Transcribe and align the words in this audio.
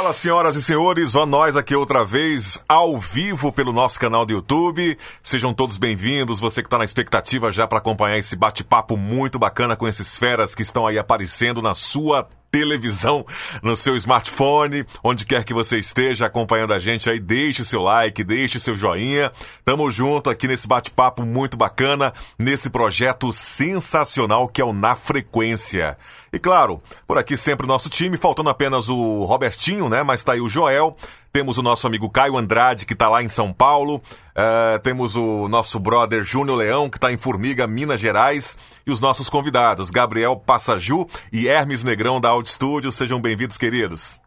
Fala, 0.00 0.14
senhoras 0.14 0.56
e 0.56 0.62
senhores, 0.62 1.14
ó 1.14 1.26
nós 1.26 1.58
aqui 1.58 1.76
outra 1.76 2.02
vez, 2.06 2.58
ao 2.66 2.98
vivo 2.98 3.52
pelo 3.52 3.70
nosso 3.70 4.00
canal 4.00 4.24
do 4.24 4.32
YouTube. 4.32 4.96
Sejam 5.22 5.52
todos 5.52 5.76
bem-vindos, 5.76 6.40
você 6.40 6.62
que 6.62 6.68
está 6.68 6.78
na 6.78 6.84
expectativa 6.84 7.52
já 7.52 7.66
para 7.66 7.76
acompanhar 7.76 8.16
esse 8.16 8.34
bate-papo 8.34 8.96
muito 8.96 9.38
bacana 9.38 9.76
com 9.76 9.86
esses 9.86 10.16
feras 10.16 10.54
que 10.54 10.62
estão 10.62 10.86
aí 10.86 10.98
aparecendo 10.98 11.60
na 11.60 11.74
sua 11.74 12.26
televisão, 12.50 13.24
no 13.62 13.76
seu 13.76 13.96
smartphone, 13.96 14.84
onde 15.02 15.24
quer 15.24 15.44
que 15.44 15.54
você 15.54 15.78
esteja 15.78 16.26
acompanhando 16.26 16.74
a 16.74 16.78
gente 16.78 17.08
aí, 17.08 17.20
deixe 17.20 17.62
o 17.62 17.64
seu 17.64 17.82
like, 17.82 18.24
deixe 18.24 18.58
o 18.58 18.60
seu 18.60 18.74
joinha. 18.74 19.32
Tamo 19.64 19.90
junto 19.90 20.28
aqui 20.28 20.48
nesse 20.48 20.66
bate-papo 20.66 21.22
muito 21.22 21.56
bacana, 21.56 22.12
nesse 22.38 22.70
projeto 22.70 23.32
sensacional 23.32 24.48
que 24.48 24.60
é 24.60 24.64
o 24.64 24.72
Na 24.72 24.94
Frequência. 24.94 25.96
E 26.32 26.38
claro, 26.38 26.82
por 27.06 27.18
aqui 27.18 27.36
sempre 27.36 27.66
o 27.66 27.68
nosso 27.68 27.88
time, 27.88 28.16
faltando 28.16 28.50
apenas 28.50 28.88
o 28.88 29.24
Robertinho, 29.24 29.88
né? 29.88 30.02
Mas 30.02 30.22
tá 30.22 30.32
aí 30.32 30.40
o 30.40 30.48
Joel, 30.48 30.96
temos 31.32 31.58
o 31.58 31.62
nosso 31.62 31.86
amigo 31.86 32.10
Caio 32.10 32.36
Andrade, 32.36 32.84
que 32.84 32.92
está 32.92 33.08
lá 33.08 33.22
em 33.22 33.28
São 33.28 33.52
Paulo. 33.52 34.02
Uh, 34.30 34.78
temos 34.82 35.16
o 35.16 35.48
nosso 35.48 35.78
brother 35.78 36.24
Júnior 36.24 36.58
Leão, 36.58 36.90
que 36.90 36.96
está 36.96 37.12
em 37.12 37.16
Formiga, 37.16 37.66
Minas 37.66 38.00
Gerais. 38.00 38.58
E 38.86 38.90
os 38.90 39.00
nossos 39.00 39.28
convidados, 39.28 39.90
Gabriel 39.90 40.36
Passaju 40.36 41.06
e 41.32 41.46
Hermes 41.46 41.84
Negrão, 41.84 42.20
da 42.20 42.30
Audio 42.30 42.52
Studio. 42.52 42.90
Sejam 42.90 43.20
bem-vindos, 43.20 43.56
queridos. 43.56 44.20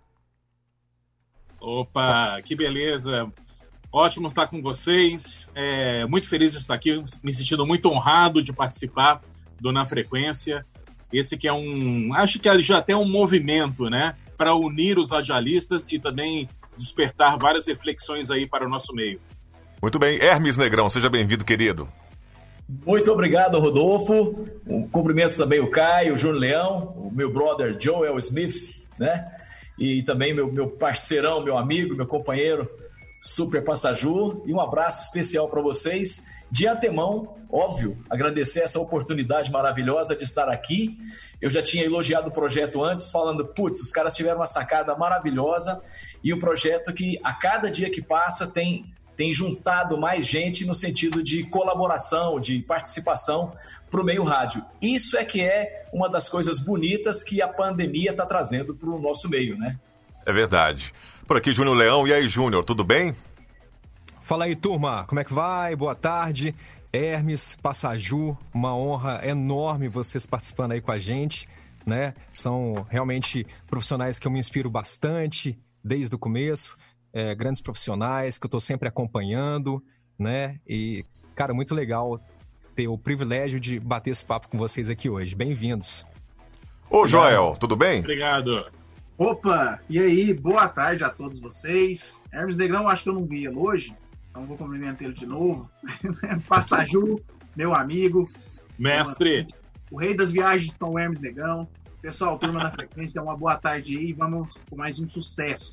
Opa, 1.59 2.41
que 2.43 2.55
beleza. 2.55 3.31
Ótimo 3.91 4.27
estar 4.27 4.47
com 4.47 4.61
vocês. 4.61 5.47
É, 5.53 6.05
muito 6.05 6.27
feliz 6.27 6.51
de 6.53 6.57
estar 6.57 6.73
aqui, 6.73 7.03
me 7.21 7.33
sentindo 7.33 7.65
muito 7.65 7.89
honrado 7.89 8.41
de 8.41 8.51
participar 8.53 9.21
do 9.59 9.71
Na 9.71 9.85
Frequência. 9.85 10.65
Esse 11.11 11.37
que 11.37 11.47
é 11.47 11.53
um. 11.53 12.13
Acho 12.13 12.39
que 12.39 12.61
já 12.63 12.81
tem 12.81 12.95
um 12.95 13.07
movimento, 13.07 13.89
né? 13.89 14.15
Para 14.35 14.55
unir 14.55 14.97
os 14.97 15.11
radialistas 15.11 15.87
e 15.91 15.99
também 15.99 16.49
despertar 16.75 17.37
várias 17.37 17.67
reflexões 17.67 18.29
aí 18.31 18.47
para 18.47 18.65
o 18.65 18.69
nosso 18.69 18.93
meio. 18.93 19.19
Muito 19.81 19.99
bem. 19.99 20.19
Hermes 20.21 20.57
Negrão, 20.57 20.89
seja 20.89 21.09
bem-vindo, 21.09 21.43
querido. 21.43 21.87
Muito 22.85 23.11
obrigado, 23.11 23.59
Rodolfo. 23.59 24.47
Um 24.65 24.87
cumprimento 24.87 25.37
também 25.37 25.59
o 25.59 25.69
Caio, 25.69 26.13
o 26.13 26.17
Júnior 26.17 26.39
Leão, 26.39 26.93
o 26.95 27.11
meu 27.13 27.31
brother 27.31 27.75
Joel 27.79 28.17
Smith, 28.19 28.81
né? 28.97 29.29
E 29.77 30.03
também 30.03 30.33
meu, 30.33 30.51
meu 30.51 30.69
parceirão, 30.69 31.43
meu 31.43 31.57
amigo, 31.57 31.95
meu 31.95 32.07
companheiro, 32.07 32.69
Super 33.21 33.63
Passaju. 33.63 34.43
E 34.45 34.53
um 34.53 34.61
abraço 34.61 35.03
especial 35.03 35.49
para 35.49 35.61
vocês. 35.61 36.27
De 36.53 36.67
antemão, 36.67 37.35
óbvio, 37.51 37.97
agradecer 38.07 38.59
essa 38.59 38.79
oportunidade 38.79 39.51
maravilhosa 39.51 40.15
de 40.15 40.23
estar 40.23 40.47
aqui. 40.49 40.99
Eu 41.41 41.49
já 41.49 41.63
tinha 41.63 41.83
elogiado 41.83 42.29
o 42.29 42.31
projeto 42.31 42.83
antes, 42.83 43.09
falando, 43.09 43.43
putz, 43.43 43.81
os 43.81 43.91
caras 43.91 44.15
tiveram 44.15 44.37
uma 44.37 44.45
sacada 44.45 44.95
maravilhosa 44.95 45.81
e 46.23 46.31
o 46.31 46.35
um 46.35 46.39
projeto 46.39 46.93
que 46.93 47.19
a 47.23 47.33
cada 47.33 47.71
dia 47.71 47.89
que 47.89 48.03
passa 48.03 48.45
tem, 48.45 48.85
tem 49.17 49.33
juntado 49.33 49.97
mais 49.97 50.27
gente 50.27 50.63
no 50.63 50.75
sentido 50.75 51.23
de 51.23 51.43
colaboração, 51.45 52.39
de 52.39 52.59
participação 52.59 53.51
para 53.89 53.99
o 53.99 54.03
meio 54.03 54.23
rádio. 54.23 54.63
Isso 54.79 55.17
é 55.17 55.25
que 55.25 55.41
é 55.41 55.87
uma 55.91 56.07
das 56.07 56.29
coisas 56.29 56.59
bonitas 56.59 57.23
que 57.23 57.41
a 57.41 57.47
pandemia 57.47 58.11
está 58.11 58.27
trazendo 58.27 58.75
para 58.75 58.91
o 58.91 59.01
nosso 59.01 59.27
meio, 59.27 59.57
né? 59.57 59.79
É 60.23 60.31
verdade. 60.31 60.93
Por 61.25 61.35
aqui, 61.35 61.51
Júnior 61.51 61.75
Leão. 61.75 62.07
E 62.07 62.13
aí, 62.13 62.27
Júnior, 62.27 62.63
tudo 62.63 62.83
bem? 62.83 63.15
Fala 64.23 64.45
aí, 64.45 64.55
turma, 64.55 65.03
como 65.05 65.19
é 65.19 65.23
que 65.25 65.33
vai? 65.33 65.75
Boa 65.75 65.93
tarde. 65.93 66.55
Hermes, 66.93 67.57
Passaju, 67.61 68.37
uma 68.53 68.73
honra 68.73 69.19
enorme 69.27 69.89
vocês 69.89 70.25
participando 70.25 70.71
aí 70.71 70.79
com 70.79 70.93
a 70.93 70.97
gente, 70.97 71.45
né? 71.85 72.13
São 72.31 72.87
realmente 72.89 73.45
profissionais 73.67 74.17
que 74.17 74.25
eu 74.25 74.31
me 74.31 74.39
inspiro 74.39 74.69
bastante 74.69 75.59
desde 75.83 76.15
o 76.15 76.17
começo, 76.17 76.73
é, 77.11 77.35
grandes 77.35 77.61
profissionais 77.61 78.37
que 78.37 78.45
eu 78.45 78.47
estou 78.47 78.61
sempre 78.61 78.87
acompanhando, 78.87 79.83
né? 80.17 80.57
E, 80.65 81.03
cara, 81.35 81.53
muito 81.53 81.75
legal 81.75 82.17
ter 82.73 82.87
o 82.87 82.97
privilégio 82.97 83.59
de 83.59 83.77
bater 83.77 84.11
esse 84.11 84.23
papo 84.23 84.47
com 84.47 84.57
vocês 84.57 84.89
aqui 84.89 85.09
hoje. 85.09 85.35
Bem-vindos. 85.35 86.05
Ô, 86.89 87.05
Joel, 87.09 87.57
tudo 87.59 87.75
bem? 87.75 87.99
Obrigado. 87.99 88.71
Opa, 89.17 89.81
e 89.89 89.99
aí, 89.99 90.33
boa 90.33 90.69
tarde 90.69 91.03
a 91.03 91.09
todos 91.09 91.39
vocês. 91.39 92.23
Hermes 92.31 92.55
Negrão, 92.55 92.87
acho 92.87 93.03
que 93.03 93.09
eu 93.09 93.13
não 93.13 93.25
vi 93.25 93.45
ele 93.45 93.55
hoje, 93.55 93.93
então 94.33 94.47
vou 94.47 94.57
cumprimentar 94.57 95.03
ele 95.03 95.13
de 95.13 95.27
novo. 95.27 95.69
Passaju, 96.49 97.21
meu 97.55 97.75
amigo. 97.75 98.27
Mestre. 98.79 99.47
O 99.91 99.99
rei 99.99 100.15
das 100.15 100.31
viagens 100.31 100.75
com 100.75 100.89
o 100.89 100.97
Hermes 100.97 101.19
Negão. 101.19 101.67
Pessoal, 102.01 102.39
turma 102.39 102.63
da 102.63 102.71
frequência, 102.71 103.21
uma 103.21 103.37
boa 103.37 103.55
tarde 103.57 103.95
aí. 103.95 104.11
Vamos 104.11 104.57
com 104.67 104.75
mais 104.75 104.99
um 104.99 105.05
sucesso. 105.05 105.71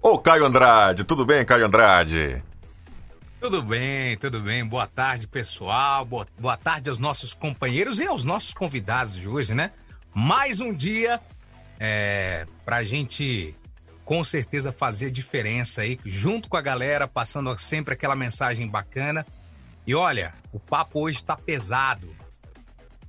Ô, 0.00 0.18
Caio 0.18 0.46
Andrade, 0.46 1.04
tudo 1.04 1.26
bem, 1.26 1.44
Caio 1.44 1.66
Andrade? 1.66 2.42
Tudo 3.38 3.60
bem, 3.60 4.16
tudo 4.16 4.40
bem. 4.40 4.66
Boa 4.66 4.86
tarde, 4.86 5.26
pessoal. 5.26 6.06
Boa, 6.06 6.26
boa 6.38 6.56
tarde 6.56 6.88
aos 6.88 6.98
nossos 6.98 7.34
companheiros 7.34 8.00
e 8.00 8.06
aos 8.06 8.24
nossos 8.24 8.54
convidados 8.54 9.14
de 9.14 9.28
hoje, 9.28 9.54
né? 9.54 9.72
Mais 10.14 10.60
um 10.60 10.72
dia 10.72 11.20
é, 11.78 12.46
pra 12.64 12.82
gente 12.82 13.54
com 14.10 14.24
certeza 14.24 14.72
fazer 14.72 15.08
diferença 15.12 15.82
aí, 15.82 15.96
junto 16.04 16.48
com 16.48 16.56
a 16.56 16.60
galera, 16.60 17.06
passando 17.06 17.56
sempre 17.56 17.94
aquela 17.94 18.16
mensagem 18.16 18.66
bacana. 18.66 19.24
E 19.86 19.94
olha, 19.94 20.34
o 20.52 20.58
papo 20.58 20.98
hoje 21.00 21.22
tá 21.22 21.36
pesado. 21.36 22.12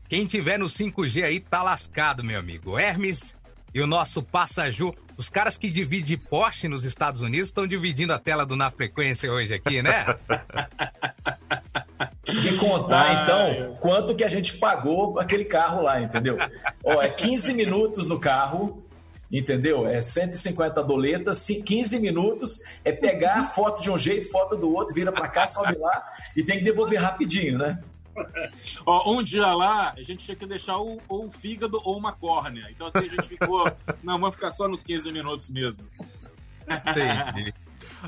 Quem 0.07 0.27
tiver 0.27 0.59
no 0.59 0.67
5G 0.67 1.23
aí 1.23 1.39
tá 1.39 1.63
lascado, 1.63 2.23
meu 2.23 2.39
amigo. 2.39 2.77
Hermes 2.77 3.35
e 3.73 3.81
o 3.81 3.87
nosso 3.87 4.21
Passaju, 4.21 4.93
os 5.17 5.27
caras 5.27 5.57
que 5.57 5.71
dividem 5.71 6.19
Porsche 6.19 6.67
nos 6.67 6.85
Estados 6.85 7.23
Unidos 7.23 7.47
estão 7.47 7.65
dividindo 7.65 8.13
a 8.13 8.19
tela 8.19 8.45
do 8.45 8.55
Na 8.55 8.69
Frequência 8.69 9.31
hoje 9.31 9.55
aqui, 9.55 9.81
né? 9.81 10.05
Tem 12.23 12.35
que 12.45 12.57
contar, 12.57 13.23
então, 13.23 13.75
quanto 13.79 14.13
que 14.13 14.23
a 14.23 14.29
gente 14.29 14.53
pagou 14.53 15.19
aquele 15.19 15.45
carro 15.45 15.81
lá, 15.81 15.99
entendeu? 15.99 16.37
Ó, 16.83 17.01
é 17.01 17.09
15 17.09 17.55
minutos 17.55 18.07
no 18.07 18.19
carro, 18.19 18.85
entendeu? 19.31 19.87
É 19.87 20.01
150 20.01 20.83
doletas, 20.83 21.47
15 21.47 21.99
minutos, 21.99 22.59
é 22.83 22.91
pegar 22.91 23.39
a 23.39 23.45
foto 23.45 23.81
de 23.81 23.89
um 23.89 23.97
jeito, 23.97 24.29
foto 24.29 24.55
do 24.55 24.73
outro, 24.73 24.93
vira 24.93 25.11
para 25.11 25.27
cá, 25.27 25.47
sobe 25.47 25.77
lá 25.77 26.03
e 26.35 26.43
tem 26.43 26.57
que 26.57 26.63
devolver 26.63 26.99
rapidinho, 26.99 27.57
né? 27.57 27.81
Ó, 28.85 29.13
um 29.13 29.23
dia 29.23 29.53
lá, 29.53 29.93
a 29.95 30.03
gente 30.03 30.25
tinha 30.25 30.35
que 30.35 30.45
deixar 30.45 30.77
ou, 30.77 31.01
ou 31.07 31.27
o 31.27 31.31
fígado 31.31 31.79
ou 31.83 31.97
uma 31.97 32.11
córnea. 32.11 32.67
Então 32.69 32.87
assim, 32.87 32.99
a 32.99 33.09
gente 33.09 33.27
ficou, 33.27 33.71
não, 34.03 34.19
vamos 34.19 34.35
ficar 34.35 34.51
só 34.51 34.67
nos 34.67 34.83
15 34.83 35.11
minutos 35.11 35.49
mesmo. 35.49 35.85
Entendi. 36.67 37.53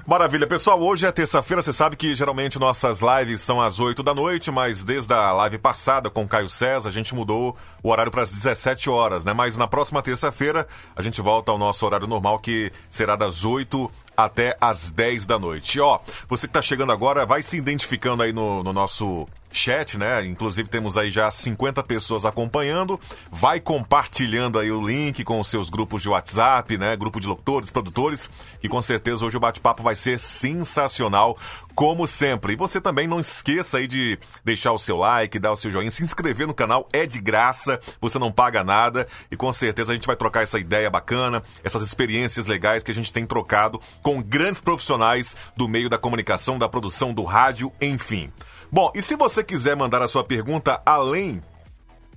Maravilha, 0.08 0.48
pessoal. 0.48 0.82
Hoje 0.82 1.06
é 1.06 1.12
terça-feira. 1.12 1.62
Você 1.62 1.72
sabe 1.72 1.96
que 1.96 2.16
geralmente 2.16 2.58
nossas 2.58 3.00
lives 3.02 3.42
são 3.42 3.62
às 3.62 3.80
8 3.80 4.02
da 4.02 4.14
noite, 4.14 4.50
mas 4.50 4.84
desde 4.84 5.14
a 5.14 5.32
live 5.32 5.60
passada 5.60 6.10
com 6.10 6.28
Caio 6.28 6.50
César, 6.50 6.90
a 6.90 6.92
gente 6.92 7.14
mudou 7.14 7.56
o 7.84 7.90
horário 7.90 8.12
para 8.12 8.24
as 8.24 8.32
17 8.32 8.90
horas, 8.90 9.24
né? 9.24 9.34
Mas 9.34 9.56
na 9.56 9.68
próxima 9.68 10.02
terça-feira 10.02 10.68
a 10.96 11.02
gente 11.02 11.22
volta 11.22 11.52
ao 11.52 11.60
nosso 11.60 11.86
horário 11.86 12.08
normal, 12.08 12.40
que 12.40 12.72
será 12.90 13.16
das 13.16 13.46
8 13.46 13.90
até 14.18 14.58
as 14.60 14.90
10 14.90 15.28
da 15.28 15.38
noite. 15.38 15.80
Ó, 15.80 16.00
você 16.28 16.48
que 16.48 16.52
está 16.52 16.62
chegando 16.62 16.92
agora, 16.92 17.26
vai 17.26 17.44
se 17.44 17.56
identificando 17.56 18.24
aí 18.24 18.34
no, 18.34 18.64
no 18.64 18.74
nosso 18.74 19.28
chat, 19.54 19.98
né? 19.98 20.26
Inclusive 20.26 20.68
temos 20.68 20.98
aí 20.98 21.10
já 21.10 21.30
50 21.30 21.84
pessoas 21.84 22.26
acompanhando. 22.26 23.00
Vai 23.32 23.60
compartilhando 23.60 24.60
aí 24.60 24.72
o 24.72 24.86
link 24.86 25.24
com 25.24 25.40
os 25.40 25.48
seus 25.48 25.70
grupos 25.70 26.02
de 26.02 26.10
WhatsApp, 26.10 26.78
né? 26.78 26.96
Grupo 26.96 27.20
de 27.20 27.28
locutores, 27.28 27.70
produtores, 27.70 28.30
que 28.60 28.68
com 28.68 28.82
certeza 28.82 29.26
hoje 29.26 29.38
o 29.38 29.40
bate-papo 29.40 29.84
vai 29.84 29.96
ser 29.96 30.20
sensacional, 30.20 31.38
como 31.76 32.08
sempre. 32.08 32.54
E 32.54 32.56
você 32.58 32.82
também 32.82 33.08
não 33.08 33.20
esqueça 33.20 33.78
aí 33.78 33.88
de 33.88 34.20
deixar 34.44 34.72
o 34.72 34.80
seu 34.80 34.98
like, 34.98 35.40
dar 35.40 35.52
o 35.52 35.56
seu 35.56 35.72
joinha, 35.72 35.92
se 35.92 36.04
inscrever 36.04 36.48
no 36.48 36.54
canal, 36.54 36.88
é 36.92 37.06
de 37.06 37.20
graça, 37.20 37.80
você 38.02 38.20
não 38.20 38.32
paga 38.32 38.64
nada 38.64 39.08
e 39.32 39.36
com 39.36 39.52
certeza 39.54 39.92
a 39.92 39.96
gente 39.96 40.08
vai 40.08 40.16
trocar 40.16 40.44
essa 40.44 40.60
ideia 40.60 40.90
bacana, 40.90 41.42
essas 41.64 41.82
experiências 41.82 42.46
legais 42.46 42.84
que 42.84 42.92
a 42.92 42.94
gente 42.94 43.14
tem 43.14 43.26
trocado 43.26 43.80
com 44.02 44.22
grandes 44.22 44.62
profissionais 44.62 45.36
do 45.56 45.68
meio 45.68 45.90
da 45.90 45.98
comunicação, 45.98 46.58
da 46.58 46.70
produção 46.70 47.14
do 47.14 47.24
rádio, 47.24 47.72
enfim. 47.82 48.32
Bom, 48.74 48.92
e 48.96 49.02
se 49.04 49.16
você 49.16 49.44
quiser 49.44 49.76
mandar 49.76 50.02
a 50.02 50.08
sua 50.08 50.24
pergunta 50.24 50.82
além 50.84 51.44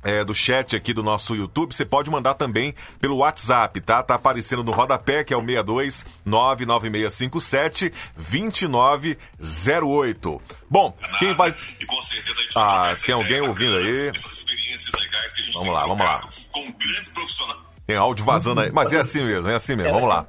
é, 0.03 0.25
do 0.25 0.35
chat 0.35 0.75
aqui 0.75 0.95
do 0.95 1.03
nosso 1.03 1.37
YouTube, 1.37 1.75
você 1.75 1.85
pode 1.85 2.11
mandar 2.11 2.33
também 2.33 2.75
pelo 2.99 3.19
WhatsApp, 3.19 3.79
tá? 3.83 4.03
Tá 4.03 4.15
aparecendo 4.15 4.65
no 4.65 4.73
rodapé, 4.73 5.23
que 5.23 5.35
é 5.35 5.37
o 5.37 5.45
62 5.45 6.07
99657 6.25 7.93
2908. 8.17 10.43
Bom, 10.71 10.97
quem 11.19 11.35
vai. 11.35 11.55
E 11.79 11.85
com 11.85 12.01
certeza 12.01 12.41
a 12.41 12.43
gente 12.43 12.55
ah, 12.57 12.95
tem 13.05 13.15
alguém 13.15 13.43
ouvindo 13.43 13.77
aí? 13.77 14.09
Essas 14.09 14.39
experiências 14.39 14.95
legais 14.99 15.33
que 15.33 15.43
a 15.43 15.45
gente 15.45 15.59
vamos 15.59 15.75
lá, 15.75 15.83
vamos 15.83 16.07
lá. 16.07 16.27
Tem 17.87 17.97
áudio 17.97 18.25
vazando 18.25 18.63
aí, 18.63 18.73
mas 18.73 18.95
é 18.95 19.01
assim 19.01 19.27
mesmo, 19.27 19.51
é 19.51 19.55
assim 19.55 19.77
mesmo, 19.77 19.93
vamos 19.93 20.09
lá. 20.09 20.27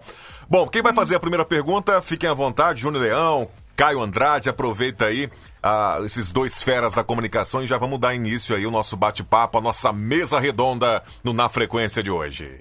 Bom, 0.50 0.68
quem 0.68 0.82
vai 0.82 0.92
fazer 0.92 1.16
a 1.16 1.22
primeira 1.22 1.46
pergunta, 1.46 2.02
fiquem 2.02 2.30
à 2.30 2.34
vontade, 2.34 2.82
Júnior 2.82 3.04
Leão, 3.04 3.50
Caio 3.78 4.02
Andrade, 4.02 4.50
aproveita 4.50 5.06
aí 5.06 5.30
ah, 5.62 6.00
esses 6.04 6.32
dois 6.32 6.64
feras 6.64 6.96
da 6.96 7.04
comunicação 7.04 7.64
e 7.64 7.68
já 7.68 7.78
vamos 7.78 8.00
dar 8.00 8.16
início 8.16 8.56
aí 8.56 8.66
o 8.66 8.72
nosso 8.72 8.98
bate-papo, 8.98 9.60
a 9.60 9.62
nossa 9.62 9.94
mesa 9.94 10.40
redonda 10.40 11.04
no 11.24 11.32
Na 11.32 11.48
Frequência 11.48 12.02
de 12.02 12.10
hoje. 12.10 12.60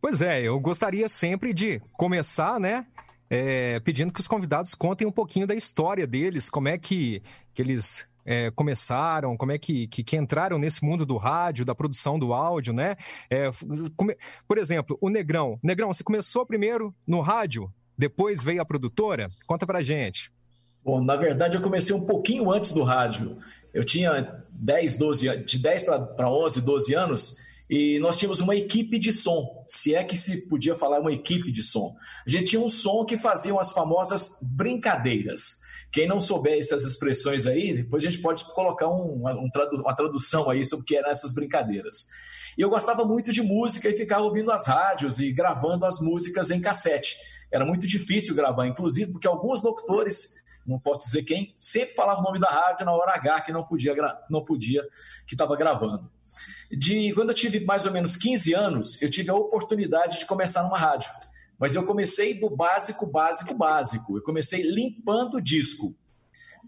Pois 0.00 0.22
é, 0.22 0.40
eu 0.40 0.60
gostaria 0.60 1.08
sempre 1.08 1.52
de 1.52 1.82
começar, 1.94 2.60
né? 2.60 2.86
É, 3.28 3.80
pedindo 3.80 4.12
que 4.12 4.20
os 4.20 4.28
convidados 4.28 4.72
contem 4.72 5.04
um 5.04 5.10
pouquinho 5.12 5.48
da 5.48 5.54
história 5.54 6.06
deles, 6.06 6.48
como 6.48 6.68
é 6.68 6.78
que, 6.78 7.20
que 7.52 7.60
eles 7.60 8.06
é, 8.24 8.52
começaram, 8.52 9.36
como 9.36 9.50
é 9.50 9.58
que, 9.58 9.88
que, 9.88 10.04
que, 10.04 10.16
entraram 10.16 10.58
nesse 10.58 10.84
mundo 10.84 11.04
do 11.04 11.16
rádio, 11.16 11.64
da 11.64 11.74
produção 11.74 12.20
do 12.20 12.32
áudio, 12.32 12.72
né? 12.72 12.94
É, 13.28 13.50
come... 13.96 14.16
Por 14.46 14.58
exemplo, 14.58 14.96
o 15.00 15.08
Negrão. 15.08 15.58
Negrão, 15.60 15.92
você 15.92 16.04
começou 16.04 16.46
primeiro 16.46 16.94
no 17.04 17.20
rádio, 17.20 17.72
depois 17.96 18.42
veio 18.42 18.60
a 18.62 18.64
produtora? 18.64 19.30
Conta 19.46 19.66
pra 19.66 19.82
gente. 19.82 20.30
Bom, 20.84 21.02
na 21.02 21.16
verdade 21.16 21.56
eu 21.56 21.62
comecei 21.62 21.94
um 21.94 22.04
pouquinho 22.04 22.50
antes 22.50 22.72
do 22.72 22.82
rádio. 22.82 23.38
Eu 23.72 23.84
tinha 23.84 24.42
10, 24.50 24.96
12, 24.96 25.44
de 25.44 25.58
10 25.58 25.84
para 25.84 26.30
11, 26.30 26.60
12 26.60 26.94
anos 26.94 27.36
e 27.70 27.98
nós 28.00 28.18
tínhamos 28.18 28.40
uma 28.40 28.54
equipe 28.54 28.98
de 28.98 29.12
som, 29.12 29.64
se 29.66 29.94
é 29.94 30.04
que 30.04 30.14
se 30.14 30.46
podia 30.48 30.74
falar 30.74 31.00
uma 31.00 31.12
equipe 31.12 31.50
de 31.50 31.62
som. 31.62 31.96
A 32.26 32.28
gente 32.28 32.50
tinha 32.50 32.60
um 32.60 32.68
som 32.68 33.04
que 33.04 33.16
faziam 33.16 33.58
as 33.58 33.72
famosas 33.72 34.40
brincadeiras. 34.42 35.62
Quem 35.90 36.06
não 36.06 36.20
souber 36.20 36.58
essas 36.58 36.84
expressões 36.84 37.46
aí, 37.46 37.72
depois 37.74 38.02
a 38.02 38.10
gente 38.10 38.20
pode 38.20 38.44
colocar 38.44 38.88
um, 38.88 39.26
um, 39.26 39.50
uma 39.80 39.96
tradução 39.96 40.50
aí 40.50 40.66
sobre 40.66 40.82
o 40.82 40.86
que 40.86 40.96
eram 40.96 41.10
essas 41.10 41.32
brincadeiras. 41.32 42.08
E 42.58 42.60
eu 42.60 42.68
gostava 42.68 43.04
muito 43.04 43.32
de 43.32 43.40
música 43.40 43.88
e 43.88 43.96
ficava 43.96 44.22
ouvindo 44.22 44.50
as 44.50 44.66
rádios 44.66 45.18
e 45.18 45.32
gravando 45.32 45.86
as 45.86 45.98
músicas 45.98 46.50
em 46.50 46.60
cassete. 46.60 47.16
Era 47.52 47.64
muito 47.64 47.86
difícil 47.86 48.34
gravar, 48.34 48.66
inclusive, 48.66 49.12
porque 49.12 49.28
alguns 49.28 49.62
locutores, 49.62 50.42
não 50.66 50.78
posso 50.78 51.02
dizer 51.02 51.22
quem, 51.22 51.54
sempre 51.58 51.94
falavam 51.94 52.22
o 52.22 52.24
nome 52.24 52.40
da 52.40 52.48
rádio 52.48 52.86
na 52.86 52.92
hora 52.92 53.14
H 53.14 53.42
que 53.42 53.52
não 53.52 53.62
podia, 53.62 53.94
não 54.30 54.44
podia 54.44 54.82
que 55.26 55.34
estava 55.34 55.54
gravando 55.56 56.10
de 56.70 57.12
quando 57.12 57.30
eu 57.30 57.34
tive 57.34 57.60
mais 57.60 57.84
ou 57.86 57.92
menos 57.92 58.16
15 58.16 58.54
anos, 58.54 59.02
eu 59.02 59.10
tive 59.10 59.30
a 59.30 59.34
oportunidade 59.34 60.18
de 60.18 60.26
começar 60.26 60.62
numa 60.62 60.78
rádio. 60.78 61.10
Mas 61.58 61.74
eu 61.74 61.84
comecei 61.84 62.38
do 62.38 62.50
básico, 62.50 63.06
básico, 63.06 63.54
básico. 63.54 64.16
Eu 64.16 64.22
comecei 64.22 64.62
limpando 64.62 65.40
disco. 65.40 65.94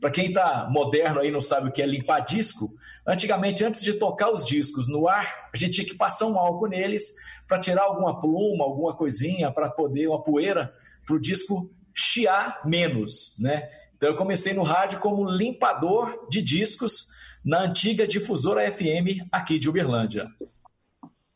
Para 0.01 0.11
quem 0.11 0.27
está 0.27 0.69
moderno 0.71 1.21
aí 1.21 1.31
não 1.31 1.41
sabe 1.41 1.69
o 1.69 1.73
que 1.73 1.81
é 1.81 1.87
limpar 1.87 2.21
disco, 2.21 2.75
antigamente, 3.07 3.65
antes 3.65 3.83
de 3.83 3.95
tocar 3.95 4.31
os 4.31 4.45
discos 4.45 4.89
no 4.89 5.09
ar, 5.09 5.49
a 5.53 5.57
gente 5.57 5.75
tinha 5.75 5.87
que 5.87 5.95
passar 5.95 6.27
um 6.27 6.39
álcool 6.39 6.69
neles 6.69 7.15
para 7.47 7.59
tirar 7.59 7.83
alguma 7.83 8.21
pluma, 8.21 8.65
alguma 8.65 8.97
coisinha, 8.97 9.51
para 9.51 9.71
poder, 9.71 10.09
uma 10.09 10.23
poeira, 10.23 10.73
para 11.07 11.17
o 11.17 11.21
disco 11.21 11.71
chiar 11.95 12.61
menos, 12.65 13.37
né? 13.39 13.69
Então 13.97 14.09
eu 14.09 14.17
comecei 14.17 14.53
no 14.53 14.63
rádio 14.63 14.99
como 14.99 15.29
limpador 15.29 16.29
de 16.29 16.43
discos 16.43 17.09
na 17.45 17.61
antiga 17.61 18.07
difusora 18.07 18.71
FM 18.73 19.29
aqui 19.31 19.59
de 19.59 19.69
Uberlândia. 19.69 20.27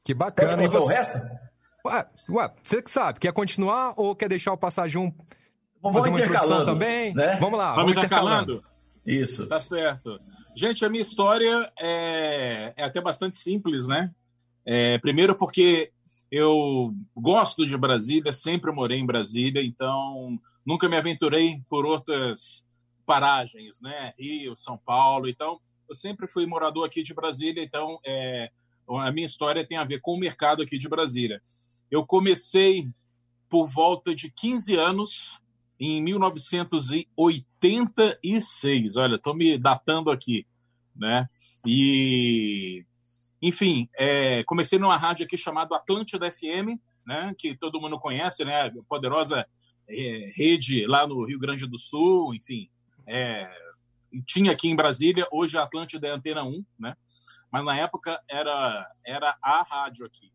Que 0.02 0.14
bacana. 0.14 0.48
Pode 0.48 0.62
contar 0.62 0.80
você... 0.80 0.92
o 0.92 0.96
resto? 0.96 1.18
Ué, 1.86 2.06
ué, 2.30 2.54
você 2.62 2.82
que 2.82 2.90
sabe, 2.90 3.20
quer 3.20 3.32
continuar 3.32 3.94
ou 3.96 4.16
quer 4.16 4.28
deixar 4.28 4.52
o 4.52 4.58
passagem 4.58 5.00
um 5.00 5.12
Vamos 5.80 5.98
fazer 5.98 6.10
uma 6.10 6.20
introdução 6.20 6.64
também? 6.64 7.14
Né? 7.14 7.36
Vamos 7.40 7.58
lá, 7.58 7.74
vamos, 7.74 7.92
vamos 7.92 7.96
intercalando. 7.96 8.64
Isso. 9.06 9.48
Tá 9.48 9.60
certo. 9.60 10.18
Gente, 10.56 10.84
a 10.84 10.88
minha 10.88 11.02
história 11.02 11.70
é, 11.78 12.74
é 12.76 12.84
até 12.84 13.00
bastante 13.00 13.38
simples, 13.38 13.86
né? 13.86 14.10
É, 14.66 14.98
primeiro 14.98 15.34
porque 15.34 15.92
eu 16.30 16.94
gosto 17.16 17.64
de 17.64 17.76
Brasília, 17.76 18.32
sempre 18.32 18.72
morei 18.72 18.98
em 18.98 19.06
Brasília, 19.06 19.62
então 19.62 20.38
nunca 20.64 20.88
me 20.88 20.96
aventurei 20.96 21.62
por 21.68 21.86
outras 21.86 22.64
paragens, 23.06 23.80
né? 23.80 24.12
Rio, 24.18 24.54
São 24.54 24.76
Paulo, 24.76 25.28
então 25.28 25.58
eu 25.88 25.94
sempre 25.94 26.26
fui 26.26 26.46
morador 26.46 26.86
aqui 26.86 27.02
de 27.02 27.14
Brasília, 27.14 27.62
então 27.62 27.98
é, 28.04 28.50
a 28.88 29.10
minha 29.10 29.26
história 29.26 29.66
tem 29.66 29.78
a 29.78 29.84
ver 29.84 30.00
com 30.00 30.14
o 30.14 30.18
mercado 30.18 30.62
aqui 30.62 30.78
de 30.78 30.88
Brasília. 30.88 31.40
Eu 31.90 32.04
comecei 32.04 32.86
por 33.48 33.66
volta 33.66 34.14
de 34.14 34.30
15 34.30 34.76
anos, 34.76 35.38
em 35.80 36.02
1986. 36.02 38.96
Olha, 38.96 39.14
estou 39.14 39.34
me 39.34 39.56
datando 39.56 40.10
aqui, 40.10 40.46
né? 40.94 41.26
E, 41.66 42.84
enfim, 43.40 43.88
é, 43.96 44.42
comecei 44.44 44.78
numa 44.78 44.96
rádio 44.96 45.24
aqui 45.24 45.36
chamada 45.36 45.76
Atlântida 45.76 46.30
FM, 46.30 46.78
né? 47.06 47.34
Que 47.38 47.56
todo 47.56 47.80
mundo 47.80 47.98
conhece, 47.98 48.44
né? 48.44 48.70
Poderosa 48.88 49.46
é, 49.88 50.32
rede 50.34 50.86
lá 50.86 51.06
no 51.06 51.24
Rio 51.24 51.38
Grande 51.38 51.66
do 51.66 51.78
Sul, 51.78 52.34
enfim. 52.34 52.68
É, 53.06 53.48
tinha 54.26 54.52
aqui 54.52 54.68
em 54.68 54.76
Brasília, 54.76 55.26
hoje 55.30 55.56
a 55.56 55.62
Atlântida 55.62 56.08
é 56.08 56.10
Antena 56.10 56.42
1, 56.44 56.64
né? 56.78 56.94
Mas 57.50 57.64
na 57.64 57.76
época 57.76 58.20
era, 58.28 58.86
era 59.04 59.36
a 59.42 59.62
rádio 59.62 60.04
aqui. 60.04 60.30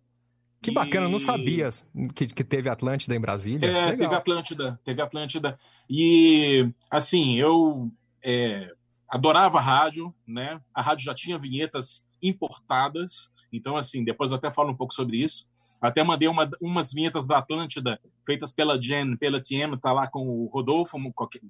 Que 0.61 0.71
e... 0.71 0.73
bacana, 0.73 1.09
não 1.09 1.19
sabia 1.19 1.69
que, 2.15 2.25
que 2.27 2.43
teve 2.43 2.69
Atlântida 2.69 3.15
em 3.15 3.19
Brasília. 3.19 3.67
É, 3.67 3.85
Legal. 3.85 3.97
teve 3.97 4.15
Atlântida, 4.15 4.79
teve 4.83 5.01
Atlântida. 5.01 5.59
E, 5.89 6.71
assim, 6.89 7.35
eu 7.35 7.91
é, 8.23 8.71
adorava 9.09 9.59
a 9.59 9.61
rádio, 9.61 10.13
né? 10.25 10.61
A 10.73 10.81
rádio 10.81 11.05
já 11.05 11.13
tinha 11.13 11.37
vinhetas 11.37 12.03
importadas, 12.23 13.29
então, 13.53 13.77
assim, 13.77 14.03
depois 14.03 14.31
eu 14.31 14.37
até 14.37 14.51
falo 14.51 14.71
um 14.71 14.75
pouco 14.75 14.95
sobre 14.95 15.17
isso. 15.17 15.47
Até 15.79 16.03
mandei 16.03 16.27
uma, 16.27 16.49
umas 16.59 16.91
vinhetas 16.91 17.27
da 17.27 17.37
Atlântida, 17.37 18.01
feitas 18.25 18.51
pela 18.51 18.81
Jen, 18.81 19.15
pela 19.15 19.39
TM, 19.39 19.77
tá 19.79 19.93
lá 19.93 20.07
com 20.07 20.27
o 20.27 20.47
Rodolfo, 20.47 20.97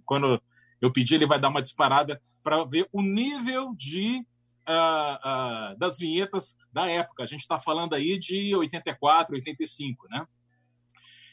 quando 0.05 0.41
eu 0.81 0.91
pedi, 0.91 1.15
ele 1.15 1.25
vai 1.25 1.39
dar 1.39 1.47
uma 1.47 1.61
disparada 1.61 2.19
para 2.43 2.61
ver 2.65 2.89
o 2.91 3.01
nível 3.01 3.73
de 3.73 4.19
uh, 4.67 5.73
uh, 5.73 5.79
das 5.79 5.97
vinhetas 5.97 6.57
da 6.73 6.89
época. 6.89 7.23
A 7.23 7.25
gente 7.25 7.39
está 7.39 7.57
falando 7.57 7.93
aí 7.93 8.19
de 8.19 8.53
84, 8.53 9.33
85, 9.35 10.07
né? 10.09 10.27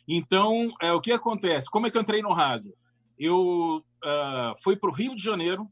Então, 0.07 0.73
é, 0.81 0.93
o 0.93 1.01
que 1.01 1.11
acontece? 1.11 1.69
Como 1.69 1.87
é 1.87 1.91
que 1.91 1.97
eu 1.97 2.03
entrei 2.03 2.23
no 2.23 2.33
rádio? 2.33 2.73
Eu 3.19 3.85
uh, 4.05 4.63
fui 4.63 4.77
para 4.77 4.91
o 4.91 4.95
Rio 4.95 5.17
de 5.17 5.23
Janeiro 5.23 5.69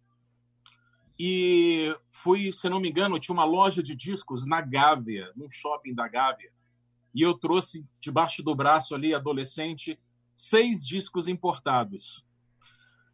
e 1.18 1.94
fui, 2.10 2.52
se 2.52 2.68
não 2.68 2.78
me 2.78 2.88
engano, 2.88 3.18
tinha 3.18 3.34
uma 3.34 3.44
loja 3.44 3.82
de 3.82 3.94
discos 3.94 4.46
na 4.46 4.60
Gávea, 4.60 5.32
num 5.34 5.50
shopping 5.50 5.94
da 5.94 6.06
Gávea. 6.06 6.50
E 7.14 7.22
eu 7.22 7.34
trouxe 7.34 7.84
debaixo 8.00 8.42
do 8.42 8.54
braço 8.54 8.94
ali, 8.94 9.12
adolescente, 9.12 9.96
seis 10.36 10.86
discos 10.86 11.26
importados. 11.26 12.24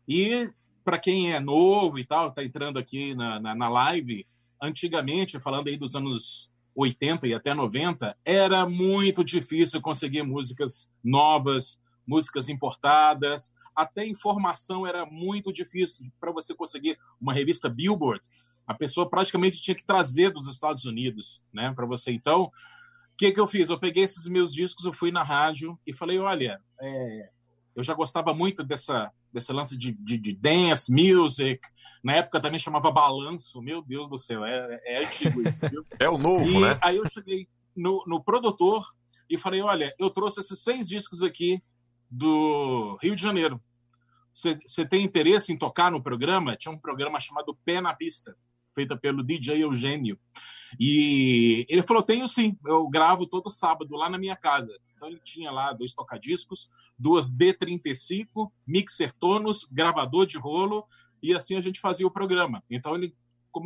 E 0.07 0.53
para 0.85 0.99
quem 0.99 1.33
é 1.33 1.41
novo 1.41 1.99
e 1.99 2.05
tal, 2.05 2.29
está 2.29 2.45
entrando 2.45 2.79
aqui 2.79 3.15
na, 3.15 3.41
na, 3.41 3.55
na, 3.55 3.69
live, 3.69 4.27
antigamente, 4.61 5.41
falando 5.41 5.69
aí 5.69 5.79
dos 5.79 5.97
anos 5.97 6.51
80 6.75 7.27
e 7.27 7.33
até 7.33 7.55
90, 7.55 8.15
era 8.23 8.69
muito 8.69 9.25
difícil 9.25 9.81
conseguir 9.81 10.23
músicas 10.23 10.91
novas, 11.03 11.81
músicas 12.07 12.51
importadas, 12.51 13.51
até 13.75 14.07
informação 14.07 14.87
era 14.87 15.05
muito 15.05 15.53
difícil 15.53 16.11
para 16.21 16.33
você 16.33 16.55
conseguir 16.55 16.99
uma 17.21 17.33
revista 17.33 17.69
Billboard. 17.69 18.23
A 18.67 18.75
pessoa 18.75 19.09
praticamente 19.09 19.61
tinha 19.61 19.75
que 19.75 19.85
trazer 19.85 20.31
dos 20.31 20.49
Estados 20.49 20.85
Unidos, 20.85 21.43
né, 21.53 21.73
para 21.75 21.87
você. 21.87 22.13
Então, 22.13 22.45
o 22.45 22.51
que 23.17 23.33
que 23.33 23.41
eu 23.41 23.47
fiz? 23.47 23.69
Eu 23.69 23.79
peguei 23.79 24.05
esses 24.05 24.27
meus 24.27 24.53
discos, 24.53 24.85
eu 24.85 24.93
fui 24.93 25.11
na 25.11 25.23
rádio 25.23 25.79
e 25.87 25.93
falei, 25.93 26.19
olha, 26.19 26.61
é, 26.81 27.29
eu 27.77 27.83
já 27.83 27.93
gostava 27.93 28.33
muito 28.33 28.63
dessa, 28.63 29.13
desse 29.33 29.53
lance 29.53 29.77
de, 29.77 29.93
de, 29.93 30.17
de, 30.17 30.33
dance, 30.33 30.93
music. 30.93 31.61
Na 32.03 32.15
época 32.17 32.41
também 32.41 32.59
chamava 32.59 32.91
balanço. 32.91 33.61
Meu 33.61 33.83
Deus 33.83 34.09
do 34.09 34.17
céu, 34.17 34.45
é, 34.45 34.81
é 34.85 35.05
antigo 35.05 35.47
isso, 35.47 35.69
viu? 35.69 35.85
É 35.99 36.09
o 36.09 36.17
novo, 36.17 36.45
e 36.45 36.61
né? 36.61 36.79
Aí 36.81 36.97
eu 36.97 37.09
cheguei 37.09 37.49
no, 37.75 38.05
no 38.07 38.23
produtor 38.23 38.87
e 39.29 39.37
falei: 39.37 39.61
olha, 39.61 39.95
eu 39.99 40.09
trouxe 40.09 40.41
esses 40.41 40.63
seis 40.63 40.89
discos 40.89 41.23
aqui 41.23 41.63
do 42.15 42.97
Rio 43.03 43.17
de 43.17 43.23
Janeiro. 43.23 43.61
Você 44.33 44.87
tem 44.89 45.05
interesse 45.05 45.53
em 45.53 45.57
tocar 45.57 45.91
no 45.91 46.03
programa? 46.03 46.57
Tinha 46.57 46.73
um 46.73 46.79
programa 46.79 47.21
chamado 47.21 47.57
Pé 47.65 47.81
na 47.81 47.95
Pista, 47.95 48.37
feito 48.75 48.97
pelo 48.99 49.23
DJ 49.23 49.63
Eugênio. 49.63 50.19
E 50.79 51.67
ele 51.69 51.83
falou: 51.83 52.03
tenho 52.03 52.27
sim, 52.27 52.57
eu 52.67 52.89
gravo 52.89 53.27
todo 53.27 53.51
sábado 53.51 53.95
lá 53.97 54.09
na 54.09 54.19
minha 54.19 54.37
casa. 54.37 54.77
Então 54.95 55.09
ele 55.09 55.21
tinha 55.23 55.51
lá 55.51 55.73
dois 55.73 55.93
tocadiscos, 55.93 56.71
duas 56.99 57.35
D35, 57.35 58.51
mixer 58.67 59.13
tonos, 59.19 59.65
gravador 59.71 60.27
de 60.27 60.39
rolo, 60.39 60.85
e 61.23 61.35
assim 61.35 61.57
a 61.57 61.61
gente 61.61 61.81
fazia 61.81 62.07
o 62.07 62.11
programa. 62.11 62.63
Então 62.71 62.95
ele 62.95 63.15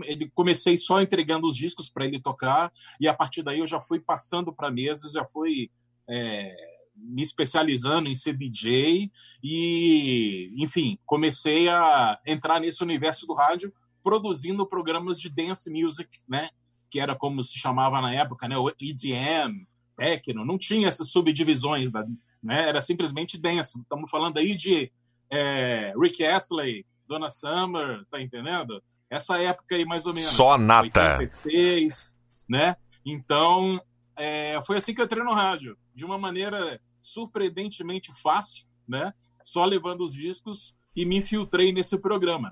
ele 0.05 0.31
comecei 0.35 0.77
só 0.77 1.01
entregando 1.01 1.47
os 1.47 1.57
discos 1.57 1.89
para 1.89 2.05
ele 2.05 2.21
tocar 2.21 2.71
e 3.01 3.09
a 3.09 3.15
partir 3.15 3.43
daí 3.43 3.61
eu 3.61 3.67
já 3.67 3.81
fui 3.81 3.99
passando 3.99 4.53
para 4.53 4.71
mesas, 4.71 5.15
já 5.15 5.25
fui 5.25 5.71
é, 6.07 6.68
me 7.01 7.23
especializando 7.23 8.09
em 8.09 8.15
ser 8.15 8.37
DJ 8.37 9.11
e, 9.43 10.53
enfim, 10.57 10.99
comecei 11.07 11.69
a 11.69 12.19
entrar 12.27 12.61
nesse 12.61 12.83
universo 12.83 13.27
do 13.27 13.35
rádio 13.35 13.73
produzindo 14.03 14.67
programas 14.67 15.21
de 15.21 15.29
dance 15.29 15.71
music, 15.71 16.09
né? 16.29 16.51
Que 16.91 17.01
era 17.01 17.15
como 17.15 17.43
se 17.43 17.59
chamava 17.59 18.01
na 18.01 18.13
época, 18.13 18.49
né? 18.49 18.57
O 18.57 18.71
EDM, 18.81 19.67
techno, 19.97 20.45
não 20.45 20.59
tinha 20.59 20.89
essas 20.89 21.11
subdivisões, 21.11 21.91
da, 21.93 22.05
né? 22.43 22.69
era 22.69 22.81
simplesmente 22.81 23.39
dance. 23.39 23.81
Estamos 23.81 24.11
falando 24.11 24.39
aí 24.39 24.55
de 24.55 24.91
é, 25.31 25.93
Rick 26.01 26.25
Astley, 26.25 26.87
Donna 27.07 27.31
Summer, 27.31 28.05
tá 28.11 28.21
entendendo? 28.21 28.83
Essa 29.11 29.39
época 29.41 29.75
aí, 29.75 29.85
mais 29.85 30.07
ou 30.07 30.15
menos. 30.15 30.31
Só 30.31 30.59
nata. 30.59 31.19
86, 31.19 32.13
né? 32.49 32.77
Então, 33.05 33.81
é, 34.17 34.61
foi 34.63 34.79
assim 34.79 34.95
que 34.95 35.01
eu 35.01 35.05
entrei 35.05 35.23
no 35.23 35.33
rádio. 35.33 35.77
de 35.95 36.05
uma 36.05 36.19
maneira 36.19 36.81
surpreendentemente 37.13 38.13
fácil, 38.23 38.67
né? 38.87 39.13
Só 39.43 39.65
levando 39.65 40.05
os 40.05 40.13
discos 40.13 40.77
e 40.95 41.05
me 41.05 41.17
infiltrei 41.17 41.73
nesse 41.73 41.99
programa. 41.99 42.51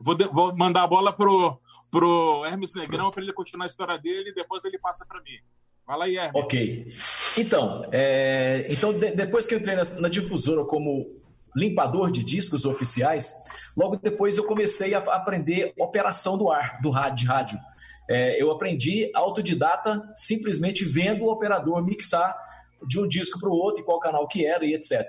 Vou, 0.00 0.14
de, 0.14 0.26
vou 0.28 0.56
mandar 0.56 0.82
a 0.82 0.86
bola 0.86 1.12
pro, 1.12 1.60
pro 1.90 2.44
Hermes 2.44 2.74
Negrão 2.74 3.10
para 3.10 3.22
ele 3.22 3.32
continuar 3.32 3.64
a 3.64 3.68
história 3.68 3.98
dele 3.98 4.30
e 4.30 4.34
depois 4.34 4.64
ele 4.64 4.78
passa 4.78 5.04
para 5.06 5.20
mim. 5.22 5.38
Fala 5.86 6.04
aí, 6.04 6.16
Hermes. 6.16 6.42
Ok. 6.42 6.86
Então, 7.38 7.84
é, 7.92 8.66
então 8.70 8.92
de, 8.92 9.12
depois 9.12 9.46
que 9.46 9.54
eu 9.54 9.58
entrei 9.58 9.76
na, 9.76 9.82
na, 10.00 10.08
difusora 10.08 10.64
como 10.64 11.20
limpador 11.54 12.10
de 12.10 12.24
discos 12.24 12.64
oficiais, 12.64 13.32
logo 13.76 13.96
depois 13.96 14.36
eu 14.36 14.44
comecei 14.44 14.94
a 14.94 14.98
aprender 14.98 15.72
operação 15.78 16.36
do 16.36 16.50
ar, 16.50 16.80
do 16.80 16.90
rádio, 16.90 17.16
de 17.16 17.26
rádio. 17.26 17.58
É, 18.08 18.40
eu 18.40 18.50
aprendi 18.50 19.10
autodidata, 19.14 20.02
simplesmente 20.16 20.84
vendo 20.84 21.24
o 21.24 21.30
operador 21.30 21.84
mixar 21.84 22.36
de 22.86 23.00
um 23.00 23.06
disco 23.06 23.38
para 23.38 23.48
o 23.48 23.52
outro, 23.52 23.82
e 23.82 23.84
qual 23.84 24.00
canal 24.00 24.26
que 24.26 24.46
era 24.46 24.64
e 24.64 24.74
etc. 24.74 25.04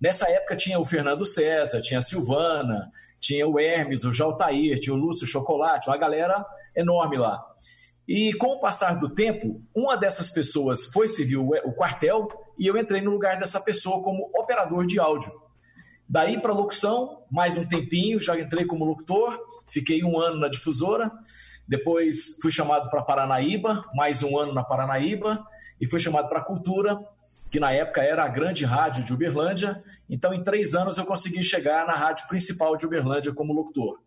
Nessa 0.00 0.28
época 0.30 0.56
tinha 0.56 0.78
o 0.78 0.84
Fernando 0.84 1.26
César, 1.26 1.80
tinha 1.80 1.98
a 1.98 2.02
Silvana, 2.02 2.90
tinha 3.18 3.46
o 3.46 3.58
Hermes, 3.58 4.04
o 4.04 4.12
Jaltair, 4.12 4.78
tinha 4.78 4.94
o 4.94 4.98
Lúcio 4.98 5.26
Chocolate, 5.26 5.88
uma 5.88 5.96
galera 5.96 6.44
enorme 6.76 7.16
lá. 7.16 7.42
E 8.06 8.34
com 8.34 8.48
o 8.48 8.60
passar 8.60 8.98
do 8.98 9.08
tempo, 9.08 9.62
uma 9.74 9.96
dessas 9.96 10.30
pessoas 10.30 10.86
foi 10.86 11.08
servir 11.08 11.38
o 11.38 11.72
quartel 11.72 12.28
e 12.58 12.66
eu 12.66 12.76
entrei 12.76 13.00
no 13.00 13.10
lugar 13.10 13.38
dessa 13.38 13.58
pessoa 13.58 14.02
como 14.02 14.30
operador 14.34 14.86
de 14.86 15.00
áudio. 15.00 15.32
Daí 16.06 16.38
para 16.38 16.52
locução, 16.52 17.22
mais 17.30 17.56
um 17.56 17.64
tempinho, 17.64 18.20
já 18.20 18.38
entrei 18.38 18.66
como 18.66 18.84
locutor, 18.84 19.38
fiquei 19.68 20.04
um 20.04 20.20
ano 20.20 20.38
na 20.38 20.48
difusora, 20.48 21.10
depois 21.66 22.38
fui 22.42 22.52
chamado 22.52 22.90
para 22.90 23.02
Paranaíba, 23.02 23.82
mais 23.94 24.22
um 24.22 24.38
ano 24.38 24.52
na 24.52 24.62
Paranaíba, 24.62 25.42
e 25.80 25.86
fui 25.86 26.00
chamado 26.00 26.28
para 26.28 26.40
Cultura, 26.40 26.98
que 27.50 27.60
na 27.60 27.72
época 27.72 28.02
era 28.02 28.24
a 28.24 28.28
grande 28.28 28.64
rádio 28.64 29.04
de 29.04 29.12
Uberlândia. 29.12 29.82
Então, 30.08 30.34
em 30.34 30.42
três 30.42 30.74
anos, 30.74 30.98
eu 30.98 31.04
consegui 31.04 31.42
chegar 31.42 31.86
na 31.86 31.92
rádio 31.92 32.26
principal 32.26 32.76
de 32.76 32.84
Uberlândia 32.84 33.32
como 33.32 33.52
locutor. 33.52 34.00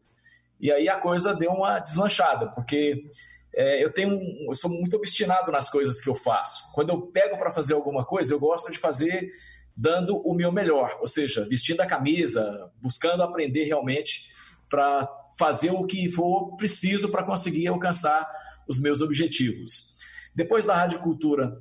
E 0.60 0.72
aí 0.72 0.90
a 0.90 0.98
coisa 0.98 1.36
deu 1.36 1.52
uma 1.52 1.80
deslanchada, 1.80 2.48
porque 2.48 3.10
é, 3.54 3.84
eu 3.84 3.92
tenho 3.92 4.20
eu 4.48 4.56
sou 4.56 4.70
muito 4.70 4.98
obstinado 4.98 5.52
nas 5.52 5.70
coisas 5.70 6.02
que 6.02 6.10
eu 6.10 6.16
faço. 6.16 6.72
Quando 6.74 6.90
eu 6.90 7.02
pego 7.02 7.38
para 7.38 7.52
fazer 7.52 7.74
alguma 7.74 8.04
coisa, 8.04 8.34
eu 8.34 8.40
gosto 8.40 8.72
de 8.72 8.78
fazer 8.78 9.32
dando 9.76 10.18
o 10.28 10.34
meu 10.34 10.52
melhor, 10.52 10.98
ou 11.00 11.08
seja, 11.08 11.48
vestindo 11.48 11.82
a 11.82 11.86
camisa, 11.86 12.72
buscando 12.82 13.22
aprender 13.22 13.66
realmente 13.66 14.32
para 14.68 15.08
fazer 15.38 15.70
o 15.70 15.86
que 15.86 16.10
for 16.10 16.56
preciso 16.58 17.10
para 17.10 17.24
conseguir 17.24 17.68
alcançar 17.68 18.28
os 18.68 18.80
meus 18.82 19.02
objetivos. 19.02 19.97
Depois 20.38 20.68
da 20.68 20.76
Rádio 20.76 21.00
Cultura, 21.00 21.60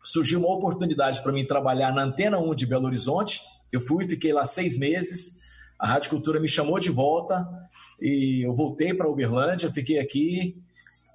surgiu 0.00 0.38
uma 0.38 0.54
oportunidade 0.54 1.20
para 1.24 1.32
mim 1.32 1.44
trabalhar 1.44 1.92
na 1.92 2.04
Antena 2.04 2.38
1 2.38 2.54
de 2.54 2.64
Belo 2.64 2.86
Horizonte. 2.86 3.40
Eu 3.72 3.80
fui, 3.80 4.04
e 4.04 4.08
fiquei 4.08 4.32
lá 4.32 4.44
seis 4.44 4.78
meses. 4.78 5.40
A 5.76 5.88
Rádio 5.88 6.10
Cultura 6.10 6.38
me 6.38 6.48
chamou 6.48 6.78
de 6.78 6.88
volta 6.88 7.44
e 8.00 8.46
eu 8.46 8.54
voltei 8.54 8.94
para 8.94 9.08
Uberlândia, 9.08 9.72
fiquei 9.72 9.98
aqui. 9.98 10.56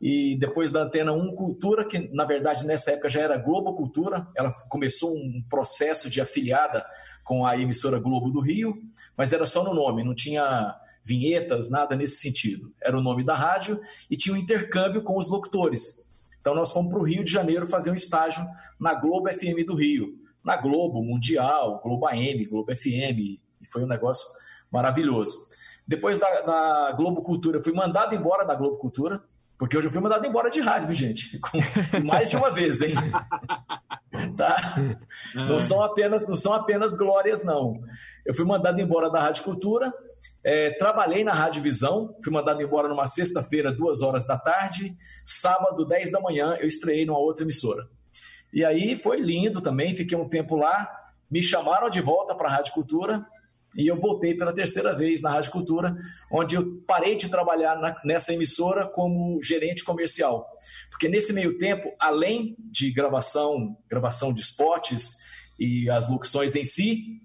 E 0.01 0.35
depois 0.37 0.69
da 0.69 0.83
Antena 0.83 1.13
1 1.13 1.33
Cultura, 1.33 1.87
que 1.87 2.13
na 2.13 2.25
verdade 2.25 2.65
nessa 2.65 2.91
época 2.91 3.07
já 3.07 3.21
era 3.21 3.37
Globo 3.37 3.73
Cultura, 3.73 4.27
ela 4.35 4.51
começou 4.67 5.15
um 5.15 5.41
processo 5.49 6.09
de 6.09 6.19
afiliada 6.19 6.85
com 7.23 7.45
a 7.45 7.57
emissora 7.57 8.01
Globo 8.01 8.29
do 8.29 8.41
Rio, 8.41 8.75
mas 9.15 9.31
era 9.31 9.45
só 9.45 9.63
no 9.63 9.73
nome, 9.73 10.03
não 10.03 10.13
tinha 10.13 10.75
vinhetas, 11.05 11.69
nada 11.69 11.95
nesse 11.95 12.17
sentido. 12.17 12.73
Era 12.83 12.97
o 12.97 13.01
nome 13.01 13.23
da 13.23 13.33
rádio 13.33 13.79
e 14.09 14.17
tinha 14.17 14.35
um 14.35 14.37
intercâmbio 14.37 15.01
com 15.03 15.17
os 15.17 15.29
locutores. 15.29 16.10
Então 16.41 16.55
nós 16.55 16.71
fomos 16.71 16.91
para 16.91 16.99
o 16.99 17.05
Rio 17.05 17.23
de 17.23 17.31
Janeiro 17.31 17.65
fazer 17.67 17.91
um 17.91 17.95
estágio 17.95 18.43
na 18.79 18.93
Globo 18.95 19.29
FM 19.29 19.65
do 19.65 19.75
Rio, 19.75 20.15
na 20.43 20.57
Globo 20.57 21.01
Mundial, 21.01 21.79
Globo 21.81 22.07
AM, 22.07 22.45
Globo 22.45 22.75
FM, 22.75 23.39
e 23.61 23.69
foi 23.69 23.83
um 23.83 23.87
negócio 23.87 24.25
maravilhoso. 24.71 25.47
Depois 25.87 26.17
da, 26.17 26.41
da 26.41 26.91
Globo 26.93 27.21
Cultura, 27.21 27.57
eu 27.57 27.63
fui 27.63 27.73
mandado 27.73 28.15
embora 28.15 28.43
da 28.43 28.55
Globo 28.55 28.77
Cultura, 28.77 29.21
porque 29.57 29.77
hoje 29.77 29.87
eu 29.87 29.91
fui 29.91 30.01
mandado 30.01 30.25
embora 30.25 30.49
de 30.49 30.59
rádio, 30.59 30.91
gente? 30.93 31.37
Com, 31.39 31.59
mais 32.03 32.31
de 32.31 32.35
uma 32.35 32.49
vez, 32.49 32.81
hein? 32.81 32.95
tá? 34.35 34.75
Não 35.35 35.59
são 35.59 35.83
apenas, 35.83 36.27
não 36.27 36.35
são 36.35 36.53
apenas 36.53 36.95
glórias, 36.95 37.43
não. 37.43 37.73
Eu 38.25 38.33
fui 38.33 38.45
mandado 38.45 38.81
embora 38.81 39.09
da 39.11 39.21
Rádio 39.21 39.43
Cultura, 39.43 39.93
é, 40.43 40.71
trabalhei 40.71 41.23
na 41.23 41.33
Rádio 41.33 41.61
Visão, 41.61 42.15
fui 42.23 42.33
mandado 42.33 42.61
embora 42.61 42.87
numa 42.87 43.05
sexta-feira, 43.05 43.71
duas 43.71 44.01
horas 44.01 44.25
da 44.25 44.37
tarde. 44.37 44.95
Sábado, 45.23 45.85
10 45.85 46.11
da 46.11 46.19
manhã, 46.19 46.57
eu 46.59 46.67
estreiei 46.67 47.05
numa 47.05 47.19
outra 47.19 47.43
emissora. 47.43 47.87
E 48.51 48.65
aí 48.65 48.97
foi 48.97 49.19
lindo 49.19 49.61
também, 49.61 49.95
fiquei 49.95 50.17
um 50.17 50.27
tempo 50.27 50.55
lá. 50.55 50.89
Me 51.29 51.41
chamaram 51.41 51.89
de 51.89 52.01
volta 52.01 52.35
para 52.35 52.49
a 52.49 52.51
Rádio 52.51 52.73
Cultura 52.73 53.25
e 53.77 53.87
eu 53.87 53.97
voltei 53.99 54.33
pela 54.35 54.53
terceira 54.53 54.93
vez 54.93 55.21
na 55.21 55.31
Rádio 55.31 55.51
Cultura, 55.51 55.95
onde 56.29 56.55
eu 56.55 56.81
parei 56.85 57.15
de 57.15 57.29
trabalhar 57.29 57.79
na, 57.79 57.95
nessa 58.03 58.33
emissora 58.33 58.85
como 58.85 59.41
gerente 59.41 59.83
comercial. 59.83 60.45
Porque 60.89 61.07
nesse 61.07 61.31
meio 61.31 61.57
tempo, 61.57 61.89
além 61.97 62.55
de 62.59 62.91
gravação, 62.91 63.77
gravação 63.87 64.33
de 64.33 64.41
spots 64.41 65.17
e 65.57 65.89
as 65.89 66.09
locuções 66.09 66.55
em 66.55 66.65
si, 66.65 67.21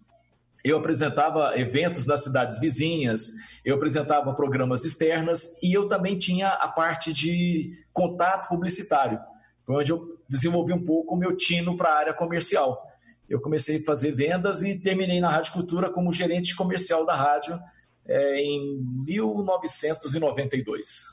eu 0.68 0.78
apresentava 0.78 1.58
eventos 1.58 2.06
nas 2.06 2.25
cidades 2.25 2.58
vizinhas, 2.58 3.30
eu 3.64 3.76
apresentava 3.76 4.35
programas 4.35 4.85
externas 4.85 5.62
e 5.62 5.73
eu 5.73 5.88
também 5.88 6.18
tinha 6.18 6.49
a 6.49 6.68
parte 6.68 7.12
de 7.12 7.73
contato 7.92 8.49
publicitário, 8.49 9.20
onde 9.68 9.92
eu 9.92 10.18
desenvolvi 10.28 10.73
um 10.73 10.85
pouco 10.85 11.14
o 11.14 11.18
meu 11.18 11.37
tino 11.37 11.76
para 11.76 11.90
a 11.90 11.99
área 11.99 12.14
comercial. 12.14 12.85
Eu 13.28 13.40
comecei 13.40 13.78
a 13.78 13.85
fazer 13.85 14.12
vendas 14.12 14.62
e 14.62 14.78
terminei 14.78 15.20
na 15.20 15.28
Rádio 15.28 15.52
Cultura 15.52 15.90
como 15.90 16.12
gerente 16.12 16.54
comercial 16.54 17.04
da 17.04 17.14
rádio 17.14 17.58
é, 18.06 18.40
em 18.40 18.80
1992. 19.04 21.04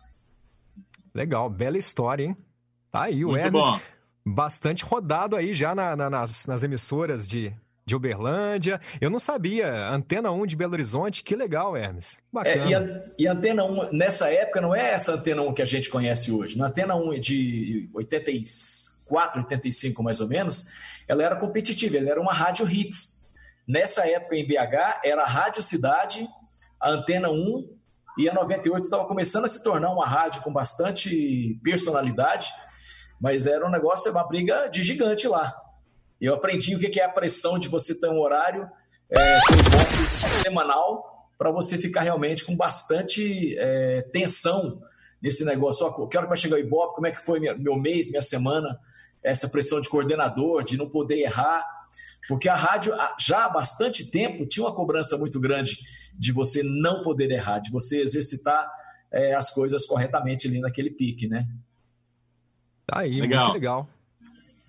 Legal, 1.13 1.50
bela 1.50 1.77
história, 1.77 2.25
hein? 2.25 2.38
Tá 2.91 3.03
aí, 3.03 3.25
o 3.25 3.29
Muito 3.29 3.43
Hermes, 3.43 3.63
bom. 3.63 3.79
bastante 4.25 4.83
rodado 4.83 5.36
aí 5.36 5.53
já 5.53 5.74
na, 5.74 5.95
na, 5.95 6.10
nas, 6.10 6.45
nas 6.45 6.63
emissoras 6.63 7.27
de, 7.27 7.53
de 7.85 7.95
Uberlândia. 7.95 8.79
Eu 8.99 9.09
não 9.09 9.19
sabia. 9.19 9.89
Antena 9.89 10.31
1 10.31 10.45
de 10.45 10.55
Belo 10.55 10.73
Horizonte, 10.73 11.23
que 11.23 11.35
legal, 11.35 11.75
Hermes. 11.75 12.19
Bacana. 12.31 12.65
É, 12.65 12.67
e, 12.67 12.75
a, 12.75 13.03
e 13.19 13.27
a 13.27 13.31
Antena 13.33 13.65
1, 13.65 13.93
nessa 13.93 14.31
época, 14.31 14.61
não 14.61 14.75
é 14.75 14.91
essa 14.91 15.13
Antena 15.13 15.41
1 15.41 15.53
que 15.53 15.61
a 15.61 15.65
gente 15.65 15.89
conhece 15.89 16.31
hoje. 16.31 16.57
Na 16.57 16.67
Antena 16.67 16.95
1 16.95 17.19
de 17.19 17.89
84, 17.93 19.41
85 19.41 20.03
mais 20.03 20.19
ou 20.19 20.27
menos, 20.27 20.67
ela 21.07 21.23
era 21.23 21.35
competitiva, 21.35 21.97
ela 21.97 22.09
era 22.09 22.21
uma 22.21 22.33
rádio 22.33 22.69
hits. 22.69 23.23
Nessa 23.67 24.07
época 24.07 24.35
em 24.35 24.45
BH, 24.45 25.01
era 25.05 25.23
a 25.23 25.27
Rádio 25.27 25.63
Cidade, 25.63 26.27
a 26.79 26.91
Antena 26.91 27.29
1 27.29 27.69
e 28.17 28.29
a 28.29 28.33
98 28.33 28.83
estava 28.83 29.05
começando 29.05 29.45
a 29.45 29.47
se 29.47 29.63
tornar 29.63 29.91
uma 29.91 30.05
rádio 30.05 30.41
com 30.41 30.51
bastante 30.51 31.59
personalidade, 31.63 32.49
mas 33.19 33.47
era 33.47 33.65
um 33.65 33.71
negócio, 33.71 34.11
uma 34.11 34.27
briga 34.27 34.67
de 34.67 34.83
gigante 34.83 35.27
lá. 35.27 35.55
Eu 36.20 36.34
aprendi 36.34 36.75
o 36.75 36.79
que 36.79 37.00
é 37.00 37.03
a 37.03 37.10
pressão 37.10 37.60
de 37.60 37.67
você 37.67 38.00
ter 38.00 38.10
um 38.10 38.20
horário 38.20 38.70
é, 39.10 39.39
semanal 40.43 41.29
para 41.38 41.51
você 41.51 41.77
ficar 41.77 42.01
realmente 42.01 42.46
com 42.46 42.55
bastante 42.55 43.58
é, 43.58 44.01
tensão 44.13 44.82
nesse 45.22 45.43
negócio. 45.46 45.86
Ó, 45.86 46.08
que 46.08 46.17
hora 46.17 46.25
que 46.25 46.29
vai 46.29 46.38
chegar 46.38 46.55
o 46.55 46.60
Ibope? 46.60 46.96
Como 46.96 47.08
é 47.08 47.12
que 47.12 47.20
foi 47.20 47.39
minha, 47.39 47.55
meu 47.55 47.75
mês, 47.75 48.10
minha 48.10 48.22
semana? 48.22 48.79
Essa 49.22 49.48
pressão 49.48 49.79
de 49.79 49.89
coordenador, 49.89 50.63
de 50.63 50.77
não 50.77 50.89
poder 50.89 51.20
errar. 51.20 51.65
Porque 52.27 52.48
a 52.48 52.55
rádio, 52.55 52.93
já 53.20 53.46
há 53.46 53.50
bastante 53.50 54.10
tempo, 54.10 54.46
tinha 54.46 54.65
uma 54.65 54.74
cobrança 54.74 55.17
muito 55.17 55.39
grande 55.39 55.77
de 56.13 56.32
você 56.32 56.63
não 56.63 57.03
poder 57.03 57.29
errar, 57.32 57.60
de 57.60 57.72
você 57.72 58.01
exercitar 58.01 58.70
é, 59.12 59.36
as 59.36 59.51
coisas 59.51 59.86
corretamente 59.86 60.48
ali 60.48 60.60
naquele 60.60 60.89
pique, 60.89 61.27
né? 61.27 61.48
Tá 62.86 63.00
aí, 63.00 63.20
legal. 63.20 63.43
muito 63.46 63.53
legal. 63.53 63.88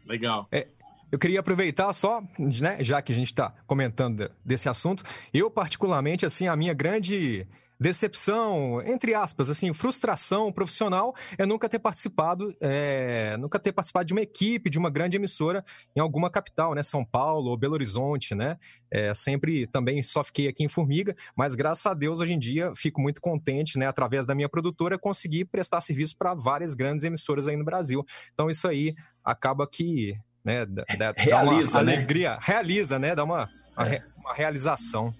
Legal. 0.06 0.48
É, 0.52 0.68
eu 1.10 1.18
queria 1.18 1.40
aproveitar 1.40 1.92
só, 1.92 2.22
né, 2.38 2.78
já 2.80 3.00
que 3.00 3.12
a 3.12 3.14
gente 3.14 3.28
está 3.28 3.54
comentando 3.66 4.30
desse 4.44 4.68
assunto, 4.68 5.02
eu 5.32 5.50
particularmente, 5.50 6.26
assim, 6.26 6.48
a 6.48 6.56
minha 6.56 6.74
grande 6.74 7.46
decepção, 7.78 8.80
entre 8.86 9.14
aspas, 9.14 9.50
assim, 9.50 9.72
frustração 9.72 10.52
profissional 10.52 11.14
é 11.36 11.44
nunca 11.44 11.68
ter 11.68 11.78
participado, 11.78 12.54
é, 12.60 13.36
nunca 13.36 13.58
ter 13.58 13.72
participado 13.72 14.06
de 14.06 14.12
uma 14.12 14.22
equipe, 14.22 14.70
de 14.70 14.78
uma 14.78 14.88
grande 14.88 15.16
emissora 15.16 15.64
em 15.94 16.00
alguma 16.00 16.30
capital, 16.30 16.74
né, 16.74 16.82
São 16.82 17.04
Paulo 17.04 17.50
ou 17.50 17.56
Belo 17.56 17.74
Horizonte, 17.74 18.34
né, 18.34 18.56
é, 18.90 19.12
sempre 19.14 19.66
também 19.66 20.02
só 20.02 20.22
fiquei 20.22 20.48
aqui 20.48 20.64
em 20.64 20.68
Formiga, 20.68 21.14
mas 21.36 21.54
graças 21.54 21.84
a 21.84 21.94
Deus 21.94 22.20
hoje 22.20 22.32
em 22.32 22.38
dia 22.38 22.72
fico 22.74 23.00
muito 23.00 23.20
contente, 23.20 23.78
né, 23.78 23.86
através 23.86 24.24
da 24.24 24.34
minha 24.34 24.48
produtora 24.48 24.98
conseguir 24.98 25.44
prestar 25.46 25.80
serviço 25.80 26.16
para 26.16 26.32
várias 26.32 26.74
grandes 26.74 27.04
emissoras 27.04 27.46
aí 27.48 27.56
no 27.56 27.64
Brasil. 27.64 28.04
Então 28.32 28.48
isso 28.48 28.68
aí 28.68 28.94
acaba 29.24 29.66
que 29.66 30.16
né? 30.44 30.66
Dá, 30.66 31.14
realiza, 31.16 31.78
uma 31.78 31.84
né? 31.84 31.96
alegria, 31.96 32.38
realiza, 32.40 32.98
né? 32.98 33.14
Dá 33.14 33.24
uma, 33.24 33.48
uma, 33.76 33.88
é. 33.88 34.04
uma 34.16 34.34
realização. 34.34 35.14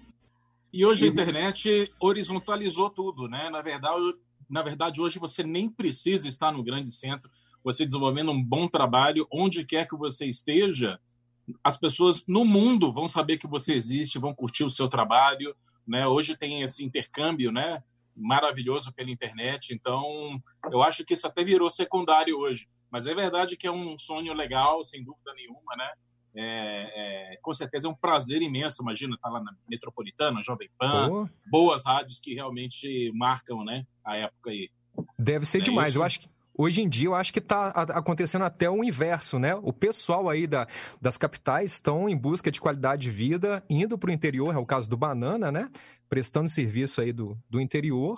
E 0.71 0.85
hoje 0.85 1.05
a 1.05 1.07
internet 1.07 1.91
horizontalizou 1.99 2.89
tudo, 2.89 3.27
né? 3.27 3.49
Na 3.49 3.61
verdade, 3.61 4.13
na 4.49 4.61
verdade, 4.61 5.01
hoje 5.01 5.17
você 5.17 5.43
nem 5.43 5.69
precisa 5.69 6.27
estar 6.27 6.51
no 6.51 6.63
grande 6.63 6.91
centro. 6.91 7.29
você 7.63 7.85
desenvolvendo 7.85 8.31
um 8.31 8.43
bom 8.43 8.67
trabalho, 8.67 9.27
onde 9.31 9.65
quer 9.65 9.87
que 9.87 9.95
você 9.95 10.27
esteja, 10.27 10.99
as 11.63 11.77
pessoas 11.77 12.23
no 12.27 12.45
mundo 12.45 12.91
vão 12.93 13.07
saber 13.07 13.37
que 13.37 13.47
você 13.47 13.73
existe, 13.73 14.19
vão 14.19 14.35
curtir 14.35 14.63
o 14.63 14.69
seu 14.69 14.87
trabalho, 14.87 15.55
né? 15.87 16.05
Hoje 16.05 16.35
tem 16.35 16.61
esse 16.61 16.83
intercâmbio, 16.83 17.51
né? 17.51 17.83
Maravilhoso 18.15 18.93
pela 18.93 19.11
internet, 19.11 19.73
então 19.73 20.41
eu 20.71 20.81
acho 20.81 21.03
que 21.03 21.13
isso 21.13 21.27
até 21.27 21.43
virou 21.43 21.69
secundário 21.69 22.37
hoje. 22.37 22.67
Mas 22.91 23.07
é 23.07 23.13
verdade 23.13 23.57
que 23.57 23.67
é 23.67 23.71
um 23.71 23.97
sonho 23.97 24.33
legal, 24.33 24.83
sem 24.83 25.03
dúvida 25.03 25.33
nenhuma, 25.33 25.75
né? 25.77 25.91
É, 26.37 27.33
é, 27.33 27.37
com 27.37 27.53
certeza 27.53 27.87
é 27.87 27.89
um 27.89 27.95
prazer 27.95 28.41
imenso. 28.41 28.81
Imagina 28.81 29.15
estar 29.15 29.29
tá 29.29 29.33
lá 29.33 29.43
na 29.43 29.55
Metropolitana, 29.69 30.43
Jovem 30.43 30.69
Pan, 30.77 31.09
Boa. 31.09 31.29
boas 31.49 31.85
rádios 31.85 32.19
que 32.19 32.33
realmente 32.33 33.11
marcam, 33.13 33.63
né? 33.63 33.85
A 34.03 34.17
época 34.17 34.51
aí. 34.51 34.69
Deve 35.17 35.45
ser 35.45 35.59
é 35.59 35.61
demais. 35.61 35.89
Isso? 35.89 35.99
Eu 35.99 36.03
acho 36.03 36.19
que 36.19 36.29
Hoje 36.57 36.81
em 36.81 36.87
dia, 36.87 37.09
eu 37.09 37.15
acho 37.15 37.33
que 37.33 37.39
está 37.39 37.67
acontecendo 37.67 38.45
até 38.45 38.69
o 38.69 38.81
inverso, 38.81 39.37
né? 39.37 39.53
O 39.55 39.73
pessoal 39.73 40.29
aí 40.29 40.47
da, 40.47 40.65
das 41.01 41.17
capitais 41.17 41.73
estão 41.73 42.07
em 42.07 42.15
busca 42.15 42.49
de 42.49 42.61
qualidade 42.61 43.01
de 43.01 43.09
vida, 43.09 43.61
indo 43.69 43.97
para 43.97 44.09
o 44.09 44.13
interior, 44.13 44.55
é 44.55 44.57
o 44.57 44.65
caso 44.65 44.89
do 44.89 44.95
Banana, 44.95 45.51
né? 45.51 45.69
Prestando 46.07 46.47
serviço 46.47 47.01
aí 47.01 47.11
do, 47.11 47.37
do 47.49 47.59
interior 47.59 48.17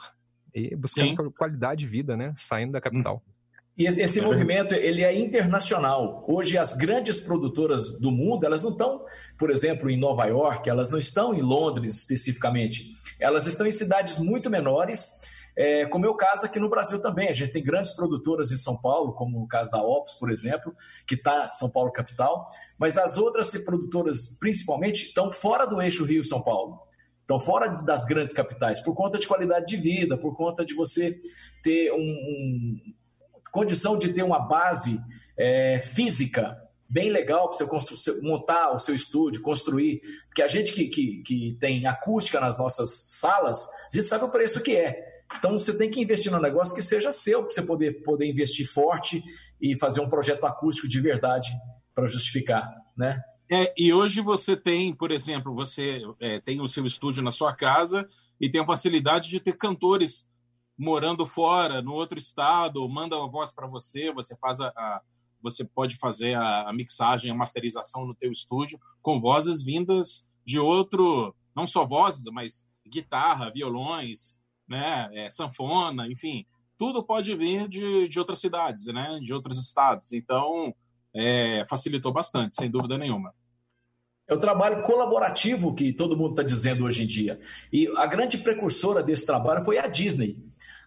e 0.53 0.75
buscando 0.75 1.09
Sim. 1.09 1.31
qualidade 1.31 1.79
de 1.79 1.87
vida, 1.87 2.15
né? 2.15 2.31
Saindo 2.35 2.73
da 2.73 2.81
capital. 2.81 3.23
E 3.77 3.85
esse, 3.85 4.01
esse 4.01 4.21
movimento 4.21 4.73
ele 4.73 5.03
é 5.03 5.15
internacional. 5.15 6.25
Hoje 6.27 6.57
as 6.57 6.73
grandes 6.73 7.19
produtoras 7.19 7.89
do 7.99 8.11
mundo 8.11 8.43
elas 8.43 8.63
não 8.63 8.71
estão, 8.71 9.05
por 9.37 9.51
exemplo, 9.51 9.89
em 9.89 9.97
Nova 9.97 10.25
York, 10.25 10.67
elas 10.67 10.89
não 10.89 10.97
estão 10.97 11.33
em 11.33 11.41
Londres 11.41 11.95
especificamente. 11.95 12.91
Elas 13.19 13.45
estão 13.45 13.67
em 13.67 13.71
cidades 13.71 14.17
muito 14.17 14.49
menores, 14.49 15.21
é, 15.55 15.85
como 15.87 16.05
é 16.05 16.09
o 16.09 16.15
caso 16.15 16.45
aqui 16.45 16.59
no 16.59 16.69
Brasil 16.69 16.99
também. 16.99 17.29
A 17.29 17.33
gente 17.33 17.51
tem 17.51 17.63
grandes 17.63 17.91
produtoras 17.91 18.51
em 18.51 18.55
São 18.55 18.81
Paulo, 18.81 19.13
como 19.13 19.43
o 19.43 19.47
caso 19.47 19.69
da 19.69 19.81
Ops, 19.81 20.15
por 20.15 20.31
exemplo, 20.31 20.75
que 21.05 21.13
está 21.13 21.51
São 21.51 21.69
Paulo 21.69 21.91
capital. 21.91 22.49
Mas 22.79 22.97
as 22.97 23.15
outras 23.17 23.55
produtoras, 23.63 24.27
principalmente, 24.39 25.05
estão 25.05 25.31
fora 25.31 25.67
do 25.67 25.79
eixo 25.79 26.03
Rio-São 26.03 26.41
Paulo. 26.41 26.79
Estão 27.21 27.39
fora 27.39 27.67
das 27.67 28.05
grandes 28.05 28.33
capitais, 28.33 28.79
por 28.79 28.95
conta 28.95 29.19
de 29.19 29.27
qualidade 29.27 29.65
de 29.67 29.77
vida, 29.77 30.17
por 30.17 30.35
conta 30.35 30.65
de 30.65 30.73
você 30.73 31.19
ter 31.61 31.91
um, 31.91 31.97
um 31.97 32.77
condição 33.57 33.97
de 33.97 34.13
ter 34.13 34.21
uma 34.21 34.37
base 34.37 35.01
é, 35.35 35.79
física 35.81 36.55
bem 36.87 37.09
legal 37.09 37.49
para 37.49 37.65
você 37.65 38.21
montar 38.21 38.71
o 38.71 38.79
seu 38.79 38.93
estúdio, 38.93 39.41
construir. 39.41 39.99
Porque 40.27 40.43
a 40.43 40.47
gente 40.47 40.71
que, 40.71 40.85
que, 40.85 41.23
que, 41.23 41.57
tem 41.59 41.87
acústica 41.87 42.39
nas 42.39 42.55
nossas 42.55 42.91
salas, 43.19 43.67
a 43.91 43.95
gente 43.95 44.05
sabe 44.05 44.25
o 44.25 44.29
preço 44.29 44.61
que 44.61 44.75
é. 44.75 45.03
Então 45.35 45.57
você 45.57 45.75
tem 45.75 45.89
que 45.89 45.99
investir 45.99 46.31
num 46.31 46.39
negócio 46.39 46.75
que 46.75 46.83
seja 46.83 47.11
seu, 47.11 47.41
para 47.41 47.51
você 47.51 47.63
poder, 47.63 48.03
poder 48.03 48.29
investir 48.29 48.67
forte 48.67 49.23
e 49.59 49.75
fazer 49.75 50.01
um 50.01 50.09
projeto 50.09 50.45
acústico 50.45 50.87
de 50.87 51.01
verdade 51.01 51.49
para 51.95 52.05
justificar, 52.05 52.71
né? 52.95 53.19
É, 53.49 53.73
e 53.75 53.91
hoje 53.91 54.21
você 54.21 54.55
tem, 54.55 54.93
por 54.93 55.09
exemplo, 55.09 55.55
você 55.55 56.01
é, 56.19 56.39
tem 56.39 56.61
o 56.61 56.67
seu 56.67 56.85
estúdio 56.85 57.23
na 57.23 57.31
sua 57.31 57.55
casa 57.55 58.07
e 58.39 58.49
tem 58.49 58.61
a 58.61 58.65
facilidade 58.65 59.29
de 59.29 59.39
ter 59.39 59.57
cantores 59.57 60.27
morando 60.77 61.25
fora, 61.25 61.81
no 61.81 61.93
outro 61.93 62.19
estado, 62.19 62.87
manda 62.87 63.15
a 63.15 63.27
voz 63.27 63.51
para 63.51 63.67
você, 63.67 64.11
você 64.13 64.35
faz 64.37 64.59
a, 64.59 64.67
a, 64.67 65.01
você 65.41 65.65
pode 65.65 65.97
fazer 65.97 66.35
a, 66.35 66.69
a, 66.69 66.73
mixagem, 66.73 67.31
a 67.31 67.35
masterização 67.35 68.05
no 68.05 68.13
teu 68.13 68.31
estúdio 68.31 68.79
com 69.01 69.19
vozes 69.19 69.63
vindas 69.63 70.27
de 70.45 70.59
outro, 70.59 71.35
não 71.55 71.65
só 71.65 71.85
vozes, 71.85 72.25
mas 72.31 72.67
guitarra, 72.85 73.51
violões, 73.51 74.37
né, 74.67 75.09
é, 75.13 75.29
sanfona, 75.29 76.07
enfim, 76.07 76.45
tudo 76.77 77.03
pode 77.03 77.35
vir 77.35 77.67
de, 77.67 78.07
de 78.07 78.19
outras 78.19 78.39
cidades, 78.39 78.85
né, 78.85 79.19
de 79.21 79.33
outros 79.33 79.57
estados. 79.59 80.13
Então, 80.13 80.73
é, 81.13 81.65
facilitou 81.67 82.13
bastante, 82.13 82.55
sem 82.55 82.69
dúvida 82.69 82.97
nenhuma. 82.97 83.33
É 84.27 84.33
o 84.33 84.39
trabalho 84.39 84.83
colaborativo 84.83 85.73
que 85.73 85.93
todo 85.93 86.17
mundo 86.17 86.31
está 86.31 86.43
dizendo 86.43 86.83
hoje 86.83 87.03
em 87.03 87.07
dia. 87.07 87.39
E 87.71 87.87
a 87.95 88.05
grande 88.05 88.37
precursora 88.37 89.01
desse 89.01 89.25
trabalho 89.25 89.63
foi 89.63 89.77
a 89.77 89.87
Disney. 89.87 90.37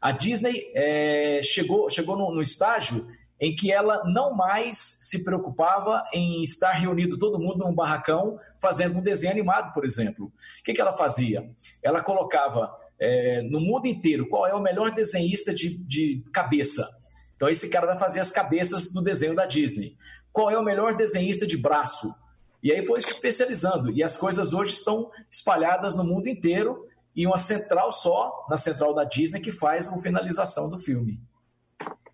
A 0.01 0.13
Disney 0.13 0.71
é, 0.75 1.41
chegou, 1.43 1.91
chegou 1.91 2.17
no, 2.17 2.35
no 2.35 2.43
estágio 2.43 3.07
em 3.41 3.55
que 3.55 3.73
ela 3.73 4.05
não 4.05 4.35
mais 4.35 4.77
se 5.01 5.25
preocupava 5.25 6.05
em 6.13 6.43
estar 6.43 6.73
reunido 6.73 7.19
todo 7.19 7.39
mundo 7.39 7.65
num 7.65 7.75
barracão 7.75 8.39
fazendo 8.61 8.99
um 8.99 9.03
desenho 9.03 9.33
animado, 9.33 9.73
por 9.73 9.85
exemplo. 9.85 10.27
O 10.27 10.63
que, 10.63 10.75
que 10.75 10.81
ela 10.81 10.93
fazia? 10.93 11.51
Ela 11.83 12.03
colocava 12.03 12.71
é, 12.99 13.41
no 13.43 13.61
mundo 13.61 13.87
inteiro 13.87 14.29
qual 14.29 14.47
é 14.47 14.55
o 14.55 14.61
melhor 14.61 14.91
desenhista 14.91 15.55
de, 15.55 15.79
de 15.79 16.23
cabeça. 16.31 16.87
Então, 17.35 17.49
esse 17.49 17.71
cara 17.71 17.87
vai 17.87 17.97
fazer 17.97 18.21
as 18.21 18.31
cabeças 18.31 18.93
do 18.93 19.01
desenho 19.01 19.35
da 19.35 19.47
Disney. 19.47 19.97
Qual 20.31 20.51
é 20.51 20.59
o 20.59 20.63
melhor 20.63 20.95
desenhista 20.95 21.47
de 21.47 21.57
braço? 21.57 22.15
E 22.63 22.71
aí 22.71 22.85
foi 22.85 23.01
se 23.01 23.11
especializando. 23.11 23.91
E 23.91 24.03
as 24.03 24.19
coisas 24.19 24.53
hoje 24.53 24.75
estão 24.75 25.11
espalhadas 25.31 25.97
no 25.97 26.05
mundo 26.05 26.29
inteiro 26.29 26.87
e 27.15 27.27
uma 27.27 27.39
central 27.39 27.91
só, 27.91 28.47
na 28.49 28.57
central 28.57 28.95
da 28.95 29.05
Disney, 29.05 29.41
que 29.41 29.53
faz 29.53 29.89
a 29.89 29.99
finalização 29.99 30.69
do 30.71 30.79
filme. 30.79 31.21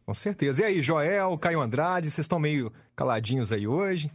Com 0.05 0.15
certeza. 0.15 0.63
E 0.63 0.65
aí, 0.65 0.83
Joel, 0.83 1.37
Caio 1.39 1.61
Andrade, 1.61 2.11
vocês 2.11 2.25
estão 2.25 2.39
meio 2.39 2.73
caladinhos 2.95 3.53
aí 3.53 3.67
hoje? 3.67 4.11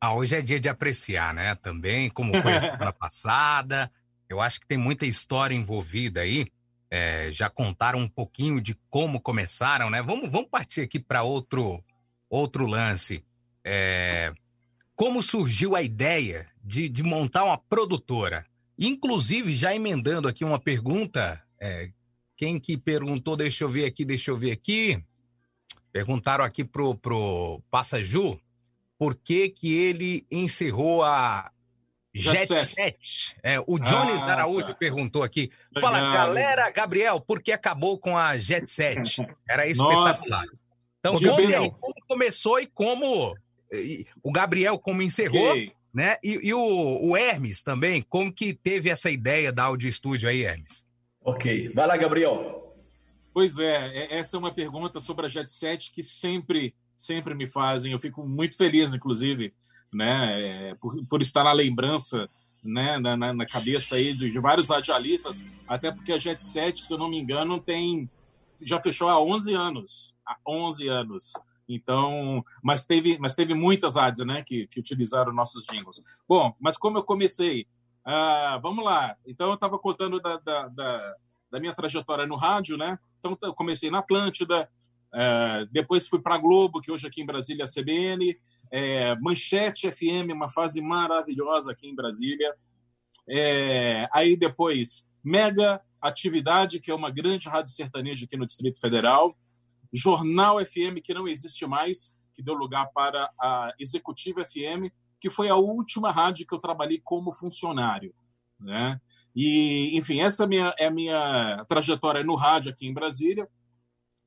Ah, 0.00 0.14
hoje 0.14 0.36
é 0.36 0.40
dia 0.40 0.58
de 0.58 0.68
apreciar, 0.68 1.34
né? 1.34 1.54
Também, 1.56 2.08
como 2.08 2.40
foi 2.40 2.54
a 2.54 2.72
semana 2.72 2.92
passada. 2.94 3.90
Eu 4.28 4.40
acho 4.40 4.60
que 4.60 4.66
tem 4.66 4.78
muita 4.78 5.06
história 5.06 5.54
envolvida 5.54 6.20
aí. 6.20 6.46
É, 6.90 7.30
já 7.30 7.50
contaram 7.50 7.98
um 7.98 8.08
pouquinho 8.08 8.60
de 8.60 8.74
como 8.88 9.20
começaram, 9.20 9.90
né? 9.90 10.00
Vamos, 10.00 10.30
vamos 10.30 10.48
partir 10.48 10.80
aqui 10.80 10.98
para 10.98 11.22
outro, 11.22 11.78
outro 12.30 12.64
lance. 12.64 13.22
É, 13.62 14.32
como 14.96 15.22
surgiu 15.22 15.76
a 15.76 15.82
ideia 15.82 16.46
de, 16.62 16.88
de 16.88 17.02
montar 17.02 17.44
uma 17.44 17.58
produtora? 17.58 18.46
Inclusive, 18.78 19.54
já 19.54 19.74
emendando 19.74 20.28
aqui 20.28 20.44
uma 20.44 20.58
pergunta, 20.58 21.42
é, 21.60 21.90
quem 22.36 22.60
que 22.60 22.76
perguntou, 22.76 23.36
deixa 23.36 23.64
eu 23.64 23.68
ver 23.68 23.84
aqui, 23.84 24.04
deixa 24.04 24.30
eu 24.30 24.36
ver 24.36 24.52
aqui. 24.52 25.02
Perguntaram 25.90 26.44
aqui 26.44 26.62
pro, 26.62 26.96
pro 26.96 27.60
Passaju 27.70 28.40
por 28.98 29.16
que 29.16 29.48
que 29.48 29.72
ele 29.72 30.26
encerrou 30.30 31.02
a 31.02 31.50
Jet, 32.14 32.48
Jet 32.48 32.64
Set. 32.64 33.36
É, 33.42 33.60
o 33.60 33.78
Jones 33.78 34.22
ah, 34.22 34.32
Araújo 34.32 34.68
tá. 34.68 34.74
perguntou 34.74 35.22
aqui. 35.22 35.50
Fala, 35.80 35.98
Legal. 35.98 36.12
galera, 36.12 36.70
Gabriel, 36.70 37.20
por 37.20 37.42
que 37.42 37.52
acabou 37.52 37.98
com 37.98 38.16
a 38.16 38.36
Jet 38.36 38.68
Set? 38.70 39.24
Era 39.48 39.66
espetacular. 39.68 40.14
Nossa. 40.14 40.58
Então, 40.98 41.14
como, 41.14 41.70
como, 41.72 41.94
começou 42.08 42.58
e 42.58 42.66
como 42.66 43.34
e, 43.72 44.06
o 44.22 44.32
Gabriel 44.32 44.78
como 44.78 45.02
encerrou. 45.02 45.50
Okay. 45.50 45.72
Né? 45.92 46.16
E, 46.22 46.48
e 46.48 46.54
o, 46.54 47.08
o, 47.10 47.16
Hermes 47.16 47.62
também, 47.62 48.02
como 48.02 48.32
que 48.32 48.52
teve 48.52 48.90
essa 48.90 49.10
ideia 49.10 49.50
da 49.50 49.64
Audio 49.64 49.90
Studio 49.90 50.28
aí, 50.28 50.42
Hermes? 50.42 50.84
Ok. 51.22 51.70
Vai 51.74 51.86
lá, 51.86 51.96
Gabriel. 51.96 52.62
Pois 53.32 53.58
é, 53.58 53.96
é, 53.96 54.18
essa 54.18 54.36
é 54.36 54.38
uma 54.38 54.52
pergunta 54.52 55.00
sobre 55.00 55.26
a 55.26 55.28
Jet 55.28 55.50
Set 55.50 55.92
que 55.92 56.02
sempre, 56.02 56.74
sempre 56.96 57.34
me 57.34 57.46
fazem. 57.46 57.92
Eu 57.92 57.98
fico 57.98 58.26
muito 58.26 58.56
feliz, 58.56 58.94
inclusive, 58.94 59.52
né, 59.92 60.70
é, 60.70 60.74
por, 60.74 61.04
por 61.06 61.22
estar 61.22 61.44
na 61.44 61.52
lembrança 61.52 62.28
né, 62.62 62.98
na, 62.98 63.16
na, 63.16 63.46
cabeça 63.46 63.94
aí 63.94 64.12
de, 64.12 64.30
de, 64.30 64.40
vários 64.40 64.68
radialistas, 64.68 65.42
até 65.66 65.92
porque 65.92 66.12
a 66.12 66.18
Jet 66.18 66.42
Set, 66.42 66.82
se 66.82 66.92
eu 66.92 66.98
não 66.98 67.08
me 67.08 67.18
engano, 67.18 67.60
tem 67.60 68.10
já 68.60 68.80
fechou 68.80 69.08
há 69.08 69.20
11 69.20 69.54
anos. 69.54 70.16
Há 70.26 70.36
11 70.46 70.88
anos. 70.88 71.32
Então, 71.68 72.42
mas 72.62 72.86
teve, 72.86 73.18
mas 73.18 73.34
teve 73.34 73.52
muitas 73.52 73.96
rádios, 73.96 74.26
né, 74.26 74.42
que, 74.42 74.66
que 74.68 74.80
utilizaram 74.80 75.32
nossos 75.32 75.66
jingles. 75.66 76.02
Bom, 76.26 76.54
mas 76.58 76.76
como 76.76 76.98
eu 76.98 77.02
comecei, 77.02 77.66
uh, 78.06 78.60
vamos 78.62 78.84
lá. 78.84 79.16
Então, 79.26 79.48
eu 79.48 79.54
estava 79.54 79.78
contando 79.78 80.18
da, 80.20 80.38
da, 80.38 80.68
da, 80.68 81.14
da, 81.50 81.60
minha 81.60 81.74
trajetória 81.74 82.26
no 82.26 82.36
rádio, 82.36 82.76
né? 82.78 82.98
Então, 83.18 83.36
eu 83.42 83.54
comecei 83.54 83.90
na 83.90 83.98
Atlântida, 83.98 84.68
uh, 85.12 85.66
depois 85.70 86.08
fui 86.08 86.20
para 86.20 86.38
Globo, 86.38 86.80
que 86.80 86.90
hoje 86.90 87.06
aqui 87.06 87.20
em 87.20 87.26
Brasília 87.26 87.64
é 87.64 87.66
a 87.66 87.70
CBN, 87.70 88.38
é, 88.70 89.14
Manchete 89.16 89.90
FM, 89.90 90.32
uma 90.32 90.48
fase 90.48 90.80
maravilhosa 90.80 91.72
aqui 91.72 91.88
em 91.88 91.94
Brasília. 91.94 92.54
É, 93.28 94.08
aí 94.12 94.36
depois, 94.36 95.06
Mega 95.22 95.80
Atividade, 96.00 96.80
que 96.80 96.90
é 96.90 96.94
uma 96.94 97.10
grande 97.10 97.48
rádio 97.48 97.72
sertaneja 97.72 98.24
aqui 98.24 98.36
no 98.36 98.46
Distrito 98.46 98.80
Federal. 98.80 99.36
Jornal 99.92 100.64
FM, 100.64 101.00
que 101.02 101.14
não 101.14 101.26
existe 101.26 101.66
mais, 101.66 102.16
que 102.34 102.42
deu 102.42 102.54
lugar 102.54 102.90
para 102.92 103.30
a 103.40 103.72
Executiva 103.78 104.44
FM, 104.44 104.92
que 105.20 105.30
foi 105.30 105.48
a 105.48 105.56
última 105.56 106.10
rádio 106.10 106.46
que 106.46 106.54
eu 106.54 106.58
trabalhei 106.58 107.00
como 107.02 107.32
funcionário. 107.32 108.14
Né? 108.60 109.00
E, 109.34 109.96
enfim, 109.96 110.20
essa 110.20 110.42
é 110.42 110.46
a 110.46 110.48
minha, 110.48 110.74
é 110.78 110.90
minha 110.90 111.64
trajetória 111.68 112.22
no 112.22 112.34
rádio 112.34 112.70
aqui 112.70 112.86
em 112.86 112.94
Brasília. 112.94 113.48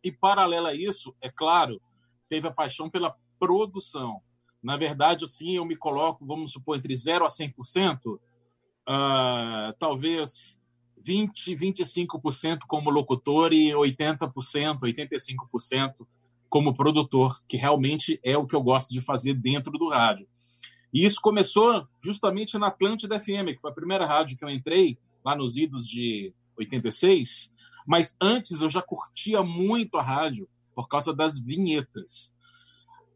E, 0.04 0.12
paralela 0.12 0.70
a 0.70 0.76
isso, 0.76 1.16
é 1.22 1.30
claro, 1.30 1.82
teve 2.28 2.48
a 2.48 2.52
paixão 2.52 2.90
pela 2.90 3.16
produção. 3.40 4.22
Na 4.62 4.78
verdade, 4.78 5.26
assim, 5.26 5.56
eu 5.56 5.66
me 5.66 5.76
coloco, 5.76 6.26
vamos 6.26 6.52
supor, 6.52 6.78
entre 6.78 6.96
0 6.96 7.26
a 7.26 7.30
100%, 7.30 8.16
uh, 8.16 8.20
talvez 9.80 10.60
20, 11.04 11.56
25% 11.56 12.60
como 12.68 12.90
locutor 12.90 13.54
e 13.54 13.72
80%, 13.72 14.80
85% 14.82 16.08
como 16.50 16.74
produtor, 16.74 17.42
que 17.48 17.58
realmente 17.58 18.20
é 18.24 18.38
o 18.38 18.46
que 18.46 18.56
eu 18.56 18.62
gosto 18.62 18.94
de 18.94 19.02
fazer 19.02 19.34
dentro 19.34 19.72
do 19.72 19.90
rádio. 19.90 20.28
E 20.94 21.06
isso 21.06 21.22
começou 21.22 21.88
justamente 22.04 22.58
na 22.58 22.68
Atlântida 22.68 23.20
FM, 23.20 23.54
que 23.54 23.62
foi 23.62 23.72
a 23.72 23.74
primeira 23.74 24.06
rádio 24.06 24.38
que 24.38 24.44
eu 24.44 24.50
entrei, 24.50 24.98
lá 25.24 25.36
nos 25.36 25.56
idos 25.56 25.88
de 25.88 26.34
86. 26.58 27.54
Mas 27.88 28.16
antes 28.20 28.62
eu 28.62 28.70
já 28.70 28.82
curtia 28.82 29.42
muito 29.42 29.98
a 29.98 30.02
rádio 30.02 30.48
por 30.76 30.88
causa 30.88 31.14
das 31.14 31.40
vinhetas. 31.40 32.36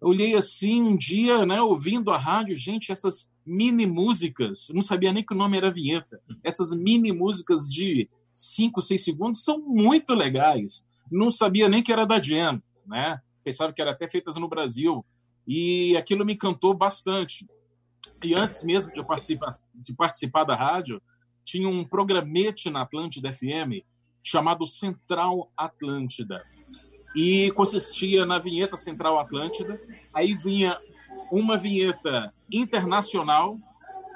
Eu 0.02 0.10
olhei 0.10 0.36
assim 0.36 0.82
um 0.82 0.96
dia, 0.96 1.46
né, 1.46 1.62
ouvindo 1.62 2.12
a 2.12 2.18
rádio, 2.18 2.56
gente, 2.58 2.92
essas 2.92 3.30
mini 3.46 3.86
músicas, 3.86 4.70
não 4.74 4.82
sabia 4.82 5.14
nem 5.14 5.24
que 5.24 5.34
o 5.34 5.38
nome 5.38 5.58
era 5.58 5.72
vinheta. 5.72 6.20
Essas 6.44 6.72
mini 6.72 7.12
músicas 7.12 7.70
de 7.70 8.10
5, 8.34 8.82
6 8.82 9.04
segundos 9.04 9.44
são 9.44 9.60
muito 9.60 10.14
legais. 10.14 10.88
Não 11.12 11.32
sabia 11.32 11.70
nem 11.70 11.84
que 11.84 11.94
era 11.94 12.06
da 12.06 12.22
Jam, 12.22 12.62
né? 12.86 13.22
Pensava 13.44 13.72
que 13.72 13.82
era 13.82 13.92
até 13.92 14.10
feitas 14.10 14.36
no 14.36 14.50
Brasil. 14.50 15.06
E 15.48 15.96
aquilo 15.96 16.26
me 16.26 16.34
encantou 16.34 16.74
bastante. 16.74 17.48
E 18.24 18.34
antes 18.34 18.64
mesmo 18.64 18.92
de 18.92 19.06
participar, 19.06 19.52
de 19.74 19.94
participar 19.94 20.44
da 20.44 20.56
rádio, 20.56 21.02
tinha 21.44 21.70
um 21.70 21.84
programete 21.84 22.70
na 22.70 22.82
Atlântida 22.82 23.32
FM 23.32 23.86
chamado 24.24 24.66
Central 24.66 25.52
Atlântida. 25.56 26.44
E 27.16 27.52
consistia 27.52 28.26
na 28.26 28.40
vinheta 28.40 28.76
Central 28.76 29.20
Atlântida. 29.20 29.80
Aí 30.14 30.34
vinha 30.34 30.78
uma 31.32 31.58
vinheta 31.58 32.34
internacional, 32.52 33.58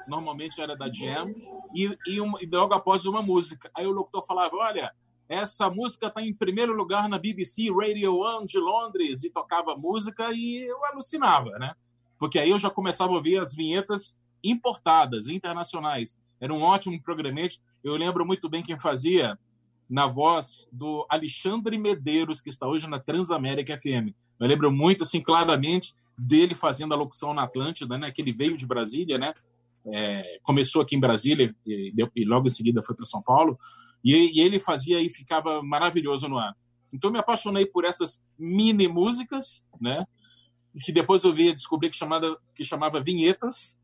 normalmente 0.06 0.60
era 0.60 0.76
da 0.76 0.92
Jam, 0.92 1.34
e, 1.74 1.96
e, 2.06 2.20
uma, 2.20 2.38
e 2.42 2.46
logo 2.46 2.74
após 2.74 3.04
uma 3.06 3.22
música. 3.22 3.70
Aí 3.74 3.86
o 3.86 3.92
locutor 3.92 4.24
falava: 4.26 4.56
Olha, 4.56 4.92
essa 5.28 5.70
música 5.70 6.08
está 6.08 6.22
em 6.22 6.34
primeiro 6.34 6.72
lugar 6.72 7.08
na 7.08 7.18
BBC 7.18 7.70
Radio 7.70 8.18
One 8.18 8.46
de 8.46 8.58
Londres, 8.58 9.24
e 9.24 9.30
tocava 9.30 9.76
música 9.76 10.32
e 10.32 10.64
eu 10.64 10.84
alucinava, 10.86 11.50
né? 11.58 11.74
Porque 12.18 12.38
aí 12.38 12.50
eu 12.50 12.58
já 12.58 12.68
começava 12.68 13.12
a 13.12 13.16
ouvir 13.16 13.38
as 13.38 13.54
vinhetas 13.54 14.18
importadas, 14.42 15.28
internacionais. 15.28 16.16
Era 16.40 16.52
um 16.52 16.62
ótimo 16.62 17.00
programete. 17.02 17.60
Eu 17.82 17.96
lembro 17.96 18.26
muito 18.26 18.48
bem 18.48 18.62
quem 18.62 18.78
fazia 18.78 19.38
na 19.88 20.06
voz 20.06 20.68
do 20.72 21.06
Alexandre 21.08 21.76
Medeiros, 21.76 22.40
que 22.40 22.48
está 22.48 22.66
hoje 22.66 22.86
na 22.86 22.98
Transamérica 22.98 23.78
FM. 23.78 24.14
Eu 24.38 24.46
lembro 24.46 24.72
muito, 24.72 25.02
assim, 25.02 25.20
claramente 25.20 25.94
dele 26.20 26.54
fazendo 26.54 26.92
a 26.92 26.96
locução 26.96 27.32
na 27.32 27.44
Atlântida, 27.44 27.96
né? 27.96 28.10
Que 28.10 28.20
ele 28.20 28.32
veio 28.32 28.58
de 28.58 28.66
Brasília, 28.66 29.16
né? 29.16 29.32
É, 29.86 30.38
começou 30.42 30.82
aqui 30.82 30.94
em 30.94 31.00
Brasília 31.00 31.54
e, 31.66 31.94
e 32.14 32.24
logo 32.26 32.46
em 32.46 32.50
seguida 32.50 32.82
foi 32.82 32.94
para 32.94 33.06
São 33.06 33.22
Paulo. 33.22 33.58
E, 34.04 34.38
e, 34.38 34.40
ele 34.40 34.60
fazia 34.60 35.00
e 35.00 35.08
ficava 35.08 35.62
maravilhoso 35.62 36.28
no 36.28 36.38
ar. 36.38 36.54
Então 36.92 37.10
me 37.10 37.18
apaixonei 37.18 37.64
por 37.64 37.84
essas 37.84 38.20
mini 38.38 38.86
músicas, 38.86 39.64
né? 39.80 40.04
Que 40.84 40.92
depois 40.92 41.24
eu 41.24 41.34
vi 41.34 41.52
descobrir 41.54 41.88
que 41.88 41.96
chamada 41.96 42.36
que 42.54 42.64
chamava 42.64 43.00
vinhetas. 43.00 43.78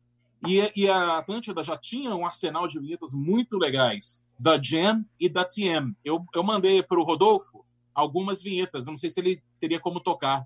E, 0.47 0.71
e 0.75 0.87
a 0.87 1.17
Atlântida 1.17 1.63
já 1.63 1.75
tinha 1.75 2.15
um 2.15 2.25
arsenal 2.25 2.67
de 2.67 2.79
vinhetas 2.79 3.11
muito 3.11 3.57
legais 3.57 4.21
da 4.39 4.61
Jam 4.61 5.03
e 5.19 5.27
da 5.27 5.43
TM. 5.43 5.95
Eu, 6.05 6.23
eu 6.35 6.43
mandei 6.43 6.83
para 6.83 6.99
o 6.99 7.03
Rodolfo 7.03 7.65
algumas 7.95 8.43
vinhetas. 8.43 8.85
não 8.85 8.95
sei 8.95 9.09
se 9.09 9.19
ele 9.19 9.41
teria 9.59 9.79
como 9.79 9.99
tocar. 9.99 10.45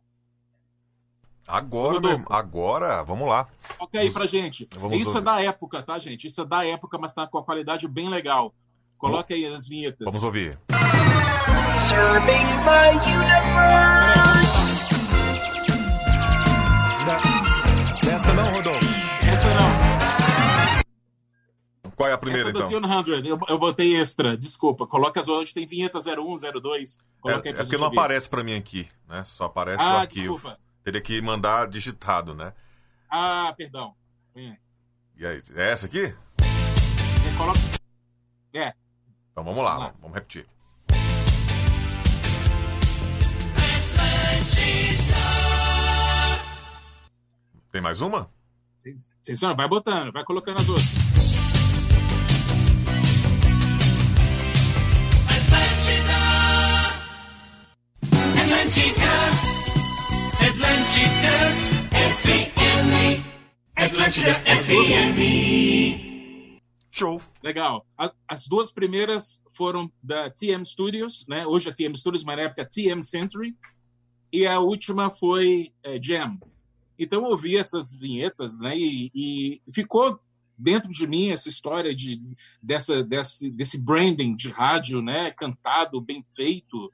Agora, 1.47 1.99
meu, 1.99 2.21
agora, 2.29 3.03
vamos 3.03 3.27
lá. 3.27 3.47
Ok 3.79 3.99
aí 3.99 4.11
pra 4.11 4.25
gente. 4.25 4.67
Vamos 4.75 4.97
Isso 4.97 5.09
é 5.09 5.13
ouvir. 5.15 5.19
é 5.19 5.21
da 5.21 5.41
época, 5.41 5.83
tá, 5.83 5.99
gente? 5.99 6.27
Isso 6.27 6.41
é 6.41 6.45
da 6.45 6.65
época, 6.65 6.97
mas 6.97 7.11
tá 7.13 7.27
com 7.27 7.37
a 7.37 7.43
qualidade 7.43 7.87
bem 7.87 8.09
legal. 8.09 8.53
Coloca 8.97 9.33
aí 9.33 9.45
as 9.45 9.67
vinhetas. 9.67 10.05
Vamos 10.05 10.23
ouvir. 10.23 10.57
Serving 11.79 12.45
the 12.63 12.91
universe. 13.09 14.61
Essa 18.07 18.33
não, 18.33 18.43
Rodolfo. 18.43 18.79
Essa 19.27 19.49
não. 19.55 20.01
Qual 21.95 22.09
é 22.09 22.13
a 22.13 22.17
primeira, 22.17 22.49
Essa 22.49 22.57
então? 22.57 23.03
100, 23.03 23.27
eu, 23.27 23.39
eu 23.47 23.57
botei 23.57 23.95
extra, 23.95 24.37
desculpa. 24.37 24.87
Coloca 24.87 25.19
as 25.19 25.27
outras, 25.27 25.53
tem 25.53 25.65
vinheta 25.65 25.99
01, 25.99 26.61
02. 26.61 26.99
Coloca 27.19 27.49
é, 27.49 27.51
é 27.51 27.55
porque 27.55 27.77
não 27.77 27.89
ver. 27.89 27.95
aparece 27.97 28.29
pra 28.29 28.43
mim 28.43 28.55
aqui, 28.55 28.87
né? 29.07 29.23
Só 29.23 29.45
aparece 29.45 29.83
ah, 29.83 29.95
o 29.95 29.97
arquivo. 29.97 30.33
Desculpa. 30.35 30.59
Teria 30.83 31.01
que 31.01 31.21
mandar 31.21 31.67
digitado, 31.67 32.33
né? 32.33 32.53
Ah, 33.09 33.53
perdão. 33.55 33.95
É. 34.35 34.57
E 35.15 35.25
aí, 35.25 35.43
é 35.55 35.71
essa 35.71 35.85
aqui? 35.85 36.05
É, 36.05 37.37
coloca... 37.37 37.59
é. 38.53 38.73
Então 39.31 39.43
vamos 39.43 39.63
lá, 39.63 39.73
vamos, 39.75 39.87
lá. 39.87 39.95
vamos 40.01 40.15
repetir. 40.15 40.45
Tem 47.71 47.81
mais 47.81 48.01
uma? 48.01 48.29
Atenção, 49.21 49.55
vai 49.55 49.67
botando, 49.67 50.11
vai 50.11 50.25
colocando 50.25 50.61
as 50.61 50.67
outras. 50.67 51.50
Atlântida 60.91 61.31
FM, 62.19 63.23
Atlântida 63.77 64.33
FM. 64.43 65.19
Show. 66.91 67.21
Legal. 67.41 67.87
As 68.27 68.45
duas 68.45 68.71
primeiras 68.71 69.41
foram 69.53 69.89
da 70.03 70.29
TM 70.29 70.65
Studios, 70.65 71.25
né? 71.29 71.47
Hoje 71.47 71.69
é 71.69 71.71
TM 71.71 71.95
Studios, 71.95 72.25
mas 72.25 72.35
na 72.35 72.43
época 72.43 72.65
TM 72.65 73.01
Century. 73.01 73.55
E 74.33 74.45
a 74.45 74.59
última 74.59 75.09
foi 75.09 75.71
é, 75.81 75.97
Jam. 76.03 76.37
Então 76.99 77.23
eu 77.23 77.29
ouvi 77.29 77.55
essas 77.55 77.93
vinhetas, 77.93 78.59
né? 78.59 78.77
E, 78.77 79.09
e, 79.15 79.61
ficou 79.73 80.19
dentro 80.57 80.89
de 80.89 81.07
mim 81.07 81.29
essa 81.29 81.47
história 81.47 81.95
de 81.95 82.21
dessa 82.61 83.01
desse, 83.01 83.49
desse 83.49 83.79
branding 83.79 84.35
de 84.35 84.49
rádio, 84.49 85.01
né? 85.01 85.31
Cantado, 85.31 86.01
bem 86.01 86.21
feito, 86.35 86.91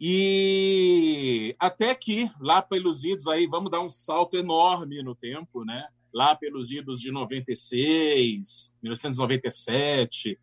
e 0.00 1.54
até 1.58 1.94
que, 1.94 2.30
lá 2.40 2.62
pelos 2.62 3.04
idos, 3.04 3.26
aí 3.26 3.46
vamos 3.46 3.70
dar 3.70 3.80
um 3.80 3.90
salto 3.90 4.34
enorme 4.36 5.02
no 5.02 5.14
tempo, 5.14 5.62
né? 5.62 5.86
Lá 6.12 6.34
pelos 6.34 6.70
idos 6.70 7.00
de 7.00 7.12
96, 7.12 8.74
1997, 8.82 10.40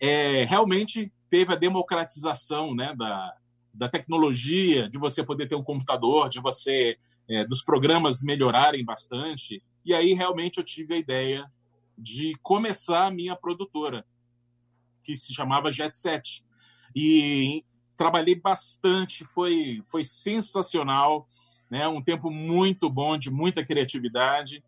é, 0.00 0.44
realmente 0.44 1.12
teve 1.30 1.52
a 1.52 1.56
democratização 1.56 2.74
né, 2.74 2.92
da, 2.96 3.36
da 3.72 3.88
tecnologia, 3.88 4.90
de 4.90 4.98
você 4.98 5.22
poder 5.22 5.46
ter 5.46 5.54
um 5.54 5.62
computador, 5.62 6.28
de 6.28 6.40
você 6.40 6.98
é, 7.28 7.44
dos 7.46 7.62
programas 7.62 8.20
melhorarem 8.20 8.84
bastante. 8.84 9.62
E 9.84 9.94
aí 9.94 10.12
realmente 10.12 10.58
eu 10.58 10.64
tive 10.64 10.94
a 10.94 10.98
ideia 10.98 11.50
de 11.96 12.32
começar 12.42 13.06
a 13.06 13.10
minha 13.12 13.36
produtora, 13.36 14.04
que 15.02 15.14
se 15.14 15.32
chamava 15.32 15.70
Jet 15.70 15.96
Set. 15.96 16.44
E 16.94 17.64
trabalhei 18.02 18.34
bastante, 18.34 19.24
foi, 19.24 19.80
foi 19.88 20.02
sensacional, 20.02 21.24
né? 21.70 21.86
um 21.86 22.02
tempo 22.02 22.32
muito 22.32 22.90
bom, 22.90 23.16
de 23.16 23.30
muita 23.30 23.64
criatividade. 23.64 24.60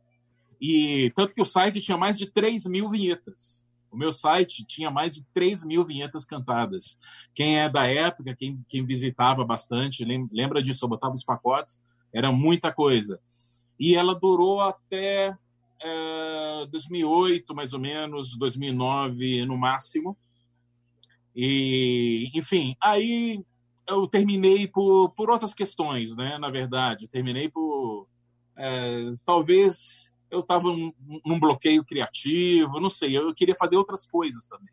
E 0.61 1.11
tanto 1.17 1.35
que 1.35 1.43
o 1.43 1.45
site 1.45 1.81
tinha 1.81 1.99
mais 1.99 2.17
de 2.17 2.27
3 2.27 2.67
mil 2.67 2.89
vinhetas. 2.89 3.67
O 3.91 3.97
meu 3.97 4.13
site 4.13 4.65
tinha 4.65 4.89
mais 4.89 5.17
de 5.17 5.25
3 5.35 5.65
mil 5.65 5.85
vinhetas 5.85 6.25
cantadas. 6.25 6.97
Quem 7.35 7.59
é 7.59 7.69
da 7.69 7.89
época, 7.89 8.37
quem, 8.37 8.65
quem 8.69 8.87
visitava 8.87 9.45
bastante, 9.45 10.05
lembra 10.05 10.63
disso, 10.63 10.85
eu 10.85 10.89
botava 10.89 11.13
os 11.13 11.25
pacotes, 11.25 11.83
era 12.13 12.31
muita 12.31 12.73
coisa. 12.73 13.19
E 13.81 13.97
ela 13.97 14.15
durou 14.15 14.61
até 14.61 15.37
é, 15.83 16.67
2008, 16.71 17.53
mais 17.53 17.75
ou 17.75 17.81
menos, 17.81 18.39
2009 18.39 19.45
no 19.45 19.59
máximo. 19.59 20.17
E, 21.35 22.31
enfim, 22.35 22.77
aí 22.81 23.45
eu 23.89 24.07
terminei 24.07 24.67
por, 24.67 25.11
por 25.11 25.31
outras 25.31 25.53
questões, 25.53 26.17
né? 26.17 26.39
Na 26.39 26.51
verdade, 26.51 27.09
terminei 27.09 27.49
por. 27.49 28.09
É, 28.57 29.11
talvez 29.25 30.13
eu 30.31 30.41
estava 30.41 30.69
num, 30.69 30.93
num, 31.25 31.39
bloqueio 31.39 31.85
criativo, 31.85 32.81
não 32.81 32.91
sei, 32.91 33.17
eu 33.17 33.35
queria 33.35 33.57
fazer 33.59 33.77
outras 33.77 34.07
coisas 34.07 34.47
também, 34.47 34.73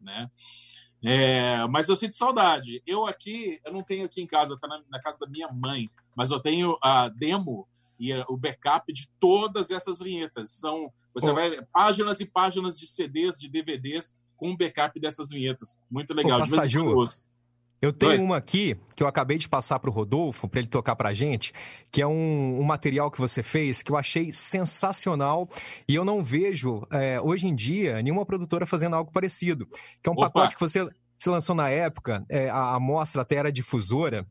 né? 0.00 0.30
É, 1.02 1.66
mas 1.68 1.88
eu 1.88 1.96
sinto 1.96 2.16
saudade. 2.16 2.82
Eu 2.86 3.06
aqui, 3.06 3.60
eu 3.64 3.72
não 3.72 3.82
tenho 3.82 4.04
aqui 4.04 4.20
em 4.20 4.26
casa, 4.26 4.58
tá 4.58 4.68
na, 4.68 4.82
na 4.90 5.00
casa 5.00 5.18
da 5.18 5.26
minha 5.26 5.48
mãe, 5.48 5.88
mas 6.14 6.30
eu 6.30 6.40
tenho 6.40 6.76
a 6.82 7.08
demo 7.08 7.66
e 7.98 8.12
a, 8.12 8.24
o 8.28 8.36
backup 8.36 8.92
de 8.92 9.08
todas 9.18 9.70
essas 9.70 10.00
vinhetas. 10.00 10.50
São, 10.50 10.92
você 11.14 11.30
oh. 11.30 11.34
vai 11.34 11.62
páginas 11.72 12.20
e 12.20 12.26
páginas 12.26 12.78
de 12.78 12.86
CDs, 12.86 13.40
de 13.40 13.48
DVDs 13.48 14.14
com 14.40 14.48
um 14.48 14.56
backup 14.56 14.98
dessas 14.98 15.28
vinhetas. 15.28 15.78
Muito 15.90 16.14
legal. 16.14 16.38
Ô, 16.38 16.40
Passaju, 16.40 17.06
eu 17.82 17.92
tenho 17.92 18.12
Oi. 18.12 18.18
uma 18.18 18.36
aqui 18.36 18.76
que 18.96 19.02
eu 19.02 19.06
acabei 19.06 19.38
de 19.38 19.48
passar 19.48 19.78
para 19.78 19.88
o 19.88 19.92
Rodolfo, 19.92 20.48
para 20.48 20.60
ele 20.60 20.68
tocar 20.68 20.96
para 20.96 21.14
gente, 21.14 21.52
que 21.90 22.02
é 22.02 22.06
um, 22.06 22.60
um, 22.60 22.62
material 22.62 23.10
que 23.10 23.18
você 23.18 23.42
fez 23.42 23.82
que 23.82 23.90
eu 23.90 23.96
achei 23.96 24.32
sensacional 24.32 25.48
e 25.88 25.94
eu 25.94 26.04
não 26.04 26.22
vejo, 26.22 26.86
é, 26.90 27.20
hoje 27.20 27.46
em 27.46 27.54
dia, 27.54 28.02
nenhuma 28.02 28.26
produtora 28.26 28.66
fazendo 28.66 28.96
algo 28.96 29.10
parecido. 29.12 29.66
Que 30.02 30.08
é 30.08 30.10
um 30.10 30.14
Opa. 30.14 30.26
pacote 30.30 30.54
que 30.54 30.60
você 30.60 30.86
se 31.18 31.28
lançou 31.28 31.54
na 31.54 31.68
época, 31.68 32.24
é, 32.28 32.48
a 32.48 32.74
amostra 32.74 33.22
até 33.22 33.36
era 33.36 33.52
difusora. 33.52 34.26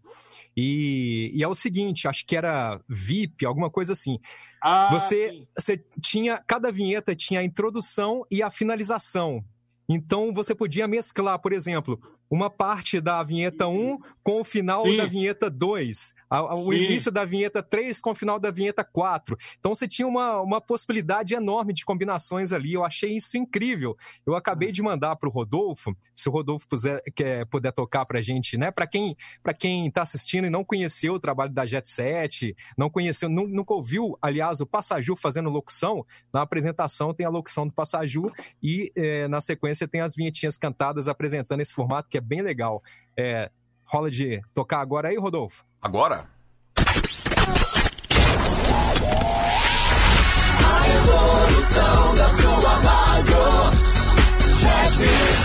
E, 0.56 1.32
e, 1.34 1.44
é 1.44 1.48
o 1.48 1.56
seguinte, 1.56 2.08
acho 2.08 2.26
que 2.26 2.36
era 2.36 2.80
VIP, 2.88 3.46
alguma 3.46 3.70
coisa 3.70 3.94
assim. 3.94 4.20
Ah, 4.62 4.90
você, 4.92 5.48
você 5.58 5.78
tinha, 6.02 6.44
cada 6.46 6.72
vinheta 6.72 7.16
tinha 7.16 7.40
a 7.40 7.44
introdução 7.44 8.26
e 8.30 8.44
a 8.44 8.50
finalização. 8.50 9.44
Então 9.90 10.32
você 10.32 10.54
podia 10.54 10.88
mesclar, 10.88 11.40
por 11.40 11.52
exemplo, 11.52 12.00
uma 12.30 12.50
parte 12.50 13.02
da 13.02 13.24
vinheta 13.24 13.68
1 13.68 13.98
com 14.24 14.42
o 14.42 14.44
final 14.44 14.84
Sim. 14.84 14.98
da 14.98 15.06
vinheta 15.08 15.50
2, 15.50 16.14
o 16.30 16.72
Sim. 16.72 16.74
início 16.76 17.12
da 17.12 17.26
vinheta 17.26 17.64
3 17.64 18.00
com 18.00 18.12
o 18.12 18.16
final 18.16 18.40
da 18.40 18.52
vinheta 18.52 18.84
4. 18.84 19.36
Então 19.60 19.74
você 19.74 19.88
tinha 19.88 20.08
uma, 20.08 20.40
uma 20.42 20.62
possibilidade 20.62 21.34
enorme 21.34 21.74
de 21.74 21.84
combinações 21.84 22.54
ali. 22.54 22.74
Eu 22.74 22.86
achei 22.86 23.16
isso 23.16 23.36
incrível. 23.36 23.98
Eu 24.26 24.36
acabei 24.36 24.72
de 24.72 24.84
mandar 24.84 25.16
para 25.16 25.28
o 25.28 25.32
Rodolfo, 25.32 25.96
se 26.14 26.30
o 26.30 26.32
Rodolfo 26.32 26.68
puder, 26.68 27.02
quer, 27.16 27.46
puder 27.48 27.72
tocar 27.72 28.06
para 28.06 28.20
a 28.20 28.22
gente, 28.22 28.58
né? 28.58 28.70
Para 28.70 28.86
quem 28.86 29.16
para 29.42 29.54
quem 29.54 29.88
está 29.88 30.04
assistindo 30.04 30.46
e 30.46 30.50
não 30.50 30.64
conheceu 30.64 31.14
o 31.14 31.20
trabalho 31.20 31.52
da 31.52 31.66
Jet 31.66 31.90
Set, 31.90 32.56
não 32.78 32.90
conheceu, 32.90 33.28
nunca 33.30 33.74
ouviu, 33.74 34.18
aliás, 34.22 34.62
o 34.62 34.68
Passaju 34.68 35.16
fazendo 35.16 35.50
locução, 35.50 36.06
na 36.32 36.42
apresentação 36.42 37.14
tem 37.14 37.26
a 37.26 37.30
locução 37.30 37.66
do 37.66 37.74
Passaju 37.74 38.32
e 38.62 38.92
é, 38.96 39.28
na 39.28 39.42
sequência 39.42 39.79
tem 39.88 40.02
as 40.02 40.16
vinhetinhas 40.16 40.58
cantadas 40.58 41.08
apresentando 41.08 41.62
esse 41.62 41.74
formato 41.74 42.10
que 42.10 42.18
é 42.18 42.22
bem 42.22 42.42
legal. 42.42 42.82
É, 43.18 43.50
rola 43.86 44.10
de 44.10 44.42
tocar 44.54 44.82
agora 44.82 45.10
aí, 45.10 45.18
Rodolfo? 45.18 45.66
Agora? 45.82 46.28
A 46.76 46.84
evolução 50.96 52.16
da 52.16 52.30
sua 52.30 52.70
rádio. 52.70 53.50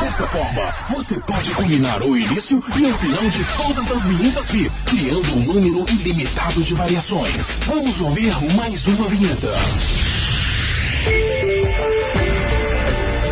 Dessa 0.00 0.26
forma, 0.28 0.74
você 0.90 1.18
pode 1.20 1.50
combinar 1.52 2.02
o 2.02 2.14
início 2.16 2.62
e 2.76 2.86
o 2.86 2.98
final 2.98 3.28
de 3.30 3.44
todas 3.56 3.90
as 3.90 4.04
vinhetas 4.04 4.50
VIP, 4.50 4.70
criando 4.84 5.34
um 5.34 5.44
número 5.44 5.86
ilimitado 5.88 6.62
de 6.62 6.74
variações. 6.74 7.58
Vamos 7.66 8.00
ouvir 8.00 8.32
mais 8.54 8.86
uma 8.86 9.08
vinheta. 9.08 9.50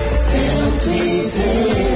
103 0.06 1.91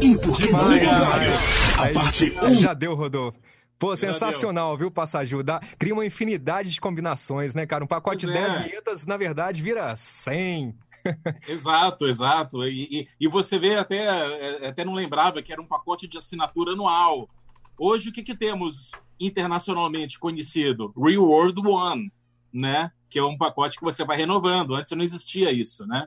E 0.00 0.16
por 0.18 0.36
que 0.36 0.48
não 0.50 0.60
o 0.60 0.78
contrário? 0.78 1.32
A 1.76 1.88
parte 1.88 2.32
1. 2.40 2.46
Um... 2.46 2.54
Já 2.56 2.72
deu, 2.72 2.94
Rodolfo. 2.94 3.36
Pô, 3.82 3.96
sensacional, 3.96 4.78
viu, 4.78 4.92
Passagil? 4.92 5.42
Dá, 5.42 5.58
cria 5.76 5.92
uma 5.92 6.06
infinidade 6.06 6.70
de 6.70 6.80
combinações, 6.80 7.52
né, 7.52 7.66
cara? 7.66 7.82
Um 7.82 7.86
pacote 7.88 8.26
pois 8.26 8.36
de 8.36 8.40
10 8.40 8.56
é. 8.56 8.60
vinhetas, 8.60 9.06
na 9.06 9.16
verdade, 9.16 9.60
vira 9.60 9.96
100. 9.96 10.72
exato, 11.48 12.06
exato. 12.06 12.62
E, 12.62 12.84
e, 12.84 13.08
e, 13.18 13.26
você 13.26 13.58
vê, 13.58 13.74
até, 13.74 14.04
é, 14.04 14.68
até 14.68 14.84
não 14.84 14.94
lembrava 14.94 15.42
que 15.42 15.52
era 15.52 15.60
um 15.60 15.66
pacote 15.66 16.06
de 16.06 16.16
assinatura 16.16 16.74
anual. 16.74 17.28
Hoje, 17.76 18.10
o 18.10 18.12
que, 18.12 18.22
que 18.22 18.36
temos 18.36 18.92
internacionalmente 19.18 20.16
conhecido? 20.16 20.94
Reward 20.96 21.60
One, 21.66 22.12
né? 22.52 22.92
Que 23.10 23.18
é 23.18 23.24
um 23.24 23.36
pacote 23.36 23.78
que 23.78 23.84
você 23.84 24.04
vai 24.04 24.16
renovando. 24.16 24.76
Antes 24.76 24.92
não 24.92 25.02
existia 25.02 25.50
isso, 25.50 25.84
né? 25.88 26.06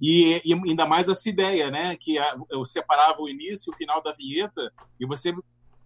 E, 0.00 0.40
e, 0.44 0.52
ainda 0.52 0.86
mais 0.86 1.08
essa 1.08 1.28
ideia, 1.28 1.68
né? 1.68 1.96
Que 1.96 2.14
eu 2.48 2.64
separava 2.64 3.20
o 3.20 3.28
início 3.28 3.72
e 3.72 3.74
o 3.74 3.76
final 3.76 4.00
da 4.00 4.12
vinheta 4.12 4.72
e 5.00 5.04
você 5.04 5.34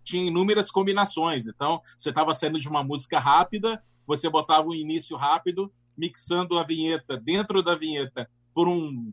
tinha 0.07 0.25
inúmeras 0.25 0.71
combinações. 0.71 1.49
Então, 1.49 1.83
você 1.99 2.11
estava 2.11 2.35
saindo 2.35 2.59
de 2.59 2.69
uma 2.69 2.83
música 2.83 3.19
rápida, 3.19 3.83
você 4.07 4.31
botava 4.31 4.69
um 4.69 4.75
início 4.75 5.17
rápido, 5.17 5.71
mixando 5.99 6.59
a 6.59 6.63
vinheta 6.63 7.19
dentro 7.19 7.63
da 7.63 7.75
vinheta 7.75 8.31
por 8.55 8.69
um, 8.69 9.13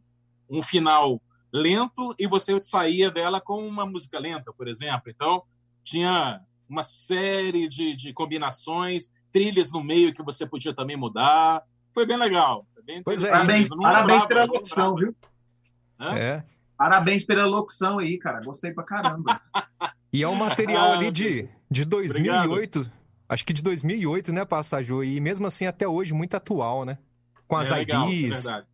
um 0.50 0.62
final 0.62 1.22
lento 1.52 2.16
e 2.20 2.28
você 2.28 2.62
saía 2.62 3.10
dela 3.10 3.42
com 3.42 3.68
uma 3.68 3.86
música 3.86 4.20
lenta, 4.20 4.54
por 4.54 4.68
exemplo. 4.68 5.10
Então, 5.10 5.44
tinha 5.84 6.40
uma 6.70 6.84
série 6.84 7.68
de, 7.68 7.96
de 7.96 8.14
combinações, 8.14 9.12
trilhas 9.32 9.72
no 9.72 9.84
meio 9.84 10.14
que 10.14 10.24
você 10.24 10.46
podia 10.46 10.74
também 10.74 10.96
mudar. 10.96 11.64
Foi 11.92 12.06
bem 12.06 12.18
legal. 12.18 12.68
Foi 12.74 12.84
bem 12.84 13.02
pois 13.04 13.24
é. 13.24 13.32
Parabéns, 13.32 13.68
parabéns 13.68 14.26
pela 14.28 14.46
locução, 14.46 14.96
viu? 14.96 15.16
É. 16.00 16.44
Parabéns 16.78 17.26
pela 17.26 17.46
locução 17.46 18.00
aí, 18.00 18.18
cara. 18.18 18.44
Gostei 18.44 18.72
pra 18.72 18.84
caramba. 18.84 19.42
E 20.14 20.22
é 20.22 20.30
um 20.30 20.36
material 20.36 20.92
ah, 20.92 20.94
ali 20.94 21.10
de, 21.10 21.50
de 21.72 21.84
2008, 21.86 22.80
obrigado. 22.80 22.94
acho 23.28 23.44
que 23.44 23.52
de 23.52 23.64
2008, 23.64 24.32
né, 24.32 24.46
Passagem? 24.46 25.04
E 25.04 25.20
mesmo 25.20 25.48
assim, 25.48 25.66
até 25.66 25.88
hoje, 25.88 26.14
muito 26.14 26.36
atual, 26.36 26.86
né? 26.86 27.00
Com 27.48 27.56
as 27.56 27.72
é 27.72 27.76
legal, 27.78 28.08
IDs. 28.08 28.46
É 28.46 28.52
verdade. 28.52 28.68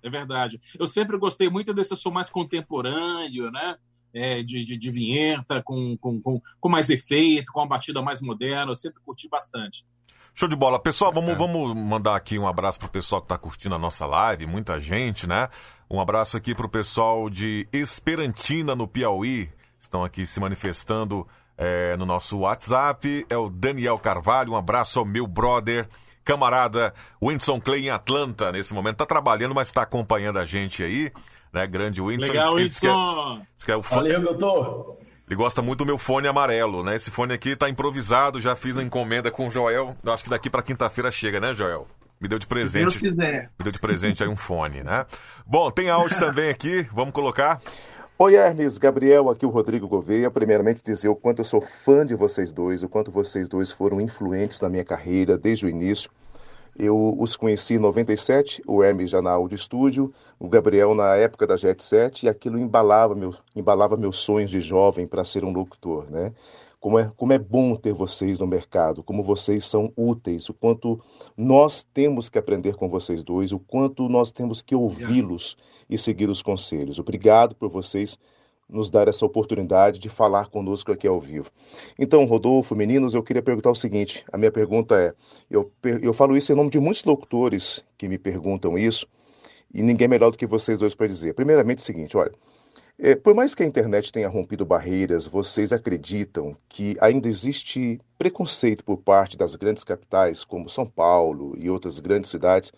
É 0.00 0.10
verdade. 0.10 0.60
Eu 0.78 0.86
sempre 0.86 1.18
gostei 1.18 1.50
muito 1.50 1.74
desse 1.74 1.96
som 1.96 2.12
mais 2.12 2.30
contemporâneo, 2.30 3.50
né? 3.50 3.76
É, 4.14 4.44
de, 4.44 4.64
de, 4.64 4.78
de, 4.78 4.90
vinheta, 4.92 5.60
com, 5.62 5.96
com, 5.98 6.22
com, 6.22 6.40
com, 6.60 6.68
mais 6.68 6.88
efeito, 6.88 7.52
com 7.52 7.58
uma 7.60 7.66
batida 7.66 8.00
mais 8.00 8.22
moderna. 8.22 8.70
Eu 8.70 8.76
sempre 8.76 9.02
curti 9.04 9.28
bastante. 9.28 9.84
Show 10.32 10.48
de 10.48 10.54
bola. 10.54 10.78
Pessoal, 10.78 11.12
vamos, 11.12 11.30
é. 11.30 11.34
vamos 11.34 11.74
mandar 11.74 12.14
aqui 12.14 12.38
um 12.38 12.46
abraço 12.46 12.78
pro 12.78 12.88
pessoal 12.88 13.20
que 13.20 13.24
está 13.24 13.36
curtindo 13.36 13.74
a 13.74 13.78
nossa 13.78 14.06
live, 14.06 14.46
muita 14.46 14.78
gente, 14.78 15.26
né? 15.26 15.48
Um 15.90 16.00
abraço 16.00 16.36
aqui 16.36 16.54
pro 16.54 16.68
pessoal 16.68 17.28
de 17.28 17.68
Esperantina, 17.72 18.76
no 18.76 18.86
Piauí 18.86 19.50
estão 19.86 20.04
aqui 20.04 20.26
se 20.26 20.38
manifestando 20.38 21.26
é, 21.56 21.96
no 21.96 22.04
nosso 22.04 22.40
WhatsApp. 22.40 23.26
É 23.30 23.36
o 23.36 23.48
Daniel 23.48 23.96
Carvalho, 23.96 24.52
um 24.52 24.56
abraço 24.56 24.98
ao 24.98 25.04
meu 25.04 25.26
brother, 25.26 25.88
camarada 26.24 26.92
Winston 27.22 27.60
Clay 27.60 27.86
em 27.86 27.90
Atlanta, 27.90 28.52
nesse 28.52 28.74
momento. 28.74 28.94
Está 28.94 29.06
trabalhando, 29.06 29.54
mas 29.54 29.68
está 29.68 29.82
acompanhando 29.82 30.38
a 30.38 30.44
gente 30.44 30.82
aí, 30.82 31.10
né? 31.52 31.66
Grande 31.66 32.00
Winston. 32.00 32.32
Legal, 32.32 32.54
Winston! 32.54 33.42
Que 33.64 33.70
é, 33.70 33.74
é 33.74 33.76
o 33.76 33.82
fone... 33.82 34.12
Valeu, 34.12 34.22
doutor! 34.22 34.96
Ele 35.26 35.34
gosta 35.34 35.60
muito 35.60 35.78
do 35.78 35.86
meu 35.86 35.98
fone 35.98 36.28
amarelo, 36.28 36.84
né? 36.84 36.94
Esse 36.94 37.10
fone 37.10 37.32
aqui 37.32 37.50
está 37.50 37.68
improvisado, 37.68 38.40
já 38.40 38.54
fiz 38.54 38.76
uma 38.76 38.84
encomenda 38.84 39.28
com 39.28 39.48
o 39.48 39.50
Joel. 39.50 39.96
Eu 40.04 40.12
acho 40.12 40.22
que 40.22 40.30
daqui 40.30 40.48
para 40.48 40.62
quinta-feira 40.62 41.10
chega, 41.10 41.40
né, 41.40 41.52
Joel? 41.52 41.88
Me 42.20 42.28
deu 42.28 42.38
de 42.38 42.46
presente. 42.46 42.92
Se 42.92 43.02
Deus 43.02 43.14
quiser. 43.14 43.50
Me 43.58 43.64
deu 43.64 43.72
de 43.72 43.80
presente 43.80 44.22
aí 44.22 44.28
um 44.28 44.36
fone, 44.36 44.82
né? 44.84 45.04
Bom, 45.44 45.70
tem 45.70 45.90
áudio 45.90 46.18
também 46.18 46.48
aqui, 46.48 46.88
vamos 46.92 47.12
colocar. 47.12 47.60
Oi, 48.18 48.34
Hermes, 48.34 48.78
Gabriel, 48.78 49.28
aqui 49.28 49.44
o 49.44 49.50
Rodrigo 49.50 49.86
Gouveia. 49.86 50.30
Primeiramente 50.30 50.82
dizer 50.82 51.10
o 51.10 51.14
quanto 51.14 51.40
eu 51.40 51.44
sou 51.44 51.60
fã 51.60 52.06
de 52.06 52.14
vocês 52.14 52.50
dois, 52.50 52.82
o 52.82 52.88
quanto 52.88 53.10
vocês 53.10 53.46
dois 53.46 53.70
foram 53.70 54.00
influentes 54.00 54.58
na 54.62 54.70
minha 54.70 54.86
carreira 54.86 55.36
desde 55.36 55.66
o 55.66 55.68
início. 55.68 56.10
Eu 56.78 57.14
os 57.20 57.36
conheci 57.36 57.74
em 57.74 57.78
97, 57.78 58.62
o 58.66 58.82
Hermes 58.82 59.10
já 59.10 59.20
na 59.20 59.32
Audio 59.32 59.58
Studio, 59.58 60.14
o 60.38 60.48
Gabriel 60.48 60.94
na 60.94 61.14
época 61.16 61.46
da 61.46 61.58
Jet 61.58 61.84
Set, 61.84 62.22
e 62.22 62.28
aquilo 62.30 62.58
embalava, 62.58 63.14
meu, 63.14 63.34
embalava 63.54 63.98
meus 63.98 64.16
sonhos 64.16 64.50
de 64.50 64.62
jovem 64.62 65.06
para 65.06 65.22
ser 65.22 65.44
um 65.44 65.52
locutor, 65.52 66.10
né? 66.10 66.32
Como 66.78 66.98
é, 66.98 67.10
como 67.16 67.32
é 67.32 67.38
bom 67.38 67.74
ter 67.74 67.92
vocês 67.92 68.38
no 68.38 68.46
mercado, 68.46 69.02
como 69.02 69.22
vocês 69.22 69.64
são 69.64 69.92
úteis, 69.96 70.48
o 70.48 70.54
quanto 70.54 71.00
nós 71.36 71.82
temos 71.82 72.28
que 72.28 72.38
aprender 72.38 72.76
com 72.76 72.88
vocês 72.88 73.22
dois, 73.22 73.50
o 73.50 73.58
quanto 73.58 74.08
nós 74.08 74.30
temos 74.30 74.62
que 74.62 74.74
ouvi-los 74.74 75.56
e 75.88 75.96
seguir 75.96 76.28
os 76.28 76.42
conselhos. 76.42 76.98
Obrigado 76.98 77.54
por 77.56 77.68
vocês 77.68 78.18
nos 78.68 78.90
dar 78.90 79.08
essa 79.08 79.24
oportunidade 79.24 79.98
de 79.98 80.08
falar 80.08 80.48
conosco 80.48 80.90
aqui 80.90 81.06
ao 81.06 81.20
vivo. 81.20 81.50
Então, 81.98 82.24
Rodolfo, 82.24 82.74
meninos, 82.74 83.14
eu 83.14 83.22
queria 83.22 83.42
perguntar 83.42 83.70
o 83.70 83.74
seguinte: 83.74 84.24
a 84.32 84.36
minha 84.36 84.50
pergunta 84.52 84.96
é, 84.96 85.14
eu, 85.50 85.70
eu 86.02 86.12
falo 86.12 86.36
isso 86.36 86.52
em 86.52 86.56
nome 86.56 86.70
de 86.70 86.80
muitos 86.80 87.04
locutores 87.04 87.84
que 87.96 88.08
me 88.08 88.18
perguntam 88.18 88.76
isso, 88.76 89.06
e 89.72 89.82
ninguém 89.82 90.08
melhor 90.08 90.30
do 90.30 90.38
que 90.38 90.46
vocês 90.46 90.78
dois 90.78 90.94
para 90.94 91.06
dizer. 91.06 91.34
Primeiramente, 91.34 91.78
é 91.78 91.82
o 91.82 91.84
seguinte: 91.84 92.16
olha, 92.16 92.32
é, 92.98 93.14
por 93.14 93.34
mais 93.34 93.54
que 93.54 93.62
a 93.62 93.66
internet 93.66 94.10
tenha 94.10 94.28
rompido 94.28 94.64
barreiras, 94.64 95.26
vocês 95.26 95.70
acreditam 95.70 96.56
que 96.66 96.96
ainda 96.98 97.28
existe 97.28 98.00
preconceito 98.16 98.82
por 98.82 98.96
parte 98.96 99.36
das 99.36 99.54
grandes 99.54 99.84
capitais, 99.84 100.44
como 100.44 100.70
São 100.70 100.86
Paulo 100.86 101.54
e 101.58 101.68
outras 101.68 101.98
grandes 101.98 102.30
cidades, 102.30 102.72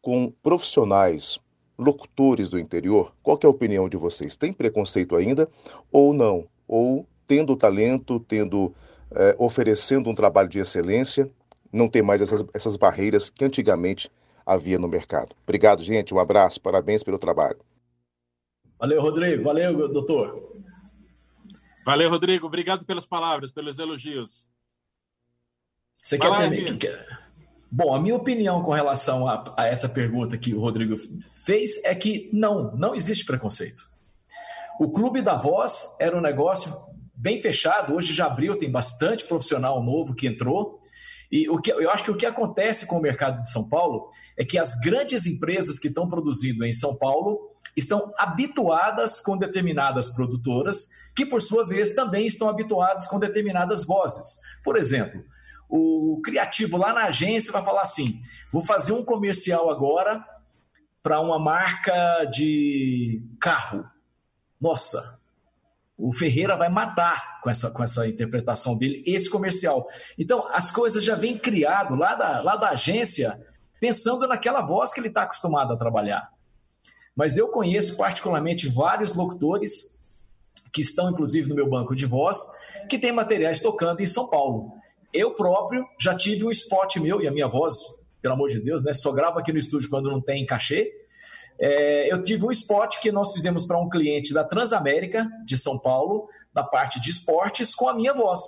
com 0.00 0.32
profissionais, 0.42 1.40
locutores 1.76 2.48
do 2.50 2.58
interior? 2.58 3.12
Qual 3.20 3.38
é 3.42 3.46
a 3.46 3.50
opinião 3.50 3.88
de 3.88 3.96
vocês? 3.96 4.36
Tem 4.36 4.52
preconceito 4.52 5.16
ainda 5.16 5.48
ou 5.90 6.12
não? 6.12 6.46
Ou 6.68 7.04
tendo 7.26 7.56
talento, 7.56 8.20
tendo 8.20 8.72
é, 9.10 9.34
oferecendo 9.38 10.08
um 10.08 10.14
trabalho 10.14 10.48
de 10.48 10.60
excelência, 10.60 11.28
não 11.72 11.88
tem 11.88 12.00
mais 12.00 12.22
essas, 12.22 12.44
essas 12.54 12.76
barreiras 12.76 13.28
que 13.28 13.44
antigamente 13.44 14.08
havia 14.46 14.78
no 14.78 14.86
mercado? 14.86 15.34
Obrigado, 15.42 15.82
gente. 15.82 16.14
Um 16.14 16.20
abraço. 16.20 16.60
Parabéns 16.60 17.02
pelo 17.02 17.18
trabalho. 17.18 17.58
Valeu, 18.78 19.02
Rodrigo. 19.02 19.42
Valeu, 19.42 19.88
doutor. 19.88 20.52
Valeu, 21.84 22.10
Rodrigo. 22.10 22.46
Obrigado 22.46 22.84
pelas 22.84 23.04
palavras, 23.04 23.50
pelos 23.50 23.78
elogios. 23.78 24.48
Você 26.00 26.18
quer 26.18 26.78
ter... 26.78 27.06
Bom, 27.70 27.94
a 27.94 28.00
minha 28.00 28.14
opinião 28.14 28.62
com 28.62 28.72
relação 28.72 29.28
a, 29.28 29.54
a, 29.56 29.66
essa 29.66 29.88
pergunta 29.88 30.38
que 30.38 30.54
o 30.54 30.60
Rodrigo 30.60 30.96
fez 31.32 31.84
é 31.84 31.94
que 31.94 32.30
não, 32.32 32.74
não 32.74 32.94
existe 32.94 33.26
preconceito. 33.26 33.84
O 34.80 34.90
Clube 34.90 35.20
da 35.20 35.34
Voz 35.34 35.96
era 36.00 36.16
um 36.16 36.20
negócio 36.20 36.74
bem 37.14 37.42
fechado, 37.42 37.94
hoje 37.94 38.14
já 38.14 38.26
abriu, 38.26 38.58
tem 38.58 38.70
bastante 38.70 39.24
profissional 39.24 39.82
novo 39.82 40.14
que 40.14 40.26
entrou. 40.26 40.80
E 41.30 41.48
o 41.50 41.60
que, 41.60 41.70
eu 41.72 41.90
acho 41.90 42.04
que 42.04 42.10
o 42.10 42.16
que 42.16 42.24
acontece 42.24 42.86
com 42.86 42.96
o 42.96 43.02
mercado 43.02 43.42
de 43.42 43.50
São 43.50 43.68
Paulo 43.68 44.08
é 44.36 44.44
que 44.44 44.56
as 44.56 44.74
grandes 44.80 45.26
empresas 45.26 45.78
que 45.78 45.88
estão 45.88 46.08
produzindo 46.08 46.64
em 46.64 46.72
São 46.72 46.96
Paulo 46.96 47.47
estão 47.78 48.12
habituadas 48.18 49.20
com 49.20 49.36
determinadas 49.36 50.08
produtoras, 50.08 50.88
que 51.14 51.24
por 51.24 51.40
sua 51.40 51.64
vez 51.64 51.94
também 51.94 52.26
estão 52.26 52.48
habituadas 52.48 53.06
com 53.06 53.18
determinadas 53.18 53.84
vozes. 53.84 54.40
Por 54.62 54.76
exemplo, 54.76 55.24
o 55.68 56.20
criativo 56.24 56.76
lá 56.76 56.92
na 56.92 57.04
agência 57.04 57.52
vai 57.52 57.62
falar 57.62 57.82
assim: 57.82 58.20
vou 58.52 58.62
fazer 58.62 58.92
um 58.92 59.04
comercial 59.04 59.70
agora 59.70 60.24
para 61.02 61.20
uma 61.20 61.38
marca 61.38 62.24
de 62.24 63.22
carro. 63.40 63.84
Nossa, 64.60 65.18
o 65.96 66.12
Ferreira 66.12 66.56
vai 66.56 66.68
matar 66.68 67.40
com 67.40 67.50
essa, 67.50 67.70
com 67.70 67.82
essa 67.82 68.06
interpretação 68.06 68.76
dele, 68.76 69.02
esse 69.06 69.30
comercial. 69.30 69.88
Então, 70.18 70.46
as 70.50 70.70
coisas 70.70 71.04
já 71.04 71.14
vêm 71.14 71.38
criado 71.38 71.94
lá 71.94 72.14
da, 72.14 72.40
lá 72.40 72.56
da 72.56 72.70
agência, 72.70 73.40
pensando 73.80 74.26
naquela 74.26 74.60
voz 74.60 74.92
que 74.92 75.00
ele 75.00 75.08
está 75.08 75.22
acostumado 75.22 75.72
a 75.72 75.76
trabalhar. 75.76 76.30
Mas 77.18 77.36
eu 77.36 77.48
conheço 77.48 77.96
particularmente 77.96 78.68
vários 78.68 79.12
locutores 79.12 80.06
que 80.72 80.80
estão, 80.80 81.10
inclusive, 81.10 81.48
no 81.48 81.54
meu 81.56 81.68
banco 81.68 81.96
de 81.96 82.06
voz, 82.06 82.46
que 82.88 82.96
têm 82.96 83.10
materiais 83.10 83.58
tocando 83.58 84.00
em 84.00 84.06
São 84.06 84.28
Paulo. 84.28 84.72
Eu 85.12 85.34
próprio 85.34 85.84
já 86.00 86.14
tive 86.14 86.44
um 86.44 86.50
spot 86.50 86.94
meu, 86.98 87.20
e 87.20 87.26
a 87.26 87.32
minha 87.32 87.48
voz, 87.48 87.74
pelo 88.22 88.34
amor 88.34 88.50
de 88.50 88.60
Deus, 88.60 88.84
né? 88.84 88.94
Só 88.94 89.10
gravo 89.10 89.36
aqui 89.36 89.52
no 89.52 89.58
estúdio 89.58 89.90
quando 89.90 90.08
não 90.08 90.20
tem 90.20 90.46
cachê. 90.46 90.92
É, 91.58 92.12
eu 92.12 92.22
tive 92.22 92.46
um 92.46 92.52
spot 92.52 93.00
que 93.00 93.10
nós 93.10 93.32
fizemos 93.32 93.66
para 93.66 93.80
um 93.80 93.88
cliente 93.88 94.32
da 94.32 94.44
Transamérica, 94.44 95.28
de 95.44 95.58
São 95.58 95.76
Paulo, 95.76 96.28
na 96.54 96.62
parte 96.62 97.00
de 97.00 97.10
esportes, 97.10 97.74
com 97.74 97.88
a 97.88 97.94
minha 97.94 98.14
voz. 98.14 98.40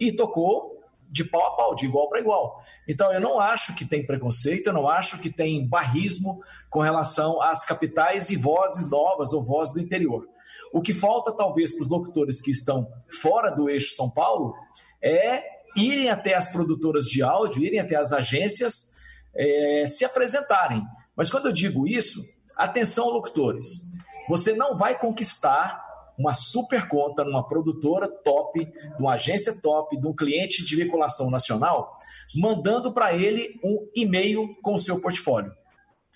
E 0.00 0.10
tocou 0.10 0.75
de 1.08 1.24
pau 1.24 1.46
a 1.46 1.56
pau, 1.56 1.74
de 1.74 1.86
igual 1.86 2.08
para 2.08 2.20
igual. 2.20 2.62
Então, 2.86 3.12
eu 3.12 3.20
não 3.20 3.40
acho 3.40 3.74
que 3.74 3.84
tem 3.84 4.04
preconceito, 4.04 4.68
eu 4.68 4.72
não 4.72 4.88
acho 4.88 5.18
que 5.18 5.30
tem 5.30 5.66
barrismo 5.66 6.40
com 6.68 6.80
relação 6.80 7.40
às 7.40 7.64
capitais 7.64 8.30
e 8.30 8.36
vozes 8.36 8.88
novas 8.88 9.32
ou 9.32 9.42
vozes 9.42 9.74
do 9.74 9.80
interior. 9.80 10.28
O 10.72 10.80
que 10.80 10.92
falta, 10.92 11.32
talvez, 11.32 11.72
para 11.72 11.82
os 11.82 11.88
locutores 11.88 12.40
que 12.40 12.50
estão 12.50 12.90
fora 13.20 13.50
do 13.50 13.68
eixo 13.68 13.94
São 13.94 14.10
Paulo 14.10 14.54
é 15.02 15.42
irem 15.76 16.10
até 16.10 16.34
as 16.34 16.48
produtoras 16.48 17.04
de 17.04 17.22
áudio, 17.22 17.62
irem 17.62 17.78
até 17.78 17.96
as 17.96 18.12
agências, 18.12 18.96
é, 19.34 19.84
se 19.86 20.04
apresentarem. 20.04 20.82
Mas 21.14 21.30
quando 21.30 21.46
eu 21.46 21.52
digo 21.52 21.86
isso, 21.86 22.24
atenção, 22.56 23.10
locutores, 23.10 23.82
você 24.28 24.54
não 24.54 24.76
vai 24.76 24.98
conquistar 24.98 25.85
uma 26.18 26.34
super 26.34 26.88
conta 26.88 27.24
numa 27.24 27.46
produtora 27.46 28.08
top, 28.08 28.64
de 28.64 29.02
uma 29.02 29.14
agência 29.14 29.60
top, 29.60 29.98
de 29.98 30.06
um 30.06 30.14
cliente 30.14 30.64
de 30.64 30.76
veiculação 30.76 31.30
nacional, 31.30 31.96
mandando 32.34 32.92
para 32.92 33.14
ele 33.14 33.58
um 33.62 33.88
e-mail 33.94 34.54
com 34.62 34.74
o 34.74 34.78
seu 34.78 35.00
portfólio. 35.00 35.52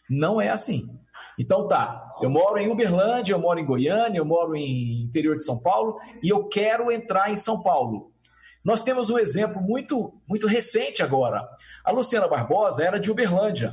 Não 0.08 0.40
é 0.40 0.48
assim. 0.48 0.88
Então 1.38 1.66
tá, 1.68 2.14
eu 2.20 2.28
moro 2.28 2.58
em 2.58 2.70
Uberlândia, 2.70 3.32
eu 3.32 3.38
moro 3.38 3.58
em 3.58 3.64
Goiânia, 3.64 4.18
eu 4.18 4.24
moro 4.24 4.56
em 4.56 5.02
interior 5.02 5.36
de 5.36 5.44
São 5.44 5.58
Paulo 5.58 5.98
e 6.22 6.28
eu 6.28 6.48
quero 6.48 6.90
entrar 6.90 7.30
em 7.30 7.36
São 7.36 7.62
Paulo. 7.62 8.10
Nós 8.62 8.82
temos 8.82 9.08
um 9.08 9.18
exemplo 9.18 9.60
muito 9.62 10.12
muito 10.28 10.46
recente 10.46 11.02
agora. 11.02 11.48
A 11.84 11.90
Luciana 11.90 12.28
Barbosa 12.28 12.84
era 12.84 13.00
de 13.00 13.10
Uberlândia 13.10 13.72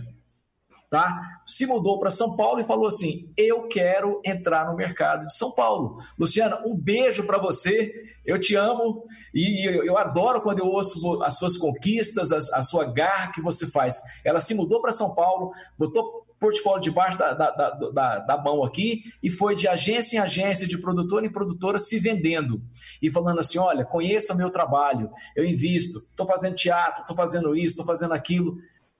tá? 0.90 1.42
Se 1.46 1.66
mudou 1.66 2.00
para 2.00 2.10
São 2.10 2.36
Paulo 2.36 2.60
e 2.60 2.66
falou 2.66 2.88
assim: 2.88 3.32
"Eu 3.36 3.68
quero 3.68 4.22
entrar 4.24 4.70
no 4.70 4.76
mercado 4.76 5.26
de 5.26 5.36
São 5.36 5.52
Paulo". 5.52 5.98
Luciana, 6.18 6.62
um 6.66 6.76
beijo 6.76 7.26
para 7.26 7.38
você. 7.38 7.92
Eu 8.26 8.40
te 8.40 8.56
amo 8.56 9.06
e 9.34 9.66
eu, 9.66 9.98
adoro 9.98 10.42
quando 10.42 10.60
eu 10.60 10.68
ouço 10.68 11.22
as 11.24 11.38
suas 11.38 11.58
conquistas, 11.58 12.32
a, 12.32 12.62
sua 12.64 12.86
garra 12.86 13.32
que 13.32 13.42
você 13.42 13.68
faz. 13.68 14.02
Ela 14.24 14.40
se 14.40 14.54
mudou 14.54 14.82
para 14.82 14.92
São 14.92 15.16
Paulo, 15.16 15.52
botou 15.78 16.26
portfólio 16.40 16.82
debaixo 16.82 17.18
da, 17.18 17.34
da, 17.34 17.52
da, 17.52 18.20
da, 18.20 18.38
mão 18.38 18.64
aqui 18.64 19.04
e 19.24 19.32
foi 19.32 19.56
de 19.56 19.68
agência 19.68 20.18
em 20.18 20.20
agência, 20.20 20.68
de 20.68 20.78
produtora 20.78 21.26
em 21.26 21.32
produtora, 21.32 21.80
se 21.80 22.00
vendendo 22.00 22.62
e 23.02 23.10
falando 23.10 23.40
assim: 23.40 23.58
olha, 23.58 23.86
conheça 23.86 24.34
o 24.34 24.38
meu 24.38 24.50
trabalho, 24.50 25.10
eu 25.36 25.46
invisto, 25.46 26.00
estou 26.10 26.28
fazendo 26.28 26.56
teatro, 26.56 27.02
estou 27.02 27.16
fazendo 27.16 27.56
isso, 27.56 27.74
estou 27.74 27.86
fazendo 27.86 28.14
aquilo 28.14 28.58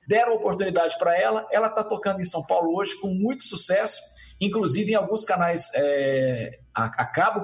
deram 0.08 0.36
oportunidade 0.36 0.98
para 0.98 1.20
ela. 1.20 1.46
Ela 1.52 1.68
está 1.68 1.84
tocando 1.84 2.22
em 2.22 2.24
São 2.24 2.44
Paulo 2.44 2.76
hoje 2.76 2.98
com 3.00 3.14
muito 3.14 3.44
sucesso, 3.44 4.02
inclusive 4.40 4.94
em 4.94 4.96
alguns 4.96 5.26
canais 5.26 5.70
é, 5.76 6.60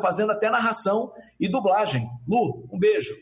fazendo 0.02 0.32
até 0.32 0.49
narração 0.49 1.13
e 1.38 1.49
dublagem. 1.49 2.10
Lu, 2.26 2.67
um 2.71 2.80
beijo. 2.80 3.15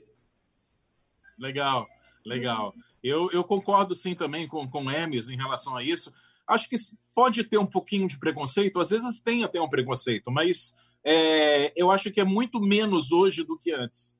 Legal, 1.40 1.88
legal. 2.24 2.74
Eu, 3.04 3.32
eu 3.32 3.44
concordo 3.44 3.96
sim 3.96 4.14
também 4.14 4.48
com, 4.48 4.70
com 4.70 4.92
Hermes 4.92 5.30
em 5.30 5.36
relação 5.36 5.76
a 5.76 5.84
isso. 5.84 6.14
Acho 6.48 6.70
que 6.70 6.76
pode 7.16 7.44
ter 7.44 7.58
um 7.58 7.66
pouquinho 7.66 8.08
de 8.08 8.20
preconceito, 8.20 8.80
às 8.80 8.92
vezes 8.92 9.20
tem 9.22 9.44
até 9.44 9.60
um 9.60 9.70
preconceito, 9.70 10.30
mas 10.30 10.76
é, 11.04 11.74
eu 11.76 11.90
acho 11.90 12.12
que 12.12 12.22
é 12.22 12.26
muito 12.26 12.60
menos 12.60 13.12
hoje 13.12 13.44
do 13.44 13.58
que 13.58 13.72
antes. 13.72 14.16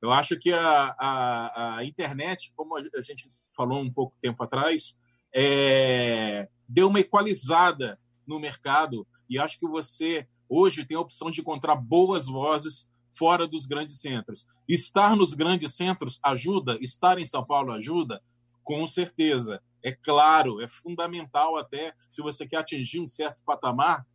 Eu 0.00 0.10
acho 0.10 0.38
que 0.38 0.52
a, 0.52 0.94
a, 0.98 1.76
a 1.78 1.84
internet, 1.84 2.52
como 2.54 2.76
a 2.76 3.02
gente 3.02 3.30
falou 3.60 3.82
um 3.82 3.92
pouco 3.92 4.16
tempo 4.22 4.42
atrás, 4.42 4.98
é, 5.34 6.48
deu 6.66 6.88
uma 6.88 7.00
equalizada 7.00 8.00
no 8.26 8.40
mercado 8.40 9.06
e 9.28 9.38
acho 9.38 9.58
que 9.58 9.66
você 9.66 10.26
hoje 10.48 10.86
tem 10.86 10.96
a 10.96 11.00
opção 11.00 11.30
de 11.30 11.42
encontrar 11.42 11.76
boas 11.76 12.26
vozes 12.26 12.88
fora 13.10 13.46
dos 13.46 13.66
grandes 13.66 14.00
centros. 14.00 14.46
Estar 14.66 15.14
nos 15.14 15.34
grandes 15.34 15.74
centros 15.74 16.18
ajuda, 16.22 16.78
estar 16.80 17.18
em 17.18 17.26
São 17.26 17.44
Paulo 17.44 17.72
ajuda, 17.72 18.22
com 18.64 18.86
certeza. 18.86 19.60
É 19.82 19.92
claro, 19.92 20.62
é 20.62 20.66
fundamental 20.66 21.58
até 21.58 21.92
se 22.10 22.22
você 22.22 22.46
quer 22.46 22.60
atingir 22.60 22.98
um 22.98 23.08
certo 23.08 23.42
patamar, 23.44 24.06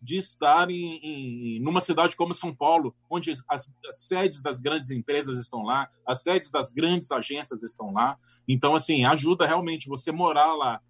de 0.00 0.16
estar 0.16 0.70
em, 0.70 0.96
em 1.02 1.60
numa 1.60 1.80
cidade 1.80 2.16
como 2.16 2.32
São 2.32 2.54
Paulo, 2.54 2.94
onde 3.10 3.32
as, 3.32 3.42
as, 3.48 3.74
sedes 4.06 4.42
das 4.42 4.60
grandes 4.60 4.90
empresas 4.90 5.38
estão 5.38 5.62
lá, 5.62 5.90
as 6.06 6.22
sedes 6.22 6.50
das 6.50 6.70
grandes 6.70 7.10
agências 7.10 7.62
estão 7.62 7.92
lá. 7.92 8.16
Então, 8.46 8.74
assim, 8.74 9.04
ajuda 9.04 9.46
realmente 9.46 9.88
você 9.88 10.12
morar 10.12 10.54
lá, 10.54 10.80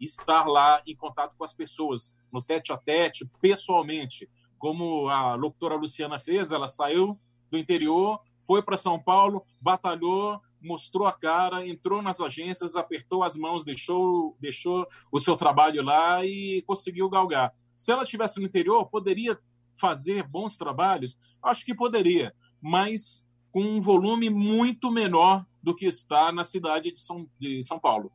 estar 0.00 0.46
lá 0.46 0.82
em 0.86 0.96
contato 0.96 1.34
com 1.36 1.44
as 1.44 1.52
pessoas, 1.52 2.14
no 2.32 2.42
tete 2.42 2.72
a 2.72 2.76
tete, 2.76 3.30
pessoalmente. 3.40 4.28
Como 4.58 5.08
a 5.08 5.34
locutora 5.34 5.76
Luciana 5.76 6.18
fez, 6.18 6.50
ela 6.50 6.68
saiu 6.68 7.18
do 7.50 7.58
interior, 7.58 8.20
foi 8.42 8.62
para 8.62 8.78
São 8.78 8.98
Paulo, 8.98 9.44
batalhou, 9.60 10.40
mostrou 10.60 11.06
a 11.06 11.12
cara, 11.12 11.66
entrou 11.66 12.00
nas 12.00 12.20
agências, 12.20 12.74
apertou 12.74 13.22
as 13.22 13.36
mãos, 13.36 13.64
deixou, 13.64 14.36
deixou 14.40 14.86
o 15.12 15.20
seu 15.20 15.36
trabalho 15.36 15.82
lá 15.82 16.24
e 16.24 16.62
conseguiu 16.62 17.08
galgar. 17.10 17.52
Se 17.76 17.92
ela 17.92 18.04
estivesse 18.04 18.40
no 18.40 18.46
interior, 18.46 18.86
poderia 18.86 19.38
fazer 19.74 20.22
bons 20.22 20.56
trabalhos? 20.56 21.18
Acho 21.42 21.64
que 21.64 21.74
poderia, 21.74 22.34
mas 22.60 23.26
com 23.50 23.62
um 23.62 23.80
volume 23.80 24.30
muito 24.30 24.90
menor 24.90 25.44
do 25.62 25.74
que 25.74 25.86
está 25.86 26.32
na 26.32 26.44
cidade 26.44 26.92
de 26.92 27.00
São, 27.00 27.28
de 27.38 27.62
São 27.62 27.78
Paulo. 27.78 28.10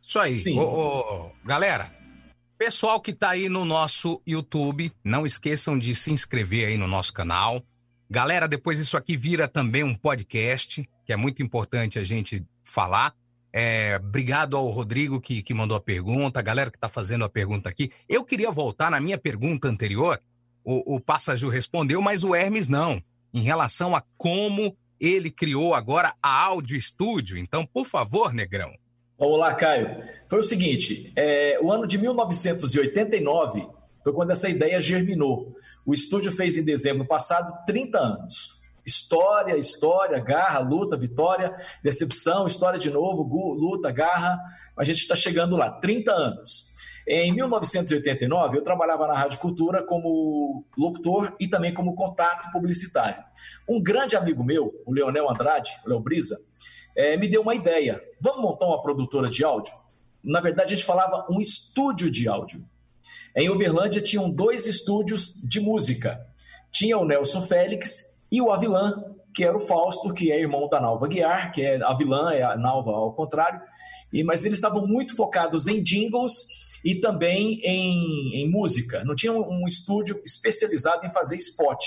Isso 0.00 0.18
aí. 0.18 0.36
Sim. 0.36 0.58
Ô, 0.58 0.64
ô, 0.64 1.30
galera, 1.44 1.90
Pessoal 2.60 3.00
que 3.00 3.10
está 3.10 3.30
aí 3.30 3.48
no 3.48 3.64
nosso 3.64 4.20
YouTube, 4.26 4.92
não 5.02 5.24
esqueçam 5.24 5.78
de 5.78 5.94
se 5.94 6.12
inscrever 6.12 6.68
aí 6.68 6.76
no 6.76 6.86
nosso 6.86 7.10
canal. 7.10 7.62
Galera, 8.10 8.46
depois 8.46 8.78
isso 8.78 8.98
aqui 8.98 9.16
vira 9.16 9.48
também 9.48 9.82
um 9.82 9.94
podcast, 9.94 10.86
que 11.06 11.10
é 11.10 11.16
muito 11.16 11.42
importante 11.42 11.98
a 11.98 12.04
gente 12.04 12.44
falar. 12.62 13.14
É, 13.52 13.96
obrigado 13.96 14.56
ao 14.56 14.68
Rodrigo 14.68 15.20
que, 15.20 15.42
que 15.42 15.52
mandou 15.52 15.76
a 15.76 15.80
pergunta, 15.80 16.38
a 16.38 16.42
galera 16.42 16.70
que 16.70 16.76
está 16.76 16.88
fazendo 16.88 17.24
a 17.24 17.28
pergunta 17.28 17.68
aqui. 17.68 17.90
Eu 18.08 18.24
queria 18.24 18.50
voltar 18.50 18.90
na 18.90 19.00
minha 19.00 19.18
pergunta 19.18 19.68
anterior. 19.68 20.20
O, 20.64 20.96
o 20.96 21.00
Passaju 21.00 21.48
respondeu, 21.48 22.00
mas 22.00 22.22
o 22.22 22.34
Hermes 22.34 22.68
não, 22.68 23.02
em 23.32 23.40
relação 23.40 23.96
a 23.96 24.02
como 24.16 24.76
ele 25.00 25.30
criou 25.30 25.74
agora 25.74 26.14
a 26.22 26.44
Áudio 26.44 26.76
Estúdio. 26.76 27.38
Então, 27.38 27.66
por 27.66 27.86
favor, 27.86 28.32
Negrão. 28.32 28.72
Vamos 29.18 29.38
lá, 29.38 29.54
Caio. 29.54 30.02
Foi 30.28 30.38
o 30.38 30.44
seguinte: 30.44 31.12
é, 31.16 31.58
o 31.60 31.72
ano 31.72 31.86
de 31.86 31.98
1989 31.98 33.66
foi 34.04 34.12
quando 34.12 34.30
essa 34.30 34.48
ideia 34.48 34.80
germinou. 34.80 35.54
O 35.84 35.94
estúdio 35.94 36.30
fez 36.30 36.56
em 36.56 36.64
dezembro 36.64 37.06
passado 37.06 37.64
30 37.66 37.98
anos. 37.98 38.59
História, 38.90 39.56
história, 39.56 40.18
garra, 40.18 40.58
luta, 40.58 40.96
vitória, 40.96 41.54
decepção, 41.80 42.48
história 42.48 42.78
de 42.78 42.90
novo, 42.90 43.22
luta, 43.54 43.92
garra. 43.92 44.36
A 44.76 44.82
gente 44.82 44.98
está 44.98 45.14
chegando 45.14 45.56
lá, 45.56 45.70
30 45.70 46.12
anos. 46.12 46.68
Em 47.06 47.32
1989, 47.32 48.58
eu 48.58 48.64
trabalhava 48.64 49.06
na 49.06 49.14
Rádio 49.14 49.38
Cultura 49.38 49.82
como 49.84 50.64
locutor 50.76 51.34
e 51.38 51.46
também 51.46 51.72
como 51.72 51.94
contato 51.94 52.50
publicitário. 52.50 53.22
Um 53.68 53.80
grande 53.80 54.16
amigo 54.16 54.42
meu, 54.42 54.72
o 54.84 54.92
Leonel 54.92 55.30
Andrade, 55.30 55.70
o 55.84 55.88
Léo 55.88 56.00
Brisa, 56.00 56.36
é, 56.96 57.16
me 57.16 57.28
deu 57.28 57.42
uma 57.42 57.54
ideia. 57.54 58.02
Vamos 58.20 58.42
montar 58.42 58.66
uma 58.66 58.82
produtora 58.82 59.30
de 59.30 59.44
áudio? 59.44 59.72
Na 60.22 60.40
verdade, 60.40 60.74
a 60.74 60.76
gente 60.76 60.86
falava 60.86 61.26
um 61.30 61.40
estúdio 61.40 62.10
de 62.10 62.28
áudio. 62.28 62.64
Em 63.36 63.48
Uberlândia 63.48 64.02
tinham 64.02 64.28
dois 64.28 64.66
estúdios 64.66 65.32
de 65.34 65.60
música. 65.60 66.20
Tinha 66.70 66.98
o 66.98 67.04
Nelson 67.04 67.42
Félix 67.42 68.09
e 68.30 68.40
o 68.40 68.50
Avilan, 68.50 69.02
que 69.34 69.44
era 69.44 69.56
o 69.56 69.60
Fausto, 69.60 70.12
que 70.12 70.30
é 70.30 70.40
irmão 70.40 70.68
da 70.68 70.80
Nalva 70.80 71.08
Guiar, 71.08 71.52
que 71.52 71.62
é 71.62 71.82
Avilan, 71.82 72.32
é 72.32 72.42
a 72.42 72.56
Nalva 72.56 72.90
ao 72.90 73.12
contrário. 73.12 73.60
E, 74.12 74.24
mas 74.24 74.44
eles 74.44 74.58
estavam 74.58 74.86
muito 74.86 75.14
focados 75.14 75.66
em 75.66 75.82
jingles 75.82 76.46
e 76.84 76.94
também 76.94 77.60
em, 77.62 78.34
em 78.34 78.50
música. 78.50 79.04
Não 79.04 79.14
tinha 79.14 79.32
um, 79.32 79.62
um 79.62 79.66
estúdio 79.66 80.20
especializado 80.24 81.06
em 81.06 81.10
fazer 81.10 81.36
spot. 81.36 81.84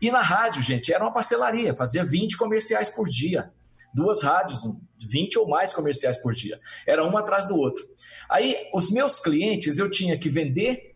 E 0.00 0.10
na 0.10 0.20
rádio, 0.20 0.62
gente, 0.62 0.92
era 0.92 1.02
uma 1.02 1.12
pastelaria, 1.12 1.74
fazia 1.74 2.04
20 2.04 2.36
comerciais 2.36 2.88
por 2.88 3.08
dia 3.08 3.50
duas 3.92 4.22
rádios, 4.22 4.60
20 4.98 5.38
ou 5.38 5.48
mais 5.48 5.74
comerciais 5.74 6.16
por 6.16 6.32
dia. 6.32 6.58
Era 6.86 7.04
um 7.04 7.16
atrás 7.16 7.46
do 7.46 7.56
outro. 7.56 7.84
Aí, 8.28 8.56
os 8.72 8.90
meus 8.90 9.20
clientes, 9.20 9.78
eu 9.78 9.90
tinha 9.90 10.18
que 10.18 10.28
vender, 10.28 10.94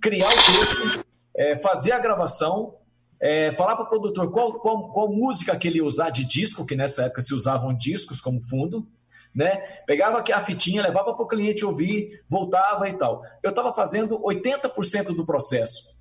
criar 0.00 0.28
o 0.28 0.30
texto, 0.30 1.04
é, 1.36 1.56
fazer 1.56 1.92
a 1.92 1.98
gravação, 1.98 2.74
é, 3.20 3.52
falar 3.52 3.76
para 3.76 3.84
o 3.84 3.88
produtor 3.88 4.30
qual, 4.30 4.54
qual, 4.54 4.92
qual 4.92 5.12
música 5.12 5.56
que 5.56 5.68
ele 5.68 5.78
ia 5.78 5.84
usar 5.84 6.10
de 6.10 6.24
disco, 6.24 6.66
que 6.66 6.76
nessa 6.76 7.04
época 7.04 7.22
se 7.22 7.34
usavam 7.34 7.74
discos 7.74 8.20
como 8.20 8.42
fundo, 8.42 8.86
né? 9.34 9.56
Pegava 9.86 10.24
a 10.32 10.40
fitinha, 10.40 10.82
levava 10.82 11.14
para 11.14 11.24
o 11.24 11.28
cliente 11.28 11.64
ouvir, 11.64 12.22
voltava 12.28 12.88
e 12.88 12.94
tal. 12.94 13.22
Eu 13.42 13.50
estava 13.50 13.72
fazendo 13.72 14.18
80% 14.20 15.14
do 15.14 15.26
processo. 15.26 15.94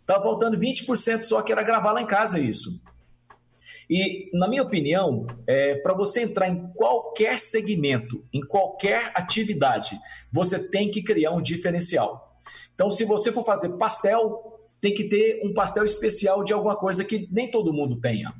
Estava 0.00 0.22
faltando 0.22 0.56
20% 0.56 1.22
só 1.22 1.42
que 1.42 1.52
era 1.52 1.62
gravar 1.62 1.92
lá 1.92 2.00
em 2.00 2.06
casa 2.06 2.40
isso. 2.40 2.80
E, 3.90 4.30
na 4.32 4.48
minha 4.48 4.62
opinião, 4.62 5.26
é, 5.46 5.76
para 5.76 5.94
você 5.94 6.22
entrar 6.22 6.48
em 6.48 6.72
qualquer 6.74 7.38
segmento, 7.38 8.24
em 8.32 8.40
qualquer 8.40 9.12
atividade, 9.14 9.98
você 10.30 10.58
tem 10.58 10.90
que 10.90 11.02
criar 11.02 11.32
um 11.32 11.40
diferencial. 11.40 12.38
Então, 12.74 12.90
se 12.90 13.04
você 13.04 13.32
for 13.32 13.44
fazer 13.44 13.76
pastel, 13.76 14.57
tem 14.80 14.94
que 14.94 15.04
ter 15.04 15.40
um 15.44 15.52
pastel 15.52 15.84
especial 15.84 16.44
de 16.44 16.52
alguma 16.52 16.76
coisa 16.76 17.04
que 17.04 17.28
nem 17.30 17.50
todo 17.50 17.72
mundo 17.72 17.96
tenha. 17.96 18.32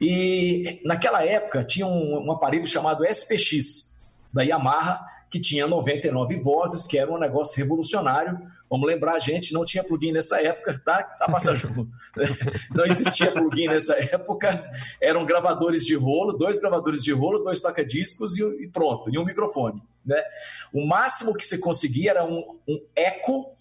E 0.00 0.80
naquela 0.84 1.24
época 1.24 1.64
tinha 1.64 1.86
um, 1.86 2.26
um 2.26 2.32
aparelho 2.32 2.66
chamado 2.66 3.04
SPX 3.04 4.00
da 4.32 4.42
Yamaha 4.42 5.00
que 5.32 5.40
tinha 5.40 5.66
99 5.66 6.36
vozes, 6.36 6.86
que 6.86 6.98
era 6.98 7.10
um 7.10 7.18
negócio 7.18 7.56
revolucionário. 7.56 8.38
Vamos 8.68 8.86
lembrar, 8.86 9.18
gente, 9.18 9.54
não 9.54 9.64
tinha 9.64 9.82
plugin 9.82 10.12
nessa 10.12 10.38
época, 10.42 10.78
tá? 10.84 11.02
Tá 11.02 11.26
passando. 11.26 11.88
não 12.74 12.84
existia 12.84 13.32
plugin 13.32 13.68
nessa 13.68 13.94
época. 13.94 14.62
Eram 15.00 15.24
gravadores 15.24 15.86
de 15.86 15.94
rolo, 15.94 16.34
dois 16.34 16.60
gravadores 16.60 17.02
de 17.02 17.12
rolo, 17.12 17.38
dois 17.38 17.60
toca-discos 17.60 18.36
e, 18.36 18.68
pronto, 18.68 19.08
e 19.10 19.18
um 19.18 19.24
microfone, 19.24 19.82
né? 20.04 20.22
O 20.70 20.86
máximo 20.86 21.32
que 21.32 21.46
você 21.46 21.56
conseguia 21.56 22.10
era 22.10 22.26
um, 22.26 22.58
um 22.68 22.78
eco 22.94 23.56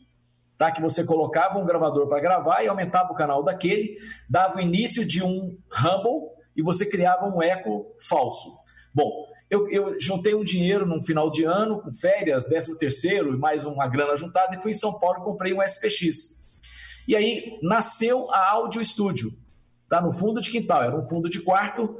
Tá, 0.62 0.72
que 0.72 0.80
você 0.80 1.04
colocava 1.04 1.58
um 1.58 1.66
gravador 1.66 2.08
para 2.08 2.22
gravar 2.22 2.62
e 2.62 2.68
aumentava 2.68 3.12
o 3.12 3.16
canal 3.16 3.42
daquele, 3.42 3.96
dava 4.30 4.58
o 4.58 4.62
início 4.62 5.04
de 5.04 5.24
um 5.24 5.58
rumble 5.72 6.30
e 6.56 6.62
você 6.62 6.86
criava 6.86 7.26
um 7.26 7.42
eco 7.42 7.88
falso. 8.08 8.48
Bom, 8.94 9.10
eu, 9.50 9.68
eu, 9.72 10.00
juntei 10.00 10.36
um 10.36 10.44
dinheiro 10.44 10.86
no 10.86 11.02
final 11.02 11.32
de 11.32 11.44
ano, 11.46 11.82
com 11.82 11.92
férias, 11.92 12.46
13 12.46 12.78
terceiro 12.78 13.34
e 13.34 13.40
mais 13.40 13.66
uma 13.66 13.88
grana 13.88 14.16
juntada, 14.16 14.54
e 14.54 14.60
fui 14.60 14.70
em 14.70 14.76
São 14.76 15.00
Paulo 15.00 15.22
e 15.22 15.24
comprei 15.24 15.52
um 15.52 15.64
SPX. 15.64 16.46
E 17.08 17.16
aí 17.16 17.58
nasceu 17.64 18.30
a 18.30 18.52
Audio 18.52 18.86
Studio, 18.86 19.32
tá? 19.90 20.00
no 20.00 20.14
fundo 20.14 20.40
de 20.42 20.52
quintal, 20.52 20.84
era 20.84 20.96
um 20.96 21.02
fundo 21.02 21.28
de 21.28 21.42
quarto, 21.42 21.98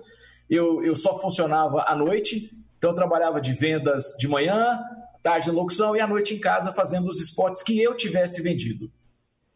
eu, 0.48 0.84
eu 0.84 0.96
só 0.96 1.20
funcionava 1.20 1.84
à 1.88 1.96
noite, 1.96 2.52
então 2.78 2.92
eu 2.92 2.96
trabalhava 2.96 3.42
de 3.42 3.54
vendas 3.54 4.16
de 4.20 4.28
manhã, 4.28 4.80
tarde 5.22 5.46
de 5.46 5.52
locução 5.52 5.96
e 5.96 6.00
à 6.00 6.08
noite 6.08 6.34
em 6.34 6.40
casa 6.40 6.74
fazendo 6.74 7.08
os 7.08 7.20
spots 7.20 7.64
que 7.64 7.82
eu 7.82 7.96
tivesse 7.96 8.42
vendido. 8.42 8.92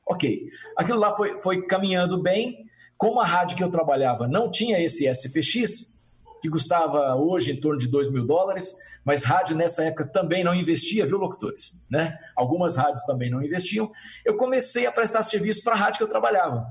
Ok, 0.07 0.47
aquilo 0.77 0.99
lá 0.99 1.11
foi, 1.13 1.39
foi 1.39 1.65
caminhando 1.65 2.21
bem, 2.21 2.65
como 2.97 3.19
a 3.19 3.25
rádio 3.25 3.57
que 3.57 3.63
eu 3.63 3.71
trabalhava 3.71 4.27
não 4.27 4.49
tinha 4.51 4.79
esse 4.83 5.07
SPX, 5.07 5.95
que 6.41 6.49
custava 6.49 7.15
hoje 7.15 7.51
em 7.51 7.59
torno 7.59 7.79
de 7.79 7.87
2 7.87 8.11
mil 8.11 8.25
dólares, 8.25 8.75
mas 9.03 9.23
rádio 9.23 9.57
nessa 9.57 9.83
época 9.83 10.05
também 10.05 10.43
não 10.43 10.53
investia, 10.53 11.05
viu, 11.05 11.17
locutores? 11.17 11.83
Né? 11.89 12.17
Algumas 12.35 12.77
rádios 12.77 13.03
também 13.03 13.31
não 13.31 13.41
investiam. 13.41 13.91
Eu 14.23 14.37
comecei 14.37 14.85
a 14.85 14.91
prestar 14.91 15.23
serviço 15.23 15.63
para 15.63 15.73
a 15.73 15.77
rádio 15.77 15.97
que 15.97 16.03
eu 16.03 16.07
trabalhava. 16.07 16.67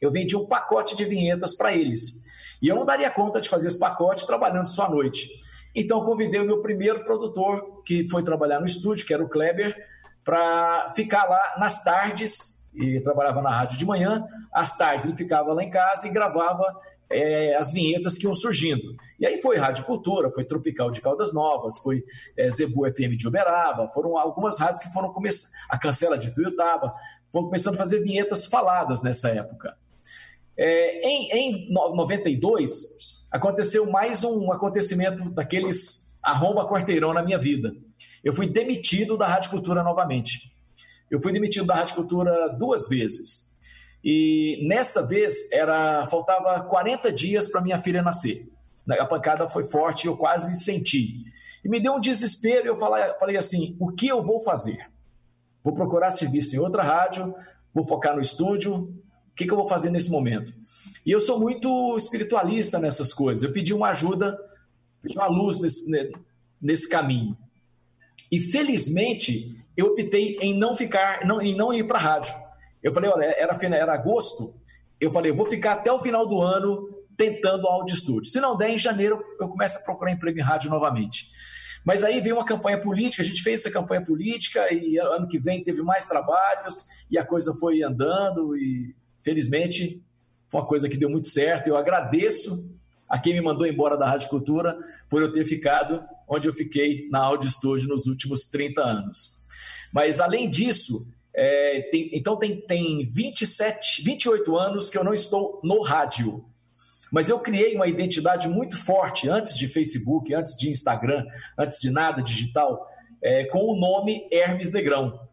Eu 0.00 0.10
vendia 0.10 0.38
um 0.38 0.46
pacote 0.46 0.94
de 0.94 1.04
vinhetas 1.04 1.54
para 1.54 1.74
eles. 1.74 2.24
E 2.62 2.68
eu 2.68 2.76
não 2.76 2.84
daria 2.84 3.10
conta 3.10 3.40
de 3.40 3.48
fazer 3.48 3.68
esse 3.68 3.78
pacote 3.78 4.26
trabalhando 4.26 4.68
só 4.68 4.86
à 4.86 4.90
noite. 4.90 5.28
Então, 5.76 6.02
convidei 6.02 6.40
o 6.40 6.46
meu 6.46 6.62
primeiro 6.62 7.04
produtor, 7.04 7.82
que 7.84 8.08
foi 8.08 8.22
trabalhar 8.24 8.58
no 8.58 8.66
estúdio, 8.66 9.04
que 9.06 9.12
era 9.12 9.22
o 9.22 9.28
Kleber, 9.28 9.76
para 10.24 10.90
ficar 10.92 11.28
lá 11.28 11.56
nas 11.58 11.84
tardes, 11.84 12.66
e 12.74 12.98
trabalhava 13.00 13.42
na 13.42 13.50
rádio 13.50 13.78
de 13.78 13.84
manhã, 13.84 14.24
às 14.52 14.76
tardes 14.76 15.04
ele 15.04 15.14
ficava 15.14 15.52
lá 15.52 15.62
em 15.62 15.70
casa 15.70 16.08
e 16.08 16.10
gravava 16.10 16.64
é, 17.10 17.54
as 17.56 17.72
vinhetas 17.72 18.16
que 18.16 18.24
iam 18.24 18.34
surgindo. 18.34 18.96
E 19.20 19.26
aí 19.26 19.38
foi 19.38 19.56
Rádio 19.56 19.84
Cultura, 19.84 20.30
foi 20.30 20.44
Tropical 20.44 20.90
de 20.90 21.00
Caldas 21.00 21.32
Novas, 21.32 21.78
foi 21.78 22.04
é, 22.36 22.50
Zebu 22.50 22.90
FM 22.90 23.16
de 23.16 23.28
Uberaba, 23.28 23.88
foram 23.90 24.16
algumas 24.16 24.58
rádios 24.58 24.80
que 24.80 24.92
foram 24.92 25.12
começando, 25.12 25.50
a 25.68 25.78
Cancela 25.78 26.18
de 26.18 26.34
Tuiutaba, 26.34 26.94
foram 27.32 27.46
começando 27.46 27.74
a 27.74 27.78
fazer 27.78 28.00
vinhetas 28.00 28.46
faladas 28.46 29.02
nessa 29.02 29.28
época. 29.28 29.76
É, 30.56 31.06
em, 31.06 31.30
em 31.32 31.72
92, 31.72 33.15
aconteceu 33.30 33.90
mais 33.90 34.24
um 34.24 34.52
acontecimento 34.52 35.30
daqueles 35.30 36.06
arromba 36.22 36.68
quarteirão 36.68 37.12
na 37.12 37.22
minha 37.22 37.38
vida. 37.38 37.72
Eu 38.24 38.32
fui 38.32 38.48
demitido 38.48 39.16
da 39.16 39.26
Rádio 39.26 39.50
Cultura 39.50 39.82
novamente. 39.82 40.52
Eu 41.10 41.20
fui 41.20 41.32
demitido 41.32 41.66
da 41.66 41.76
Rádio 41.76 41.94
Cultura 41.94 42.48
duas 42.48 42.88
vezes. 42.88 43.56
E 44.02 44.66
nesta 44.68 45.04
vez 45.04 45.50
era 45.52 46.06
faltava 46.06 46.60
40 46.64 47.12
dias 47.12 47.48
para 47.48 47.60
minha 47.60 47.78
filha 47.78 48.02
nascer. 48.02 48.48
A 48.88 49.04
pancada 49.04 49.48
foi 49.48 49.64
forte, 49.64 50.06
eu 50.06 50.16
quase 50.16 50.54
senti. 50.56 51.24
E 51.64 51.68
me 51.68 51.80
deu 51.80 51.94
um 51.94 52.00
desespero. 52.00 52.68
Eu 52.68 52.76
falei, 52.76 53.36
assim: 53.36 53.76
o 53.80 53.92
que 53.92 54.06
eu 54.06 54.22
vou 54.22 54.40
fazer? 54.40 54.88
Vou 55.62 55.74
procurar 55.74 56.12
serviço 56.12 56.54
em 56.54 56.60
outra 56.60 56.82
rádio, 56.82 57.34
vou 57.74 57.84
focar 57.84 58.14
no 58.14 58.20
estúdio. 58.20 58.94
O 59.36 59.38
que, 59.38 59.44
que 59.44 59.52
eu 59.52 59.56
vou 59.58 59.68
fazer 59.68 59.90
nesse 59.90 60.10
momento? 60.10 60.50
E 61.04 61.10
eu 61.10 61.20
sou 61.20 61.38
muito 61.38 61.94
espiritualista 61.94 62.78
nessas 62.78 63.12
coisas. 63.12 63.44
Eu 63.44 63.52
pedi 63.52 63.74
uma 63.74 63.90
ajuda, 63.90 64.34
pedi 65.02 65.14
uma 65.18 65.26
luz 65.26 65.60
nesse, 65.60 65.92
nesse 66.58 66.88
caminho. 66.88 67.36
E 68.32 68.40
felizmente 68.40 69.62
eu 69.76 69.88
optei 69.88 70.38
em 70.40 70.58
não 70.58 70.74
ficar, 70.74 71.26
não, 71.26 71.42
em 71.42 71.54
não 71.54 71.70
ir 71.70 71.86
para 71.86 71.98
a 71.98 72.00
rádio. 72.00 72.34
Eu 72.82 72.94
falei, 72.94 73.10
olha, 73.10 73.24
era, 73.24 73.54
era 73.76 73.92
agosto. 73.92 74.54
Eu 74.98 75.12
falei, 75.12 75.32
eu 75.32 75.36
vou 75.36 75.44
ficar 75.44 75.74
até 75.74 75.92
o 75.92 75.98
final 75.98 76.26
do 76.26 76.40
ano 76.40 76.88
tentando 77.14 77.66
áudio 77.66 77.92
estúdio. 77.92 78.30
Se 78.30 78.40
não 78.40 78.56
der, 78.56 78.70
em 78.70 78.78
janeiro 78.78 79.22
eu 79.38 79.50
começo 79.50 79.78
a 79.78 79.82
procurar 79.82 80.12
emprego 80.12 80.38
em 80.38 80.42
rádio 80.42 80.70
novamente. 80.70 81.30
Mas 81.84 82.02
aí 82.02 82.22
veio 82.22 82.36
uma 82.36 82.44
campanha 82.46 82.80
política, 82.80 83.22
a 83.22 83.26
gente 83.26 83.42
fez 83.42 83.60
essa 83.60 83.70
campanha 83.70 84.02
política 84.02 84.72
e 84.72 84.96
ano 84.96 85.28
que 85.28 85.38
vem 85.38 85.62
teve 85.62 85.82
mais 85.82 86.08
trabalhos 86.08 86.86
e 87.10 87.18
a 87.18 87.24
coisa 87.24 87.52
foi 87.52 87.82
andando 87.82 88.56
e 88.56 88.96
felizmente 89.26 90.00
foi 90.48 90.60
uma 90.60 90.66
coisa 90.68 90.88
que 90.88 90.96
deu 90.96 91.10
muito 91.10 91.26
certo. 91.26 91.66
Eu 91.66 91.76
agradeço 91.76 92.64
a 93.08 93.18
quem 93.18 93.34
me 93.34 93.40
mandou 93.40 93.66
embora 93.66 93.96
da 93.96 94.08
Rádio 94.08 94.28
Cultura 94.28 94.78
por 95.10 95.20
eu 95.20 95.32
ter 95.32 95.44
ficado 95.44 96.00
onde 96.28 96.46
eu 96.46 96.52
fiquei 96.52 97.08
na 97.10 97.18
Áudio 97.18 97.48
Estúdio 97.48 97.88
nos 97.88 98.06
últimos 98.06 98.44
30 98.44 98.80
anos. 98.80 99.44
Mas 99.92 100.20
além 100.20 100.48
disso, 100.48 101.08
é, 101.34 101.88
tem, 101.90 102.10
então 102.12 102.36
tem, 102.36 102.60
tem 102.60 103.04
27, 103.04 104.04
28 104.04 104.56
anos 104.56 104.88
que 104.88 104.96
eu 104.96 105.02
não 105.02 105.12
estou 105.12 105.60
no 105.64 105.82
rádio. 105.82 106.44
Mas 107.10 107.28
eu 107.28 107.40
criei 107.40 107.74
uma 107.74 107.88
identidade 107.88 108.48
muito 108.48 108.76
forte 108.76 109.28
antes 109.28 109.56
de 109.56 109.66
Facebook, 109.66 110.32
antes 110.32 110.56
de 110.56 110.70
Instagram, 110.70 111.24
antes 111.58 111.80
de 111.80 111.90
nada 111.90 112.22
digital, 112.22 112.86
é, 113.20 113.44
com 113.46 113.58
o 113.58 113.76
nome 113.76 114.28
Hermes 114.30 114.70
Negrão. 114.70 115.25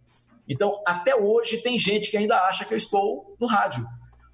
Então, 0.47 0.81
até 0.85 1.15
hoje, 1.15 1.61
tem 1.61 1.77
gente 1.77 2.11
que 2.11 2.17
ainda 2.17 2.37
acha 2.41 2.65
que 2.65 2.73
eu 2.73 2.77
estou 2.77 3.35
no 3.39 3.47
rádio. 3.47 3.83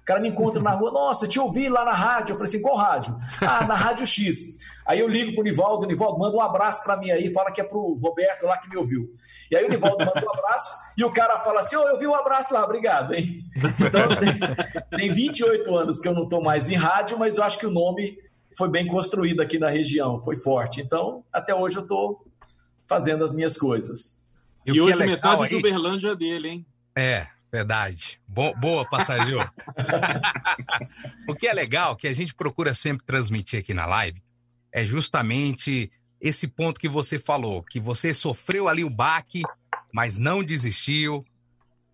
O 0.02 0.04
cara 0.04 0.20
me 0.20 0.28
encontra 0.28 0.60
na 0.60 0.72
rua, 0.72 0.90
nossa, 0.90 1.28
te 1.28 1.38
ouvi 1.38 1.68
lá 1.68 1.84
na 1.84 1.92
rádio. 1.92 2.32
Eu 2.32 2.36
falei 2.36 2.48
assim, 2.48 2.62
qual 2.62 2.76
rádio? 2.76 3.16
Ah, 3.42 3.64
na 3.66 3.74
Rádio 3.74 4.06
X. 4.06 4.58
Aí 4.86 4.98
eu 4.98 5.06
ligo 5.06 5.34
pro 5.34 5.44
Nivaldo, 5.44 5.86
Nivaldo, 5.86 6.18
manda 6.18 6.36
um 6.36 6.40
abraço 6.40 6.82
para 6.82 6.96
mim 6.96 7.12
aí, 7.12 7.30
fala 7.30 7.52
que 7.52 7.60
é 7.60 7.64
pro 7.64 7.94
Roberto 8.02 8.44
lá 8.44 8.58
que 8.58 8.68
me 8.68 8.76
ouviu. 8.76 9.08
E 9.48 9.54
aí 9.54 9.64
o 9.64 9.68
Nivaldo 9.68 10.04
manda 10.04 10.26
um 10.26 10.30
abraço 10.30 10.72
e 10.96 11.04
o 11.04 11.12
cara 11.12 11.38
fala 11.38 11.60
assim, 11.60 11.76
ô, 11.76 11.82
oh, 11.84 11.88
eu 11.88 11.98
vi 11.98 12.08
um 12.08 12.14
abraço 12.14 12.52
lá, 12.52 12.64
obrigado, 12.64 13.14
hein? 13.14 13.44
Então, 13.56 14.08
tem, 14.16 14.98
tem 14.98 15.10
28 15.10 15.76
anos 15.76 16.00
que 16.00 16.08
eu 16.08 16.14
não 16.14 16.24
estou 16.24 16.42
mais 16.42 16.70
em 16.70 16.74
rádio, 16.74 17.16
mas 17.16 17.36
eu 17.36 17.44
acho 17.44 17.58
que 17.58 17.66
o 17.66 17.70
nome 17.70 18.18
foi 18.56 18.68
bem 18.68 18.86
construído 18.86 19.40
aqui 19.40 19.60
na 19.60 19.70
região, 19.70 20.18
foi 20.18 20.36
forte. 20.36 20.80
Então, 20.80 21.22
até 21.32 21.54
hoje 21.54 21.76
eu 21.76 21.82
estou 21.82 22.26
fazendo 22.88 23.22
as 23.22 23.32
minhas 23.32 23.56
coisas. 23.56 24.19
E, 24.66 24.72
e 24.72 24.80
hoje 24.80 25.02
é 25.02 25.06
metade 25.06 25.42
aí... 25.42 25.48
de 25.48 25.56
Uberlândia 25.56 26.10
é 26.10 26.16
dele, 26.16 26.48
hein? 26.48 26.66
É, 26.96 27.26
verdade. 27.50 28.20
Bo 28.28 28.54
boa, 28.54 28.88
passageiro. 28.88 29.40
o 31.28 31.34
que 31.34 31.46
é 31.46 31.52
legal, 31.52 31.96
que 31.96 32.06
a 32.06 32.12
gente 32.12 32.34
procura 32.34 32.74
sempre 32.74 33.04
transmitir 33.04 33.60
aqui 33.60 33.74
na 33.74 33.86
live, 33.86 34.22
é 34.72 34.84
justamente 34.84 35.90
esse 36.20 36.46
ponto 36.46 36.78
que 36.78 36.88
você 36.88 37.18
falou, 37.18 37.62
que 37.62 37.80
você 37.80 38.12
sofreu 38.12 38.68
ali 38.68 38.84
o 38.84 38.90
baque, 38.90 39.42
mas 39.92 40.18
não 40.18 40.44
desistiu, 40.44 41.24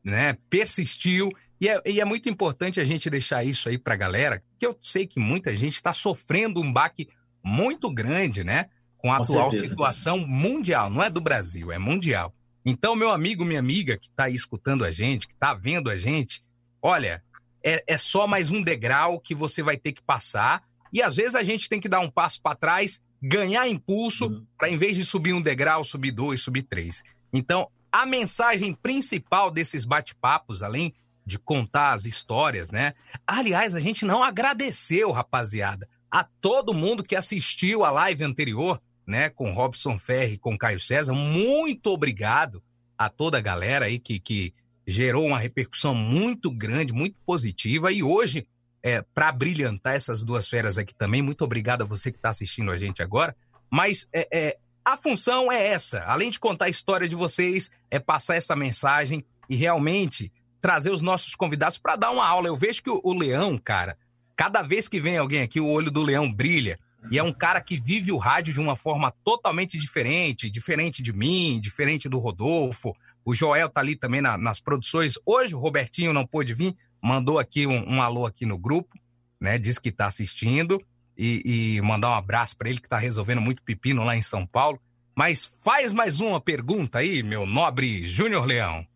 né? 0.02 0.36
Persistiu. 0.50 1.30
E 1.60 1.68
é, 1.68 1.80
e 1.86 2.00
é 2.00 2.04
muito 2.04 2.28
importante 2.28 2.80
a 2.80 2.84
gente 2.84 3.08
deixar 3.08 3.44
isso 3.44 3.68
aí 3.68 3.78
para 3.78 3.94
a 3.94 3.96
galera, 3.96 4.42
que 4.58 4.66
eu 4.66 4.76
sei 4.82 5.06
que 5.06 5.18
muita 5.18 5.54
gente 5.54 5.74
está 5.74 5.92
sofrendo 5.92 6.60
um 6.60 6.72
baque 6.72 7.08
muito 7.42 7.90
grande, 7.90 8.42
né? 8.42 8.68
Com 8.98 9.12
a 9.12 9.18
com 9.18 9.22
atual 9.22 9.50
certeza. 9.50 9.72
situação 9.72 10.18
mundial, 10.18 10.90
não 10.90 11.02
é 11.02 11.08
do 11.08 11.20
Brasil, 11.20 11.70
é 11.70 11.78
mundial. 11.78 12.34
Então, 12.68 12.96
meu 12.96 13.10
amigo, 13.10 13.44
minha 13.44 13.60
amiga 13.60 13.96
que 13.96 14.08
está 14.08 14.24
aí 14.24 14.34
escutando 14.34 14.84
a 14.84 14.90
gente, 14.90 15.28
que 15.28 15.34
está 15.34 15.54
vendo 15.54 15.88
a 15.88 15.94
gente, 15.94 16.42
olha, 16.82 17.22
é, 17.62 17.84
é 17.86 17.96
só 17.96 18.26
mais 18.26 18.50
um 18.50 18.60
degrau 18.60 19.20
que 19.20 19.36
você 19.36 19.62
vai 19.62 19.76
ter 19.76 19.92
que 19.92 20.02
passar. 20.02 20.64
E 20.92 21.00
às 21.00 21.14
vezes 21.14 21.36
a 21.36 21.44
gente 21.44 21.68
tem 21.68 21.80
que 21.80 21.88
dar 21.88 22.00
um 22.00 22.10
passo 22.10 22.42
para 22.42 22.56
trás, 22.56 23.00
ganhar 23.22 23.68
impulso, 23.68 24.26
uhum. 24.26 24.44
para 24.58 24.68
em 24.68 24.76
vez 24.76 24.96
de 24.96 25.04
subir 25.04 25.32
um 25.32 25.40
degrau, 25.40 25.84
subir 25.84 26.10
dois, 26.10 26.42
subir 26.42 26.64
três. 26.64 27.04
Então, 27.32 27.68
a 27.92 28.04
mensagem 28.04 28.74
principal 28.74 29.48
desses 29.48 29.84
bate-papos, 29.84 30.60
além 30.60 30.92
de 31.24 31.38
contar 31.38 31.92
as 31.92 32.04
histórias, 32.04 32.72
né? 32.72 32.94
Aliás, 33.24 33.76
a 33.76 33.80
gente 33.80 34.04
não 34.04 34.24
agradeceu, 34.24 35.12
rapaziada, 35.12 35.88
a 36.10 36.24
todo 36.24 36.74
mundo 36.74 37.04
que 37.04 37.14
assistiu 37.14 37.84
a 37.84 37.90
live 37.92 38.24
anterior 38.24 38.80
né, 39.06 39.30
com 39.30 39.52
Robson 39.52 39.98
Ferri, 39.98 40.36
com 40.36 40.58
Caio 40.58 40.80
César. 40.80 41.12
Muito 41.12 41.86
obrigado 41.88 42.62
a 42.98 43.08
toda 43.08 43.38
a 43.38 43.42
galera 43.42 43.86
aí 43.86 43.98
que, 43.98 44.18
que 44.18 44.52
gerou 44.86 45.26
uma 45.26 45.38
repercussão 45.38 45.94
muito 45.94 46.50
grande, 46.50 46.92
muito 46.92 47.20
positiva. 47.20 47.92
E 47.92 48.02
hoje, 48.02 48.46
é, 48.82 49.02
para 49.14 49.32
brilhantar 49.32 49.94
essas 49.94 50.24
duas 50.24 50.48
feras 50.48 50.78
aqui 50.78 50.94
também, 50.94 51.22
muito 51.22 51.44
obrigado 51.44 51.82
a 51.82 51.86
você 51.86 52.10
que 52.10 52.18
está 52.18 52.30
assistindo 52.30 52.70
a 52.70 52.76
gente 52.76 53.02
agora. 53.02 53.36
Mas 53.70 54.08
é, 54.12 54.28
é, 54.32 54.58
a 54.84 54.96
função 54.96 55.50
é 55.50 55.66
essa: 55.66 56.00
além 56.04 56.30
de 56.30 56.38
contar 56.38 56.66
a 56.66 56.70
história 56.70 57.08
de 57.08 57.16
vocês, 57.16 57.70
é 57.90 57.98
passar 57.98 58.36
essa 58.36 58.54
mensagem 58.54 59.24
e 59.48 59.56
realmente 59.56 60.32
trazer 60.60 60.90
os 60.90 61.02
nossos 61.02 61.34
convidados 61.34 61.78
para 61.78 61.96
dar 61.96 62.10
uma 62.10 62.26
aula. 62.26 62.48
Eu 62.48 62.56
vejo 62.56 62.82
que 62.82 62.90
o, 62.90 63.00
o 63.04 63.12
Leão, 63.12 63.58
cara, 63.58 63.98
cada 64.36 64.62
vez 64.62 64.88
que 64.88 65.00
vem 65.00 65.16
alguém 65.16 65.42
aqui, 65.42 65.60
o 65.60 65.68
olho 65.68 65.90
do 65.90 66.02
Leão 66.02 66.32
brilha. 66.32 66.78
E 67.10 67.18
é 67.18 67.22
um 67.22 67.32
cara 67.32 67.60
que 67.60 67.76
vive 67.76 68.10
o 68.10 68.16
rádio 68.16 68.52
de 68.52 68.60
uma 68.60 68.74
forma 68.74 69.12
totalmente 69.24 69.78
diferente, 69.78 70.50
diferente 70.50 71.02
de 71.02 71.12
mim, 71.12 71.60
diferente 71.60 72.08
do 72.08 72.18
Rodolfo. 72.18 72.94
O 73.24 73.34
Joel 73.34 73.68
tá 73.68 73.80
ali 73.80 73.94
também 73.94 74.20
na, 74.20 74.36
nas 74.36 74.60
produções. 74.60 75.14
Hoje 75.24 75.54
o 75.54 75.58
Robertinho 75.58 76.12
não 76.12 76.26
pôde 76.26 76.52
vir, 76.52 76.76
mandou 77.00 77.38
aqui 77.38 77.66
um, 77.66 77.94
um 77.94 78.02
alô 78.02 78.26
aqui 78.26 78.44
no 78.44 78.58
grupo, 78.58 78.98
né? 79.40 79.58
Diz 79.58 79.78
que 79.78 79.92
tá 79.92 80.06
assistindo 80.06 80.82
e, 81.16 81.76
e 81.78 81.82
mandar 81.82 82.10
um 82.10 82.14
abraço 82.14 82.56
para 82.56 82.68
ele 82.68 82.80
que 82.80 82.88
tá 82.88 82.98
resolvendo 82.98 83.40
muito 83.40 83.62
pepino 83.62 84.02
lá 84.04 84.16
em 84.16 84.22
São 84.22 84.46
Paulo. 84.46 84.80
Mas 85.14 85.44
faz 85.44 85.92
mais 85.92 86.20
uma 86.20 86.40
pergunta 86.40 86.98
aí, 86.98 87.22
meu 87.22 87.46
nobre 87.46 88.02
Júnior 88.02 88.44
Leão. 88.44 88.86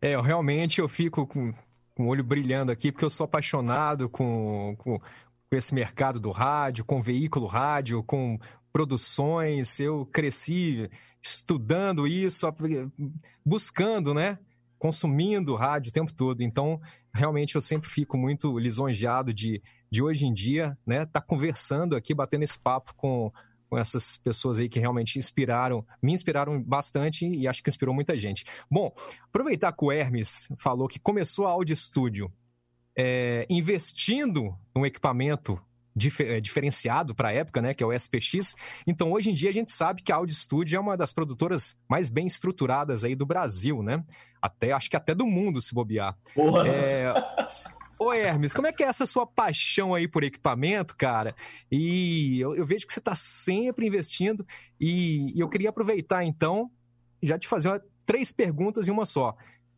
É, 0.00 0.14
eu, 0.14 0.22
realmente 0.22 0.80
eu 0.80 0.88
fico 0.88 1.26
com, 1.26 1.54
com 1.94 2.04
o 2.04 2.08
olho 2.08 2.24
brilhando 2.24 2.72
aqui, 2.72 2.90
porque 2.90 3.04
eu 3.04 3.10
sou 3.10 3.24
apaixonado 3.24 4.08
com, 4.08 4.74
com, 4.78 5.00
com 5.50 5.56
esse 5.56 5.74
mercado 5.74 6.18
do 6.18 6.30
rádio, 6.30 6.84
com 6.84 7.00
veículo 7.00 7.46
rádio, 7.46 8.02
com 8.02 8.38
produções. 8.72 9.80
Eu 9.80 10.04
cresci 10.06 10.90
estudando 11.22 12.06
isso, 12.06 12.46
buscando, 13.44 14.12
né? 14.12 14.38
Consumindo 14.78 15.54
rádio 15.54 15.88
o 15.88 15.92
tempo 15.92 16.12
todo. 16.12 16.42
Então, 16.42 16.80
realmente, 17.14 17.54
eu 17.54 17.60
sempre 17.60 17.88
fico 17.88 18.18
muito 18.18 18.58
lisonjeado 18.58 19.32
de, 19.32 19.62
de 19.90 20.02
hoje 20.02 20.26
em 20.26 20.34
dia, 20.34 20.76
né? 20.86 21.06
Tá 21.06 21.20
conversando 21.20 21.96
aqui, 21.96 22.12
batendo 22.12 22.42
esse 22.42 22.58
papo 22.58 22.94
com, 22.94 23.32
com 23.68 23.78
essas 23.78 24.16
pessoas 24.16 24.58
aí 24.58 24.68
que 24.68 24.78
realmente 24.78 25.18
inspiraram, 25.18 25.86
me 26.02 26.12
inspiraram 26.12 26.62
bastante 26.62 27.26
e 27.26 27.48
acho 27.48 27.62
que 27.62 27.70
inspirou 27.70 27.94
muita 27.94 28.16
gente. 28.16 28.44
Bom, 28.70 28.92
aproveitar 29.22 29.72
que 29.72 29.84
o 29.84 29.92
Hermes 29.92 30.48
falou 30.58 30.88
que 30.88 30.98
começou 30.98 31.46
a 31.46 31.50
Audio 31.50 31.74
Studio 31.74 32.30
é, 32.96 33.46
investindo 33.48 34.56
num 34.74 34.86
equipamento 34.86 35.60
dif 35.96 36.22
é, 36.22 36.40
diferenciado 36.40 37.14
para 37.14 37.30
a 37.30 37.32
época, 37.32 37.62
né, 37.62 37.72
que 37.72 37.82
é 37.82 37.86
o 37.86 37.92
SPX. 37.92 38.54
Então, 38.86 39.12
hoje 39.12 39.30
em 39.30 39.34
dia, 39.34 39.48
a 39.48 39.52
gente 39.52 39.72
sabe 39.72 40.02
que 40.02 40.12
a 40.12 40.16
Audio 40.16 40.34
Studio 40.34 40.76
é 40.76 40.80
uma 40.80 40.96
das 40.96 41.12
produtoras 41.12 41.78
mais 41.88 42.08
bem 42.10 42.26
estruturadas 42.26 43.02
aí 43.02 43.14
do 43.14 43.24
Brasil, 43.24 43.82
né? 43.82 44.04
Até, 44.40 44.72
acho 44.72 44.90
que 44.90 44.96
até 44.96 45.14
do 45.14 45.26
mundo, 45.26 45.60
se 45.60 45.74
bobear. 45.74 46.16
Porra. 46.34 46.68
É... 46.68 47.14
Ô 47.98 48.12
Hermes, 48.12 48.52
como 48.52 48.66
é 48.66 48.72
que 48.72 48.84
é 48.84 48.88
essa 48.88 49.06
sua 49.06 49.26
paixão 49.26 49.94
aí 49.94 50.06
por 50.06 50.22
equipamento, 50.22 50.94
cara? 50.94 51.34
E 51.72 52.38
eu, 52.38 52.54
eu 52.54 52.66
vejo 52.66 52.86
que 52.86 52.92
você 52.92 52.98
está 52.98 53.14
sempre 53.14 53.86
investindo 53.86 54.46
e, 54.78 55.32
e, 55.34 55.40
eu 55.40 55.48
queria 55.48 55.70
aproveitar 55.70 56.22
então, 56.22 56.70
já 57.22 57.38
te 57.38 57.48
fazer 57.48 57.70
uma, 57.70 57.82
três 58.04 58.30
perguntas 58.30 58.86
em 58.86 58.90
uma 58.90 59.06
só 59.06 59.34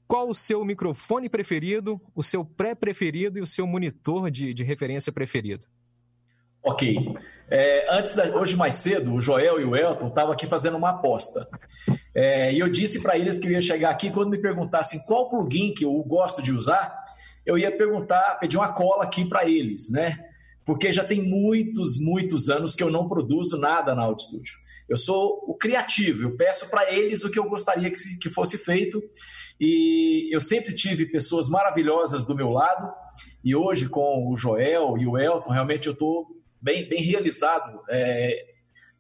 qual 0.09 0.27
o 0.27 0.35
seu 0.35 0.65
microfone 0.65 1.29
preferido, 1.29 2.01
o 2.15 2.23
seu 2.23 2.43
pré-preferido 2.43 3.39
e 3.39 3.43
o 3.43 3.47
seu 3.47 3.67
monitor 3.67 4.31
de, 4.31 4.55
de 4.55 4.65
referência 4.65 5.13
preferido? 5.13 5.67
Ok. 6.63 7.15
É, 7.51 7.87
antes 7.95 8.15
da, 8.15 8.25
hoje 8.35 8.57
mais 8.57 8.75
cedo, 8.77 9.13
o 9.13 9.21
Joel 9.21 9.61
e 9.61 9.65
o 9.65 9.77
Elton 9.77 10.09
estavam 10.09 10.33
aqui 10.33 10.47
fazendo 10.47 10.79
uma 10.79 10.91
aposta. 10.91 11.47
É, 12.15 12.53
e 12.53 12.59
eu 12.59 12.71
disse 12.71 13.03
para 13.03 13.19
eles 13.19 13.39
que 13.39 13.47
eu 13.47 13.53
ia 13.53 13.61
chegar 13.61 13.91
aqui 13.91 14.11
quando 14.11 14.31
me 14.31 14.39
perguntassem 14.39 14.99
qual 15.07 15.29
plugin 15.29 15.75
que 15.75 15.85
eu 15.85 15.93
gosto 16.05 16.43
de 16.43 16.53
usar, 16.53 17.05
eu 17.45 17.59
ia 17.59 17.71
perguntar, 17.71 18.39
pedir 18.41 18.57
uma 18.57 18.73
cola 18.73 19.05
aqui 19.05 19.27
para 19.27 19.49
eles, 19.49 19.91
né? 19.91 20.19
Porque 20.65 20.93
já 20.93 21.05
tem 21.05 21.23
muitos, 21.23 21.99
muitos 21.99 22.49
anos 22.49 22.75
que 22.75 22.83
eu 22.83 22.91
não 22.91 23.09
produzo 23.09 23.59
nada 23.59 23.95
na 23.95 24.03
Audio 24.03 24.25
Studio. 24.25 24.55
Eu 24.89 24.97
sou 24.97 25.45
o 25.47 25.55
criativo, 25.55 26.23
eu 26.23 26.37
peço 26.37 26.69
para 26.71 26.91
eles 26.93 27.23
o 27.23 27.31
que 27.31 27.39
eu 27.39 27.49
gostaria 27.49 27.91
que, 27.91 28.17
que 28.19 28.31
fosse 28.31 28.57
feito 28.57 29.03
e 29.61 30.35
eu 30.35 30.41
sempre 30.41 30.75
tive 30.75 31.07
pessoas 31.07 31.49
maravilhosas 31.49 32.25
do 32.25 32.35
meu 32.35 32.51
lado. 32.51 32.93
E 33.43 33.55
hoje, 33.55 33.89
com 33.89 34.31
o 34.31 34.37
Joel 34.37 34.97
e 34.99 35.07
o 35.07 35.19
Elton, 35.19 35.51
realmente 35.51 35.87
eu 35.87 35.93
estou 35.93 36.27
bem, 36.61 36.89
bem 36.89 37.03
realizado, 37.03 37.81
é, 37.89 38.45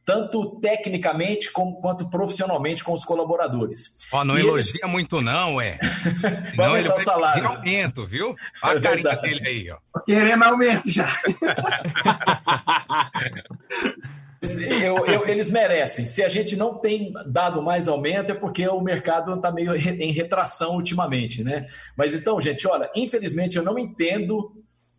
tanto 0.04 0.58
tecnicamente 0.60 1.52
como, 1.52 1.80
quanto 1.80 2.08
profissionalmente 2.08 2.82
com 2.82 2.92
os 2.92 3.04
colaboradores. 3.04 3.98
Ó, 4.10 4.20
oh, 4.20 4.24
não 4.24 4.38
e 4.38 4.40
elogia 4.40 4.80
eles... 4.80 4.90
muito, 4.90 5.20
não, 5.20 5.60
é. 5.60 5.78
Senão 6.50 6.76
ele 6.76 6.88
o 6.88 6.98
salário. 6.98 7.46
aumento, 7.46 8.06
viu? 8.06 8.34
Olha 8.62 8.76
é 8.76 8.78
a 8.78 8.80
carinha 8.80 9.16
dele 9.16 9.46
aí, 9.46 9.70
ó. 9.70 9.76
Tô 9.92 10.04
querendo 10.04 10.44
aumento 10.44 10.90
já. 10.90 11.08
Eu, 14.40 15.04
eu, 15.06 15.26
eles 15.26 15.50
merecem. 15.50 16.06
Se 16.06 16.22
a 16.22 16.28
gente 16.28 16.56
não 16.56 16.78
tem 16.78 17.12
dado 17.26 17.60
mais 17.60 17.88
aumento, 17.88 18.30
é 18.30 18.34
porque 18.34 18.66
o 18.68 18.80
mercado 18.80 19.34
está 19.34 19.50
meio 19.50 19.74
em 19.74 20.12
retração 20.12 20.76
ultimamente, 20.76 21.42
né? 21.42 21.66
Mas 21.96 22.14
então, 22.14 22.40
gente, 22.40 22.66
olha, 22.66 22.90
infelizmente 22.94 23.56
eu 23.56 23.64
não 23.64 23.78
entendo 23.78 24.52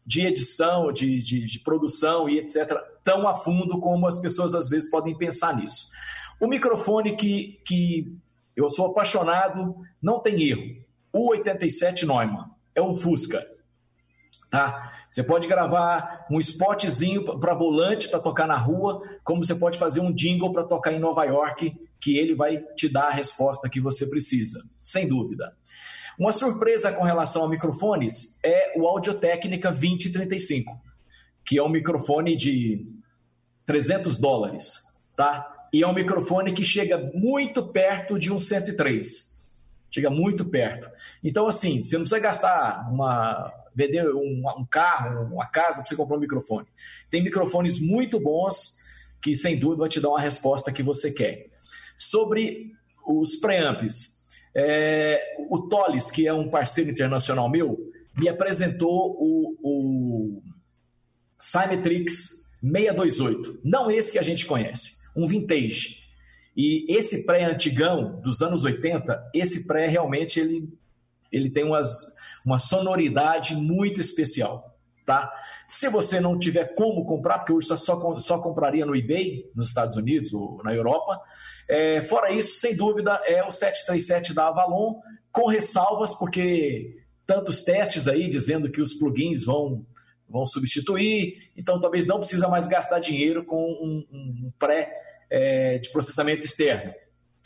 de 0.06 0.26
edição, 0.26 0.92
de, 0.92 1.20
de, 1.20 1.46
de 1.46 1.60
produção 1.60 2.28
e 2.28 2.40
etc., 2.40 2.72
tão 3.04 3.28
a 3.28 3.36
fundo 3.36 3.80
como 3.80 4.08
as 4.08 4.18
pessoas 4.18 4.56
às 4.56 4.68
vezes 4.68 4.90
podem 4.90 5.18
pensar 5.18 5.56
nisso. 5.56 5.88
O 6.40 6.48
microfone 6.48 7.16
que, 7.16 7.62
que 7.66 8.12
eu 8.56 8.70
sou 8.70 8.88
apaixonado, 8.88 9.76
não 10.02 10.20
tem 10.20 10.42
erro. 10.42 10.84
O 11.14 11.30
87 11.30 12.06
Neumann 12.06 12.46
é 12.74 12.82
um 12.82 12.94
Fusca. 12.94 13.46
Tá? 14.50 14.99
Você 15.10 15.24
pode 15.24 15.48
gravar 15.48 16.28
um 16.30 16.40
spotzinho 16.40 17.24
para 17.40 17.54
volante 17.54 18.08
para 18.10 18.20
tocar 18.20 18.48
na 18.48 18.58
rua, 18.58 19.02
como 19.24 19.44
você 19.44 19.56
pode 19.56 19.80
fazer 19.80 20.02
um 20.02 20.14
jingle 20.14 20.52
para 20.52 20.64
tocar 20.64 20.94
em 20.94 21.00
Nova 21.00 21.24
York 21.24 21.76
que 22.00 22.18
ele 22.18 22.36
vai 22.36 22.64
te 22.76 22.88
dar 22.88 23.08
a 23.08 23.14
resposta 23.14 23.70
que 23.70 23.82
você 23.82 24.06
precisa, 24.06 24.64
sem 24.82 25.08
dúvida. 25.08 25.54
Uma 26.18 26.32
surpresa 26.32 26.92
com 26.92 27.04
relação 27.04 27.44
a 27.46 27.50
microfones 27.50 28.40
é 28.44 28.74
o 28.78 28.86
Audio-Técnica 28.86 29.70
2035, 29.70 30.80
que 31.46 31.58
é 31.58 31.64
um 31.64 31.70
microfone 31.70 32.36
de 32.36 32.86
300 33.66 34.18
dólares, 34.18 34.84
tá? 35.16 35.68
E 35.72 35.84
é 35.84 35.88
um 35.88 35.94
microfone 35.94 36.52
que 36.54 36.64
chega 36.64 36.98
muito 37.14 37.66
perto 37.68 38.20
de 38.20 38.34
um 38.34 38.40
103. 38.40 39.40
Chega 39.92 40.10
muito 40.10 40.46
perto. 40.46 40.90
Então, 41.24 41.48
assim, 41.48 41.82
você 41.82 41.96
não 41.96 42.04
precisa 42.04 42.20
gastar 42.20 42.92
uma. 42.92 43.54
Vender 43.76 44.08
um, 44.14 44.44
um 44.58 44.66
carro, 44.66 45.34
uma 45.34 45.48
casa 45.48 45.80
para 45.80 45.88
você 45.88 45.96
comprar 45.96 46.18
um 46.18 46.20
microfone. 46.20 46.68
Tem 47.10 47.24
microfones 47.24 47.80
muito 47.80 48.20
bons 48.20 48.78
que, 49.22 49.36
sem 49.36 49.58
dúvida, 49.58 49.82
vai 49.82 49.90
te 49.90 50.00
dar 50.00 50.10
uma 50.10 50.22
resposta 50.22 50.72
que 50.72 50.84
você 50.84 51.12
quer. 51.12 51.48
Sobre 51.98 52.72
os 53.06 53.36
preamps, 53.36 54.24
é, 54.56 55.22
o 55.50 55.68
Tolis, 55.68 56.12
que 56.12 56.28
é 56.28 56.34
um 56.34 56.50
parceiro 56.50 56.90
internacional 56.90 57.50
meu, 57.50 57.78
me 58.18 58.28
apresentou 58.28 59.16
o, 59.20 59.58
o 59.62 60.42
Cymetrix 61.40 62.48
628. 62.62 63.62
Não 63.64 63.90
esse 63.90 64.12
que 64.12 64.20
a 64.20 64.24
gente 64.24 64.46
conhece, 64.46 65.00
um 65.16 65.26
vintage. 65.26 66.00
E 66.56 66.86
esse 66.94 67.26
pré 67.26 67.46
antigão 67.46 68.20
dos 68.22 68.42
anos 68.42 68.66
80, 68.66 69.32
esse 69.34 69.66
pré 69.66 69.88
realmente 69.88 70.40
ele, 70.40 70.68
ele 71.32 71.50
tem 71.50 71.64
umas, 71.64 72.14
uma 72.50 72.58
sonoridade 72.58 73.56
muito 73.56 74.02
especial, 74.02 74.76
tá? 75.06 75.32
Se 75.68 75.88
você 75.88 76.20
não 76.20 76.40
tiver 76.40 76.74
como 76.74 77.06
comprar, 77.06 77.38
porque 77.38 77.54
hoje 77.54 77.68
só, 77.68 77.78
só, 77.78 78.18
só 78.18 78.40
compraria 78.40 78.88
no 78.88 78.96
eBay, 78.96 79.52
nos 79.54 79.68
Estados 79.68 79.96
Unidos 79.96 80.34
ou 80.34 80.60
na 80.64 80.74
Europa, 80.74 81.22
é, 81.68 82.02
fora 82.02 82.32
isso, 82.32 82.60
sem 82.60 82.76
dúvida, 82.76 83.22
é 83.28 83.44
o 83.44 83.52
737 83.52 84.34
da 84.34 84.48
Avalon, 84.48 84.96
com 85.32 85.48
ressalvas, 85.48 86.16
porque 86.16 86.98
tantos 87.28 87.62
testes 87.62 88.08
aí 88.08 88.28
dizendo 88.28 88.72
que 88.72 88.82
os 88.82 88.96
plugins 88.96 89.46
vão, 89.46 89.86
vão 90.28 90.48
substituir, 90.48 91.52
então 91.56 91.80
talvez 91.80 92.08
não 92.08 92.18
precisa 92.18 92.48
mais 92.48 92.66
gastar 92.66 92.98
dinheiro 92.98 93.46
com 93.46 93.64
um, 93.64 94.08
um 94.12 94.52
pré 94.58 94.92
é, 95.30 95.78
de 95.78 95.92
processamento 95.92 96.48
externo. 96.48 96.96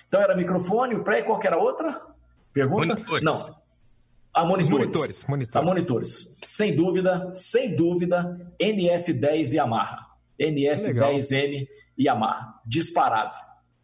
Então 0.08 0.22
era 0.22 0.34
microfone, 0.34 0.96
o 0.96 1.04
pré 1.04 1.20
e 1.20 1.24
qualquer 1.24 1.54
outra? 1.54 2.02
Pergunta? 2.54 2.96
Monitores. 2.96 3.24
Não. 3.26 3.63
A 4.34 4.44
monitores. 4.44 4.70
Monitores, 4.70 5.26
monitores. 5.26 5.56
A 5.56 5.62
monitores. 5.62 6.38
Sem 6.44 6.76
dúvida, 6.76 7.30
sem 7.32 7.76
dúvida, 7.76 8.52
NS10 8.60 9.54
Yamaha. 9.54 10.08
NS10M 10.40 11.68
Yamaha. 12.00 12.56
Disparado. 12.66 13.38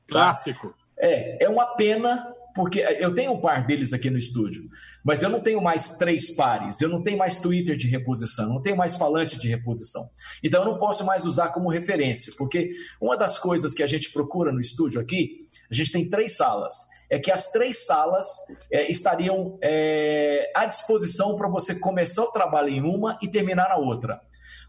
Clássico. 0.08 0.74
É, 0.97 1.45
é 1.45 1.50
uma 1.50 1.68
pena, 1.76 2.28
porque 2.56 2.80
eu 2.80 3.14
tenho 3.14 3.34
um 3.34 3.39
par 3.39 3.66
deles 3.66 3.93
aqui 3.93 4.10
no 4.10 4.18
estúdio, 4.18 4.64
mas 5.04 5.22
eu 5.22 5.30
não 5.30 5.39
tenho 5.39 5.62
mais 5.62 5.97
três 5.97 6.32
pares, 6.32 6.82
eu 6.82 6.89
não 6.89 7.02
tenho 7.02 7.18
mais 7.18 7.39
Twitter 7.39 7.78
de 7.78 7.88
reposição, 7.88 8.50
não 8.50 8.62
tenho 8.62 8.76
mais 8.76 8.95
falante 8.95 9.39
de 9.39 9.47
reposição. 9.47 10.04
Então 10.43 10.64
eu 10.64 10.72
não 10.72 10.80
posso 10.80 11.06
mais 11.06 11.26
usar 11.26 11.50
como 11.50 11.70
referência, 11.70 12.34
porque 12.38 12.72
uma 13.00 13.16
das 13.16 13.38
coisas 13.38 13.74
que 13.74 13.84
a 13.84 13.88
gente 13.88 14.12
procura 14.12 14.52
no 14.52 14.60
estúdio 14.60 15.00
aqui, 15.00 15.47
a 15.72 15.74
gente 15.74 15.91
tem 15.91 16.10
três 16.10 16.36
salas, 16.36 16.76
é 17.10 17.18
que 17.18 17.32
as 17.32 17.51
três 17.51 17.86
salas 17.86 18.28
é, 18.72 18.89
estariam 18.89 19.57
é, 19.62 20.51
à 20.55 20.66
disposição 20.66 21.36
para 21.36 21.47
você 21.47 21.74
começar 21.80 22.24
o 22.24 22.32
trabalho 22.32 22.70
em 22.70 22.82
uma 22.82 23.18
e 23.22 23.28
terminar 23.28 23.70
na 23.70 23.78
outra. 23.78 24.22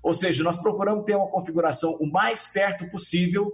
Ou 0.03 0.15
seja, 0.15 0.43
nós 0.43 0.57
procuramos 0.57 1.05
ter 1.05 1.15
uma 1.15 1.29
configuração 1.29 1.93
o 2.01 2.11
mais 2.11 2.47
perto 2.47 2.91
possível 2.91 3.51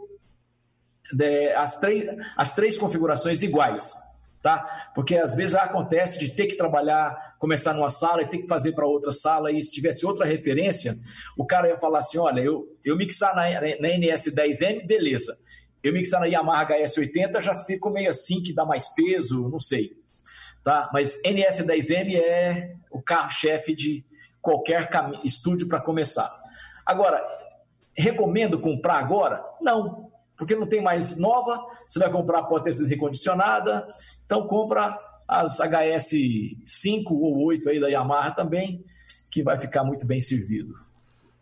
de, 1.12 1.52
as, 1.54 1.80
três, 1.80 2.08
as 2.36 2.54
três 2.54 2.78
configurações 2.78 3.42
iguais, 3.42 3.94
tá? 4.40 4.92
Porque 4.94 5.16
às 5.16 5.34
vezes 5.34 5.56
acontece 5.56 6.18
de 6.18 6.30
ter 6.30 6.46
que 6.46 6.56
trabalhar, 6.56 7.36
começar 7.40 7.72
numa 7.72 7.88
sala 7.88 8.22
e 8.22 8.28
ter 8.28 8.38
que 8.38 8.46
fazer 8.46 8.72
para 8.72 8.86
outra 8.86 9.10
sala, 9.10 9.50
e 9.50 9.60
se 9.62 9.72
tivesse 9.72 10.06
outra 10.06 10.24
referência, 10.24 10.94
o 11.36 11.44
cara 11.44 11.68
ia 11.68 11.76
falar 11.76 11.98
assim: 11.98 12.18
olha, 12.18 12.40
eu, 12.40 12.64
eu 12.84 12.96
mixar 12.96 13.34
na, 13.34 13.42
na 13.50 13.88
NS10M, 13.98 14.86
beleza. 14.86 15.36
Eu 15.86 15.92
mixar 15.92 16.18
na 16.18 16.26
Yamaha 16.26 16.66
HS80 16.66 17.40
já 17.40 17.54
fico 17.54 17.90
meio 17.90 18.10
assim, 18.10 18.42
que 18.42 18.52
dá 18.52 18.64
mais 18.64 18.88
peso, 18.88 19.48
não 19.48 19.60
sei. 19.60 19.92
Tá? 20.64 20.90
Mas 20.92 21.22
NS10M 21.22 22.16
é 22.16 22.74
o 22.90 23.00
carro-chefe 23.00 23.72
de 23.72 24.04
qualquer 24.42 24.90
estúdio 25.22 25.68
para 25.68 25.80
começar. 25.80 26.28
Agora, 26.84 27.24
recomendo 27.96 28.58
comprar 28.58 28.98
agora? 28.98 29.44
Não, 29.60 30.10
porque 30.36 30.56
não 30.56 30.66
tem 30.66 30.82
mais 30.82 31.16
nova, 31.18 31.64
você 31.88 32.00
vai 32.00 32.10
comprar 32.10 32.42
pode 32.42 32.64
ter 32.64 32.72
sido 32.72 32.88
recondicionada, 32.88 33.86
então 34.24 34.44
compra 34.48 34.92
as 35.28 35.58
HS 35.58 36.10
5 36.66 37.14
ou 37.14 37.44
8 37.44 37.70
aí 37.70 37.78
da 37.78 37.86
Yamaha 37.86 38.32
também, 38.32 38.84
que 39.30 39.40
vai 39.40 39.56
ficar 39.56 39.84
muito 39.84 40.04
bem 40.04 40.20
servido. 40.20 40.85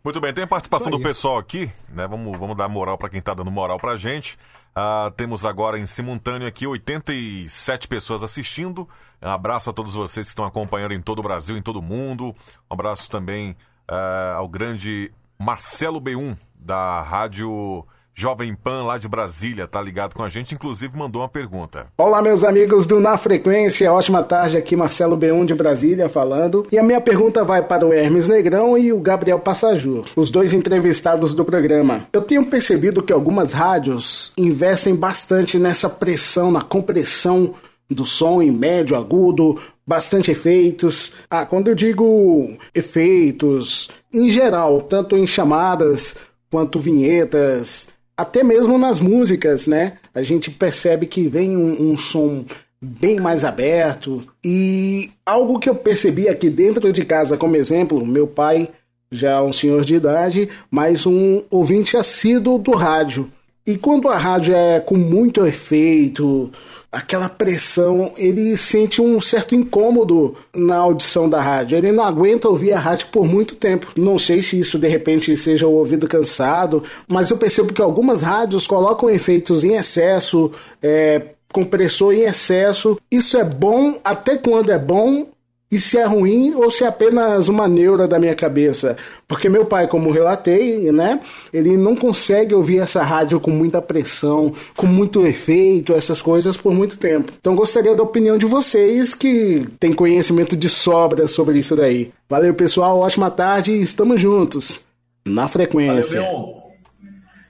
Muito 0.05 0.21
bem, 0.21 0.31
tem 0.31 0.43
a 0.43 0.47
participação 0.47 0.91
do 0.91 0.99
pessoal 0.99 1.39
aqui, 1.39 1.67
né? 1.89 2.05
Vamos, 2.07 2.37
vamos 2.37 2.55
dar 2.55 2.69
moral 2.69 2.95
para 2.95 3.09
quem 3.09 3.17
está 3.17 3.33
dando 3.33 3.49
moral 3.49 3.79
para 3.79 3.97
gente. 3.97 4.37
Uh, 4.77 5.09
temos 5.17 5.43
agora 5.43 5.79
em 5.79 5.87
simultâneo 5.87 6.47
aqui 6.47 6.67
87 6.67 7.87
pessoas 7.87 8.21
assistindo. 8.21 8.87
Um 9.19 9.29
abraço 9.29 9.71
a 9.71 9.73
todos 9.73 9.95
vocês 9.95 10.27
que 10.27 10.29
estão 10.29 10.45
acompanhando 10.45 10.93
em 10.93 11.01
todo 11.01 11.17
o 11.17 11.23
Brasil, 11.23 11.57
em 11.57 11.61
todo 11.61 11.79
o 11.79 11.81
mundo. 11.81 12.35
Um 12.69 12.73
abraço 12.75 13.09
também 13.09 13.57
uh, 13.89 14.37
ao 14.37 14.47
grande 14.47 15.11
Marcelo 15.39 15.99
B1, 15.99 16.37
da 16.53 17.01
Rádio 17.01 17.83
Jovem 18.17 18.55
Pan 18.55 18.85
lá 18.85 18.97
de 18.97 19.09
Brasília, 19.09 19.67
tá 19.67 19.81
ligado 19.81 20.15
com 20.15 20.23
a 20.23 20.29
gente, 20.29 20.55
inclusive 20.55 20.97
mandou 20.97 21.21
uma 21.21 21.27
pergunta. 21.27 21.87
Olá, 21.97 22.21
meus 22.21 22.45
amigos 22.45 22.85
do 22.85 22.97
Na 22.97 23.17
Frequência, 23.17 23.91
ótima 23.91 24.23
tarde 24.23 24.55
aqui, 24.55 24.73
Marcelo 24.73 25.17
B1 25.17 25.45
de 25.45 25.53
Brasília 25.53 26.07
falando. 26.07 26.65
E 26.71 26.79
a 26.79 26.83
minha 26.83 27.01
pergunta 27.01 27.43
vai 27.43 27.61
para 27.61 27.85
o 27.85 27.91
Hermes 27.91 28.29
Negrão 28.29 28.77
e 28.77 28.93
o 28.93 29.01
Gabriel 29.01 29.37
Passajur, 29.39 30.05
os 30.15 30.29
dois 30.29 30.53
entrevistados 30.53 31.33
do 31.33 31.43
programa. 31.43 32.07
Eu 32.13 32.21
tenho 32.21 32.45
percebido 32.45 33.03
que 33.03 33.11
algumas 33.11 33.51
rádios 33.51 34.31
investem 34.37 34.95
bastante 34.95 35.59
nessa 35.59 35.89
pressão, 35.89 36.49
na 36.49 36.61
compressão 36.61 37.53
do 37.89 38.05
som 38.05 38.41
em 38.41 38.49
médio, 38.49 38.95
agudo, 38.95 39.59
bastante 39.85 40.31
efeitos. 40.31 41.11
Ah, 41.29 41.45
quando 41.45 41.67
eu 41.67 41.75
digo 41.75 42.57
efeitos, 42.73 43.89
em 44.13 44.29
geral, 44.29 44.83
tanto 44.83 45.17
em 45.17 45.27
chamadas 45.27 46.15
quanto 46.49 46.79
vinhetas, 46.79 47.93
até 48.17 48.43
mesmo 48.43 48.77
nas 48.77 48.99
músicas, 48.99 49.67
né? 49.67 49.93
A 50.13 50.21
gente 50.21 50.49
percebe 50.49 51.05
que 51.05 51.27
vem 51.27 51.55
um, 51.57 51.91
um 51.91 51.97
som 51.97 52.45
bem 52.81 53.19
mais 53.19 53.43
aberto. 53.43 54.23
E 54.43 55.09
algo 55.25 55.59
que 55.59 55.69
eu 55.69 55.75
percebi 55.75 56.29
aqui 56.29 56.49
dentro 56.49 56.91
de 56.93 57.03
casa, 57.03 57.37
como 57.37 57.55
exemplo, 57.55 58.05
meu 58.05 58.27
pai 58.27 58.69
já 59.11 59.31
é 59.31 59.41
um 59.41 59.53
senhor 59.53 59.83
de 59.83 59.95
idade, 59.95 60.49
mas 60.69 61.05
um 61.05 61.43
ouvinte 61.49 61.97
assíduo 61.97 62.57
do 62.57 62.71
rádio. 62.71 63.31
E 63.65 63.77
quando 63.77 64.09
a 64.09 64.17
rádio 64.17 64.53
é 64.53 64.79
com 64.79 64.95
muito 64.95 65.45
efeito, 65.45 66.51
aquela 66.95 67.27
pressão, 67.27 68.13
ele 68.17 68.55
sente 68.55 69.01
um 69.01 69.19
certo 69.19 69.53
incômodo 69.53 70.33
na 70.55 70.77
audição 70.77 71.29
da 71.29 71.41
rádio. 71.41 71.77
Ele 71.77 71.91
não 71.91 72.05
aguenta 72.05 72.47
ouvir 72.47 72.71
a 72.71 72.79
rádio 72.79 73.07
por 73.11 73.27
muito 73.27 73.53
tempo. 73.55 73.91
Não 73.97 74.17
sei 74.17 74.41
se 74.41 74.57
isso 74.57 74.79
de 74.79 74.87
repente 74.87 75.35
seja 75.35 75.67
o 75.67 75.73
ouvido 75.73 76.07
cansado, 76.07 76.81
mas 77.05 77.29
eu 77.29 77.37
percebo 77.37 77.73
que 77.73 77.81
algumas 77.81 78.21
rádios 78.21 78.65
colocam 78.65 79.09
efeitos 79.09 79.65
em 79.65 79.75
excesso, 79.75 80.49
é, 80.81 81.21
compressor 81.51 82.13
em 82.13 82.21
excesso. 82.21 82.97
Isso 83.11 83.35
é 83.37 83.43
bom 83.43 83.99
até 84.01 84.37
quando 84.37 84.71
é 84.71 84.79
bom 84.79 85.27
e 85.75 85.79
se 85.79 85.97
é 85.97 86.05
ruim 86.05 86.53
ou 86.55 86.71
se 86.71 86.83
é 86.83 86.87
apenas 86.87 87.49
uma 87.49 87.67
neura 87.67 88.07
da 88.07 88.17
minha 88.17 88.33
cabeça. 88.33 88.95
Porque 89.27 89.49
meu 89.49 89.65
pai, 89.65 89.87
como 89.87 90.09
relatei, 90.09 90.91
né, 90.91 91.19
ele 91.51 91.75
não 91.75 91.95
consegue 91.95 92.53
ouvir 92.53 92.79
essa 92.79 93.03
rádio 93.03 93.39
com 93.39 93.51
muita 93.51 93.81
pressão, 93.81 94.53
com 94.75 94.87
muito 94.87 95.25
efeito, 95.25 95.93
essas 95.93 96.21
coisas 96.21 96.55
por 96.55 96.73
muito 96.73 96.97
tempo. 96.97 97.33
Então 97.39 97.55
gostaria 97.55 97.93
da 97.93 98.03
opinião 98.03 98.37
de 98.37 98.45
vocês 98.45 99.13
que 99.13 99.67
têm 99.79 99.91
conhecimento 99.91 100.55
de 100.55 100.69
sobra 100.69 101.27
sobre 101.27 101.59
isso 101.59 101.75
daí. 101.75 102.11
Valeu, 102.29 102.53
pessoal, 102.53 102.99
ótima 102.99 103.29
tarde 103.29 103.71
e 103.71 103.81
estamos 103.81 104.21
juntos 104.21 104.85
na 105.25 105.47
frequência. 105.47 106.21
Valeu, 106.21 106.63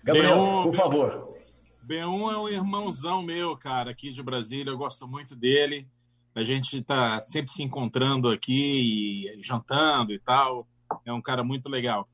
Gabriel, 0.03 0.37
B1, 0.37 0.63
por 0.63 0.75
favor. 0.75 1.29
B1 1.87 2.33
é 2.33 2.37
um 2.37 2.49
irmãozão 2.49 3.21
meu, 3.21 3.55
cara, 3.55 3.91
aqui 3.91 4.11
de 4.11 4.23
Brasília, 4.23 4.71
eu 4.71 4.77
gosto 4.77 5.07
muito 5.07 5.35
dele. 5.35 5.87
A 6.35 6.43
gente 6.43 6.79
está 6.79 7.21
sempre 7.21 7.49
se 7.49 7.63
encontrando 7.63 8.29
aqui 8.29 9.31
e 9.31 9.41
jantando 9.41 10.11
e 10.11 10.19
tal. 10.19 10.67
É 11.05 11.13
um 11.13 11.21
cara 11.21 11.45
muito 11.45 11.69
legal. 11.69 12.09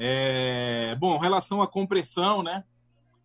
É... 0.00 0.96
Bom, 0.98 1.18
relação 1.18 1.60
à 1.60 1.68
compressão, 1.68 2.42
né? 2.42 2.64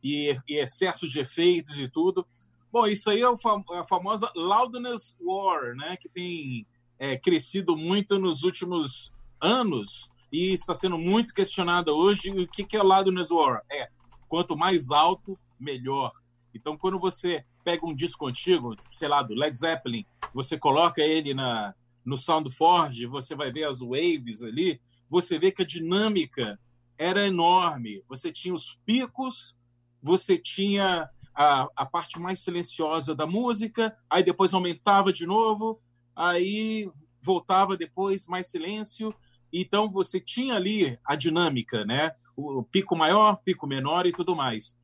E, 0.04 0.38
e 0.48 0.58
excesso 0.58 1.08
de 1.08 1.22
efeitos 1.22 1.80
e 1.80 1.88
tudo. 1.88 2.28
Bom, 2.70 2.86
isso 2.86 3.10
aí 3.10 3.22
é 3.22 3.26
a 3.26 3.84
famosa 3.86 4.30
loudness 4.36 5.16
war, 5.22 5.74
né? 5.76 5.96
Que 5.96 6.10
tem 6.10 6.68
é, 7.00 7.18
crescido 7.18 7.78
muito 7.78 8.20
nos 8.20 8.44
últimos 8.44 9.14
anos 9.40 10.12
e 10.32 10.54
está 10.54 10.76
sendo 10.76 10.98
muito 10.98 11.34
questionada 11.34 11.94
hoje. 11.94 12.30
O 12.30 12.48
que, 12.48 12.66
que 12.66 12.76
é 12.76 12.84
loudness 12.84 13.32
war? 13.32 13.62
É 13.72 13.90
quanto 14.28 14.58
mais 14.58 14.92
alto, 14.92 15.38
melhor. 15.60 16.12
Então, 16.54 16.78
quando 16.78 17.00
você 17.00 17.44
pega 17.64 17.86
um 17.86 17.96
disco 17.96 18.28
antigo, 18.28 18.76
sei 18.92 19.08
lá, 19.08 19.22
do 19.24 19.34
Led 19.34 19.56
Zeppelin, 19.56 20.06
você 20.34 20.58
coloca 20.58 21.02
ele 21.02 21.34
na, 21.34 21.74
no 22.06 22.18
Soundforge, 22.18 23.06
você 23.06 23.36
vai 23.36 23.52
ver 23.52 23.66
as 23.66 23.80
waves 23.80 24.44
ali, 24.44 24.82
você 25.10 25.38
vê 25.38 25.52
que 25.52 25.62
a 25.62 25.66
dinâmica 25.66 26.60
era 26.98 27.26
enorme. 27.26 28.04
Você 28.08 28.32
tinha 28.32 28.54
os 28.54 28.80
picos, 28.86 29.58
você 30.02 30.38
tinha 30.38 31.10
a, 31.36 31.68
a 31.76 31.86
parte 31.86 32.20
mais 32.20 32.40
silenciosa 32.40 33.16
da 33.16 33.26
música, 33.26 33.96
aí 34.10 34.24
depois 34.24 34.54
aumentava 34.54 35.12
de 35.12 35.26
novo, 35.26 35.82
aí 36.16 36.90
voltava 37.22 37.76
depois 37.76 38.26
mais 38.26 38.48
silêncio. 38.48 39.14
Então 39.52 39.90
você 39.90 40.20
tinha 40.20 40.56
ali 40.56 40.98
a 41.04 41.16
dinâmica, 41.16 41.84
né? 41.86 42.12
O 42.36 42.64
pico 42.64 42.96
maior, 42.96 43.38
pico 43.44 43.68
menor 43.68 44.06
e 44.06 44.12
tudo 44.12 44.36
mais. 44.36 44.78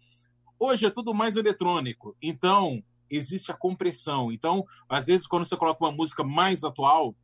Hoje 0.60 0.86
é 0.86 0.90
tudo 0.90 1.14
mais 1.14 1.36
eletrônico, 1.36 2.16
então 2.22 2.84
existe 3.10 3.52
a 3.52 3.58
compressão. 3.58 4.32
Então, 4.32 4.66
às 4.90 5.08
vezes, 5.08 5.28
quando 5.28 5.46
você 5.46 5.56
coloca 5.56 5.84
uma 5.84 5.92
música 5.92 6.24
mais 6.24 6.64
atual 6.64 7.16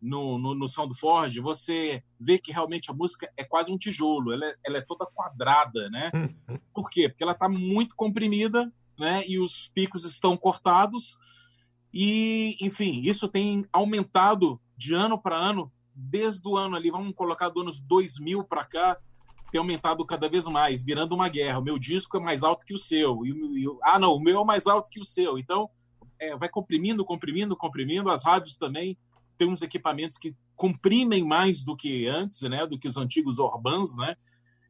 no, 0.00 0.38
no, 0.38 0.54
no 0.54 0.68
Soundforge, 0.68 1.40
você 1.40 2.02
vê 2.18 2.38
que 2.38 2.52
realmente 2.52 2.90
a 2.90 2.94
música 2.94 3.30
é 3.36 3.44
quase 3.44 3.72
um 3.72 3.78
tijolo, 3.78 4.32
ela 4.32 4.46
é, 4.46 4.54
ela 4.64 4.78
é 4.78 4.80
toda 4.80 5.06
quadrada, 5.06 5.88
né? 5.90 6.10
Por 6.74 6.90
quê? 6.90 7.08
Porque 7.08 7.22
ela 7.22 7.32
está 7.32 7.48
muito 7.48 7.94
comprimida, 7.96 8.70
né? 8.98 9.22
E 9.26 9.38
os 9.38 9.68
picos 9.74 10.04
estão 10.04 10.36
cortados. 10.36 11.18
E, 11.92 12.56
enfim, 12.60 13.00
isso 13.02 13.26
tem 13.28 13.64
aumentado 13.72 14.60
de 14.76 14.94
ano 14.94 15.20
para 15.20 15.36
ano, 15.36 15.72
desde 15.94 16.46
o 16.46 16.56
ano 16.56 16.76
ali, 16.76 16.90
vamos 16.90 17.14
colocar 17.14 17.48
do 17.48 17.62
anos 17.62 17.80
2000 17.80 18.44
para 18.44 18.64
cá, 18.64 18.98
tem 19.50 19.58
aumentado 19.58 20.04
cada 20.04 20.28
vez 20.28 20.46
mais, 20.46 20.82
virando 20.82 21.14
uma 21.14 21.28
guerra. 21.28 21.58
O 21.58 21.64
meu 21.64 21.78
disco 21.78 22.16
é 22.16 22.20
mais 22.20 22.42
alto 22.42 22.64
que 22.64 22.74
o 22.74 22.78
seu. 22.78 23.24
E, 23.24 23.30
e, 23.30 23.66
ah, 23.82 23.98
não, 23.98 24.14
o 24.14 24.20
meu 24.20 24.40
é 24.40 24.44
mais 24.44 24.66
alto 24.66 24.90
que 24.90 25.00
o 25.00 25.04
seu. 25.04 25.38
Então, 25.38 25.70
é, 26.18 26.36
vai 26.36 26.48
comprimindo, 26.48 27.04
comprimindo, 27.04 27.56
comprimindo. 27.56 28.10
As 28.10 28.24
rádios 28.24 28.56
também 28.56 28.98
têm 29.38 29.48
uns 29.48 29.62
equipamentos 29.62 30.16
que 30.16 30.34
comprimem 30.54 31.24
mais 31.24 31.64
do 31.64 31.76
que 31.76 32.06
antes, 32.06 32.40
né? 32.42 32.66
Do 32.66 32.78
que 32.78 32.88
os 32.88 32.96
antigos 32.96 33.38
Orbans, 33.38 33.96
né? 33.96 34.16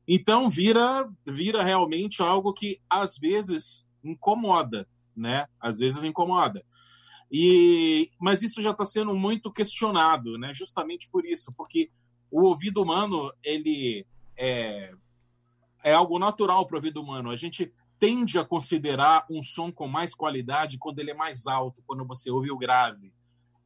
Então, 0.06 0.48
vira, 0.48 1.08
vira 1.26 1.62
realmente 1.62 2.22
algo 2.22 2.52
que, 2.52 2.80
às 2.88 3.16
vezes, 3.16 3.86
incomoda, 4.04 4.88
né? 5.16 5.46
Às 5.60 5.78
vezes 5.78 6.04
incomoda. 6.04 6.64
E, 7.30 8.10
mas 8.20 8.42
isso 8.42 8.62
já 8.62 8.70
está 8.70 8.84
sendo 8.84 9.14
muito 9.14 9.50
questionado, 9.50 10.38
né? 10.38 10.52
Justamente 10.54 11.08
por 11.10 11.24
isso, 11.24 11.52
porque 11.56 11.90
o 12.30 12.42
ouvido 12.42 12.82
humano 12.82 13.32
ele 13.42 14.06
é, 14.37 14.93
é 15.82 15.93
algo 15.93 16.18
natural 16.18 16.66
para 16.66 16.74
o 16.74 16.78
ouvido 16.78 17.01
humano. 17.01 17.30
A 17.30 17.37
gente 17.37 17.72
tende 17.99 18.39
a 18.39 18.45
considerar 18.45 19.26
um 19.30 19.43
som 19.43 19.72
com 19.72 19.89
mais 19.89 20.14
qualidade 20.14 20.78
quando 20.78 20.99
ele 20.99 21.11
é 21.11 21.14
mais 21.14 21.47
alto, 21.47 21.82
quando 21.87 22.07
você 22.07 22.30
ouve 22.30 22.51
o 22.51 22.59
grave. 22.59 23.12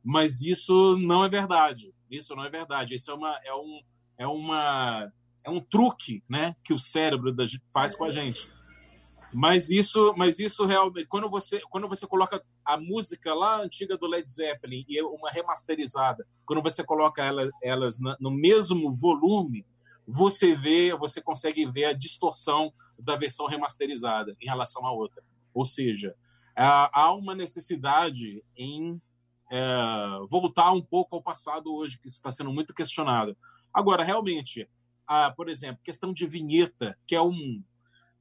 Mas 0.02 0.42
isso 0.42 0.96
não 0.96 1.24
é 1.24 1.28
verdade. 1.28 1.92
Isso 2.10 2.34
não 2.34 2.44
é 2.44 2.50
verdade. 2.50 2.94
Isso 2.94 3.10
é 3.10 3.14
uma 3.14 3.40
é 3.44 3.54
um 3.54 3.80
é 4.18 4.26
uma 4.26 5.12
é 5.42 5.50
um 5.50 5.60
truque, 5.60 6.22
né, 6.28 6.54
que 6.62 6.74
o 6.74 6.78
cérebro 6.78 7.34
faz 7.72 7.94
com 7.94 8.04
a 8.04 8.12
gente. 8.12 8.48
Mas 9.32 9.70
isso, 9.70 10.12
mas 10.16 10.38
isso 10.38 10.66
realmente, 10.66 11.06
quando 11.06 11.30
você, 11.30 11.60
quando 11.70 11.88
você 11.88 12.06
coloca 12.06 12.42
a 12.64 12.76
música 12.76 13.32
lá 13.32 13.62
antiga 13.62 13.96
do 13.96 14.08
Led 14.08 14.28
Zeppelin 14.28 14.84
e 14.88 15.00
uma 15.02 15.30
remasterizada, 15.30 16.26
quando 16.44 16.62
você 16.62 16.82
coloca 16.82 17.24
elas, 17.24 17.50
elas 17.62 17.98
no 18.18 18.30
mesmo 18.30 18.92
volume, 18.92 19.64
você 20.10 20.54
vê, 20.54 20.94
você 20.94 21.20
consegue 21.22 21.64
ver 21.66 21.86
a 21.86 21.92
distorção 21.92 22.72
da 22.98 23.16
versão 23.16 23.46
remasterizada 23.46 24.36
em 24.40 24.46
relação 24.46 24.84
à 24.84 24.92
outra. 24.92 25.22
Ou 25.54 25.64
seja, 25.64 26.14
há 26.56 27.12
uma 27.14 27.34
necessidade 27.34 28.44
em 28.56 29.00
é, 29.50 29.62
voltar 30.28 30.72
um 30.72 30.82
pouco 30.82 31.16
ao 31.16 31.22
passado 31.22 31.72
hoje, 31.72 31.98
que 31.98 32.08
está 32.08 32.30
sendo 32.30 32.52
muito 32.52 32.74
questionado. 32.74 33.36
Agora, 33.72 34.02
realmente, 34.02 34.68
a, 35.06 35.30
por 35.30 35.48
exemplo, 35.48 35.80
questão 35.82 36.12
de 36.12 36.26
vinheta, 36.26 36.98
que 37.06 37.14
é 37.14 37.22
um 37.22 37.62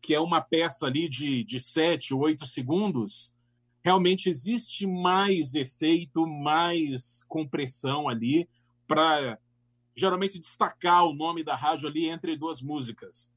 que 0.02 0.16
é 0.16 0.20
uma 0.20 0.40
peça 0.40 0.86
ali 0.86 1.10
de, 1.10 1.44
de 1.44 1.60
sete, 1.60 2.14
oito 2.14 2.46
segundos, 2.46 3.34
realmente 3.84 4.30
existe 4.30 4.88
mais 4.88 5.56
efeito, 5.56 6.26
mais 6.26 7.22
compressão 7.28 8.08
ali 8.08 8.48
para 8.88 9.38
geralmente 10.00 10.40
destacar 10.40 11.06
o 11.06 11.14
nome 11.14 11.44
da 11.44 11.56
rádio 11.56 11.88
ali 11.88 12.08
entre 12.08 12.38
duas 12.38 12.62
músicas. 12.62 13.32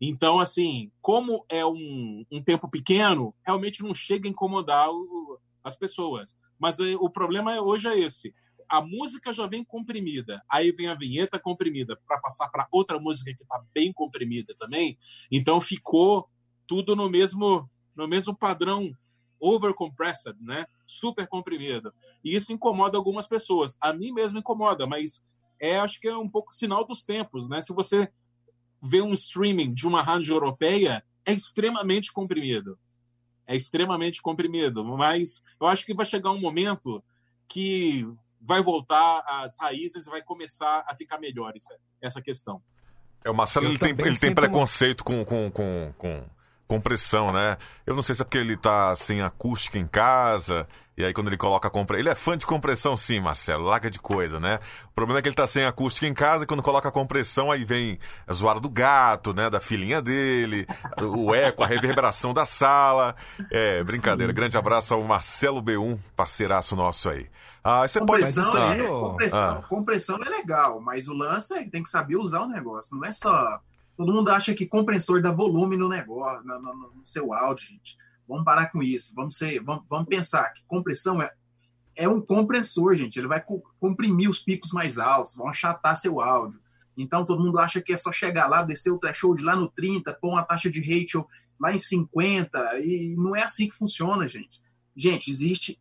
Então, 0.00 0.40
assim, 0.40 0.90
como 1.00 1.44
é 1.48 1.64
um, 1.64 2.24
um 2.30 2.42
tempo 2.42 2.68
pequeno, 2.68 3.34
realmente 3.44 3.82
não 3.82 3.94
chega 3.94 4.26
a 4.26 4.30
incomodar 4.30 4.90
o, 4.90 5.38
as 5.62 5.76
pessoas. 5.76 6.36
Mas 6.58 6.78
é, 6.80 6.96
o 6.96 7.10
problema 7.10 7.54
é, 7.54 7.60
hoje 7.60 7.86
é 7.88 7.98
esse. 7.98 8.34
A 8.68 8.80
música 8.80 9.34
já 9.34 9.46
vem 9.46 9.64
comprimida, 9.64 10.42
aí 10.48 10.72
vem 10.72 10.86
a 10.86 10.94
vinheta 10.94 11.38
comprimida 11.38 11.98
para 12.06 12.20
passar 12.20 12.48
para 12.48 12.68
outra 12.70 12.98
música 12.98 13.34
que 13.34 13.42
está 13.42 13.62
bem 13.74 13.92
comprimida 13.92 14.54
também. 14.56 14.96
Então 15.30 15.60
ficou 15.60 16.28
tudo 16.66 16.94
no 16.94 17.10
mesmo 17.10 17.68
no 17.96 18.06
mesmo 18.06 18.34
padrão 18.34 18.90
overcompressed, 19.40 20.36
né? 20.40 20.66
Super 20.86 21.26
comprimido. 21.26 21.92
E 22.22 22.36
isso 22.36 22.52
incomoda 22.52 22.96
algumas 22.96 23.26
pessoas. 23.26 23.76
A 23.80 23.92
mim 23.92 24.12
mesmo 24.12 24.38
incomoda, 24.38 24.86
mas 24.86 25.22
é, 25.60 25.78
acho 25.78 26.00
que 26.00 26.08
é 26.08 26.16
um 26.16 26.28
pouco 26.28 26.52
sinal 26.52 26.86
dos 26.86 27.04
tempos, 27.04 27.48
né? 27.48 27.60
Se 27.60 27.72
você 27.72 28.10
vê 28.82 29.02
um 29.02 29.12
streaming 29.12 29.72
de 29.72 29.86
uma 29.86 30.02
rádio 30.02 30.34
europeia, 30.34 31.04
é 31.24 31.32
extremamente 31.32 32.12
comprimido. 32.12 32.78
É 33.46 33.54
extremamente 33.54 34.22
comprimido, 34.22 34.84
mas 34.84 35.42
eu 35.60 35.66
acho 35.66 35.84
que 35.84 35.94
vai 35.94 36.06
chegar 36.06 36.30
um 36.30 36.40
momento 36.40 37.02
que 37.48 38.06
vai 38.40 38.62
voltar 38.62 39.22
às 39.26 39.56
raízes 39.58 40.06
e 40.06 40.10
vai 40.10 40.22
começar 40.22 40.84
a 40.86 40.96
ficar 40.96 41.18
melhor 41.18 41.52
isso, 41.54 41.68
essa 42.00 42.22
questão. 42.22 42.62
É, 43.24 43.30
o 43.30 43.34
Marcelo 43.34 43.66
ele 43.66 43.78
tem, 43.78 43.90
ele 43.90 44.18
tem 44.18 44.34
preconceito 44.34 45.04
com, 45.04 45.24
com, 45.24 45.50
com, 45.50 45.92
com 45.98 46.24
compressão, 46.66 47.32
né? 47.32 47.58
Eu 47.84 47.96
não 47.96 48.02
sei 48.02 48.14
se 48.14 48.22
é 48.22 48.24
porque 48.24 48.38
ele 48.38 48.56
tá 48.56 48.94
sem 48.94 49.20
acústica 49.20 49.76
em 49.76 49.86
casa, 49.86 50.66
e 51.00 51.04
aí 51.04 51.12
quando 51.12 51.28
ele 51.28 51.36
coloca 51.36 51.68
a 51.68 51.70
compressão. 51.70 52.00
Ele 52.00 52.08
é 52.08 52.14
fã 52.14 52.36
de 52.36 52.46
compressão, 52.46 52.96
sim, 52.96 53.20
Marcelo, 53.20 53.64
larga 53.64 53.90
de 53.90 53.98
coisa, 53.98 54.38
né? 54.38 54.58
O 54.86 54.94
problema 54.94 55.18
é 55.18 55.22
que 55.22 55.28
ele 55.28 55.36
tá 55.36 55.46
sem 55.46 55.64
acústica 55.64 56.06
em 56.06 56.14
casa, 56.14 56.44
e 56.44 56.46
quando 56.46 56.62
coloca 56.62 56.88
a 56.88 56.92
compressão, 56.92 57.50
aí 57.50 57.64
vem 57.64 57.98
a 58.26 58.32
zoada 58.32 58.60
do 58.60 58.68
gato, 58.68 59.34
né? 59.34 59.50
Da 59.50 59.60
filhinha 59.60 60.00
dele, 60.00 60.66
o 61.00 61.34
eco, 61.34 61.64
a 61.64 61.66
reverberação 61.66 62.32
da 62.32 62.46
sala. 62.46 63.14
É, 63.50 63.82
brincadeira. 63.82 64.32
Grande 64.32 64.56
abraço 64.56 64.94
ao 64.94 65.02
Marcelo 65.02 65.62
B1, 65.62 65.98
parceiraço 66.14 66.76
nosso 66.76 67.08
aí. 67.08 67.26
Ah, 67.62 67.86
você 67.86 68.00
compressão 68.00 68.52
pode. 68.52 68.80
É, 68.80 68.86
compressão, 68.86 69.40
ah. 69.40 69.62
compressão 69.68 70.18
é 70.24 70.28
legal, 70.28 70.80
mas 70.80 71.08
o 71.08 71.14
lance 71.14 71.54
é 71.54 71.64
que 71.64 71.70
tem 71.70 71.82
que 71.82 71.90
saber 71.90 72.16
usar 72.16 72.40
o 72.40 72.48
negócio, 72.48 72.96
não 72.96 73.04
é 73.04 73.12
só 73.12 73.60
Todo 74.00 74.14
mundo 74.14 74.30
acha 74.30 74.54
que 74.54 74.64
compressor 74.64 75.20
dá 75.20 75.30
volume 75.30 75.76
no 75.76 75.86
negócio, 75.86 76.42
no, 76.46 76.58
no, 76.58 76.90
no 76.94 77.04
seu 77.04 77.34
áudio, 77.34 77.66
gente. 77.66 77.98
Vamos 78.30 78.44
parar 78.44 78.70
com 78.70 78.82
isso. 78.82 79.12
Vamos, 79.14 79.36
ser, 79.36 79.60
vamos, 79.62 79.84
vamos 79.88 80.08
pensar 80.08 80.52
que 80.52 80.62
compressão 80.66 81.20
é, 81.20 81.30
é 81.96 82.08
um 82.08 82.20
compressor, 82.20 82.94
gente. 82.94 83.18
Ele 83.18 83.26
vai 83.26 83.44
comprimir 83.78 84.30
os 84.30 84.38
picos 84.38 84.72
mais 84.72 84.98
altos, 84.98 85.34
vão 85.34 85.48
achatar 85.48 85.96
seu 85.96 86.20
áudio. 86.20 86.60
Então 86.96 87.24
todo 87.24 87.42
mundo 87.42 87.58
acha 87.58 87.80
que 87.80 87.92
é 87.92 87.96
só 87.96 88.12
chegar 88.12 88.46
lá, 88.46 88.62
descer 88.62 88.90
o 88.90 88.98
threshold 88.98 89.42
lá 89.42 89.56
no 89.56 89.68
30, 89.68 90.14
pôr 90.14 90.30
uma 90.30 90.44
taxa 90.44 90.70
de 90.70 90.80
ratio 90.80 91.26
lá 91.58 91.72
em 91.72 91.78
50, 91.78 92.80
e 92.80 93.14
não 93.16 93.36
é 93.36 93.42
assim 93.42 93.68
que 93.68 93.74
funciona, 93.74 94.26
gente. 94.26 94.62
Gente, 94.96 95.30
existe, 95.30 95.80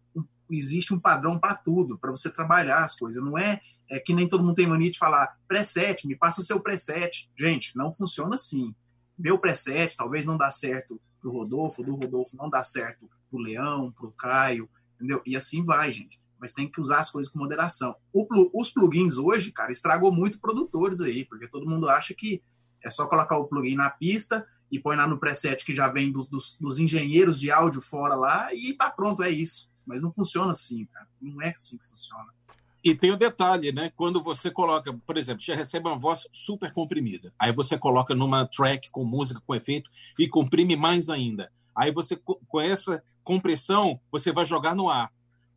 existe 0.50 0.94
um 0.94 1.00
padrão 1.00 1.40
para 1.40 1.56
tudo, 1.56 1.98
para 1.98 2.12
você 2.12 2.30
trabalhar 2.30 2.84
as 2.84 2.96
coisas. 2.96 3.24
Não 3.24 3.38
é 3.38 3.62
é 3.90 4.00
que 4.00 4.14
nem 4.14 4.28
todo 4.28 4.44
mundo 4.44 4.56
tem 4.56 4.68
mania 4.68 4.92
de 4.92 5.00
falar 5.00 5.36
preset, 5.48 6.06
me 6.08 6.16
passa 6.16 6.44
seu 6.44 6.60
preset. 6.60 7.30
Gente, 7.36 7.76
não 7.76 7.92
funciona 7.92 8.36
assim. 8.36 8.74
Meu 9.18 9.40
preset 9.40 9.98
talvez 9.98 10.26
não 10.26 10.38
dá 10.38 10.52
certo 10.52 11.02
pro 11.20 11.32
Rodolfo, 11.32 11.84
do 11.84 11.96
Rodolfo 11.96 12.36
não 12.38 12.50
dá 12.50 12.64
certo 12.64 13.10
pro 13.30 13.40
Leão, 13.40 13.92
pro 13.92 14.12
Caio, 14.12 14.70
entendeu? 14.96 15.22
E 15.26 15.36
assim 15.36 15.64
vai, 15.64 15.94
gente. 15.94 16.20
Mas 16.40 16.54
tem 16.54 16.70
que 16.70 16.80
usar 16.80 17.00
as 17.00 17.12
coisas 17.12 17.32
com 17.32 17.40
moderação. 17.40 17.96
O, 18.14 18.28
os 18.54 18.72
plugins 18.72 19.18
hoje, 19.18 19.52
cara, 19.52 19.72
estragou 19.72 20.12
muito 20.12 20.40
produtores 20.40 21.02
aí, 21.02 21.26
porque 21.26 21.48
todo 21.48 21.70
mundo 21.70 21.90
acha 21.90 22.14
que 22.14 22.42
é 22.84 22.90
só 22.90 23.06
colocar 23.08 23.38
o 23.38 23.46
plugin 23.46 23.76
na 23.76 23.90
pista 23.90 24.48
e 24.72 24.80
põe 24.80 24.96
lá 24.96 25.08
no 25.08 25.20
preset 25.20 25.66
que 25.66 25.74
já 25.74 25.88
vem 25.88 26.12
dos, 26.12 26.28
dos, 26.28 26.58
dos 26.60 26.80
engenheiros 26.80 27.40
de 27.40 27.52
áudio 27.52 27.82
fora 27.82 28.16
lá 28.16 28.54
e 28.54 28.74
tá 28.74 28.90
pronto, 28.90 29.22
é 29.22 29.30
isso. 29.30 29.70
Mas 29.86 30.02
não 30.02 30.14
funciona 30.14 30.52
assim, 30.52 30.86
cara. 30.86 31.08
Não 31.20 31.42
é 31.42 31.50
assim 31.50 31.78
que 31.78 31.88
funciona. 31.88 32.32
E 32.84 32.96
tem 32.96 33.12
o 33.12 33.18
detalhe, 33.18 33.72
né? 33.72 33.92
Quando 33.96 34.22
você 34.22 34.50
coloca, 34.50 34.94
por 35.06 35.18
exemplo, 35.18 35.44
você 35.44 35.54
recebe 35.54 35.88
uma 35.88 35.98
voz 35.98 36.28
super 36.34 36.72
comprimida. 36.74 37.34
Aí 37.38 37.52
você 37.52 37.78
coloca 37.78 38.16
numa 38.16 38.46
track 38.46 38.90
com 38.90 39.04
música, 39.04 39.42
com 39.46 39.54
efeito, 39.54 39.90
e 40.18 40.28
comprime 40.28 40.76
mais 40.76 41.10
ainda. 41.10 41.52
Aí 41.76 41.92
você, 41.92 42.16
com 42.16 42.60
essa 42.60 43.04
compressão, 43.24 44.00
você 44.12 44.32
vai 44.32 44.46
jogar 44.46 44.76
no 44.76 44.90
ar. 44.90 45.12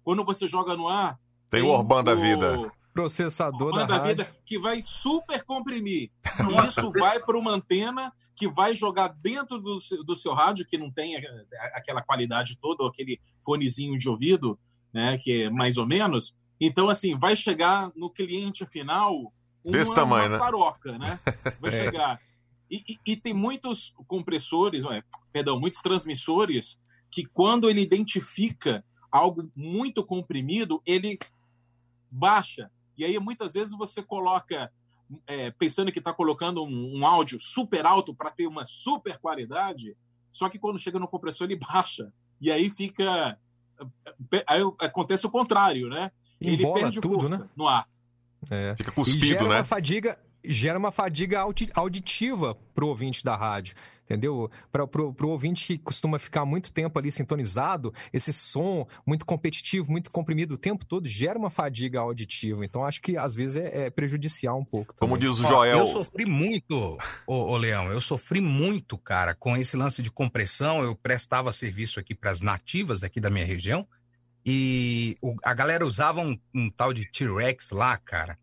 Quando 0.04 0.24
você 0.24 0.48
joga 0.48 0.76
no 0.76 0.88
ar. 0.88 1.18
Tem, 1.48 1.60
tem 1.60 1.70
o 1.70 1.72
Orban 1.72 2.02
da 2.02 2.14
vida. 2.14 2.72
processador 2.92 3.74
da, 3.74 3.86
da 3.86 3.98
vida 3.98 4.36
que 4.44 4.58
vai 4.58 4.82
super 4.82 5.42
comprimir. 5.44 6.10
Isso 6.64 6.90
vai 6.92 7.20
para 7.20 7.38
uma 7.38 7.52
antena 7.52 8.12
que 8.34 8.48
vai 8.48 8.74
jogar 8.74 9.08
dentro 9.08 9.58
do, 9.58 9.78
do 10.04 10.16
seu 10.16 10.32
rádio, 10.32 10.66
que 10.66 10.78
não 10.78 10.90
tem 10.90 11.16
aquela 11.74 12.02
qualidade 12.02 12.58
toda, 12.60 12.82
ou 12.82 12.88
aquele 12.88 13.20
fonezinho 13.44 13.98
de 13.98 14.08
ouvido, 14.08 14.58
né, 14.92 15.18
que 15.18 15.44
é 15.44 15.50
mais 15.50 15.76
ou 15.76 15.86
menos. 15.86 16.34
Então, 16.64 16.88
assim, 16.88 17.18
vai 17.18 17.34
chegar 17.34 17.90
no 17.96 18.08
cliente 18.08 18.64
final 18.66 19.32
uma, 19.64 19.72
Desse 19.72 19.92
tamanho, 19.92 20.28
uma 20.28 20.38
saroca, 20.38 20.96
né? 20.96 21.18
Vai 21.60 21.74
é. 21.74 21.84
chegar. 21.84 22.20
E, 22.70 22.84
e, 22.88 22.98
e, 23.12 23.16
tem 23.16 23.34
muitos 23.34 23.92
compressores, 24.06 24.84
perdão, 25.32 25.58
muitos 25.58 25.80
transmissores 25.80 26.80
que 27.10 27.26
quando 27.26 27.68
ele 27.68 27.80
identifica 27.80 28.84
algo 29.10 29.50
muito 29.54 30.04
comprimido, 30.04 30.80
ele 30.86 31.18
baixa. 32.10 32.70
E 32.96 33.04
aí, 33.04 33.18
muitas 33.18 33.54
vezes, 33.54 33.74
você 33.76 34.00
coloca, 34.00 34.72
é, 35.26 35.50
pensando 35.50 35.92
que 35.92 35.98
está 35.98 36.12
colocando 36.12 36.64
um, 36.64 36.98
um, 36.98 37.06
áudio 37.06 37.38
super 37.40 37.84
alto 37.86 38.14
para 38.14 38.30
ter 38.30 38.46
uma 38.46 38.64
super 38.64 39.18
qualidade, 39.18 39.96
só 40.30 40.48
que 40.48 40.58
quando 40.58 40.78
chega 40.78 40.98
no 40.98 41.08
compressor, 41.08 41.46
ele 41.46 41.58
baixa. 41.60 42.12
E 42.40 42.50
aí 42.50 42.70
fica. 42.70 43.38
Aí 44.46 44.60
acontece 44.80 45.26
o 45.26 45.30
contrário, 45.30 45.88
né? 45.88 46.10
Ele 46.46 46.62
Embola 46.62 46.80
perde 46.80 47.00
tudo, 47.00 47.20
força 47.20 47.38
né? 47.38 47.48
no 47.56 47.68
ar. 47.68 47.86
É. 48.50 48.74
Fica 48.76 48.90
cuspido, 48.90 49.48
né? 49.48 49.56
Uma 49.56 49.64
fadiga, 49.64 50.18
gera 50.44 50.78
uma 50.78 50.90
fadiga 50.90 51.44
auditiva 51.74 52.56
para 52.74 52.84
o 52.84 52.88
ouvinte 52.88 53.24
da 53.24 53.36
rádio, 53.36 53.74
entendeu? 54.04 54.50
Para 54.70 54.84
o 54.84 55.28
ouvinte 55.28 55.66
que 55.66 55.78
costuma 55.78 56.18
ficar 56.18 56.44
muito 56.44 56.72
tempo 56.72 56.98
ali 56.98 57.10
sintonizado, 57.12 57.94
esse 58.12 58.32
som 58.32 58.86
muito 59.06 59.24
competitivo, 59.24 59.90
muito 59.90 60.10
comprimido 60.10 60.54
o 60.54 60.58
tempo 60.58 60.84
todo, 60.84 61.06
gera 61.06 61.38
uma 61.38 61.50
fadiga 61.50 62.00
auditiva. 62.00 62.64
Então, 62.64 62.84
acho 62.84 63.00
que 63.00 63.16
às 63.16 63.34
vezes 63.34 63.56
é, 63.56 63.86
é 63.86 63.90
prejudicial 63.90 64.58
um 64.58 64.64
pouco. 64.64 64.94
Também. 64.94 65.08
Como 65.08 65.18
diz 65.18 65.40
o 65.40 65.46
Joel. 65.46 65.78
eu 65.78 65.86
sofri 65.86 66.26
muito, 66.26 66.98
ô, 67.26 67.34
ô, 67.34 67.56
Leão, 67.56 67.90
eu 67.92 68.00
sofri 68.00 68.40
muito, 68.40 68.98
cara, 68.98 69.34
com 69.34 69.56
esse 69.56 69.76
lance 69.76 70.02
de 70.02 70.10
compressão. 70.10 70.82
Eu 70.82 70.96
prestava 70.96 71.52
serviço 71.52 72.00
aqui 72.00 72.14
para 72.14 72.30
as 72.30 72.40
nativas 72.40 73.04
aqui 73.04 73.20
da 73.20 73.30
minha 73.30 73.46
região. 73.46 73.86
E 74.44 75.16
o, 75.20 75.36
a 75.44 75.54
galera 75.54 75.86
usava 75.86 76.20
um, 76.20 76.38
um 76.54 76.68
tal 76.70 76.92
de 76.92 77.10
T-Rex 77.10 77.70
lá, 77.70 77.96
cara 77.96 78.38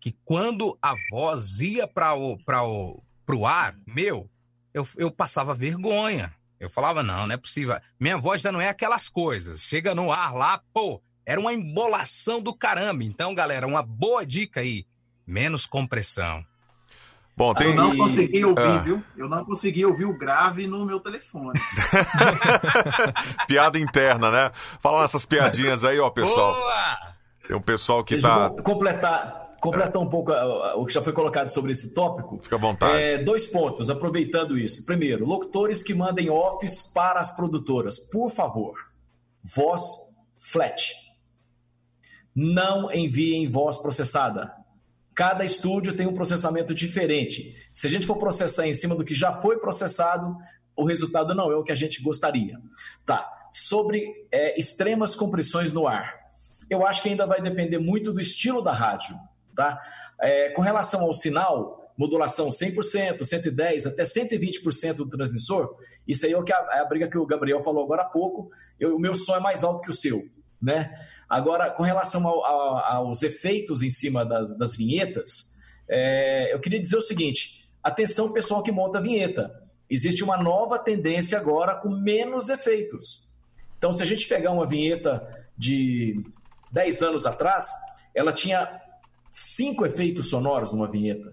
que 0.00 0.16
quando 0.24 0.76
a 0.80 0.94
voz 1.10 1.60
ia 1.60 1.86
para 1.86 2.14
o, 2.14 2.38
o 2.46 3.02
pro 3.26 3.44
ar, 3.44 3.76
meu, 3.86 4.28
eu, 4.72 4.88
eu 4.96 5.10
passava 5.10 5.54
vergonha. 5.54 6.34
Eu 6.58 6.70
falava, 6.70 7.02
não, 7.02 7.26
não 7.26 7.34
é 7.34 7.36
possível. 7.36 7.78
Minha 7.98 8.16
voz 8.16 8.42
já 8.42 8.50
não 8.50 8.60
é 8.60 8.68
aquelas 8.68 9.08
coisas. 9.08 9.62
Chega 9.62 9.94
no 9.94 10.10
ar 10.10 10.34
lá, 10.34 10.62
pô, 10.72 11.00
era 11.24 11.40
uma 11.40 11.52
embolação 11.52 12.40
do 12.40 12.54
caramba. 12.54 13.04
Então, 13.04 13.34
galera, 13.34 13.66
uma 13.66 13.82
boa 13.82 14.26
dica 14.26 14.60
aí. 14.60 14.86
Menos 15.26 15.66
compressão. 15.66 16.44
Bom, 17.40 17.54
tem... 17.54 17.68
Eu 17.68 17.74
não 17.74 17.96
consegui 17.96 18.44
ouvir, 18.44 18.60
ah. 18.60 18.78
viu? 18.78 19.02
Eu 19.16 19.26
não 19.26 19.44
consegui 19.46 19.86
ouvir 19.86 20.04
o 20.04 20.12
grave 20.12 20.66
no 20.66 20.84
meu 20.84 21.00
telefone. 21.00 21.58
Piada 23.48 23.78
interna, 23.78 24.30
né? 24.30 24.50
Fala 24.52 25.04
essas 25.04 25.24
piadinhas 25.24 25.82
aí, 25.82 25.98
ó, 25.98 26.10
pessoal. 26.10 26.52
Boa! 26.52 26.98
Tem 27.48 27.56
um 27.56 27.62
pessoal 27.62 28.04
que 28.04 28.16
Deixa 28.16 28.28
tá. 28.28 28.62
Completar, 28.62 29.56
completar 29.58 30.02
um 30.02 30.10
pouco 30.10 30.30
o 30.76 30.84
que 30.84 30.92
já 30.92 31.00
foi 31.00 31.14
colocado 31.14 31.48
sobre 31.48 31.72
esse 31.72 31.94
tópico. 31.94 32.40
Fica 32.42 32.56
à 32.56 32.58
vontade. 32.58 33.00
É, 33.00 33.16
dois 33.16 33.46
pontos, 33.46 33.88
aproveitando 33.88 34.58
isso. 34.58 34.84
Primeiro, 34.84 35.24
locutores 35.24 35.82
que 35.82 35.94
mandem 35.94 36.28
offs 36.28 36.92
para 36.92 37.20
as 37.20 37.30
produtoras, 37.34 37.98
por 37.98 38.28
favor, 38.28 38.74
voz 39.42 39.80
flat. 40.36 40.92
Não 42.36 42.92
enviem 42.92 43.48
voz 43.48 43.78
processada. 43.78 44.59
Cada 45.20 45.44
estúdio 45.44 45.94
tem 45.94 46.06
um 46.06 46.14
processamento 46.14 46.74
diferente. 46.74 47.54
Se 47.70 47.86
a 47.86 47.90
gente 47.90 48.06
for 48.06 48.16
processar 48.16 48.66
em 48.66 48.72
cima 48.72 48.94
do 48.94 49.04
que 49.04 49.14
já 49.14 49.34
foi 49.34 49.58
processado, 49.58 50.34
o 50.74 50.82
resultado 50.82 51.34
não 51.34 51.52
é 51.52 51.56
o 51.56 51.62
que 51.62 51.70
a 51.70 51.74
gente 51.74 52.02
gostaria. 52.02 52.58
Tá. 53.04 53.30
Sobre 53.52 54.02
é, 54.32 54.58
extremas 54.58 55.14
compressões 55.14 55.74
no 55.74 55.86
ar. 55.86 56.18
Eu 56.70 56.86
acho 56.86 57.02
que 57.02 57.10
ainda 57.10 57.26
vai 57.26 57.42
depender 57.42 57.76
muito 57.76 58.14
do 58.14 58.18
estilo 58.18 58.62
da 58.62 58.72
rádio. 58.72 59.14
Tá? 59.54 59.78
É, 60.22 60.48
com 60.52 60.62
relação 60.62 61.02
ao 61.02 61.12
sinal, 61.12 61.92
modulação 61.98 62.48
100%, 62.48 63.18
110%, 63.18 63.88
até 63.88 64.04
120% 64.04 64.94
do 64.94 65.06
transmissor, 65.06 65.76
isso 66.08 66.24
aí 66.24 66.32
é, 66.32 66.38
o 66.38 66.42
que 66.42 66.54
a, 66.54 66.66
é 66.72 66.78
a 66.78 66.84
briga 66.86 67.10
que 67.10 67.18
o 67.18 67.26
Gabriel 67.26 67.62
falou 67.62 67.84
agora 67.84 68.04
há 68.04 68.06
pouco, 68.06 68.50
eu, 68.78 68.96
o 68.96 68.98
meu 68.98 69.14
som 69.14 69.36
é 69.36 69.40
mais 69.40 69.64
alto 69.64 69.82
que 69.82 69.90
o 69.90 69.92
seu. 69.92 70.26
Né? 70.62 70.90
Agora, 71.30 71.70
com 71.70 71.84
relação 71.84 72.26
ao, 72.26 72.44
ao, 72.44 72.76
aos 73.06 73.22
efeitos 73.22 73.82
em 73.82 73.90
cima 73.90 74.26
das, 74.26 74.58
das 74.58 74.74
vinhetas, 74.74 75.56
é, 75.88 76.52
eu 76.52 76.58
queria 76.58 76.80
dizer 76.80 76.96
o 76.96 77.02
seguinte: 77.02 77.70
atenção, 77.80 78.32
pessoal 78.32 78.64
que 78.64 78.72
monta 78.72 79.00
vinheta. 79.00 79.62
Existe 79.88 80.24
uma 80.24 80.36
nova 80.36 80.78
tendência 80.78 81.38
agora 81.38 81.74
com 81.76 81.88
menos 81.88 82.48
efeitos. 82.48 83.32
Então, 83.78 83.92
se 83.92 84.02
a 84.02 84.06
gente 84.06 84.26
pegar 84.26 84.50
uma 84.50 84.66
vinheta 84.66 85.26
de 85.56 86.20
10 86.72 87.02
anos 87.02 87.26
atrás, 87.26 87.70
ela 88.14 88.32
tinha 88.32 88.68
cinco 89.30 89.86
efeitos 89.86 90.28
sonoros 90.28 90.72
numa 90.72 90.90
vinheta. 90.90 91.32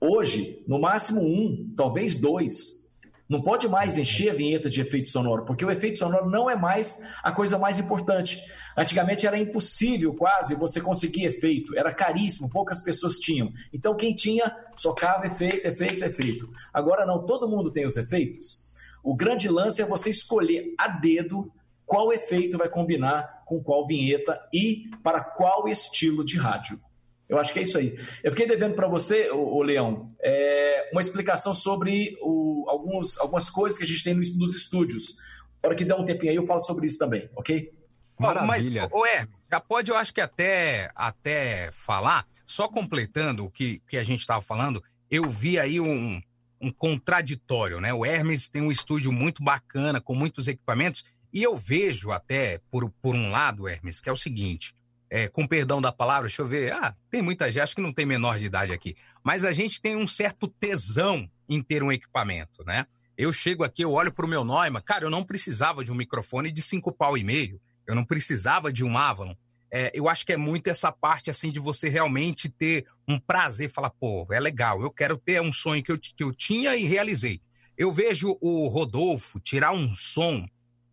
Hoje, 0.00 0.62
no 0.66 0.78
máximo 0.78 1.22
um, 1.22 1.72
talvez 1.76 2.16
dois. 2.16 2.83
Não 3.28 3.40
pode 3.40 3.68
mais 3.68 3.96
encher 3.96 4.30
a 4.30 4.34
vinheta 4.34 4.68
de 4.68 4.80
efeito 4.80 5.08
sonoro, 5.08 5.44
porque 5.44 5.64
o 5.64 5.70
efeito 5.70 5.98
sonoro 5.98 6.28
não 6.28 6.50
é 6.50 6.56
mais 6.56 7.02
a 7.22 7.32
coisa 7.32 7.58
mais 7.58 7.78
importante. 7.78 8.42
Antigamente 8.76 9.26
era 9.26 9.38
impossível 9.38 10.14
quase 10.14 10.54
você 10.54 10.80
conseguir 10.80 11.24
efeito, 11.24 11.76
era 11.76 11.92
caríssimo, 11.92 12.50
poucas 12.50 12.82
pessoas 12.82 13.18
tinham. 13.18 13.50
Então 13.72 13.94
quem 13.94 14.14
tinha, 14.14 14.54
socava 14.76 15.26
efeito, 15.26 15.66
efeito, 15.66 16.04
efeito. 16.04 16.50
Agora 16.72 17.06
não, 17.06 17.24
todo 17.24 17.48
mundo 17.48 17.70
tem 17.70 17.86
os 17.86 17.96
efeitos. 17.96 18.66
O 19.02 19.14
grande 19.14 19.48
lance 19.48 19.80
é 19.80 19.86
você 19.86 20.10
escolher 20.10 20.74
a 20.78 20.88
dedo 20.88 21.50
qual 21.86 22.12
efeito 22.12 22.58
vai 22.58 22.68
combinar 22.68 23.42
com 23.46 23.62
qual 23.62 23.86
vinheta 23.86 24.40
e 24.52 24.90
para 25.02 25.22
qual 25.22 25.68
estilo 25.68 26.24
de 26.24 26.38
rádio. 26.38 26.80
Eu 27.28 27.38
acho 27.38 27.52
que 27.52 27.58
é 27.58 27.62
isso 27.62 27.78
aí. 27.78 27.98
Eu 28.22 28.30
fiquei 28.30 28.46
devendo 28.46 28.74
para 28.74 28.86
você, 28.86 29.30
o, 29.30 29.62
Leão, 29.62 30.14
é, 30.20 30.90
uma 30.92 31.00
explicação 31.00 31.54
sobre 31.54 32.16
o, 32.20 32.66
alguns, 32.68 33.18
algumas 33.18 33.48
coisas 33.48 33.78
que 33.78 33.84
a 33.84 33.86
gente 33.86 34.04
tem 34.04 34.14
nos, 34.14 34.36
nos 34.36 34.54
estúdios. 34.54 35.16
Na 35.62 35.68
hora 35.68 35.76
que 35.76 35.84
der 35.84 35.94
um 35.94 36.04
tempinho 36.04 36.30
aí, 36.30 36.36
eu 36.36 36.46
falo 36.46 36.60
sobre 36.60 36.86
isso 36.86 36.98
também, 36.98 37.28
ok? 37.34 37.72
Maravilha. 38.18 38.82
Mas, 38.82 38.92
ô, 38.92 39.06
é, 39.06 39.26
já 39.50 39.60
pode, 39.60 39.90
eu 39.90 39.96
acho 39.96 40.12
que 40.12 40.20
até, 40.20 40.90
até 40.94 41.70
falar, 41.72 42.26
só 42.44 42.68
completando 42.68 43.44
o 43.44 43.50
que, 43.50 43.80
que 43.88 43.96
a 43.96 44.02
gente 44.02 44.20
estava 44.20 44.42
falando, 44.42 44.82
eu 45.10 45.28
vi 45.28 45.58
aí 45.58 45.80
um, 45.80 46.20
um 46.60 46.70
contraditório, 46.70 47.80
né? 47.80 47.92
O 47.92 48.04
Hermes 48.04 48.48
tem 48.48 48.62
um 48.62 48.70
estúdio 48.70 49.10
muito 49.12 49.42
bacana, 49.42 50.00
com 50.00 50.14
muitos 50.14 50.48
equipamentos, 50.48 51.04
e 51.32 51.42
eu 51.42 51.56
vejo 51.56 52.10
até, 52.10 52.60
por, 52.70 52.88
por 53.02 53.14
um 53.14 53.30
lado, 53.30 53.68
Hermes, 53.68 54.00
que 54.00 54.08
é 54.08 54.12
o 54.12 54.16
seguinte: 54.16 54.73
é, 55.14 55.28
com 55.28 55.46
perdão 55.46 55.80
da 55.80 55.92
palavra, 55.92 56.22
deixa 56.22 56.42
eu 56.42 56.46
ver. 56.46 56.72
Ah, 56.72 56.92
tem 57.08 57.22
muita 57.22 57.48
gente, 57.48 57.60
acho 57.60 57.76
que 57.76 57.80
não 57.80 57.92
tem 57.92 58.04
menor 58.04 58.36
de 58.36 58.46
idade 58.46 58.72
aqui. 58.72 58.96
Mas 59.22 59.44
a 59.44 59.52
gente 59.52 59.80
tem 59.80 59.94
um 59.94 60.08
certo 60.08 60.48
tesão 60.48 61.30
em 61.48 61.62
ter 61.62 61.84
um 61.84 61.92
equipamento, 61.92 62.64
né? 62.64 62.84
Eu 63.16 63.32
chego 63.32 63.62
aqui, 63.62 63.84
eu 63.84 63.92
olho 63.92 64.12
para 64.12 64.26
o 64.26 64.28
meu 64.28 64.44
Neumann, 64.44 64.82
cara, 64.82 65.04
eu 65.04 65.10
não 65.10 65.22
precisava 65.22 65.84
de 65.84 65.92
um 65.92 65.94
microfone 65.94 66.50
de 66.50 66.60
cinco 66.60 66.92
pau 66.92 67.16
e 67.16 67.22
meio, 67.22 67.60
eu 67.86 67.94
não 67.94 68.04
precisava 68.04 68.72
de 68.72 68.82
um 68.82 68.98
Avalon. 68.98 69.36
É, 69.70 69.92
eu 69.94 70.08
acho 70.08 70.26
que 70.26 70.32
é 70.32 70.36
muito 70.36 70.66
essa 70.66 70.90
parte, 70.90 71.30
assim, 71.30 71.52
de 71.52 71.60
você 71.60 71.88
realmente 71.88 72.48
ter 72.48 72.84
um 73.06 73.16
prazer, 73.16 73.70
falar, 73.70 73.90
pô, 73.90 74.26
é 74.32 74.40
legal, 74.40 74.82
eu 74.82 74.90
quero 74.90 75.16
ter 75.16 75.40
um 75.40 75.52
sonho 75.52 75.80
que 75.80 75.92
eu, 75.92 75.98
que 75.98 76.24
eu 76.24 76.34
tinha 76.34 76.74
e 76.74 76.86
realizei. 76.86 77.40
Eu 77.78 77.92
vejo 77.92 78.36
o 78.40 78.66
Rodolfo 78.66 79.38
tirar 79.38 79.70
um 79.70 79.94
som 79.94 80.44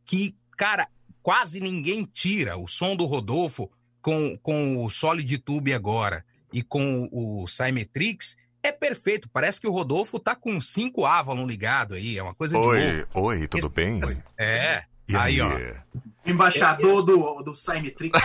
que, 0.06 0.36
cara, 0.56 0.88
quase 1.24 1.60
ninguém 1.60 2.06
tira. 2.06 2.56
O 2.56 2.68
som 2.68 2.96
do 2.96 3.06
Rodolfo, 3.06 3.72
com, 4.02 4.38
com 4.38 4.84
o 4.84 4.90
Solid 4.90 5.38
Tube 5.40 5.74
agora 5.74 6.26
e 6.52 6.62
com 6.62 7.08
o 7.12 7.48
Cymetrix, 7.48 8.36
é 8.64 8.72
perfeito. 8.72 9.30
Parece 9.32 9.60
que 9.60 9.68
o 9.68 9.72
Rodolfo 9.72 10.20
tá 10.20 10.36
com 10.36 10.60
cinco 10.60 11.06
Avalon 11.06 11.48
ligado 11.48 11.94
aí. 11.94 12.18
É 12.18 12.24
uma 12.24 12.36
coisa 12.36 12.60
de 12.60 12.66
Oi, 12.66 13.06
oi, 13.14 13.48
tudo 13.48 13.68
Esse... 13.68 13.70
bem? 13.70 14.02
É. 14.38 14.84
E 15.08 15.16
aí, 15.16 15.42
aí, 15.42 15.42
ó. 15.42 16.00
Embaixador 16.26 17.02
é, 17.02 17.06
do, 17.06 17.42
do 17.42 17.56
Cymetrix. 17.56 18.20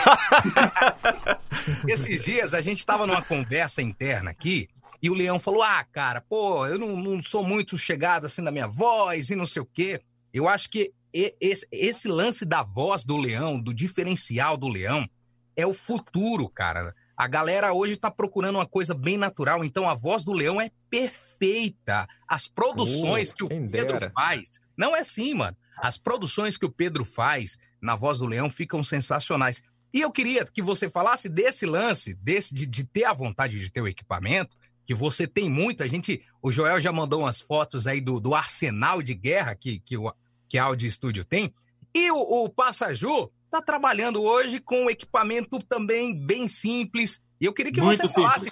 Esses 1.88 2.24
dias 2.24 2.52
a 2.52 2.60
gente 2.60 2.84
tava 2.84 3.06
numa 3.06 3.22
conversa 3.22 3.80
interna 3.80 4.30
aqui 4.30 4.68
e 5.02 5.08
o 5.08 5.14
Leão 5.14 5.38
falou: 5.38 5.62
Ah, 5.62 5.82
cara, 5.84 6.20
pô, 6.20 6.66
eu 6.66 6.78
não, 6.78 6.96
não 6.96 7.22
sou 7.22 7.42
muito 7.42 7.78
chegado 7.78 8.26
assim 8.26 8.42
na 8.42 8.50
minha 8.50 8.68
voz 8.68 9.30
e 9.30 9.36
não 9.36 9.46
sei 9.46 9.62
o 9.62 9.66
quê. 9.66 10.00
Eu 10.32 10.46
acho 10.48 10.68
que 10.68 10.92
esse, 11.40 11.66
esse 11.72 12.08
lance 12.08 12.44
da 12.44 12.62
voz 12.62 13.04
do 13.04 13.16
Leão, 13.16 13.58
do 13.58 13.72
diferencial 13.72 14.56
do 14.56 14.68
Leão, 14.68 15.08
é 15.56 15.66
o 15.66 15.74
futuro, 15.74 16.48
cara. 16.48 16.94
A 17.16 17.26
galera 17.26 17.72
hoje 17.72 17.96
tá 17.96 18.10
procurando 18.10 18.56
uma 18.56 18.66
coisa 18.66 18.92
bem 18.92 19.16
natural, 19.16 19.64
então 19.64 19.88
a 19.88 19.94
voz 19.94 20.22
do 20.22 20.32
Leão 20.32 20.60
é 20.60 20.70
perfeita. 20.90 22.06
As 22.28 22.46
produções 22.46 23.32
que 23.32 23.42
o 23.42 23.48
Pedro 23.48 23.98
dera. 23.98 24.12
faz, 24.14 24.60
não 24.76 24.94
é 24.94 25.00
assim, 25.00 25.32
mano. 25.32 25.56
As 25.78 25.96
produções 25.96 26.58
que 26.58 26.66
o 26.66 26.70
Pedro 26.70 27.04
faz 27.04 27.58
na 27.80 27.96
voz 27.96 28.18
do 28.18 28.26
Leão 28.26 28.50
ficam 28.50 28.82
sensacionais. 28.82 29.62
E 29.94 30.00
eu 30.02 30.12
queria 30.12 30.44
que 30.44 30.60
você 30.60 30.90
falasse 30.90 31.28
desse 31.28 31.64
lance, 31.64 32.12
desse 32.14 32.54
de, 32.54 32.66
de 32.66 32.84
ter 32.84 33.04
a 33.04 33.14
vontade 33.14 33.58
de 33.58 33.72
ter 33.72 33.80
o 33.80 33.88
equipamento, 33.88 34.54
que 34.84 34.94
você 34.94 35.26
tem 35.26 35.48
muito. 35.48 35.82
A 35.82 35.86
gente, 35.86 36.22
o 36.42 36.52
Joel 36.52 36.80
já 36.80 36.92
mandou 36.92 37.20
umas 37.20 37.40
fotos 37.40 37.86
aí 37.86 38.00
do, 38.00 38.20
do 38.20 38.34
arsenal 38.34 39.02
de 39.02 39.14
guerra 39.14 39.54
que, 39.54 39.80
que, 39.80 39.96
o, 39.96 40.12
que 40.48 40.58
a 40.58 40.64
Audio 40.64 40.90
Studio 40.90 41.24
tem. 41.24 41.54
E 41.94 42.10
o, 42.10 42.44
o 42.44 42.48
Passaju 42.50 43.30
está 43.56 43.62
trabalhando 43.62 44.22
hoje 44.22 44.60
com 44.60 44.84
um 44.84 44.90
equipamento 44.90 45.58
também 45.58 46.14
bem 46.14 46.48
simples. 46.48 47.20
E 47.40 47.44
eu 47.44 47.52
queria 47.52 47.72
que 47.72 47.80
muito 47.80 48.00
você 48.00 48.20
falasse, 48.20 48.48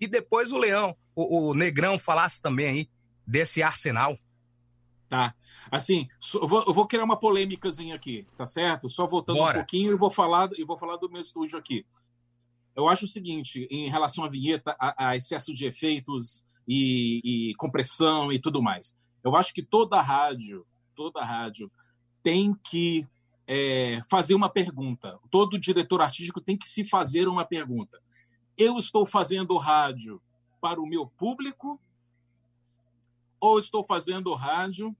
e 0.00 0.06
depois 0.06 0.52
o 0.52 0.58
Leão, 0.58 0.96
o, 1.14 1.50
o 1.50 1.54
Negrão 1.54 1.98
falasse 1.98 2.40
também 2.40 2.68
aí 2.68 2.90
desse 3.26 3.62
arsenal. 3.62 4.18
Tá. 5.08 5.34
Assim, 5.70 6.06
eu 6.34 6.46
vou, 6.46 6.64
eu 6.66 6.74
vou 6.74 6.86
criar 6.86 7.04
uma 7.04 7.18
polêmicazinha 7.18 7.94
aqui, 7.94 8.26
tá 8.36 8.46
certo? 8.46 8.88
Só 8.88 9.06
voltando 9.06 9.38
Bora. 9.38 9.56
um 9.56 9.60
pouquinho 9.60 9.92
e 9.92 9.96
vou 9.96 10.10
falar 10.10 10.50
e 10.56 10.64
vou 10.64 10.78
falar 10.78 10.96
do 10.96 11.10
meu 11.10 11.20
estúdio 11.20 11.58
aqui. 11.58 11.84
Eu 12.74 12.88
acho 12.88 13.06
o 13.06 13.08
seguinte, 13.08 13.66
em 13.70 13.88
relação 13.88 14.22
à 14.22 14.28
vinheta, 14.28 14.76
a, 14.78 15.08
a 15.08 15.16
excesso 15.16 15.54
de 15.54 15.66
efeitos 15.66 16.44
e, 16.68 17.50
e, 17.50 17.54
compressão 17.54 18.30
e 18.30 18.38
tudo 18.38 18.62
mais. 18.62 18.94
Eu 19.24 19.34
acho 19.34 19.54
que 19.54 19.62
toda 19.62 20.00
rádio, 20.00 20.66
toda 20.94 21.24
rádio 21.24 21.70
tem 22.22 22.54
que 22.54 23.06
é, 23.46 24.00
fazer 24.10 24.34
uma 24.34 24.48
pergunta. 24.48 25.18
Todo 25.30 25.58
diretor 25.58 26.02
artístico 26.02 26.40
tem 26.40 26.56
que 26.56 26.68
se 26.68 26.84
fazer 26.84 27.28
uma 27.28 27.44
pergunta. 27.44 28.00
Eu 28.56 28.78
estou 28.78 29.06
fazendo 29.06 29.56
rádio 29.56 30.20
para 30.60 30.80
o 30.80 30.86
meu 30.86 31.06
público 31.06 31.80
ou 33.40 33.58
estou 33.58 33.84
fazendo 33.86 34.34
rádio 34.34 34.96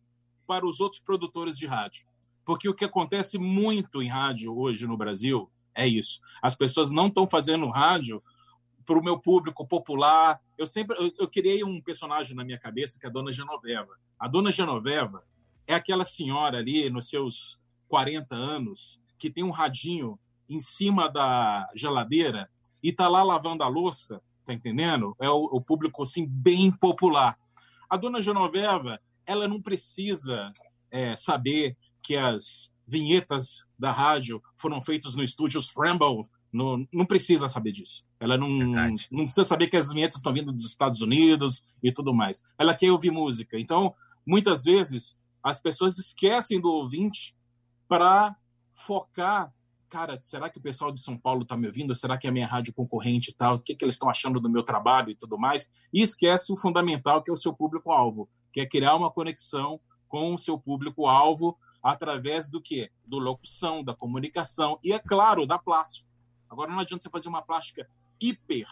para 0.46 0.66
os 0.66 0.78
outros 0.78 1.00
produtores 1.00 1.58
de 1.58 1.66
rádio. 1.66 2.06
Porque 2.44 2.68
o 2.68 2.74
que 2.74 2.84
acontece 2.84 3.38
muito 3.38 4.00
em 4.00 4.08
rádio 4.08 4.56
hoje 4.56 4.86
no 4.86 4.96
Brasil 4.96 5.50
é 5.74 5.86
isso. 5.86 6.20
As 6.40 6.54
pessoas 6.54 6.92
não 6.92 7.08
estão 7.08 7.26
fazendo 7.26 7.68
rádio 7.68 8.22
para 8.84 8.98
o 8.98 9.02
meu 9.02 9.18
público 9.18 9.66
popular. 9.66 10.40
Eu 10.56 10.66
sempre 10.66 10.96
eu, 10.96 11.12
eu, 11.18 11.28
criei 11.28 11.64
um 11.64 11.80
personagem 11.80 12.36
na 12.36 12.44
minha 12.44 12.58
cabeça 12.58 12.98
que 13.00 13.06
é 13.06 13.08
a 13.08 13.12
Dona 13.12 13.32
Genoveva. 13.32 13.98
A 14.18 14.28
Dona 14.28 14.52
Genoveva 14.52 15.24
é 15.66 15.74
aquela 15.74 16.04
senhora 16.04 16.58
ali 16.58 16.88
nos 16.88 17.08
seus 17.08 17.60
40 17.88 18.34
anos 18.34 19.00
que 19.18 19.30
tem 19.30 19.44
um 19.44 19.50
radinho 19.50 20.18
em 20.48 20.60
cima 20.60 21.08
da 21.08 21.68
geladeira 21.74 22.48
e 22.82 22.92
tá 22.92 23.08
lá 23.08 23.22
lavando 23.22 23.62
a 23.62 23.68
louça, 23.68 24.22
tá 24.44 24.52
entendendo? 24.52 25.16
É 25.18 25.28
o, 25.28 25.44
o 25.44 25.60
público 25.60 26.02
assim 26.02 26.26
bem 26.26 26.70
popular. 26.70 27.38
A 27.88 27.96
Dona 27.96 28.22
Genoveva 28.22 29.00
ela 29.26 29.48
não 29.48 29.60
precisa 29.60 30.52
é, 30.90 31.16
saber 31.16 31.76
que 32.02 32.16
as 32.16 32.70
vinhetas 32.86 33.64
da 33.76 33.90
rádio 33.90 34.40
foram 34.56 34.80
feitas 34.80 35.14
no 35.14 35.22
estúdio 35.22 35.60
Scramble. 35.60 36.24
No, 36.52 36.86
não 36.92 37.04
precisa 37.04 37.48
saber 37.48 37.72
disso. 37.72 38.06
Ela 38.20 38.38
não, 38.38 38.48
não 38.48 39.24
precisa 39.24 39.44
saber 39.44 39.66
que 39.66 39.76
as 39.76 39.92
vinhetas 39.92 40.16
estão 40.16 40.32
vindo 40.32 40.52
dos 40.52 40.64
Estados 40.64 41.02
Unidos 41.02 41.64
e 41.82 41.92
tudo 41.92 42.14
mais. 42.14 42.42
Ela 42.56 42.74
quer 42.74 42.90
ouvir 42.92 43.10
música. 43.10 43.58
Então, 43.58 43.92
muitas 44.24 44.64
vezes, 44.64 45.18
as 45.42 45.60
pessoas 45.60 45.98
esquecem 45.98 46.60
do 46.60 46.70
ouvinte 46.70 47.35
para 47.88 48.36
focar. 48.74 49.52
Cara, 49.88 50.18
será 50.20 50.50
que 50.50 50.58
o 50.58 50.62
pessoal 50.62 50.92
de 50.92 51.00
São 51.00 51.16
Paulo 51.16 51.42
está 51.42 51.56
me 51.56 51.66
ouvindo? 51.66 51.94
Será 51.94 52.18
que 52.18 52.26
é 52.26 52.30
a 52.30 52.32
minha 52.32 52.46
rádio 52.46 52.74
concorrente 52.74 53.30
e 53.30 53.34
tal? 53.34 53.54
O 53.54 53.62
que, 53.62 53.74
que 53.74 53.84
eles 53.84 53.94
estão 53.94 54.10
achando 54.10 54.40
do 54.40 54.50
meu 54.50 54.62
trabalho 54.62 55.10
e 55.10 55.14
tudo 55.14 55.38
mais? 55.38 55.70
E 55.92 56.02
esquece 56.02 56.52
o 56.52 56.56
fundamental, 56.56 57.22
que 57.22 57.30
é 57.30 57.34
o 57.34 57.36
seu 57.36 57.54
público-alvo 57.54 58.28
que 58.56 58.60
é 58.62 58.66
criar 58.66 58.94
uma 58.94 59.10
conexão 59.10 59.78
com 60.08 60.34
o 60.34 60.38
seu 60.38 60.58
público-alvo 60.58 61.58
através 61.82 62.50
do 62.50 62.58
que? 62.58 62.90
Do 63.04 63.18
locução, 63.18 63.84
da 63.84 63.94
comunicação 63.94 64.78
e, 64.82 64.94
é 64.94 64.98
claro, 64.98 65.46
da 65.46 65.58
plástica. 65.58 66.08
Agora, 66.48 66.72
não 66.72 66.80
adianta 66.80 67.02
você 67.02 67.10
fazer 67.10 67.28
uma 67.28 67.42
plástica 67.42 67.86
hiper, 68.18 68.66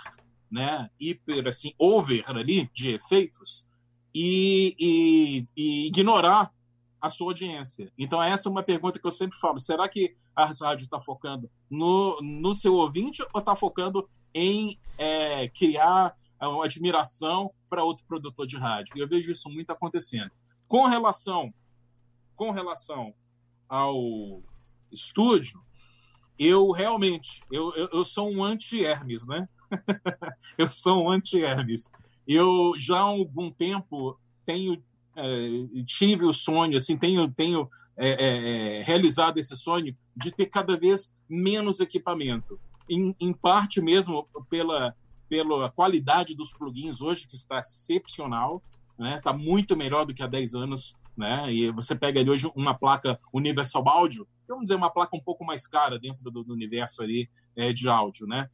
né? 0.50 0.88
Hiper, 0.98 1.46
assim, 1.46 1.74
over 1.78 2.24
ali, 2.30 2.70
de 2.72 2.94
efeitos, 2.94 3.68
e, 4.14 4.74
e, 4.78 5.48
e 5.54 5.86
ignorar 5.88 6.50
a 7.04 7.10
sua 7.10 7.28
audiência. 7.28 7.92
Então, 7.98 8.22
essa 8.22 8.48
é 8.48 8.50
uma 8.50 8.62
pergunta 8.62 8.98
que 8.98 9.06
eu 9.06 9.10
sempre 9.10 9.38
falo. 9.38 9.60
Será 9.60 9.86
que 9.86 10.16
a 10.34 10.46
rádio 10.46 10.84
está 10.84 10.98
focando 10.98 11.50
no, 11.70 12.18
no 12.22 12.54
seu 12.54 12.72
ouvinte 12.74 13.22
ou 13.34 13.40
está 13.40 13.54
focando 13.54 14.08
em 14.32 14.78
é, 14.96 15.48
criar 15.50 16.16
uma 16.40 16.64
admiração 16.64 17.52
para 17.68 17.84
outro 17.84 18.06
produtor 18.06 18.46
de 18.46 18.56
rádio. 18.56 18.96
E 18.96 19.00
eu 19.00 19.08
vejo 19.08 19.30
isso 19.30 19.50
muito 19.50 19.70
acontecendo. 19.70 20.30
Com 20.66 20.86
relação, 20.86 21.52
com 22.34 22.50
relação 22.50 23.14
ao 23.68 24.42
estúdio, 24.90 25.62
eu 26.38 26.70
realmente, 26.70 27.40
eu, 27.50 27.70
eu, 27.74 27.88
eu 27.92 28.04
sou 28.04 28.30
um 28.30 28.42
anti-Hermes, 28.42 29.26
né? 29.26 29.46
eu 30.56 30.68
sou 30.68 31.04
um 31.04 31.10
anti-Hermes. 31.10 31.86
Eu 32.26 32.72
já 32.78 32.96
há 32.96 33.02
algum 33.02 33.50
tempo 33.50 34.18
tenho 34.44 34.82
é, 35.16 35.84
tive 35.86 36.24
o 36.24 36.32
sonho, 36.32 36.76
assim, 36.76 36.96
tenho, 36.96 37.30
tenho 37.30 37.68
é, 37.96 38.08
é, 38.08 38.78
é 38.78 38.82
realizado 38.82 39.38
esse 39.38 39.56
sonho 39.56 39.96
de 40.16 40.32
ter 40.32 40.46
cada 40.46 40.76
vez 40.76 41.12
menos 41.28 41.80
equipamento. 41.80 42.58
Em, 42.88 43.14
em 43.18 43.32
parte 43.32 43.80
mesmo 43.80 44.26
pela 44.50 44.94
pela 45.28 45.70
qualidade 45.70 46.34
dos 46.34 46.52
plugins 46.52 47.00
hoje, 47.00 47.26
que 47.26 47.34
está 47.34 47.58
excepcional, 47.58 48.62
né? 48.98 49.16
Está 49.16 49.32
muito 49.32 49.76
melhor 49.76 50.04
do 50.04 50.14
que 50.14 50.22
há 50.22 50.26
10 50.26 50.54
anos, 50.54 50.94
né? 51.16 51.52
E 51.52 51.70
você 51.72 51.94
pega 51.94 52.20
ali 52.20 52.30
hoje 52.30 52.50
uma 52.54 52.74
placa 52.74 53.18
Universal 53.32 53.88
Audio, 53.88 54.28
vamos 54.46 54.64
dizer, 54.64 54.76
uma 54.76 54.90
placa 54.90 55.16
um 55.16 55.20
pouco 55.20 55.44
mais 55.44 55.66
cara 55.66 55.98
dentro 55.98 56.30
do, 56.30 56.44
do 56.44 56.52
universo 56.52 57.02
ali 57.02 57.28
é, 57.56 57.72
de 57.72 57.88
áudio, 57.88 58.26
né? 58.26 58.48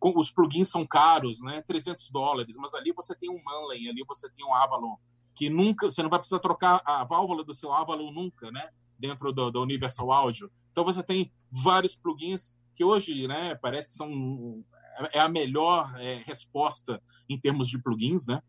Os 0.00 0.30
plugins 0.30 0.68
são 0.68 0.86
caros, 0.86 1.42
né? 1.42 1.62
300 1.66 2.10
dólares, 2.10 2.56
mas 2.58 2.74
ali 2.74 2.92
você 2.92 3.14
tem 3.14 3.30
um 3.30 3.42
Manley, 3.42 3.88
ali 3.88 4.04
você 4.06 4.28
tem 4.30 4.46
um 4.46 4.54
Avalon, 4.54 4.96
que 5.34 5.50
nunca, 5.50 5.90
você 5.90 6.02
não 6.02 6.10
vai 6.10 6.18
precisar 6.18 6.38
trocar 6.38 6.80
a 6.84 7.04
válvula 7.04 7.44
do 7.44 7.54
seu 7.54 7.72
Avalon 7.72 8.12
nunca, 8.12 8.50
né? 8.50 8.68
Dentro 8.98 9.32
do, 9.32 9.50
do 9.50 9.62
Universal 9.62 10.12
Audio. 10.12 10.50
Então 10.70 10.84
você 10.84 11.02
tem 11.02 11.32
vários 11.50 11.96
plugins 11.96 12.56
que 12.74 12.84
hoje, 12.84 13.26
né, 13.28 13.54
parece 13.54 13.88
que 13.88 13.94
são 13.94 14.64
é 15.12 15.20
a 15.20 15.28
melhor 15.28 15.92
é, 15.98 16.22
resposta 16.24 17.02
em 17.28 17.38
termos 17.38 17.68
de 17.68 17.78
plugins, 17.78 18.26
né? 18.26 18.40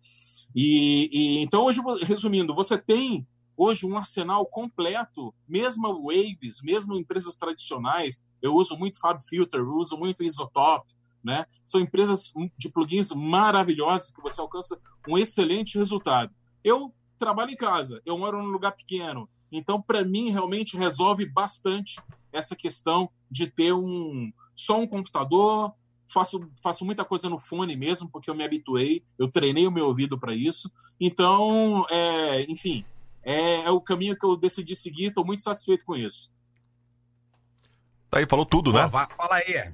E, 0.56 1.10
e, 1.12 1.40
então 1.40 1.66
hoje, 1.66 1.82
resumindo, 2.04 2.54
você 2.54 2.78
tem 2.78 3.28
hoje 3.58 3.86
um 3.86 3.98
arsenal 3.98 4.46
completo, 4.46 5.34
mesmo 5.48 6.04
Waves, 6.04 6.62
mesmo 6.62 6.96
empresas 6.96 7.36
tradicionais. 7.36 8.22
Eu 8.42 8.54
uso 8.56 8.78
muito 8.78 9.00
Fab 9.00 9.22
Filter, 9.24 9.60
eu 9.60 9.76
uso 9.76 9.98
muito 9.98 10.24
Isotop, 10.24 10.86
né? 11.24 11.46
São 11.64 11.82
empresas 11.82 12.32
de 12.58 12.70
plugins 12.70 13.12
maravilhosas 13.12 14.12
que 14.12 14.22
você 14.22 14.40
alcança 14.40 14.80
um 15.08 15.18
excelente 15.18 15.78
resultado. 15.78 16.34
Eu 16.66 16.92
trabalho 17.20 17.52
em 17.52 17.56
casa, 17.56 18.02
eu 18.04 18.18
moro 18.18 18.42
num 18.42 18.50
lugar 18.50 18.72
pequeno, 18.72 19.30
então 19.52 19.80
para 19.80 20.04
mim 20.04 20.32
realmente 20.32 20.76
resolve 20.76 21.24
bastante 21.26 22.02
essa 22.34 22.56
questão 22.56 23.10
de 23.30 23.46
ter 23.46 23.72
um 23.72 24.34
só 24.56 24.80
um 24.80 24.88
computador, 24.88 25.74
faço, 26.12 26.50
faço 26.64 26.84
muita 26.84 27.06
coisa 27.06 27.30
no 27.30 27.40
fone 27.40 27.76
mesmo, 27.76 28.10
porque 28.10 28.30
eu 28.30 28.36
me 28.36 28.44
habituei, 28.44 29.04
eu 29.18 29.30
treinei 29.32 29.68
o 29.68 29.72
meu 29.72 29.86
ouvido 29.86 30.18
para 30.18 30.34
isso. 30.34 30.72
Então, 31.00 31.86
é, 31.90 32.44
enfim, 32.50 32.84
é, 33.22 33.62
é, 33.66 33.70
o 33.70 33.80
caminho 33.80 34.18
que 34.18 34.26
eu 34.26 34.36
decidi 34.36 34.76
seguir, 34.76 35.08
estou 35.08 35.26
muito 35.26 35.44
satisfeito 35.44 35.86
com 35.86 35.96
isso. 35.96 36.32
Tá 38.10 38.20
aí, 38.20 38.26
falou 38.28 38.46
tudo, 38.46 38.74
né? 38.74 38.88
Fala 38.90 39.36
aí. 39.36 39.72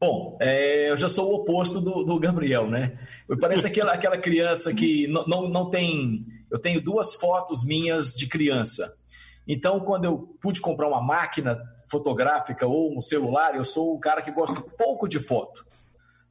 Bom, 0.00 0.38
é, 0.40 0.90
eu 0.90 0.96
já 0.96 1.10
sou 1.10 1.30
o 1.30 1.34
oposto 1.34 1.78
do, 1.78 2.02
do 2.02 2.18
Gabriel, 2.18 2.66
né? 2.66 2.98
Eu 3.28 3.38
pareço 3.38 3.66
aquela, 3.66 3.92
aquela 3.92 4.16
criança 4.16 4.72
que 4.72 5.06
não, 5.08 5.26
não, 5.26 5.48
não 5.50 5.68
tem. 5.68 6.24
Eu 6.50 6.58
tenho 6.58 6.80
duas 6.80 7.14
fotos 7.14 7.62
minhas 7.66 8.14
de 8.14 8.26
criança. 8.26 8.96
Então, 9.46 9.78
quando 9.80 10.06
eu 10.06 10.36
pude 10.40 10.58
comprar 10.58 10.88
uma 10.88 11.02
máquina 11.02 11.60
fotográfica 11.86 12.66
ou 12.66 12.96
um 12.96 13.02
celular, 13.02 13.54
eu 13.54 13.64
sou 13.64 13.94
o 13.94 14.00
cara 14.00 14.22
que 14.22 14.30
gosta 14.30 14.62
pouco 14.78 15.06
de 15.06 15.20
foto. 15.20 15.66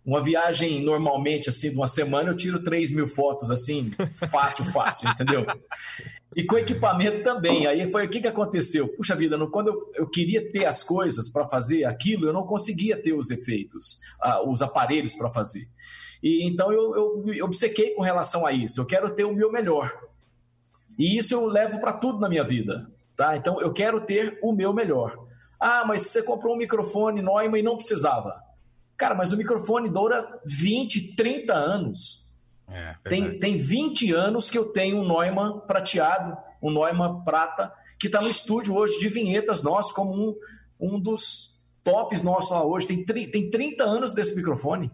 Uma 0.09 0.23
viagem 0.23 0.83
normalmente, 0.83 1.49
assim, 1.49 1.69
de 1.69 1.75
uma 1.75 1.87
semana, 1.87 2.31
eu 2.31 2.35
tiro 2.35 2.63
3 2.63 2.89
mil 2.89 3.07
fotos, 3.07 3.51
assim, 3.51 3.91
fácil, 4.31 4.65
fácil, 4.73 5.07
entendeu? 5.07 5.45
E 6.35 6.43
com 6.43 6.57
equipamento 6.57 7.21
também. 7.21 7.67
Aí 7.67 7.87
foi 7.91 8.07
o 8.07 8.09
que, 8.09 8.19
que 8.19 8.27
aconteceu? 8.27 8.87
Puxa 8.87 9.15
vida, 9.15 9.37
quando 9.49 9.67
eu, 9.67 9.91
eu 9.93 10.09
queria 10.09 10.51
ter 10.51 10.65
as 10.65 10.81
coisas 10.81 11.29
para 11.29 11.45
fazer 11.45 11.85
aquilo, 11.85 12.25
eu 12.25 12.33
não 12.33 12.41
conseguia 12.41 12.97
ter 12.97 13.13
os 13.13 13.29
efeitos, 13.29 13.99
uh, 14.25 14.49
os 14.49 14.63
aparelhos 14.63 15.13
para 15.13 15.29
fazer. 15.29 15.69
E 16.23 16.43
então 16.43 16.73
eu, 16.73 16.95
eu 16.95 17.23
me 17.23 17.39
obcequei 17.43 17.91
com 17.91 18.01
relação 18.01 18.47
a 18.47 18.51
isso. 18.51 18.81
Eu 18.81 18.87
quero 18.87 19.11
ter 19.11 19.25
o 19.25 19.35
meu 19.35 19.51
melhor. 19.51 19.95
E 20.97 21.19
isso 21.19 21.35
eu 21.35 21.45
levo 21.45 21.79
para 21.79 21.93
tudo 21.93 22.19
na 22.19 22.27
minha 22.27 22.43
vida. 22.43 22.89
Tá? 23.15 23.37
Então 23.37 23.61
eu 23.61 23.71
quero 23.71 24.01
ter 24.01 24.39
o 24.41 24.51
meu 24.51 24.73
melhor. 24.73 25.23
Ah, 25.59 25.83
mas 25.85 26.01
você 26.01 26.23
comprou 26.23 26.55
um 26.55 26.57
microfone 26.57 27.21
Neumann 27.21 27.59
e 27.59 27.63
não 27.63 27.75
precisava. 27.77 28.48
Cara, 28.99 29.15
mas 29.15 29.31
o 29.31 29.37
microfone 29.37 29.89
dura 29.89 30.41
20, 30.45 31.15
30 31.15 31.53
anos. 31.53 32.27
É, 32.67 32.95
tem, 33.07 33.39
tem 33.39 33.57
20 33.57 34.13
anos 34.13 34.51
que 34.51 34.57
eu 34.57 34.65
tenho 34.65 34.97
um 34.97 35.07
Neumann 35.07 35.61
prateado, 35.61 36.37
um 36.61 36.69
Neumann 36.69 37.23
prata, 37.23 37.73
que 37.97 38.07
está 38.07 38.19
no 38.19 38.29
estúdio 38.29 38.75
hoje 38.75 38.99
de 38.99 39.07
vinhetas 39.07 39.63
nosso 39.63 39.93
como 39.93 40.13
um, 40.13 40.35
um 40.77 40.99
dos 40.99 41.57
tops 41.81 42.23
nossos 42.23 42.51
lá 42.51 42.63
hoje 42.63 42.85
tem, 42.85 43.05
tem 43.05 43.49
30 43.49 43.85
anos 43.85 44.11
desse 44.11 44.35
microfone. 44.35 44.91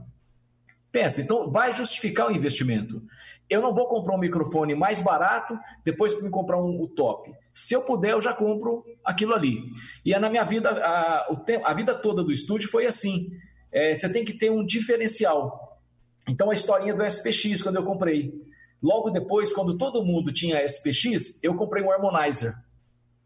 Pensa, 0.91 1.21
então 1.21 1.51
vai 1.51 1.73
justificar 1.73 2.27
o 2.27 2.31
investimento. 2.31 3.01
Eu 3.49 3.59
não 3.59 3.73
vou 3.73 3.87
comprar 3.87 4.15
um 4.15 4.19
microfone 4.19 4.75
mais 4.75 5.01
barato 5.01 5.57
depois 5.83 6.13
para 6.13 6.23
me 6.23 6.29
comprar 6.29 6.57
um, 6.57 6.79
o 6.79 6.87
top. 6.87 7.33
Se 7.51 7.73
eu 7.73 7.81
puder, 7.81 8.11
eu 8.11 8.21
já 8.21 8.33
compro 8.33 8.85
aquilo 9.03 9.33
ali. 9.33 9.63
E 10.05 10.13
é 10.13 10.19
na 10.19 10.29
minha 10.29 10.43
vida, 10.43 10.69
a, 10.69 11.27
a 11.63 11.73
vida 11.73 11.95
toda 11.95 12.23
do 12.23 12.31
estúdio 12.31 12.69
foi 12.69 12.85
assim. 12.85 13.31
É, 13.71 13.93
você 13.93 14.11
tem 14.11 14.23
que 14.23 14.33
ter 14.33 14.51
um 14.51 14.65
diferencial. 14.65 15.79
Então 16.27 16.49
a 16.49 16.53
historinha 16.53 16.93
do 16.93 17.05
SPX, 17.05 17.61
quando 17.61 17.75
eu 17.75 17.83
comprei. 17.83 18.33
Logo 18.81 19.09
depois, 19.09 19.53
quando 19.53 19.77
todo 19.77 20.03
mundo 20.03 20.31
tinha 20.31 20.63
SPX, 20.65 21.43
eu 21.43 21.55
comprei 21.55 21.83
um 21.83 21.91
Harmonizer, 21.91 22.55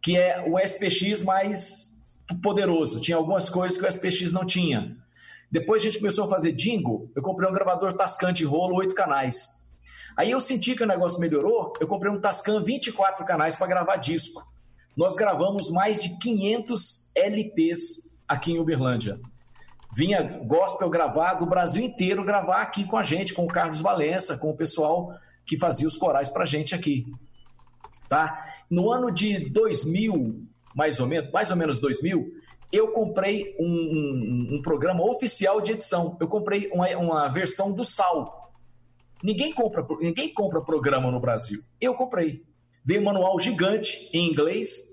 que 0.01 0.17
é 0.17 0.41
o 0.47 0.59
SPX 0.59 1.23
mais 1.23 1.99
poderoso. 2.41 2.99
Tinha 2.99 3.17
algumas 3.17 3.49
coisas 3.49 3.77
que 3.77 3.85
o 3.85 3.87
SPX 3.87 4.31
não 4.31 4.45
tinha. 4.45 4.95
Depois 5.51 5.81
a 5.81 5.85
gente 5.85 5.99
começou 5.99 6.25
a 6.25 6.27
fazer 6.27 6.53
jingle, 6.53 7.11
eu 7.15 7.23
comprei 7.23 7.49
um 7.49 7.53
gravador 7.53 7.93
Tascam 7.93 8.31
de 8.31 8.45
rolo, 8.45 8.75
oito 8.75 8.93
canais. 8.93 9.47
Aí 10.15 10.29
eu 10.29 10.39
senti 10.39 10.75
que 10.75 10.83
o 10.83 10.87
negócio 10.87 11.19
melhorou, 11.19 11.73
eu 11.79 11.87
comprei 11.87 12.11
um 12.11 12.19
Tascam 12.19 12.61
24 12.61 13.25
canais 13.25 13.55
para 13.55 13.67
gravar 13.67 13.95
disco. 13.95 14.45
Nós 14.95 15.15
gravamos 15.15 15.71
mais 15.71 15.99
de 15.99 16.17
500 16.19 17.11
LPs 17.15 18.19
aqui 18.27 18.51
em 18.51 18.59
Uberlândia. 18.59 19.19
Vinha 19.95 20.21
gospel 20.45 20.89
gravar 20.89 21.35
do 21.35 21.45
Brasil 21.45 21.83
inteiro 21.83 22.23
gravar 22.23 22.61
aqui 22.61 22.85
com 22.85 22.97
a 22.97 23.03
gente, 23.03 23.33
com 23.33 23.43
o 23.43 23.47
Carlos 23.47 23.81
Valença, 23.81 24.37
com 24.37 24.49
o 24.49 24.55
pessoal 24.55 25.13
que 25.45 25.57
fazia 25.57 25.87
os 25.87 25.97
corais 25.97 26.29
para 26.29 26.45
gente 26.45 26.75
aqui. 26.75 27.07
Tá? 28.07 28.45
No 28.69 28.91
ano 28.91 29.11
de 29.11 29.49
2000, 29.49 30.43
mais 30.75 30.99
ou 30.99 31.07
menos, 31.07 31.31
mais 31.31 31.49
ou 31.49 31.57
menos 31.57 31.79
2000, 31.79 32.31
eu 32.71 32.89
comprei 32.89 33.55
um, 33.59 33.65
um, 33.65 34.47
um 34.55 34.61
programa 34.61 35.03
oficial 35.03 35.59
de 35.59 35.71
edição. 35.71 36.15
Eu 36.19 36.27
comprei 36.27 36.69
uma, 36.71 36.87
uma 36.97 37.27
versão 37.27 37.73
do 37.73 37.83
Sal. 37.83 38.51
Ninguém 39.23 39.51
compra, 39.51 39.85
ninguém 39.99 40.31
compra 40.31 40.61
programa 40.61 41.11
no 41.11 41.19
Brasil. 41.19 41.63
Eu 41.81 41.95
comprei. 41.95 42.43
Veio 42.85 43.01
um 43.01 43.05
manual 43.05 43.39
gigante 43.39 44.09
em 44.13 44.29
inglês. 44.29 44.88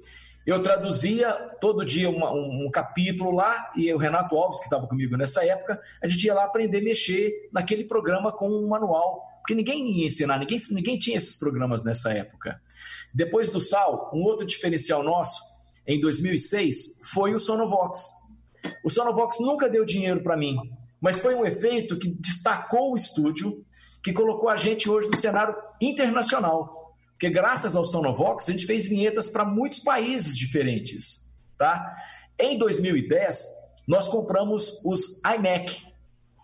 Eu 0.46 0.62
traduzia 0.62 1.32
todo 1.60 1.84
dia 1.84 2.08
uma, 2.08 2.32
um, 2.32 2.66
um, 2.66 2.70
capítulo 2.70 3.32
lá, 3.32 3.72
e 3.76 3.92
o 3.92 3.98
Renato 3.98 4.36
Alves, 4.36 4.60
que 4.60 4.66
estava 4.66 4.86
comigo 4.86 5.16
nessa 5.16 5.44
época, 5.44 5.80
a 6.00 6.06
gente 6.06 6.24
ia 6.24 6.34
lá 6.34 6.44
aprender 6.44 6.78
a 6.78 6.82
mexer 6.82 7.48
naquele 7.52 7.82
programa 7.82 8.30
com 8.30 8.48
um 8.48 8.68
manual. 8.68 9.26
Porque 9.40 9.56
ninguém 9.56 9.98
ia 9.98 10.06
ensinar, 10.06 10.38
ninguém, 10.38 10.58
ninguém 10.70 10.96
tinha 10.98 11.16
esses 11.16 11.36
programas 11.36 11.82
nessa 11.82 12.12
época. 12.12 12.60
Depois 13.12 13.48
do 13.48 13.60
Sal, 13.60 14.10
um 14.14 14.22
outro 14.22 14.46
diferencial 14.46 15.02
nosso, 15.02 15.40
em 15.84 16.00
2006, 16.00 17.00
foi 17.02 17.34
o 17.34 17.40
Sonovox. 17.40 18.08
O 18.84 18.90
Sonovox 18.90 19.40
nunca 19.40 19.68
deu 19.68 19.84
dinheiro 19.84 20.22
para 20.22 20.36
mim, 20.36 20.56
mas 21.00 21.18
foi 21.18 21.34
um 21.34 21.44
efeito 21.44 21.98
que 21.98 22.08
destacou 22.08 22.92
o 22.92 22.96
estúdio, 22.96 23.64
que 24.02 24.12
colocou 24.12 24.48
a 24.48 24.56
gente 24.56 24.88
hoje 24.88 25.08
no 25.08 25.16
cenário 25.16 25.56
internacional. 25.80 26.85
Porque 27.16 27.30
graças 27.30 27.74
ao 27.74 27.84
Sonovox, 27.84 28.46
a 28.46 28.52
gente 28.52 28.66
fez 28.66 28.86
vinhetas 28.86 29.26
para 29.26 29.42
muitos 29.42 29.78
países 29.78 30.36
diferentes. 30.36 31.34
Tá? 31.56 31.96
Em 32.38 32.58
2010, 32.58 33.42
nós 33.88 34.06
compramos 34.06 34.84
os 34.84 35.22
iMac. 35.24 35.82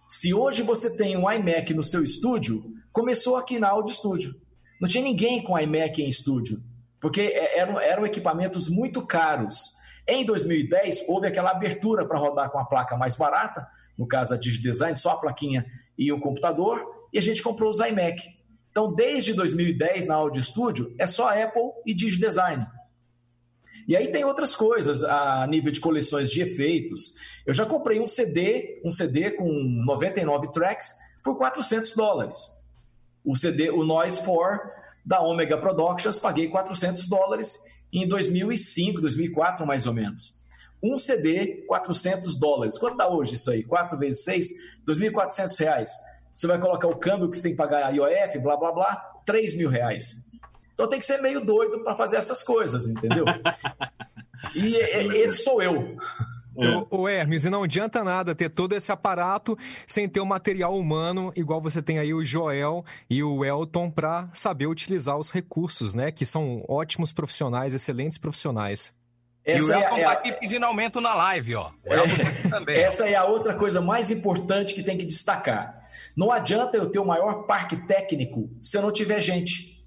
Se 0.08 0.32
hoje 0.32 0.62
você 0.62 0.96
tem 0.96 1.14
um 1.14 1.30
iMac 1.30 1.74
no 1.74 1.82
seu 1.82 2.02
estúdio, 2.02 2.64
começou 2.90 3.36
aqui 3.36 3.58
na 3.58 3.68
Audio 3.68 3.94
Studio. 3.94 4.34
Não 4.80 4.88
tinha 4.88 5.04
ninguém 5.04 5.42
com 5.42 5.58
iMac 5.58 6.00
em 6.02 6.08
estúdio, 6.08 6.62
porque 6.98 7.20
é, 7.20 7.58
eram, 7.58 7.78
eram 7.78 8.06
equipamentos 8.06 8.70
muito 8.70 9.06
caros. 9.06 9.72
Em 10.08 10.24
2010, 10.24 11.04
houve 11.06 11.26
aquela 11.26 11.50
abertura 11.50 12.06
para 12.08 12.18
rodar 12.18 12.50
com 12.50 12.58
a 12.58 12.64
placa 12.64 12.96
mais 12.96 13.14
barata, 13.14 13.66
no 13.98 14.08
caso 14.08 14.32
a 14.32 14.38
DigiDesign, 14.38 14.96
só 14.96 15.10
a 15.10 15.16
plaquinha 15.18 15.66
e 15.98 16.10
o 16.10 16.18
computador, 16.18 16.80
e 17.12 17.18
a 17.18 17.22
gente 17.22 17.42
comprou 17.42 17.70
os 17.70 17.78
iMac. 17.80 18.26
Então, 18.72 18.92
desde 18.92 19.32
2010, 19.34 20.08
na 20.08 20.16
Audio 20.16 20.42
Studio, 20.42 20.92
é 20.98 21.06
só 21.06 21.28
Apple 21.28 21.70
e 21.86 21.94
DigiDesign. 21.94 22.66
E 23.86 23.96
aí 23.96 24.10
tem 24.10 24.24
outras 24.24 24.56
coisas 24.56 25.04
a 25.04 25.46
nível 25.46 25.70
de 25.70 25.78
coleções 25.78 26.30
de 26.30 26.42
efeitos. 26.42 27.14
Eu 27.46 27.54
já 27.54 27.64
comprei 27.64 28.00
um 28.00 28.08
CD, 28.08 28.80
um 28.84 28.90
CD 28.90 29.30
com 29.32 29.46
99 29.86 30.50
tracks 30.52 30.90
por 31.22 31.36
400 31.36 31.94
dólares 31.94 32.62
o 33.24 33.36
CD, 33.36 33.70
o 33.70 33.84
Noise 33.84 34.22
4 34.24 34.70
da 35.04 35.20
Omega 35.20 35.56
Productions, 35.56 36.18
paguei 36.18 36.48
400 36.48 37.08
dólares 37.08 37.64
em 37.92 38.06
2005, 38.06 39.00
2004 39.00 39.66
mais 39.66 39.86
ou 39.86 39.92
menos. 39.92 40.40
Um 40.82 40.98
CD, 40.98 41.64
400 41.68 42.36
dólares. 42.36 42.76
Quanto 42.78 42.96
dá 42.96 43.08
hoje 43.08 43.36
isso 43.36 43.50
aí? 43.50 43.62
4 43.62 43.96
vezes 43.98 44.24
6, 44.24 44.48
2.400 44.86 45.58
reais. 45.60 45.92
Você 46.42 46.48
vai 46.48 46.58
colocar 46.58 46.88
o 46.88 46.96
câmbio 46.96 47.30
que 47.30 47.36
você 47.36 47.42
tem 47.44 47.52
que 47.52 47.56
pagar 47.56 47.86
a 47.86 47.90
IOF, 47.90 48.36
blá, 48.40 48.56
blá, 48.56 48.72
blá, 48.72 48.96
3 49.24 49.56
mil 49.56 49.70
reais. 49.70 50.28
Então 50.74 50.88
tem 50.88 50.98
que 50.98 51.04
ser 51.04 51.22
meio 51.22 51.40
doido 51.40 51.84
para 51.84 51.94
fazer 51.94 52.16
essas 52.16 52.42
coisas, 52.42 52.88
entendeu? 52.88 53.24
e 54.52 54.74
esse 54.74 55.44
sou 55.44 55.62
eu. 55.62 55.96
É. 56.58 56.84
O, 56.90 57.08
Hermes, 57.08 57.44
e 57.44 57.50
não 57.50 57.62
adianta 57.62 58.02
nada 58.02 58.34
ter 58.34 58.48
todo 58.48 58.74
esse 58.74 58.90
aparato 58.90 59.56
sem 59.86 60.08
ter 60.08 60.18
o 60.18 60.24
um 60.24 60.26
material 60.26 60.76
humano, 60.76 61.32
igual 61.36 61.60
você 61.60 61.80
tem 61.80 62.00
aí 62.00 62.12
o 62.12 62.24
Joel 62.24 62.84
e 63.08 63.22
o 63.22 63.44
Elton, 63.44 63.88
para 63.88 64.28
saber 64.34 64.66
utilizar 64.66 65.16
os 65.16 65.30
recursos, 65.30 65.94
né? 65.94 66.10
Que 66.10 66.26
são 66.26 66.64
ótimos 66.66 67.12
profissionais, 67.12 67.72
excelentes 67.72 68.18
profissionais. 68.18 68.92
Essa 69.44 69.64
e 69.64 69.76
o 69.76 69.80
Elton 69.80 69.96
é, 69.96 70.02
tá 70.02 70.10
aqui 70.10 70.32
pedindo 70.32 70.66
aumento 70.66 71.00
na 71.00 71.14
live, 71.14 71.54
ó. 71.54 71.70
O 71.86 71.94
Elton 71.94 72.14
aqui 72.26 72.48
também. 72.48 72.80
Essa 72.80 73.08
é 73.08 73.14
a 73.14 73.26
outra 73.26 73.54
coisa 73.54 73.80
mais 73.80 74.10
importante 74.10 74.74
que 74.74 74.82
tem 74.82 74.98
que 74.98 75.06
destacar. 75.06 75.81
Não 76.16 76.30
adianta 76.30 76.76
eu 76.76 76.90
ter 76.90 76.98
o 76.98 77.04
maior 77.04 77.46
parque 77.46 77.76
técnico 77.86 78.50
se 78.62 78.76
eu 78.76 78.82
não 78.82 78.92
tiver 78.92 79.20
gente. 79.20 79.82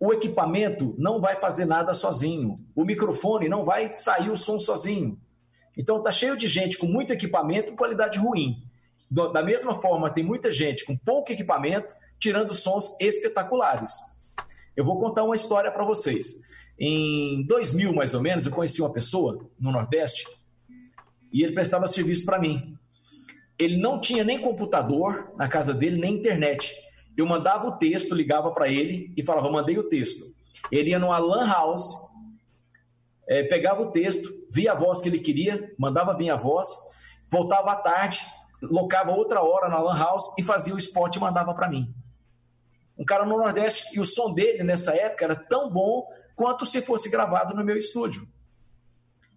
O 0.00 0.12
equipamento 0.12 0.94
não 0.98 1.20
vai 1.20 1.36
fazer 1.36 1.64
nada 1.64 1.94
sozinho. 1.94 2.58
O 2.74 2.84
microfone 2.84 3.48
não 3.48 3.64
vai 3.64 3.92
sair 3.92 4.30
o 4.30 4.36
som 4.36 4.58
sozinho. 4.58 5.18
Então 5.76 6.02
tá 6.02 6.10
cheio 6.10 6.36
de 6.36 6.48
gente 6.48 6.76
com 6.76 6.86
muito 6.86 7.12
equipamento 7.12 7.72
e 7.72 7.76
qualidade 7.76 8.18
ruim. 8.18 8.62
Da 9.10 9.42
mesma 9.42 9.74
forma, 9.74 10.10
tem 10.10 10.24
muita 10.24 10.50
gente 10.50 10.84
com 10.84 10.96
pouco 10.96 11.32
equipamento 11.32 11.94
tirando 12.18 12.54
sons 12.54 12.98
espetaculares. 13.00 13.92
Eu 14.76 14.84
vou 14.84 14.98
contar 14.98 15.22
uma 15.22 15.34
história 15.34 15.70
para 15.70 15.84
vocês. 15.84 16.42
Em 16.78 17.44
2000, 17.46 17.92
mais 17.94 18.14
ou 18.14 18.22
menos, 18.22 18.46
eu 18.46 18.52
conheci 18.52 18.80
uma 18.80 18.92
pessoa 18.92 19.46
no 19.58 19.70
Nordeste 19.70 20.26
e 21.32 21.42
ele 21.42 21.52
prestava 21.52 21.86
serviço 21.86 22.24
para 22.24 22.38
mim. 22.38 22.76
Ele 23.62 23.76
não 23.76 24.00
tinha 24.00 24.24
nem 24.24 24.40
computador 24.40 25.32
na 25.36 25.48
casa 25.48 25.72
dele, 25.72 26.00
nem 26.00 26.14
internet. 26.14 26.74
Eu 27.16 27.26
mandava 27.26 27.68
o 27.68 27.78
texto, 27.78 28.14
ligava 28.14 28.50
para 28.50 28.68
ele 28.68 29.12
e 29.16 29.24
falava: 29.24 29.50
mandei 29.50 29.78
o 29.78 29.88
texto. 29.88 30.34
Ele 30.70 30.90
ia 30.90 30.98
numa 30.98 31.18
Lan 31.18 31.46
House, 31.46 31.94
é, 33.28 33.44
pegava 33.44 33.82
o 33.82 33.92
texto, 33.92 34.28
via 34.50 34.72
a 34.72 34.74
voz 34.74 35.00
que 35.00 35.08
ele 35.08 35.20
queria, 35.20 35.72
mandava 35.78 36.16
vir 36.16 36.30
a 36.30 36.36
voz, 36.36 36.68
voltava 37.28 37.72
à 37.72 37.76
tarde, 37.76 38.20
locava 38.60 39.12
outra 39.12 39.42
hora 39.42 39.68
na 39.68 39.78
Lan 39.78 39.96
House 39.96 40.34
e 40.38 40.42
fazia 40.42 40.74
o 40.74 40.78
spot 40.78 41.16
e 41.16 41.20
mandava 41.20 41.54
para 41.54 41.68
mim. 41.68 41.94
Um 42.98 43.04
cara 43.04 43.24
no 43.24 43.38
Nordeste, 43.38 43.96
e 43.96 44.00
o 44.00 44.04
som 44.04 44.34
dele 44.34 44.62
nessa 44.62 44.94
época 44.94 45.24
era 45.24 45.36
tão 45.36 45.70
bom 45.70 46.06
quanto 46.34 46.66
se 46.66 46.82
fosse 46.82 47.08
gravado 47.08 47.54
no 47.54 47.64
meu 47.64 47.76
estúdio. 47.76 48.26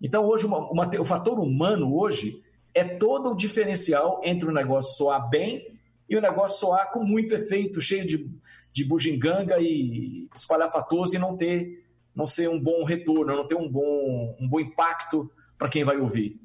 Então, 0.02 0.26
hoje, 0.26 0.46
o 0.46 1.06
fator 1.06 1.40
humano 1.40 1.96
hoje 1.96 2.44
é 2.76 2.84
todo 2.84 3.32
o 3.32 3.36
diferencial 3.36 4.22
entre 4.24 4.48
o 4.48 4.54
negócio 4.54 4.96
soar 4.98 5.28
bem 5.30 5.76
e 6.08 6.16
o 6.16 6.22
negócio 6.22 6.60
soar 6.60 6.92
com 6.92 7.04
muito 7.04 7.34
efeito, 7.34 7.82
cheio 7.82 8.06
de, 8.06 8.30
de 8.72 8.84
bugiganga 8.84 9.58
e 9.60 10.28
espalhafatoso 10.36 11.16
e 11.16 11.20
não 11.20 11.36
ter 11.36 11.84
não 12.16 12.26
ser 12.26 12.50
um 12.50 12.60
bom 12.60 12.86
retorno, 12.86 13.36
não 13.36 13.46
ter 13.46 13.56
um 13.56 13.70
bom, 13.70 14.38
um 14.40 14.48
bom 14.48 14.60
impacto 14.60 15.30
para 15.58 15.68
quem 15.68 15.84
vai 15.84 15.98
ouvir. 15.98 16.40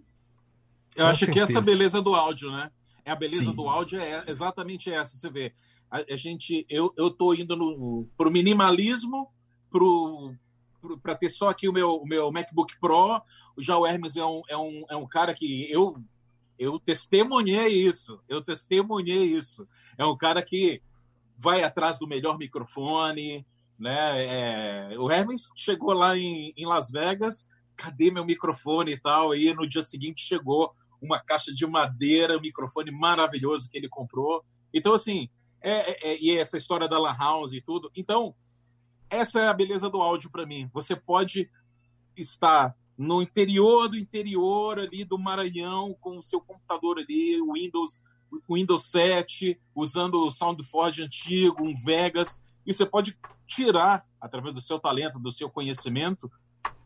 Eu 0.97 1.05
Com 1.05 1.11
acho 1.11 1.27
certeza. 1.27 1.47
que 1.47 1.53
essa 1.53 1.61
beleza 1.61 2.03
do 2.03 2.15
áudio, 2.15 2.51
né? 2.51 2.73
É 3.05 3.13
a 3.13 3.17
beleza 3.17 3.45
Sim. 3.45 3.55
do 3.55 3.69
áudio 3.69 4.01
é 4.01 4.25
exatamente 4.27 4.93
essa. 4.93 5.17
Você 5.17 5.31
vê, 5.31 5.55
a, 5.89 5.99
a 6.13 6.17
gente, 6.17 6.67
eu, 6.69 6.93
eu 6.97 7.11
tô 7.11 7.33
indo 7.35 8.09
para 8.17 8.29
o 8.29 8.33
minimalismo, 8.33 9.29
para 11.03 11.15
ter 11.15 11.31
só 11.31 11.51
aqui 11.51 11.69
o 11.69 11.73
meu, 11.73 11.97
o 11.97 12.07
meu 12.07 12.33
MacBook 12.33 12.79
Pro. 12.81 13.23
Já 13.59 13.79
o 13.79 13.87
Hermes 13.87 14.17
é 14.17 14.25
um, 14.25 14.43
é 14.49 14.57
um, 14.57 14.85
é 14.91 14.97
um 14.97 15.07
cara 15.07 15.33
que 15.35 15.71
eu, 15.71 15.97
eu 16.61 16.79
testemunhei 16.79 17.69
isso. 17.69 18.21
Eu 18.29 18.43
testemunhei 18.43 19.25
isso. 19.25 19.67
É 19.97 20.05
um 20.05 20.17
cara 20.17 20.43
que 20.43 20.83
vai 21.39 21.65
atrás 21.65 21.99
do 21.99 22.07
melhor 22.07 22.37
microfone, 22.37 23.47
né? 23.79 24.91
É, 24.93 24.99
o 24.99 25.11
Hermes 25.11 25.51
chegou 25.57 25.95
lá 25.95 26.19
em, 26.19 26.53
em, 26.55 26.67
Las 26.67 26.91
Vegas, 26.91 27.49
cadê 27.75 28.11
meu 28.11 28.27
microfone 28.27 28.93
e 28.93 29.01
tal? 29.01 29.35
E 29.35 29.55
no 29.55 29.67
dia 29.67 29.81
seguinte 29.81 30.21
chegou 30.21 30.75
uma 31.01 31.19
caixa 31.19 31.51
de 31.51 31.67
madeira, 31.67 32.37
um 32.37 32.43
microfone 32.43 32.91
maravilhoso 32.91 33.71
que 33.71 33.79
ele 33.79 33.89
comprou. 33.89 34.45
Então, 34.73 34.93
assim, 34.93 35.31
é, 35.63 35.93
é, 35.93 36.13
é 36.13 36.23
e 36.23 36.37
essa 36.37 36.59
história 36.59 36.87
da 36.87 36.99
Lan 36.99 37.17
House 37.19 37.55
e 37.55 37.63
tudo. 37.63 37.91
Então, 37.97 38.35
essa 39.09 39.41
é 39.41 39.49
a 39.49 39.55
beleza 39.55 39.89
do 39.89 40.03
áudio 40.03 40.31
para 40.31 40.45
mim. 40.45 40.69
Você 40.75 40.95
pode 40.95 41.51
estar 42.15 42.77
no 43.01 43.23
interior 43.23 43.89
do 43.89 43.97
interior 43.97 44.79
ali 44.79 45.05
do 45.07 45.19
Maranhão, 45.19 45.97
com 46.03 46.19
o 46.19 46.23
seu 46.23 46.39
computador 46.39 46.99
ali, 46.99 47.41
o 47.41 47.55
Windows, 47.55 48.03
o 48.47 48.55
Windows 48.55 48.91
7, 48.91 49.59
usando 49.75 50.27
o 50.27 50.31
SoundForge 50.31 51.03
antigo, 51.03 51.65
um 51.65 51.75
Vegas, 51.75 52.39
e 52.67 52.75
você 52.75 52.85
pode 52.85 53.17
tirar, 53.47 54.07
através 54.21 54.53
do 54.53 54.61
seu 54.61 54.79
talento, 54.79 55.19
do 55.19 55.33
seu 55.33 55.49
conhecimento, 55.49 56.31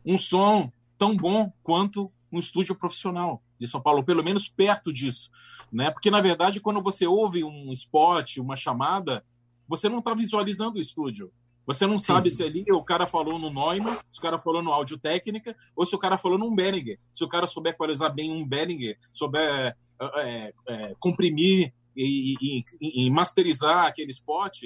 um 0.07 0.17
som 0.17 0.71
tão 0.97 1.17
bom 1.17 1.53
quanto 1.65 2.13
um 2.31 2.39
estúdio 2.39 2.77
profissional 2.77 3.43
de 3.59 3.67
São 3.67 3.81
Paulo, 3.81 4.05
pelo 4.05 4.23
menos 4.23 4.49
perto 4.49 4.93
disso, 4.93 5.33
né? 5.73 5.91
Porque 5.91 6.13
na 6.13 6.21
verdade, 6.21 6.61
quando 6.61 6.81
você 6.81 7.09
ouve 7.09 7.43
um 7.43 7.73
spot, 7.73 8.37
uma 8.37 8.55
chamada, 8.55 9.25
você 9.67 9.89
não 9.89 9.99
está 9.99 10.15
visualizando 10.15 10.79
o 10.79 10.81
estúdio. 10.81 11.33
Você 11.67 11.87
não 11.87 11.99
Sim. 11.99 12.07
sabe 12.07 12.31
se 12.31 12.43
ali 12.43 12.65
o 12.71 12.83
cara 12.83 13.07
falou 13.07 13.39
no 13.39 13.51
Neumann, 13.51 13.99
se 14.09 14.19
o 14.19 14.23
cara 14.23 14.39
falou 14.39 14.63
no 14.63 14.73
áudio 14.73 14.99
técnica, 14.99 15.57
ou 15.75 15.87
se 15.87 15.95
o 15.95 15.99
cara 15.99 16.19
falou 16.19 16.39
num 16.39 16.55
Behringer. 16.55 16.99
Se 17.13 17.25
o 17.25 17.29
cara 17.29 17.47
souber 17.47 17.73
equalizar 17.73 18.13
bem 18.13 18.31
um 18.31 18.47
Behringer, 18.47 18.99
souber 19.11 19.77
é, 20.01 20.53
é, 20.69 20.95
comprimir 20.99 21.73
e, 21.97 22.35
e, 22.41 23.07
e, 23.07 23.11
masterizar 23.11 23.87
aquele 23.87 24.11
spot, 24.11 24.65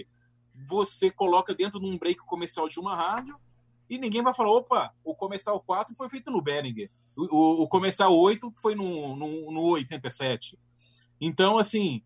você 0.54 1.10
coloca 1.10 1.54
dentro 1.54 1.78
de 1.78 1.86
um 1.86 1.98
break 1.98 2.20
comercial 2.20 2.68
de 2.68 2.80
uma 2.80 2.96
rádio 2.96 3.36
e 3.88 3.98
ninguém 3.98 4.22
vai 4.22 4.34
falar, 4.34 4.50
opa, 4.50 4.92
o 5.04 5.14
comercial 5.14 5.60
4 5.60 5.94
foi 5.94 6.08
feito 6.08 6.30
no 6.30 6.42
Behringer, 6.42 6.90
o, 7.16 7.62
o 7.62 7.68
comercial 7.68 8.16
8 8.16 8.52
foi 8.60 8.74
no, 8.74 9.14
no, 9.16 9.52
no 9.52 9.62
87. 9.70 10.58
Então, 11.20 11.58
assim, 11.58 12.02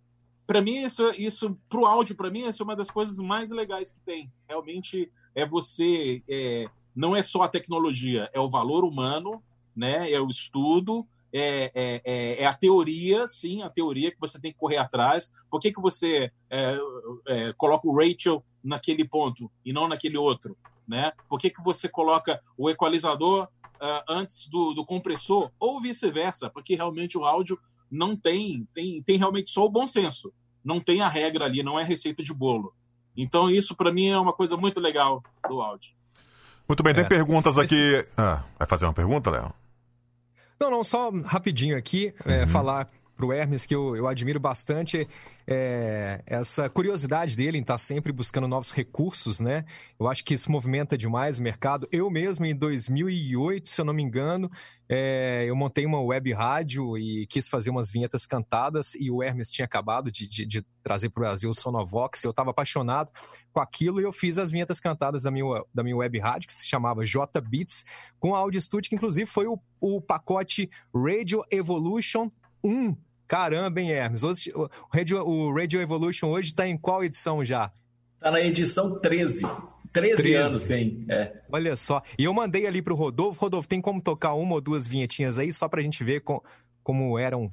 para 0.47 0.60
mim 0.60 0.85
isso 0.85 1.10
isso 1.10 1.59
pro 1.69 1.86
áudio 1.86 2.16
para 2.16 2.31
mim 2.31 2.47
isso 2.48 2.62
é 2.62 2.64
uma 2.64 2.77
das 2.77 2.90
coisas 2.90 3.16
mais 3.16 3.51
legais 3.51 3.90
que 3.90 4.01
tem. 4.01 4.32
Realmente 4.48 5.10
é 5.35 5.47
você 5.47 6.20
é, 6.28 6.69
não 6.94 7.16
é 7.16 7.23
só 7.23 7.43
a 7.43 7.48
tecnologia 7.48 8.28
é 8.32 8.40
o 8.40 8.51
valor 8.51 8.85
humano 8.85 9.43
né 9.74 10.10
é 10.10 10.20
o 10.20 10.28
estudo 10.28 11.06
é, 11.32 11.73
é, 11.74 12.02
é, 12.05 12.43
é 12.43 12.47
a 12.47 12.52
teoria 12.52 13.27
sim 13.27 13.62
a 13.62 13.70
teoria 13.70 14.10
que 14.10 14.20
você 14.20 14.40
tem 14.40 14.52
que 14.52 14.59
correr 14.59 14.78
atrás. 14.78 15.31
Por 15.51 15.60
que, 15.60 15.73
que 15.73 15.81
você 15.81 16.31
é, 16.51 16.78
é, 17.27 17.52
coloca 17.55 17.89
o 17.89 17.97
Rachel 17.97 18.44
naquele 18.62 19.06
ponto 19.06 19.51
e 19.64 19.73
não 19.73 19.89
naquele 19.89 20.16
outro 20.16 20.56
né? 20.86 21.12
Por 21.28 21.39
que, 21.39 21.51
que 21.51 21.62
você 21.62 21.89
coloca 21.89 22.40
o 22.56 22.69
equalizador 22.69 23.44
uh, 23.44 24.05
antes 24.09 24.48
do, 24.48 24.74
do 24.74 24.85
compressor 24.85 25.51
ou 25.59 25.81
vice-versa? 25.81 26.51
Porque 26.51 26.74
realmente 26.74 27.16
o 27.16 27.24
áudio 27.24 27.59
não 27.93 28.16
tem, 28.16 28.66
tem, 28.73 29.02
tem 29.02 29.19
realmente 29.19 29.51
só 29.51 29.66
o 29.66 29.70
bom 29.70 29.86
senso. 29.86 30.32
Não 30.64 30.81
tem 30.81 31.02
a 31.02 31.09
regra 31.09 31.44
ali, 31.44 31.62
não 31.62 31.78
é 31.78 31.85
receita 31.85 32.23
de 32.23 32.32
bolo. 32.32 32.74
Então, 33.14 33.51
isso 33.51 33.77
para 33.77 33.93
mim 33.93 34.09
é 34.09 34.19
uma 34.19 34.32
coisa 34.32 34.56
muito 34.56 34.81
legal 34.81 35.23
do 35.47 35.60
áudio. 35.60 35.93
Muito 36.66 36.82
bem, 36.82 36.94
tem 36.94 37.05
é, 37.05 37.09
perguntas 37.09 37.59
aqui. 37.59 37.74
Esse... 37.74 38.09
Ah, 38.16 38.43
vai 38.59 38.66
fazer 38.66 38.86
uma 38.86 38.94
pergunta, 38.94 39.31
Léo? 39.31 39.52
Não, 40.59 40.70
não, 40.70 40.82
só 40.82 41.10
rapidinho 41.24 41.77
aqui, 41.77 42.14
é, 42.24 42.43
uhum. 42.43 42.48
falar 42.48 42.89
para 43.23 43.27
o 43.28 43.32
Hermes, 43.32 43.65
que 43.65 43.74
eu, 43.74 43.94
eu 43.94 44.09
admiro 44.09 44.40
bastante 44.40 45.07
é, 45.47 46.23
essa 46.27 46.69
curiosidade 46.69 47.36
dele 47.36 47.57
em 47.57 47.61
estar 47.61 47.74
tá 47.74 47.78
sempre 47.78 48.11
buscando 48.11 48.49
novos 48.49 48.73
recursos, 48.73 49.39
né? 49.39 49.65
Eu 49.99 50.09
acho 50.09 50.24
que 50.24 50.35
isso 50.35 50.51
movimenta 50.51 50.99
demais 50.99 51.39
o 51.39 51.43
mercado. 51.43 51.86
Eu 51.93 52.11
mesmo, 52.11 52.44
em 52.44 52.55
2008, 52.55 53.69
se 53.69 53.81
eu 53.81 53.85
não 53.85 53.94
me 53.94 54.03
engano, 54.03 54.51
é, 54.89 55.44
eu 55.47 55.55
montei 55.55 55.86
uma 55.86 56.01
web 56.01 56.32
rádio 56.32 56.99
e 56.99 57.24
quis 57.28 57.47
fazer 57.47 57.70
umas 57.70 57.93
vinhetas 57.93 58.27
cantadas 58.27 58.97
e 58.97 59.09
o 59.09 59.23
Hermes 59.23 59.53
tinha 59.53 59.66
acabado 59.66 60.11
de, 60.11 60.27
de, 60.27 60.44
de 60.44 60.66
trazer 60.82 61.09
para 61.09 61.20
o 61.20 61.24
Brasil 61.24 61.49
o 61.49 61.55
Sonovox. 61.55 62.24
Eu 62.24 62.32
estava 62.32 62.51
apaixonado 62.51 63.12
com 63.53 63.61
aquilo 63.61 64.01
e 64.01 64.05
eu 64.05 64.12
fiz 64.12 64.36
as 64.36 64.51
vinhetas 64.51 64.81
cantadas 64.81 65.23
da 65.23 65.31
minha, 65.31 65.62
da 65.73 65.85
minha 65.85 65.97
web 65.97 66.19
rádio, 66.19 66.49
que 66.49 66.55
se 66.55 66.66
chamava 66.66 67.07
J 67.07 67.40
Beats, 67.40 67.85
com 68.19 68.35
a 68.35 68.39
Audio 68.39 68.61
Studio, 68.61 68.89
que 68.89 68.97
inclusive 68.97 69.27
foi 69.27 69.47
o, 69.47 69.61
o 69.81 70.01
pacote 70.01 70.69
Radio 70.93 71.44
Evolution 71.53 72.28
1 72.65 72.97
Caramba, 73.32 73.80
hein, 73.80 73.90
Hermes? 73.90 74.22
Hoje, 74.22 74.52
o, 74.54 74.68
Radio, 74.92 75.26
o 75.26 75.54
Radio 75.54 75.80
Evolution 75.80 76.28
hoje 76.28 76.48
está 76.48 76.68
em 76.68 76.76
qual 76.76 77.02
edição 77.02 77.42
já? 77.42 77.72
Está 78.16 78.30
na 78.30 78.42
edição 78.42 79.00
13. 79.00 79.46
13, 79.90 80.22
13. 80.22 80.34
anos 80.34 80.66
tem. 80.66 81.06
É. 81.09 81.40
Olha 81.50 81.74
só. 81.74 82.02
E 82.18 82.24
eu 82.24 82.34
mandei 82.34 82.66
ali 82.66 82.82
pro 82.82 82.94
Rodolfo. 82.94 83.40
Rodolfo, 83.40 83.66
tem 83.66 83.80
como 83.80 84.02
tocar 84.02 84.34
uma 84.34 84.56
ou 84.56 84.60
duas 84.60 84.86
vinhetinhas 84.86 85.38
aí, 85.38 85.50
só 85.50 85.66
pra 85.66 85.80
gente 85.80 86.04
ver 86.04 86.20
com, 86.20 86.42
como 86.82 87.18
eram 87.18 87.50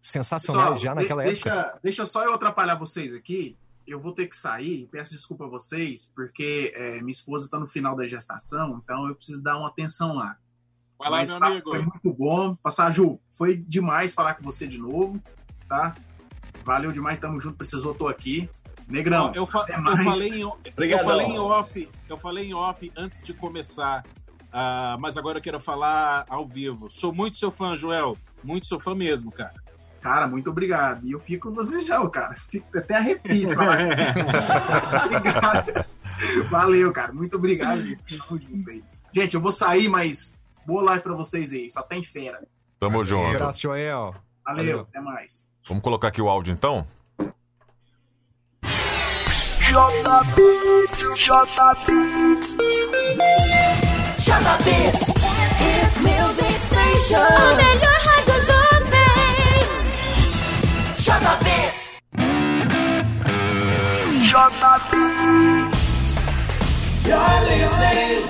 sensacionais 0.00 0.70
Pessoal, 0.70 0.82
já 0.82 0.94
naquela 0.94 1.22
de, 1.22 1.32
época? 1.32 1.50
Deixa, 1.50 1.78
deixa 1.82 2.06
só 2.06 2.24
eu 2.24 2.32
atrapalhar 2.32 2.76
vocês 2.76 3.14
aqui. 3.14 3.58
Eu 3.86 4.00
vou 4.00 4.14
ter 4.14 4.26
que 4.26 4.36
sair. 4.38 4.88
Peço 4.90 5.12
desculpa 5.12 5.44
a 5.44 5.48
vocês, 5.48 6.10
porque 6.14 6.72
é, 6.74 6.92
minha 7.02 7.12
esposa 7.12 7.44
está 7.44 7.58
no 7.58 7.68
final 7.68 7.94
da 7.94 8.06
gestação, 8.06 8.80
então 8.82 9.06
eu 9.06 9.14
preciso 9.14 9.42
dar 9.42 9.58
uma 9.58 9.68
atenção 9.68 10.14
lá. 10.14 10.38
Vai 11.00 11.10
lá, 11.10 11.24
meu 11.24 11.36
amigo. 11.36 11.70
Foi 11.70 11.78
muito 11.80 12.12
bom. 12.12 12.54
Passar, 12.56 12.90
Ju, 12.90 13.18
foi 13.32 13.56
demais 13.56 14.12
falar 14.12 14.34
com 14.34 14.42
você 14.42 14.66
de 14.66 14.76
novo, 14.76 15.18
tá? 15.66 15.94
Valeu 16.62 16.92
demais, 16.92 17.18
tamo 17.18 17.40
junto. 17.40 17.56
Precisou, 17.56 17.94
tô 17.94 18.06
aqui. 18.06 18.50
Negrão, 18.86 19.28
Não, 19.28 19.34
eu, 19.34 19.46
fa 19.46 19.64
eu, 19.68 20.04
falei 20.04 20.28
em, 20.28 20.40
eu 20.40 21.04
falei 21.04 21.26
em 21.26 21.38
off, 21.38 21.88
eu 22.08 22.16
falei 22.16 22.48
em 22.48 22.54
off 22.54 22.92
antes 22.96 23.22
de 23.22 23.32
começar, 23.32 24.04
uh, 24.48 24.98
mas 24.98 25.16
agora 25.16 25.38
eu 25.38 25.42
quero 25.42 25.60
falar 25.60 26.26
ao 26.28 26.44
vivo. 26.46 26.90
Sou 26.90 27.14
muito 27.14 27.36
seu 27.36 27.52
fã, 27.52 27.76
Joel. 27.76 28.16
Muito 28.42 28.66
seu 28.66 28.80
fã 28.80 28.94
mesmo, 28.94 29.30
cara. 29.30 29.54
Cara, 30.02 30.26
muito 30.26 30.50
obrigado. 30.50 31.06
E 31.06 31.12
eu 31.12 31.20
fico 31.20 31.50
desejando, 31.50 32.10
cara. 32.10 32.34
Fico 32.34 32.66
até 32.76 32.96
arrepio 32.96 33.50
obrigado. 35.06 35.84
Valeu, 36.50 36.92
cara. 36.92 37.12
Muito 37.12 37.36
obrigado. 37.36 37.82
Gente, 39.12 39.34
eu 39.34 39.40
vou 39.40 39.52
sair, 39.52 39.88
mas 39.88 40.36
Boa 40.70 40.84
live 40.84 41.02
pra 41.02 41.14
vocês 41.14 41.52
aí. 41.52 41.68
Só 41.68 41.82
tem 41.82 42.00
fera. 42.04 42.46
Tamo 42.78 42.92
Valeu. 42.92 43.04
junto. 43.04 43.34
Abraço, 43.34 43.60
Joel. 43.60 44.14
Valeu, 44.46 44.64
Valeu, 44.64 44.80
até 44.82 45.00
mais. 45.00 45.44
Vamos 45.66 45.82
colocar 45.82 46.06
aqui 46.06 46.22
o 46.22 46.28
áudio 46.28 46.52
então? 46.52 46.86
JBits, 49.58 51.08
JBits. 51.16 52.54
JBits, 54.18 55.06
Hit 55.58 55.92
Music 56.02 56.54
Station. 56.54 57.16
A 57.16 57.54
melhor 57.56 57.98
rádio 58.06 58.38
jovem. 58.46 59.66
JBits. 60.98 61.98
JBits. 64.30 65.80
You're 67.04 67.40
listening, 67.48 68.22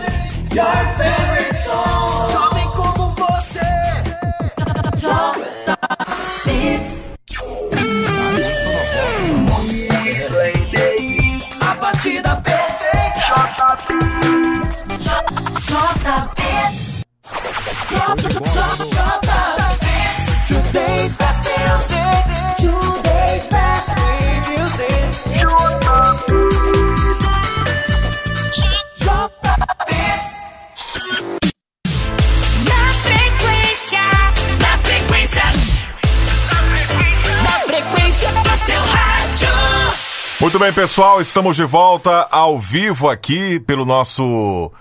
your 0.55 0.79
favorite 0.97 1.57
song. 1.67 2.30
Muito 40.41 40.59
bem, 40.59 40.73
pessoal, 40.73 41.21
estamos 41.21 41.55
de 41.55 41.65
volta 41.65 42.27
ao 42.31 42.59
vivo 42.59 43.09
aqui 43.09 43.61
pelo 43.61 43.85
nosso 43.85 44.73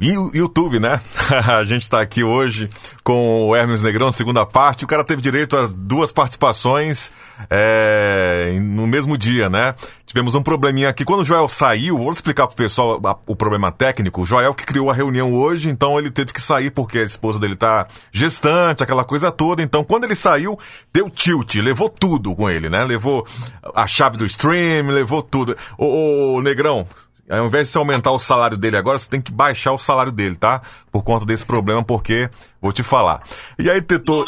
YouTube, 0.00 0.78
né? 0.78 1.00
a 1.48 1.64
gente 1.64 1.82
está 1.82 2.00
aqui 2.00 2.22
hoje 2.22 2.68
com 3.02 3.48
o 3.48 3.56
Hermes 3.56 3.80
Negrão, 3.80 4.12
segunda 4.12 4.44
parte. 4.44 4.84
O 4.84 4.86
cara 4.86 5.02
teve 5.02 5.22
direito 5.22 5.56
a 5.56 5.66
duas 5.66 6.12
participações 6.12 7.10
é, 7.48 8.56
no 8.60 8.86
mesmo 8.86 9.16
dia, 9.16 9.48
né? 9.48 9.74
Tivemos 10.04 10.34
um 10.34 10.42
probleminha 10.42 10.90
aqui. 10.90 11.04
Quando 11.04 11.20
o 11.20 11.24
Joel 11.24 11.48
saiu, 11.48 11.98
vou 11.98 12.10
explicar 12.10 12.46
pro 12.46 12.56
pessoal 12.56 13.00
o 13.26 13.34
problema 13.34 13.72
técnico. 13.72 14.22
O 14.22 14.26
Joel 14.26 14.54
que 14.54 14.66
criou 14.66 14.90
a 14.90 14.94
reunião 14.94 15.32
hoje, 15.32 15.68
então 15.68 15.98
ele 15.98 16.10
teve 16.10 16.32
que 16.32 16.40
sair 16.40 16.70
porque 16.70 16.98
a 16.98 17.04
esposa 17.04 17.38
dele 17.38 17.56
tá 17.56 17.86
gestante, 18.12 18.82
aquela 18.82 19.04
coisa 19.04 19.32
toda. 19.32 19.62
Então, 19.62 19.82
quando 19.82 20.04
ele 20.04 20.14
saiu, 20.14 20.58
deu 20.92 21.10
tilt, 21.10 21.56
levou 21.56 21.88
tudo 21.88 22.34
com 22.36 22.48
ele, 22.48 22.68
né? 22.68 22.84
Levou 22.84 23.26
a 23.74 23.86
chave 23.86 24.16
do 24.16 24.26
stream, 24.26 24.88
levou 24.88 25.22
tudo. 25.22 25.56
Ô, 25.76 26.36
ô 26.36 26.42
Negrão, 26.42 26.86
ao 27.28 27.46
invés 27.46 27.66
de 27.68 27.72
você 27.72 27.78
aumentar 27.78 28.10
o 28.12 28.18
salário 28.18 28.56
dele 28.56 28.76
agora, 28.76 28.98
você 28.98 29.08
tem 29.08 29.20
que 29.20 29.32
baixar 29.32 29.72
o 29.72 29.78
salário 29.78 30.12
dele, 30.12 30.36
tá? 30.36 30.62
Por 30.90 31.02
conta 31.02 31.24
desse 31.26 31.44
problema, 31.46 31.82
porque 31.82 32.28
vou 32.60 32.72
te 32.72 32.82
falar. 32.82 33.22
E 33.58 33.68
aí 33.70 33.80
tentou. 33.82 34.24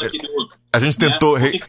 A 0.73 0.79
gente 0.79 0.97
tentou. 0.97 1.37
Né? 1.39 1.49
re- 1.49 1.61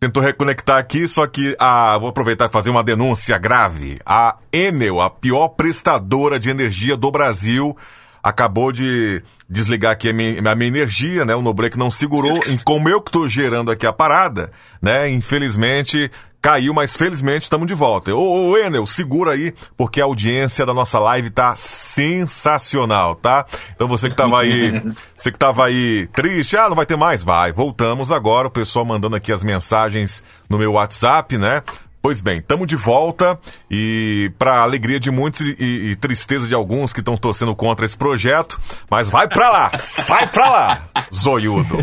tentou 0.00 0.22
reconectar 0.22 0.78
aqui, 0.78 1.08
só 1.08 1.26
que 1.26 1.56
a, 1.58 1.98
vou 1.98 2.08
aproveitar 2.10 2.46
e 2.46 2.52
fazer 2.52 2.70
uma 2.70 2.84
denúncia 2.84 3.36
grave. 3.36 3.98
A 4.06 4.36
Enel, 4.52 5.00
a 5.00 5.10
pior 5.10 5.48
prestadora 5.48 6.38
de 6.38 6.48
energia 6.50 6.96
do 6.96 7.10
Brasil, 7.10 7.76
acabou 8.22 8.70
de 8.70 9.20
desligar 9.50 9.92
aqui 9.92 10.10
a 10.10 10.12
minha, 10.12 10.52
a 10.52 10.54
minha 10.54 10.68
energia, 10.68 11.24
né? 11.24 11.34
O 11.34 11.42
Nobreak 11.42 11.76
não 11.76 11.90
segurou. 11.90 12.40
em 12.46 12.56
como 12.58 12.88
eu 12.88 13.00
que 13.02 13.10
tô 13.10 13.26
gerando 13.26 13.70
aqui 13.72 13.86
a 13.86 13.92
parada, 13.92 14.52
né? 14.80 15.10
Infelizmente 15.10 16.10
caiu, 16.40 16.72
mas 16.72 16.96
felizmente 16.96 17.42
estamos 17.42 17.66
de 17.66 17.74
volta. 17.74 18.14
Ô, 18.14 18.50
ô, 18.50 18.56
Enel, 18.56 18.86
segura 18.86 19.32
aí, 19.32 19.52
porque 19.76 20.00
a 20.00 20.04
audiência 20.04 20.64
da 20.64 20.72
nossa 20.72 20.98
live 20.98 21.30
tá 21.30 21.54
sensacional, 21.56 23.14
tá? 23.14 23.44
Então 23.74 23.88
você 23.88 24.08
que 24.08 24.16
tava 24.16 24.40
aí, 24.40 24.72
você 25.16 25.32
que 25.32 25.38
tava 25.38 25.66
aí 25.66 26.06
triste, 26.12 26.56
ah, 26.56 26.68
não 26.68 26.76
vai 26.76 26.86
ter 26.86 26.96
mais? 26.96 27.22
Vai, 27.22 27.52
voltamos 27.52 28.12
agora, 28.12 28.48
o 28.48 28.50
pessoal 28.50 28.84
mandando 28.84 29.16
aqui 29.16 29.32
as 29.32 29.42
mensagens 29.42 30.24
no 30.48 30.58
meu 30.58 30.72
WhatsApp, 30.72 31.36
né? 31.36 31.62
Pois 32.08 32.22
bem, 32.22 32.38
estamos 32.38 32.66
de 32.66 32.74
volta 32.74 33.38
e 33.70 34.32
para 34.38 34.62
alegria 34.62 34.98
de 34.98 35.10
muitos 35.10 35.42
e, 35.42 35.90
e, 35.90 35.96
tristeza 35.96 36.48
de 36.48 36.54
alguns 36.54 36.90
que 36.90 37.00
estão 37.00 37.18
torcendo 37.18 37.54
contra 37.54 37.84
esse 37.84 37.98
projeto, 37.98 38.58
mas 38.88 39.10
vai 39.10 39.28
para 39.28 39.50
lá, 39.50 39.76
sai 39.76 40.26
para 40.26 40.48
lá, 40.48 40.88
zoiudo. 41.14 41.76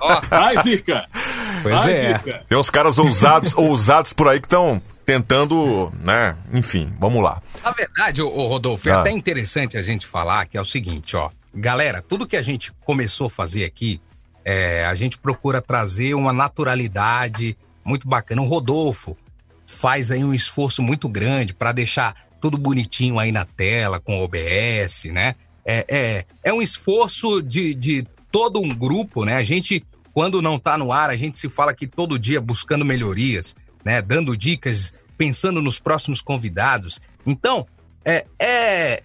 Oh, 0.00 0.24
sai, 0.24 0.62
Zica. 0.62 1.04
Pois 1.64 1.80
sai, 1.80 1.92
é. 1.92 2.16
Zica. 2.16 2.44
Tem 2.48 2.56
uns 2.56 2.70
caras 2.70 2.96
ousados, 2.96 3.52
ousados 3.56 4.12
por 4.12 4.28
aí 4.28 4.38
que 4.38 4.46
estão 4.46 4.80
tentando, 5.04 5.92
né? 6.00 6.36
Enfim, 6.52 6.94
vamos 7.00 7.20
lá. 7.20 7.42
Na 7.64 7.72
verdade, 7.72 8.22
o 8.22 8.46
Rodolfo, 8.46 8.88
é 8.88 8.92
ah. 8.92 9.00
até 9.00 9.10
interessante 9.10 9.76
a 9.76 9.82
gente 9.82 10.06
falar 10.06 10.46
que 10.46 10.56
é 10.56 10.60
o 10.60 10.64
seguinte, 10.64 11.16
ó, 11.16 11.28
galera, 11.52 12.00
tudo 12.00 12.24
que 12.24 12.36
a 12.36 12.42
gente 12.42 12.72
começou 12.84 13.26
a 13.26 13.30
fazer 13.30 13.64
aqui, 13.64 14.00
é, 14.44 14.84
a 14.84 14.94
gente 14.94 15.18
procura 15.18 15.60
trazer 15.60 16.14
uma 16.14 16.32
naturalidade 16.32 17.58
muito 17.84 18.08
bacana. 18.08 18.42
O 18.42 18.46
Rodolfo 18.46 19.16
faz 19.70 20.10
aí 20.10 20.24
um 20.24 20.34
esforço 20.34 20.82
muito 20.82 21.08
grande 21.08 21.54
para 21.54 21.72
deixar 21.72 22.14
tudo 22.40 22.58
bonitinho 22.58 23.18
aí 23.18 23.30
na 23.30 23.44
tela, 23.44 24.00
com 24.00 24.20
OBS, 24.20 25.04
né? 25.04 25.36
É, 25.64 25.84
é, 25.88 26.24
é 26.42 26.52
um 26.52 26.60
esforço 26.60 27.40
de, 27.40 27.74
de 27.74 28.06
todo 28.32 28.60
um 28.60 28.68
grupo, 28.68 29.24
né? 29.24 29.36
A 29.36 29.42
gente, 29.42 29.84
quando 30.12 30.42
não 30.42 30.58
tá 30.58 30.76
no 30.76 30.92
ar, 30.92 31.08
a 31.08 31.16
gente 31.16 31.38
se 31.38 31.48
fala 31.48 31.70
aqui 31.70 31.86
todo 31.86 32.18
dia 32.18 32.40
buscando 32.40 32.84
melhorias, 32.84 33.54
né? 33.84 34.02
Dando 34.02 34.36
dicas, 34.36 34.92
pensando 35.16 35.62
nos 35.62 35.78
próximos 35.78 36.20
convidados. 36.20 37.00
Então, 37.24 37.66
é, 38.04 38.26
é 38.40 39.02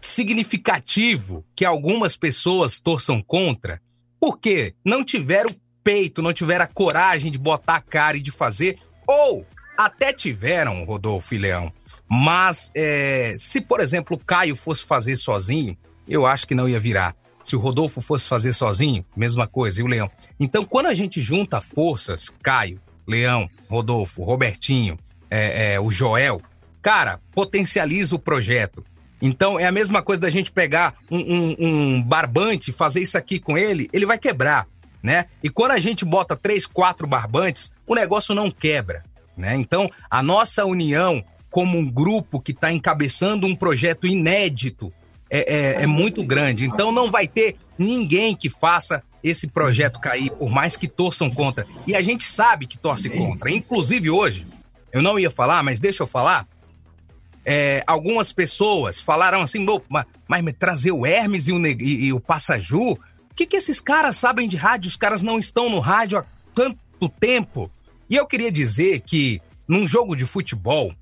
significativo 0.00 1.44
que 1.56 1.64
algumas 1.64 2.16
pessoas 2.16 2.78
torçam 2.78 3.20
contra, 3.20 3.80
porque 4.20 4.74
não 4.84 5.02
tiveram 5.02 5.50
peito, 5.82 6.22
não 6.22 6.32
tiveram 6.32 6.64
a 6.64 6.68
coragem 6.68 7.32
de 7.32 7.38
botar 7.38 7.76
a 7.76 7.80
cara 7.80 8.16
e 8.16 8.20
de 8.20 8.30
fazer, 8.30 8.78
ou 9.06 9.46
até 9.76 10.12
tiveram, 10.12 10.84
Rodolfo 10.84 11.34
e 11.34 11.38
Leão. 11.38 11.72
Mas 12.08 12.70
é, 12.74 13.34
se, 13.36 13.60
por 13.60 13.80
exemplo, 13.80 14.16
o 14.16 14.24
Caio 14.24 14.54
fosse 14.54 14.84
fazer 14.84 15.16
sozinho, 15.16 15.76
eu 16.08 16.26
acho 16.26 16.46
que 16.46 16.54
não 16.54 16.68
ia 16.68 16.78
virar. 16.78 17.16
Se 17.42 17.56
o 17.56 17.58
Rodolfo 17.58 18.00
fosse 18.00 18.28
fazer 18.28 18.52
sozinho, 18.52 19.04
mesma 19.16 19.46
coisa, 19.46 19.80
e 19.80 19.84
o 19.84 19.86
Leão. 19.86 20.10
Então, 20.38 20.64
quando 20.64 20.86
a 20.86 20.94
gente 20.94 21.20
junta 21.20 21.60
forças, 21.60 22.30
Caio, 22.42 22.80
Leão, 23.06 23.48
Rodolfo, 23.68 24.22
Robertinho, 24.22 24.98
é, 25.30 25.74
é, 25.74 25.80
o 25.80 25.90
Joel, 25.90 26.40
cara, 26.80 27.20
potencializa 27.34 28.16
o 28.16 28.18
projeto. 28.18 28.84
Então, 29.20 29.58
é 29.58 29.66
a 29.66 29.72
mesma 29.72 30.02
coisa 30.02 30.22
da 30.22 30.30
gente 30.30 30.52
pegar 30.52 30.94
um, 31.10 31.18
um, 31.18 31.56
um 31.58 32.02
barbante, 32.02 32.72
fazer 32.72 33.00
isso 33.00 33.16
aqui 33.16 33.38
com 33.38 33.56
ele, 33.56 33.88
ele 33.92 34.06
vai 34.06 34.18
quebrar, 34.18 34.66
né? 35.02 35.26
E 35.42 35.48
quando 35.48 35.72
a 35.72 35.78
gente 35.78 36.04
bota 36.04 36.36
três, 36.36 36.66
quatro 36.66 37.06
barbantes, 37.06 37.70
o 37.86 37.94
negócio 37.94 38.34
não 38.34 38.50
quebra. 38.50 39.02
Né? 39.36 39.56
Então, 39.56 39.90
a 40.10 40.22
nossa 40.22 40.64
união 40.64 41.24
como 41.50 41.78
um 41.78 41.88
grupo 41.88 42.40
que 42.40 42.50
está 42.50 42.72
encabeçando 42.72 43.46
um 43.46 43.54
projeto 43.54 44.06
inédito 44.06 44.92
é, 45.30 45.38
é, 45.38 45.82
é, 45.82 45.86
muito 45.86 46.24
grande. 46.24 46.64
Então, 46.64 46.90
não 46.90 47.10
vai 47.10 47.28
ter 47.28 47.56
ninguém 47.78 48.34
que 48.34 48.50
faça 48.50 49.02
esse 49.22 49.46
projeto 49.46 50.00
cair, 50.00 50.30
por 50.32 50.50
mais 50.50 50.76
que 50.76 50.86
torçam 50.86 51.30
contra. 51.30 51.66
E 51.86 51.94
a 51.94 52.02
gente 52.02 52.24
sabe 52.24 52.66
que 52.66 52.76
torce 52.76 53.08
contra. 53.08 53.50
Inclusive, 53.50 54.10
hoje, 54.10 54.46
eu 54.92 55.00
não 55.00 55.18
ia 55.18 55.30
falar, 55.30 55.62
mas 55.62 55.80
deixa 55.80 56.02
eu 56.02 56.06
falar. 56.06 56.46
É, 57.44 57.82
algumas 57.86 58.32
pessoas 58.32 59.00
falaram 59.00 59.40
assim, 59.40 59.64
mas, 59.88 60.04
mas 60.26 60.52
trazer 60.58 60.92
o 60.92 61.06
Hermes 61.06 61.48
e 61.48 61.52
o, 61.52 61.66
e, 61.66 62.06
e 62.06 62.12
o 62.12 62.20
Passaju, 62.20 62.92
o 62.92 62.98
que, 63.34 63.46
que 63.46 63.56
esses 63.56 63.80
caras 63.80 64.16
sabem 64.16 64.48
de 64.48 64.56
rádio? 64.56 64.88
Os 64.88 64.96
caras 64.96 65.22
não 65.22 65.38
estão 65.38 65.68
no 65.68 65.80
rádio 65.80 66.18
há 66.18 66.24
tanto 66.54 67.08
tempo. 67.18 67.70
E 68.08 68.16
eu 68.16 68.26
queria 68.26 68.52
dizer 68.52 69.00
que 69.00 69.40
num 69.66 69.88
jogo 69.88 70.14
de 70.14 70.26
futebol, 70.26 70.92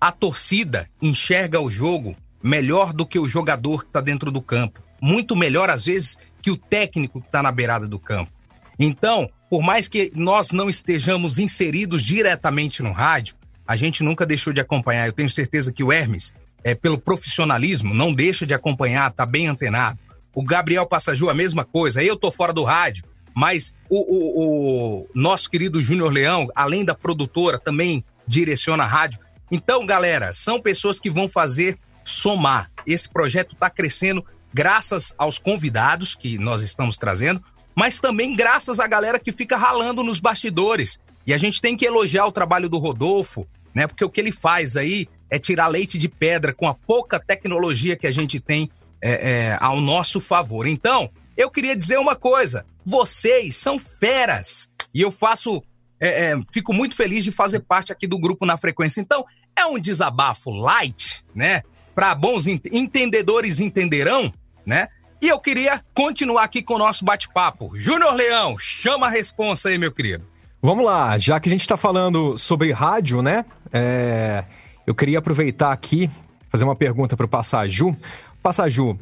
a 0.00 0.10
torcida 0.10 0.88
enxerga 1.00 1.60
o 1.60 1.70
jogo 1.70 2.16
melhor 2.42 2.92
do 2.92 3.04
que 3.06 3.18
o 3.18 3.28
jogador 3.28 3.82
que 3.82 3.88
está 3.88 4.00
dentro 4.00 4.30
do 4.30 4.40
campo. 4.40 4.82
Muito 5.00 5.36
melhor, 5.36 5.68
às 5.70 5.84
vezes, 5.84 6.18
que 6.40 6.50
o 6.50 6.56
técnico 6.56 7.20
que 7.20 7.26
está 7.26 7.42
na 7.42 7.52
beirada 7.52 7.86
do 7.86 7.98
campo. 7.98 8.30
Então, 8.78 9.28
por 9.50 9.62
mais 9.62 9.88
que 9.88 10.12
nós 10.14 10.52
não 10.52 10.70
estejamos 10.70 11.38
inseridos 11.38 12.02
diretamente 12.02 12.82
no 12.82 12.92
rádio, 12.92 13.34
a 13.66 13.76
gente 13.76 14.02
nunca 14.02 14.24
deixou 14.24 14.52
de 14.52 14.60
acompanhar. 14.60 15.06
Eu 15.06 15.12
tenho 15.12 15.28
certeza 15.28 15.72
que 15.72 15.84
o 15.84 15.92
Hermes, 15.92 16.32
é, 16.64 16.74
pelo 16.74 16.98
profissionalismo, 16.98 17.92
não 17.92 18.14
deixa 18.14 18.46
de 18.46 18.54
acompanhar, 18.54 19.12
tá 19.12 19.26
bem 19.26 19.46
antenado. 19.48 19.98
O 20.34 20.42
Gabriel 20.42 20.86
Passaju, 20.86 21.28
a 21.28 21.34
mesma 21.34 21.64
coisa. 21.64 22.02
Eu 22.02 22.16
tô 22.16 22.30
fora 22.30 22.52
do 22.52 22.62
rádio, 22.62 23.04
mas 23.34 23.74
o, 23.88 23.98
o, 23.98 25.02
o 25.02 25.08
nosso 25.14 25.50
querido 25.50 25.80
Júnior 25.80 26.12
Leão, 26.12 26.48
além 26.54 26.84
da 26.84 26.94
produtora, 26.94 27.58
também 27.58 28.04
direciona 28.26 28.84
a 28.84 28.86
rádio. 28.86 29.20
Então, 29.50 29.86
galera, 29.86 30.32
são 30.32 30.60
pessoas 30.60 31.00
que 31.00 31.10
vão 31.10 31.28
fazer 31.28 31.78
somar. 32.04 32.70
Esse 32.86 33.08
projeto 33.08 33.54
está 33.54 33.70
crescendo 33.70 34.24
graças 34.52 35.14
aos 35.16 35.38
convidados 35.38 36.14
que 36.14 36.38
nós 36.38 36.62
estamos 36.62 36.96
trazendo, 36.96 37.42
mas 37.74 38.00
também 38.00 38.34
graças 38.34 38.80
à 38.80 38.86
galera 38.86 39.18
que 39.18 39.32
fica 39.32 39.56
ralando 39.56 40.02
nos 40.02 40.18
bastidores. 40.18 41.00
E 41.26 41.32
a 41.32 41.38
gente 41.38 41.60
tem 41.60 41.76
que 41.76 41.84
elogiar 41.84 42.26
o 42.26 42.32
trabalho 42.32 42.68
do 42.68 42.78
Rodolfo, 42.78 43.46
né? 43.74 43.86
Porque 43.86 44.04
o 44.04 44.10
que 44.10 44.20
ele 44.20 44.32
faz 44.32 44.76
aí 44.76 45.06
é 45.30 45.38
tirar 45.38 45.68
leite 45.68 45.98
de 45.98 46.08
pedra 46.08 46.52
com 46.54 46.66
a 46.66 46.74
pouca 46.74 47.20
tecnologia 47.20 47.96
que 47.96 48.06
a 48.06 48.10
gente 48.10 48.40
tem 48.40 48.70
é, 49.00 49.30
é, 49.30 49.58
ao 49.60 49.80
nosso 49.80 50.20
favor. 50.20 50.66
Então, 50.66 51.10
eu 51.38 51.48
queria 51.50 51.76
dizer 51.76 51.98
uma 51.98 52.16
coisa: 52.16 52.66
vocês 52.84 53.56
são 53.56 53.78
feras. 53.78 54.68
E 54.92 55.00
eu 55.00 55.12
faço. 55.12 55.62
É, 56.00 56.32
é, 56.32 56.40
fico 56.52 56.72
muito 56.74 56.94
feliz 56.94 57.24
de 57.24 57.32
fazer 57.32 57.60
parte 57.60 57.92
aqui 57.92 58.06
do 58.06 58.18
grupo 58.18 58.44
na 58.44 58.56
frequência. 58.56 59.00
Então, 59.00 59.24
é 59.56 59.64
um 59.64 59.78
desabafo 59.78 60.50
light, 60.50 61.24
né? 61.34 61.62
Para 61.94 62.14
bons 62.14 62.46
ent 62.46 62.66
entendedores 62.70 63.60
entenderão, 63.60 64.32
né? 64.66 64.88
E 65.20 65.28
eu 65.28 65.40
queria 65.40 65.80
continuar 65.94 66.44
aqui 66.44 66.62
com 66.62 66.74
o 66.74 66.78
nosso 66.78 67.04
bate-papo. 67.04 67.76
Júnior 67.76 68.14
Leão, 68.14 68.56
chama 68.56 69.06
a 69.06 69.10
responsa 69.10 69.68
aí, 69.68 69.78
meu 69.78 69.90
querido. 69.90 70.24
Vamos 70.62 70.84
lá, 70.84 71.18
já 71.18 71.40
que 71.40 71.48
a 71.48 71.52
gente 71.52 71.62
está 71.62 71.76
falando 71.76 72.36
sobre 72.36 72.70
rádio, 72.72 73.22
né? 73.22 73.44
É... 73.72 74.44
Eu 74.86 74.94
queria 74.94 75.18
aproveitar 75.18 75.72
aqui, 75.72 76.08
fazer 76.48 76.64
uma 76.64 76.76
pergunta 76.76 77.16
para 77.16 77.26
o 77.26 77.28
Passaju. 77.28 77.96
Passaju, 78.42 78.96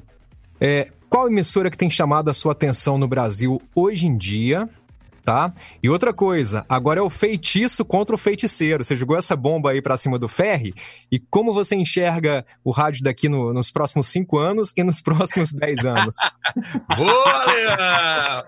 é, 0.60 0.90
qual 1.08 1.28
emissora 1.28 1.70
que 1.70 1.76
tem 1.76 1.90
chamado 1.90 2.30
a 2.30 2.34
sua 2.34 2.52
atenção 2.52 2.98
no 2.98 3.08
Brasil 3.08 3.60
hoje 3.74 4.06
em 4.06 4.16
dia? 4.16 4.68
Tá? 5.24 5.52
E 5.82 5.90
outra 5.90 6.12
coisa, 6.12 6.64
agora 6.68 7.00
é 7.00 7.02
o 7.02 7.10
feitiço 7.10 7.84
contra 7.84 8.14
o 8.14 8.18
feiticeiro. 8.18 8.84
Você 8.84 8.94
jogou 8.94 9.16
essa 9.16 9.34
bomba 9.34 9.72
aí 9.72 9.82
para 9.82 9.96
cima 9.96 10.20
do 10.20 10.28
ferry 10.28 10.72
e 11.10 11.18
como 11.18 11.52
você 11.52 11.74
enxerga 11.74 12.46
o 12.62 12.70
rádio 12.70 13.02
daqui 13.02 13.28
no, 13.28 13.52
nos 13.52 13.72
próximos 13.72 14.06
cinco 14.06 14.38
anos 14.38 14.72
e 14.76 14.84
nos 14.84 15.00
próximos 15.02 15.52
dez 15.52 15.84
anos? 15.84 16.14
Boa, 16.96 17.44
Leandro! 17.46 18.46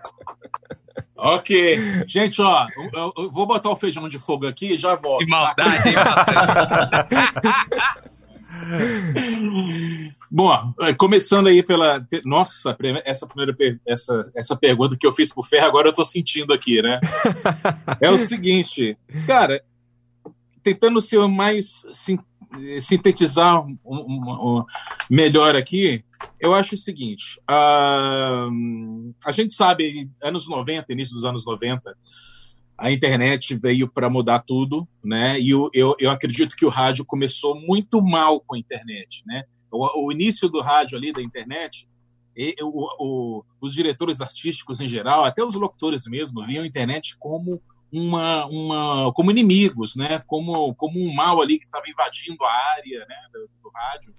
Ok. 1.16 2.04
Gente, 2.06 2.40
ó, 2.40 2.68
eu, 2.94 3.12
eu, 3.16 3.30
vou 3.30 3.44
botar 3.44 3.70
o 3.70 3.76
feijão 3.76 4.08
de 4.08 4.20
fogo 4.20 4.46
aqui 4.46 4.74
e 4.74 4.78
já 4.78 4.94
volto. 4.94 5.24
Que 5.24 5.30
maldade, 5.30 5.88
hein, 5.88 5.96
Bom, 10.30 10.72
é, 10.80 10.92
começando 10.92 11.46
aí 11.46 11.62
pela. 11.62 12.06
Nossa, 12.24 12.76
essa 13.04 13.26
primeira 13.26 13.56
essa, 13.86 14.30
essa 14.36 14.56
pergunta 14.56 14.96
que 14.98 15.06
eu 15.06 15.12
fiz 15.12 15.32
pro 15.32 15.42
Ferro, 15.42 15.66
agora 15.66 15.88
eu 15.88 15.94
tô 15.94 16.04
sentindo 16.04 16.52
aqui, 16.52 16.82
né? 16.82 17.00
É 18.00 18.10
o 18.10 18.18
seguinte, 18.18 18.96
cara, 19.26 19.62
tentando 20.62 21.00
ser 21.00 21.18
mais 21.26 21.84
sintetizar 22.80 23.64
um, 23.64 23.78
um, 23.84 24.58
um, 24.58 24.64
melhor 25.10 25.54
aqui, 25.56 26.04
eu 26.40 26.54
acho 26.54 26.74
o 26.74 26.78
seguinte: 26.78 27.40
uh, 27.50 29.14
a 29.24 29.32
gente 29.32 29.52
sabe, 29.52 30.10
anos 30.22 30.48
90, 30.48 30.92
início 30.92 31.14
dos 31.14 31.24
anos 31.24 31.46
90, 31.46 31.96
a 32.78 32.92
internet 32.92 33.56
veio 33.56 33.88
para 33.88 34.08
mudar 34.08 34.38
tudo, 34.38 34.88
né? 35.02 35.38
E 35.40 35.50
eu, 35.50 35.68
eu, 35.74 35.96
eu, 35.98 36.10
acredito 36.10 36.54
que 36.54 36.64
o 36.64 36.68
rádio 36.68 37.04
começou 37.04 37.60
muito 37.60 38.00
mal 38.00 38.40
com 38.40 38.54
a 38.54 38.58
internet, 38.58 39.24
né? 39.26 39.42
O, 39.68 40.06
o 40.06 40.12
início 40.12 40.48
do 40.48 40.60
rádio 40.60 40.96
ali, 40.96 41.12
da 41.12 41.20
internet, 41.20 41.88
e, 42.36 42.54
o, 42.62 43.44
os 43.60 43.74
diretores 43.74 44.20
artísticos 44.20 44.80
em 44.80 44.88
geral, 44.88 45.24
até 45.24 45.44
os 45.44 45.56
locutores 45.56 46.06
mesmo, 46.06 46.46
viam 46.46 46.62
a 46.62 46.66
internet 46.66 47.16
como 47.18 47.60
uma, 47.92 48.46
uma 48.46 49.12
como 49.12 49.32
inimigos, 49.32 49.96
né? 49.96 50.20
Como, 50.24 50.72
como 50.76 51.00
um 51.00 51.12
mal 51.12 51.42
ali 51.42 51.58
que 51.58 51.64
estava 51.64 51.90
invadindo 51.90 52.44
a 52.44 52.52
área 52.76 53.00
né? 53.08 53.16
do, 53.32 53.50
do 53.60 53.70
rádio. 53.74 54.14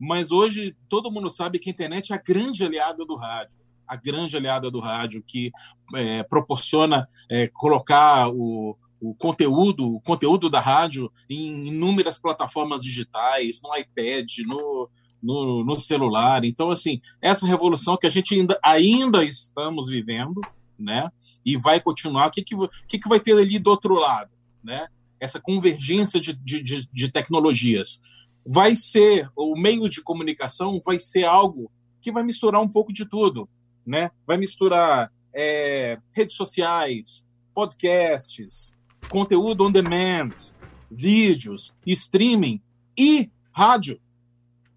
mas 0.00 0.32
hoje 0.32 0.74
todo 0.88 1.12
mundo 1.12 1.30
sabe 1.30 1.58
que 1.58 1.68
a 1.68 1.72
internet 1.72 2.10
é 2.10 2.16
a 2.16 2.22
grande 2.22 2.64
aliada 2.64 3.04
do 3.04 3.16
rádio, 3.16 3.58
a 3.86 3.96
grande 3.96 4.36
aliada 4.36 4.70
do 4.70 4.80
rádio 4.80 5.22
que 5.26 5.52
é, 5.94 6.22
proporciona 6.22 7.06
é, 7.30 7.48
colocar 7.48 8.28
o, 8.28 8.76
o 9.00 9.14
conteúdo, 9.14 9.96
o 9.96 10.00
conteúdo 10.00 10.48
da 10.48 10.60
rádio 10.60 11.12
em 11.28 11.66
inúmeras 11.66 12.16
plataformas 12.16 12.80
digitais, 12.80 13.60
no 13.60 13.76
iPad, 13.76 14.30
no, 14.46 14.88
no, 15.20 15.64
no, 15.64 15.78
celular. 15.78 16.44
Então, 16.44 16.70
assim, 16.70 17.00
essa 17.20 17.44
revolução 17.44 17.96
que 17.96 18.06
a 18.06 18.10
gente 18.10 18.34
ainda, 18.34 18.58
ainda 18.64 19.24
estamos 19.24 19.88
vivendo, 19.88 20.40
né? 20.78 21.10
E 21.44 21.56
vai 21.56 21.80
continuar. 21.80 22.28
O 22.28 22.30
que, 22.30 22.42
que, 22.42 22.54
que, 22.88 22.98
que 22.98 23.08
vai 23.08 23.18
ter 23.18 23.36
ali 23.36 23.58
do 23.58 23.70
outro 23.70 23.94
lado, 23.94 24.30
né? 24.62 24.86
Essa 25.18 25.40
convergência 25.40 26.20
de, 26.20 26.32
de, 26.34 26.88
de, 26.90 27.08
tecnologias. 27.10 28.00
Vai 28.44 28.74
ser, 28.74 29.30
o 29.36 29.56
meio 29.56 29.88
de 29.88 30.02
comunicação 30.02 30.80
vai 30.84 30.98
ser 30.98 31.24
algo 31.24 31.70
que 32.00 32.10
vai 32.10 32.24
misturar 32.24 32.60
um 32.60 32.68
pouco 32.68 32.92
de 32.92 33.04
tudo, 33.04 33.48
né? 33.86 34.10
Vai 34.26 34.36
misturar 34.36 35.12
é, 35.32 35.98
redes 36.12 36.36
sociais, 36.36 37.24
podcasts, 37.54 38.72
conteúdo 39.08 39.64
on 39.64 39.72
demand, 39.72 40.32
vídeos, 40.90 41.74
streaming 41.86 42.60
e 42.96 43.30
rádio. 43.52 44.00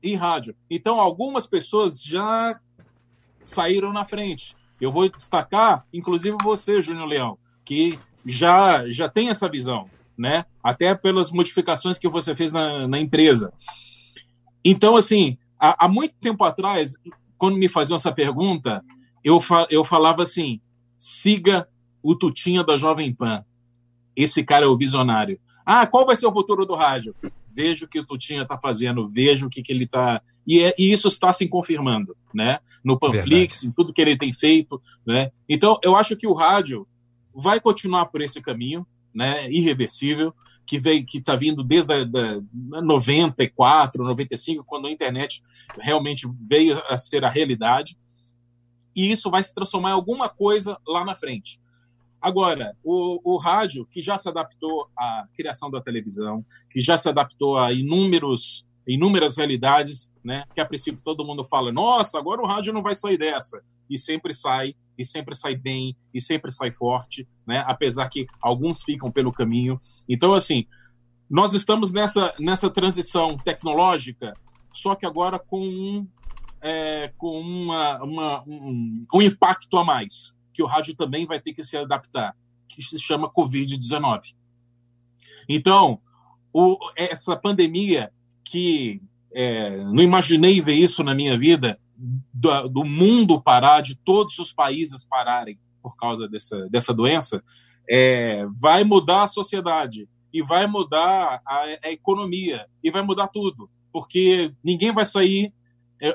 E 0.02 0.16
rádio. 0.16 0.56
Então, 0.70 1.00
algumas 1.00 1.46
pessoas 1.46 2.02
já 2.02 2.60
saíram 3.44 3.92
na 3.92 4.06
frente. 4.06 4.56
Eu 4.80 4.92
vou 4.92 5.08
destacar, 5.10 5.86
inclusive 5.94 6.36
você, 6.44 6.82
Júnior 6.82 7.08
Leão, 7.08 7.38
que 7.64 7.98
já, 8.26 8.88
já 8.90 9.08
tem 9.08 9.30
essa 9.30 9.50
visão, 9.50 9.90
né? 10.18 10.46
Até 10.62 10.94
pelas 10.96 11.32
modificações 11.32 11.98
que 11.98 12.10
você 12.10 12.36
fez 12.36 12.52
na, 12.52 12.88
na 12.88 13.00
empresa. 13.00 13.54
Então, 14.64 14.96
assim, 14.96 15.38
há, 15.60 15.86
há, 15.86 15.88
muito 15.88 16.16
tempo 16.20 16.44
atrás, 16.44 16.96
quando 17.38 17.58
me 17.58 17.70
faziam 17.70 17.96
essa 17.96 18.12
pergunta, 18.12 18.84
eu, 19.26 19.42
fa 19.42 19.68
eu 19.70 19.84
falava 19.84 20.24
assim: 20.24 20.62
siga 20.98 21.68
o 22.02 22.16
Tutinha 22.16 22.64
da 22.64 22.78
Jovem 22.78 23.14
Pan 23.14 23.44
esse 24.16 24.44
cara 24.44 24.66
é 24.66 24.68
o 24.68 24.78
visionário. 24.78 25.40
Ah, 25.66 25.86
qual 25.86 26.06
vai 26.06 26.16
ser 26.16 26.26
o 26.26 26.32
futuro 26.32 26.66
do 26.66 26.76
rádio? 26.76 27.16
Vejo 27.54 27.86
o 27.86 27.90
que 27.90 28.00
o 28.00 28.06
Tutinha 28.06 28.44
está 28.44 28.58
fazendo, 28.58 29.08
vejo 29.08 29.48
o 29.48 29.50
que, 29.50 29.62
que 29.62 29.74
ele 29.74 29.86
está. 29.86 30.22
E, 30.48 30.60
é, 30.62 30.74
e, 30.78 30.92
isso 30.92 31.08
está 31.08 31.34
se 31.34 31.48
confirmando, 31.48 32.16
né? 32.34 32.60
No 32.84 33.00
Panflix, 33.00 33.62
Verdade. 33.62 33.68
em 33.68 33.72
tudo 33.72 33.94
que 33.94 34.02
ele 34.02 34.18
tem 34.18 34.32
feito, 34.32 34.82
né? 35.06 35.32
Então, 35.50 35.80
eu 35.84 35.96
acho 35.96 36.16
que 36.16 36.28
o 36.28 36.34
rádio 36.34 36.88
vai 37.36 37.60
continuar 37.60 38.06
por 38.06 38.22
esse 38.22 38.42
caminho, 38.42 38.86
né? 39.14 39.50
Irreversível, 39.52 40.34
que 40.66 40.78
veio, 40.78 41.06
que 41.06 41.18
está 41.18 41.36
vindo 41.36 41.64
desde 41.64 41.94
a, 41.94 42.04
da 42.04 42.42
94, 42.54 44.04
95, 44.04 44.64
quando 44.66 44.88
a 44.88 44.92
internet 44.92 45.42
realmente 45.80 46.28
veio 46.48 46.80
a 46.88 46.98
ser 46.98 47.26
a 47.26 47.30
realidade. 47.30 47.98
E 48.96 49.12
isso 49.12 49.30
vai 49.30 49.44
se 49.44 49.54
transformar 49.54 49.90
em 49.90 49.94
alguma 49.94 50.30
coisa 50.30 50.78
lá 50.88 51.04
na 51.04 51.16
frente. 51.16 51.60
Agora, 52.22 52.76
o, 52.84 53.36
o 53.36 53.38
rádio, 53.38 53.86
que 53.86 54.02
já 54.02 54.18
se 54.18 54.28
adaptou 54.28 54.90
à 54.98 55.28
criação 55.36 55.70
da 55.70 55.80
televisão, 55.80 56.44
que 56.70 56.82
já 56.82 56.98
se 56.98 57.08
adaptou 57.08 57.58
a 57.58 57.72
inúmeros, 57.72 58.68
inúmeras 58.88 59.38
realidades, 59.38 60.12
né? 60.24 60.44
que 60.54 60.60
a 60.60 60.66
princípio 60.66 61.00
todo 61.04 61.26
mundo 61.26 61.44
fala, 61.44 61.72
nossa, 61.72 62.18
agora 62.18 62.42
o 62.42 62.48
rádio 62.48 62.74
não 62.74 62.82
vai 62.82 62.96
sair 62.96 63.18
dessa. 63.18 63.62
E 63.88 64.00
sempre 64.00 64.34
sai, 64.34 64.74
e 64.98 65.06
sempre 65.06 65.36
sai 65.36 65.56
bem, 65.56 65.96
e 66.12 66.20
sempre 66.20 66.52
sai 66.52 66.72
forte, 66.72 67.28
né? 67.46 67.64
apesar 67.68 68.10
que 68.10 68.26
alguns 68.42 68.82
ficam 68.82 69.12
pelo 69.12 69.32
caminho. 69.32 69.80
Então, 70.10 70.34
assim, 70.34 70.66
nós 71.30 71.54
estamos 71.54 71.92
nessa, 71.92 72.34
nessa 72.40 72.72
transição 72.72 73.28
tecnológica, 73.38 74.34
só 74.74 74.96
que 74.96 75.06
agora 75.06 75.38
com 75.38 75.62
um, 75.62 76.08
é, 76.66 77.14
com 77.16 77.40
uma, 77.40 78.04
uma 78.04 78.44
um, 78.48 79.06
um 79.14 79.22
impacto 79.22 79.78
a 79.78 79.84
mais 79.84 80.36
que 80.52 80.64
o 80.64 80.66
rádio 80.66 80.96
também 80.96 81.28
vai 81.28 81.40
ter 81.40 81.54
que 81.54 81.62
se 81.62 81.78
adaptar, 81.78 82.36
que 82.68 82.82
se 82.82 82.98
chama 82.98 83.32
Covid-19. 83.32 84.36
Então, 85.48 86.02
o, 86.52 86.78
essa 86.96 87.36
pandemia 87.36 88.12
que 88.44 89.00
é, 89.32 89.84
não 89.84 90.02
imaginei 90.02 90.60
ver 90.60 90.74
isso 90.74 91.04
na 91.04 91.14
minha 91.14 91.38
vida, 91.38 91.78
do, 91.96 92.68
do, 92.68 92.84
mundo 92.84 93.40
parar, 93.40 93.82
de 93.82 93.96
todos 93.96 94.40
os 94.40 94.52
países 94.52 95.04
pararem 95.04 95.60
por 95.84 95.96
causa 95.96 96.28
dessa, 96.28 96.68
dessa 96.70 96.94
doença, 96.94 97.44
é, 97.88 98.44
vai 98.60 98.84
mudar 98.84 99.24
a 99.24 99.28
sociedade 99.28 100.10
e 100.34 100.42
vai 100.42 100.66
mudar 100.66 101.42
a, 101.46 101.58
a, 101.84 101.92
economia 101.92 102.66
e 102.84 102.90
vai 102.90 103.04
mudar 103.04 103.28
tudo, 103.28 103.70
porque 103.92 104.50
ninguém 104.64 104.92
vai 104.92 105.06
sair, 105.06 105.54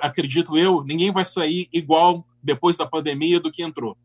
acredito 0.00 0.56
eu, 0.56 0.84
ninguém 0.84 1.12
vai 1.12 1.24
sair 1.24 1.68
igual 1.72 2.26
depois 2.42 2.76
da 2.76 2.86
pandemia 2.86 3.40
do 3.40 3.50
que 3.50 3.62
entrou 3.62 3.96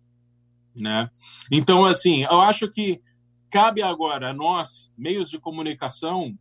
né? 0.76 1.10
Então, 1.52 1.86
assim, 1.86 2.24
eu 2.24 2.42
acho 2.42 2.70
que 2.70 3.02
cabe 3.50 3.82
agora 3.82 4.32
a 4.32 4.34
nós, 4.34 4.92
meios 4.98 5.30
de 5.30 5.40
comunicação, 5.40 6.38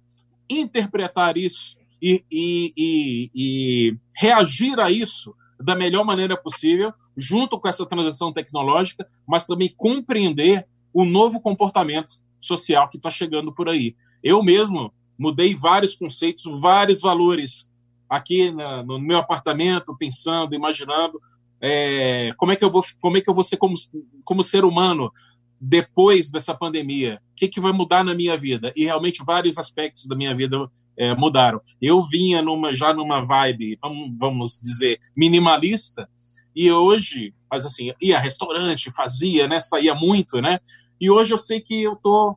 interpretar 0.51 1.37
isso 1.37 1.77
e, 2.03 2.25
e, 2.31 2.73
e, 2.77 3.31
e 3.35 3.97
reagir 4.17 4.81
a 4.81 4.91
isso 4.91 5.35
da 5.61 5.77
melhor 5.77 6.05
maneira 6.05 6.37
possível, 6.37 6.93
junto 7.17 7.59
com 7.61 7.69
essa 7.69 7.87
transição 7.87 8.33
tecnológica, 8.33 9.09
mas 9.27 9.47
também 9.47 9.73
compreender 9.77 10.67
o 10.93 11.05
novo 11.05 11.41
comportamento 11.41 12.15
social 12.41 12.89
que 12.89 12.97
está 12.97 13.11
chegando 13.11 13.53
por 13.53 13.69
aí. 13.69 13.95
Eu 14.23 14.43
mesmo 14.43 14.93
mudei 15.17 15.55
vários 15.55 15.95
conceitos, 15.95 16.45
vários 16.61 17.01
valores 17.01 17.71
aqui 18.17 18.51
na, 18.51 18.83
no 18.83 18.99
meu 18.99 19.19
apartamento, 19.19 19.97
pensando, 19.97 20.55
imaginando 20.55 21.21
é, 21.67 22.31
como 22.37 22.53
é 22.53 22.57
que 22.57 22.65
eu 22.65 22.71
vou 22.71 22.85
como 23.01 23.17
é 23.17 23.23
que 23.23 23.31
eu 23.31 23.35
vou 23.35 23.43
ser 23.43 23.57
como, 23.57 23.75
como 24.23 24.45
ser 24.45 24.67
humano 24.67 25.11
depois 25.59 26.31
dessa 26.31 26.55
pandemia? 26.55 27.23
O 27.33 27.35
que, 27.37 27.49
que 27.49 27.61
vai 27.61 27.73
mudar 27.73 28.05
na 28.05 28.15
minha 28.15 28.37
vida? 28.37 28.71
E 28.77 28.85
realmente 28.85 29.25
vários 29.25 29.57
aspectos 29.57 30.07
da 30.07 30.15
minha 30.15 30.35
vida 30.35 30.71
é, 30.95 31.15
mudaram. 31.15 31.63
Eu 31.81 32.03
vinha 32.03 32.43
numa 32.43 32.75
já 32.75 32.93
numa 32.93 33.25
vibe 33.25 33.79
vamos, 33.81 34.15
vamos 34.19 34.61
dizer 34.63 35.01
minimalista 35.17 36.07
e 36.55 36.71
hoje 36.71 37.35
mas 37.51 37.65
assim 37.65 37.93
ia 38.01 38.19
restaurante 38.19 38.91
fazia 38.93 39.49
né 39.49 39.59
saía 39.59 39.95
muito 39.95 40.43
né? 40.43 40.61
E 41.01 41.11
hoje 41.11 41.33
eu 41.33 41.39
sei 41.39 41.63
que 41.63 41.83
eu 41.83 41.97
tô 41.97 42.37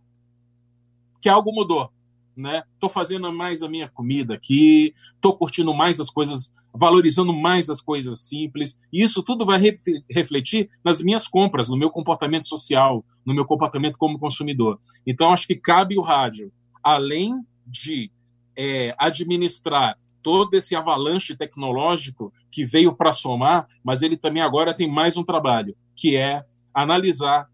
que 1.21 1.27
algo 1.27 1.51
mudou 1.53 1.91
né? 2.37 2.63
Tô 2.79 2.87
fazendo 2.87 3.31
mais 3.33 3.63
a 3.63 3.69
minha 3.69 3.89
comida 3.89 4.35
aqui, 4.35 4.93
tô 5.19 5.33
curtindo 5.35 5.73
mais 5.73 5.99
as 5.99 6.09
coisas, 6.09 6.51
valorizando 6.73 7.33
mais 7.33 7.69
as 7.69 7.81
coisas 7.81 8.19
simples. 8.21 8.77
E 8.93 9.03
isso 9.03 9.23
tudo 9.23 9.45
vai 9.45 9.59
re 9.59 9.79
refletir 10.09 10.69
nas 10.83 11.01
minhas 11.01 11.27
compras, 11.27 11.69
no 11.69 11.77
meu 11.77 11.89
comportamento 11.89 12.47
social, 12.47 13.03
no 13.25 13.33
meu 13.33 13.45
comportamento 13.45 13.97
como 13.97 14.19
consumidor. 14.19 14.79
Então, 15.05 15.33
acho 15.33 15.47
que 15.47 15.55
cabe 15.55 15.97
o 15.97 16.01
rádio, 16.01 16.51
além 16.83 17.33
de 17.65 18.11
é, 18.55 18.93
administrar 18.97 19.97
todo 20.21 20.53
esse 20.55 20.75
avalanche 20.75 21.35
tecnológico 21.35 22.33
que 22.51 22.65
veio 22.65 22.93
para 22.93 23.13
somar, 23.13 23.67
mas 23.83 24.01
ele 24.01 24.17
também 24.17 24.43
agora 24.43 24.75
tem 24.75 24.89
mais 24.89 25.17
um 25.17 25.23
trabalho, 25.23 25.75
que 25.95 26.15
é 26.15 26.43
analisar 26.73 27.49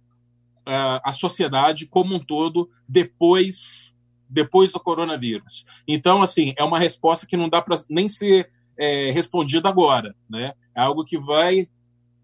uh, 0.67 0.99
a 1.03 1.13
sociedade 1.13 1.85
como 1.85 2.15
um 2.15 2.19
todo 2.19 2.69
depois 2.87 3.92
depois 4.33 4.71
do 4.71 4.79
coronavírus. 4.79 5.65
Então, 5.87 6.23
assim, 6.23 6.53
é 6.57 6.63
uma 6.63 6.79
resposta 6.79 7.27
que 7.27 7.37
não 7.37 7.47
dá 7.47 7.61
para 7.61 7.79
nem 7.87 8.07
ser 8.07 8.49
é, 8.75 9.11
respondida 9.11 9.69
agora, 9.69 10.15
né? 10.27 10.53
É 10.75 10.81
algo 10.81 11.05
que 11.05 11.19
vai. 11.19 11.67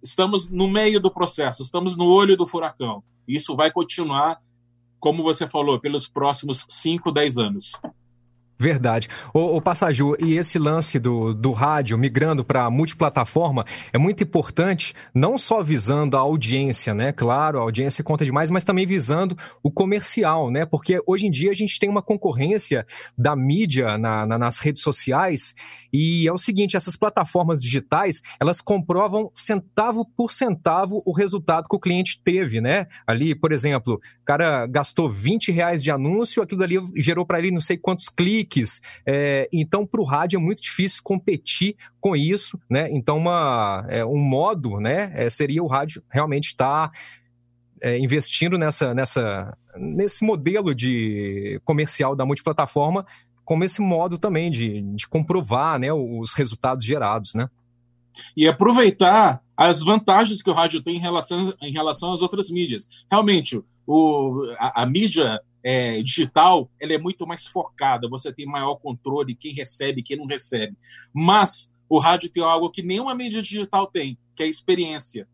Estamos 0.01 0.49
no 0.49 0.67
meio 0.67 0.99
do 0.99 1.11
processo, 1.11 1.61
estamos 1.61 1.95
no 1.95 2.05
olho 2.05 2.35
do 2.35 2.47
furacão. 2.47 3.03
Isso 3.27 3.55
vai 3.55 3.69
continuar, 3.69 4.41
como 4.99 5.21
você 5.21 5.47
falou, 5.47 5.79
pelos 5.79 6.07
próximos 6.07 6.65
5, 6.67 7.11
10 7.11 7.37
anos. 7.37 7.71
Verdade. 8.61 9.07
O, 9.33 9.55
o 9.55 9.61
Passaju, 9.61 10.17
e 10.19 10.37
esse 10.37 10.59
lance 10.59 10.99
do, 10.99 11.33
do 11.33 11.51
rádio 11.51 11.97
migrando 11.97 12.43
para 12.43 12.69
multiplataforma 12.69 13.65
é 13.93 13.97
muito 13.97 14.21
importante, 14.21 14.93
não 15.15 15.37
só 15.37 15.63
visando 15.63 16.17
a 16.17 16.19
audiência, 16.19 16.93
né? 16.93 17.13
Claro, 17.13 17.57
a 17.57 17.61
audiência 17.61 18.03
conta 18.03 18.25
demais, 18.25 18.51
mas 18.51 18.65
também 18.65 18.85
visando 18.85 19.37
o 19.63 19.71
comercial, 19.71 20.51
né? 20.51 20.65
Porque 20.65 21.01
hoje 21.07 21.25
em 21.25 21.31
dia 21.31 21.51
a 21.51 21.53
gente 21.53 21.79
tem 21.79 21.89
uma 21.89 22.01
concorrência 22.01 22.85
da 23.17 23.33
mídia 23.33 23.97
na, 23.97 24.25
na, 24.25 24.37
nas 24.37 24.59
redes 24.59 24.81
sociais 24.81 25.55
e 25.93 26.27
é 26.27 26.33
o 26.33 26.37
seguinte, 26.37 26.75
essas 26.75 26.97
plataformas 26.97 27.61
digitais, 27.61 28.21
elas 28.41 28.59
comprovam 28.59 29.31
centavo 29.33 30.05
por 30.05 30.33
centavo 30.33 31.01
o 31.05 31.13
resultado 31.13 31.67
que 31.69 31.75
o 31.77 31.79
cliente 31.79 32.21
teve, 32.21 32.59
né? 32.59 32.87
Ali, 33.07 33.33
por 33.33 33.53
exemplo, 33.53 33.95
o 33.95 34.25
cara 34.25 34.67
gastou 34.67 35.09
20 35.09 35.51
reais 35.53 35.81
de 35.81 35.91
anúncio, 35.91 36.43
aquilo 36.43 36.63
ali 36.63 36.75
gerou 36.95 37.25
para 37.25 37.39
ele 37.39 37.51
não 37.51 37.61
sei 37.61 37.77
quantos 37.77 38.09
cliques, 38.09 38.48
É, 39.05 39.47
então, 39.53 39.85
para 39.85 40.01
o 40.01 40.03
rádio 40.03 40.37
é 40.37 40.41
muito 40.41 40.61
difícil 40.61 41.01
competir 41.03 41.75
com 41.99 42.15
isso, 42.15 42.59
né? 42.69 42.89
Então, 42.91 43.17
uma, 43.17 43.85
é, 43.89 44.03
um 44.05 44.17
modo, 44.17 44.79
né, 44.79 45.11
é, 45.13 45.29
seria 45.29 45.63
o 45.63 45.67
rádio 45.67 46.03
realmente 46.09 46.47
estar 46.47 46.89
tá, 46.89 46.99
é, 47.81 47.97
investindo 47.97 48.57
nessa, 48.57 48.93
nessa, 48.93 49.57
nesse 49.75 50.25
modelo 50.25 50.73
de 50.73 51.61
comercial 51.63 52.15
da 52.15 52.25
multiplataforma 52.25 53.05
como 53.49 53.63
esse 53.63 53.81
modo 53.81 54.19
também 54.19 54.51
de, 54.51 54.79
de 54.93 55.07
comprovar 55.07 55.79
né, 55.79 55.91
os 55.91 56.33
resultados 56.33 56.85
gerados, 56.85 57.33
né? 57.33 57.49
E 58.37 58.47
aproveitar 58.47 59.41
as 59.57 59.81
vantagens 59.81 60.39
que 60.39 60.49
o 60.51 60.53
rádio 60.53 60.83
tem 60.83 60.97
em 60.97 60.99
relação, 60.99 61.51
em 61.59 61.71
relação 61.71 62.13
às 62.13 62.21
outras 62.21 62.51
mídias. 62.51 62.87
Realmente, 63.09 63.59
o, 63.87 64.53
a, 64.59 64.83
a 64.83 64.85
mídia 64.85 65.41
é, 65.63 66.01
digital 66.01 66.69
ela 66.79 66.93
é 66.93 66.97
muito 66.97 67.27
mais 67.27 67.45
focada, 67.45 68.09
você 68.09 68.31
tem 68.31 68.45
maior 68.45 68.75
controle, 68.75 69.35
quem 69.35 69.53
recebe, 69.53 70.03
quem 70.03 70.17
não 70.17 70.25
recebe. 70.25 70.75
Mas 71.13 71.73
o 71.89 71.99
rádio 71.99 72.29
tem 72.29 72.43
algo 72.43 72.69
que 72.69 72.83
nenhuma 72.83 73.15
mídia 73.15 73.41
digital 73.41 73.87
tem, 73.87 74.17
que 74.35 74.43
é 74.43 74.45
a 74.45 74.49
experiência. 74.49 75.27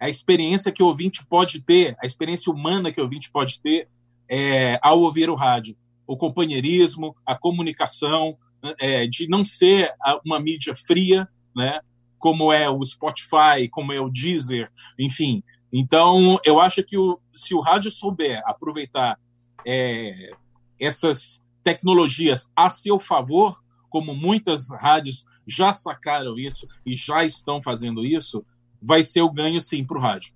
A 0.00 0.08
experiência 0.08 0.72
que 0.72 0.82
o 0.82 0.86
ouvinte 0.86 1.24
pode 1.26 1.60
ter, 1.60 1.96
a 2.02 2.06
experiência 2.06 2.52
humana 2.52 2.92
que 2.92 3.00
o 3.00 3.04
ouvinte 3.04 3.30
pode 3.30 3.60
ter 3.60 3.88
é, 4.28 4.78
ao 4.82 5.00
ouvir 5.00 5.28
o 5.28 5.34
rádio. 5.34 5.76
O 6.06 6.16
companheirismo, 6.16 7.14
a 7.24 7.36
comunicação, 7.36 8.36
é, 8.78 9.06
de 9.06 9.28
não 9.28 9.44
ser 9.44 9.92
uma 10.24 10.38
mídia 10.38 10.74
fria, 10.74 11.26
né? 11.54 11.80
como 12.18 12.52
é 12.52 12.70
o 12.70 12.84
Spotify, 12.84 13.68
como 13.70 13.92
é 13.92 14.00
o 14.00 14.08
Deezer, 14.08 14.70
enfim. 14.98 15.42
Então, 15.72 16.38
eu 16.44 16.60
acho 16.60 16.82
que 16.84 16.96
o, 16.96 17.18
se 17.34 17.54
o 17.54 17.60
rádio 17.60 17.90
souber 17.90 18.40
aproveitar 18.44 19.18
é, 19.66 20.30
essas 20.78 21.42
tecnologias 21.62 22.50
a 22.56 22.68
seu 22.68 22.98
favor, 22.98 23.62
como 23.88 24.14
muitas 24.14 24.70
rádios 24.70 25.24
já 25.46 25.72
sacaram 25.72 26.38
isso 26.38 26.66
e 26.84 26.94
já 26.94 27.24
estão 27.24 27.62
fazendo 27.62 28.04
isso, 28.04 28.44
vai 28.80 29.04
ser 29.04 29.22
o 29.22 29.30
ganho 29.30 29.60
sim 29.60 29.84
para 29.84 29.98
o 29.98 30.00
rádio. 30.00 30.32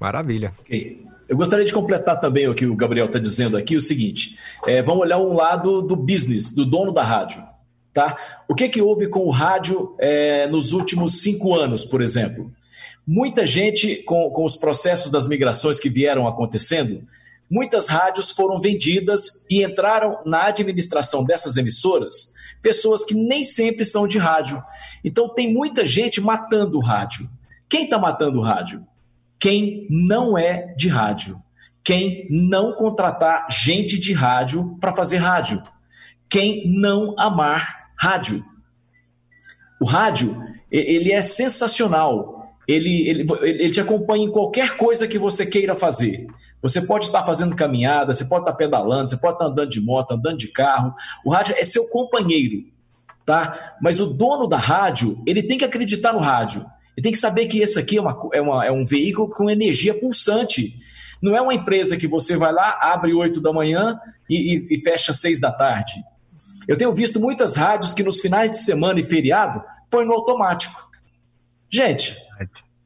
Maravilha. 0.00 0.50
Okay. 0.60 1.04
Eu 1.28 1.36
gostaria 1.36 1.64
de 1.64 1.72
completar 1.72 2.18
também 2.18 2.48
o 2.48 2.54
que 2.54 2.66
o 2.66 2.74
Gabriel 2.74 3.06
está 3.06 3.18
dizendo 3.18 3.56
aqui, 3.56 3.76
o 3.76 3.82
seguinte: 3.82 4.38
é, 4.66 4.82
vamos 4.82 5.02
olhar 5.02 5.18
um 5.18 5.34
lado 5.34 5.82
do 5.82 5.94
business, 5.94 6.52
do 6.52 6.64
dono 6.64 6.90
da 6.90 7.04
rádio. 7.04 7.44
Tá? 7.92 8.16
O 8.48 8.54
que, 8.54 8.68
que 8.68 8.80
houve 8.80 9.08
com 9.08 9.20
o 9.20 9.30
rádio 9.30 9.94
é, 9.98 10.46
nos 10.46 10.72
últimos 10.72 11.20
cinco 11.20 11.54
anos, 11.54 11.84
por 11.84 12.00
exemplo? 12.00 12.50
Muita 13.06 13.46
gente, 13.46 13.96
com, 14.04 14.30
com 14.30 14.44
os 14.44 14.56
processos 14.56 15.10
das 15.10 15.26
migrações 15.26 15.80
que 15.80 15.90
vieram 15.90 16.26
acontecendo, 16.26 17.02
muitas 17.50 17.88
rádios 17.88 18.30
foram 18.30 18.60
vendidas 18.60 19.46
e 19.50 19.64
entraram 19.64 20.18
na 20.24 20.44
administração 20.44 21.24
dessas 21.24 21.56
emissoras 21.56 22.38
pessoas 22.62 23.04
que 23.04 23.14
nem 23.14 23.42
sempre 23.42 23.84
são 23.84 24.06
de 24.06 24.18
rádio. 24.18 24.62
Então 25.04 25.28
tem 25.28 25.52
muita 25.52 25.86
gente 25.86 26.20
matando 26.20 26.78
o 26.78 26.82
rádio. 26.82 27.28
Quem 27.68 27.84
está 27.84 27.98
matando 27.98 28.38
o 28.38 28.42
rádio? 28.42 28.86
Quem 29.38 29.86
não 29.88 30.36
é 30.36 30.74
de 30.76 30.88
rádio. 30.88 31.42
Quem 31.82 32.26
não 32.30 32.74
contratar 32.74 33.46
gente 33.50 33.98
de 33.98 34.12
rádio 34.12 34.76
para 34.80 34.92
fazer 34.92 35.16
rádio. 35.16 35.62
Quem 36.28 36.62
não 36.66 37.14
amar 37.18 37.90
rádio. 37.96 38.44
O 39.80 39.86
rádio, 39.86 40.36
ele 40.70 41.12
é 41.12 41.22
sensacional. 41.22 42.54
Ele, 42.68 43.08
ele, 43.08 43.26
ele 43.42 43.70
te 43.70 43.80
acompanha 43.80 44.24
em 44.24 44.30
qualquer 44.30 44.76
coisa 44.76 45.08
que 45.08 45.18
você 45.18 45.46
queira 45.46 45.74
fazer. 45.74 46.26
Você 46.62 46.82
pode 46.82 47.06
estar 47.06 47.24
fazendo 47.24 47.56
caminhada, 47.56 48.14
você 48.14 48.24
pode 48.24 48.42
estar 48.42 48.52
pedalando, 48.52 49.10
você 49.10 49.16
pode 49.16 49.34
estar 49.34 49.46
andando 49.46 49.70
de 49.70 49.80
moto, 49.80 50.12
andando 50.12 50.36
de 50.36 50.48
carro. 50.48 50.94
O 51.24 51.30
rádio 51.30 51.54
é 51.56 51.64
seu 51.64 51.88
companheiro, 51.88 52.64
tá? 53.24 53.76
Mas 53.80 54.00
o 54.00 54.06
dono 54.06 54.46
da 54.46 54.58
rádio, 54.58 55.22
ele 55.26 55.42
tem 55.42 55.56
que 55.56 55.64
acreditar 55.64 56.12
no 56.12 56.20
rádio. 56.20 56.64
Ele 56.96 57.02
tem 57.02 57.12
que 57.12 57.18
saber 57.18 57.46
que 57.46 57.60
esse 57.60 57.78
aqui 57.78 57.96
é, 57.96 58.00
uma, 58.00 58.28
é, 58.32 58.40
uma, 58.40 58.66
é 58.66 58.70
um 58.70 58.84
veículo 58.84 59.28
com 59.28 59.48
energia 59.48 59.94
pulsante. 59.94 60.78
Não 61.22 61.34
é 61.34 61.40
uma 61.40 61.54
empresa 61.54 61.96
que 61.96 62.06
você 62.06 62.36
vai 62.36 62.52
lá, 62.52 62.78
abre 62.80 63.14
8 63.14 63.40
da 63.40 63.52
manhã 63.52 63.98
e, 64.28 64.36
e, 64.54 64.76
e 64.76 64.82
fecha 64.82 65.12
6 65.12 65.40
da 65.40 65.50
tarde. 65.50 66.04
Eu 66.68 66.76
tenho 66.76 66.92
visto 66.92 67.18
muitas 67.18 67.56
rádios 67.56 67.94
que 67.94 68.02
nos 68.02 68.20
finais 68.20 68.50
de 68.50 68.58
semana 68.58 69.00
e 69.00 69.04
feriado 69.04 69.62
põem 69.90 70.06
no 70.06 70.12
automático. 70.12 70.90
Gente, 71.68 72.16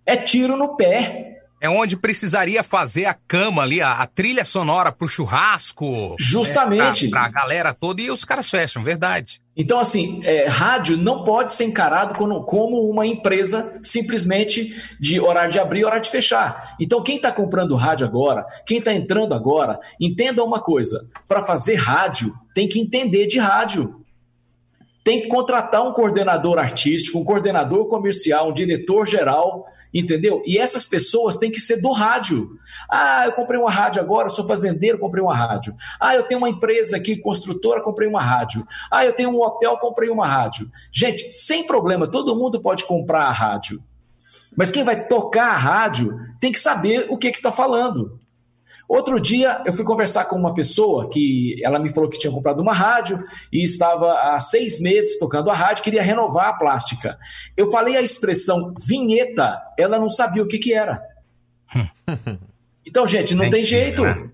é 0.07 0.17
tiro 0.17 0.57
no 0.57 0.77
pé. 0.77 1.34
É 1.65 1.69
onde 1.71 1.97
precisaria 1.97 2.63
fazer 2.63 3.07
a 3.07 3.15
cama 3.15 3.63
ali, 3.63 3.81
a, 3.81 3.93
a 3.93 4.07
trilha 4.07 4.45
sonora 4.45 4.93
pro 4.93 5.09
churrasco. 5.09 6.15
Justamente. 6.21 7.05
Né, 7.05 7.11
pra, 7.11 7.21
pra 7.23 7.31
galera 7.31 7.73
toda 7.73 8.03
e 8.03 8.11
os 8.11 8.23
caras 8.23 8.51
fecham, 8.51 8.83
verdade. 8.83 9.41
Então, 9.57 9.79
assim, 9.79 10.21
é, 10.25 10.47
rádio 10.47 10.99
não 10.99 11.25
pode 11.25 11.55
ser 11.55 11.65
encarado 11.65 12.19
como, 12.19 12.43
como, 12.43 12.87
uma 12.91 13.07
empresa 13.07 13.81
simplesmente 13.83 14.79
de 15.01 15.19
horário 15.19 15.53
de 15.53 15.59
abrir 15.59 15.81
e 15.81 15.85
horário 15.87 16.03
de 16.03 16.11
fechar. 16.11 16.77
Então, 16.79 17.03
quem 17.03 17.17
está 17.17 17.33
comprando 17.33 17.75
rádio 17.77 18.07
agora, 18.07 18.45
quem 18.67 18.77
está 18.77 18.93
entrando 18.93 19.33
agora, 19.33 19.81
entenda 19.99 20.45
uma 20.45 20.61
coisa: 20.61 21.09
para 21.27 21.43
fazer 21.43 21.77
rádio, 21.77 22.35
tem 22.55 22.69
que 22.69 22.79
entender 22.79 23.27
de 23.27 23.39
rádio. 23.39 24.05
Tem 25.03 25.23
que 25.23 25.29
contratar 25.29 25.83
um 25.83 25.95
coordenador 25.95 26.59
artístico, 26.59 27.19
um 27.19 27.25
coordenador 27.25 27.89
comercial, 27.89 28.51
um 28.51 28.53
diretor 28.53 29.07
geral 29.07 29.67
entendeu? 29.95 30.43
E 30.45 30.59
essas 30.59 30.85
pessoas 30.85 31.37
têm 31.37 31.51
que 31.51 31.61
ser 31.61 31.81
do 31.81 31.93
rádio. 31.93 32.59
Ah, 32.91 33.23
eu 33.27 33.33
comprei 33.33 33.61
uma 33.61 33.71
rádio 33.71 34.03
agora, 34.03 34.27
eu 34.27 34.33
sou 34.33 34.47
fazendeiro, 34.47 34.99
comprei 34.99 35.23
uma 35.23 35.35
rádio. 35.35 35.75
Ah, 36.01 36.17
eu 36.17 36.25
tenho 36.25 36.39
uma 36.39 36.49
empresa 36.49 36.97
aqui, 36.97 37.17
construtora, 37.17 37.81
comprei 37.81 38.09
uma 38.09 38.21
rádio. 38.21 38.67
Ah, 38.91 39.05
eu 39.07 39.13
tenho 39.13 39.31
um 39.31 39.41
hotel, 39.41 39.79
comprei 39.79 40.11
uma 40.11 40.27
rádio. 40.27 40.69
Gente, 40.93 41.33
sem 41.33 41.65
problema, 41.65 42.11
todo 42.11 42.35
mundo 42.35 42.61
pode 42.61 42.85
comprar 42.85 43.27
a 43.27 43.33
rádio. 43.33 43.81
Mas 44.57 44.71
quem 44.71 44.85
vai 44.85 45.07
tocar 45.07 45.51
a 45.51 45.57
rádio 45.57 46.17
tem 46.41 46.51
que 46.51 46.61
saber 46.61 47.07
o 47.09 47.17
que 47.17 47.29
está 47.29 47.53
falando. 47.53 48.21
Outro 48.95 49.19
dia 49.19 49.61
eu 49.67 49.73
fui 49.73 49.85
conversar 49.85 50.27
com 50.27 50.37
uma 50.37 50.55
pessoa 50.55 51.11
que 51.11 51.61
ela 51.65 51.81
me 51.81 51.93
falou 51.93 52.09
que 52.09 52.17
tinha 52.17 52.33
comprado 52.33 52.61
uma 52.61 52.73
rádio 52.73 53.25
e 53.53 53.65
estava 53.65 54.13
há 54.13 54.39
seis 54.39 54.81
meses 54.81 55.19
tocando 55.19 55.51
a 55.51 55.55
rádio, 55.55 55.83
queria 55.83 56.01
renovar 56.01 56.51
a 56.51 56.53
plástica. 56.53 57.19
Eu 57.57 57.67
falei 57.73 57.97
a 57.97 58.03
expressão 58.03 58.73
vinheta, 58.79 59.61
ela 59.77 59.99
não 59.99 60.09
sabia 60.09 60.45
o 60.45 60.47
que, 60.47 60.59
que 60.59 60.73
era. 60.73 61.03
Então, 62.87 63.07
gente, 63.07 63.35
não 63.35 63.49
tem 63.49 63.65
jeito. 63.65 64.05
Né? 64.05 64.29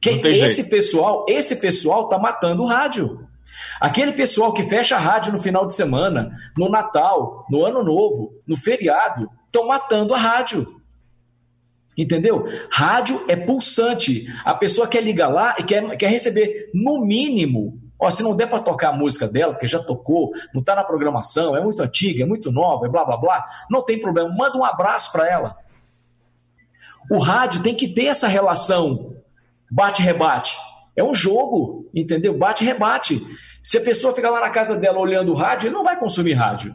Quem, 0.00 0.20
tem 0.20 0.30
esse 0.32 0.56
jeito. 0.56 0.70
pessoal, 0.70 1.24
esse 1.26 1.56
pessoal 1.56 2.06
tá 2.06 2.16
matando 2.16 2.62
o 2.62 2.66
rádio. 2.66 3.26
Aquele 3.80 4.12
pessoal 4.12 4.52
que 4.52 4.62
fecha 4.62 4.94
a 4.94 5.00
rádio 5.00 5.32
no 5.32 5.40
final 5.40 5.66
de 5.66 5.74
semana, 5.74 6.30
no 6.56 6.68
Natal, 6.68 7.44
no 7.50 7.64
Ano 7.64 7.82
Novo, 7.82 8.34
no 8.46 8.56
feriado, 8.56 9.28
estão 9.46 9.66
matando 9.66 10.14
a 10.14 10.18
rádio. 10.18 10.73
Entendeu? 11.96 12.48
Rádio 12.70 13.24
é 13.28 13.36
pulsante. 13.36 14.26
A 14.44 14.54
pessoa 14.54 14.88
quer 14.88 15.02
ligar 15.02 15.28
lá 15.28 15.54
e 15.58 15.62
quer, 15.62 15.96
quer 15.96 16.08
receber, 16.08 16.70
no 16.74 17.04
mínimo, 17.04 17.78
ó, 17.98 18.10
se 18.10 18.22
não 18.22 18.34
der 18.34 18.48
para 18.48 18.58
tocar 18.58 18.88
a 18.88 18.96
música 18.96 19.28
dela, 19.28 19.52
porque 19.52 19.68
já 19.68 19.78
tocou, 19.78 20.32
não 20.52 20.60
está 20.60 20.74
na 20.74 20.82
programação, 20.82 21.56
é 21.56 21.60
muito 21.60 21.82
antiga, 21.82 22.24
é 22.24 22.26
muito 22.26 22.50
nova, 22.50 22.86
é 22.86 22.88
blá 22.88 23.04
blá 23.04 23.16
blá, 23.16 23.48
não 23.70 23.82
tem 23.82 24.00
problema, 24.00 24.28
manda 24.28 24.58
um 24.58 24.64
abraço 24.64 25.12
para 25.12 25.28
ela. 25.28 25.56
O 27.10 27.18
rádio 27.18 27.62
tem 27.62 27.74
que 27.74 27.86
ter 27.86 28.06
essa 28.06 28.26
relação 28.26 29.14
bate-rebate. 29.70 30.56
É 30.96 31.04
um 31.04 31.12
jogo, 31.12 31.88
entendeu? 31.94 32.36
Bate-rebate. 32.36 33.22
Se 33.62 33.78
a 33.78 33.80
pessoa 33.80 34.14
ficar 34.14 34.30
lá 34.30 34.40
na 34.40 34.50
casa 34.50 34.76
dela 34.76 34.98
olhando 34.98 35.32
o 35.32 35.34
rádio, 35.34 35.68
ele 35.68 35.74
não 35.74 35.84
vai 35.84 35.98
consumir 35.98 36.32
rádio 36.32 36.74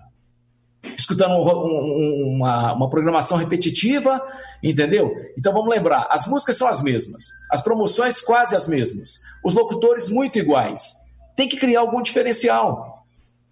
escutando 0.97 1.33
um, 1.33 2.35
uma, 2.35 2.73
uma 2.73 2.89
programação 2.89 3.37
repetitiva, 3.37 4.21
entendeu? 4.63 5.11
Então 5.37 5.53
vamos 5.53 5.69
lembrar: 5.69 6.07
as 6.09 6.25
músicas 6.25 6.57
são 6.57 6.67
as 6.67 6.81
mesmas, 6.81 7.23
as 7.49 7.61
promoções 7.61 8.21
quase 8.21 8.55
as 8.55 8.67
mesmas, 8.67 9.19
os 9.43 9.53
locutores 9.53 10.09
muito 10.09 10.39
iguais. 10.39 10.93
Tem 11.35 11.47
que 11.47 11.57
criar 11.57 11.81
algum 11.81 12.01
diferencial, 12.01 13.05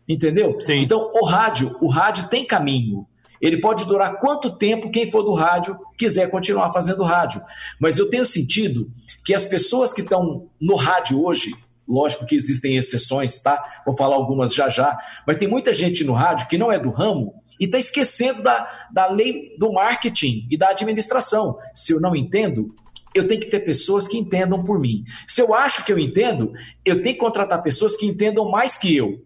entendeu? 0.08 0.60
Sim. 0.62 0.80
Então 0.80 1.12
o 1.14 1.26
rádio, 1.26 1.78
o 1.82 1.90
rádio 1.90 2.28
tem 2.28 2.45
caminho. 2.45 3.06
Ele 3.40 3.62
pode 3.62 3.86
durar 3.86 4.20
quanto 4.20 4.58
tempo 4.58 4.90
quem 4.90 5.10
for 5.10 5.22
do 5.22 5.34
rádio 5.34 5.78
quiser 5.95 6.30
continuar 6.30 6.72
fazendo 6.72 7.04
rádio. 7.04 7.40
Mas 7.80 7.98
eu 7.98 8.10
tenho 8.10 8.26
sentido 8.26 8.90
que 9.24 9.34
as 9.34 9.45
pessoas 9.45 9.94
que 9.94 10.02
estão 10.02 10.49
no 10.60 10.76
rádio 10.76 11.24
hoje, 11.24 11.54
Lógico 11.88 12.26
que 12.26 12.35
existem 12.35 12.76
exceções, 12.76 13.39
tá? 13.39 13.81
Vou 13.85 13.95
falar 13.95 14.15
algumas 14.15 14.53
já 14.53 14.68
já. 14.68 14.97
Mas 15.26 15.38
tem 15.38 15.47
muita 15.47 15.73
gente 15.73 16.03
no 16.03 16.14
rádio 16.14 16.47
que 16.47 16.57
não 16.57 16.72
é 16.72 16.77
do 16.77 16.89
ramo 16.89 17.34
e 17.59 17.65
está 17.65 17.77
esquecendo 17.77 18.43
da, 18.43 18.88
da 18.91 19.07
lei 19.07 19.55
do 19.57 19.72
marketing 19.72 20.47
e 20.51 20.57
da 20.57 20.69
administração. 20.69 21.57
Se 21.73 21.93
eu 21.93 22.01
não 22.01 22.14
entendo, 22.14 22.76
eu 23.15 23.26
tenho 23.26 23.39
que 23.39 23.47
ter 23.47 23.61
pessoas 23.61 24.07
que 24.07 24.18
entendam 24.18 24.59
por 24.59 24.80
mim. 24.80 25.05
Se 25.26 25.41
eu 25.41 25.53
acho 25.53 25.85
que 25.85 25.93
eu 25.93 25.97
entendo, 25.97 26.51
eu 26.84 27.01
tenho 27.01 27.15
que 27.15 27.22
contratar 27.22 27.64
pessoas 27.64 27.95
que 27.95 28.05
entendam 28.05 28.51
mais 28.51 28.76
que 28.76 28.95
eu. 28.95 29.23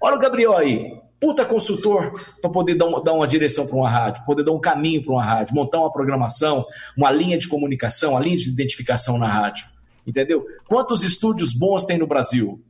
Olha 0.00 0.14
o 0.14 0.20
Gabriel 0.20 0.56
aí, 0.56 0.92
puta 1.20 1.44
consultor 1.44 2.12
para 2.40 2.48
poder 2.48 2.76
dar 2.76 2.86
dar 3.00 3.12
uma 3.12 3.26
direção 3.26 3.66
para 3.66 3.76
uma 3.76 3.90
rádio, 3.90 4.24
poder 4.24 4.44
dar 4.44 4.52
um 4.52 4.60
caminho 4.60 5.02
para 5.04 5.12
uma 5.12 5.24
rádio, 5.24 5.52
montar 5.52 5.80
uma 5.80 5.92
programação, 5.92 6.64
uma 6.96 7.10
linha 7.10 7.36
de 7.36 7.48
comunicação, 7.48 8.12
uma 8.12 8.20
linha 8.20 8.36
de 8.36 8.48
identificação 8.48 9.18
na 9.18 9.26
rádio 9.26 9.66
entendeu? 10.08 10.46
Quantos 10.66 11.02
estúdios 11.04 11.52
bons 11.52 11.84
tem 11.84 11.98
no 11.98 12.06
Brasil? 12.06 12.60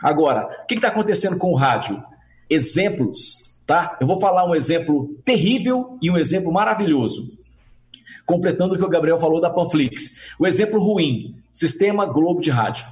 Agora, 0.00 0.62
o 0.62 0.66
que 0.66 0.74
está 0.74 0.88
acontecendo 0.88 1.36
com 1.36 1.50
o 1.50 1.56
rádio? 1.56 2.00
Exemplos, 2.48 3.58
tá? 3.66 3.98
Eu 4.00 4.06
vou 4.06 4.20
falar 4.20 4.48
um 4.48 4.54
exemplo 4.54 5.18
terrível 5.24 5.98
e 6.00 6.10
um 6.10 6.16
exemplo 6.16 6.52
maravilhoso. 6.52 7.36
Completando 8.24 8.74
o 8.74 8.78
que 8.78 8.84
o 8.84 8.88
Gabriel 8.88 9.18
falou 9.18 9.40
da 9.40 9.50
Panflix. 9.50 10.34
O 10.38 10.46
exemplo 10.46 10.80
ruim, 10.80 11.36
Sistema 11.52 12.06
Globo 12.06 12.40
de 12.40 12.50
Rádio. 12.50 12.86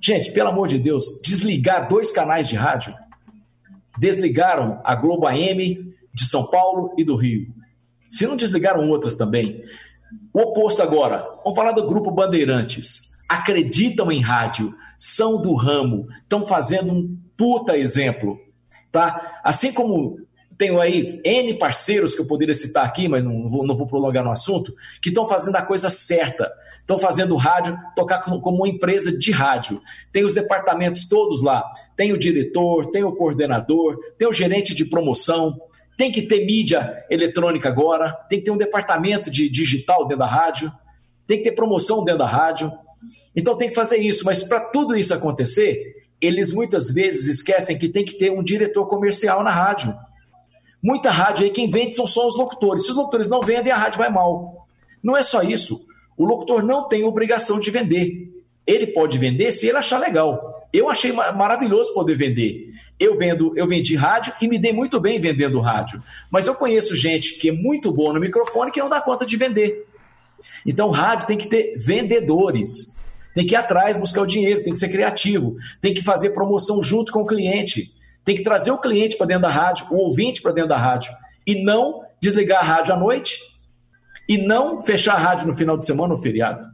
Gente, 0.00 0.30
pelo 0.32 0.50
amor 0.50 0.68
de 0.68 0.78
Deus, 0.78 1.20
desligar 1.22 1.88
dois 1.88 2.12
canais 2.12 2.46
de 2.46 2.56
rádio. 2.56 2.94
Desligaram 3.98 4.80
a 4.84 4.94
Globo 4.94 5.26
AM 5.26 5.94
de 6.12 6.24
São 6.24 6.46
Paulo 6.46 6.92
e 6.98 7.04
do 7.04 7.16
Rio. 7.16 7.52
Se 8.10 8.26
não 8.26 8.36
desligaram 8.36 8.88
outras 8.90 9.16
também. 9.16 9.62
O 10.32 10.40
oposto 10.40 10.82
agora. 10.82 11.26
Vamos 11.44 11.56
falar 11.56 11.72
do 11.72 11.86
Grupo 11.86 12.10
Bandeirantes. 12.10 13.12
Acreditam 13.28 14.10
em 14.10 14.20
rádio, 14.20 14.74
são 14.98 15.40
do 15.40 15.54
ramo, 15.54 16.08
estão 16.22 16.46
fazendo 16.46 16.92
um 16.92 17.18
puta 17.36 17.76
exemplo. 17.76 18.38
Tá? 18.90 19.40
Assim 19.42 19.72
como 19.72 20.18
tenho 20.56 20.80
aí 20.80 21.20
N 21.24 21.58
parceiros 21.58 22.14
que 22.14 22.20
eu 22.20 22.26
poderia 22.26 22.54
citar 22.54 22.84
aqui, 22.84 23.08
mas 23.08 23.24
não 23.24 23.48
vou, 23.50 23.66
não 23.66 23.76
vou 23.76 23.86
prolongar 23.86 24.22
no 24.22 24.30
assunto, 24.30 24.74
que 25.02 25.08
estão 25.08 25.26
fazendo 25.26 25.56
a 25.56 25.62
coisa 25.62 25.90
certa. 25.90 26.52
Estão 26.80 26.98
fazendo 26.98 27.36
rádio 27.36 27.78
tocar 27.96 28.20
como 28.20 28.56
uma 28.56 28.68
empresa 28.68 29.16
de 29.16 29.32
rádio. 29.32 29.80
Tem 30.12 30.24
os 30.24 30.32
departamentos 30.32 31.08
todos 31.08 31.42
lá. 31.42 31.64
Tem 31.96 32.12
o 32.12 32.18
diretor, 32.18 32.90
tem 32.90 33.02
o 33.02 33.12
coordenador, 33.12 33.98
tem 34.18 34.28
o 34.28 34.32
gerente 34.32 34.74
de 34.74 34.84
promoção, 34.84 35.60
tem 36.02 36.10
que 36.10 36.22
ter 36.22 36.44
mídia 36.44 37.04
eletrônica 37.08 37.68
agora, 37.68 38.10
tem 38.28 38.40
que 38.40 38.46
ter 38.46 38.50
um 38.50 38.56
departamento 38.56 39.30
de 39.30 39.48
digital 39.48 40.02
dentro 40.02 40.18
da 40.18 40.26
rádio, 40.26 40.72
tem 41.28 41.38
que 41.38 41.44
ter 41.44 41.52
promoção 41.52 42.02
dentro 42.02 42.18
da 42.18 42.26
rádio. 42.26 42.72
Então 43.36 43.56
tem 43.56 43.68
que 43.68 43.74
fazer 43.76 43.98
isso, 43.98 44.24
mas 44.24 44.42
para 44.42 44.58
tudo 44.58 44.96
isso 44.96 45.14
acontecer, 45.14 46.08
eles 46.20 46.52
muitas 46.52 46.90
vezes 46.92 47.28
esquecem 47.28 47.78
que 47.78 47.88
tem 47.88 48.04
que 48.04 48.14
ter 48.14 48.32
um 48.32 48.42
diretor 48.42 48.84
comercial 48.86 49.44
na 49.44 49.52
rádio. 49.52 49.96
Muita 50.82 51.08
rádio 51.08 51.44
aí, 51.44 51.52
quem 51.52 51.70
vende 51.70 51.94
são 51.94 52.08
só 52.08 52.26
os 52.26 52.36
locutores. 52.36 52.82
Se 52.82 52.90
os 52.90 52.96
locutores 52.96 53.28
não 53.28 53.40
vendem, 53.40 53.72
a 53.72 53.76
rádio 53.76 53.98
vai 53.98 54.10
mal. 54.10 54.66
Não 55.00 55.16
é 55.16 55.22
só 55.22 55.40
isso. 55.40 55.86
O 56.16 56.24
locutor 56.24 56.64
não 56.64 56.88
tem 56.88 57.04
obrigação 57.04 57.60
de 57.60 57.70
vender. 57.70 58.41
Ele 58.66 58.86
pode 58.86 59.18
vender 59.18 59.50
se 59.52 59.66
ele 59.68 59.78
achar 59.78 59.98
legal. 59.98 60.68
Eu 60.72 60.88
achei 60.88 61.12
maravilhoso 61.12 61.92
poder 61.92 62.14
vender. 62.14 62.72
Eu 62.98 63.18
vendo, 63.18 63.52
eu 63.56 63.66
vendi 63.66 63.96
rádio 63.96 64.32
e 64.40 64.48
me 64.48 64.58
dei 64.58 64.72
muito 64.72 65.00
bem 65.00 65.20
vendendo 65.20 65.60
rádio. 65.60 66.02
Mas 66.30 66.46
eu 66.46 66.54
conheço 66.54 66.96
gente 66.96 67.38
que 67.38 67.48
é 67.48 67.52
muito 67.52 67.92
boa 67.92 68.12
no 68.12 68.20
microfone 68.20 68.70
que 68.70 68.80
não 68.80 68.88
dá 68.88 69.00
conta 69.00 69.26
de 69.26 69.36
vender. 69.36 69.86
Então, 70.64 70.90
rádio 70.90 71.26
tem 71.26 71.36
que 71.36 71.48
ter 71.48 71.76
vendedores. 71.76 72.96
Tem 73.34 73.46
que 73.46 73.54
ir 73.54 73.56
atrás, 73.56 73.98
buscar 73.98 74.22
o 74.22 74.26
dinheiro, 74.26 74.62
tem 74.62 74.72
que 74.72 74.78
ser 74.78 74.88
criativo, 74.88 75.56
tem 75.80 75.94
que 75.94 76.02
fazer 76.02 76.30
promoção 76.30 76.82
junto 76.82 77.10
com 77.10 77.22
o 77.22 77.26
cliente, 77.26 77.92
tem 78.24 78.36
que 78.36 78.42
trazer 78.42 78.70
o 78.70 78.78
cliente 78.78 79.16
para 79.16 79.26
dentro 79.26 79.42
da 79.42 79.48
rádio, 79.48 79.86
o 79.90 79.96
ouvinte 79.96 80.42
para 80.42 80.52
dentro 80.52 80.68
da 80.68 80.76
rádio, 80.76 81.10
e 81.46 81.62
não 81.64 82.02
desligar 82.20 82.60
a 82.60 82.62
rádio 82.62 82.94
à 82.94 82.96
noite 82.96 83.40
e 84.28 84.38
não 84.38 84.80
fechar 84.82 85.14
a 85.14 85.18
rádio 85.18 85.46
no 85.46 85.54
final 85.54 85.76
de 85.76 85.84
semana 85.84 86.12
ou 86.12 86.18
feriado. 86.18 86.71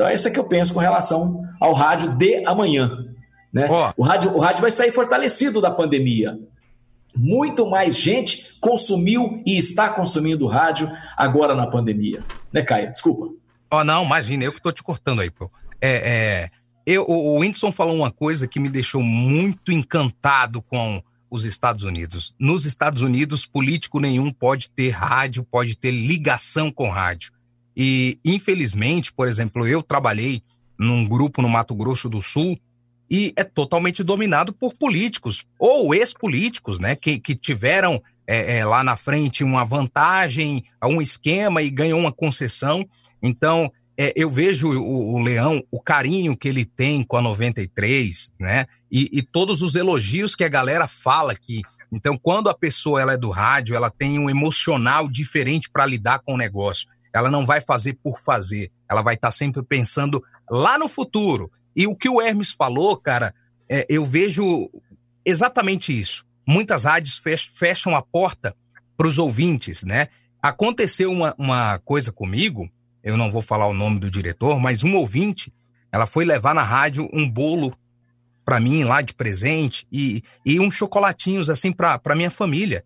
Então, 0.00 0.08
é 0.08 0.14
isso 0.14 0.32
que 0.32 0.38
eu 0.38 0.44
penso 0.44 0.72
com 0.72 0.80
relação 0.80 1.42
ao 1.60 1.74
rádio 1.74 2.16
de 2.16 2.42
amanhã. 2.46 3.04
Né? 3.52 3.68
Oh. 3.70 4.00
O, 4.00 4.02
rádio, 4.02 4.34
o 4.34 4.40
rádio 4.40 4.62
vai 4.62 4.70
sair 4.70 4.90
fortalecido 4.92 5.60
da 5.60 5.70
pandemia. 5.70 6.38
Muito 7.14 7.68
mais 7.68 7.98
gente 7.98 8.54
consumiu 8.60 9.42
e 9.44 9.58
está 9.58 9.90
consumindo 9.90 10.46
rádio 10.46 10.90
agora 11.14 11.54
na 11.54 11.66
pandemia. 11.66 12.20
Né, 12.50 12.62
Caio? 12.62 12.90
Desculpa. 12.90 13.28
Oh, 13.70 13.84
não, 13.84 14.02
imagina, 14.02 14.42
eu 14.42 14.52
que 14.52 14.58
estou 14.58 14.72
te 14.72 14.82
cortando 14.82 15.20
aí, 15.20 15.28
pô. 15.28 15.50
É, 15.82 15.90
é, 15.90 16.50
eu, 16.86 17.04
o, 17.06 17.36
o 17.36 17.40
Whindersson 17.40 17.70
falou 17.70 17.94
uma 17.94 18.10
coisa 18.10 18.48
que 18.48 18.58
me 18.58 18.70
deixou 18.70 19.02
muito 19.02 19.70
encantado 19.70 20.62
com 20.62 21.02
os 21.30 21.44
Estados 21.44 21.84
Unidos. 21.84 22.34
Nos 22.38 22.64
Estados 22.64 23.02
Unidos, 23.02 23.44
político 23.44 24.00
nenhum 24.00 24.30
pode 24.30 24.70
ter 24.70 24.88
rádio, 24.88 25.44
pode 25.44 25.76
ter 25.76 25.90
ligação 25.90 26.70
com 26.70 26.88
rádio. 26.88 27.32
E, 27.76 28.18
infelizmente, 28.24 29.12
por 29.12 29.28
exemplo, 29.28 29.66
eu 29.66 29.82
trabalhei 29.82 30.42
num 30.78 31.06
grupo 31.06 31.42
no 31.42 31.48
Mato 31.48 31.74
Grosso 31.74 32.08
do 32.08 32.20
Sul 32.20 32.58
e 33.10 33.32
é 33.36 33.44
totalmente 33.44 34.02
dominado 34.02 34.52
por 34.52 34.72
políticos 34.74 35.44
ou 35.58 35.94
ex-políticos, 35.94 36.78
né? 36.78 36.94
Que, 36.94 37.18
que 37.18 37.34
tiveram 37.34 38.00
é, 38.26 38.58
é, 38.58 38.64
lá 38.64 38.84
na 38.84 38.96
frente 38.96 39.42
uma 39.42 39.64
vantagem, 39.64 40.64
um 40.84 41.02
esquema 41.02 41.60
e 41.60 41.68
ganhou 41.68 41.98
uma 41.98 42.12
concessão. 42.12 42.88
Então, 43.20 43.70
é, 43.98 44.12
eu 44.16 44.30
vejo 44.30 44.68
o, 44.70 45.16
o, 45.16 45.18
Leão, 45.20 45.62
o 45.70 45.80
carinho 45.80 46.36
que 46.36 46.48
ele 46.48 46.64
tem 46.64 47.02
com 47.02 47.16
a 47.16 47.22
93, 47.22 48.32
né? 48.38 48.66
E, 48.90 49.10
e 49.12 49.22
todos 49.22 49.60
os 49.60 49.74
elogios 49.74 50.34
que 50.34 50.44
a 50.44 50.48
galera 50.48 50.86
fala 50.86 51.34
que. 51.34 51.62
Então, 51.92 52.16
quando 52.16 52.48
a 52.48 52.54
pessoa 52.54 53.02
ela 53.02 53.14
é 53.14 53.18
do 53.18 53.30
rádio, 53.30 53.74
ela 53.74 53.90
tem 53.90 54.16
um 54.18 54.30
emocional 54.30 55.08
diferente 55.08 55.68
para 55.68 55.84
lidar 55.84 56.20
com 56.20 56.34
o 56.34 56.38
negócio 56.38 56.88
ela 57.12 57.30
não 57.30 57.44
vai 57.44 57.60
fazer 57.60 57.94
por 58.02 58.20
fazer, 58.20 58.70
ela 58.88 59.02
vai 59.02 59.14
estar 59.14 59.28
tá 59.28 59.32
sempre 59.32 59.62
pensando 59.62 60.22
lá 60.50 60.78
no 60.78 60.88
futuro. 60.88 61.50
E 61.74 61.86
o 61.86 61.96
que 61.96 62.08
o 62.08 62.20
Hermes 62.20 62.52
falou, 62.52 62.96
cara, 62.96 63.34
é, 63.68 63.86
eu 63.88 64.04
vejo 64.04 64.70
exatamente 65.24 65.98
isso. 65.98 66.24
Muitas 66.46 66.84
rádios 66.84 67.20
fecham 67.54 67.94
a 67.94 68.02
porta 68.02 68.54
para 68.96 69.06
os 69.06 69.18
ouvintes, 69.18 69.84
né? 69.84 70.08
Aconteceu 70.42 71.12
uma, 71.12 71.34
uma 71.38 71.78
coisa 71.80 72.10
comigo, 72.10 72.68
eu 73.02 73.16
não 73.16 73.30
vou 73.30 73.40
falar 73.40 73.66
o 73.66 73.74
nome 73.74 74.00
do 74.00 74.10
diretor, 74.10 74.58
mas 74.58 74.82
um 74.82 74.94
ouvinte, 74.94 75.52
ela 75.92 76.06
foi 76.06 76.24
levar 76.24 76.54
na 76.54 76.62
rádio 76.62 77.08
um 77.12 77.28
bolo 77.30 77.74
para 78.44 78.58
mim 78.58 78.84
lá 78.84 79.00
de 79.00 79.14
presente 79.14 79.86
e, 79.92 80.22
e 80.44 80.58
uns 80.58 80.74
chocolatinhos 80.74 81.48
assim 81.48 81.72
para 81.72 82.16
minha 82.16 82.30
família. 82.30 82.84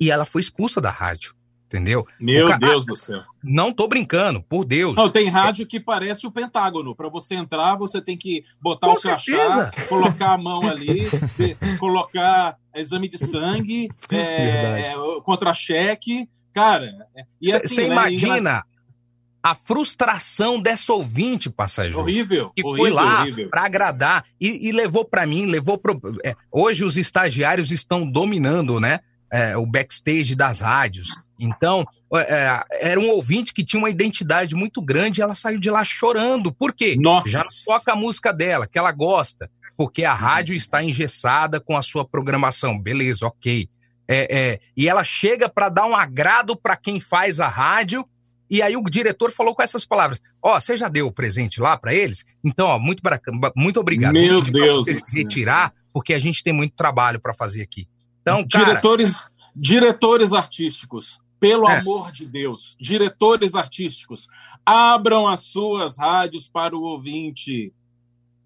E 0.00 0.10
ela 0.10 0.24
foi 0.24 0.40
expulsa 0.40 0.80
da 0.80 0.90
rádio. 0.90 1.34
Entendeu? 1.70 2.04
Meu 2.20 2.48
ca... 2.48 2.58
Deus 2.58 2.84
do 2.84 2.96
céu. 2.96 3.22
Não 3.44 3.72
tô 3.72 3.86
brincando, 3.86 4.42
por 4.42 4.64
Deus. 4.64 4.96
Não, 4.96 5.08
tem 5.08 5.28
rádio 5.28 5.64
que 5.64 5.78
parece 5.78 6.26
o 6.26 6.30
Pentágono. 6.32 6.96
Para 6.96 7.08
você 7.08 7.36
entrar, 7.36 7.76
você 7.76 8.00
tem 8.00 8.18
que 8.18 8.44
botar 8.60 8.88
Com 8.88 8.94
o 8.94 8.98
certeza. 8.98 9.70
crachá, 9.70 9.86
colocar 9.88 10.32
a 10.32 10.38
mão 10.38 10.68
ali, 10.68 11.06
colocar 11.78 12.56
exame 12.74 13.08
de 13.08 13.18
sangue, 13.18 13.88
é, 14.10 14.92
contra-cheque. 15.22 16.28
Cara, 16.52 16.90
você 17.40 17.56
assim, 17.56 17.86
né, 17.86 17.94
imagina 17.94 18.64
a 19.40 19.54
frustração 19.54 20.60
dessa 20.60 20.92
ouvinte, 20.92 21.48
passageiro. 21.48 22.00
Horrível. 22.00 22.50
Que 22.54 22.64
horrível, 22.64 22.84
foi 22.84 22.90
lá 22.90 23.24
para 23.48 23.64
agradar 23.64 24.24
e, 24.40 24.68
e 24.68 24.72
levou 24.72 25.04
para 25.04 25.24
mim, 25.24 25.46
levou 25.46 25.78
pro. 25.78 26.00
É, 26.24 26.34
hoje 26.50 26.84
os 26.84 26.96
estagiários 26.96 27.70
estão 27.70 28.10
dominando, 28.10 28.80
né? 28.80 28.98
É, 29.32 29.56
o 29.56 29.64
backstage 29.64 30.34
das 30.34 30.58
rádios. 30.58 31.10
Então, 31.40 31.86
é, 32.14 32.62
era 32.82 33.00
um 33.00 33.08
ouvinte 33.08 33.54
que 33.54 33.64
tinha 33.64 33.80
uma 33.80 33.88
identidade 33.88 34.54
muito 34.54 34.82
grande 34.82 35.20
e 35.20 35.22
ela 35.22 35.34
saiu 35.34 35.58
de 35.58 35.70
lá 35.70 35.82
chorando. 35.82 36.52
Por 36.52 36.74
quê? 36.74 36.96
Nossa. 36.98 37.30
Já 37.30 37.42
toca 37.64 37.92
a 37.92 37.96
música 37.96 38.30
dela, 38.30 38.66
que 38.66 38.78
ela 38.78 38.92
gosta, 38.92 39.50
porque 39.76 40.04
a 40.04 40.12
rádio 40.12 40.54
está 40.54 40.84
engessada 40.84 41.58
com 41.58 41.76
a 41.76 41.82
sua 41.82 42.04
programação. 42.04 42.78
Beleza, 42.78 43.26
ok. 43.26 43.68
É, 44.06 44.38
é, 44.38 44.60
e 44.76 44.88
ela 44.88 45.02
chega 45.02 45.48
para 45.48 45.68
dar 45.68 45.86
um 45.86 45.94
agrado 45.94 46.56
para 46.56 46.76
quem 46.76 47.00
faz 47.00 47.40
a 47.40 47.48
rádio. 47.48 48.04
E 48.50 48.60
aí 48.60 48.76
o 48.76 48.82
diretor 48.82 49.30
falou 49.30 49.54
com 49.54 49.62
essas 49.62 49.86
palavras: 49.86 50.20
Ó, 50.42 50.56
oh, 50.56 50.60
você 50.60 50.76
já 50.76 50.88
deu 50.88 51.06
o 51.06 51.12
presente 51.12 51.60
lá 51.60 51.78
para 51.78 51.94
eles? 51.94 52.24
Então, 52.44 52.66
ó, 52.66 52.78
muito, 52.78 53.00
muito 53.56 53.80
obrigado. 53.80 54.12
Meu 54.12 54.42
Deus. 54.42 54.84
Você 54.84 55.22
retirar, 55.22 55.72
porque 55.92 56.12
a 56.12 56.18
gente 56.18 56.42
tem 56.42 56.52
muito 56.52 56.74
trabalho 56.74 57.20
para 57.20 57.32
fazer 57.32 57.62
aqui. 57.62 57.86
Então, 58.20 58.44
cara, 58.46 58.64
diretores, 58.64 59.24
diretores 59.54 60.32
artísticos, 60.32 61.20
pelo 61.40 61.68
é. 61.68 61.78
amor 61.78 62.12
de 62.12 62.26
Deus, 62.26 62.76
diretores 62.78 63.54
artísticos, 63.54 64.28
abram 64.64 65.26
as 65.26 65.40
suas 65.44 65.96
rádios 65.96 66.46
para 66.46 66.76
o 66.76 66.82
ouvinte. 66.82 67.72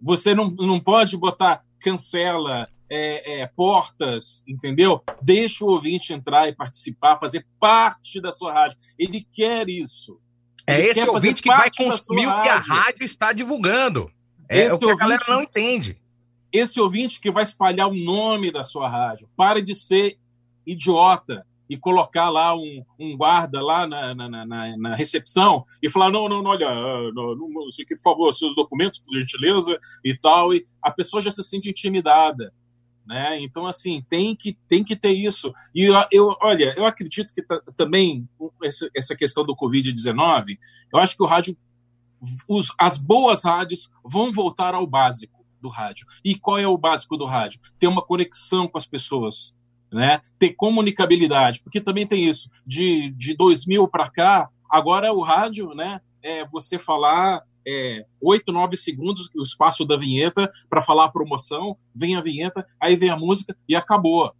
Você 0.00 0.34
não, 0.34 0.48
não 0.48 0.78
pode 0.78 1.16
botar 1.16 1.64
cancela, 1.80 2.68
é, 2.88 3.40
é, 3.40 3.46
portas, 3.48 4.44
entendeu? 4.46 5.02
Deixa 5.20 5.64
o 5.64 5.68
ouvinte 5.68 6.12
entrar 6.12 6.48
e 6.48 6.54
participar, 6.54 7.18
fazer 7.18 7.44
parte 7.58 8.20
da 8.20 8.30
sua 8.30 8.52
rádio. 8.52 8.78
Ele 8.96 9.26
quer 9.32 9.68
isso. 9.68 10.20
É 10.66 10.78
Ele 10.78 10.88
esse 10.88 11.08
ouvinte 11.08 11.42
que 11.42 11.48
vai 11.48 11.70
consumir 11.76 12.26
o 12.26 12.42
que 12.42 12.48
a 12.48 12.58
rádio 12.58 13.04
está 13.04 13.32
divulgando. 13.32 14.10
É 14.48 14.60
esse 14.60 14.76
o 14.76 14.78
que 14.78 14.84
ouvinte, 14.84 15.02
a 15.02 15.04
galera 15.04 15.24
não 15.28 15.42
entende. 15.42 16.00
Esse 16.52 16.80
ouvinte 16.80 17.20
que 17.20 17.30
vai 17.30 17.42
espalhar 17.42 17.88
o 17.88 17.94
nome 17.94 18.52
da 18.52 18.62
sua 18.62 18.88
rádio. 18.88 19.28
Pare 19.36 19.60
de 19.60 19.74
ser 19.74 20.16
idiota 20.64 21.44
e 21.74 21.76
colocar 21.76 22.28
lá 22.28 22.54
um, 22.54 22.84
um 22.98 23.16
guarda 23.16 23.60
lá 23.60 23.84
na, 23.84 24.14
na, 24.14 24.28
na, 24.28 24.76
na, 24.76 24.94
recepção 24.94 25.64
e 25.82 25.90
falar: 25.90 26.08
não, 26.08 26.28
não, 26.28 26.40
não 26.40 26.52
olha, 26.52 26.72
não, 27.12 27.34
não, 27.34 27.48
por 27.52 28.02
favor, 28.02 28.32
seus 28.32 28.54
documentos, 28.54 29.00
por 29.00 29.12
gentileza, 29.18 29.76
e 30.04 30.16
tal. 30.16 30.54
E 30.54 30.64
a 30.80 30.92
pessoa 30.92 31.20
já 31.20 31.32
se 31.32 31.42
sente 31.42 31.68
intimidada. 31.68 32.54
Né? 33.04 33.40
Então, 33.40 33.66
assim, 33.66 34.04
tem 34.08 34.36
que, 34.36 34.56
tem 34.68 34.84
que 34.84 34.94
ter 34.94 35.10
isso. 35.10 35.52
E 35.74 35.82
eu, 35.82 35.94
eu 36.12 36.36
olha, 36.40 36.74
eu 36.76 36.86
acredito 36.86 37.34
que 37.34 37.44
também 37.76 38.28
essa, 38.62 38.88
essa 38.96 39.16
questão 39.16 39.44
do 39.44 39.56
Covid-19, 39.56 40.56
eu 40.92 40.98
acho 41.00 41.16
que 41.16 41.22
o 41.24 41.26
rádio, 41.26 41.56
os, 42.48 42.72
as 42.78 42.96
boas 42.96 43.42
rádios 43.42 43.90
vão 44.04 44.32
voltar 44.32 44.76
ao 44.76 44.86
básico 44.86 45.44
do 45.60 45.68
rádio. 45.68 46.06
E 46.24 46.36
qual 46.36 46.56
é 46.56 46.68
o 46.68 46.78
básico 46.78 47.16
do 47.16 47.24
rádio? 47.24 47.60
Ter 47.80 47.88
uma 47.88 48.00
conexão 48.00 48.68
com 48.68 48.78
as 48.78 48.86
pessoas 48.86 49.54
né? 49.94 50.20
ter 50.38 50.50
comunicabilidade, 50.50 51.62
porque 51.62 51.80
também 51.80 52.06
tem 52.06 52.28
isso, 52.28 52.50
de, 52.66 53.10
de 53.16 53.34
2000 53.34 53.86
para 53.88 54.10
cá, 54.10 54.48
agora 54.68 55.12
o 55.12 55.20
rádio, 55.20 55.74
né, 55.74 56.00
é 56.22 56.44
você 56.46 56.78
falar 56.78 57.42
é, 57.66 58.04
8, 58.20 58.52
9 58.52 58.76
segundos 58.76 59.30
o 59.34 59.42
espaço 59.42 59.84
da 59.84 59.96
vinheta 59.96 60.52
para 60.68 60.82
falar 60.82 61.04
a 61.04 61.10
promoção, 61.10 61.76
vem 61.94 62.16
a 62.16 62.20
vinheta, 62.20 62.66
aí 62.80 62.96
vem 62.96 63.10
a 63.10 63.16
música 63.16 63.56
e 63.68 63.74
acabou. 63.74 64.32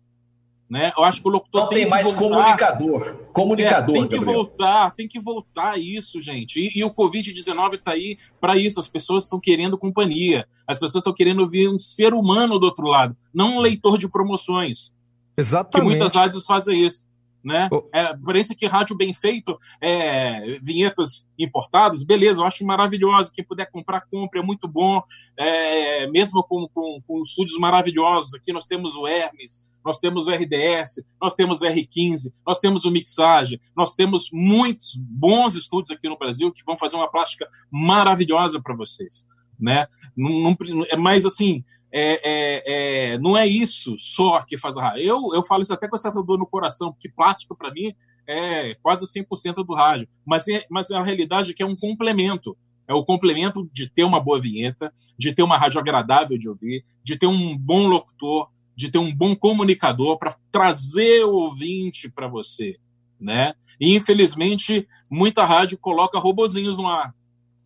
Né? 0.69 0.93
Eu 0.97 1.05
acho 1.05 1.21
que 1.21 1.29
o 1.29 1.31
locutor 1.31 1.63
Não 1.63 1.69
tem, 1.69 1.81
tem 1.81 1.89
mais 1.89 2.11
voltar, 2.13 2.57
comunicador. 2.57 3.15
Comunicador, 3.33 3.95
é, 3.95 3.99
tem 3.99 4.09
que 4.09 4.17
Gabriel. 4.17 4.35
voltar, 4.35 4.91
tem 4.93 5.09
que 5.09 5.21
voltar 5.21 5.79
isso, 5.79 6.21
gente. 6.23 6.59
E, 6.59 6.79
e 6.79 6.85
o 6.85 6.91
Covid-19 6.91 7.75
está 7.75 7.93
aí 7.93 8.19
para 8.41 8.57
isso. 8.57 8.81
As 8.81 8.89
pessoas 8.89 9.25
estão 9.25 9.39
querendo 9.39 9.79
companhia. 9.79 10.49
As 10.67 10.79
pessoas 10.79 11.03
estão 11.03 11.13
querendo 11.13 11.49
ver 11.49 11.69
um 11.69 11.79
ser 11.79 12.15
humano 12.15 12.59
do 12.59 12.65
outro 12.65 12.87
lado, 12.87 13.15
não 13.33 13.57
um 13.57 13.61
leitor 13.61 13.99
de 13.99 14.09
promoções. 14.09 14.94
Exatamente. 15.37 15.91
Que 15.91 15.97
muitas 15.97 16.15
rádios 16.15 16.45
fazem 16.45 16.87
isso. 16.87 17.05
Né? 17.43 17.69
Oh. 17.71 17.85
É, 17.93 18.17
parece 18.25 18.55
que 18.55 18.67
rádio 18.67 18.97
bem 18.97 19.13
feito, 19.13 19.59
é, 19.79 20.59
vinhetas 20.63 21.27
importadas, 21.39 22.03
beleza, 22.03 22.41
eu 22.41 22.45
acho 22.47 22.65
maravilhoso. 22.65 23.31
Quem 23.33 23.45
puder 23.45 23.71
comprar, 23.71 24.07
compre, 24.11 24.41
é 24.41 24.43
muito 24.43 24.67
bom. 24.67 25.03
É, 25.37 26.07
mesmo 26.07 26.43
com, 26.43 26.67
com, 26.73 27.03
com 27.07 27.23
estúdios 27.23 27.59
maravilhosos, 27.59 28.33
aqui 28.33 28.51
nós 28.51 28.67
temos 28.67 28.97
o 28.97 29.07
Hermes, 29.07 29.67
nós 29.85 30.01
temos 30.01 30.27
o 30.27 30.31
RDS, 30.31 31.05
nós 31.21 31.35
temos 31.35 31.61
o 31.61 31.67
R15, 31.67 32.33
nós 32.47 32.59
temos 32.59 32.87
o 32.87 32.91
Mixage, 32.91 33.61
nós 33.77 33.95
temos 33.95 34.31
muitos 34.33 34.97
bons 34.97 35.55
estúdios 35.55 35.91
aqui 35.91 36.09
no 36.09 36.19
Brasil 36.19 36.51
que 36.51 36.65
vão 36.65 36.79
fazer 36.79 36.97
uma 36.97 37.11
plástica 37.11 37.47
maravilhosa 37.71 38.59
para 38.63 38.75
vocês. 38.75 39.27
Né? 39.61 39.87
Não, 40.17 40.31
não, 40.41 40.57
mas, 40.99 41.27
assim, 41.27 41.63
é, 41.97 42.21
é, 42.25 43.13
é, 43.13 43.19
não 43.19 43.37
é 43.37 43.47
isso 43.47 43.97
só 44.01 44.43
que 44.43 44.59
faz 44.59 44.77
a 44.77 44.83
rádio. 44.83 45.05
Eu, 45.05 45.31
eu 45.33 45.45
falo 45.45 45.63
isso 45.63 45.73
até 45.73 45.87
com 45.87 45.95
essa 45.95 46.11
dor 46.11 46.37
no 46.37 46.47
coração, 46.47 46.91
porque 46.91 47.09
plástico, 47.09 47.57
para 47.57 47.71
mim, 47.71 47.95
é 48.27 48.75
quase 48.83 49.07
100% 49.07 49.65
do 49.65 49.75
rádio. 49.75 50.09
Mas, 50.27 50.49
é, 50.49 50.67
mas 50.69 50.91
a 50.91 51.05
realidade 51.05 51.53
é 51.53 51.55
que 51.55 51.63
é 51.63 51.67
um 51.67 51.77
complemento. 51.77 52.57
É 52.89 52.93
o 52.93 53.05
complemento 53.05 53.71
de 53.73 53.89
ter 53.89 54.03
uma 54.03 54.19
boa 54.19 54.41
vinheta, 54.41 54.93
de 55.17 55.33
ter 55.33 55.45
uma 55.45 55.57
rádio 55.57 55.79
agradável 55.79 56.37
de 56.37 56.49
ouvir, 56.49 56.85
de 57.05 57.17
ter 57.17 57.29
um 57.29 57.57
bom 57.57 57.87
locutor, 57.87 58.51
de 58.75 58.91
ter 58.91 58.99
um 58.99 59.15
bom 59.15 59.37
comunicador 59.37 60.19
para 60.19 60.37
trazer 60.51 61.25
o 61.25 61.33
ouvinte 61.33 62.11
para 62.11 62.27
você. 62.27 62.77
Né? 63.21 63.55
E, 63.81 63.95
infelizmente, 63.95 64.89
muita 65.09 65.45
rádio 65.45 65.79
coloca 65.79 66.19
robozinhos 66.19 66.77
no 66.77 66.89
ar. 66.89 67.15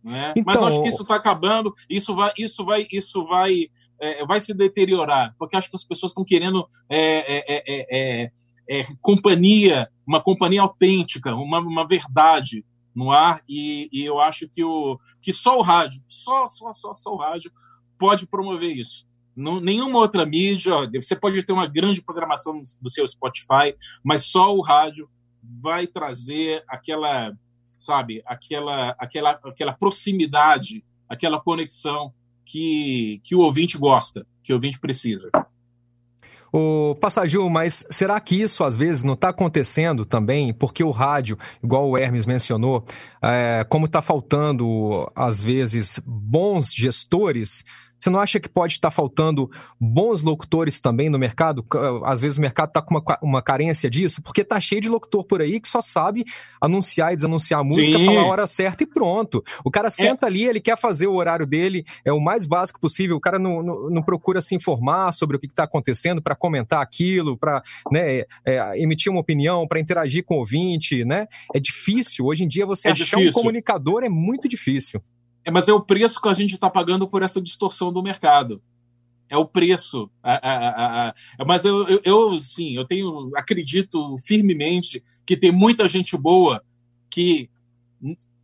Né? 0.03 0.33
Então... 0.37 0.43
Mas 0.45 0.61
acho 0.61 0.83
que 0.83 0.89
isso 0.89 1.01
está 1.01 1.15
acabando, 1.15 1.73
isso 1.89 2.15
vai, 2.15 2.31
isso 2.37 2.63
vai, 2.63 2.87
isso 2.91 3.25
vai 3.25 3.69
é, 3.99 4.25
vai 4.25 4.39
se 4.41 4.53
deteriorar, 4.53 5.35
porque 5.37 5.55
acho 5.55 5.69
que 5.69 5.75
as 5.75 5.83
pessoas 5.83 6.11
estão 6.11 6.23
querendo 6.23 6.67
é, 6.89 8.31
é, 8.69 8.83
companhia, 9.01 9.89
uma 10.05 10.21
companhia 10.21 10.61
autêntica, 10.61 11.33
uma, 11.35 11.59
uma 11.59 11.87
verdade 11.87 12.63
no 12.95 13.11
ar, 13.11 13.41
e, 13.47 13.89
e, 13.91 14.03
eu 14.05 14.19
acho 14.19 14.47
que, 14.47 14.63
o, 14.63 14.99
que 15.21 15.33
só 15.33 15.57
o 15.57 15.61
rádio, 15.61 16.03
só, 16.07 16.47
só, 16.47 16.73
só, 16.73 16.93
só 16.95 17.13
o 17.13 17.17
rádio 17.17 17.51
pode 17.97 18.27
promover 18.27 18.75
isso. 18.75 19.07
Não, 19.35 19.59
nenhuma 19.59 19.99
outra 19.99 20.25
mídia, 20.25 20.73
você 20.93 21.15
pode 21.15 21.41
ter 21.43 21.53
uma 21.53 21.65
grande 21.65 22.01
programação 22.01 22.61
do 22.81 22.89
seu 22.89 23.07
Spotify, 23.07 23.75
mas 24.03 24.25
só 24.25 24.55
o 24.55 24.61
rádio 24.61 25.09
vai 25.41 25.87
trazer 25.87 26.63
aquela, 26.67 27.33
sabe, 27.77 28.21
aquela, 28.25 28.95
aquela, 28.99 29.31
aquela 29.31 29.73
proximidade, 29.73 30.83
aquela 31.07 31.39
conexão 31.39 32.13
que, 32.49 33.21
que 33.23 33.35
o 33.35 33.39
ouvinte 33.39 33.77
gosta, 33.77 34.25
que 34.41 34.51
o 34.51 34.55
ouvinte 34.55 34.79
precisa. 34.79 35.29
O 36.51 36.95
Passagil, 36.95 37.47
mas 37.47 37.85
será 37.91 38.19
que 38.19 38.41
isso 38.41 38.63
às 38.63 38.75
vezes 38.75 39.03
não 39.03 39.13
está 39.13 39.29
acontecendo 39.29 40.03
também? 40.03 40.51
Porque 40.51 40.83
o 40.83 40.89
rádio, 40.89 41.37
igual 41.63 41.87
o 41.87 41.95
Hermes 41.95 42.25
mencionou, 42.25 42.83
é, 43.21 43.63
como 43.69 43.85
está 43.85 44.01
faltando 44.01 45.07
às 45.15 45.39
vezes 45.39 46.01
bons 46.03 46.73
gestores, 46.73 47.63
você 47.99 48.09
não 48.09 48.19
acha 48.19 48.39
que 48.39 48.47
pode 48.47 48.73
estar 48.73 48.89
faltando 48.89 49.49
bons 49.79 50.21
locutores 50.21 50.79
também 50.79 51.09
no 51.09 51.19
mercado? 51.19 51.65
Às 52.05 52.21
vezes 52.21 52.37
o 52.37 52.41
mercado 52.41 52.69
está 52.69 52.81
com 52.81 52.95
uma, 52.95 53.19
uma 53.21 53.41
carência 53.41 53.89
disso, 53.89 54.21
porque 54.21 54.43
tá 54.43 54.59
cheio 54.59 54.81
de 54.81 54.89
locutor 54.89 55.25
por 55.25 55.41
aí 55.41 55.59
que 55.59 55.67
só 55.67 55.81
sabe 55.81 56.25
anunciar 56.61 57.13
e 57.13 57.15
desanunciar 57.15 57.59
a 57.59 57.63
música, 57.63 57.97
Sim. 57.97 58.05
falar 58.05 58.21
a 58.21 58.25
hora 58.25 58.47
certa 58.47 58.83
e 58.83 58.87
pronto. 58.87 59.43
O 59.63 59.71
cara 59.71 59.89
senta 59.89 60.25
é. 60.25 60.27
ali, 60.27 60.45
ele 60.45 60.59
quer 60.59 60.77
fazer 60.77 61.07
o 61.07 61.13
horário 61.13 61.45
dele, 61.45 61.83
é 62.05 62.13
o 62.13 62.19
mais 62.19 62.45
básico 62.45 62.79
possível. 62.79 63.17
O 63.17 63.21
cara 63.21 63.37
não, 63.37 63.61
não, 63.61 63.89
não 63.89 64.01
procura 64.01 64.39
se 64.41 64.55
informar 64.55 65.11
sobre 65.11 65.35
o 65.35 65.39
que 65.39 65.47
está 65.47 65.63
acontecendo 65.63 66.21
para 66.21 66.35
comentar 66.35 66.81
aquilo, 66.81 67.37
para 67.37 67.61
né, 67.91 68.23
é, 68.45 68.81
emitir 68.81 69.11
uma 69.11 69.21
opinião, 69.21 69.67
para 69.67 69.79
interagir 69.79 70.23
com 70.23 70.35
o 70.35 70.39
ouvinte, 70.39 71.03
né? 71.03 71.27
É 71.53 71.59
difícil. 71.59 72.25
Hoje 72.25 72.43
em 72.43 72.47
dia 72.47 72.65
você 72.65 72.87
é 72.87 72.91
achar 72.91 73.17
difícil. 73.17 73.29
um 73.29 73.33
comunicador 73.33 74.03
é 74.03 74.09
muito 74.09 74.47
difícil. 74.47 75.01
É, 75.43 75.51
mas 75.51 75.67
é 75.67 75.73
o 75.73 75.81
preço 75.81 76.21
que 76.21 76.29
a 76.29 76.33
gente 76.33 76.53
está 76.53 76.69
pagando 76.69 77.07
por 77.07 77.23
essa 77.23 77.41
distorção 77.41 77.91
do 77.91 78.03
mercado. 78.03 78.61
É 79.29 79.37
o 79.37 79.45
preço. 79.45 80.09
mas 81.45 81.63
eu, 81.63 81.87
eu, 81.87 82.01
eu, 82.03 82.41
sim, 82.41 82.75
eu 82.75 82.85
tenho, 82.85 83.31
acredito 83.35 84.17
firmemente 84.25 85.03
que 85.25 85.37
tem 85.37 85.51
muita 85.51 85.87
gente 85.87 86.17
boa 86.17 86.63
que 87.11 87.49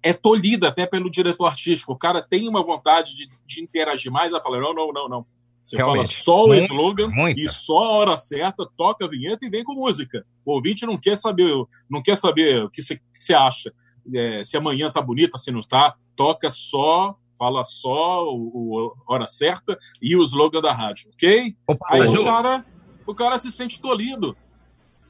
é 0.04 0.14
tolhida 0.14 0.68
até 0.68 0.86
pelo 0.86 1.10
diretor 1.10 1.48
artístico. 1.48 1.94
O 1.94 1.98
cara 1.98 2.22
tem 2.22 2.48
uma 2.48 2.64
vontade 2.64 3.16
de, 3.16 3.28
de 3.46 3.64
interagir 3.64 4.12
mais, 4.12 4.32
ela 4.32 4.42
fala: 4.42 4.60
não, 4.60 4.74
não, 4.74 4.94
não, 4.94 5.10
não. 5.10 5.26
Você 5.64 5.78
Realmente. 5.78 6.14
fala 6.14 6.24
só 6.24 6.46
o 6.46 6.48
muito, 6.50 6.72
slogan 6.72 7.10
e 7.36 7.50
só 7.50 7.86
a 7.86 7.92
hora 7.94 8.18
certa, 8.18 8.70
toca 8.78 9.06
a 9.06 9.08
vinheta 9.08 9.44
e 9.44 9.50
vem 9.50 9.64
com 9.64 9.74
música. 9.74 10.24
O 10.46 10.54
ouvinte 10.54 10.86
não 10.86 10.96
quer 10.96 11.18
saber, 11.18 11.52
não 11.90 12.04
quer 12.04 12.16
saber 12.16 12.64
o 12.64 12.70
que 12.70 12.84
você 12.84 13.34
acha. 13.34 13.74
É, 14.14 14.44
se 14.44 14.56
amanhã 14.56 14.92
tá 14.92 15.02
bonita, 15.02 15.40
se 15.40 15.50
não 15.50 15.62
tá 15.62 15.96
toca 16.16 16.50
só, 16.52 17.16
fala 17.38 17.64
só 17.64 18.26
o, 18.26 18.52
o 18.54 18.96
hora 19.08 19.28
certa 19.28 19.78
e 20.02 20.16
o 20.16 20.24
slogan 20.24 20.62
da 20.62 20.74
rádio, 20.74 21.10
ok? 21.14 21.56
Opa, 21.68 21.88
Aí 21.92 22.02
o 22.02 22.24
cara, 22.24 22.66
o 23.06 23.16
cara 23.16 23.38
se 23.38 23.52
sente 23.52 23.80
tolido. 23.80 24.36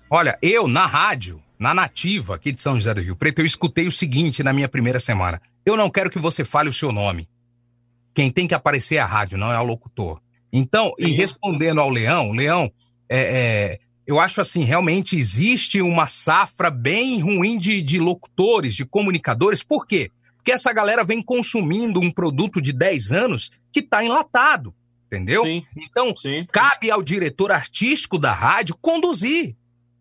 Olha, 0.09 0.37
eu 0.41 0.67
na 0.67 0.85
rádio, 0.85 1.41
na 1.57 1.73
nativa 1.73 2.35
aqui 2.35 2.51
de 2.51 2.61
São 2.61 2.75
José 2.75 2.93
do 2.93 3.01
Rio 3.01 3.15
Preto, 3.15 3.39
eu 3.39 3.45
escutei 3.45 3.87
o 3.87 3.91
seguinte 3.91 4.43
na 4.43 4.53
minha 4.53 4.69
primeira 4.69 4.99
semana. 4.99 5.41
Eu 5.65 5.75
não 5.75 5.89
quero 5.89 6.09
que 6.09 6.19
você 6.19 6.45
fale 6.45 6.69
o 6.69 6.73
seu 6.73 6.91
nome. 6.91 7.27
Quem 8.13 8.31
tem 8.31 8.47
que 8.47 8.53
aparecer 8.53 8.95
é 8.95 8.99
a 8.99 9.05
rádio, 9.05 9.37
não 9.37 9.51
é 9.51 9.59
o 9.59 9.63
locutor. 9.63 10.21
Então, 10.51 10.91
Sim. 10.97 11.05
e 11.05 11.11
respondendo 11.11 11.81
ao 11.81 11.89
Leão, 11.89 12.31
Leão, 12.31 12.71
é, 13.09 13.19
é, 13.19 13.79
eu 14.07 14.19
acho 14.19 14.39
assim, 14.39 14.63
realmente 14.63 15.17
existe 15.17 15.81
uma 15.81 16.07
safra 16.07 16.69
bem 16.69 17.19
ruim 17.19 17.57
de, 17.57 17.81
de 17.81 17.99
locutores, 17.99 18.75
de 18.75 18.85
comunicadores. 18.85 19.63
Por 19.63 19.85
quê? 19.85 20.11
Porque 20.45 20.51
essa 20.51 20.71
galera 20.71 21.03
vem 21.03 21.23
consumindo 21.23 21.99
um 21.99 22.11
produto 22.11 22.61
de 22.61 22.71
10 22.71 23.11
anos 23.11 23.49
que 23.73 23.79
está 23.79 24.05
enlatado, 24.05 24.75
entendeu? 25.07 25.41
Sim, 25.41 25.65
então, 25.75 26.15
sim. 26.15 26.45
cabe 26.51 26.91
ao 26.91 27.01
diretor 27.01 27.51
artístico 27.51 28.19
da 28.19 28.31
rádio 28.31 28.77
conduzir. 28.79 29.55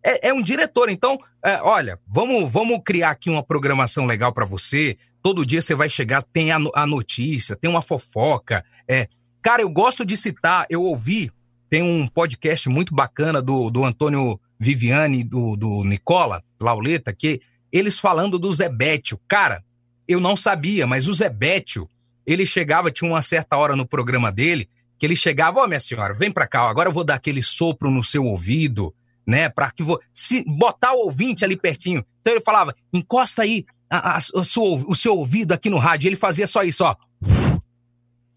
É, 0.05 0.29
é 0.29 0.35
um 0.35 0.43
diretor. 0.43 0.91
Então, 0.91 1.19
é, 1.43 1.63
olha, 1.63 1.99
vamos, 2.07 2.53
vamos 2.53 2.79
criar 2.85 3.13
aqui 3.13 3.31
uma 3.31 3.43
programação 3.43 4.05
legal 4.05 4.35
para 4.35 4.45
você. 4.45 4.99
Todo 5.23 5.47
dia 5.47 5.63
você 5.63 5.75
vai 5.75 5.89
chegar, 5.89 6.23
tem 6.23 6.53
a, 6.53 6.59
a 6.75 6.87
notícia, 6.87 7.57
tem 7.57 7.71
uma 7.71 7.81
fofoca. 7.81 8.63
É, 8.87 9.09
cara, 9.41 9.63
eu 9.63 9.71
gosto 9.71 10.05
de 10.05 10.15
citar, 10.15 10.67
eu 10.69 10.83
ouvi, 10.83 11.31
tem 11.71 11.83
um 11.83 12.07
podcast 12.07 12.69
muito 12.69 12.95
bacana 12.95 13.41
do, 13.41 13.71
do 13.71 13.83
Antônio 13.83 14.39
Viviane, 14.61 15.25
do, 15.25 15.57
do 15.57 15.83
Nicola 15.85 16.45
Lauleta, 16.61 17.15
que 17.15 17.41
eles 17.73 17.99
falando 17.99 18.39
do 18.39 18.53
Zebétio. 18.53 19.19
Cara, 19.27 19.65
eu 20.07 20.21
não 20.21 20.37
sabia, 20.37 20.87
mas 20.87 21.09
o 21.09 21.15
Zebétio, 21.15 21.89
ele 22.27 22.47
chegava, 22.47 22.91
tinha 22.91 23.11
uma 23.11 23.23
certa 23.23 23.57
hora 23.57 23.77
no 23.77 23.87
programa 23.87 24.31
dele, 24.31 24.69
que 24.99 25.07
ele 25.07 25.17
chegava, 25.17 25.61
ó, 25.61 25.65
oh, 25.65 25.67
minha 25.67 25.81
senhora, 25.81 26.15
vem 26.15 26.31
pra 26.31 26.47
cá, 26.47 26.69
agora 26.69 26.89
eu 26.89 26.93
vou 26.93 27.05
dar 27.05 27.15
aquele 27.15 27.43
sopro 27.43 27.91
no 27.91 28.03
seu 28.03 28.25
ouvido, 28.25 28.95
né, 29.27 29.49
pra 29.49 29.71
que 29.71 29.83
vou, 29.83 30.01
se 30.13 30.45
botar 30.47 30.93
o 30.93 31.05
ouvinte 31.05 31.45
ali 31.45 31.57
pertinho. 31.57 32.05
Então 32.21 32.33
ele 32.33 32.43
falava, 32.43 32.75
encosta 32.93 33.43
aí 33.43 33.65
a, 33.91 34.15
a, 34.15 34.17
a 34.17 34.21
sua, 34.21 34.85
o 34.87 34.95
seu 34.95 35.17
ouvido 35.17 35.53
aqui 35.53 35.71
no 35.71 35.79
rádio. 35.79 36.09
Ele 36.09 36.17
fazia 36.17 36.47
só 36.47 36.63
isso, 36.63 36.85
ó. 36.85 36.97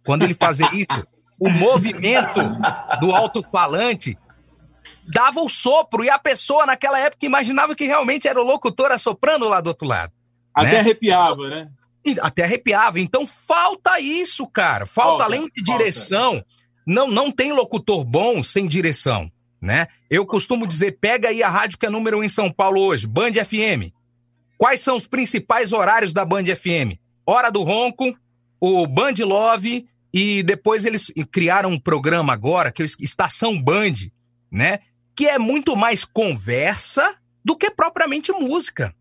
Quando 0.05 0.23
ele 0.23 0.33
fazia 0.33 0.69
isso, 0.73 1.05
o 1.39 1.49
movimento 1.49 2.39
do 3.01 3.11
alto-falante 3.13 4.17
dava 5.07 5.41
o 5.41 5.49
sopro 5.49 6.03
e 6.03 6.09
a 6.09 6.19
pessoa 6.19 6.65
naquela 6.65 6.99
época 6.99 7.25
imaginava 7.25 7.75
que 7.75 7.85
realmente 7.85 8.27
era 8.27 8.39
o 8.39 8.45
locutor 8.45 8.91
assoprando 8.91 9.47
lá 9.47 9.61
do 9.61 9.67
outro 9.67 9.87
lado. 9.87 10.13
Até 10.57 10.71
né? 10.71 10.79
arrepiava, 10.79 11.49
né? 11.49 11.69
Até 12.21 12.43
arrepiava. 12.43 12.99
Então 12.99 13.27
falta 13.27 13.99
isso, 13.99 14.47
cara. 14.47 14.85
Falta, 14.85 15.09
falta 15.09 15.23
além 15.25 15.49
de 15.53 15.63
falta. 15.63 15.77
direção. 15.83 16.43
Não, 16.85 17.07
não 17.07 17.31
tem 17.31 17.51
locutor 17.51 18.03
bom 18.03 18.41
sem 18.41 18.65
direção, 18.67 19.31
né? 19.61 19.87
Eu 20.09 20.25
costumo 20.25 20.65
dizer, 20.65 20.97
pega 20.99 21.29
aí 21.29 21.43
a 21.43 21.49
rádio 21.49 21.77
que 21.77 21.85
é 21.85 21.89
número 21.89 22.19
um 22.19 22.23
em 22.23 22.29
São 22.29 22.51
Paulo 22.51 22.81
hoje, 22.81 23.05
Band 23.05 23.33
FM. 23.33 23.93
Quais 24.57 24.79
são 24.79 24.95
os 24.95 25.05
principais 25.05 25.73
horários 25.73 26.13
da 26.13 26.25
Band 26.25 26.45
FM? 26.45 26.97
Hora 27.25 27.51
do 27.51 27.61
Ronco, 27.61 28.17
o 28.59 28.87
Band 28.87 29.15
Love 29.19 29.87
e 30.11 30.41
depois 30.41 30.85
eles 30.85 31.11
criaram 31.31 31.71
um 31.71 31.79
programa 31.79 32.33
agora 32.33 32.71
que 32.71 32.81
é 32.81 32.85
Estação 32.85 33.61
Band, 33.61 33.93
né? 34.49 34.79
Que 35.15 35.27
é 35.27 35.37
muito 35.37 35.75
mais 35.75 36.03
conversa 36.03 37.15
do 37.45 37.55
que 37.55 37.69
propriamente 37.69 38.31
música. 38.31 38.95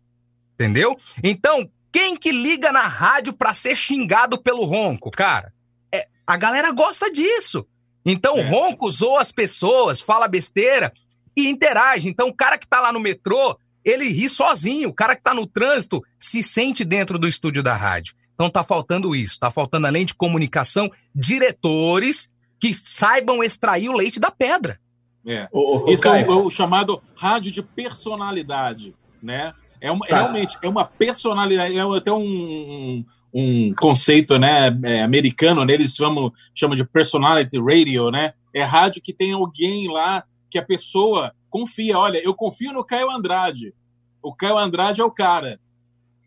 Entendeu? 0.59 0.97
Então, 1.23 1.69
Quem 1.91 2.15
que 2.15 2.31
liga 2.31 2.71
na 2.71 2.81
rádio 2.81 3.33
pra 3.33 3.53
ser 3.53 3.75
xingado 3.75 4.37
pelo 4.37 4.65
ronco, 4.65 5.09
cara? 5.09 5.53
É, 5.91 6.05
a 6.27 6.37
galera 6.37 6.71
gosta 6.71 7.11
disso. 7.11 7.65
Então, 8.05 8.35
o 8.35 8.39
é. 8.39 8.49
ronco 8.49 8.89
zoa 8.91 9.21
as 9.21 9.31
pessoas, 9.31 9.99
fala 9.99 10.27
besteira 10.27 10.93
e 11.35 11.47
interage. 11.47 12.07
Então, 12.07 12.27
o 12.27 12.33
cara 12.33 12.57
que 12.57 12.67
tá 12.67 12.79
lá 12.79 12.91
no 12.91 12.99
metrô, 12.99 13.57
ele 13.83 14.09
ri 14.09 14.29
sozinho. 14.29 14.89
O 14.89 14.93
cara 14.93 15.15
que 15.15 15.23
tá 15.23 15.33
no 15.33 15.47
trânsito 15.47 16.03
se 16.19 16.43
sente 16.43 16.85
dentro 16.85 17.17
do 17.17 17.27
estúdio 17.27 17.63
da 17.63 17.75
rádio. 17.75 18.13
Então, 18.33 18.49
tá 18.49 18.63
faltando 18.63 19.15
isso. 19.15 19.39
Tá 19.39 19.49
faltando, 19.49 19.87
além 19.87 20.05
de 20.05 20.13
comunicação, 20.13 20.91
diretores 21.15 22.29
que 22.59 22.73
saibam 22.73 23.43
extrair 23.43 23.89
o 23.89 23.93
leite 23.93 24.19
da 24.19 24.29
pedra. 24.29 24.79
É. 25.25 25.47
O, 25.51 25.85
o, 25.85 25.91
Isso 25.91 26.07
é 26.07 26.25
o, 26.25 26.45
o, 26.45 26.49
chamado 26.49 27.01
rádio 27.15 27.51
de 27.51 27.61
personalidade, 27.61 28.95
né? 29.21 29.53
É 29.79 29.91
uma, 29.91 30.05
tá. 30.05 30.21
Realmente, 30.21 30.57
é 30.61 30.67
uma 30.67 30.85
personalidade, 30.85 31.77
é 31.77 31.81
até 31.81 32.11
um, 32.11 33.05
um, 33.33 33.73
conceito 33.73 34.37
né, 34.37 34.77
é, 34.83 35.03
americano, 35.03 35.63
né? 35.65 35.73
eles 35.73 35.95
chamam, 35.95 36.31
chamam 36.53 36.75
de 36.75 36.83
personality 36.83 37.59
radio, 37.59 38.09
né? 38.11 38.33
É 38.53 38.63
rádio 38.63 39.01
que 39.01 39.13
tem 39.13 39.33
alguém 39.33 39.87
lá 39.87 40.23
que 40.49 40.57
a 40.57 40.65
pessoa 40.65 41.33
confia. 41.49 41.97
Olha, 41.97 42.19
eu 42.23 42.33
confio 42.33 42.73
no 42.73 42.83
Caio 42.83 43.11
Andrade. 43.11 43.73
O 44.21 44.33
Caio 44.33 44.57
Andrade 44.57 45.01
é 45.01 45.03
o 45.03 45.11
cara. 45.11 45.59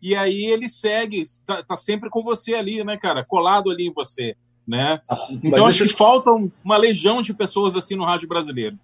E 0.01 0.15
aí 0.15 0.45
ele 0.45 0.69
segue, 0.69 1.23
tá, 1.45 1.61
tá 1.61 1.75
sempre 1.75 2.09
com 2.09 2.23
você 2.23 2.53
ali, 2.53 2.83
né, 2.83 2.97
cara? 2.97 3.23
Colado 3.23 3.69
ali 3.69 3.87
em 3.87 3.93
você 3.93 4.35
né? 4.67 5.01
Ah, 5.09 5.17
então 5.43 5.65
acho 5.65 5.83
que 5.85 5.93
falta 5.93 6.31
uma 6.63 6.77
legião 6.77 7.21
de 7.21 7.33
pessoas 7.33 7.75
assim 7.75 7.95
no 7.95 8.05
rádio 8.05 8.27
brasileiro. 8.27 8.77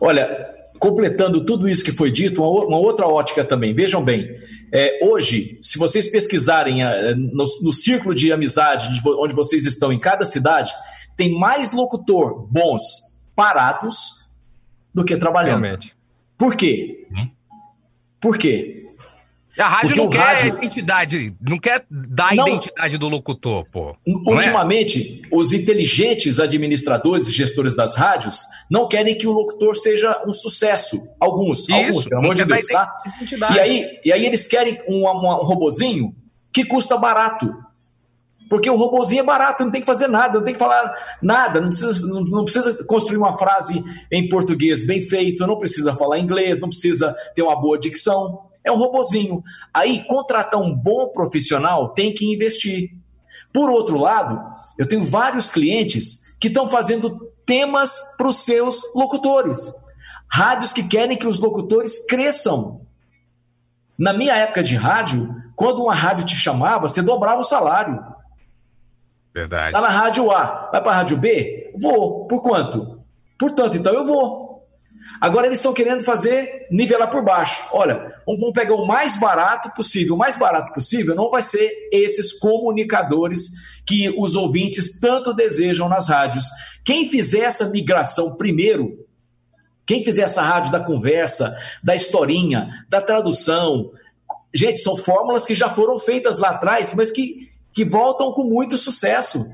Olha, 0.00 0.52
completando 0.82 1.46
tudo 1.46 1.68
isso 1.68 1.84
que 1.84 1.92
foi 1.92 2.10
dito, 2.10 2.42
uma, 2.42 2.76
outra 2.76 3.06
ótica 3.06 3.44
também. 3.44 3.72
Vejam 3.72 4.02
bem, 4.02 4.36
é, 4.72 4.98
hoje, 5.00 5.56
se 5.62 5.78
vocês 5.78 6.08
pesquisarem 6.08 6.82
é, 6.82 7.14
no, 7.14 7.44
no, 7.62 7.72
círculo 7.72 8.12
de 8.12 8.32
amizade 8.32 9.00
onde 9.06 9.32
vocês 9.32 9.64
estão 9.64 9.92
em 9.92 10.00
cada 10.00 10.24
cidade, 10.24 10.72
tem 11.16 11.38
mais 11.38 11.70
locutor 11.70 12.48
bons 12.50 12.82
parados 13.36 14.24
do 14.92 15.04
que 15.04 15.16
trabalhando. 15.16 15.60
Realmente. 15.62 15.94
Por 16.36 16.56
quê? 16.56 17.06
Hum? 17.12 17.30
Por 18.20 18.36
quê? 18.36 18.81
A 19.58 19.68
rádio 19.68 19.88
Porque 19.88 20.00
não 20.00 20.08
quer 20.08 20.18
rádio... 20.18 20.48
identidade, 20.48 21.36
não 21.46 21.58
quer 21.58 21.84
dar 21.90 22.34
não... 22.34 22.44
a 22.44 22.48
identidade 22.48 22.96
do 22.96 23.08
locutor, 23.08 23.66
pô. 23.70 23.90
É? 23.90 23.96
Ultimamente, 24.06 25.22
é? 25.22 25.28
os 25.30 25.52
inteligentes 25.52 26.40
administradores 26.40 27.28
e 27.28 27.32
gestores 27.32 27.74
das 27.74 27.94
rádios 27.94 28.46
não 28.70 28.88
querem 28.88 29.16
que 29.16 29.26
o 29.26 29.32
locutor 29.32 29.76
seja 29.76 30.22
um 30.26 30.32
sucesso. 30.32 31.06
Alguns, 31.20 31.68
Isso, 31.68 31.74
alguns, 31.74 32.04
pelo 32.08 32.20
amor 32.22 32.34
de 32.34 32.44
Deus, 32.46 32.66
tá? 32.66 32.96
E 33.54 33.60
aí, 33.60 34.00
e 34.04 34.12
aí 34.12 34.24
eles 34.24 34.46
querem 34.46 34.80
um, 34.88 35.06
um, 35.06 35.40
um 35.40 35.44
robozinho 35.44 36.14
que 36.50 36.64
custa 36.64 36.96
barato. 36.96 37.54
Porque 38.48 38.68
o 38.68 38.76
robozinho 38.76 39.20
é 39.20 39.24
barato, 39.24 39.64
não 39.64 39.70
tem 39.70 39.80
que 39.80 39.86
fazer 39.86 40.08
nada, 40.08 40.38
não 40.38 40.44
tem 40.44 40.52
que 40.52 40.58
falar 40.58 40.94
nada, 41.22 41.60
não 41.60 41.68
precisa, 41.68 42.06
não, 42.06 42.22
não 42.22 42.44
precisa 42.44 42.84
construir 42.84 43.16
uma 43.16 43.32
frase 43.32 43.82
em 44.10 44.28
português 44.28 44.86
bem 44.86 45.00
feito, 45.00 45.46
não 45.46 45.58
precisa 45.58 45.94
falar 45.94 46.18
inglês, 46.18 46.58
não 46.58 46.68
precisa 46.68 47.14
ter 47.34 47.42
uma 47.42 47.56
boa 47.56 47.78
dicção 47.78 48.51
é 48.64 48.70
um 48.70 48.76
robozinho. 48.76 49.42
Aí, 49.72 50.04
contratar 50.04 50.60
um 50.60 50.74
bom 50.74 51.08
profissional 51.08 51.90
tem 51.90 52.14
que 52.14 52.32
investir. 52.32 52.90
Por 53.52 53.68
outro 53.70 53.98
lado, 53.98 54.40
eu 54.78 54.86
tenho 54.88 55.04
vários 55.04 55.50
clientes 55.50 56.36
que 56.38 56.48
estão 56.48 56.66
fazendo 56.66 57.32
temas 57.44 57.98
para 58.16 58.28
os 58.28 58.36
seus 58.44 58.80
locutores. 58.94 59.72
Rádios 60.30 60.72
que 60.72 60.82
querem 60.82 61.16
que 61.16 61.26
os 61.26 61.38
locutores 61.38 62.06
cresçam. 62.06 62.80
Na 63.98 64.12
minha 64.12 64.34
época 64.34 64.62
de 64.62 64.74
rádio, 64.74 65.34
quando 65.54 65.82
uma 65.82 65.94
rádio 65.94 66.24
te 66.24 66.34
chamava, 66.34 66.88
você 66.88 67.02
dobrava 67.02 67.40
o 67.40 67.44
salário. 67.44 68.02
Verdade. 69.34 69.68
Está 69.68 69.80
na 69.80 69.88
rádio 69.88 70.30
A, 70.30 70.70
vai 70.72 70.82
para 70.82 70.92
a 70.92 70.94
rádio 70.96 71.16
B? 71.16 71.72
Vou. 71.78 72.26
Por 72.26 72.42
quanto? 72.42 73.00
Portanto, 73.38 73.76
então 73.76 73.92
eu 73.94 74.04
vou. 74.04 74.51
Agora 75.22 75.46
eles 75.46 75.60
estão 75.60 75.72
querendo 75.72 76.02
fazer 76.02 76.66
nivelar 76.68 77.08
por 77.08 77.22
baixo. 77.22 77.64
Olha, 77.70 78.12
vamos 78.26 78.52
pegar 78.52 78.74
o 78.74 78.84
mais 78.84 79.16
barato 79.16 79.70
possível. 79.70 80.16
O 80.16 80.18
mais 80.18 80.34
barato 80.34 80.72
possível 80.72 81.14
não 81.14 81.30
vai 81.30 81.44
ser 81.44 81.70
esses 81.92 82.32
comunicadores 82.32 83.50
que 83.86 84.12
os 84.18 84.34
ouvintes 84.34 84.98
tanto 84.98 85.32
desejam 85.32 85.88
nas 85.88 86.08
rádios. 86.08 86.46
Quem 86.84 87.08
fizer 87.08 87.42
essa 87.42 87.70
migração 87.70 88.34
primeiro, 88.34 89.06
quem 89.86 90.04
fizer 90.04 90.22
essa 90.22 90.42
rádio 90.42 90.72
da 90.72 90.80
conversa, 90.80 91.56
da 91.84 91.94
historinha, 91.94 92.84
da 92.88 93.00
tradução, 93.00 93.92
gente, 94.52 94.80
são 94.80 94.96
fórmulas 94.96 95.46
que 95.46 95.54
já 95.54 95.70
foram 95.70 96.00
feitas 96.00 96.38
lá 96.38 96.48
atrás, 96.48 96.94
mas 96.96 97.12
que, 97.12 97.48
que 97.72 97.84
voltam 97.84 98.32
com 98.32 98.42
muito 98.42 98.76
sucesso 98.76 99.48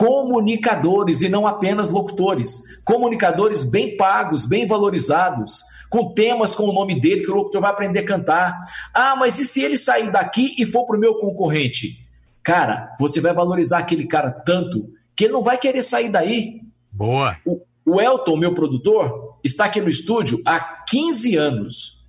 comunicadores 0.00 1.20
e 1.20 1.28
não 1.28 1.46
apenas 1.46 1.90
locutores. 1.90 2.62
Comunicadores 2.86 3.64
bem 3.64 3.98
pagos, 3.98 4.46
bem 4.46 4.66
valorizados, 4.66 5.60
com 5.90 6.14
temas 6.14 6.54
com 6.54 6.62
o 6.62 6.72
nome 6.72 6.98
dele 6.98 7.20
que 7.20 7.30
o 7.30 7.34
locutor 7.34 7.60
vai 7.60 7.70
aprender 7.70 7.98
a 7.98 8.06
cantar. 8.06 8.64
Ah, 8.94 9.14
mas 9.14 9.38
e 9.38 9.44
se 9.44 9.60
ele 9.60 9.76
sair 9.76 10.10
daqui 10.10 10.54
e 10.58 10.64
for 10.64 10.86
para 10.86 10.96
o 10.96 10.98
meu 10.98 11.16
concorrente? 11.16 12.08
Cara, 12.42 12.96
você 12.98 13.20
vai 13.20 13.34
valorizar 13.34 13.76
aquele 13.76 14.06
cara 14.06 14.30
tanto 14.30 14.90
que 15.14 15.24
ele 15.24 15.34
não 15.34 15.42
vai 15.42 15.58
querer 15.58 15.82
sair 15.82 16.08
daí. 16.08 16.62
Boa. 16.90 17.36
O, 17.44 17.60
o 17.84 18.00
Elton, 18.00 18.38
meu 18.38 18.54
produtor, 18.54 19.38
está 19.44 19.66
aqui 19.66 19.82
no 19.82 19.90
estúdio 19.90 20.40
há 20.46 20.58
15 20.88 21.36
anos. 21.36 22.06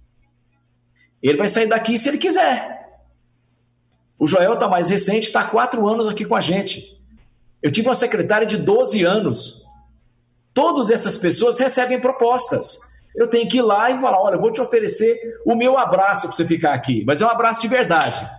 Ele 1.21 1.37
vai 1.37 1.49
sair 1.49 1.67
daqui 1.67 1.97
se 1.97 2.07
ele 2.07 2.17
quiser. 2.17 3.01
O 4.17 4.29
Joel 4.29 4.53
está 4.53 4.69
mais 4.69 4.89
recente, 4.89 5.25
está 5.27 5.41
há 5.41 5.45
quatro 5.45 5.85
anos 5.89 6.07
aqui 6.07 6.23
com 6.23 6.35
a 6.35 6.41
gente. 6.41 7.00
Eu 7.61 7.71
tive 7.71 7.87
uma 7.87 7.95
secretária 7.95 8.47
de 8.47 8.57
12 8.57 9.03
anos. 9.03 9.65
Todas 10.53 10.89
essas 10.89 11.17
pessoas 11.17 11.59
recebem 11.59 11.99
propostas. 11.99 12.79
Eu 13.15 13.27
tenho 13.27 13.47
que 13.47 13.57
ir 13.57 13.61
lá 13.61 13.91
e 13.91 13.99
falar: 13.99 14.21
olha, 14.21 14.35
eu 14.35 14.41
vou 14.41 14.51
te 14.51 14.61
oferecer 14.61 15.19
o 15.45 15.55
meu 15.55 15.77
abraço 15.77 16.27
para 16.27 16.35
você 16.35 16.45
ficar 16.45 16.73
aqui, 16.73 17.03
mas 17.05 17.21
é 17.21 17.25
um 17.25 17.29
abraço 17.29 17.61
de 17.61 17.67
verdade. 17.67 18.29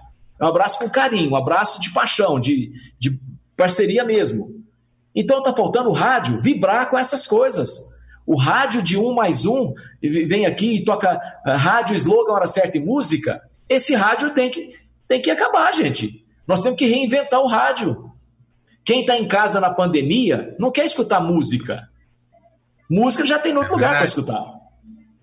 É 0.40 0.44
um 0.44 0.48
abraço 0.48 0.78
com 0.78 0.88
carinho, 0.88 1.30
um 1.30 1.36
abraço 1.36 1.80
de 1.80 1.90
paixão, 1.90 2.40
de, 2.40 2.72
de 2.98 3.20
parceria 3.56 4.04
mesmo. 4.04 4.62
Então 5.14 5.38
está 5.38 5.52
faltando 5.52 5.90
o 5.90 5.92
rádio 5.92 6.40
vibrar 6.40 6.88
com 6.88 6.98
essas 6.98 7.26
coisas. 7.26 7.92
O 8.26 8.36
rádio 8.36 8.82
de 8.82 8.98
um 8.98 9.12
mais 9.12 9.44
um 9.44 9.74
vem 10.00 10.46
aqui 10.46 10.76
e 10.76 10.84
toca 10.84 11.16
uh, 11.16 11.50
rádio, 11.56 11.94
slogan, 11.96 12.32
hora 12.32 12.46
certa 12.46 12.76
e 12.76 12.80
música. 12.80 13.42
Esse 13.68 13.94
rádio 13.94 14.32
tem 14.34 14.50
que, 14.50 14.74
tem 15.06 15.20
que 15.20 15.30
acabar, 15.30 15.72
gente. 15.74 16.24
Nós 16.46 16.60
temos 16.60 16.78
que 16.78 16.86
reinventar 16.86 17.40
o 17.40 17.46
rádio. 17.46 18.11
Quem 18.84 19.00
está 19.00 19.16
em 19.16 19.26
casa 19.26 19.60
na 19.60 19.70
pandemia 19.70 20.54
não 20.58 20.70
quer 20.70 20.84
escutar 20.84 21.20
música. 21.20 21.88
Música 22.90 23.24
já 23.24 23.38
tem 23.38 23.52
no 23.52 23.60
outro 23.60 23.74
é 23.74 23.76
lugar 23.76 23.90
para 23.92 24.04
escutar. 24.04 24.44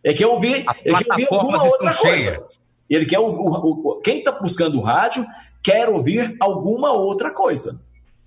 É 0.03 0.13
que 0.13 0.25
ouvir, 0.25 0.63
As 0.67 0.79
é 0.79 0.93
que 0.93 1.11
ouvir 1.11 1.27
alguma 1.31 1.63
outra 1.63 1.93
coisa. 1.93 2.31
Cheias. 2.31 2.61
Ele 2.89 3.05
quer 3.05 3.19
o, 3.19 3.27
o, 3.27 3.89
o 3.91 4.01
quem 4.01 4.19
está 4.19 4.31
buscando 4.31 4.81
rádio 4.81 5.25
quer 5.61 5.89
ouvir 5.89 6.35
alguma 6.39 6.91
outra 6.91 7.33
coisa. 7.33 7.85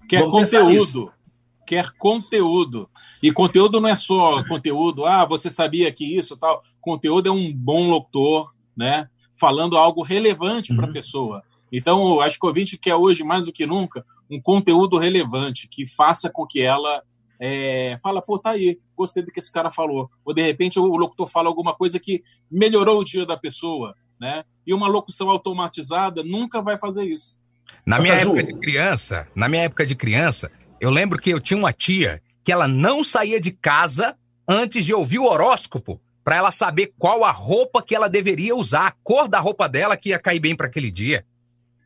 Quer 0.08 0.20
Vamos 0.20 0.50
conteúdo. 0.50 1.12
Quer 1.66 1.90
conteúdo. 1.92 2.88
E 3.22 3.32
conteúdo 3.32 3.80
não 3.80 3.88
é 3.88 3.96
só 3.96 4.44
conteúdo, 4.46 5.06
ah, 5.06 5.24
você 5.24 5.48
sabia 5.48 5.90
que 5.92 6.04
isso 6.04 6.36
tal. 6.36 6.62
Conteúdo 6.80 7.28
é 7.28 7.32
um 7.32 7.52
bom 7.52 7.88
locutor, 7.88 8.52
né? 8.76 9.08
Falando 9.34 9.76
algo 9.76 10.02
relevante 10.02 10.74
para 10.74 10.84
a 10.84 10.88
uhum. 10.88 10.92
pessoa. 10.92 11.42
Então, 11.72 12.20
acho 12.20 12.38
que 12.38 12.44
o 12.44 12.48
ouvinte 12.48 12.76
quer 12.76 12.96
hoje, 12.96 13.24
mais 13.24 13.46
do 13.46 13.52
que 13.52 13.64
nunca, 13.64 14.04
um 14.32 14.40
conteúdo 14.40 14.98
relevante 14.98 15.68
que 15.68 15.86
faça 15.86 16.30
com 16.30 16.46
que 16.46 16.62
ela 16.62 17.02
é, 17.38 17.98
fala, 18.02 18.22
pô, 18.22 18.38
tá 18.38 18.50
aí, 18.50 18.78
gostei 18.96 19.22
do 19.22 19.30
que 19.30 19.40
esse 19.40 19.52
cara 19.52 19.70
falou. 19.70 20.10
Ou 20.24 20.32
de 20.32 20.42
repente 20.42 20.78
o 20.78 20.96
locutor 20.96 21.28
fala 21.28 21.48
alguma 21.48 21.74
coisa 21.74 22.00
que 22.00 22.22
melhorou 22.50 23.00
o 23.00 23.04
dia 23.04 23.26
da 23.26 23.36
pessoa, 23.36 23.94
né? 24.18 24.44
E 24.66 24.72
uma 24.72 24.88
locução 24.88 25.28
automatizada 25.28 26.22
nunca 26.22 26.62
vai 26.62 26.78
fazer 26.78 27.04
isso. 27.04 27.36
Na 27.84 27.98
minha 27.98 28.14
época 28.14 28.42
de 28.42 28.54
criança, 28.54 29.28
na 29.34 29.48
minha 29.48 29.62
época 29.64 29.84
de 29.84 29.94
criança, 29.94 30.50
eu 30.80 30.90
lembro 30.90 31.18
que 31.18 31.30
eu 31.30 31.40
tinha 31.40 31.58
uma 31.58 31.72
tia 31.72 32.22
que 32.44 32.52
ela 32.52 32.66
não 32.66 33.04
saía 33.04 33.40
de 33.40 33.50
casa 33.50 34.16
antes 34.48 34.84
de 34.84 34.94
ouvir 34.94 35.18
o 35.18 35.26
horóscopo 35.26 36.00
para 36.24 36.36
ela 36.36 36.52
saber 36.52 36.92
qual 36.98 37.24
a 37.24 37.30
roupa 37.30 37.82
que 37.82 37.94
ela 37.94 38.08
deveria 38.08 38.54
usar, 38.54 38.86
a 38.86 38.92
cor 39.02 39.28
da 39.28 39.40
roupa 39.40 39.68
dela 39.68 39.96
que 39.96 40.10
ia 40.10 40.18
cair 40.18 40.40
bem 40.40 40.54
para 40.54 40.68
aquele 40.68 40.90
dia. 40.90 41.24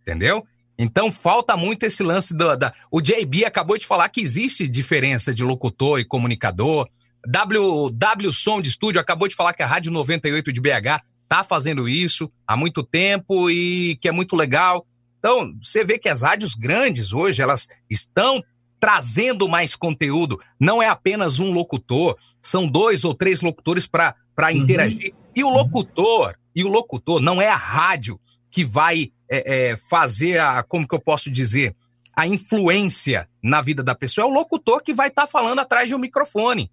Entendeu? 0.03 0.47
Então 0.79 1.11
falta 1.11 1.57
muito 1.57 1.85
esse 1.85 2.03
lance 2.03 2.35
do, 2.35 2.57
da. 2.57 2.73
O 2.91 3.01
JB 3.01 3.45
acabou 3.45 3.79
de 3.79 3.87
falar 3.87 4.09
que 4.09 4.21
existe 4.21 4.69
diferença 4.69 5.33
de 5.33 5.43
locutor 5.43 6.01
e 6.01 6.05
comunicador. 6.05 6.87
W, 7.27 7.91
w 7.91 8.33
Som 8.33 8.61
de 8.61 8.69
Estúdio 8.69 9.01
acabou 9.01 9.27
de 9.27 9.35
falar 9.35 9.53
que 9.53 9.63
a 9.63 9.67
Rádio 9.67 9.91
98 9.91 10.53
de 10.53 10.61
BH 10.61 11.03
tá 11.29 11.43
fazendo 11.43 11.89
isso 11.89 12.31
há 12.47 12.57
muito 12.57 12.85
tempo 12.85 13.51
e 13.51 13.97
que 14.01 14.09
é 14.09 14.13
muito 14.13 14.37
legal. 14.37 14.87
Então, 15.19 15.53
você 15.61 15.85
vê 15.85 15.99
que 15.99 16.09
as 16.09 16.23
rádios 16.23 16.55
grandes 16.55 17.13
hoje, 17.13 17.43
elas 17.43 17.67
estão 17.91 18.43
trazendo 18.79 19.49
mais 19.49 19.75
conteúdo. 19.75 20.41
Não 20.61 20.83
é 20.83 20.89
apenas 20.89 21.41
um 21.41 21.53
locutor, 21.53 22.17
são 22.41 22.69
dois 22.69 23.03
ou 23.03 23.15
três 23.15 23.41
locutores 23.41 23.87
para 23.87 24.15
uhum. 24.39 24.51
interagir. 24.51 25.15
E 25.35 25.43
o 25.43 25.51
locutor, 25.51 26.35
e 26.55 26.63
o 26.63 26.69
locutor 26.69 27.21
não 27.21 27.43
é 27.43 27.49
a 27.49 27.57
rádio 27.57 28.21
que 28.51 28.65
vai 28.65 29.11
é, 29.29 29.71
é, 29.71 29.77
fazer 29.77 30.39
a, 30.39 30.63
como 30.63 30.87
que 30.87 30.95
eu 30.95 31.01
posso 31.01 31.31
dizer, 31.31 31.75
a 32.17 32.27
influência 32.27 33.29
na 33.43 33.61
vida 33.61 33.83
da 33.83 33.95
pessoa, 33.95 34.27
é 34.27 34.29
o 34.29 34.33
locutor 34.33 34.83
que 34.83 34.95
vai 34.95 35.09
estar 35.09 35.23
tá 35.23 35.29
falando 35.29 35.59
atrás 35.59 35.89
de 35.89 35.95
um 35.95 35.99
microfone. 35.99 36.71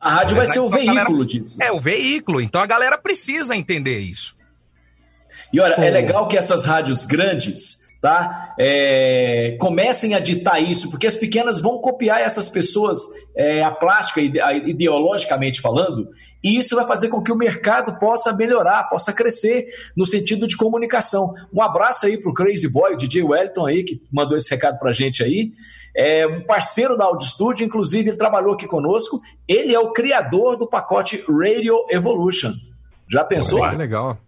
A 0.00 0.14
rádio 0.14 0.36
vai 0.36 0.46
ser 0.46 0.58
o 0.58 0.68
veículo 0.68 0.94
galera, 0.94 1.24
disso. 1.24 1.62
É, 1.62 1.70
o 1.70 1.78
veículo. 1.78 2.40
Então 2.40 2.60
a 2.60 2.66
galera 2.66 2.98
precisa 2.98 3.54
entender 3.54 3.98
isso. 4.00 4.36
E 5.52 5.60
olha, 5.60 5.74
é 5.74 5.90
legal 5.90 6.26
que 6.26 6.36
essas 6.36 6.64
rádios 6.64 7.04
grandes, 7.04 7.81
tá? 8.02 8.52
É, 8.58 9.56
comecem 9.60 10.12
a 10.12 10.18
ditar 10.18 10.60
isso, 10.60 10.90
porque 10.90 11.06
as 11.06 11.14
pequenas 11.14 11.60
vão 11.60 11.78
copiar 11.78 12.20
essas 12.20 12.48
pessoas, 12.48 12.98
é, 13.36 13.62
a 13.62 13.70
plástica, 13.70 14.20
ideologicamente 14.20 15.60
falando, 15.60 16.08
e 16.42 16.58
isso 16.58 16.74
vai 16.74 16.84
fazer 16.84 17.08
com 17.08 17.22
que 17.22 17.30
o 17.30 17.36
mercado 17.36 17.96
possa 18.00 18.32
melhorar, 18.32 18.90
possa 18.90 19.12
crescer 19.12 19.68
no 19.96 20.04
sentido 20.04 20.48
de 20.48 20.56
comunicação. 20.56 21.32
Um 21.54 21.62
abraço 21.62 22.04
aí 22.04 22.18
pro 22.18 22.34
Crazy 22.34 22.68
Boy, 22.68 22.94
o 22.94 22.96
DJ 22.96 23.22
Wellington 23.22 23.66
aí, 23.66 23.84
que 23.84 24.02
mandou 24.10 24.36
esse 24.36 24.50
recado 24.50 24.80
pra 24.80 24.92
gente 24.92 25.22
aí. 25.22 25.52
É 25.94 26.26
um 26.26 26.42
parceiro 26.42 26.96
da 26.96 27.04
Audio 27.04 27.28
Studio, 27.28 27.64
inclusive 27.64 28.10
ele 28.10 28.16
trabalhou 28.16 28.54
aqui 28.54 28.66
conosco. 28.66 29.20
Ele 29.46 29.72
é 29.72 29.78
o 29.78 29.92
criador 29.92 30.56
do 30.56 30.66
pacote 30.66 31.22
Radio 31.28 31.86
Evolution. 31.88 32.54
Já 33.08 33.22
pensou? 33.22 33.60
Que 33.68 33.76
legal. 33.76 34.18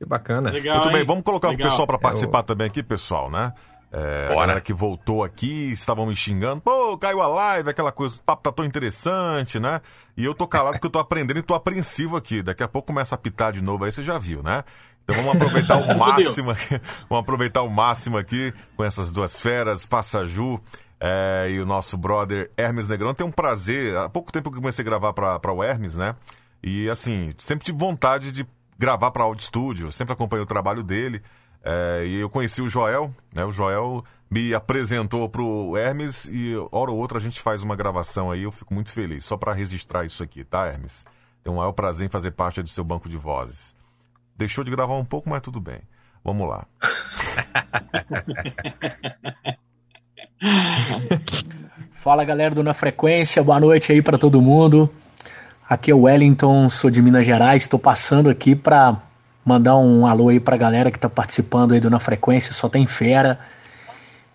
Que 0.00 0.06
bacana. 0.06 0.50
Legal, 0.50 0.78
Muito 0.78 0.92
bem, 0.94 1.04
vamos 1.04 1.22
colocar 1.22 1.50
legal. 1.50 1.66
o 1.66 1.70
pessoal 1.70 1.86
para 1.86 1.98
participar 1.98 2.38
é, 2.38 2.40
eu... 2.40 2.44
também 2.44 2.66
aqui, 2.68 2.82
pessoal, 2.82 3.30
né? 3.30 3.52
É, 3.92 4.28
a 4.30 4.34
galera 4.34 4.60
que 4.62 4.72
voltou 4.72 5.22
aqui, 5.22 5.72
estavam 5.72 6.06
me 6.06 6.16
xingando. 6.16 6.62
Pô, 6.62 6.96
caiu 6.96 7.20
a 7.20 7.26
live, 7.26 7.68
aquela 7.68 7.92
coisa, 7.92 8.16
o 8.16 8.22
papo 8.22 8.42
tá 8.42 8.50
tão 8.50 8.64
interessante, 8.64 9.60
né? 9.60 9.82
E 10.16 10.24
eu 10.24 10.32
tô 10.32 10.46
calado 10.46 10.74
porque 10.74 10.86
eu 10.86 10.90
tô 10.90 10.98
aprendendo 10.98 11.38
e 11.38 11.42
tô 11.42 11.52
apreensivo 11.52 12.16
aqui. 12.16 12.42
Daqui 12.42 12.62
a 12.62 12.68
pouco 12.68 12.86
começa 12.86 13.14
a 13.14 13.18
pitar 13.18 13.52
de 13.52 13.62
novo, 13.62 13.84
aí 13.84 13.92
você 13.92 14.02
já 14.02 14.16
viu, 14.16 14.42
né? 14.42 14.64
Então 15.04 15.14
vamos 15.16 15.36
aproveitar 15.36 15.76
o 15.84 15.98
máximo 15.98 16.50
aqui. 16.50 16.80
Vamos 17.10 17.22
aproveitar 17.22 17.60
o 17.60 17.68
máximo 17.68 18.16
aqui 18.16 18.54
com 18.78 18.82
essas 18.82 19.12
duas 19.12 19.38
feras, 19.38 19.84
Passaju 19.84 20.62
é, 20.98 21.48
e 21.50 21.60
o 21.60 21.66
nosso 21.66 21.98
brother 21.98 22.50
Hermes 22.56 22.88
Negrão. 22.88 23.12
Tem 23.12 23.26
um 23.26 23.30
prazer. 23.30 23.94
Há 23.98 24.08
pouco 24.08 24.32
tempo 24.32 24.50
que 24.50 24.56
eu 24.56 24.62
comecei 24.62 24.82
a 24.82 24.86
gravar 24.86 25.12
para 25.12 25.52
o 25.52 25.62
Hermes, 25.62 25.96
né? 25.96 26.14
E 26.62 26.88
assim, 26.88 27.34
sempre 27.36 27.66
tive 27.66 27.76
vontade 27.76 28.32
de 28.32 28.46
gravar 28.80 29.10
para 29.10 29.24
Audio 29.24 29.44
Studio, 29.44 29.92
sempre 29.92 30.14
acompanhei 30.14 30.42
o 30.42 30.46
trabalho 30.46 30.82
dele. 30.82 31.20
É, 31.62 32.04
e 32.06 32.14
eu 32.14 32.30
conheci 32.30 32.62
o 32.62 32.68
Joel, 32.70 33.14
né? 33.34 33.44
O 33.44 33.52
Joel 33.52 34.02
me 34.30 34.54
apresentou 34.54 35.28
pro 35.28 35.76
Hermes 35.76 36.24
e 36.32 36.54
hora 36.72 36.90
ou 36.90 36.96
outra 36.96 37.18
a 37.18 37.20
gente 37.20 37.42
faz 37.42 37.62
uma 37.62 37.76
gravação 37.76 38.30
aí, 38.30 38.44
eu 38.44 38.50
fico 38.50 38.72
muito 38.72 38.90
feliz. 38.90 39.26
Só 39.26 39.36
para 39.36 39.52
registrar 39.52 40.06
isso 40.06 40.22
aqui, 40.22 40.42
tá, 40.42 40.66
Hermes? 40.66 41.04
Tenho 41.44 41.54
um 41.54 41.58
maior 41.58 41.72
prazer 41.72 42.06
em 42.06 42.10
fazer 42.10 42.30
parte 42.30 42.62
do 42.62 42.70
seu 42.70 42.82
banco 42.82 43.06
de 43.06 43.18
vozes. 43.18 43.76
Deixou 44.34 44.64
de 44.64 44.70
gravar 44.70 44.94
um 44.94 45.04
pouco, 45.04 45.28
mas 45.28 45.42
tudo 45.42 45.60
bem. 45.60 45.82
Vamos 46.24 46.48
lá. 46.48 46.66
Fala 51.92 52.24
galera 52.24 52.54
do 52.54 52.62
Na 52.62 52.72
Frequência, 52.72 53.44
boa 53.44 53.60
noite 53.60 53.92
aí 53.92 54.00
para 54.00 54.16
todo 54.16 54.40
mundo. 54.40 54.90
Aqui 55.70 55.92
é 55.92 55.94
o 55.94 56.00
Wellington, 56.00 56.68
sou 56.68 56.90
de 56.90 57.00
Minas 57.00 57.24
Gerais, 57.24 57.62
estou 57.62 57.78
passando 57.78 58.28
aqui 58.28 58.56
para 58.56 58.96
mandar 59.44 59.76
um 59.76 60.04
alô 60.04 60.28
aí 60.28 60.40
para 60.40 60.56
a 60.56 60.58
galera 60.58 60.90
que 60.90 60.96
está 60.98 61.08
participando 61.08 61.70
aí 61.70 61.78
do 61.78 61.88
Na 61.88 62.00
Frequência, 62.00 62.52
só 62.52 62.68
tem 62.68 62.84
fera. 62.88 63.38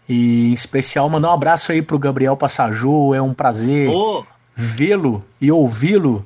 E 0.08 0.52
em 0.52 0.54
especial 0.54 1.10
mandar 1.10 1.32
um 1.32 1.34
abraço 1.34 1.74
aí 1.74 1.82
pro 1.82 2.00
Gabriel 2.00 2.38
Passaju, 2.38 3.14
é 3.14 3.22
um 3.22 3.34
prazer 3.34 3.90
oh. 3.90 4.24
vê-lo 4.56 5.26
e 5.42 5.52
ouvi-lo 5.52 6.26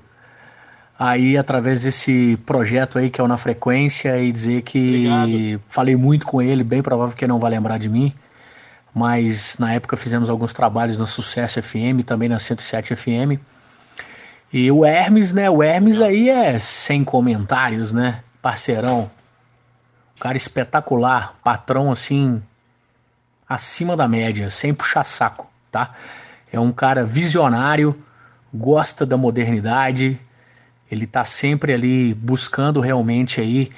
aí 1.00 1.36
através 1.36 1.82
desse 1.82 2.38
projeto 2.46 3.00
aí 3.00 3.10
que 3.10 3.20
é 3.20 3.24
o 3.24 3.28
Na 3.28 3.38
Frequência 3.38 4.16
e 4.22 4.32
dizer 4.32 4.62
que 4.62 5.08
Obrigado. 5.08 5.62
falei 5.70 5.96
muito 5.96 6.28
com 6.28 6.40
ele, 6.40 6.64
bem 6.64 6.84
provável 6.84 7.18
que 7.18 7.26
ele 7.26 7.32
não 7.32 7.40
vai 7.40 7.50
lembrar 7.50 7.80
de 7.80 7.90
mim, 7.90 8.14
mas 8.94 9.58
na 9.58 9.74
época 9.74 9.98
fizemos 9.98 10.30
alguns 10.30 10.54
trabalhos 10.54 11.00
na 11.00 11.08
Sucesso 11.08 11.60
FM, 11.64 12.06
também 12.06 12.30
na 12.30 12.38
107 12.38 12.96
FM. 12.96 13.42
E 14.52 14.72
o 14.72 14.86
Hermes, 14.86 15.34
né? 15.34 15.50
O 15.50 15.62
Hermes 15.62 16.00
aí 16.02 16.30
é 16.30 16.58
sem 16.60 17.04
comentários, 17.04 17.94
né? 17.94 18.22
Parceirão. 18.42 19.10
cara 20.20 20.38
espetacular, 20.38 21.36
patrão 21.44 21.92
assim 21.92 22.42
acima 23.48 23.98
da 23.98 24.08
média, 24.08 24.50
sem 24.50 24.74
puxar 24.74 25.04
saco, 25.04 25.50
tá? 25.72 25.94
É 26.52 26.60
um 26.60 26.72
cara 26.72 27.04
visionário, 27.04 27.96
gosta 28.54 29.06
da 29.06 29.18
modernidade, 29.18 30.20
ele 30.92 31.06
está 31.06 31.26
sempre 31.26 31.74
ali 31.74 32.14
buscando 32.14 32.80
realmente 32.80 33.42
aí 33.42 33.72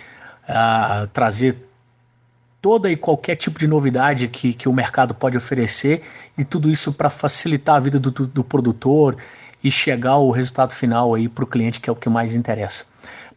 uh, 0.48 1.08
trazer 1.08 1.56
toda 2.62 2.92
e 2.92 2.96
qualquer 2.96 3.36
tipo 3.36 3.60
de 3.60 3.68
novidade 3.68 4.28
que, 4.28 4.54
que 4.54 4.70
o 4.70 4.74
mercado 4.74 5.14
pode 5.14 5.36
oferecer 5.36 6.04
e 6.38 6.46
tudo 6.46 6.70
isso 6.70 6.94
para 6.94 7.10
facilitar 7.10 7.76
a 7.76 7.80
vida 7.80 8.00
do, 8.00 8.12
do, 8.12 8.28
do, 8.28 8.44
produtor 8.44 9.18
e 9.64 9.72
chegar 9.72 10.12
ao 10.12 10.30
resultado 10.32 10.74
final 10.74 11.14
aí 11.14 11.28
para 11.28 11.44
o 11.44 11.48
cliente 11.48 11.80
que 11.80 11.90
é 11.90 11.94
o 11.94 11.96
que 11.96 12.10
mais 12.10 12.36
interessa. 12.36 12.86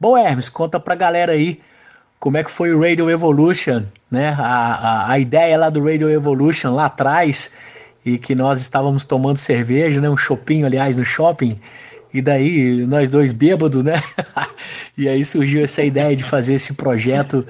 Bom, 0.00 0.16
Hermes, 0.16 0.48
conta 0.48 0.80
para 0.80 0.94
a 0.94 0.96
galera 0.96 1.32
aí 1.32 1.60
como 2.18 2.36
é 2.36 2.44
que 2.44 2.50
foi 2.50 2.72
o 2.72 2.80
Radio 2.80 3.10
Evolution, 3.10 3.82
né? 4.10 4.34
A, 4.38 4.42
a, 4.42 5.12
a 5.12 5.18
ideia 5.18 5.58
lá 5.58 5.68
do 5.68 5.84
Radio 5.84 6.08
Evolution 6.08 6.74
lá 6.74 6.86
atrás 6.86 7.54
e 8.04 8.18
que 8.18 8.34
nós 8.34 8.60
estávamos 8.60 9.04
tomando 9.04 9.36
cerveja, 9.36 10.00
né? 10.00 10.08
Um 10.08 10.16
shopping, 10.16 10.64
aliás, 10.64 10.96
no 10.96 11.04
shopping 11.04 11.58
e 12.14 12.22
daí, 12.22 12.86
nós 12.86 13.08
dois 13.08 13.32
bêbados, 13.32 13.82
né? 13.82 14.00
e 14.96 15.08
aí 15.08 15.24
surgiu 15.24 15.64
essa 15.64 15.82
ideia 15.82 16.14
de 16.14 16.22
fazer 16.22 16.54
esse 16.54 16.74
projeto 16.74 17.44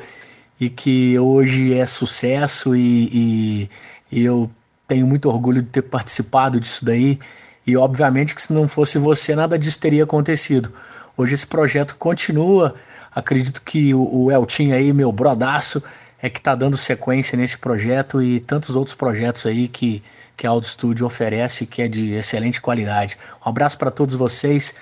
e 0.58 0.70
que 0.70 1.18
hoje 1.18 1.74
é 1.74 1.84
sucesso 1.84 2.74
e, 2.74 3.10
e, 3.12 3.70
e, 4.10 4.24
eu 4.24 4.50
tenho 4.88 5.06
muito 5.06 5.28
orgulho 5.28 5.60
de 5.60 5.68
ter 5.68 5.82
participado 5.82 6.58
disso 6.58 6.82
daí. 6.82 7.18
E 7.66 7.76
obviamente 7.76 8.34
que 8.34 8.42
se 8.42 8.52
não 8.52 8.68
fosse 8.68 8.98
você, 8.98 9.34
nada 9.34 9.58
disso 9.58 9.78
teria 9.80 10.04
acontecido. 10.04 10.72
Hoje 11.16 11.34
esse 11.34 11.46
projeto 11.46 11.96
continua. 11.96 12.74
Acredito 13.14 13.62
que 13.62 13.94
o, 13.94 14.24
o 14.24 14.32
Eltin 14.32 14.72
aí, 14.72 14.92
meu 14.92 15.10
brodaço, 15.12 15.82
é 16.20 16.28
que 16.28 16.38
está 16.38 16.54
dando 16.54 16.76
sequência 16.76 17.36
nesse 17.36 17.58
projeto 17.58 18.22
e 18.22 18.40
tantos 18.40 18.76
outros 18.76 18.94
projetos 18.94 19.46
aí 19.46 19.68
que 19.68 20.02
que 20.36 20.46
a 20.46 20.50
Audio 20.50 20.68
Studio 20.68 21.06
oferece, 21.06 21.66
que 21.66 21.82
é 21.82 21.88
de 21.88 22.12
excelente 22.12 22.60
qualidade. 22.60 23.16
Um 23.44 23.48
abraço 23.48 23.78
para 23.78 23.90
todos 23.90 24.14
vocês. 24.14 24.74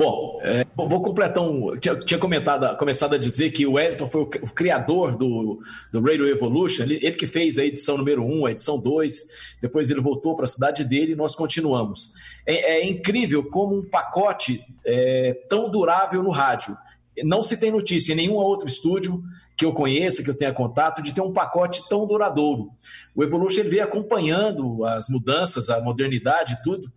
Bom, 0.00 0.40
é, 0.40 0.66
vou 0.74 1.02
completar 1.02 1.42
um. 1.42 1.76
Tinha, 1.76 1.94
tinha, 1.94 2.18
comentado, 2.18 2.74
começado 2.78 3.14
a 3.16 3.18
dizer 3.18 3.50
que 3.50 3.66
o 3.66 3.72
Wellington 3.72 4.08
foi 4.08 4.22
o, 4.22 4.24
o 4.24 4.48
criador 4.48 5.14
do, 5.14 5.60
do 5.92 6.00
Radio 6.00 6.26
Evolution, 6.26 6.84
ele, 6.84 6.94
ele, 7.02 7.12
que 7.12 7.26
fez 7.26 7.58
a 7.58 7.66
edição 7.66 7.98
número 7.98 8.24
1, 8.24 8.46
a 8.46 8.52
edição 8.52 8.80
2, 8.80 9.58
depois 9.60 9.90
ele 9.90 10.00
voltou 10.00 10.34
para 10.34 10.44
a 10.44 10.48
cidade 10.48 10.86
dele 10.86 11.12
e 11.12 11.16
nós 11.16 11.34
continuamos. 11.34 12.14
É, 12.46 12.78
é 12.78 12.86
incrível 12.86 13.44
como 13.44 13.76
um 13.76 13.84
pacote 13.84 14.64
é, 14.86 15.38
tão 15.50 15.70
durável 15.70 16.22
no 16.22 16.30
rádio. 16.30 16.74
Não 17.22 17.42
se 17.42 17.58
tem 17.58 17.70
notícia 17.70 18.14
em 18.14 18.16
nenhum 18.16 18.36
outro 18.36 18.66
estúdio 18.66 19.22
que 19.54 19.66
eu 19.66 19.74
conheça, 19.74 20.22
que 20.22 20.30
eu 20.30 20.34
tenha 20.34 20.54
contato, 20.54 21.02
de 21.02 21.12
ter 21.12 21.20
um 21.20 21.34
pacote 21.34 21.86
tão 21.90 22.06
duradouro. 22.06 22.70
O 23.14 23.22
Evolution 23.22 23.60
ele 23.60 23.68
veio 23.68 23.84
acompanhando 23.84 24.82
as 24.82 25.10
mudanças, 25.10 25.68
a 25.68 25.78
modernidade 25.82 26.54
e 26.54 26.62
tudo, 26.62 26.90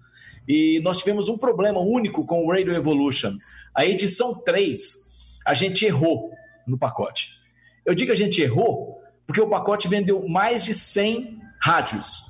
e 0.48 0.80
nós 0.82 0.98
tivemos 0.98 1.30
um 1.30 1.38
problema 1.38 1.80
único 1.80 2.26
com 2.26 2.46
o 2.46 2.52
Radio 2.52 2.76
Evolution. 2.76 3.38
A 3.74 3.86
edição 3.86 4.36
3, 4.36 5.40
a 5.46 5.54
gente 5.54 5.86
errou 5.86 6.32
no 6.68 6.78
pacote. 6.78 7.40
Eu 7.86 7.96
digo 7.96 8.12
a 8.12 8.16
gente 8.16 8.42
errou 8.42 9.02
porque 9.26 9.42
o 9.42 9.50
pacote 9.50 9.88
vendeu 9.88 10.28
mais 10.28 10.64
de 10.64 10.74
100 10.74 11.40
rádios. 11.62 12.24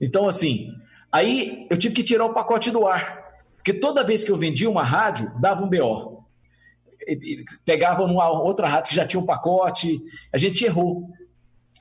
Então, 0.00 0.28
assim, 0.28 0.72
aí 1.10 1.66
eu 1.68 1.76
tive 1.76 1.94
que 1.94 2.04
tirar 2.04 2.24
o 2.24 2.32
pacote 2.32 2.70
do 2.70 2.86
ar. 2.86 3.20
Porque 3.56 3.74
toda 3.74 4.04
vez 4.04 4.24
que 4.24 4.30
eu 4.30 4.36
vendia 4.36 4.70
uma 4.70 4.82
rádio, 4.82 5.32
dava 5.38 5.62
um 5.64 5.68
BO 5.68 6.20
pegavam 7.64 8.06
numa 8.06 8.28
outra 8.28 8.68
rádio 8.68 8.90
que 8.90 8.96
já 8.96 9.06
tinha 9.06 9.20
um 9.20 9.26
pacote, 9.26 10.00
a 10.32 10.38
gente 10.38 10.64
errou. 10.64 11.08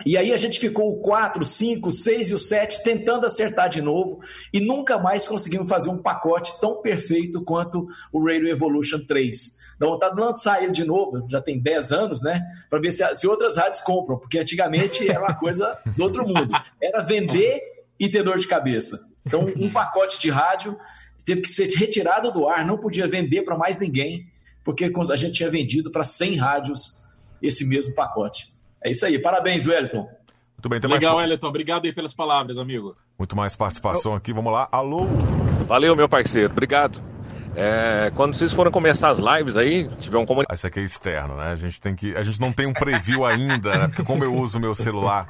E 0.05 0.17
aí 0.17 0.31
a 0.31 0.37
gente 0.37 0.59
ficou 0.59 0.93
o 0.93 1.01
4, 1.01 1.43
5, 1.43 1.91
6 1.91 2.29
e 2.29 2.33
o 2.33 2.39
7 2.39 2.83
tentando 2.83 3.25
acertar 3.25 3.67
de 3.69 3.81
novo 3.81 4.21
e 4.53 4.59
nunca 4.59 4.97
mais 4.97 5.27
conseguimos 5.27 5.67
fazer 5.67 5.89
um 5.89 5.97
pacote 5.97 6.59
tão 6.61 6.81
perfeito 6.81 7.43
quanto 7.43 7.87
o 8.11 8.25
Radio 8.25 8.47
Evolution 8.47 8.99
3. 9.05 9.59
Dá 9.77 9.87
vontade 9.87 10.15
de 10.15 10.21
lançar 10.21 10.63
ele 10.63 10.71
de 10.71 10.85
novo, 10.85 11.27
já 11.29 11.41
tem 11.41 11.59
10 11.59 11.91
anos, 11.91 12.21
né? 12.21 12.41
Para 12.69 12.79
ver 12.79 12.91
se, 12.91 13.03
se 13.15 13.27
outras 13.27 13.57
rádios 13.57 13.81
compram, 13.81 14.17
porque 14.17 14.39
antigamente 14.39 15.09
era 15.09 15.19
uma 15.19 15.35
coisa 15.35 15.77
do 15.95 16.03
outro 16.03 16.25
mundo. 16.25 16.53
Era 16.81 17.03
vender 17.03 17.61
e 17.99 18.07
ter 18.07 18.23
dor 18.23 18.37
de 18.37 18.47
cabeça. 18.47 18.97
Então, 19.25 19.45
um 19.57 19.69
pacote 19.69 20.19
de 20.19 20.29
rádio 20.29 20.77
teve 21.25 21.41
que 21.41 21.49
ser 21.49 21.67
retirado 21.67 22.31
do 22.31 22.47
ar, 22.47 22.65
não 22.65 22.77
podia 22.77 23.07
vender 23.07 23.43
para 23.43 23.57
mais 23.57 23.79
ninguém 23.79 24.27
porque 24.63 24.91
a 25.11 25.15
gente 25.15 25.33
tinha 25.33 25.49
vendido 25.49 25.89
para 25.89 26.03
100 26.03 26.35
rádios 26.35 27.03
esse 27.41 27.65
mesmo 27.65 27.95
pacote. 27.95 28.53
É 28.83 28.91
isso 28.91 29.05
aí. 29.05 29.19
Parabéns, 29.19 29.65
Wellington. 29.65 30.09
Muito 30.59 30.69
bem, 30.69 30.79
tem 30.79 30.89
Legal, 30.89 31.15
mais... 31.15 31.27
Wellington. 31.27 31.47
Obrigado 31.47 31.85
aí 31.85 31.93
pelas 31.93 32.13
palavras, 32.13 32.57
amigo. 32.57 32.95
Muito 33.17 33.35
mais 33.35 33.55
participação 33.55 34.13
aqui. 34.15 34.33
Vamos 34.33 34.51
lá. 34.51 34.67
Alô? 34.71 35.05
Valeu, 35.67 35.95
meu 35.95 36.09
parceiro. 36.09 36.51
Obrigado. 36.51 36.99
É, 37.55 38.11
quando 38.15 38.33
vocês 38.33 38.53
forem 38.53 38.71
começar 38.71 39.09
as 39.09 39.19
lives 39.19 39.57
aí, 39.57 39.87
tiver 39.99 40.17
um 40.17 40.25
comunicado. 40.25 40.55
Isso 40.55 40.67
aqui 40.67 40.79
é 40.79 40.83
externo, 40.83 41.35
né? 41.35 41.51
A 41.51 41.55
gente 41.55 41.79
tem 41.81 41.95
que. 41.95 42.15
A 42.15 42.23
gente 42.23 42.39
não 42.39 42.51
tem 42.51 42.65
um 42.65 42.73
preview 42.73 43.25
ainda, 43.25 43.77
né? 43.77 43.87
Porque 43.87 44.03
como 44.03 44.23
eu 44.23 44.33
uso 44.33 44.57
o 44.57 44.61
meu 44.61 44.73
celular 44.75 45.27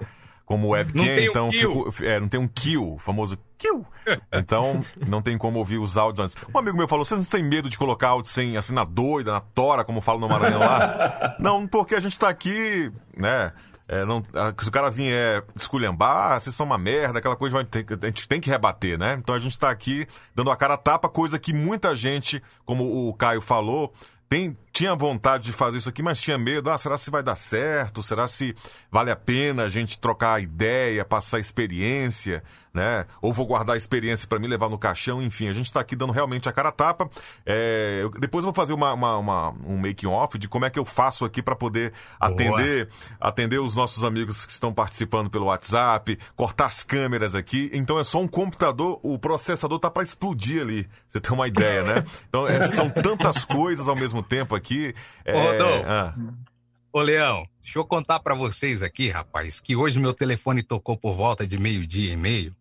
como 0.49 0.69
webcam, 0.69 1.05
então 1.19 1.49
um 1.49 1.51
fico, 1.51 1.93
é, 2.03 2.19
não 2.19 2.27
tem 2.27 2.39
um 2.39 2.47
kill, 2.47 2.95
o 2.95 2.97
famoso 2.97 3.37
kill. 3.55 3.85
Então, 4.33 4.83
não 5.05 5.21
tem 5.21 5.37
como 5.37 5.59
ouvir 5.59 5.77
os 5.77 5.95
áudios 5.95 6.25
antes. 6.25 6.49
Um 6.51 6.57
amigo 6.57 6.75
meu 6.75 6.87
falou: 6.87 7.05
vocês 7.05 7.19
não 7.19 7.27
têm 7.27 7.43
medo 7.43 7.69
de 7.69 7.77
colocar 7.77 8.07
áudio 8.09 8.31
sem, 8.31 8.57
assim, 8.57 8.73
na 8.73 8.83
doida, 8.83 9.31
na 9.31 9.41
tora, 9.41 9.83
como 9.83 10.01
fala 10.01 10.19
no 10.19 10.27
Maranhão 10.27 10.59
lá? 10.59 11.35
não, 11.39 11.67
porque 11.67 11.93
a 11.93 11.99
gente 11.99 12.17
tá 12.17 12.29
aqui, 12.29 12.91
né? 13.15 13.53
É, 13.87 14.03
não, 14.05 14.23
se 14.57 14.69
o 14.69 14.71
cara 14.71 14.89
vier 14.89 15.43
esculhambar, 15.55 16.31
ah, 16.33 16.39
vocês 16.39 16.55
são 16.55 16.65
uma 16.65 16.79
merda, 16.79 17.19
aquela 17.19 17.35
coisa, 17.35 17.57
a 17.57 18.05
gente 18.07 18.27
tem 18.27 18.41
que 18.41 18.49
rebater, 18.49 18.97
né? 18.97 19.17
Então 19.19 19.35
a 19.35 19.39
gente 19.39 19.57
tá 19.57 19.69
aqui 19.69 20.07
dando 20.33 20.49
a 20.49 20.55
cara 20.55 20.73
a 20.73 20.77
tapa, 20.77 21.07
coisa 21.07 21.37
que 21.37 21.53
muita 21.53 21.95
gente, 21.95 22.41
como 22.65 23.07
o 23.07 23.13
Caio 23.13 23.41
falou, 23.41 23.93
tem, 24.27 24.55
tinha 24.79 24.95
vontade 24.95 25.43
de 25.43 25.51
fazer 25.51 25.77
isso 25.77 25.89
aqui, 25.89 26.01
mas 26.01 26.21
tinha 26.21 26.37
medo. 26.37 26.69
Ah, 26.69 26.77
será 26.77 26.97
se 26.97 27.11
vai 27.11 27.21
dar 27.21 27.35
certo? 27.35 28.01
Será 28.01 28.27
se 28.29 28.55
vale 28.89 29.11
a 29.11 29.15
pena 29.15 29.63
a 29.63 29.69
gente 29.69 29.99
trocar 29.99 30.41
ideia, 30.41 31.03
passar 31.03 31.37
experiência, 31.37 32.41
né? 32.73 33.05
Ou 33.21 33.33
vou 33.33 33.45
guardar 33.45 33.73
a 33.73 33.77
experiência 33.77 34.27
para 34.27 34.39
me 34.39 34.47
levar 34.47 34.69
no 34.69 34.77
caixão? 34.77 35.21
Enfim, 35.21 35.49
a 35.49 35.53
gente 35.53 35.65
está 35.65 35.79
aqui 35.79 35.95
dando 35.95 36.13
realmente 36.13 36.47
a 36.47 36.51
cara 36.51 36.69
a 36.69 36.71
tapa. 36.71 37.09
É, 37.45 37.99
eu, 38.01 38.09
depois 38.11 38.43
eu 38.43 38.51
vou 38.51 38.53
fazer 38.53 38.73
uma, 38.73 38.93
uma, 38.93 39.17
uma 39.17 39.49
um 39.65 39.77
making 39.77 40.07
off 40.07 40.37
de 40.37 40.47
como 40.47 40.65
é 40.65 40.69
que 40.69 40.79
eu 40.79 40.85
faço 40.85 41.25
aqui 41.25 41.41
para 41.41 41.55
poder 41.55 41.91
atender, 42.19 42.89
atender 43.19 43.59
os 43.59 43.75
nossos 43.75 44.03
amigos 44.03 44.45
que 44.45 44.53
estão 44.53 44.73
participando 44.73 45.29
pelo 45.29 45.45
WhatsApp, 45.45 46.17
cortar 46.35 46.67
as 46.67 46.83
câmeras 46.83 47.35
aqui. 47.35 47.69
Então 47.73 47.99
é 47.99 48.03
só 48.03 48.21
um 48.21 48.27
computador, 48.27 48.99
o 49.03 49.19
processador 49.19 49.79
tá 49.79 49.89
para 49.89 50.03
explodir 50.03 50.61
ali. 50.61 50.87
Você 51.07 51.19
tem 51.19 51.33
uma 51.33 51.47
ideia, 51.47 51.83
né? 51.83 52.03
Então 52.29 52.47
é, 52.47 52.63
são 52.67 52.89
tantas 52.89 53.43
coisas 53.43 53.87
ao 53.87 53.95
mesmo 53.95 54.21
tempo 54.21 54.55
aqui 54.55 54.69
aqui. 54.69 54.93
É... 55.25 55.35
Ô, 55.35 55.51
Rodolfo. 55.51 55.85
Ah. 55.87 56.13
Ô, 56.91 57.01
Leão, 57.01 57.47
deixa 57.61 57.77
eu 57.77 57.85
contar 57.85 58.19
para 58.19 58.33
vocês 58.33 58.81
aqui, 58.81 59.09
rapaz, 59.09 59.59
que 59.59 59.75
hoje 59.75 59.99
meu 59.99 60.11
telefone 60.11 60.63
tocou 60.63 60.97
por 60.97 61.13
volta 61.13 61.45
de 61.45 61.55
meio-dia 61.55 62.11
e 62.11 62.17
meio 62.17 62.55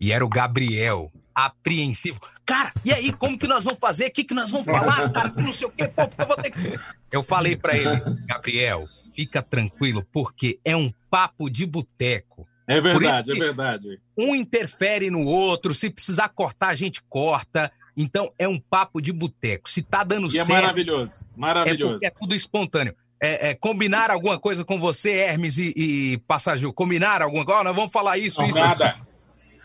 e 0.00 0.12
era 0.12 0.24
o 0.24 0.28
Gabriel, 0.30 1.12
apreensivo. 1.34 2.18
Cara, 2.46 2.72
e 2.86 2.92
aí, 2.92 3.12
como 3.12 3.38
que 3.38 3.46
nós 3.46 3.64
vamos 3.64 3.78
fazer? 3.78 4.06
O 4.06 4.12
que, 4.12 4.24
que 4.24 4.32
nós 4.32 4.50
vamos 4.50 4.64
falar? 4.64 5.12
Cara, 5.12 5.30
não 5.36 5.52
sei 5.52 5.68
o 5.68 5.70
quê, 5.70 5.86
pô, 5.88 6.02
eu 6.16 6.26
vou 6.26 6.36
ter 6.36 6.50
que. 6.50 6.80
Eu 7.12 7.22
falei 7.22 7.54
para 7.54 7.76
ele, 7.76 8.00
Gabriel, 8.26 8.88
fica 9.12 9.42
tranquilo, 9.42 10.06
porque 10.10 10.58
é 10.64 10.74
um 10.74 10.90
papo 11.10 11.50
de 11.50 11.66
boteco. 11.66 12.48
É 12.66 12.80
verdade, 12.80 13.32
é 13.32 13.34
verdade. 13.34 14.00
Um 14.16 14.34
interfere 14.34 15.10
no 15.10 15.26
outro, 15.26 15.74
se 15.74 15.90
precisar 15.90 16.30
cortar, 16.30 16.68
a 16.68 16.74
gente 16.74 17.02
corta. 17.02 17.70
Então 17.94 18.32
é 18.38 18.48
um 18.48 18.58
papo 18.58 19.02
de 19.02 19.12
boteco. 19.12 19.68
Se 19.68 19.82
tá 19.82 20.02
dando 20.02 20.32
e 20.32 20.38
é 20.38 20.44
certo. 20.44 20.50
É 20.50 20.62
maravilhoso, 20.62 21.26
maravilhoso. 21.36 22.02
É, 22.02 22.06
é 22.06 22.10
tudo 22.10 22.34
espontâneo. 22.34 22.94
É, 23.22 23.50
é, 23.50 23.54
combinar 23.54 24.10
alguma 24.10 24.38
coisa 24.38 24.64
com 24.64 24.80
você, 24.80 25.10
Hermes 25.10 25.58
e, 25.58 25.72
e 25.76 26.18
Passagio? 26.26 26.72
Combinar 26.72 27.20
alguma 27.20 27.44
coisa? 27.44 27.60
Oh, 27.60 27.64
nós 27.64 27.76
vamos 27.76 27.92
falar 27.92 28.16
isso, 28.16 28.40
não, 28.40 28.48
isso. 28.48 28.58
Nada. 28.58 28.94
Isso. 28.96 29.10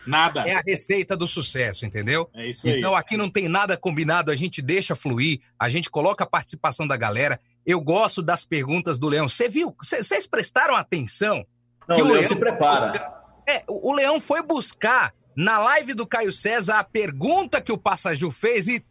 Nada. 0.06 0.42
É 0.42 0.54
a 0.54 0.62
receita 0.64 1.16
do 1.16 1.26
sucesso, 1.26 1.84
entendeu? 1.84 2.30
É 2.34 2.48
isso 2.48 2.66
aí. 2.66 2.78
Então 2.78 2.94
aqui 2.94 3.16
não 3.16 3.28
tem 3.28 3.48
nada 3.48 3.76
combinado, 3.76 4.30
a 4.30 4.36
gente 4.36 4.62
deixa 4.62 4.94
fluir, 4.94 5.40
a 5.58 5.68
gente 5.68 5.90
coloca 5.90 6.22
a 6.22 6.26
participação 6.26 6.86
da 6.86 6.96
galera. 6.96 7.40
Eu 7.64 7.80
gosto 7.80 8.22
das 8.22 8.44
perguntas 8.44 8.98
do 8.98 9.08
Leão. 9.08 9.28
Você 9.28 9.48
viu? 9.48 9.74
Vocês 9.82 10.26
prestaram 10.26 10.76
atenção? 10.76 11.44
Não, 11.88 11.96
que 11.96 12.02
o 12.02 12.04
Leão, 12.04 12.18
Leão 12.18 12.28
se 12.28 12.36
prepara. 12.36 12.86
Buscar... 12.88 13.42
É, 13.48 13.64
o 13.68 13.92
Leão 13.92 14.20
foi 14.20 14.42
buscar 14.42 15.12
na 15.36 15.58
live 15.58 15.94
do 15.94 16.06
Caio 16.06 16.30
César 16.30 16.78
a 16.78 16.84
pergunta 16.84 17.60
que 17.60 17.72
o 17.72 17.78
Passagiu 17.78 18.30
fez 18.30 18.68
e 18.68 18.84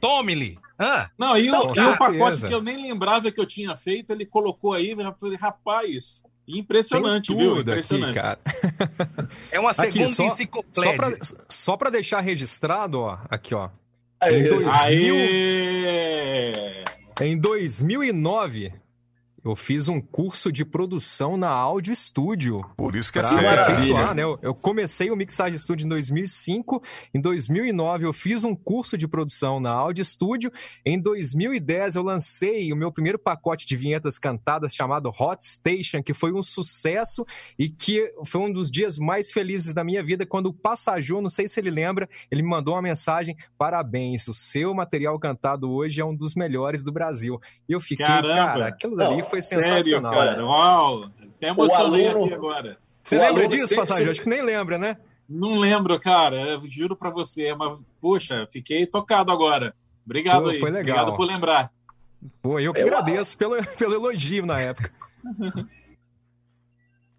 tome-lhe. 0.00 0.58
Ah, 0.84 1.10
não, 1.16 1.38
e, 1.38 1.46
então, 1.46 1.70
o, 1.70 1.76
e 1.76 1.80
o 1.80 1.96
pacote 1.96 2.48
que 2.48 2.52
eu 2.52 2.60
nem 2.60 2.76
lembrava 2.76 3.30
que 3.30 3.40
eu 3.40 3.46
tinha 3.46 3.76
feito, 3.76 4.12
ele 4.12 4.26
colocou 4.26 4.72
aí, 4.72 4.96
rapaz. 5.38 6.24
Impressionante, 6.46 7.32
viu? 7.32 7.60
Impressionante. 7.60 8.18
Aqui, 8.18 8.36
cara. 8.36 9.28
É 9.52 9.60
uma 9.60 9.72
segunda 9.72 10.04
aqui, 10.06 10.12
só, 10.12 10.24
enciclopédia. 10.24 11.18
Só 11.48 11.76
para 11.76 11.88
deixar 11.88 12.20
registrado, 12.20 12.98
ó, 12.98 13.18
aqui, 13.30 13.54
ó. 13.54 13.70
Aê, 14.18 14.40
em, 14.40 14.48
2000, 14.48 15.14
aê. 15.16 16.84
em 17.20 17.38
2009, 17.38 18.72
eu 19.44 19.56
fiz 19.56 19.88
um 19.88 20.00
curso 20.00 20.52
de 20.52 20.64
produção 20.64 21.36
na 21.36 21.48
Audio 21.48 21.94
Studio. 21.96 22.64
Por 22.76 22.94
isso 22.94 23.12
que 23.12 23.18
é 23.18 23.22
feio. 23.22 24.14
Né? 24.14 24.22
Eu, 24.22 24.38
eu, 24.40 24.54
comecei 24.54 25.10
o 25.10 25.16
Mixage 25.16 25.58
Studio 25.58 25.84
em 25.84 25.88
2005. 25.88 26.80
Em 27.12 27.20
2009, 27.20 28.06
eu 28.06 28.12
fiz 28.12 28.44
um 28.44 28.54
curso 28.54 28.96
de 28.96 29.08
produção 29.08 29.58
na 29.58 29.70
Audio 29.70 30.04
Studio. 30.04 30.52
Em 30.86 31.00
2010, 31.00 31.96
eu 31.96 32.02
lancei 32.02 32.72
o 32.72 32.76
meu 32.76 32.92
primeiro 32.92 33.18
pacote 33.18 33.66
de 33.66 33.76
vinhetas 33.76 34.16
cantadas 34.16 34.74
chamado 34.74 35.10
Hot 35.10 35.44
Station, 35.44 36.02
que 36.02 36.14
foi 36.14 36.32
um 36.32 36.42
sucesso 36.42 37.26
e 37.58 37.68
que 37.68 38.12
foi 38.24 38.42
um 38.42 38.52
dos 38.52 38.70
dias 38.70 38.96
mais 38.96 39.32
felizes 39.32 39.74
da 39.74 39.82
minha 39.82 40.04
vida 40.04 40.24
quando 40.24 40.46
o 40.46 40.54
Passaju, 40.54 41.20
não 41.20 41.28
sei 41.28 41.48
se 41.48 41.58
ele 41.58 41.70
lembra, 41.70 42.08
ele 42.30 42.42
me 42.42 42.48
mandou 42.48 42.74
uma 42.74 42.82
mensagem: 42.82 43.36
parabéns, 43.58 44.28
o 44.28 44.34
seu 44.34 44.72
material 44.72 45.18
cantado 45.18 45.68
hoje 45.68 46.00
é 46.00 46.04
um 46.04 46.14
dos 46.14 46.36
melhores 46.36 46.84
do 46.84 46.92
Brasil. 46.92 47.40
E 47.68 47.72
eu 47.72 47.80
fiquei, 47.80 48.06
Caramba. 48.06 48.34
cara, 48.34 48.68
aquilo 48.68 48.94
dali 48.94 49.20
foi 49.32 49.42
sensacional. 49.42 50.12
Sério, 50.12 50.34
cara? 50.34 50.44
Uau! 50.46 51.10
Até 51.36 51.48
emocionei 51.48 52.08
aluno... 52.08 52.26
aqui 52.26 52.34
agora. 52.34 52.78
Você 53.02 53.16
o 53.16 53.20
lembra 53.20 53.48
disso, 53.48 53.68
sempre... 53.68 53.86
Passagem? 53.86 54.08
Acho 54.10 54.22
que 54.22 54.28
nem 54.28 54.42
lembra, 54.42 54.76
né? 54.76 54.98
Não 55.28 55.58
lembro, 55.58 55.98
cara. 55.98 56.36
Eu 56.36 56.62
juro 56.70 56.94
pra 56.94 57.10
você. 57.10 57.54
Mas, 57.54 57.78
poxa, 58.00 58.46
fiquei 58.52 58.84
tocado 58.84 59.32
agora. 59.32 59.74
Obrigado 60.04 60.44
Pô, 60.44 60.50
aí. 60.50 60.60
Foi 60.60 60.70
legal. 60.70 60.98
Obrigado 60.98 61.16
por 61.16 61.26
lembrar. 61.26 61.72
Pô, 62.42 62.60
eu 62.60 62.72
que 62.74 62.80
eu... 62.80 62.86
agradeço 62.86 63.36
pelo, 63.38 63.56
pelo 63.76 63.94
elogio 63.94 64.44
na 64.44 64.60
época. 64.60 64.92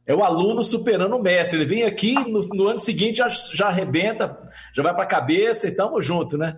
É 0.05 0.13
o 0.13 0.21
aluno 0.21 0.61
superando 0.63 1.15
o 1.15 1.21
mestre. 1.21 1.57
Ele 1.57 1.65
vem 1.65 1.83
aqui, 1.83 2.13
no, 2.13 2.41
no 2.41 2.67
ano 2.67 2.79
seguinte 2.79 3.19
já, 3.19 3.29
já 3.29 3.67
arrebenta, 3.67 4.37
já 4.73 4.83
vai 4.83 4.93
para 4.93 5.03
a 5.03 5.07
cabeça 5.07 5.67
e 5.67 5.71
tamo 5.71 6.01
junto, 6.01 6.37
né? 6.37 6.57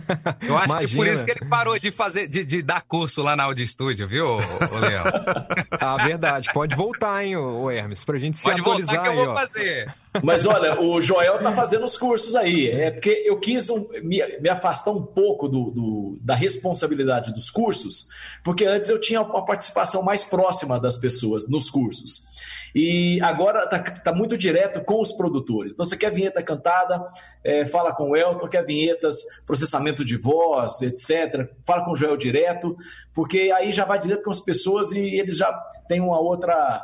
Eu 0.46 0.58
acho 0.58 0.72
Imagina. 0.72 0.88
que 0.88 0.96
por 0.96 1.06
isso 1.06 1.24
que 1.24 1.30
ele 1.30 1.46
parou 1.46 1.78
de 1.78 1.90
fazer, 1.90 2.28
de, 2.28 2.44
de 2.44 2.62
dar 2.62 2.82
curso 2.82 3.22
lá 3.22 3.34
na 3.34 3.44
Audio 3.44 3.66
Studio, 3.66 4.06
viu, 4.06 4.26
o 4.26 4.78
Leão? 4.78 5.04
ah, 5.80 5.96
verdade. 6.04 6.50
Pode 6.52 6.76
voltar, 6.76 7.24
hein, 7.24 7.34
o 7.34 7.70
Hermes, 7.70 8.04
pra 8.04 8.18
gente 8.18 8.38
se 8.38 8.44
Pode 8.44 8.60
atualizar 8.60 8.96
voltar 8.96 9.10
que 9.10 9.18
eu 9.18 9.24
vou 9.24 9.34
fazer. 9.34 9.94
Mas 10.22 10.44
olha, 10.44 10.78
o 10.78 11.00
Joel 11.00 11.38
tá 11.38 11.52
fazendo 11.52 11.86
os 11.86 11.96
cursos 11.96 12.36
aí. 12.36 12.68
É 12.68 12.90
porque 12.90 13.22
eu 13.24 13.40
quis 13.40 13.70
um, 13.70 13.88
me, 14.02 14.20
me, 14.38 14.48
afastar 14.50 14.90
um 14.90 15.02
pouco 15.02 15.48
do, 15.48 15.70
do, 15.70 16.18
da 16.20 16.34
responsabilidade 16.34 17.32
dos 17.32 17.50
cursos, 17.50 18.08
porque 18.44 18.66
antes 18.66 18.90
eu 18.90 19.00
tinha 19.00 19.22
uma 19.22 19.44
participação 19.44 20.02
mais 20.02 20.22
próxima 20.24 20.78
das 20.78 20.98
pessoas 20.98 21.48
nos 21.48 21.70
cursos. 21.70 22.30
E 22.74 23.20
agora 23.20 23.64
está 23.64 23.78
tá 23.78 24.12
muito 24.12 24.36
direto 24.36 24.82
com 24.82 25.00
os 25.00 25.12
produtores. 25.12 25.72
Então, 25.72 25.84
você 25.84 25.96
quer 25.96 26.10
vinheta 26.10 26.42
cantada, 26.42 27.06
é, 27.44 27.66
fala 27.66 27.94
com 27.94 28.10
o 28.10 28.16
Elton, 28.16 28.48
quer 28.48 28.64
vinhetas, 28.64 29.18
processamento 29.46 30.04
de 30.04 30.16
voz, 30.16 30.80
etc. 30.80 31.50
Fala 31.66 31.84
com 31.84 31.92
o 31.92 31.96
Joel 31.96 32.16
direto, 32.16 32.76
porque 33.12 33.52
aí 33.54 33.72
já 33.72 33.84
vai 33.84 33.98
direto 33.98 34.22
com 34.22 34.30
as 34.30 34.40
pessoas 34.40 34.92
e 34.92 35.00
eles 35.00 35.36
já 35.36 35.52
têm 35.86 36.00
uma 36.00 36.18
outra. 36.18 36.82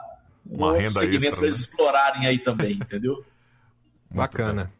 Um 0.50 0.64
uma 0.64 0.76
renda 0.76 1.00
segmento 1.00 1.36
para 1.36 1.46
eles 1.46 1.56
né? 1.56 1.60
explorarem 1.60 2.26
aí 2.26 2.38
também, 2.38 2.72
entendeu? 2.72 3.24
Bacana. 4.10 4.72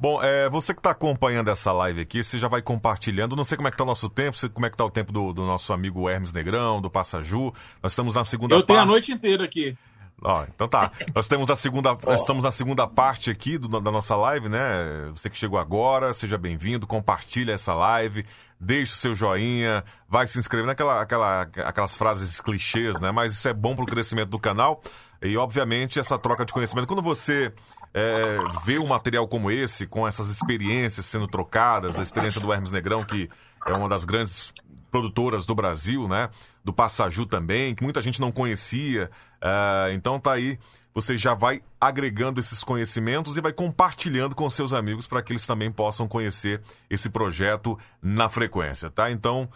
Bom, 0.00 0.22
é, 0.22 0.48
você 0.48 0.72
que 0.72 0.78
está 0.78 0.90
acompanhando 0.90 1.48
essa 1.50 1.72
live 1.72 2.00
aqui, 2.00 2.22
você 2.22 2.38
já 2.38 2.46
vai 2.46 2.62
compartilhando. 2.62 3.34
Não 3.34 3.42
sei 3.42 3.56
como 3.56 3.66
é 3.66 3.70
que 3.70 3.74
está 3.74 3.82
o 3.82 3.86
nosso 3.86 4.08
tempo, 4.08 4.36
como 4.50 4.64
é 4.64 4.68
que 4.70 4.74
está 4.74 4.84
o 4.84 4.90
tempo 4.90 5.10
do, 5.10 5.32
do, 5.32 5.44
nosso 5.44 5.72
amigo 5.72 6.08
Hermes 6.08 6.32
Negrão, 6.32 6.80
do 6.80 6.88
Passaju. 6.88 7.52
Nós 7.82 7.92
estamos 7.92 8.14
na 8.14 8.22
segunda 8.22 8.54
Eu 8.54 8.60
parte. 8.60 8.70
Eu 8.70 8.74
tenho 8.76 8.80
a 8.80 8.86
noite 8.86 9.12
inteira 9.12 9.44
aqui. 9.44 9.76
Ó, 10.22 10.44
então 10.44 10.68
tá. 10.68 10.90
Nós 11.14 11.28
temos 11.28 11.48
a 11.50 11.56
segunda, 11.56 11.96
nós 12.04 12.20
estamos 12.20 12.42
na 12.42 12.50
segunda 12.50 12.86
parte 12.86 13.30
aqui 13.30 13.56
do, 13.56 13.68
da 13.80 13.90
nossa 13.90 14.16
live, 14.16 14.48
né? 14.48 15.08
Você 15.12 15.30
que 15.30 15.38
chegou 15.38 15.58
agora, 15.58 16.12
seja 16.12 16.36
bem-vindo, 16.36 16.86
compartilha 16.86 17.52
essa 17.52 17.72
live, 17.72 18.26
deixe 18.58 18.92
o 18.92 18.96
seu 18.96 19.14
joinha, 19.14 19.84
vai 20.08 20.26
se 20.26 20.38
inscrever 20.38 20.66
naquela 20.66 21.00
aquela, 21.00 21.42
aquelas 21.42 21.96
frases 21.96 22.40
clichês, 22.40 23.00
né? 23.00 23.12
Mas 23.12 23.32
isso 23.32 23.48
é 23.48 23.52
bom 23.52 23.76
para 23.76 23.84
o 23.84 23.86
crescimento 23.86 24.30
do 24.30 24.38
canal 24.38 24.82
e, 25.22 25.36
obviamente, 25.36 25.98
essa 25.98 26.18
troca 26.18 26.44
de 26.44 26.52
conhecimento. 26.52 26.86
Quando 26.86 27.02
você 27.02 27.52
é, 27.94 28.36
vê 28.64 28.78
um 28.78 28.86
material 28.86 29.26
como 29.26 29.50
esse, 29.50 29.86
com 29.86 30.06
essas 30.06 30.28
experiências 30.30 31.06
sendo 31.06 31.26
trocadas, 31.26 31.98
a 31.98 32.02
experiência 32.02 32.40
do 32.40 32.52
Hermes 32.52 32.70
Negrão, 32.70 33.04
que 33.04 33.28
é 33.66 33.72
uma 33.72 33.88
das 33.88 34.04
grandes 34.04 34.52
produtoras 34.90 35.44
do 35.46 35.54
Brasil, 35.54 36.08
né? 36.08 36.30
Do 36.64 36.72
Passaju 36.72 37.26
também, 37.26 37.74
que 37.74 37.82
muita 37.82 38.00
gente 38.00 38.20
não 38.20 38.32
conhecia. 38.32 39.10
Uh, 39.42 39.92
então 39.92 40.18
tá 40.18 40.32
aí, 40.32 40.58
você 40.92 41.16
já 41.16 41.34
vai 41.34 41.62
agregando 41.80 42.40
esses 42.40 42.64
conhecimentos 42.64 43.36
e 43.36 43.40
vai 43.40 43.52
compartilhando 43.52 44.34
com 44.34 44.48
seus 44.50 44.72
amigos 44.72 45.06
para 45.06 45.22
que 45.22 45.32
eles 45.32 45.46
também 45.46 45.70
possam 45.70 46.08
conhecer 46.08 46.60
esse 46.90 47.08
projeto 47.08 47.78
na 48.02 48.28
frequência, 48.28 48.90
tá? 48.90 49.10
Então, 49.10 49.48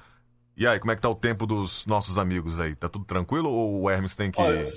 e 0.56 0.66
aí, 0.66 0.78
como 0.78 0.92
é 0.92 0.96
que 0.96 1.02
tá 1.02 1.08
o 1.08 1.14
tempo 1.14 1.46
dos 1.46 1.86
nossos 1.86 2.18
amigos 2.18 2.60
aí? 2.60 2.76
Tá 2.76 2.88
tudo 2.88 3.04
tranquilo 3.04 3.50
ou 3.50 3.82
o 3.82 3.90
Hermes 3.90 4.14
tem 4.14 4.30
que. 4.30 4.40
Olha, 4.40 4.70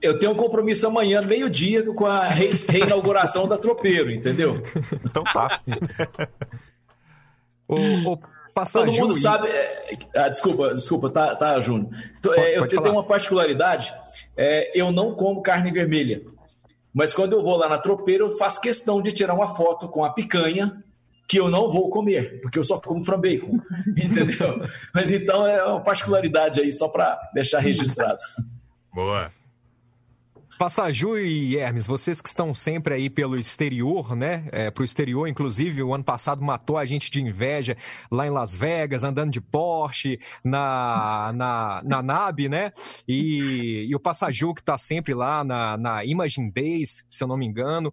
eu 0.00 0.18
tenho 0.18 0.32
um 0.32 0.36
compromisso 0.36 0.86
amanhã, 0.86 1.20
meio-dia, 1.20 1.84
com 1.92 2.06
a 2.06 2.28
reinauguração 2.28 3.46
da 3.46 3.56
Tropeiro, 3.56 4.10
entendeu? 4.10 4.62
Então 5.04 5.22
tá. 5.24 5.60
o, 7.68 8.12
o 8.12 8.18
Todo 8.72 8.92
mundo 8.92 9.14
sabe. 9.14 9.48
É, 9.48 9.92
ah, 10.14 10.28
desculpa, 10.28 10.74
desculpa, 10.74 11.08
tá, 11.08 11.36
tá 11.36 11.60
Júnior. 11.60 11.90
Então, 12.18 12.34
é, 12.34 12.58
eu 12.58 12.66
tenho 12.66 12.92
uma 12.92 13.04
particularidade. 13.04 13.92
É, 14.36 14.78
eu 14.78 14.90
não 14.92 15.14
como 15.14 15.42
carne 15.42 15.70
vermelha. 15.70 16.22
Mas 16.92 17.14
quando 17.14 17.34
eu 17.34 17.42
vou 17.42 17.56
lá 17.56 17.68
na 17.68 17.78
tropeira, 17.78 18.24
eu 18.24 18.32
faço 18.32 18.60
questão 18.60 19.00
de 19.00 19.12
tirar 19.12 19.34
uma 19.34 19.48
foto 19.48 19.88
com 19.88 20.04
a 20.04 20.12
picanha 20.12 20.82
que 21.28 21.38
eu 21.38 21.48
não 21.48 21.70
vou 21.70 21.88
comer, 21.90 22.40
porque 22.40 22.58
eu 22.58 22.64
só 22.64 22.80
como 22.80 23.04
from 23.04 23.20
bacon, 23.20 23.60
entendeu? 23.96 24.66
Mas 24.92 25.12
então 25.12 25.46
é 25.46 25.64
uma 25.64 25.80
particularidade 25.80 26.60
aí, 26.60 26.72
só 26.72 26.88
para 26.88 27.20
deixar 27.32 27.60
registrado. 27.60 28.18
Boa. 28.92 29.30
Passaju 30.60 31.16
e 31.16 31.56
Hermes, 31.56 31.86
vocês 31.86 32.20
que 32.20 32.28
estão 32.28 32.52
sempre 32.52 32.92
aí 32.92 33.08
pelo 33.08 33.38
exterior, 33.38 34.14
né? 34.14 34.46
É, 34.52 34.70
pro 34.70 34.84
exterior, 34.84 35.26
inclusive, 35.26 35.82
o 35.82 35.94
ano 35.94 36.04
passado 36.04 36.44
matou 36.44 36.76
a 36.76 36.84
gente 36.84 37.10
de 37.10 37.22
inveja 37.22 37.78
lá 38.12 38.26
em 38.26 38.30
Las 38.30 38.54
Vegas, 38.54 39.02
andando 39.02 39.30
de 39.30 39.40
Porsche, 39.40 40.20
na, 40.44 41.32
na, 41.34 41.82
na 41.82 42.02
NAB, 42.02 42.50
né? 42.50 42.72
E, 43.08 43.86
e 43.88 43.94
o 43.94 43.98
Passaju 43.98 44.52
que 44.52 44.60
está 44.60 44.76
sempre 44.76 45.14
lá 45.14 45.42
na, 45.42 45.78
na 45.78 46.04
Imagine 46.04 46.52
Days, 46.52 47.06
se 47.08 47.24
eu 47.24 47.28
não 47.28 47.38
me 47.38 47.46
engano. 47.46 47.90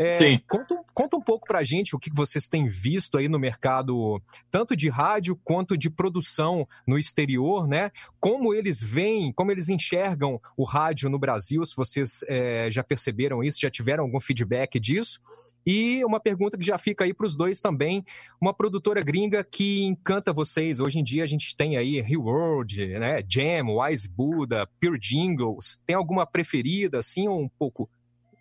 É, 0.00 0.14
Sim. 0.14 0.40
Conta, 0.48 0.82
conta 0.94 1.16
um 1.18 1.20
pouco 1.20 1.46
pra 1.46 1.62
gente 1.62 1.94
o 1.94 1.98
que 1.98 2.10
vocês 2.10 2.48
têm 2.48 2.66
visto 2.66 3.18
aí 3.18 3.28
no 3.28 3.38
mercado, 3.38 4.18
tanto 4.50 4.74
de 4.74 4.88
rádio 4.88 5.38
quanto 5.44 5.76
de 5.76 5.90
produção 5.90 6.66
no 6.86 6.98
exterior, 6.98 7.68
né? 7.68 7.90
Como 8.18 8.54
eles 8.54 8.82
veem, 8.82 9.30
como 9.30 9.52
eles 9.52 9.68
enxergam 9.68 10.40
o 10.56 10.64
rádio 10.64 11.10
no 11.10 11.18
Brasil, 11.18 11.62
se 11.66 11.76
vocês 11.76 12.24
é, 12.28 12.70
já 12.70 12.82
perceberam 12.82 13.44
isso, 13.44 13.60
já 13.60 13.70
tiveram 13.70 14.04
algum 14.04 14.18
feedback 14.18 14.80
disso. 14.80 15.20
E 15.66 16.02
uma 16.02 16.18
pergunta 16.18 16.56
que 16.56 16.64
já 16.64 16.78
fica 16.78 17.04
aí 17.04 17.12
para 17.12 17.26
os 17.26 17.36
dois 17.36 17.60
também, 17.60 18.02
uma 18.40 18.54
produtora 18.54 19.02
gringa 19.02 19.44
que 19.44 19.82
encanta 19.84 20.32
vocês. 20.32 20.80
Hoje 20.80 20.98
em 20.98 21.04
dia 21.04 21.24
a 21.24 21.26
gente 21.26 21.54
tem 21.54 21.76
aí 21.76 22.00
Real 22.00 22.22
World, 22.22 22.86
né? 22.86 23.22
Jam, 23.28 23.76
Wise 23.76 24.08
Buddha, 24.08 24.66
Pure 24.80 24.98
Jingles. 24.98 25.78
Tem 25.84 25.94
alguma 25.94 26.24
preferida, 26.24 27.00
assim, 27.00 27.28
ou 27.28 27.38
um 27.38 27.50
pouco, 27.50 27.86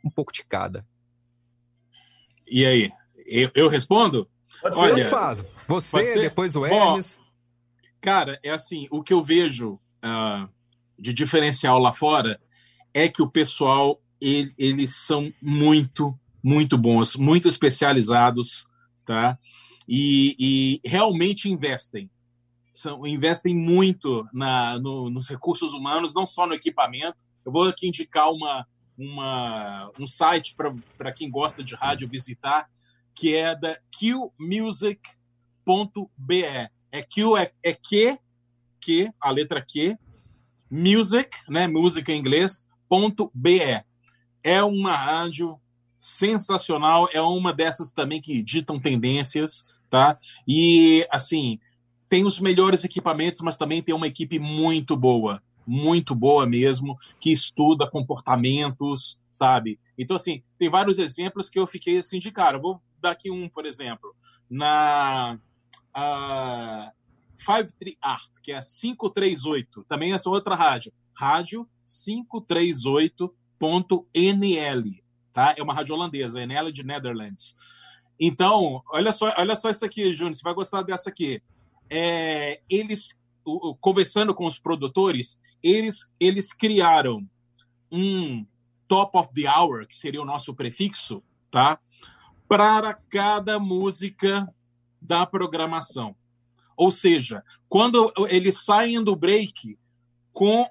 um 0.06 0.10
pouco 0.10 0.32
de 0.32 0.46
cada? 0.46 0.86
E 2.50 2.66
aí? 2.66 2.92
Eu, 3.26 3.52
eu 3.54 3.68
respondo? 3.68 4.28
Pode 4.62 4.76
ser, 4.76 4.82
Olha, 4.82 5.06
faz. 5.06 5.46
Você, 5.68 6.20
depois 6.20 6.56
o 6.56 6.66
Hermes. 6.66 7.22
cara, 8.02 8.40
é 8.44 8.50
assim, 8.50 8.88
o 8.92 9.04
que 9.04 9.14
eu 9.14 9.24
vejo 9.24 9.80
uh, 10.04 10.50
de 10.98 11.14
diferencial 11.14 11.80
lá 11.80 11.94
fora 11.94 12.40
é 12.94 13.08
que 13.08 13.22
o 13.22 13.30
pessoal, 13.30 14.02
ele, 14.20 14.54
eles 14.58 14.96
são 14.96 15.32
muito, 15.42 16.18
muito 16.44 16.78
bons, 16.78 17.16
muito 17.16 17.48
especializados, 17.48 18.68
tá? 19.06 19.38
E, 19.88 20.36
e 20.40 20.90
realmente 20.90 21.50
investem. 21.50 22.10
São, 22.74 23.06
investem 23.06 23.56
muito 23.56 24.26
na, 24.34 24.80
no, 24.80 25.10
nos 25.10 25.28
recursos 25.28 25.74
humanos, 25.74 26.14
não 26.14 26.26
só 26.26 26.48
no 26.48 26.54
equipamento. 26.54 27.18
Eu 27.46 27.52
vou 27.52 27.68
aqui 27.68 27.88
indicar 27.88 28.32
uma, 28.32 28.66
uma, 29.00 29.90
um 29.98 30.06
site 30.06 30.54
para 30.98 31.14
quem 31.14 31.32
gosta 31.32 31.64
de 31.64 31.74
rádio 31.74 32.10
visitar, 32.10 32.70
que 33.16 33.34
é 33.34 33.56
da 33.56 33.80
qmusic.be. 33.98 35.00
É 36.92 37.02
Q 37.02 37.38
é, 37.38 37.54
é 37.64 37.74
que, 37.74 38.18
que, 38.82 39.10
a 39.22 39.32
letra 39.32 39.62
Q, 39.62 39.98
music, 40.70 41.30
né, 41.48 41.66
música 41.68 42.12
em 42.12 42.20
inglês, 42.20 42.68
ponto 42.90 43.32
.be. 43.34 43.82
É 44.44 44.62
uma 44.64 44.96
rádio 44.96 45.58
sensacional, 45.98 47.08
é 47.14 47.22
uma 47.22 47.54
dessas 47.54 47.92
também 47.92 48.20
que 48.20 48.42
ditam 48.42 48.80
tendências, 48.80 49.66
tá? 49.90 50.18
E, 50.48 51.08
assim, 51.12 51.60
tem 52.10 52.26
os 52.26 52.40
melhores 52.40 52.84
equipamentos, 52.84 53.42
mas 53.42 53.56
também 53.56 53.82
tem 53.82 53.96
uma 53.96 54.08
equipe 54.08 54.40
muito 54.40 54.98
boa 54.98 55.42
muito 55.70 56.16
boa 56.16 56.48
mesmo, 56.48 56.98
que 57.20 57.32
estuda 57.32 57.88
comportamentos, 57.88 59.22
sabe? 59.32 59.80
Então, 59.96 60.16
assim, 60.16 60.42
tem 60.58 60.68
vários 60.68 60.98
exemplos 60.98 61.48
que 61.48 61.60
eu 61.60 61.68
fiquei 61.68 62.00
assim 62.00 62.18
de 62.18 62.32
cara. 62.32 62.58
vou 62.58 62.82
dar 63.00 63.12
aqui 63.12 63.30
um, 63.30 63.48
por 63.48 63.68
exemplo, 63.68 64.16
na 64.50 65.38
uh, 65.96 66.92
Five 67.38 67.72
Tree 67.80 68.00
Art, 68.02 68.32
que 68.42 68.52
é 68.52 68.62
538, 68.62 69.86
também 69.88 70.12
essa 70.12 70.28
outra 70.28 70.56
rádio, 70.56 70.92
rádio 71.14 71.70
538.nl, 71.86 73.30
tá? 75.32 75.54
É 75.56 75.62
uma 75.62 75.76
rádio 75.76 75.94
holandesa, 75.94 76.42
NL 76.42 76.72
de 76.72 76.84
Netherlands. 76.84 77.56
Então, 78.20 78.82
olha 78.92 79.12
só, 79.12 79.32
olha 79.38 79.56
só 79.56 79.70
isso 79.70 79.86
aqui, 79.86 80.12
Júnior, 80.16 80.34
você 80.34 80.42
vai 80.42 80.56
gostar 80.56 80.82
dessa 80.82 81.12
aqui. 81.12 81.44
É, 81.90 82.60
eles, 82.68 83.20
conversando 83.80 84.34
com 84.34 84.48
os 84.48 84.58
produtores, 84.58 85.38
eles, 85.64 86.12
eles 86.20 86.54
criaram 86.54 87.28
um 87.92 88.46
top 88.88 89.18
of 89.18 89.30
the 89.34 89.50
hour, 89.50 89.86
que 89.86 89.96
seria 89.96 90.22
o 90.22 90.26
nosso 90.26 90.54
prefixo, 90.54 91.24
tá? 91.52 91.80
Para 92.48 92.94
cada 92.94 93.60
música 93.60 94.48
da 95.02 95.26
programação. 95.26 96.16
Ou 96.76 96.92
seja, 96.92 97.44
quando 97.68 98.12
eles 98.30 98.64
saem 98.64 99.04
do 99.04 99.16
break 99.16 99.78
com 100.34 100.66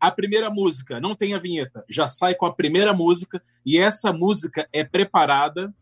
a 0.00 0.10
primeira 0.10 0.50
música, 0.50 1.00
não 1.00 1.14
tem 1.14 1.34
a 1.34 1.38
vinheta, 1.38 1.84
já 1.88 2.08
sai 2.08 2.34
com 2.34 2.46
a 2.46 2.52
primeira 2.52 2.92
música 2.92 3.40
e 3.64 3.78
essa 3.78 4.12
música 4.12 4.68
é 4.72 4.82
preparada 4.82 5.72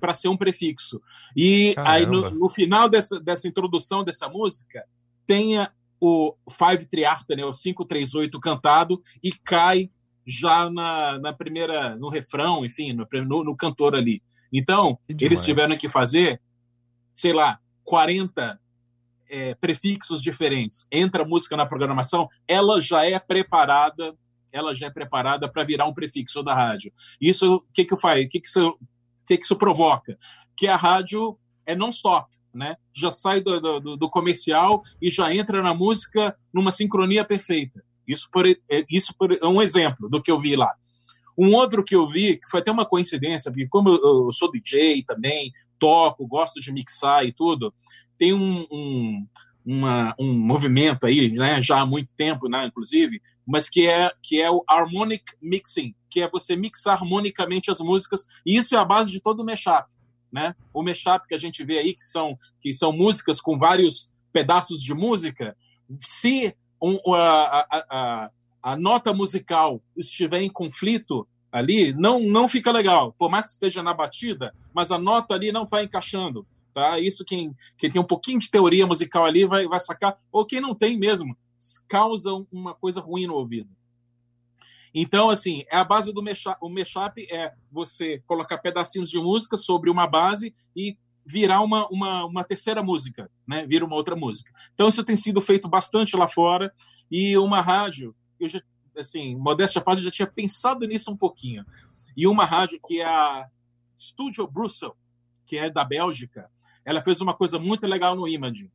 para 0.00 0.14
ser 0.14 0.28
um 0.28 0.36
prefixo. 0.36 1.00
E 1.36 1.74
Caramba. 1.74 1.92
aí 1.92 2.06
no, 2.06 2.30
no, 2.30 2.48
final 2.48 2.88
dessa, 2.88 3.20
dessa 3.20 3.48
introdução 3.48 4.04
dessa 4.04 4.28
música 4.28 4.84
tem 5.26 5.56
o 6.00 6.34
Five 6.50 6.86
Triarta, 6.86 7.34
né, 7.34 7.44
o 7.44 7.52
538 7.52 8.38
cantado, 8.40 9.02
e 9.22 9.32
cai 9.32 9.90
já 10.26 10.68
na, 10.70 11.18
na 11.18 11.32
primeira, 11.32 11.96
no 11.96 12.08
refrão, 12.08 12.64
enfim, 12.64 12.92
no, 12.92 13.06
no, 13.24 13.44
no 13.44 13.56
cantor 13.56 13.94
ali. 13.94 14.22
Então, 14.52 14.98
eles 15.08 15.42
tiveram 15.42 15.76
que 15.76 15.88
fazer, 15.88 16.40
sei 17.14 17.32
lá, 17.32 17.58
40 17.84 18.60
é, 19.28 19.54
prefixos 19.54 20.22
diferentes. 20.22 20.86
Entra 20.90 21.22
a 21.22 21.26
música 21.26 21.56
na 21.56 21.66
programação, 21.66 22.28
ela 22.46 22.80
já 22.80 23.04
é 23.04 23.18
preparada, 23.18 24.14
ela 24.52 24.74
já 24.74 24.86
é 24.86 24.90
preparada 24.90 25.50
para 25.50 25.64
virar 25.64 25.86
um 25.86 25.94
prefixo 25.94 26.42
da 26.42 26.54
rádio. 26.54 26.92
Isso, 27.20 27.56
o 27.56 27.64
que 27.72 27.84
que 27.84 27.96
faz? 27.96 28.24
O 28.24 28.28
que 28.28 28.40
que 28.40 28.48
isso, 28.48 28.78
que 29.26 29.36
que 29.36 29.44
isso 29.44 29.56
provoca? 29.56 30.18
Que 30.56 30.66
a 30.66 30.76
rádio 30.76 31.38
é 31.66 31.74
non-stop 31.74 32.37
né? 32.54 32.76
Já 32.92 33.10
sai 33.10 33.40
do, 33.40 33.60
do, 33.80 33.96
do, 33.96 34.10
comercial 34.10 34.82
e 35.00 35.10
já 35.10 35.34
entra 35.34 35.62
na 35.62 35.74
música 35.74 36.36
numa 36.52 36.72
sincronia 36.72 37.24
perfeita. 37.24 37.82
Isso, 38.06 38.28
por, 38.32 38.46
é, 38.46 38.56
isso 38.90 39.14
por, 39.18 39.32
é 39.32 39.46
um 39.46 39.60
exemplo 39.60 40.08
do 40.08 40.22
que 40.22 40.30
eu 40.30 40.38
vi 40.38 40.56
lá. 40.56 40.72
Um 41.36 41.54
outro 41.54 41.84
que 41.84 41.94
eu 41.94 42.08
vi, 42.08 42.36
que 42.36 42.48
foi 42.48 42.60
até 42.60 42.70
uma 42.70 42.86
coincidência, 42.86 43.50
porque 43.50 43.68
como 43.68 43.90
eu, 43.90 44.26
eu 44.26 44.32
sou 44.32 44.50
DJ 44.50 45.04
também, 45.04 45.52
toco, 45.78 46.26
gosto 46.26 46.60
de 46.60 46.72
mixar 46.72 47.24
e 47.24 47.32
tudo, 47.32 47.72
tem 48.16 48.32
um, 48.32 48.66
um, 48.72 49.26
uma, 49.64 50.14
um 50.18 50.32
movimento 50.32 51.06
aí, 51.06 51.30
né, 51.30 51.62
já 51.62 51.80
há 51.80 51.86
muito 51.86 52.12
tempo, 52.16 52.48
né, 52.48 52.66
inclusive, 52.66 53.22
mas 53.46 53.68
que 53.68 53.86
é, 53.86 54.10
que 54.22 54.40
é 54.40 54.50
o 54.50 54.64
harmonic 54.68 55.24
mixing, 55.40 55.94
que 56.10 56.20
é 56.20 56.28
você 56.28 56.56
mixar 56.56 56.94
harmonicamente 56.94 57.70
as 57.70 57.78
músicas, 57.78 58.26
e 58.44 58.56
isso 58.56 58.74
é 58.74 58.78
a 58.78 58.84
base 58.84 59.10
de 59.10 59.20
todo 59.20 59.40
o 59.40 59.44
mashup 59.44 59.86
né? 60.32 60.54
O 60.72 60.82
mashup 60.82 61.26
que 61.26 61.34
a 61.34 61.38
gente 61.38 61.64
vê 61.64 61.78
aí, 61.78 61.94
que 61.94 62.02
são, 62.02 62.38
que 62.60 62.72
são 62.72 62.92
músicas 62.92 63.40
com 63.40 63.58
vários 63.58 64.12
pedaços 64.32 64.82
de 64.82 64.94
música, 64.94 65.56
se 66.00 66.54
um, 66.80 67.14
a, 67.14 67.66
a, 67.70 67.84
a, 67.90 68.30
a, 68.62 68.76
nota 68.76 69.12
musical 69.12 69.82
estiver 69.96 70.42
em 70.42 70.50
conflito 70.50 71.26
ali, 71.50 71.92
não, 71.94 72.20
não 72.20 72.48
fica 72.48 72.70
legal. 72.70 73.12
Por 73.18 73.30
mais 73.30 73.46
que 73.46 73.52
esteja 73.52 73.82
na 73.82 73.94
batida, 73.94 74.54
mas 74.72 74.90
a 74.90 74.98
nota 74.98 75.34
ali 75.34 75.50
não 75.50 75.64
está 75.64 75.82
encaixando. 75.82 76.46
Tá? 76.74 77.00
Isso 77.00 77.24
quem, 77.24 77.54
quem 77.76 77.90
tem 77.90 78.00
um 78.00 78.06
pouquinho 78.06 78.38
de 78.38 78.50
teoria 78.50 78.86
musical 78.86 79.24
ali 79.24 79.44
vai, 79.44 79.66
vai 79.66 79.80
sacar, 79.80 80.16
ou 80.30 80.46
quem 80.46 80.60
não 80.60 80.74
tem 80.74 80.96
mesmo, 80.96 81.36
causa 81.88 82.30
uma 82.52 82.74
coisa 82.74 83.00
ruim 83.00 83.26
no 83.26 83.34
ouvido. 83.34 83.68
Então, 84.94 85.30
assim, 85.30 85.64
é 85.70 85.76
a 85.76 85.84
base 85.84 86.12
do 86.12 86.22
mashup. 86.22 86.56
O 86.60 86.68
mashup 86.68 87.26
é 87.30 87.52
você 87.70 88.22
colocar 88.26 88.58
pedacinhos 88.58 89.10
de 89.10 89.18
música 89.18 89.56
sobre 89.56 89.90
uma 89.90 90.06
base 90.06 90.54
e 90.74 90.96
virar 91.24 91.60
uma, 91.60 91.86
uma, 91.88 92.24
uma 92.24 92.44
terceira 92.44 92.82
música, 92.82 93.30
né? 93.46 93.66
Vira 93.66 93.84
uma 93.84 93.96
outra 93.96 94.16
música. 94.16 94.50
Então, 94.72 94.88
isso 94.88 95.04
tem 95.04 95.16
sido 95.16 95.42
feito 95.42 95.68
bastante 95.68 96.16
lá 96.16 96.26
fora. 96.26 96.72
E 97.10 97.36
uma 97.36 97.60
rádio, 97.60 98.14
eu 98.40 98.48
já, 98.48 98.62
assim, 98.96 99.36
modéstia 99.36 99.80
à 99.80 99.84
parte, 99.84 99.98
eu 99.98 100.04
já 100.04 100.10
tinha 100.10 100.26
pensado 100.26 100.86
nisso 100.86 101.10
um 101.10 101.16
pouquinho. 101.16 101.64
E 102.16 102.26
uma 102.26 102.44
rádio 102.44 102.80
que 102.84 103.00
é 103.00 103.04
a 103.04 103.46
Studio 103.98 104.46
Brussels, 104.46 104.94
que 105.46 105.56
é 105.56 105.70
da 105.70 105.84
Bélgica, 105.84 106.50
ela 106.84 107.04
fez 107.04 107.20
uma 107.20 107.34
coisa 107.34 107.58
muito 107.58 107.86
legal 107.86 108.16
no 108.16 108.26
Image, 108.26 108.70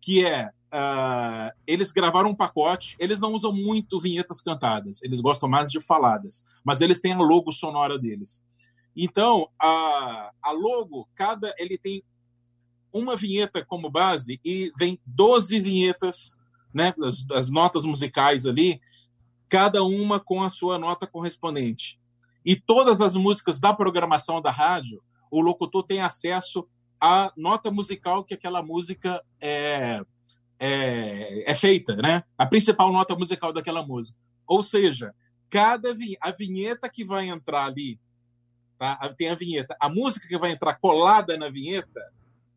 que 0.00 0.24
é 0.24 0.50
Uh, 0.72 1.50
eles 1.66 1.92
gravaram 1.92 2.30
um 2.30 2.34
pacote. 2.34 2.96
Eles 2.98 3.20
não 3.20 3.32
usam 3.32 3.52
muito 3.52 4.00
vinhetas 4.00 4.40
cantadas, 4.40 5.02
eles 5.02 5.20
gostam 5.20 5.48
mais 5.48 5.70
de 5.70 5.80
faladas, 5.80 6.44
mas 6.64 6.80
eles 6.80 7.00
têm 7.00 7.12
a 7.12 7.18
logo 7.18 7.52
sonora 7.52 7.98
deles. 7.98 8.42
Então, 8.96 9.48
a, 9.60 10.32
a 10.42 10.52
logo, 10.52 11.08
cada 11.14 11.54
ele 11.58 11.76
tem 11.76 12.02
uma 12.92 13.14
vinheta 13.14 13.64
como 13.64 13.90
base 13.90 14.40
e 14.44 14.72
vem 14.78 14.98
12 15.04 15.60
vinhetas, 15.60 16.38
né, 16.72 16.94
as, 17.02 17.24
as 17.30 17.50
notas 17.50 17.84
musicais 17.84 18.46
ali, 18.46 18.80
cada 19.48 19.84
uma 19.84 20.18
com 20.18 20.42
a 20.42 20.50
sua 20.50 20.78
nota 20.78 21.06
correspondente. 21.06 22.00
E 22.44 22.56
todas 22.56 23.00
as 23.00 23.14
músicas 23.16 23.60
da 23.60 23.74
programação 23.74 24.40
da 24.40 24.50
rádio, 24.50 25.02
o 25.30 25.40
locutor 25.40 25.82
tem 25.82 26.00
acesso 26.00 26.66
à 27.00 27.32
nota 27.36 27.70
musical 27.70 28.24
que 28.24 28.34
aquela 28.34 28.62
música 28.62 29.22
é, 29.40 30.02
é, 30.58 31.50
é 31.50 31.54
feita, 31.54 31.96
né? 31.96 32.22
A 32.36 32.46
principal 32.46 32.92
nota 32.92 33.14
musical 33.14 33.52
daquela 33.52 33.84
música. 33.84 34.18
Ou 34.46 34.62
seja, 34.62 35.14
cada 35.50 35.94
a 36.20 36.30
vinheta 36.30 36.88
que 36.88 37.04
vai 37.04 37.28
entrar 37.28 37.66
ali, 37.66 37.98
tá? 38.78 38.96
tem 39.16 39.28
a 39.28 39.34
vinheta, 39.34 39.76
a 39.80 39.88
música 39.88 40.26
que 40.28 40.38
vai 40.38 40.52
entrar 40.52 40.74
colada 40.74 41.36
na 41.36 41.48
vinheta 41.48 42.00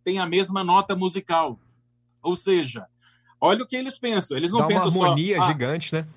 tem 0.04 0.20
a 0.20 0.26
mesma 0.26 0.64
nota 0.64 0.96
musical. 0.96 1.60
Ou 2.22 2.36
seja, 2.36 2.86
olha 3.40 3.64
o 3.64 3.68
que 3.68 3.76
eles 3.76 3.98
pensam. 3.98 4.38
Eles 4.38 4.52
não 4.52 4.60
Dá 4.60 4.68
pensam 4.68 4.90
uma 4.90 5.06
harmonia 5.06 5.38
só, 5.38 5.44
ah, 5.44 5.48
gigante, 5.48 5.96
né? 5.96 6.08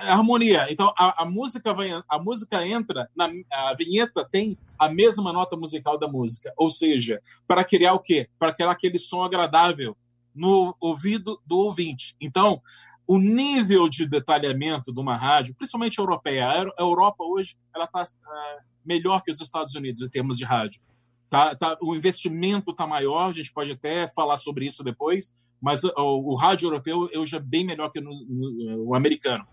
harmonia. 0.00 0.66
Então 0.70 0.92
a, 0.96 1.22
a, 1.22 1.24
música 1.24 1.74
vai, 1.74 1.90
a 2.08 2.18
música 2.18 2.66
entra 2.66 3.08
na 3.14 3.30
a 3.50 3.74
vinheta 3.74 4.26
tem 4.30 4.56
a 4.78 4.88
mesma 4.88 5.32
nota 5.32 5.56
musical 5.56 5.98
da 5.98 6.08
música, 6.08 6.52
ou 6.56 6.70
seja, 6.70 7.20
para 7.46 7.64
criar 7.64 7.94
o 7.94 7.98
quê? 7.98 8.28
Para 8.38 8.52
criar 8.52 8.70
aquele 8.70 8.98
som 8.98 9.22
agradável 9.22 9.96
no 10.34 10.76
ouvido 10.80 11.40
do 11.46 11.58
ouvinte. 11.58 12.16
Então, 12.20 12.62
o 13.06 13.18
nível 13.18 13.88
de 13.88 14.06
detalhamento 14.06 14.92
de 14.92 15.00
uma 15.00 15.16
rádio, 15.16 15.54
principalmente 15.54 15.98
europeia, 15.98 16.48
a 16.48 16.82
Europa 16.82 17.24
hoje 17.24 17.56
ela 17.74 17.84
está 17.84 18.02
uh, 18.04 18.62
melhor 18.84 19.22
que 19.22 19.30
os 19.30 19.40
Estados 19.40 19.74
Unidos 19.74 20.02
em 20.02 20.08
termos 20.08 20.38
de 20.38 20.44
rádio. 20.44 20.80
Tá, 21.28 21.54
tá, 21.54 21.76
o 21.80 21.94
investimento 21.94 22.70
está 22.70 22.86
maior, 22.86 23.30
a 23.30 23.32
gente 23.32 23.52
pode 23.52 23.72
até 23.72 24.06
falar 24.08 24.36
sobre 24.36 24.66
isso 24.66 24.84
depois, 24.84 25.34
mas 25.60 25.82
o, 25.84 25.92
o 25.96 26.34
rádio 26.34 26.66
europeu 26.66 27.08
eu 27.12 27.26
já 27.26 27.38
bem 27.38 27.64
melhor 27.64 27.90
que 27.90 28.00
no, 28.00 28.10
no, 28.28 28.84
o 28.88 28.94
americano. 28.94 29.46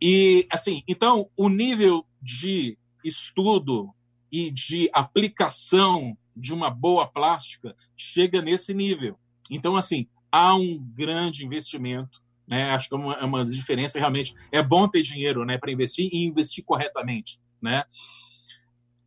E 0.00 0.46
assim, 0.50 0.82
então 0.86 1.30
o 1.36 1.48
nível 1.48 2.04
de 2.20 2.78
estudo 3.04 3.92
e 4.30 4.50
de 4.50 4.90
aplicação 4.92 6.16
de 6.36 6.52
uma 6.52 6.70
boa 6.70 7.06
plástica 7.06 7.76
chega 7.96 8.42
nesse 8.42 8.74
nível. 8.74 9.18
Então 9.50 9.76
assim, 9.76 10.06
há 10.30 10.54
um 10.54 10.78
grande 10.78 11.44
investimento, 11.44 12.22
né? 12.46 12.70
Acho 12.72 12.88
que 12.88 12.94
é 12.94 12.98
uma, 12.98 13.14
é 13.14 13.24
uma 13.24 13.44
diferença 13.44 13.98
realmente. 13.98 14.34
É 14.50 14.62
bom 14.62 14.88
ter 14.88 15.02
dinheiro, 15.02 15.44
né, 15.44 15.58
para 15.58 15.72
investir 15.72 16.08
e 16.12 16.24
investir 16.24 16.64
corretamente, 16.64 17.38
né? 17.62 17.84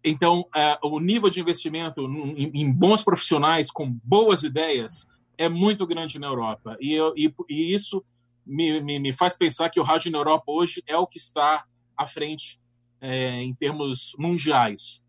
Então, 0.04 0.48
é, 0.56 0.78
o 0.84 1.00
nível 1.00 1.30
de 1.30 1.42
investimento 1.42 2.02
em, 2.36 2.62
em 2.62 2.72
bons 2.72 3.04
profissionais 3.04 3.70
com 3.70 3.92
boas 4.04 4.44
ideias 4.44 5.06
é 5.38 5.50
muito 5.50 5.86
grande 5.86 6.18
na 6.18 6.28
Europa. 6.28 6.78
E, 6.80 6.94
eu, 6.94 7.14
e, 7.18 7.34
e 7.50 7.74
isso 7.74 8.04
me, 8.46 8.80
me, 8.80 9.00
me, 9.00 9.12
faz 9.12 9.36
pensar 9.36 9.70
que 9.70 9.80
o 9.80 9.84
rádio 9.84 10.12
na 10.12 10.18
Europa 10.18 10.46
hoje 10.48 10.82
é 10.88 10.96
o 10.96 11.06
que 11.06 11.18
está 11.18 11.66
à 11.98 12.08
frente 12.08 12.58
é, 13.02 13.42
em 13.42 13.54
termos 13.54 14.16
mundiais. 14.18 15.02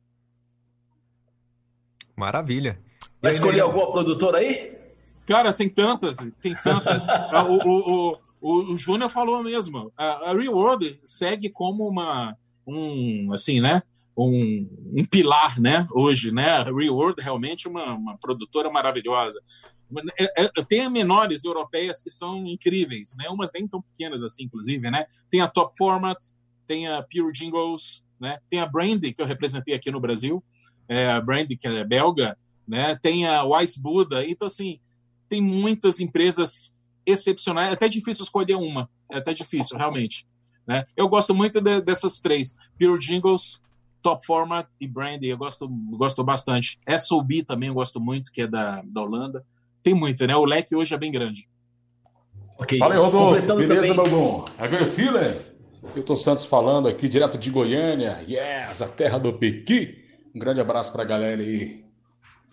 Maravilha. 2.16 2.82
Vai 3.22 3.30
escolher 3.30 3.60
alguma 3.60 3.92
produtora 3.92 4.38
aí? 4.38 4.77
Cara, 5.28 5.52
tem 5.52 5.68
tantas, 5.68 6.16
tem 6.40 6.54
tantas. 6.54 7.06
Ah, 7.30 7.44
o, 7.44 7.58
o, 7.58 8.18
o, 8.40 8.72
o 8.72 8.78
Júnior 8.78 9.10
falou 9.10 9.42
mesmo. 9.42 9.92
A, 9.94 10.30
a 10.30 10.32
Reward 10.32 10.98
segue 11.04 11.50
como 11.50 11.86
uma, 11.86 12.34
um, 12.66 13.30
assim, 13.32 13.60
né? 13.60 13.82
Um, 14.16 14.66
um 14.96 15.04
pilar, 15.04 15.60
né? 15.60 15.86
Hoje, 15.92 16.32
né? 16.32 16.48
A 16.52 16.62
Reward 16.62 17.20
realmente 17.20 17.68
uma, 17.68 17.92
uma 17.92 18.16
produtora 18.16 18.70
maravilhosa. 18.70 19.38
É, 20.18 20.44
é, 20.44 20.50
tem 20.66 20.88
menores 20.88 21.44
europeias 21.44 22.00
que 22.00 22.08
são 22.08 22.46
incríveis, 22.46 23.14
né? 23.18 23.28
Umas 23.28 23.52
nem 23.52 23.68
tão 23.68 23.82
pequenas 23.82 24.22
assim, 24.22 24.44
inclusive, 24.44 24.90
né? 24.90 25.04
Tem 25.28 25.42
a 25.42 25.48
Top 25.48 25.76
Format, 25.76 26.18
tem 26.66 26.88
a 26.88 27.02
Pure 27.02 27.32
Jingles, 27.32 28.02
né? 28.18 28.38
Tem 28.48 28.60
a 28.60 28.66
Brandy, 28.66 29.12
que 29.12 29.20
eu 29.20 29.26
representei 29.26 29.74
aqui 29.74 29.90
no 29.90 30.00
Brasil, 30.00 30.42
é, 30.88 31.06
a 31.06 31.20
Brandy, 31.20 31.54
que 31.54 31.68
é 31.68 31.84
belga, 31.84 32.36
né? 32.66 32.98
Tem 33.02 33.26
a 33.26 33.44
Wise 33.44 33.80
Buddha. 33.80 34.26
Então, 34.26 34.46
assim, 34.46 34.80
tem 35.28 35.40
muitas 35.40 36.00
empresas 36.00 36.72
excepcionais. 37.04 37.70
É 37.70 37.72
até 37.72 37.88
difícil 37.88 38.24
escolher 38.24 38.54
uma. 38.56 38.88
É 39.10 39.18
até 39.18 39.32
difícil, 39.32 39.76
realmente. 39.76 40.26
Né? 40.66 40.84
Eu 40.96 41.08
gosto 41.08 41.34
muito 41.34 41.60
de, 41.60 41.80
dessas 41.80 42.18
três. 42.18 42.56
Pure 42.78 42.98
Jingles, 42.98 43.62
Top 44.02 44.24
Format 44.24 44.66
e 44.80 44.86
Brandy. 44.86 45.28
Eu 45.28 45.38
gosto, 45.38 45.68
gosto 45.68 46.22
bastante. 46.22 46.78
SOB 46.98 47.42
também 47.44 47.68
eu 47.68 47.74
gosto 47.74 48.00
muito, 48.00 48.30
que 48.30 48.42
é 48.42 48.46
da, 48.46 48.82
da 48.84 49.02
Holanda 49.02 49.44
tem 49.82 49.94
muito, 49.94 50.26
né? 50.26 50.36
O 50.36 50.44
leque 50.44 50.76
hoje 50.76 50.94
é 50.94 50.98
bem 50.98 51.10
grande. 51.10 51.48
Okay. 52.60 52.78
Fala 52.78 52.94
aí, 52.94 53.00
Rodolfo. 53.00 53.56
Beleza, 53.56 53.94
meu 53.94 54.04
bom? 54.04 54.44
Agora, 54.58 54.86
Filler. 54.86 55.54
Milton 55.94 56.16
Santos 56.16 56.44
falando 56.44 56.88
aqui, 56.88 57.08
direto 57.08 57.38
de 57.38 57.50
Goiânia. 57.50 58.22
Yes, 58.28 58.82
a 58.82 58.88
terra 58.88 59.16
do 59.16 59.32
Pequi. 59.32 60.04
Um 60.34 60.38
grande 60.38 60.60
abraço 60.60 60.92
para 60.92 61.02
a 61.02 61.06
galera 61.06 61.40
aí 61.40 61.84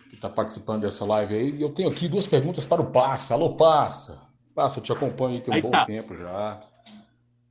que 0.08 0.14
está 0.14 0.28
participando 0.28 0.82
dessa 0.82 1.04
live 1.04 1.34
aí. 1.34 1.60
Eu 1.60 1.70
tenho 1.70 1.88
aqui 1.88 2.08
duas 2.08 2.26
perguntas 2.26 2.64
para 2.64 2.80
o 2.82 2.90
Passa. 2.90 3.34
Alô, 3.34 3.54
Passa. 3.54 4.20
Passa, 4.54 4.78
eu 4.78 4.82
te 4.82 4.92
acompanho 4.92 5.34
aí 5.34 5.40
tem 5.40 5.52
um 5.52 5.56
aí 5.56 5.62
bom 5.62 5.70
tá. 5.70 5.84
tempo 5.84 6.14
já. 6.14 6.60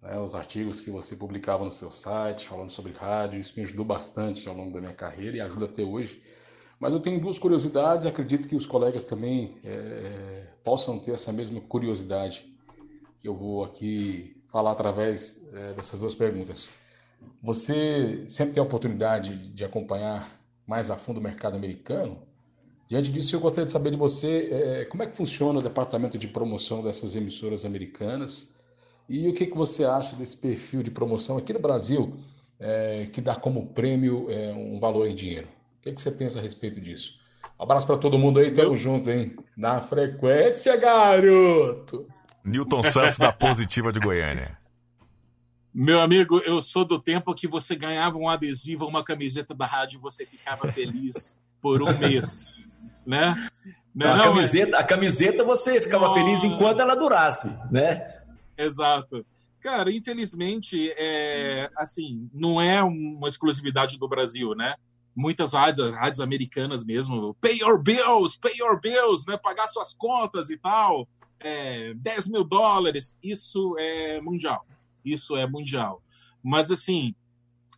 Né, 0.01 0.19
os 0.19 0.35
artigos 0.35 0.79
que 0.79 0.89
você 0.89 1.15
publicava 1.15 1.65
no 1.65 1.71
seu 1.71 1.89
site, 1.89 2.47
falando 2.47 2.69
sobre 2.69 2.93
rádio, 2.93 3.39
isso 3.39 3.53
me 3.55 3.63
ajudou 3.63 3.85
bastante 3.85 4.47
ao 4.47 4.55
longo 4.55 4.73
da 4.73 4.79
minha 4.79 4.93
carreira 4.93 5.37
e 5.37 5.41
ajuda 5.41 5.65
até 5.65 5.83
hoje. 5.83 6.21
Mas 6.79 6.93
eu 6.93 6.99
tenho 6.99 7.19
duas 7.19 7.39
curiosidades, 7.39 8.05
acredito 8.05 8.47
que 8.47 8.55
os 8.55 8.65
colegas 8.65 9.03
também 9.03 9.57
é, 9.63 10.43
possam 10.63 10.99
ter 10.99 11.11
essa 11.11 11.31
mesma 11.31 11.61
curiosidade 11.61 12.45
que 13.17 13.27
eu 13.27 13.35
vou 13.35 13.63
aqui 13.63 14.35
falar 14.49 14.71
através 14.71 15.47
é, 15.53 15.73
dessas 15.73 15.99
duas 15.99 16.13
perguntas. 16.13 16.69
Você 17.41 18.23
sempre 18.27 18.53
tem 18.55 18.61
a 18.61 18.65
oportunidade 18.65 19.49
de 19.49 19.63
acompanhar 19.63 20.39
mais 20.67 20.91
a 20.91 20.97
fundo 20.97 21.19
o 21.19 21.23
mercado 21.23 21.55
americano? 21.55 22.21
Diante 22.87 23.11
disso, 23.11 23.35
eu 23.35 23.39
gostaria 23.39 23.65
de 23.65 23.71
saber 23.71 23.91
de 23.91 23.97
você 23.97 24.49
é, 24.51 24.85
como 24.85 25.03
é 25.03 25.07
que 25.07 25.17
funciona 25.17 25.59
o 25.59 25.61
departamento 25.61 26.17
de 26.17 26.27
promoção 26.27 26.83
dessas 26.83 27.15
emissoras 27.15 27.65
americanas 27.65 28.53
e 29.09 29.27
o 29.27 29.33
que, 29.33 29.47
que 29.47 29.57
você 29.57 29.83
acha 29.83 30.15
desse 30.15 30.37
perfil 30.37 30.83
de 30.83 30.91
promoção 30.91 31.37
aqui 31.37 31.51
no 31.51 31.59
Brasil 31.59 32.15
é, 32.59 33.07
que 33.11 33.21
dá 33.21 33.35
como 33.35 33.67
prêmio 33.67 34.27
é, 34.29 34.53
um 34.53 34.79
valor 34.79 35.07
em 35.07 35.15
dinheiro 35.15 35.47
que, 35.85 35.93
que 35.93 36.01
você 36.01 36.11
pensa 36.11 36.39
a 36.39 36.41
respeito 36.41 36.81
disso? 36.81 37.19
Um 37.59 37.63
abraço 37.63 37.85
para 37.85 37.97
todo 37.97 38.17
mundo 38.17 38.39
aí, 38.39 38.51
tamo 38.51 38.75
junto, 38.75 39.09
hein? 39.09 39.35
Na 39.55 39.79
frequência, 39.79 40.75
garoto! 40.77 42.07
Newton 42.43 42.83
Santos 42.83 43.19
da 43.19 43.31
Positiva 43.31 43.91
de 43.91 43.99
Goiânia. 43.99 44.57
Meu 45.73 45.99
amigo, 45.99 46.39
eu 46.39 46.61
sou 46.61 46.85
do 46.85 46.99
tempo 46.99 47.33
que 47.35 47.47
você 47.47 47.75
ganhava 47.75 48.17
um 48.17 48.27
adesivo, 48.27 48.85
uma 48.85 49.03
camiseta 49.03 49.53
da 49.53 49.65
rádio 49.65 49.97
e 49.97 50.01
você 50.01 50.25
ficava 50.25 50.71
feliz 50.71 51.39
por 51.61 51.81
um 51.81 51.97
mês, 51.97 52.53
né? 53.05 53.49
Não, 53.93 54.13
a, 54.13 54.23
camiseta, 54.23 54.77
a 54.77 54.83
camiseta 54.83 55.43
você 55.43 55.81
ficava 55.81 56.13
feliz 56.13 56.43
enquanto 56.43 56.81
ela 56.81 56.95
durasse, 56.95 57.49
né? 57.71 58.13
Exato. 58.57 59.25
Cara, 59.61 59.91
infelizmente, 59.91 60.93
é, 60.97 61.69
assim, 61.75 62.29
não 62.33 62.59
é 62.59 62.83
uma 62.83 63.27
exclusividade 63.27 63.97
do 63.97 64.07
Brasil, 64.07 64.53
né? 64.53 64.75
muitas 65.15 65.53
rádios, 65.53 65.89
rádios 65.91 66.19
americanas 66.19 66.83
mesmo, 66.83 67.33
pay 67.35 67.59
your 67.59 67.81
bills, 67.81 68.37
pay 68.37 68.53
your 68.57 68.79
bills, 68.79 69.25
né? 69.27 69.37
Pagar 69.37 69.67
suas 69.67 69.93
contas 69.93 70.49
e 70.49 70.57
tal, 70.57 71.07
é, 71.39 71.93
10 71.93 72.27
mil 72.27 72.43
dólares, 72.43 73.15
isso 73.23 73.75
é 73.79 74.19
mundial, 74.19 74.65
isso 75.03 75.37
é 75.37 75.47
mundial. 75.47 76.03
Mas, 76.43 76.69
assim, 76.69 77.15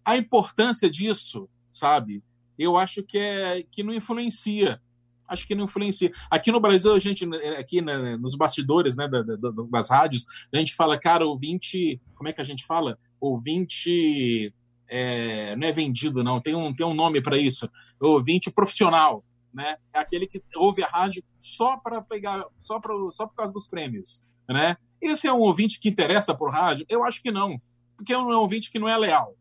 a 0.04 0.18
importância 0.18 0.90
disso, 0.90 1.48
sabe? 1.72 2.24
Eu 2.58 2.76
acho 2.76 3.04
que, 3.04 3.20
é, 3.20 3.64
que 3.70 3.84
não 3.84 3.94
influencia. 3.94 4.82
Acho 5.28 5.46
que 5.46 5.56
não 5.56 5.66
influencia. 5.66 6.12
Aqui 6.30 6.52
no 6.52 6.60
Brasil, 6.60 6.94
a 6.94 7.00
gente, 7.00 7.28
aqui 7.60 7.82
né, 7.82 8.16
nos 8.18 8.36
bastidores 8.36 8.96
né, 8.96 9.08
das, 9.08 9.70
das 9.70 9.90
rádios, 9.90 10.26
a 10.54 10.58
gente 10.58 10.74
fala, 10.74 10.98
cara, 10.98 11.26
ouvinte. 11.26 12.00
Como 12.16 12.30
é 12.30 12.34
que 12.34 12.42
a 12.42 12.46
gente 12.46 12.66
fala? 12.66 12.98
Ouvinte 13.20 14.54
é, 14.88 15.56
não 15.56 15.68
é 15.68 15.72
vendido, 15.72 16.24
não, 16.24 16.40
tem 16.40 16.56
um, 16.56 16.74
tem 16.74 16.86
um 16.86 16.94
nome 16.94 17.22
para 17.22 17.38
isso, 17.38 17.70
ouvinte 18.00 18.50
profissional, 18.50 19.24
né? 19.54 19.78
É 19.94 20.00
aquele 20.00 20.26
que 20.26 20.42
ouve 20.56 20.84
a 20.84 20.88
rádio 20.88 21.24
só 21.40 21.78
para 21.78 22.02
pegar, 22.02 22.46
só, 22.60 22.80
pra, 22.80 22.94
só 23.12 23.28
por 23.28 23.36
causa 23.36 23.54
dos 23.54 23.68
prêmios, 23.68 24.24
né? 24.48 24.78
Esse 25.02 25.28
é 25.28 25.34
um 25.34 25.40
ouvinte 25.40 25.80
que 25.80 25.90
interessa 25.90 26.34
por 26.34 26.52
rádio? 26.52 26.86
Eu 26.90 27.04
acho 27.04 27.22
que 27.22 27.32
não, 27.32 27.62
porque 27.96 28.14
é 28.14 28.18
um 28.18 28.30
ouvinte 28.38 28.72
que 28.72 28.80
não 28.80 28.88
é 28.88 28.98
leal. 28.98 29.36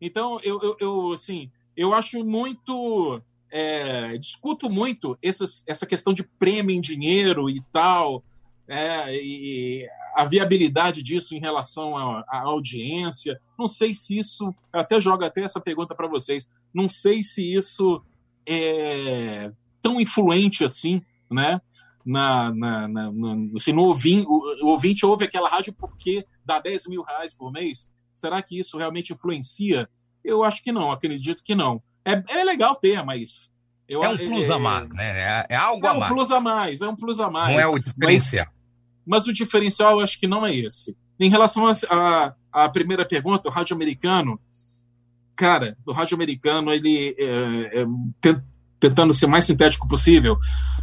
Então, 0.00 0.38
eu, 0.42 0.60
eu, 0.60 0.76
eu 0.80 1.12
assim, 1.12 1.50
eu 1.76 1.94
acho 1.94 2.24
muito. 2.24 3.20
É, 3.54 4.16
discuto 4.16 4.70
muito 4.70 5.18
essas, 5.22 5.62
essa 5.66 5.84
questão 5.84 6.14
de 6.14 6.24
prêmio 6.24 6.74
em 6.74 6.80
dinheiro 6.80 7.50
e 7.50 7.60
tal, 7.70 8.24
é, 8.66 9.14
e 9.14 9.86
a 10.14 10.24
viabilidade 10.24 11.02
disso 11.02 11.34
em 11.34 11.40
relação 11.40 11.96
à, 11.96 12.24
à, 12.28 12.40
audiência. 12.42 13.40
Não 13.58 13.66
sei 13.66 13.94
se 13.94 14.18
isso. 14.18 14.54
Eu 14.72 14.80
até 14.80 15.00
jogo 15.00 15.24
até 15.24 15.42
essa 15.42 15.60
pergunta 15.60 15.94
para 15.94 16.08
vocês. 16.08 16.48
Não 16.72 16.88
sei 16.88 17.22
se 17.22 17.52
isso 17.52 18.02
é, 18.46 19.52
tão 19.80 20.00
influente 20.00 20.64
assim, 20.64 21.02
né? 21.30 21.60
Na, 22.04 22.52
na, 22.52 22.88
na, 22.88 23.12
na 23.12 23.34
no 23.36 23.82
ouvinte, 23.82 24.26
o, 24.26 24.64
o, 24.64 24.68
ouvinte 24.70 25.06
ouve 25.06 25.24
aquela 25.24 25.48
rádio 25.48 25.72
porque 25.72 26.26
dá 26.44 26.58
10 26.58 26.86
mil 26.88 27.02
reais 27.02 27.32
por 27.32 27.52
mês. 27.52 27.90
Será 28.12 28.42
que 28.42 28.58
isso 28.58 28.76
realmente 28.76 29.12
influencia? 29.12 29.88
Eu 30.24 30.42
acho 30.42 30.62
que 30.62 30.72
não, 30.72 30.90
acredito 30.90 31.42
que 31.44 31.54
não. 31.54 31.82
É, 32.04 32.22
é 32.40 32.44
legal 32.44 32.74
ter, 32.74 33.02
mas. 33.04 33.50
Eu, 33.88 34.02
é 34.02 34.08
um 34.08 34.16
plus 34.16 34.48
é, 34.48 34.52
a 34.52 34.58
mais, 34.58 34.88
né? 34.90 35.04
É, 35.04 35.46
é 35.50 35.56
algo 35.56 35.86
é 35.86 35.90
a 35.90 35.94
mais. 35.94 36.02
É 36.02 36.12
um 36.12 36.16
plus 36.16 36.30
a 36.30 36.40
mais, 36.40 36.82
é 36.82 36.88
um 36.88 36.96
plus 36.96 37.20
a 37.20 37.30
mais. 37.30 37.54
Não 37.54 37.60
é 37.60 37.66
o 37.66 37.78
diferencial. 37.78 38.46
Mas, 39.06 39.24
mas 39.24 39.26
o 39.26 39.32
diferencial 39.32 39.92
eu 39.92 40.00
acho 40.00 40.18
que 40.18 40.26
não 40.26 40.46
é 40.46 40.54
esse. 40.54 40.96
Em 41.20 41.28
relação 41.28 41.64
à 42.50 42.68
primeira 42.68 43.06
pergunta, 43.06 43.48
o 43.48 43.52
rádio 43.52 43.74
americano, 43.76 44.40
cara, 45.36 45.76
o 45.86 45.92
rádio 45.92 46.14
americano, 46.14 46.72
ele 46.72 47.14
é, 47.18 47.82
é, 47.82 47.86
tentando 48.80 49.12
ser 49.12 49.26
mais 49.28 49.44
sintético 49.44 49.86
possível, 49.86 50.36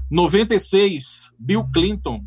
96, 0.10 1.30
Bill 1.38 1.68
Clinton 1.74 2.24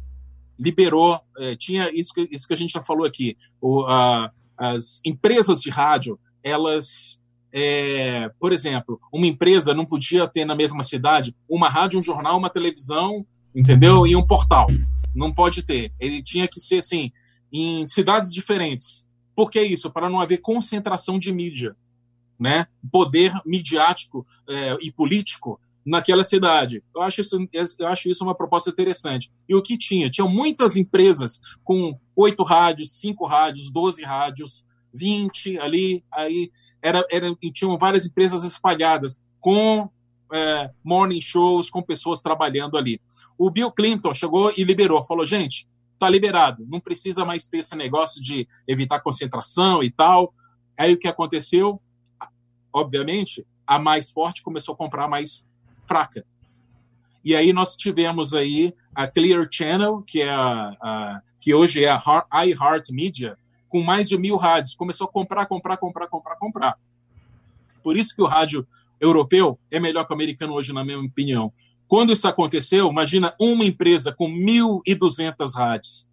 liberou, 0.59 1.19
é, 1.39 1.57
tinha 1.57 1.91
isso 1.91 2.13
que, 2.13 2.29
isso 2.31 2.47
que 2.47 2.53
a 2.53 2.57
gente 2.57 2.73
já 2.73 2.83
falou 2.83 3.07
aqui, 3.07 3.37
o, 3.61 3.83
a, 3.85 4.31
as 4.57 5.01
empresas 5.05 5.61
de 5.61 5.71
rádio, 5.71 6.21
elas, 6.43 7.21
é, 7.53 8.31
por 8.41 8.53
exemplo, 8.53 9.01
uma 9.13 9.27
empresa 9.27 9.75
não 9.75 9.85
podia 9.85 10.27
ter 10.27 10.45
na 10.45 10.55
mesma 10.55 10.83
cidade 10.83 11.37
uma 11.49 11.69
rádio, 11.69 11.99
um 11.99 12.03
jornal, 12.03 12.39
uma 12.39 12.51
televisão, 12.51 13.27
entendeu? 13.55 14.07
E 14.07 14.17
um 14.17 14.27
portal. 14.27 14.69
Não 15.15 15.33
pode 15.33 15.63
ter. 15.63 15.93
Ele 16.01 16.23
tinha 16.23 16.49
que 16.49 16.59
ser 16.59 16.79
assim, 16.79 17.13
em 17.53 17.87
cidades 17.87 18.33
diferentes. 18.33 19.07
Por 19.37 19.51
que 19.51 19.63
isso? 19.63 19.91
Para 19.91 20.09
não 20.09 20.21
haver 20.21 20.39
concentração 20.39 21.19
de 21.19 21.33
mídia, 21.33 21.77
né? 22.39 22.67
Poder 22.91 23.33
midiático 23.45 24.27
é, 24.49 24.77
e 24.81 24.91
político 24.91 25.61
naquela 25.85 26.25
cidade. 26.25 26.83
Eu 26.95 27.03
acho, 27.03 27.21
isso, 27.21 27.37
eu 27.79 27.89
acho 27.89 28.09
isso 28.09 28.25
uma 28.25 28.35
proposta 28.35 28.71
interessante. 28.71 29.31
E 29.49 29.55
o 29.55 29.63
que 29.63 29.77
tinha? 29.77 30.11
Tinham 30.11 30.29
muitas 30.29 30.77
empresas 30.77 31.41
com 31.65 31.99
oito 32.17 32.43
rádios, 32.43 32.99
cinco 32.99 33.27
rádios, 33.27 33.71
doze 33.73 34.03
rádios, 34.03 34.65
vinte 34.95 35.59
ali, 35.59 36.05
aí 36.13 36.51
era, 36.83 37.07
era, 37.11 37.35
tinham 37.53 37.79
várias 37.79 38.05
empresas 38.05 38.43
espalhadas 38.43 39.21
com 39.41 39.89
é, 40.33 40.71
morning 40.83 41.21
shows, 41.21 41.71
com 41.71 41.83
pessoas 41.83 42.21
trabalhando 42.21 42.77
ali. 42.77 43.01
O 43.39 43.51
Bill 43.51 43.71
Clinton 43.71 44.13
chegou 44.13 44.53
e 44.57 44.65
liberou, 44.65 45.05
falou, 45.05 45.25
gente, 45.25 45.69
tá 45.99 46.09
liberado, 46.09 46.67
não 46.69 46.81
precisa 46.81 47.25
mais 47.25 47.47
ter 47.47 47.59
esse 47.59 47.77
negócio 47.77 48.21
de 48.23 48.49
evitar 48.67 49.01
concentração 49.01 49.83
e 49.83 49.91
tal. 49.91 50.35
Aí 50.77 50.93
o 50.93 50.99
que 50.99 51.07
aconteceu? 51.07 51.81
Obviamente, 52.73 53.47
a 53.67 53.79
mais 53.79 54.11
forte 54.11 54.43
começou 54.43 54.75
a 54.75 54.77
comprar 54.77 55.07
mais 55.07 55.49
fraca. 55.87 56.25
E 57.25 57.37
aí 57.37 57.53
nós 57.53 57.77
tivemos 57.77 58.35
aí 58.35 58.75
a 58.95 59.07
Clear 59.07 59.47
Channel, 59.51 60.03
que 60.03 60.23
é 60.23 60.31
a, 60.31 60.77
a 60.81 61.23
que 61.41 61.55
hoje 61.55 61.85
é 61.85 61.91
a 61.91 62.47
iHeart 62.47 62.91
Media, 62.91 63.37
com 63.73 63.83
mais 63.83 64.07
de 64.07 64.19
mil 64.19 64.37
rádios, 64.37 64.75
começou 64.75 65.07
a 65.07 65.11
comprar, 65.11 65.47
comprar, 65.47 65.79
comprar, 65.79 66.07
comprar, 66.07 66.37
comprar. 66.37 66.79
Por 67.83 67.97
isso 67.97 68.15
que 68.15 68.21
o 68.21 68.27
rádio 68.27 68.69
europeu 69.01 69.59
é 69.71 69.81
melhor 69.81 70.05
que 70.05 70.13
o 70.13 70.15
americano 70.15 70.53
hoje, 70.53 70.75
na 70.75 70.85
minha 70.85 71.01
opinião. 71.01 71.51
Quando 71.89 72.13
isso 72.13 72.29
aconteceu, 72.29 72.91
imagina 72.91 73.35
uma 73.41 73.65
empresa 73.65 74.13
com 74.13 74.31
1.200 74.31 75.55
rádios, 75.55 76.07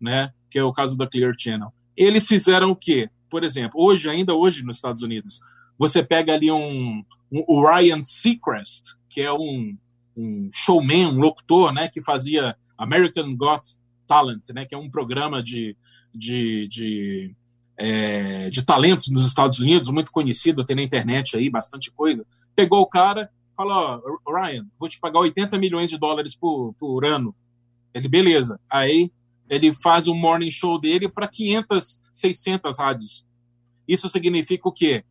né? 0.00 0.32
que 0.48 0.58
é 0.58 0.64
o 0.64 0.72
caso 0.72 0.96
da 0.96 1.06
Clear 1.06 1.34
Channel. 1.38 1.70
Eles 1.94 2.26
fizeram 2.26 2.70
o 2.70 2.76
quê? 2.76 3.10
Por 3.28 3.44
exemplo, 3.44 3.78
hoje, 3.78 4.08
ainda 4.08 4.34
hoje 4.34 4.62
nos 4.62 4.76
Estados 4.76 5.02
Unidos, 5.02 5.40
você 5.78 6.02
pega 6.02 6.32
ali 6.32 6.50
um, 6.50 7.04
um 7.30 7.44
o 7.46 7.66
Ryan 7.66 8.02
Seacrest, 8.02 8.94
que 9.10 9.20
é 9.20 9.32
um, 9.32 9.76
um 10.16 10.48
showman, 10.54 11.08
um 11.08 11.18
locutor, 11.18 11.70
né, 11.70 11.88
que 11.88 12.00
fazia 12.00 12.56
American 12.78 13.36
Got 13.36 13.60
Talent, 14.06 14.48
né, 14.54 14.64
que 14.64 14.74
é 14.74 14.78
um 14.78 14.90
programa 14.90 15.42
de, 15.42 15.76
de, 16.14 16.68
de, 16.68 17.34
é, 17.76 18.48
de 18.50 18.62
talentos 18.64 19.10
nos 19.10 19.26
Estados 19.26 19.58
Unidos, 19.58 19.88
muito 19.88 20.12
conhecido, 20.12 20.64
tem 20.64 20.76
na 20.76 20.82
internet 20.82 21.36
aí 21.36 21.50
bastante 21.50 21.90
coisa. 21.90 22.26
Pegou 22.54 22.80
o 22.80 22.86
cara, 22.86 23.30
falou: 23.56 24.02
oh, 24.26 24.32
Ryan, 24.32 24.66
vou 24.78 24.88
te 24.88 24.98
pagar 24.98 25.20
80 25.20 25.58
milhões 25.58 25.90
de 25.90 25.98
dólares 25.98 26.34
por, 26.34 26.74
por 26.74 27.04
ano. 27.04 27.34
Ele, 27.92 28.08
beleza. 28.08 28.60
Aí 28.70 29.10
ele 29.48 29.72
faz 29.74 30.06
o 30.06 30.14
morning 30.14 30.50
show 30.50 30.80
dele 30.80 31.08
para 31.08 31.28
500, 31.28 32.00
600 32.12 32.78
rádios. 32.78 33.24
Isso 33.86 34.08
significa 34.08 34.68
o 34.68 34.72
quê? 34.72 35.04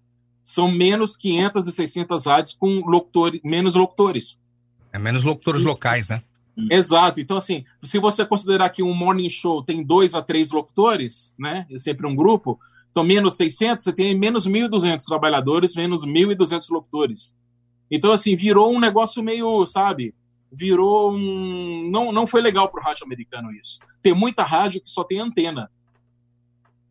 são 0.44 0.70
menos 0.70 1.16
500 1.16 1.68
e 1.68 1.72
600 1.72 2.26
rádios 2.26 2.54
com 2.54 2.82
locutores, 2.86 3.40
menos 3.44 3.76
locutores. 3.76 4.40
É 4.92 5.00
menos 5.00 5.24
locutores 5.24 5.64
locais, 5.64 6.10
né? 6.10 6.22
Exato. 6.70 7.20
Então, 7.20 7.38
assim, 7.38 7.66
se 7.82 8.00
você 8.00 8.26
considerar 8.26 8.70
que 8.70 8.84
um 8.84 8.94
morning 8.94 9.30
show 9.30 9.64
tem 9.64 9.84
dois 9.84 10.14
a 10.14 10.22
três 10.22 10.52
locutores, 10.52 11.34
né? 11.38 11.66
É 11.70 11.78
sempre 11.78 12.06
um 12.06 12.16
grupo. 12.16 12.60
Então, 12.92 13.04
menos 13.04 13.36
600, 13.38 13.84
você 13.84 13.92
tem 13.92 14.18
menos 14.18 14.48
1.200 14.48 15.04
trabalhadores, 15.06 15.76
menos 15.76 16.06
1.200 16.06 16.70
locutores. 16.70 17.36
Então, 17.90 18.12
assim, 18.12 18.36
virou 18.36 18.72
um 18.72 18.80
negócio 18.80 19.24
meio, 19.24 19.66
sabe? 19.66 20.14
Virou 20.52 21.12
um. 21.12 21.90
Não, 21.90 22.12
não 22.12 22.28
foi 22.28 22.42
legal 22.42 22.70
para 22.70 22.80
o 22.80 22.84
rádio 22.84 23.06
americano 23.06 23.52
isso. 23.52 23.80
Tem 24.02 24.14
muita 24.14 24.44
rádio 24.44 24.80
que 24.82 24.90
só 24.90 25.04
tem 25.04 25.20
antena, 25.20 25.72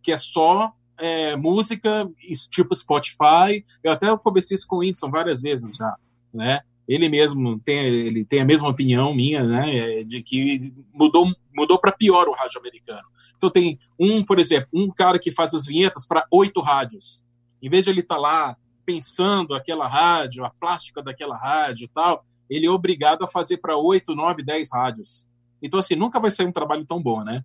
que 0.03 0.11
é 0.11 0.19
só 0.19 0.73
é, 0.99 1.37
música 1.37 2.11
tipo 2.51 2.75
Spotify. 2.75 3.65
Eu 3.83 3.93
até 3.93 4.17
conversei 4.17 4.57
isso 4.57 4.67
com 4.67 4.77
o 4.77 4.79
Whindersson 4.81 5.11
várias 5.11 5.41
vezes 5.41 5.77
já, 5.77 5.97
né? 6.35 6.63
Ele 6.89 7.09
mesmo 7.09 7.59
tem, 7.61 7.79
ele 7.79 8.25
tem 8.25 8.41
a 8.41 8.45
mesma 8.45 8.69
opinião 8.69 9.15
minha, 9.15 9.43
né? 9.45 9.77
É, 9.77 10.05
de 10.05 10.23
que 10.23 10.73
mudou, 10.93 11.31
mudou 11.55 11.79
para 11.79 11.93
pior 11.93 12.29
o 12.29 12.33
rádio 12.33 12.59
americano. 12.59 13.07
Então 13.37 13.51
tem 13.51 13.79
um, 13.99 14.25
por 14.25 14.39
exemplo, 14.39 14.69
um 14.73 14.89
cara 14.91 15.19
que 15.19 15.31
faz 15.31 15.55
as 15.55 15.67
vinhetas 15.67 16.07
para 16.07 16.27
oito 16.31 16.61
rádios. 16.61 17.25
Em 17.63 17.69
vez 17.69 17.85
de 17.85 17.91
ele 17.91 18.01
estar 18.01 18.17
tá 18.17 18.21
lá 18.21 18.57
pensando 18.85 19.55
aquela 19.55 19.87
rádio, 19.87 20.45
a 20.45 20.51
plástica 20.51 21.03
daquela 21.03 21.37
rádio 21.37 21.85
e 21.85 21.89
tal, 21.89 22.25
ele 22.49 22.67
é 22.67 22.71
obrigado 22.71 23.25
a 23.25 23.29
fazer 23.29 23.59
para 23.59 23.77
oito, 23.77 24.15
nove, 24.15 24.43
dez 24.43 24.69
rádios. 24.73 25.27
Então, 25.63 25.81
assim, 25.81 25.95
nunca 25.95 26.21
vai 26.21 26.31
sair 26.31 26.47
um 26.47 26.53
trabalho 26.53 26.85
tão 26.85 27.01
bom, 27.01 27.23
né? 27.23 27.43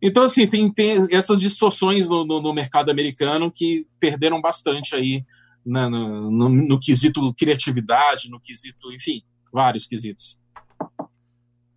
Então, 0.00 0.24
assim, 0.24 0.46
tem, 0.46 0.72
tem 0.72 1.06
essas 1.10 1.40
distorções 1.40 2.08
no, 2.08 2.24
no, 2.24 2.40
no, 2.40 2.52
mercado 2.52 2.90
americano 2.90 3.50
que 3.50 3.86
perderam 4.00 4.40
bastante 4.40 4.94
aí 4.94 5.24
na, 5.64 5.88
no, 5.88 6.30
no, 6.30 6.48
no 6.48 6.78
quesito 6.78 7.32
criatividade, 7.34 8.30
no 8.30 8.40
quesito, 8.40 8.92
enfim, 8.92 9.22
vários 9.52 9.86
quesitos. 9.86 10.40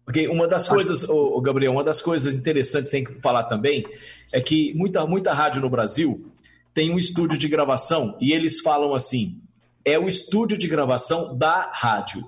Ok, 0.07 0.27
uma 0.27 0.47
das 0.47 0.67
coisas, 0.67 1.03
oh, 1.09 1.41
Gabriel, 1.41 1.71
uma 1.71 1.83
das 1.83 2.01
coisas 2.01 2.35
interessantes 2.35 2.91
que 2.91 2.91
tem 2.91 3.03
que 3.03 3.21
falar 3.21 3.43
também 3.45 3.83
é 4.31 4.39
que 4.39 4.73
muita, 4.75 5.05
muita 5.05 5.33
rádio 5.33 5.61
no 5.61 5.69
Brasil 5.69 6.31
tem 6.75 6.91
um 6.91 6.99
estúdio 6.99 7.37
de 7.37 7.47
gravação 7.47 8.15
e 8.21 8.31
eles 8.31 8.59
falam 8.59 8.93
assim: 8.93 9.41
é 9.83 9.97
o 9.97 10.07
estúdio 10.07 10.57
de 10.57 10.67
gravação 10.67 11.35
da 11.35 11.71
rádio. 11.73 12.23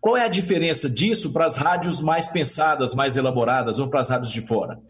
Qual 0.00 0.16
é 0.16 0.24
a 0.24 0.28
diferença 0.28 0.88
disso 0.88 1.32
para 1.32 1.44
as 1.44 1.56
rádios 1.56 2.00
mais 2.00 2.28
pensadas, 2.28 2.94
mais 2.94 3.16
elaboradas 3.16 3.78
ou 3.78 3.88
para 3.88 4.00
as 4.00 4.10
rádios 4.10 4.32
de 4.32 4.40
fora? 4.40 4.80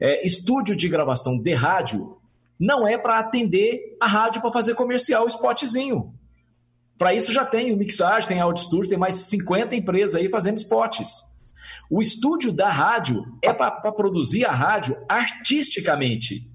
É, 0.00 0.26
estúdio 0.26 0.74
de 0.74 0.88
gravação 0.88 1.38
de 1.38 1.52
rádio 1.52 2.16
não 2.60 2.86
é 2.86 2.98
para 2.98 3.18
atender 3.18 3.96
a 3.98 4.06
rádio 4.06 4.42
para 4.42 4.52
fazer 4.52 4.74
comercial, 4.74 5.26
spotzinho. 5.26 6.14
Para 6.98 7.14
isso 7.14 7.32
já 7.32 7.46
tem 7.46 7.72
o 7.72 7.76
Mixage, 7.78 8.28
tem 8.28 8.38
Audio 8.38 8.62
Studio, 8.62 8.90
tem 8.90 8.98
mais 8.98 9.14
50 9.14 9.74
empresas 9.74 10.14
aí 10.14 10.28
fazendo 10.28 10.58
spots. 10.58 11.22
O 11.90 12.02
estúdio 12.02 12.52
da 12.52 12.68
rádio 12.68 13.24
é 13.42 13.52
para 13.52 13.70
produzir 13.90 14.44
a 14.44 14.52
rádio 14.52 14.94
artisticamente 15.08 16.50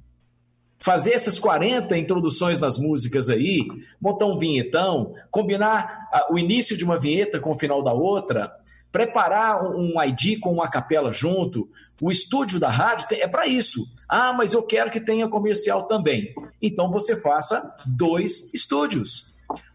fazer 0.77 1.13
essas 1.13 1.39
40 1.39 1.97
introduções 1.97 2.59
nas 2.59 2.77
músicas 2.77 3.27
aí, 3.27 3.65
montar 3.99 4.27
um 4.27 4.37
vinhetão, 4.37 5.15
combinar 5.31 6.07
o 6.29 6.37
início 6.37 6.77
de 6.77 6.83
uma 6.83 6.99
vinheta 6.99 7.39
com 7.39 7.49
o 7.49 7.55
final 7.55 7.81
da 7.81 7.91
outra, 7.91 8.51
preparar 8.95 9.61
um 9.75 10.01
ID 10.01 10.39
com 10.39 10.53
uma 10.53 10.69
capela 10.69 11.11
junto. 11.11 11.69
O 12.01 12.09
estúdio 12.09 12.61
da 12.61 12.69
rádio 12.69 13.05
é 13.11 13.27
para 13.27 13.45
isso. 13.45 13.83
Ah, 14.07 14.31
mas 14.31 14.53
eu 14.53 14.63
quero 14.63 14.89
que 14.89 15.01
tenha 15.01 15.27
comercial 15.27 15.83
também. 15.83 16.33
Então 16.61 16.89
você 16.89 17.13
faça 17.13 17.75
dois 17.85 18.53
estúdios. 18.53 19.29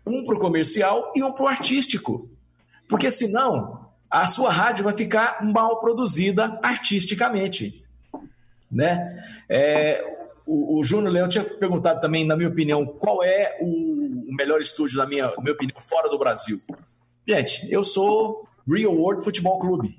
Um 0.06 0.24
para 0.24 0.36
o 0.36 0.40
comercial 0.40 1.12
e 1.14 1.22
um 1.22 1.32
para 1.32 1.44
o 1.44 1.48
artístico. 1.48 2.30
Porque 2.88 3.10
senão 3.10 3.90
a 4.10 4.26
sua 4.26 4.50
rádio 4.50 4.84
vai 4.84 4.94
ficar 4.94 5.44
mal 5.44 5.80
produzida 5.80 6.58
artisticamente. 6.62 7.84
Né? 8.72 9.22
É, 9.50 10.02
o, 10.46 10.78
o 10.78 10.82
Júnior 10.82 11.12
Leão 11.12 11.28
tinha 11.28 11.44
perguntado 11.44 12.00
também, 12.00 12.26
na 12.26 12.34
minha 12.36 12.48
opinião, 12.48 12.86
qual 12.86 13.22
é 13.22 13.58
o, 13.60 14.32
melhor 14.34 14.62
estúdio, 14.62 14.96
na 14.96 15.04
minha, 15.04 15.26
na 15.26 15.42
minha 15.42 15.52
opinião, 15.52 15.78
fora 15.78 16.08
do 16.08 16.18
Brasil. 16.18 16.58
Gente, 17.28 17.70
eu 17.70 17.84
sou 17.84 18.48
Real 18.70 18.94
World 18.94 19.24
Futebol 19.24 19.58
Clube. 19.58 19.98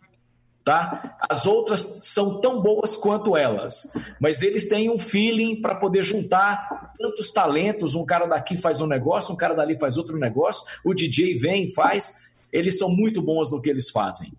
Tá? 0.64 1.18
As 1.28 1.48
outras 1.48 1.98
são 2.02 2.40
tão 2.40 2.62
boas 2.62 2.96
quanto 2.96 3.36
elas, 3.36 3.92
mas 4.20 4.44
eles 4.44 4.70
têm 4.70 4.92
um 4.92 5.00
feeling 5.00 5.60
para 5.60 5.74
poder 5.74 6.04
juntar 6.04 6.94
tantos 7.00 7.32
talentos. 7.32 7.96
Um 7.96 8.06
cara 8.06 8.28
daqui 8.28 8.56
faz 8.56 8.80
um 8.80 8.86
negócio, 8.86 9.34
um 9.34 9.38
cara 9.38 9.56
dali 9.56 9.76
faz 9.76 9.98
outro 9.98 10.20
negócio, 10.20 10.64
o 10.86 10.94
DJ 10.94 11.36
vem, 11.36 11.68
faz. 11.68 12.22
eles 12.54 12.78
são 12.78 12.90
muito 12.90 13.24
bons 13.24 13.50
no 13.50 13.60
que 13.60 13.72
eles 13.72 13.90
fazem. 13.90 14.32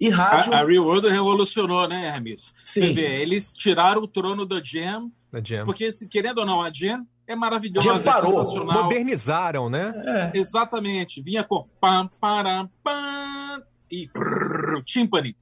E 0.00 0.08
rádio. 0.08 0.54
A, 0.54 0.60
a 0.60 0.64
Real 0.64 0.84
World 0.84 1.08
revolucionou, 1.08 1.86
né, 1.86 2.06
Hermes? 2.06 2.54
Sim. 2.62 2.94
Vê, 2.94 3.20
eles 3.20 3.52
tiraram 3.52 4.02
o 4.02 4.08
trono 4.08 4.46
da 4.46 4.60
Jam. 4.62 5.10
Da 5.30 5.40
Jam. 5.44 5.66
Porque, 5.66 5.90
querendo 6.10 6.38
ou 6.38 6.46
não, 6.46 6.62
a 6.62 6.70
Jam 6.72 7.06
é 7.26 7.34
maravilhosa, 7.34 7.86
Jam 7.86 8.02
parou. 8.02 8.40
É 8.40 8.44
sensacional. 8.44 8.84
Modernizaram, 8.84 9.68
né? 9.68 9.92
É. 10.34 10.38
Exatamente. 10.38 11.20
Vinha 11.22 11.42
com 11.42 11.66
pam, 11.80 12.08
param, 12.20 12.70
pam, 12.82 13.45
e 13.90 14.08
prrr, 14.08 14.82
timpani. 14.84 15.36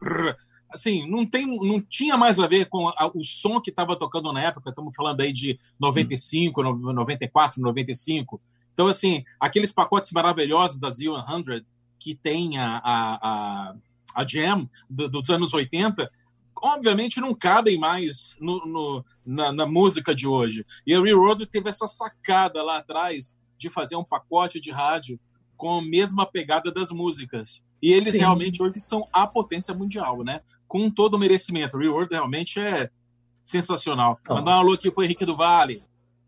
Assim, 0.71 1.09
não, 1.09 1.25
tem, 1.25 1.47
não 1.47 1.81
tinha 1.81 2.17
mais 2.17 2.39
a 2.39 2.47
ver 2.47 2.67
com 2.67 2.89
a, 2.89 3.11
o 3.15 3.23
som 3.25 3.61
que 3.61 3.71
estava 3.71 3.97
tocando 3.97 4.33
na 4.33 4.43
época. 4.43 4.71
Estamos 4.71 4.95
falando 4.95 5.21
aí 5.21 5.33
de 5.33 5.59
95, 5.79 6.63
hum. 6.63 6.93
94, 6.93 7.61
95. 7.61 8.41
Então, 8.73 8.87
assim, 8.89 9.25
aqueles 9.39 9.71
pacotes 9.71 10.11
maravilhosos 10.11 10.81
da 10.81 10.91
Z100 10.91 11.65
que 11.99 12.15
tem 12.15 12.59
a, 12.59 12.81
a, 12.85 13.71
a 13.71 13.75
a 14.15 14.25
Jam 14.27 14.69
do, 14.89 15.09
dos 15.09 15.29
anos 15.29 15.53
80, 15.53 16.11
obviamente 16.63 17.21
não 17.21 17.35
cabem 17.35 17.77
mais 17.79 18.37
no, 18.41 18.65
no, 18.65 19.05
na, 19.27 19.53
na, 19.53 19.67
música 19.67 20.15
de 20.15 20.27
hoje. 20.27 20.65
E 20.87 20.95
a 20.95 21.01
Railroad 21.01 21.45
teve 21.47 21.69
essa 21.69 21.87
sacada 21.87 22.63
lá 22.63 22.79
atrás 22.79 23.35
de 23.59 23.69
fazer 23.69 23.97
um 23.97 24.05
pacote 24.05 24.61
de 24.61 24.71
rádio 24.71 25.19
com 25.57 25.79
a 25.79 25.83
mesma 25.83 26.27
pegada 26.27 26.73
das 26.73 26.91
músicas. 26.91 27.63
E 27.83 27.93
eles 27.93 28.09
Sim. 28.09 28.19
realmente 28.19 28.63
hoje 28.63 28.81
são 28.81 29.07
a 29.13 29.27
potência 29.27 29.75
mundial, 29.75 30.25
né? 30.25 30.41
Com 30.67 30.91
todo 30.91 31.15
o 31.15 31.19
merecimento. 31.19 31.77
Railroad 31.77 32.11
realmente 32.11 32.59
é 32.61 32.91
sensacional. 33.45 34.19
Então, 34.23 34.37
Mandar 34.37 34.57
um 34.57 34.61
alô 34.61 34.73
aqui 34.73 34.91
pro 34.91 35.05
Henrique 35.05 35.25
do 35.25 35.37
Vale. 35.37 35.83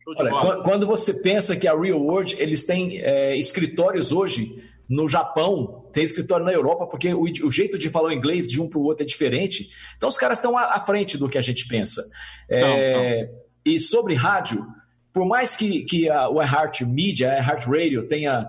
Olha, 0.07 0.63
quando 0.63 0.87
você 0.87 1.15
pensa 1.15 1.57
que 1.57 1.67
a 1.67 1.77
Real 1.77 2.01
World, 2.01 2.37
eles 2.39 2.65
têm 2.65 2.99
é, 2.99 3.37
escritórios 3.37 4.13
hoje 4.13 4.63
no 4.89 5.09
Japão, 5.09 5.85
tem 5.93 6.05
escritório 6.05 6.45
na 6.45 6.53
Europa, 6.53 6.87
porque 6.87 7.13
o, 7.13 7.23
o 7.23 7.51
jeito 7.51 7.77
de 7.77 7.91
falar 7.91 8.09
o 8.11 8.13
inglês 8.13 8.49
de 8.49 8.61
um 8.61 8.69
para 8.69 8.79
o 8.79 8.85
outro 8.85 9.03
é 9.03 9.07
diferente. 9.07 9.69
Então 9.97 10.09
os 10.09 10.17
caras 10.17 10.39
estão 10.39 10.57
à, 10.57 10.75
à, 10.75 10.81
frente 10.81 11.19
do 11.19 11.29
que 11.29 11.39
a 11.39 11.43
gente 11.43 11.67
pensa. 11.67 12.05
É, 12.49 13.29
E 13.65 13.81
sobre 13.81 14.15
rádio, 14.15 14.65
por 15.13 15.27
mais 15.27 15.57
que, 15.57 15.83
que 15.85 16.09
a, 16.09 16.29
o 16.29 16.41
iHeart 16.41 16.83
Media, 16.83 17.33
a 17.33 17.39
iHeart 17.41 17.67
Radio 17.67 18.07
tenha 18.07 18.47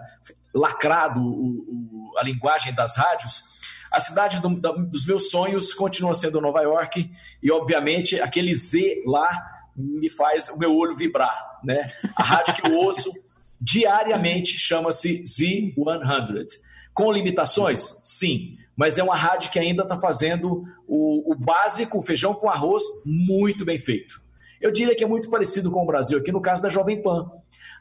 lacrado 0.58 1.20
o, 1.20 2.12
o, 2.12 2.12
a 2.18 2.24
linguagem 2.24 2.74
das 2.74 2.98
rádios, 2.98 3.44
a 3.92 4.00
cidade 4.00 4.42
do, 4.42 4.60
da, 4.60 4.72
dos 4.72 5.06
meus 5.06 5.30
sonhos 5.30 5.74
continua 5.74 6.14
sendo 6.14 6.42
Nova 6.42 6.62
York 6.62 7.10
e, 7.42 7.52
obviamente, 7.52 8.20
aquele 8.20 8.54
Z 8.54 9.04
lá 9.06 9.30
me 9.76 10.10
faz 10.10 10.50
o 10.50 10.58
meu 10.58 10.76
olho 10.76 10.96
vibrar, 10.96 11.60
né? 11.64 11.88
A 12.16 12.24
rádio 12.24 12.56
que 12.56 12.68
eu 12.68 12.74
ouço 12.74 13.12
diariamente 13.62 14.58
chama-se 14.58 15.24
Z100. 15.24 16.48
Com 16.94 17.12
limitações? 17.12 18.02
Sim, 18.04 18.58
mas 18.76 18.98
é 18.98 19.04
uma 19.04 19.16
rádio 19.16 19.52
que 19.52 19.60
ainda 19.60 19.84
está 19.84 19.98
fazendo 19.98 20.64
o, 20.88 21.32
o 21.32 21.36
básico, 21.36 22.00
o 22.00 22.02
feijão 22.02 22.34
com 22.34 22.50
arroz, 22.50 22.84
muito 23.06 23.64
bem 23.64 23.80
feito. 23.80 24.22
Eu 24.60 24.72
diria 24.72 24.96
que 24.96 25.04
é 25.04 25.08
muito 25.08 25.30
parecido 25.30 25.72
com 25.72 25.84
o 25.84 25.86
Brasil 25.86 26.18
aqui 26.18 26.32
no 26.32 26.42
caso 26.42 26.62
da 26.62 26.70
Jovem 26.70 27.02
Pan. 27.02 27.30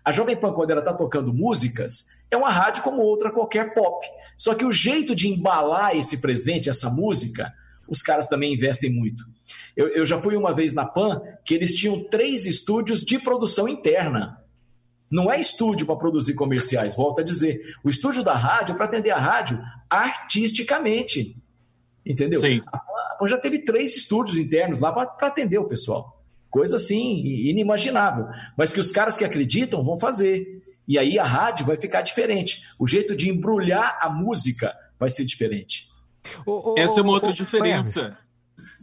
A 0.05 0.13
Jovem 0.13 0.37
Pan, 0.37 0.53
quando 0.53 0.71
ela 0.71 0.81
está 0.81 0.93
tocando 0.93 1.33
músicas, 1.33 2.16
é 2.31 2.37
uma 2.37 2.51
rádio 2.51 2.83
como 2.83 3.03
outra 3.03 3.31
qualquer 3.31 3.75
pop. 3.75 4.07
Só 4.37 4.55
que 4.55 4.65
o 4.65 4.73
jeito 4.73 5.15
de 5.15 5.29
embalar 5.29 5.97
esse 5.97 6.21
presente, 6.21 6.69
essa 6.69 6.91
música, 6.91 7.53
os 7.89 8.03
caras 8.03 8.29
também 8.29 8.53
investem 8.53 8.91
muito. 8.91 9.25
Eu, 9.77 9.89
eu 9.89 10.07
já 10.07 10.21
fui 10.21 10.37
uma 10.37 10.55
vez 10.55 10.75
na 10.75 10.85
Pan 10.85 11.21
que 11.45 11.55
eles 11.55 11.75
tinham 11.75 12.03
três 12.05 12.47
estúdios 12.47 13.03
de 13.03 13.19
produção 13.19 13.69
interna. 13.69 14.43
Não 15.11 15.31
é 15.31 15.39
estúdio 15.39 15.87
para 15.87 15.97
produzir 15.97 16.35
comerciais, 16.35 16.97
volto 16.97 17.21
a 17.21 17.25
dizer. 17.25 17.61
O 17.85 17.89
estúdio 17.89 18.25
da 18.25 18.35
rádio 18.35 18.75
é 18.75 18.77
para 18.77 18.87
atender 18.87 19.11
a 19.11 19.19
rádio 19.19 19.63
artisticamente. 19.89 21.37
Entendeu? 22.05 22.41
Sim. 22.41 22.61
A 22.67 22.79
Pan 22.79 23.29
já 23.29 23.39
teve 23.39 23.61
três 23.61 23.97
estúdios 23.97 24.37
internos 24.37 24.81
lá 24.81 24.93
para 24.93 25.29
atender 25.29 25.59
o 25.59 25.69
pessoal. 25.69 26.23
Coisa 26.51 26.77
assim, 26.77 27.21
inimaginável. 27.25 28.27
Mas 28.57 28.73
que 28.73 28.81
os 28.81 28.91
caras 28.91 29.17
que 29.17 29.25
acreditam 29.25 29.85
vão 29.85 29.97
fazer. 29.97 30.56
E 30.87 30.99
aí 30.99 31.19
a 31.19 31.25
rádio 31.25 31.67
vai 31.67 31.77
ficar 31.77 32.03
diferente. 32.03 32.63
O 32.79 32.87
jeito 32.87 33.17
de 33.17 33.29
embrulhar 33.29 33.99
a 34.01 34.09
música 34.09 34.75
vai 34.99 35.11
ser 35.11 35.25
diferente. 35.25 35.91
Essa 36.77 37.01
é 37.01 37.03
uma 37.03 37.13
outra 37.13 37.33
diferença. 37.33 38.19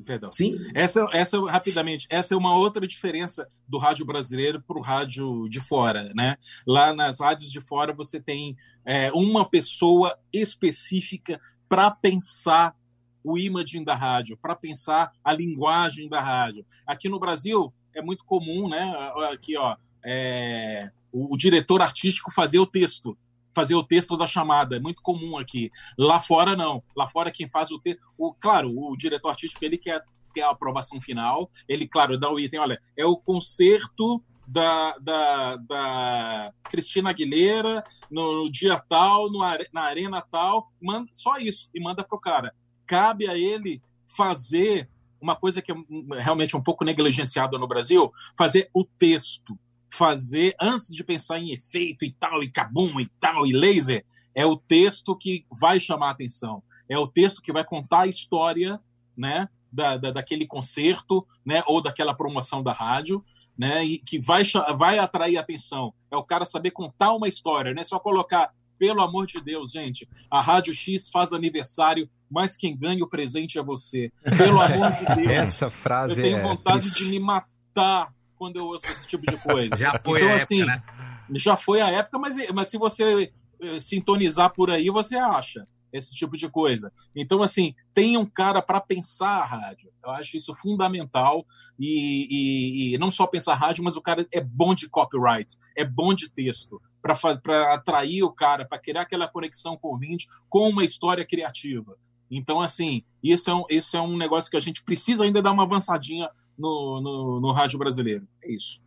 Perdão. 0.06 0.30
Sim. 0.32 0.58
Essa, 0.74 1.08
essa, 1.14 1.40
rapidamente, 1.50 2.08
essa 2.10 2.34
é 2.34 2.38
uma 2.38 2.56
outra 2.56 2.86
diferença 2.86 3.48
do 3.68 3.78
rádio 3.78 4.06
brasileiro 4.06 4.62
para 4.62 4.78
o 4.78 4.82
rádio 4.82 5.48
de 5.50 5.60
fora, 5.60 6.10
né? 6.16 6.38
Lá 6.66 6.94
nas 6.94 7.20
rádios 7.20 7.52
de 7.52 7.62
fora 7.62 7.94
você 7.94 8.20
tem 8.20 8.58
é, 8.86 9.12
uma 9.14 9.48
pessoa 9.48 10.18
específica 10.32 11.40
para 11.70 11.90
pensar 11.92 12.76
o 13.24 13.38
imaging 13.38 13.84
da 13.84 13.96
rádio, 13.96 14.38
para 14.38 14.56
pensar 14.56 15.12
a 15.24 15.32
linguagem 15.32 16.10
da 16.10 16.22
rádio. 16.22 16.66
Aqui 16.86 17.08
no 17.08 17.20
Brasil 17.20 17.74
é 17.94 18.02
muito 18.02 18.26
comum, 18.26 18.68
né? 18.68 18.94
Aqui, 19.32 19.56
ó, 19.56 19.78
é, 20.04 20.92
o, 21.14 21.34
o 21.34 21.38
diretor 21.38 21.82
artístico 21.82 22.34
fazer 22.34 22.60
o 22.60 22.66
texto 22.66 23.18
fazer 23.56 23.76
o 23.76 23.84
texto 23.84 24.18
da 24.18 24.28
chamada. 24.28 24.78
É 24.78 24.80
muito 24.80 25.02
comum 25.02 25.38
aqui. 25.38 25.72
Lá 25.98 26.20
fora, 26.20 26.56
não. 26.56 26.84
Lá 26.96 27.08
fora, 27.08 27.32
quem 27.32 27.48
faz 27.48 27.72
o 27.72 27.80
texto. 27.80 28.02
Claro, 28.40 28.74
o 28.76 28.98
diretor 28.98 29.30
artístico 29.30 29.64
ele 29.64 29.78
quer 29.78 30.04
ter 30.34 30.42
a 30.42 30.50
aprovação 30.50 31.00
final. 31.00 31.50
Ele, 31.68 31.88
claro, 31.88 32.18
dá 32.18 32.32
o 32.32 32.40
item. 32.40 32.60
Olha, 32.60 32.82
é 32.98 33.06
o 33.06 33.16
concerto 33.16 34.24
da, 34.48 34.98
da, 34.98 35.56
da 35.58 36.54
Cristina 36.64 37.12
Aguilera 37.12 37.84
no, 38.10 38.44
no 38.44 38.52
dia 38.52 38.80
tal, 38.90 39.32
no, 39.32 39.40
na 39.72 39.82
arena 39.82 40.22
tal. 40.22 40.72
Manda, 40.82 41.10
só 41.14 41.38
isso. 41.38 41.70
E 41.74 41.80
manda 41.80 42.04
pro 42.04 42.20
cara. 42.20 42.54
Cabe 42.86 43.28
a 43.28 43.38
ele 43.38 43.82
fazer 44.08 44.90
uma 45.22 45.36
coisa 45.38 45.62
que 45.62 45.72
é 45.72 45.76
realmente 46.18 46.58
um 46.58 46.62
pouco 46.62 46.84
negligenciada 46.84 47.58
no 47.58 47.68
Brasil, 47.68 48.12
fazer 48.38 48.70
o 48.74 48.84
texto 48.84 49.58
fazer, 49.94 50.56
antes 50.60 50.88
de 50.88 51.04
pensar 51.04 51.38
em 51.38 51.52
efeito 51.52 52.04
e 52.04 52.12
tal, 52.12 52.42
e 52.42 52.50
cabum 52.50 53.00
e 53.00 53.08
tal, 53.20 53.46
e 53.46 53.54
laser, 53.54 54.04
é 54.34 54.44
o 54.44 54.58
texto 54.58 55.16
que 55.16 55.46
vai 55.52 55.80
chamar 55.80 56.08
a 56.08 56.12
atenção. 56.12 56.64
É 56.90 56.98
o 56.98 57.08
texto 57.08 57.42
que 57.42 57.54
vai 57.54 57.64
contar 57.64 58.02
a 58.02 58.08
história 58.08 58.82
né, 59.16 59.48
da, 59.72 59.96
da, 59.98 60.12
daquele 60.12 60.48
concerto 60.48 61.26
né, 61.46 61.62
ou 61.68 61.80
daquela 61.80 62.16
promoção 62.16 62.64
da 62.64 62.74
rádio. 62.74 63.24
Né, 63.56 63.86
e 63.86 64.00
que 64.00 64.20
vai, 64.20 64.42
vai 64.76 64.98
atrair 64.98 65.38
atenção. 65.38 65.94
É 66.10 66.18
o 66.18 66.24
cara 66.24 66.44
saber 66.44 66.72
contar 66.72 67.14
uma 67.14 67.28
história, 67.28 67.72
não 67.72 67.82
é 67.84 67.86
só 67.86 68.00
colocar, 68.00 68.52
pelo 68.80 69.00
amor 69.00 69.28
de 69.28 69.40
Deus, 69.40 69.70
gente, 69.70 70.10
a 70.28 70.42
Rádio 70.42 70.74
X 70.74 71.08
faz 71.08 71.32
aniversário, 71.32 72.10
mas 72.28 72.56
quem 72.56 72.76
ganha 72.76 73.04
o 73.04 73.08
presente 73.08 73.60
é 73.60 73.64
você. 73.64 74.12
Pelo 74.36 74.60
amor 74.60 74.92
de 74.94 75.06
Deus. 75.22 75.30
Essa 75.30 75.70
frase 75.70 76.20
Eu 76.20 76.24
tenho 76.24 76.38
é 76.38 76.42
vontade 76.42 76.80
triste. 76.80 77.04
de 77.04 77.12
me 77.12 77.20
matar 77.20 78.12
quando 78.38 78.58
eu 78.58 78.66
ouço 78.66 78.86
esse 78.88 79.08
tipo 79.08 79.26
de 79.26 79.38
coisa. 79.38 79.76
já 79.78 80.00
foi 80.00 80.22
então, 80.22 80.34
a 80.34 80.38
assim, 80.38 80.62
época, 80.62 80.94
né? 80.94 81.40
Já 81.40 81.58
foi 81.58 81.82
a 81.82 81.90
época, 81.90 82.20
mas, 82.20 82.36
mas 82.54 82.68
se 82.68 82.78
você 82.78 83.32
eh, 83.62 83.82
sintonizar 83.82 84.52
por 84.52 84.70
aí, 84.70 84.90
você 84.90 85.16
acha 85.16 85.66
esse 85.94 86.14
tipo 86.14 86.36
de 86.36 86.50
coisa. 86.50 86.92
Então, 87.16 87.44
assim, 87.44 87.76
tem 87.94 88.18
um 88.18 88.26
cara 88.26 88.62
para 88.62 88.82
pensar 88.82 89.30
a 89.30 89.46
rádio. 89.46 89.92
Eu 90.04 90.10
acho 90.12 90.36
isso 90.36 90.56
fundamental. 90.56 91.46
E, 91.80 92.28
e, 92.30 92.94
e, 92.94 92.98
não 92.98 93.10
só 93.10 93.26
pensar 93.26 93.56
rádio, 93.56 93.84
mas 93.84 93.96
o 93.96 94.02
cara 94.02 94.26
é 94.32 94.42
bom 94.42 94.76
de 94.76 94.88
copyright, 94.88 95.58
é 95.76 95.84
bom 95.84 96.14
de 96.14 96.30
texto, 96.30 96.80
para 97.02 97.74
atrair 97.74 98.24
o 98.24 98.32
cara, 98.32 98.64
para 98.64 98.78
criar 98.78 99.02
aquela 99.02 99.28
conexão 99.28 99.76
com 99.76 99.88
o 99.88 99.92
ouvinte, 99.92 100.28
com 100.48 100.70
uma 100.70 100.86
história 100.86 101.26
criativa. 101.26 101.98
Então, 102.30 102.62
assim, 102.62 103.04
isso 103.24 103.50
é, 103.50 103.54
um, 103.56 103.64
isso 103.70 103.98
é 103.98 104.02
um 104.02 104.16
negócio 104.18 104.50
que 104.50 104.58
a 104.58 104.62
gente 104.62 104.84
precisa 104.84 105.24
ainda 105.24 105.42
dar 105.42 105.52
uma 105.52 105.64
avançadinha 105.64 106.30
no, 106.58 107.02
no, 107.02 107.40
no 107.40 107.52
rádio 107.52 107.80
brasileiro. 107.80 108.28
É 108.44 108.52
isso. 108.52 108.82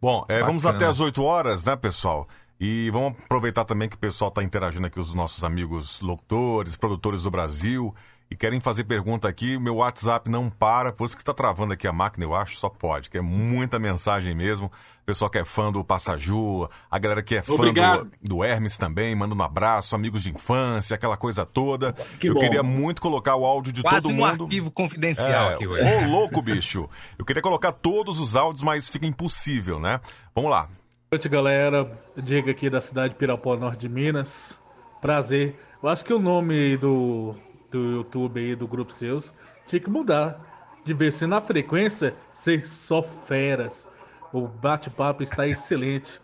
Bom, 0.00 0.24
é, 0.28 0.42
vamos 0.42 0.64
até 0.64 0.86
as 0.86 1.00
8 1.00 1.22
horas, 1.22 1.64
né, 1.64 1.76
pessoal? 1.76 2.26
E 2.58 2.90
vamos 2.90 3.18
aproveitar 3.24 3.64
também 3.64 3.88
que 3.88 3.96
o 3.96 3.98
pessoal 3.98 4.28
está 4.28 4.42
interagindo 4.42 4.86
aqui, 4.86 4.98
os 4.98 5.14
nossos 5.14 5.44
amigos 5.44 6.00
locutores, 6.00 6.76
produtores 6.76 7.22
do 7.22 7.30
Brasil 7.30 7.94
e 8.30 8.36
querem 8.36 8.60
fazer 8.60 8.84
pergunta 8.84 9.26
aqui, 9.26 9.58
meu 9.58 9.76
WhatsApp 9.76 10.30
não 10.30 10.48
para, 10.48 10.92
por 10.92 11.04
isso 11.04 11.16
que 11.16 11.22
está 11.22 11.34
travando 11.34 11.72
aqui 11.72 11.88
a 11.88 11.92
máquina, 11.92 12.24
eu 12.24 12.32
acho, 12.32 12.56
só 12.56 12.68
pode, 12.68 13.10
que 13.10 13.18
é 13.18 13.20
muita 13.20 13.78
mensagem 13.78 14.34
mesmo. 14.34 14.70
Pessoal 15.04 15.28
que 15.28 15.38
é 15.38 15.44
fã 15.44 15.72
do 15.72 15.82
Passaju, 15.82 16.68
a 16.88 16.96
galera 16.96 17.20
que 17.24 17.34
é 17.34 17.42
fã 17.42 17.56
do, 17.56 18.10
do, 18.22 18.44
Hermes 18.44 18.76
também, 18.76 19.12
manda 19.16 19.34
um 19.34 19.42
abraço, 19.42 19.96
amigos 19.96 20.22
de 20.22 20.30
infância, 20.30 20.94
aquela 20.94 21.16
coisa 21.16 21.44
toda. 21.44 21.92
Que 22.20 22.28
eu 22.28 22.34
bom. 22.34 22.40
queria 22.40 22.62
muito 22.62 23.02
colocar 23.02 23.34
o 23.34 23.44
áudio 23.44 23.72
de 23.72 23.82
Quase 23.82 24.06
todo 24.06 24.12
um 24.12 24.24
mundo. 24.24 24.44
arquivo 24.44 24.70
confidencial 24.70 25.50
é, 25.50 25.54
aqui 25.54 25.66
hoje. 25.66 25.82
Ô, 25.82 26.06
louco, 26.14 26.40
bicho. 26.40 26.88
Eu 27.18 27.24
queria 27.24 27.42
colocar 27.42 27.72
todos 27.72 28.20
os 28.20 28.36
áudios, 28.36 28.62
mas 28.62 28.88
fica 28.88 29.06
impossível, 29.06 29.80
né? 29.80 30.00
Vamos 30.32 30.52
lá. 30.52 30.66
Boa 30.66 30.70
noite, 31.10 31.28
galera. 31.28 31.90
Diego 32.16 32.48
aqui 32.48 32.70
da 32.70 32.80
cidade 32.80 33.14
de 33.14 33.18
Pirapó, 33.18 33.56
norte 33.56 33.80
de 33.80 33.88
Minas. 33.88 34.56
Prazer. 35.00 35.58
Eu 35.82 35.88
acho 35.88 36.04
que 36.04 36.12
o 36.12 36.20
nome 36.20 36.76
do 36.76 37.34
do 37.70 37.78
YouTube 37.78 38.40
aí, 38.40 38.54
do 38.54 38.66
grupo 38.66 38.92
seus, 38.92 39.32
tinha 39.66 39.80
que 39.80 39.90
mudar. 39.90 40.48
De 40.84 40.94
ver 40.94 41.12
se 41.12 41.26
na 41.26 41.40
frequência 41.40 42.14
ser 42.32 42.66
só 42.66 43.02
feras. 43.02 43.86
O 44.32 44.48
bate-papo 44.48 45.22
está 45.22 45.46
excelente. 45.46 46.20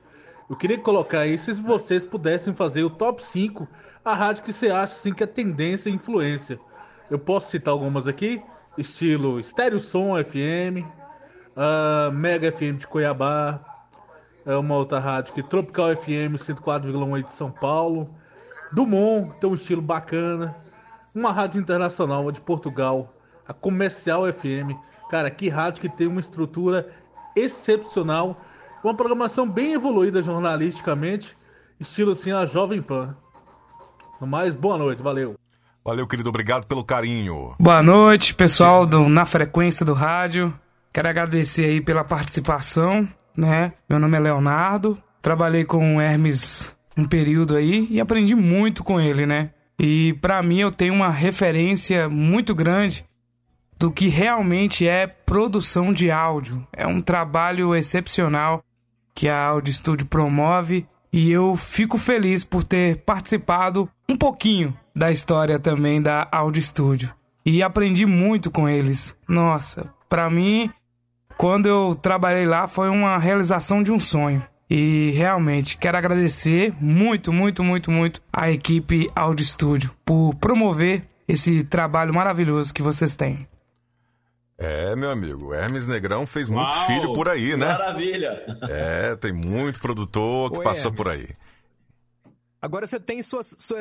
Eu 0.49 0.57
queria 0.57 0.79
colocar 0.79 1.21
aí 1.21 1.37
se 1.37 1.53
vocês 1.53 2.05
pudessem 2.05 2.55
fazer 2.55 2.83
o 2.83 2.91
top 2.91 3.23
5 3.23 3.69
a 4.05 4.15
rádio 4.15 4.45
que 4.45 4.53
você 4.53 4.71
acha 4.71 4.95
assim, 4.95 5.13
que 5.13 5.25
é 5.25 5.27
tendência 5.27 5.91
e 5.91 5.93
influência. 5.93 6.59
Eu 7.11 7.19
posso 7.19 7.51
citar 7.51 7.73
algumas 7.73 8.07
aqui, 8.07 8.41
estilo 8.79 9.41
Estéreo 9.41 9.81
Som 9.81 10.13
FM, 10.23 10.87
uh, 11.57 12.13
Mega 12.13 12.53
FM 12.53 12.79
de 12.79 12.87
Cuiabá, 12.87 13.61
é 14.45 14.55
uma 14.55 14.77
outra 14.77 15.01
rádio 15.01 15.35
que 15.35 15.43
Tropical 15.43 15.97
FM 15.97 16.39
104,1 16.39 17.25
de 17.25 17.33
São 17.33 17.51
Paulo, 17.51 18.15
Dumont 18.73 19.35
tem 19.41 19.51
um 19.51 19.55
estilo 19.55 19.83
bacana, 19.83 20.57
uma 21.17 21.33
rádio 21.33 21.59
internacional 21.59 22.31
de 22.31 22.43
Portugal, 22.43 23.15
a 23.49 23.55
Comercial 23.55 24.31
FM, 24.31 24.77
cara, 25.09 25.31
que 25.31 25.49
rádio 25.49 25.81
que 25.81 25.89
tem 25.89 26.07
uma 26.07 26.21
estrutura 26.21 26.93
excepcional, 27.35 28.37
uma 28.85 28.95
programação 28.95 29.49
bem 29.49 29.73
evoluída 29.73 30.23
jornalisticamente, 30.23 31.35
estilo 31.81 32.13
assim 32.13 32.33
a 32.33 32.45
Jovem 32.45 32.83
Pan. 32.83 33.17
No 34.21 34.27
mais, 34.27 34.55
boa 34.55 34.77
noite, 34.77 35.03
valeu. 35.03 35.37
Valeu, 35.83 36.07
querido, 36.07 36.29
obrigado 36.29 36.67
pelo 36.67 36.85
carinho. 36.85 37.55
Boa 37.59 37.83
noite, 37.83 38.35
pessoal 38.35 38.85
do 38.85 39.09
Na 39.09 39.25
Frequência 39.25 39.87
do 39.87 39.95
Rádio. 39.95 40.53
Quero 40.93 41.09
agradecer 41.09 41.65
aí 41.65 41.81
pela 41.81 42.05
participação, 42.05 43.09
né? 43.35 43.73
Meu 43.89 43.99
nome 43.99 44.19
é 44.19 44.21
Leonardo, 44.21 44.99
trabalhei 45.23 45.65
com 45.65 45.97
o 45.97 46.01
Hermes 46.01 46.75
um 46.97 47.05
período 47.07 47.57
aí 47.57 47.87
e 47.91 48.01
aprendi 48.01 48.35
muito 48.35 48.85
com 48.85 49.01
ele, 49.01 49.25
né? 49.25 49.51
E 49.79 50.15
para 50.15 50.43
mim 50.43 50.61
eu 50.61 50.73
tenho 50.73 50.95
uma 50.95 51.11
referência 51.11 52.09
muito 52.09 52.55
grande 52.55 53.05
do 53.79 53.91
que 53.91 54.09
realmente 54.09 54.87
é 54.89 55.07
produção 55.07 55.93
de 55.93 56.11
áudio. 56.11 56.67
É 56.73 56.87
um 56.87 57.01
trabalho 57.01 57.75
excepcional 57.75 58.63
que 59.15 59.29
a 59.29 59.47
Audio 59.47 59.73
Studio 59.73 60.07
promove 60.07 60.87
e 61.13 61.31
eu 61.31 61.57
fico 61.57 61.99
feliz 61.99 62.45
por 62.45 62.65
ter 62.65 62.99
participado 62.99 63.89
um 64.09 64.17
pouquinho 64.17 64.77
da 64.95 65.11
história 65.11 65.59
também 65.59 66.01
da 66.01 66.27
Audio 66.31 66.63
Studio. 66.63 67.13
E 67.45 67.63
aprendi 67.63 68.07
muito 68.07 68.51
com 68.51 68.69
eles. 68.69 69.17
Nossa, 69.29 69.93
para 70.09 70.29
mim, 70.29 70.71
quando 71.37 71.67
eu 71.67 71.95
trabalhei 71.95 72.47
lá 72.47 72.67
foi 72.67 72.89
uma 72.89 73.19
realização 73.19 73.83
de 73.83 73.93
um 73.93 74.01
sonho. 74.01 74.43
E 74.69 75.11
realmente 75.13 75.79
quero 75.79 75.97
agradecer 75.97 76.75
muito, 76.81 77.33
muito, 77.33 77.63
muito, 77.63 77.91
muito 77.91 78.21
a 78.33 78.51
equipe 78.51 79.09
Audio 79.15 79.45
Studio 79.45 79.95
por 80.05 80.35
promover 80.35 81.05
esse 81.29 81.63
trabalho 81.63 82.13
maravilhoso 82.13 82.75
que 82.75 82.83
vocês 82.83 83.15
têm. 83.15 83.49
É, 84.59 84.97
meu 84.97 85.11
amigo, 85.11 85.53
Hermes 85.53 85.87
Negrão 85.87 86.27
fez 86.27 86.49
muito 86.49 86.75
Uau, 86.75 86.87
filho 86.87 87.15
por 87.15 87.29
aí, 87.29 87.57
né? 87.57 87.67
Maravilha! 87.67 88.43
É, 88.69 89.15
tem 89.15 89.33
muito 89.33 89.79
produtor 89.81 90.51
que 90.51 90.59
Oi, 90.59 90.65
passou 90.65 90.91
Hermes. 90.91 90.97
por 90.97 91.09
aí. 91.09 91.29
Agora 92.61 92.87
você 92.87 92.99
tem 92.99 93.23
suas, 93.23 93.55
sua, 93.59 93.79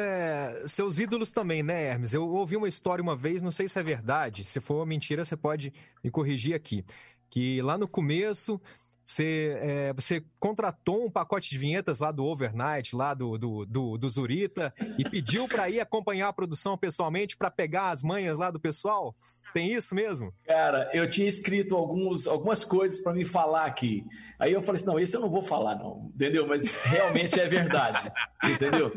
seus 0.65 0.99
ídolos 0.99 1.31
também, 1.31 1.63
né, 1.63 1.85
Hermes? 1.85 2.13
Eu 2.13 2.27
ouvi 2.27 2.57
uma 2.57 2.67
história 2.67 3.01
uma 3.01 3.15
vez, 3.15 3.41
não 3.41 3.51
sei 3.51 3.67
se 3.67 3.79
é 3.79 3.83
verdade. 3.83 4.43
Se 4.43 4.59
for 4.59 4.75
uma 4.75 4.85
mentira, 4.85 5.23
você 5.23 5.37
pode 5.37 5.73
me 6.03 6.11
corrigir 6.11 6.53
aqui. 6.53 6.83
Que 7.29 7.61
lá 7.61 7.77
no 7.77 7.87
começo 7.87 8.61
você, 9.05 9.55
é, 9.61 9.93
você 9.93 10.23
contratou 10.39 11.05
um 11.05 11.11
pacote 11.11 11.51
de 11.51 11.59
vinhetas 11.59 11.99
lá 11.99 12.11
do 12.11 12.25
Overnight, 12.25 12.95
lá 12.95 13.13
do, 13.13 13.37
do, 13.37 13.63
do, 13.63 13.97
do 13.99 14.09
Zurita, 14.09 14.73
e 14.97 15.07
pediu 15.07 15.47
para 15.47 15.69
ir 15.69 15.79
acompanhar 15.79 16.29
a 16.29 16.33
produção 16.33 16.75
pessoalmente 16.75 17.37
para 17.37 17.51
pegar 17.51 17.91
as 17.91 18.01
manhas 18.01 18.35
lá 18.35 18.49
do 18.49 18.59
pessoal? 18.59 19.15
Tem 19.53 19.71
isso 19.71 19.93
mesmo? 19.93 20.33
Cara, 20.45 20.89
eu 20.91 21.07
tinha 21.07 21.27
escrito 21.27 21.75
alguns, 21.75 22.27
algumas 22.27 22.65
coisas 22.65 23.01
para 23.03 23.13
me 23.13 23.23
falar 23.23 23.65
aqui. 23.65 24.03
Aí 24.39 24.51
eu 24.51 24.61
falei 24.61 24.81
assim: 24.81 24.87
não, 24.87 24.99
isso 24.99 25.15
eu 25.15 25.21
não 25.21 25.29
vou 25.29 25.41
falar, 25.41 25.75
não. 25.75 26.11
Entendeu? 26.13 26.47
Mas 26.47 26.75
realmente 26.77 27.39
é 27.39 27.47
verdade. 27.47 28.11
entendeu? 28.43 28.91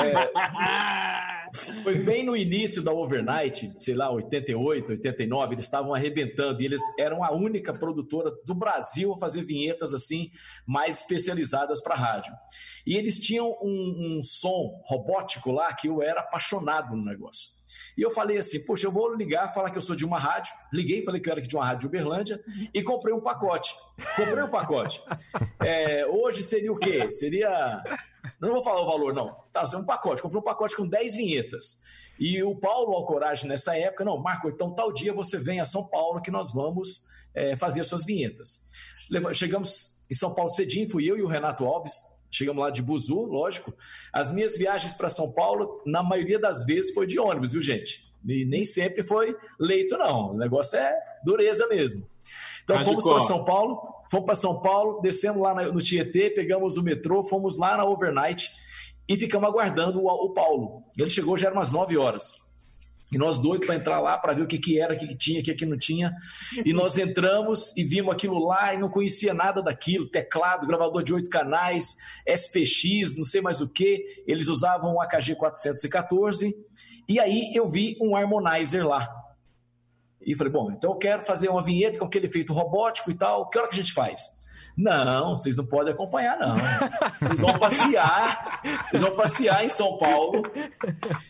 É, 0.00 1.50
foi 1.82 1.98
bem 1.98 2.24
no 2.24 2.36
início 2.36 2.82
da 2.82 2.92
Overnight, 2.92 3.72
sei 3.78 3.94
lá, 3.94 4.10
88, 4.10 4.92
89, 4.92 5.54
eles 5.54 5.64
estavam 5.64 5.94
arrebentando 5.94 6.62
e 6.62 6.64
eles 6.64 6.82
eram 6.98 7.22
a 7.22 7.32
única 7.32 7.72
produtora 7.74 8.32
do 8.44 8.54
Brasil 8.54 9.15
a 9.16 9.20
fazer 9.20 9.42
vinhetas 9.42 9.92
assim, 9.92 10.30
mais 10.64 11.00
especializadas 11.00 11.80
para 11.80 11.94
rádio. 11.94 12.32
E 12.86 12.96
eles 12.96 13.18
tinham 13.18 13.50
um, 13.62 14.18
um 14.18 14.22
som 14.22 14.80
robótico 14.86 15.50
lá 15.50 15.72
que 15.74 15.88
eu 15.88 16.02
era 16.02 16.20
apaixonado 16.20 16.94
no 16.94 17.04
negócio. 17.04 17.56
E 17.96 18.02
eu 18.02 18.10
falei 18.10 18.38
assim, 18.38 18.64
poxa, 18.64 18.86
eu 18.86 18.92
vou 18.92 19.14
ligar, 19.14 19.52
falar 19.52 19.70
que 19.70 19.78
eu 19.78 19.82
sou 19.82 19.96
de 19.96 20.04
uma 20.04 20.18
rádio. 20.18 20.52
Liguei, 20.72 21.02
falei 21.02 21.20
que 21.20 21.28
eu 21.28 21.32
era 21.32 21.40
de 21.40 21.56
uma 21.56 21.64
rádio 21.64 21.80
de 21.80 21.86
Uberlândia 21.86 22.44
e 22.72 22.82
comprei 22.82 23.14
um 23.14 23.20
pacote. 23.20 23.74
Comprei 24.14 24.42
um 24.42 24.50
pacote. 24.50 25.02
É, 25.64 26.06
hoje 26.06 26.42
seria 26.42 26.72
o 26.72 26.78
quê? 26.78 27.10
Seria... 27.10 27.82
Não 28.40 28.52
vou 28.52 28.62
falar 28.62 28.82
o 28.82 28.86
valor, 28.86 29.14
não. 29.14 29.34
Tá, 29.52 29.64
é 29.72 29.76
um 29.76 29.86
pacote. 29.86 30.20
Comprei 30.20 30.40
um 30.40 30.44
pacote 30.44 30.76
com 30.76 30.86
10 30.86 31.16
vinhetas. 31.16 31.82
E 32.18 32.42
o 32.42 32.54
Paulo 32.54 32.94
Alcoragem, 32.94 33.48
nessa 33.48 33.76
época, 33.76 34.04
não, 34.04 34.18
Marco, 34.18 34.48
então 34.48 34.74
tal 34.74 34.92
dia 34.92 35.12
você 35.12 35.38
vem 35.38 35.60
a 35.60 35.66
São 35.66 35.86
Paulo 35.86 36.20
que 36.20 36.30
nós 36.30 36.52
vamos 36.52 37.08
é, 37.34 37.56
fazer 37.56 37.80
as 37.80 37.86
suas 37.86 38.04
vinhetas. 38.04 38.68
Chegamos 39.34 40.04
em 40.10 40.14
São 40.14 40.34
Paulo 40.34 40.50
cedinho, 40.50 40.88
fui 40.88 41.08
eu 41.10 41.16
e 41.16 41.22
o 41.22 41.26
Renato 41.26 41.64
Alves, 41.64 41.92
Chegamos 42.30 42.62
lá 42.62 42.70
de 42.70 42.82
Buzu, 42.82 43.22
lógico. 43.22 43.72
As 44.12 44.30
minhas 44.30 44.58
viagens 44.58 44.94
para 44.94 45.08
São 45.08 45.32
Paulo, 45.32 45.80
na 45.86 46.02
maioria 46.02 46.38
das 46.38 46.66
vezes, 46.66 46.92
foi 46.92 47.06
de 47.06 47.18
ônibus, 47.18 47.52
viu, 47.52 47.62
gente? 47.62 48.12
E 48.26 48.44
nem 48.44 48.64
sempre 48.64 49.02
foi 49.02 49.34
leito, 49.58 49.96
não. 49.96 50.32
O 50.32 50.36
negócio 50.36 50.78
é 50.78 50.92
dureza 51.24 51.66
mesmo. 51.68 52.06
Então 52.62 52.84
fomos 52.84 53.04
para 53.04 53.20
São 53.20 53.44
Paulo, 53.44 53.80
fomos 54.10 54.26
para 54.26 54.34
São 54.34 54.60
Paulo, 54.60 55.00
descemos 55.00 55.40
lá 55.40 55.54
no 55.54 55.80
Tietê, 55.80 56.28
pegamos 56.28 56.76
o 56.76 56.82
metrô, 56.82 57.22
fomos 57.22 57.56
lá 57.56 57.76
na 57.76 57.84
overnight 57.84 58.50
e 59.08 59.16
ficamos 59.16 59.48
aguardando 59.48 60.04
o, 60.04 60.30
Paulo. 60.34 60.82
Ele 60.98 61.08
chegou 61.08 61.38
já 61.38 61.46
eram 61.46 61.58
umas 61.58 61.70
9 61.70 61.96
horas. 61.96 62.45
E 63.12 63.18
nós 63.18 63.38
doidos 63.38 63.66
para 63.66 63.76
entrar 63.76 64.00
lá 64.00 64.18
para 64.18 64.32
ver 64.32 64.42
o 64.42 64.46
que, 64.46 64.58
que 64.58 64.80
era, 64.80 64.94
o 64.94 64.98
que, 64.98 65.06
que 65.06 65.16
tinha, 65.16 65.40
o 65.40 65.42
que, 65.42 65.54
que 65.54 65.64
não 65.64 65.76
tinha. 65.76 66.12
E 66.64 66.72
nós 66.72 66.98
entramos 66.98 67.76
e 67.76 67.84
vimos 67.84 68.12
aquilo 68.12 68.44
lá 68.44 68.74
e 68.74 68.78
não 68.78 68.88
conhecia 68.88 69.32
nada 69.32 69.62
daquilo: 69.62 70.08
teclado, 70.08 70.66
gravador 70.66 71.02
de 71.02 71.14
oito 71.14 71.30
canais, 71.30 71.96
SPX, 72.26 73.16
não 73.16 73.24
sei 73.24 73.40
mais 73.40 73.60
o 73.60 73.68
que. 73.68 74.24
Eles 74.26 74.48
usavam 74.48 74.94
o 74.94 75.00
AKG 75.00 75.36
414. 75.36 76.56
E 77.08 77.20
aí 77.20 77.52
eu 77.54 77.68
vi 77.68 77.96
um 78.00 78.16
harmonizer 78.16 78.84
lá. 78.84 79.08
E 80.20 80.34
falei: 80.34 80.52
bom, 80.52 80.72
então 80.72 80.90
eu 80.90 80.98
quero 80.98 81.22
fazer 81.22 81.48
uma 81.48 81.62
vinheta 81.62 82.00
com 82.00 82.06
aquele 82.06 82.26
efeito 82.26 82.52
robótico 82.52 83.10
e 83.10 83.14
tal. 83.14 83.48
Que 83.48 83.58
hora 83.58 83.68
que 83.68 83.74
a 83.74 83.78
gente 83.78 83.92
faz? 83.92 84.44
Não, 84.76 85.34
vocês 85.34 85.56
não 85.56 85.64
podem 85.64 85.94
acompanhar, 85.94 86.38
não. 86.38 86.54
Eles 87.26 87.40
vão 87.40 87.58
passear, 87.58 88.60
eles 88.90 89.00
vão 89.00 89.16
passear 89.16 89.64
em 89.64 89.68
São 89.68 89.96
Paulo. 89.96 90.42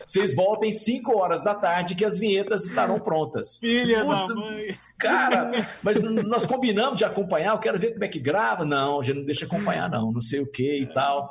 Vocês 0.05 0.35
voltem 0.35 0.71
5 0.73 1.17
horas 1.17 1.41
da 1.41 1.55
tarde 1.55 1.95
que 1.95 2.03
as 2.03 2.19
vinhetas 2.19 2.65
estarão 2.65 2.99
prontas. 2.99 3.57
Filha 3.57 4.03
Putz, 4.03 4.27
da 4.27 4.35
mãe. 4.35 4.77
Cara, 4.99 5.51
mas 5.81 6.01
nós 6.01 6.45
combinamos 6.45 6.97
de 6.97 7.05
acompanhar, 7.05 7.53
eu 7.53 7.59
quero 7.59 7.79
ver 7.79 7.93
como 7.93 8.03
é 8.03 8.09
que 8.09 8.19
grava. 8.19 8.65
Não, 8.65 8.99
a 8.99 9.03
gente 9.03 9.19
não 9.19 9.25
deixa 9.25 9.45
acompanhar, 9.45 9.89
não, 9.89 10.11
não 10.11 10.21
sei 10.21 10.41
o 10.41 10.51
que 10.51 10.81
e 10.81 10.87
tal. 10.87 11.29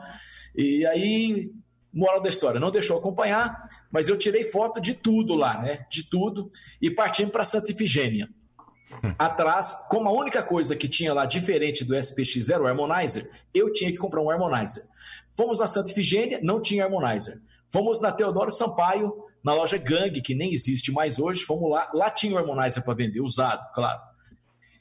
E 0.55 0.87
aí, 0.87 1.51
moral 1.93 2.23
da 2.23 2.31
história, 2.31 2.59
não 2.59 2.71
deixou 2.71 2.97
acompanhar, 2.97 3.69
mas 3.91 4.09
eu 4.09 4.17
tirei 4.17 4.45
foto 4.45 4.81
de 4.81 4.95
tudo 4.95 5.35
lá, 5.35 5.61
né? 5.61 5.85
De 5.91 6.09
tudo, 6.09 6.51
e 6.81 6.91
partimos 6.91 7.33
para 7.33 7.45
Santa 7.45 7.73
Ifigênia. 7.73 8.27
Atrás, 9.19 9.87
como 9.89 10.09
a 10.09 10.13
única 10.13 10.43
coisa 10.43 10.77
que 10.77 10.89
tinha 10.89 11.13
lá 11.13 11.27
diferente 11.27 11.85
do 11.85 11.97
SPX 11.97 12.49
era 12.49 12.63
o 12.63 12.67
Harmonizer, 12.67 13.29
eu 13.53 13.73
tinha 13.73 13.91
que 13.91 13.97
comprar 13.97 14.23
um 14.23 14.31
Harmonizer. 14.31 14.85
Fomos 15.35 15.59
na 15.59 15.67
Santa 15.67 15.91
Ifigênia, 15.91 16.41
não 16.43 16.61
tinha 16.61 16.85
Harmonizer. 16.85 17.41
Fomos 17.71 18.01
na 18.01 18.13
Teodoro 18.13 18.51
Sampaio, 18.51 19.13
na 19.43 19.55
loja 19.55 19.77
Gang, 19.77 20.21
que 20.21 20.35
nem 20.35 20.53
existe 20.53 20.93
mais 20.93 21.19
hoje. 21.19 21.43
Fomos 21.43 21.71
lá, 21.71 21.91
lá 21.93 22.11
tinha 22.11 22.35
o 22.35 22.39
Harmonizer 22.39 22.83
para 22.83 22.95
vender, 22.95 23.21
usado, 23.21 23.61
claro. 23.75 24.01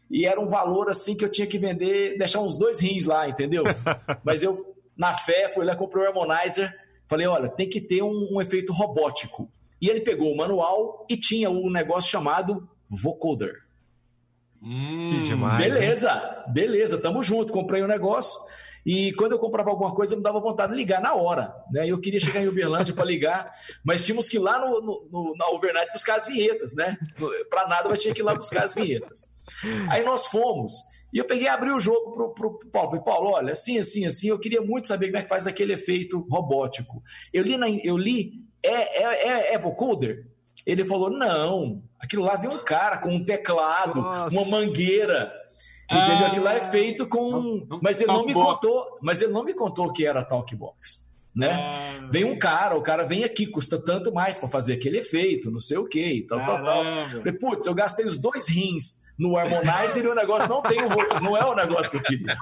E 0.09 0.25
era 0.25 0.40
um 0.40 0.45
valor 0.45 0.90
assim 0.90 1.17
que 1.17 1.25
eu 1.25 1.30
tinha 1.30 1.48
que 1.48 1.58
vender, 1.58 2.17
deixar 2.17 2.40
uns 2.40 2.58
dois 2.58 2.80
rins 2.80 3.06
lá, 3.06 3.27
entendeu? 3.27 3.64
Mas 4.24 4.43
eu, 4.43 4.75
na 4.95 5.17
fé, 5.17 5.50
fui 5.50 5.66
lá, 5.66 5.75
comprei 5.75 6.03
o 6.03 6.08
Harmonizer. 6.08 6.74
Falei, 7.08 7.27
olha, 7.27 7.50
tem 7.50 7.69
que 7.69 7.82
ter 7.82 8.01
um, 8.01 8.30
um 8.32 8.42
efeito 8.42 8.72
robótico. 8.72 9.51
E 9.82 9.90
ele 9.90 10.01
pegou 10.01 10.32
o 10.32 10.38
manual 10.38 11.06
e 11.09 11.17
tinha 11.17 11.50
um 11.50 11.72
negócio 11.72 12.09
chamado 12.09 12.67
vocoder. 12.90 13.65
Hum, 14.66 15.11
que 15.11 15.24
demais. 15.30 15.77
Beleza, 15.77 16.11
hein? 16.11 16.53
beleza, 16.53 16.98
tamo 16.98 17.22
junto. 17.22 17.53
Comprei 17.53 17.84
um 17.84 17.88
negócio. 17.88 18.40
E 18.85 19.14
quando 19.14 19.32
eu 19.32 19.40
comprava 19.40 19.72
alguma 19.72 19.94
coisa, 19.95 20.14
eu 20.14 20.18
me 20.18 20.24
dava 20.24 20.40
vontade 20.40 20.72
de 20.72 20.77
ligar 20.77 21.02
na 21.02 21.16
hora. 21.16 21.56
Né? 21.72 21.88
Eu 21.88 22.00
queria 22.00 22.19
chegar 22.19 22.42
em 22.42 22.48
Uberlândia 22.48 22.94
para 22.94 23.03
ligar, 23.03 23.52
mas 23.84 24.06
tínhamos 24.06 24.30
que 24.30 24.38
ir 24.38 24.40
lá 24.40 24.60
no, 24.60 24.80
no, 24.80 25.10
no, 25.11 25.35
na 25.35 25.48
Overnight 25.50 25.92
buscar 25.92 26.18
as 26.18 26.27
vinhetas, 26.27 26.76
né? 26.76 26.95
Para 27.50 27.68
nada, 27.68 27.90
mas 27.90 28.00
tinha 28.00 28.14
que 28.14 28.22
ir 28.22 28.24
lá 28.24 28.35
buscar 28.35 28.64
as 28.64 28.76
vinhetas. 28.76 29.26
Aí 29.90 30.03
nós 30.03 30.27
fomos. 30.27 30.74
E 31.11 31.18
eu 31.18 31.26
peguei 31.26 31.45
e 31.45 31.48
abri 31.48 31.72
o 31.72 31.80
jogo 31.80 32.11
pro, 32.11 32.34
pro, 32.34 32.60
pro 32.60 32.69
Paulo. 32.69 32.90
Falei, 32.90 33.03
Paulo, 33.03 33.30
olha, 33.32 33.53
assim, 33.53 33.80
assim, 33.80 34.06
assim, 34.06 34.27
eu 34.27 34.38
queria 34.38 34.61
muito 34.61 34.88
saber 34.88 35.08
como 35.08 35.18
é 35.18 35.22
que 35.24 35.30
faz 35.30 35.48
aquele 35.48 35.74
efeito 35.74 36.19
robótico. 36.30 37.02
Eu 37.34 37.42
li, 37.42 37.58
na, 37.58 37.69
eu 37.69 37.98
li 37.98 38.34
é, 38.61 39.03
é, 39.03 39.27
é, 39.27 39.53
é 39.53 39.58
vocoder? 39.58 40.27
Ele 40.66 40.85
falou: 40.85 41.10
não, 41.10 41.84
aquilo 42.00 42.24
lá 42.24 42.35
vem 42.35 42.50
um 42.50 42.58
cara 42.58 42.98
com 42.98 43.14
um 43.14 43.24
teclado, 43.24 44.02
Nossa. 44.02 44.35
uma 44.35 44.45
mangueira. 44.50 45.32
Entendeu? 45.85 46.26
Ah, 46.26 46.27
aquilo 46.27 46.45
lá 46.45 46.56
é 46.56 46.61
feito 46.61 47.08
com. 47.08 47.68
Mas 47.82 48.00
ele 48.02 48.11
não 48.11 48.26
me 48.26 48.34
contou. 48.34 48.98
Mas 49.02 49.22
ele 49.22 49.32
não 49.32 49.44
me 49.44 49.53
contou 49.53 49.94
que 49.94 50.06
era 50.06 50.24
Talkbox. 50.26 51.06
né? 51.35 52.00
É... 52.02 52.08
Vem 52.10 52.24
um 52.24 52.40
cara, 52.40 52.76
o 52.76 52.82
cara 52.82 53.03
vem 53.03 53.24
aqui, 53.24 53.45
custa 53.45 53.77
tanto 53.77 54.11
mais 54.11 54.38
para 54.38 54.50
fazer 54.50 54.74
aquele 54.74 54.98
efeito, 55.00 55.52
não 55.52 55.60
sei 55.60 55.77
o 55.77 55.85
quê, 55.85 56.14
e 56.14 56.22
tal, 56.26 56.40
tal, 56.40 56.64
tal. 56.64 56.84
Falei, 57.10 57.34
putz, 57.34 57.68
eu 57.68 57.74
gastei 57.76 58.06
os 58.06 58.18
dois 58.18 58.48
rins 58.48 59.03
no 59.18 59.38
Harmonizer 59.38 60.03
e 60.03 60.08
o 60.08 60.16
negócio 60.16 60.50
não 60.50 60.61
tem 60.64 60.80
o 60.82 60.90
não 61.22 61.38
é 61.38 61.45
o 61.45 61.53
negócio 61.53 61.92
que 61.92 61.98
eu 61.98 62.03
queria. 62.03 62.35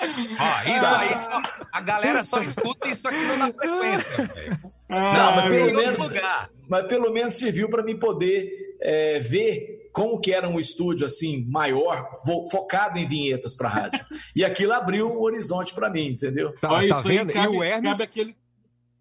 Ó, 0.00 0.62
isso 0.68 0.86
aí, 0.86 1.42
a 1.72 1.80
galera 1.80 2.22
só 2.22 2.42
escuta 2.42 2.88
isso 2.88 3.06
aqui 3.08 3.24
na 3.36 3.52
frequência. 3.52 4.30
Não, 4.92 5.36
mas 5.36 5.48
pelo, 5.48 5.72
menos, 5.72 6.10
mas 6.68 6.86
pelo 6.86 7.12
menos 7.12 7.34
serviu 7.34 7.68
para 7.68 7.82
mim 7.82 7.98
poder 7.98 8.76
é, 8.80 9.20
ver 9.20 9.88
como 9.92 10.20
que 10.20 10.32
era 10.32 10.48
um 10.48 10.58
estúdio 10.58 11.06
assim 11.06 11.44
maior, 11.48 12.20
focado 12.50 12.98
em 12.98 13.06
vinhetas 13.06 13.54
para 13.54 13.68
rádio. 13.68 14.04
e 14.34 14.44
aquilo 14.44 14.72
abriu 14.72 15.10
um 15.10 15.20
horizonte 15.20 15.74
para 15.74 15.90
mim, 15.90 16.08
entendeu? 16.08 16.52
Tá, 16.60 16.68
tá 16.68 17.00
vendo? 17.00 17.30
Aí, 17.30 17.34
cabe, 17.34 17.54
e 17.54 17.58
o 17.58 17.62
Hermes, 17.62 17.90
cabe 17.90 18.02
aquele, 18.02 18.36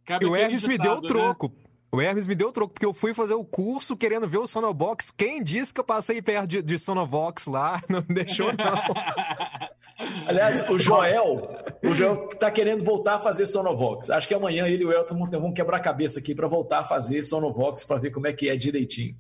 cabe 0.06 0.26
e 0.26 0.28
o 0.28 0.36
Hermes 0.36 0.68
me 0.68 0.78
deu 0.78 0.94
o 0.94 1.02
né? 1.02 1.08
troco. 1.08 1.48
Né? 1.48 1.54
O 1.94 2.00
Hermes 2.00 2.26
me 2.26 2.36
deu 2.36 2.48
o 2.48 2.52
troco, 2.54 2.74
porque 2.74 2.86
eu 2.86 2.94
fui 2.94 3.14
fazer 3.14 3.34
o 3.34 3.44
curso 3.44 3.98
querendo 3.98 4.26
ver 4.26 4.38
o 4.38 4.48
Sonobox. 4.48 5.12
Quem 5.12 5.44
disse 5.44 5.74
que 5.74 5.80
eu 5.82 5.84
passei 5.84 6.22
perto 6.22 6.48
de, 6.48 6.62
de 6.62 6.80
Sonovox 6.80 7.48
lá? 7.48 7.82
Não 7.90 8.04
me 8.08 8.16
deixou, 8.16 8.48
não. 8.48 8.56
Aliás, 10.28 10.70
o 10.70 10.78
Joel, 10.78 11.50
o 11.84 11.94
Joel 11.94 12.28
tá 12.40 12.50
querendo 12.52 12.84
voltar 12.84 13.16
a 13.16 13.20
fazer 13.20 13.46
Sonovox. 13.46 14.10
Acho 14.10 14.28
que 14.28 14.34
amanhã 14.34 14.68
ele 14.68 14.84
e 14.84 14.86
o 14.86 14.92
Elton 14.92 15.18
vão 15.30 15.54
quebrar 15.54 15.78
a 15.78 15.82
cabeça 15.82 16.20
aqui 16.20 16.34
para 16.34 16.48
voltar 16.48 16.80
a 16.80 16.86
fazer 16.86 17.22
Sonovox 17.22 17.84
para 17.84 18.00
ver 18.00 18.12
como 18.12 18.28
é 18.28 18.34
que 18.34 18.50
é 18.50 18.56
direitinho. 18.56 19.16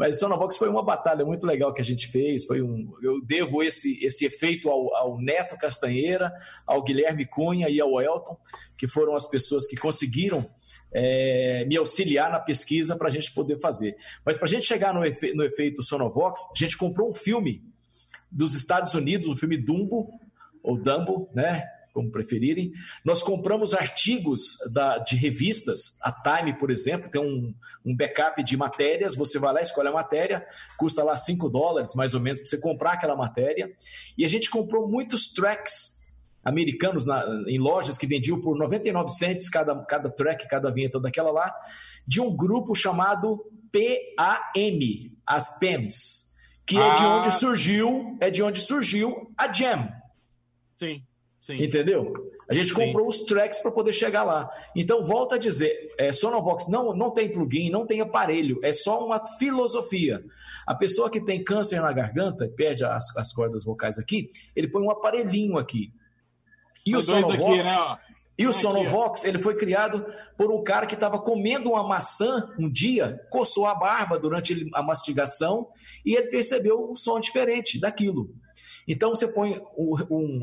Mas 0.00 0.18
Sonovox 0.18 0.56
foi 0.56 0.70
uma 0.70 0.82
batalha 0.82 1.26
muito 1.26 1.46
legal 1.46 1.74
que 1.74 1.82
a 1.82 1.84
gente 1.84 2.08
fez. 2.08 2.46
Foi 2.46 2.62
um, 2.62 2.90
eu 3.02 3.20
devo 3.22 3.62
esse, 3.62 4.02
esse 4.02 4.24
efeito 4.24 4.70
ao, 4.70 4.94
ao 4.96 5.20
Neto 5.20 5.58
Castanheira, 5.58 6.32
ao 6.66 6.82
Guilherme 6.82 7.26
Cunha 7.26 7.68
e 7.68 7.78
ao 7.78 8.00
Elton, 8.00 8.38
que 8.78 8.88
foram 8.88 9.14
as 9.14 9.26
pessoas 9.26 9.66
que 9.66 9.76
conseguiram 9.76 10.48
é, 10.90 11.66
me 11.66 11.76
auxiliar 11.76 12.30
na 12.30 12.40
pesquisa 12.40 12.96
para 12.96 13.08
a 13.08 13.10
gente 13.10 13.30
poder 13.34 13.60
fazer. 13.60 13.94
Mas 14.24 14.38
para 14.38 14.46
a 14.46 14.50
gente 14.50 14.66
chegar 14.66 14.94
no, 14.94 15.04
efe, 15.04 15.34
no 15.34 15.44
efeito 15.44 15.82
Sonovox, 15.82 16.40
a 16.50 16.58
gente 16.58 16.78
comprou 16.78 17.10
um 17.10 17.12
filme 17.12 17.62
dos 18.30 18.54
Estados 18.54 18.94
Unidos, 18.94 19.28
um 19.28 19.34
filme 19.34 19.56
Dumbo, 19.56 20.10
ou 20.62 20.76
Dumbo, 20.76 21.30
né? 21.34 21.64
como 21.92 22.10
preferirem. 22.10 22.72
Nós 23.04 23.22
compramos 23.22 23.74
artigos 23.74 24.56
da, 24.70 24.98
de 24.98 25.16
revistas, 25.16 25.98
a 26.02 26.12
Time, 26.12 26.54
por 26.54 26.70
exemplo, 26.70 27.10
tem 27.10 27.20
um, 27.20 27.54
um 27.84 27.96
backup 27.96 28.42
de 28.42 28.56
matérias, 28.56 29.14
você 29.14 29.38
vai 29.38 29.52
lá, 29.52 29.60
escolhe 29.60 29.88
a 29.88 29.92
matéria, 29.92 30.46
custa 30.76 31.02
lá 31.02 31.16
5 31.16 31.48
dólares, 31.48 31.94
mais 31.94 32.14
ou 32.14 32.20
menos, 32.20 32.40
para 32.40 32.48
você 32.48 32.58
comprar 32.58 32.92
aquela 32.92 33.16
matéria. 33.16 33.72
E 34.16 34.24
a 34.24 34.28
gente 34.28 34.50
comprou 34.50 34.88
muitos 34.88 35.32
tracks 35.32 36.00
americanos 36.44 37.04
na, 37.04 37.24
em 37.46 37.58
lojas 37.58 37.98
que 37.98 38.06
vendiam 38.06 38.40
por 38.40 38.56
99 38.56 39.10
cents 39.10 39.48
cada, 39.48 39.74
cada 39.84 40.08
track, 40.10 40.48
cada 40.48 40.70
vinheta 40.70 40.98
daquela 40.98 41.30
lá, 41.30 41.54
de 42.06 42.20
um 42.20 42.34
grupo 42.34 42.74
chamado 42.74 43.44
PAM, 43.72 45.10
as 45.26 45.58
PAMs, 45.58 46.29
que 46.70 46.78
ah. 46.78 46.86
é 46.86 46.94
de 46.94 47.02
ah. 47.02 47.16
onde 47.16 47.34
surgiu, 47.34 48.16
é 48.20 48.30
de 48.30 48.42
onde 48.42 48.60
surgiu 48.60 49.32
a 49.36 49.52
Jam. 49.52 49.88
Sim. 50.76 51.02
Sim. 51.40 51.62
Entendeu? 51.62 52.12
A 52.48 52.54
gente 52.54 52.72
comprou 52.72 53.08
os 53.08 53.22
tracks 53.22 53.62
para 53.62 53.72
poder 53.72 53.92
chegar 53.92 54.22
lá. 54.22 54.50
Então, 54.76 55.02
volta 55.02 55.36
a 55.36 55.38
dizer, 55.38 55.92
é, 55.98 56.12
Sonovox 56.12 56.68
não, 56.68 56.94
não 56.94 57.10
tem 57.10 57.32
plugin, 57.32 57.70
não 57.70 57.86
tem 57.86 58.00
aparelho, 58.00 58.60
é 58.62 58.72
só 58.72 59.04
uma 59.04 59.18
filosofia. 59.38 60.22
A 60.66 60.74
pessoa 60.74 61.10
que 61.10 61.20
tem 61.20 61.42
câncer 61.42 61.80
na 61.80 61.92
garganta, 61.92 62.46
perde 62.56 62.84
as, 62.84 63.16
as 63.16 63.32
cordas 63.32 63.64
vocais 63.64 63.98
aqui, 63.98 64.30
ele 64.54 64.68
põe 64.68 64.82
um 64.82 64.90
aparelhinho 64.90 65.56
aqui. 65.56 65.92
E 66.86 66.94
o 66.94 67.02
Sonovox, 67.02 67.38
aqui, 67.38 67.56
né? 67.56 67.98
E 68.40 68.46
o 68.46 68.54
Sonovox, 68.54 69.24
ele 69.24 69.38
foi 69.38 69.54
criado 69.54 70.02
por 70.34 70.50
um 70.50 70.64
cara 70.64 70.86
que 70.86 70.94
estava 70.94 71.18
comendo 71.18 71.72
uma 71.72 71.86
maçã 71.86 72.50
um 72.58 72.70
dia, 72.70 73.20
coçou 73.28 73.66
a 73.66 73.74
barba 73.74 74.18
durante 74.18 74.66
a 74.72 74.82
mastigação 74.82 75.68
e 76.06 76.14
ele 76.14 76.28
percebeu 76.28 76.90
um 76.90 76.96
som 76.96 77.20
diferente 77.20 77.78
daquilo. 77.78 78.34
Então 78.88 79.10
você 79.10 79.28
põe 79.28 79.60
um, 79.76 79.94
um, 80.10 80.40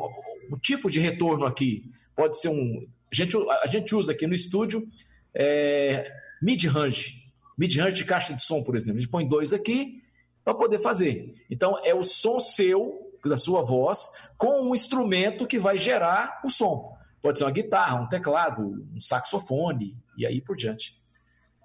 um 0.52 0.58
tipo 0.60 0.92
de 0.92 1.00
retorno 1.00 1.44
aqui, 1.44 1.90
pode 2.16 2.40
ser 2.40 2.50
um. 2.50 2.88
A 3.12 3.16
gente, 3.16 3.36
a 3.36 3.66
gente 3.66 3.96
usa 3.96 4.12
aqui 4.12 4.28
no 4.28 4.36
estúdio 4.36 4.88
é, 5.34 6.08
mid-range, 6.40 7.32
mid-range 7.58 7.96
de 7.96 8.06
caixa 8.06 8.32
de 8.32 8.44
som, 8.44 8.62
por 8.62 8.76
exemplo. 8.76 9.00
A 9.00 9.02
gente 9.02 9.10
põe 9.10 9.28
dois 9.28 9.54
aqui 9.54 10.04
para 10.46 10.54
poder 10.54 10.80
fazer. 10.84 11.34
Então 11.50 11.80
é 11.84 11.96
o 11.96 12.04
som 12.04 12.38
seu, 12.38 13.12
da 13.26 13.40
sua 13.40 13.64
voz, 13.64 14.08
com 14.38 14.70
um 14.70 14.76
instrumento 14.76 15.48
que 15.48 15.58
vai 15.58 15.80
gerar 15.80 16.42
o 16.46 16.50
som. 16.52 16.96
Pode 17.22 17.38
ser 17.38 17.46
uma 17.46 17.52
guitarra, 17.52 18.02
um 18.02 18.08
teclado, 18.08 18.88
um 18.96 19.02
saxofone 19.02 19.98
e 20.18 20.26
aí 20.26 20.42
por 20.42 20.56
diante. 20.56 21.02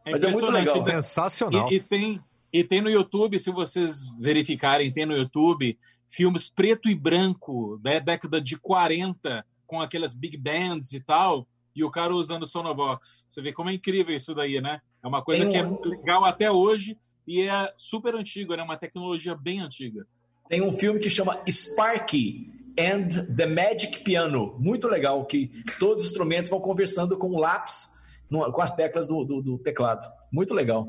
É 0.05 0.11
Mas 0.11 0.25
é 0.25 0.31
muito 0.31 0.51
legal. 0.51 0.81
Sensacional. 0.81 1.71
E, 1.71 1.77
e, 1.77 1.81
tem, 1.81 2.21
e 2.53 2.65
tem 2.65 2.81
no 2.81 2.91
YouTube, 2.91 3.39
se 3.39 3.51
vocês 3.51 4.07
verificarem, 4.19 4.91
tem 4.91 5.07
no 5.07 5.17
YouTube 5.17 5.79
filmes 6.09 6.49
preto 6.49 6.91
e 6.91 6.95
branco 6.95 7.79
da 7.83 7.99
década 7.99 8.41
de 8.41 8.59
40, 8.59 9.45
com 9.67 9.81
aquelas 9.81 10.15
big 10.15 10.37
bands 10.37 10.93
e 10.93 11.01
tal, 11.01 11.49
e 11.75 11.83
o 11.83 11.91
cara 11.91 12.15
usando 12.15 12.47
Sonovox. 12.47 13.25
Você 13.29 13.41
vê 13.41 13.51
como 13.51 13.71
é 13.71 13.73
incrível 13.73 14.15
isso 14.15 14.35
daí, 14.35 14.61
né? 14.61 14.81
É 15.03 15.09
uma 15.09 15.23
coisa 15.23 15.49
que 15.49 15.57
é 15.57 15.63
legal 15.63 16.25
até 16.25 16.51
hoje 16.51 16.99
e 17.27 17.41
é 17.41 17.73
super 17.79 18.15
antiga, 18.15 18.57
né? 18.57 18.63
Uma 18.63 18.77
tecnologia 18.77 19.35
bem 19.35 19.61
antiga. 19.61 20.07
Tem 20.49 20.61
um 20.61 20.73
filme 20.73 21.01
que 21.01 21.09
chama 21.09 21.41
Sparky 21.49 22.53
and 22.79 23.09
the 23.37 23.47
Magic 23.47 24.01
Piano. 24.01 24.57
Muito 24.59 24.89
legal, 24.89 25.25
que 25.27 25.51
todos 25.79 26.05
os 26.05 26.11
instrumentos 26.11 26.51
vão 26.51 26.61
conversando 26.61 27.17
com 27.17 27.31
o 27.31 27.39
lápis, 27.39 27.93
com 28.29 28.63
as 28.63 28.75
teclas 28.75 29.07
do, 29.07 29.25
do, 29.25 29.43
do 29.43 29.59
teclado. 29.59 30.11
Muito 30.31 30.55
legal. 30.55 30.87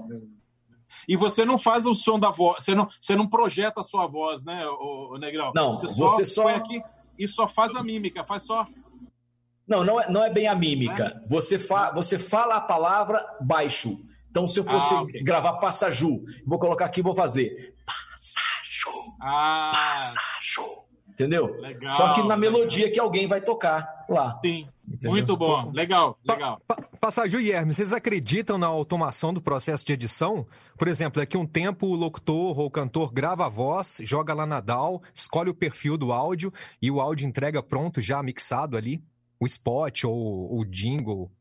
E 1.07 1.17
você 1.17 1.43
não 1.43 1.57
faz 1.57 1.85
o 1.85 1.95
som 1.95 2.19
da 2.19 2.29
voz, 2.29 2.63
você 2.63 2.73
não, 2.73 2.87
você 2.99 3.15
não 3.15 3.27
projeta 3.27 3.81
a 3.81 3.83
sua 3.83 4.07
voz, 4.07 4.45
né, 4.45 4.65
o, 4.67 5.17
Negrão? 5.17 5.51
Não, 5.55 5.75
você 5.75 5.87
só, 5.87 6.07
você 6.07 6.25
só... 6.25 6.47
aqui 6.47 6.81
e 7.17 7.27
só 7.27 7.47
faz 7.47 7.75
a 7.75 7.83
mímica, 7.83 8.23
faz 8.23 8.43
só. 8.43 8.65
Não, 9.67 9.83
não 9.83 9.99
é, 9.99 10.09
não 10.09 10.23
é 10.23 10.29
bem 10.29 10.47
a 10.47 10.55
mímica. 10.55 11.21
É? 11.23 11.27
Você, 11.27 11.57
fa, 11.57 11.91
você 11.91 12.19
fala 12.19 12.55
a 12.55 12.61
palavra 12.61 13.25
baixo. 13.41 13.99
Então, 14.29 14.47
se 14.47 14.59
eu 14.59 14.63
fosse 14.63 14.93
ah, 14.93 15.01
okay. 15.01 15.21
gravar 15.23 15.53
Passaju, 15.53 16.23
vou 16.45 16.57
colocar 16.57 16.85
aqui 16.85 17.01
e 17.01 17.03
vou 17.03 17.15
fazer 17.15 17.75
Passaju, 17.85 19.15
ah. 19.21 19.71
Passaju. 19.95 20.83
Entendeu? 21.13 21.55
Legal, 21.59 21.93
Só 21.93 22.13
que 22.15 22.23
na 22.23 22.35
melodia 22.35 22.85
legal. 22.85 22.93
que 22.93 22.99
alguém 22.99 23.27
vai 23.27 23.39
tocar 23.39 24.05
lá. 24.09 24.39
Sim. 24.43 24.67
Entendeu? 24.87 25.11
Muito 25.11 25.37
bom. 25.37 25.71
Legal, 25.71 26.19
legal. 26.25 26.59
Pa, 26.67 26.75
pa, 26.75 26.87
Passagem 26.99 27.39
e 27.41 27.51
Hermes, 27.51 27.75
vocês 27.75 27.93
acreditam 27.93 28.57
na 28.57 28.65
automação 28.65 29.31
do 29.33 29.41
processo 29.41 29.85
de 29.85 29.93
edição? 29.93 30.45
Por 30.77 30.87
exemplo, 30.87 31.21
daqui 31.21 31.37
um 31.37 31.45
tempo 31.45 31.87
o 31.87 31.95
locutor 31.95 32.59
ou 32.59 32.65
o 32.65 32.71
cantor 32.71 33.13
grava 33.13 33.45
a 33.45 33.49
voz, 33.49 33.99
joga 34.01 34.33
lá 34.33 34.45
na 34.45 34.59
DAW, 34.59 35.01
escolhe 35.13 35.49
o 35.49 35.53
perfil 35.53 35.97
do 35.97 36.11
áudio 36.11 36.51
e 36.81 36.89
o 36.89 36.99
áudio 36.99 37.27
entrega 37.27 37.61
pronto, 37.61 38.01
já 38.01 38.21
mixado 38.23 38.75
ali? 38.75 39.03
O 39.39 39.45
spot 39.45 40.05
ou 40.05 40.59
o 40.59 40.65
jingle? 40.65 41.31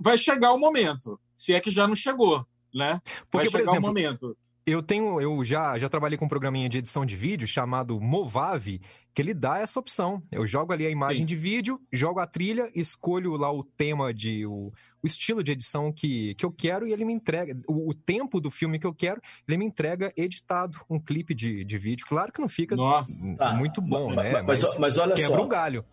Vai 0.00 0.18
chegar 0.18 0.52
o 0.52 0.58
momento, 0.58 1.18
se 1.36 1.54
é 1.54 1.60
que 1.60 1.70
já 1.70 1.86
não 1.86 1.96
chegou, 1.96 2.46
né? 2.74 3.00
Porque, 3.30 3.48
Vai 3.48 3.50
chegar 3.50 3.58
por 3.58 3.60
exemplo, 3.60 3.78
o 3.78 3.86
momento 3.88 4.36
eu 4.66 4.82
tenho, 4.82 5.20
eu 5.20 5.42
já, 5.42 5.78
já 5.78 5.88
trabalhei 5.88 6.18
com 6.18 6.26
um 6.26 6.28
programinha 6.28 6.68
de 6.68 6.78
edição 6.78 7.04
de 7.04 7.16
vídeo 7.16 7.46
chamado 7.46 8.00
Movave, 8.00 8.80
que 9.14 9.20
ele 9.20 9.34
dá 9.34 9.58
essa 9.58 9.80
opção. 9.80 10.22
Eu 10.30 10.46
jogo 10.46 10.72
ali 10.72 10.86
a 10.86 10.90
imagem 10.90 11.18
Sim. 11.18 11.24
de 11.24 11.36
vídeo, 11.36 11.80
jogo 11.92 12.20
a 12.20 12.26
trilha, 12.26 12.70
escolho 12.74 13.36
lá 13.36 13.52
o 13.52 13.64
tema 13.64 14.12
de 14.14 14.46
o, 14.46 14.72
o 15.02 15.06
estilo 15.06 15.42
de 15.42 15.52
edição 15.52 15.92
que, 15.92 16.34
que 16.34 16.44
eu 16.44 16.52
quero 16.52 16.86
e 16.86 16.92
ele 16.92 17.04
me 17.04 17.12
entrega 17.12 17.56
o, 17.66 17.90
o, 17.90 17.94
tempo 17.94 18.40
do 18.40 18.50
filme 18.50 18.78
que 18.78 18.86
eu 18.86 18.94
quero, 18.94 19.20
ele 19.48 19.58
me 19.58 19.64
entrega 19.64 20.12
editado 20.16 20.78
um 20.88 20.98
clipe 21.00 21.34
de, 21.34 21.64
de 21.64 21.78
vídeo. 21.78 22.06
Claro 22.06 22.32
que 22.32 22.40
não 22.40 22.48
fica 22.48 22.76
Nossa, 22.76 23.12
tá. 23.36 23.52
muito 23.54 23.80
bom, 23.80 24.14
mas, 24.14 24.32
né? 24.32 24.42
Mas, 24.42 24.62
mas, 24.62 24.78
mas 24.78 24.98
olha 24.98 25.14
quebra 25.14 25.36
só. 25.36 25.44
um 25.44 25.48
galho. 25.48 25.84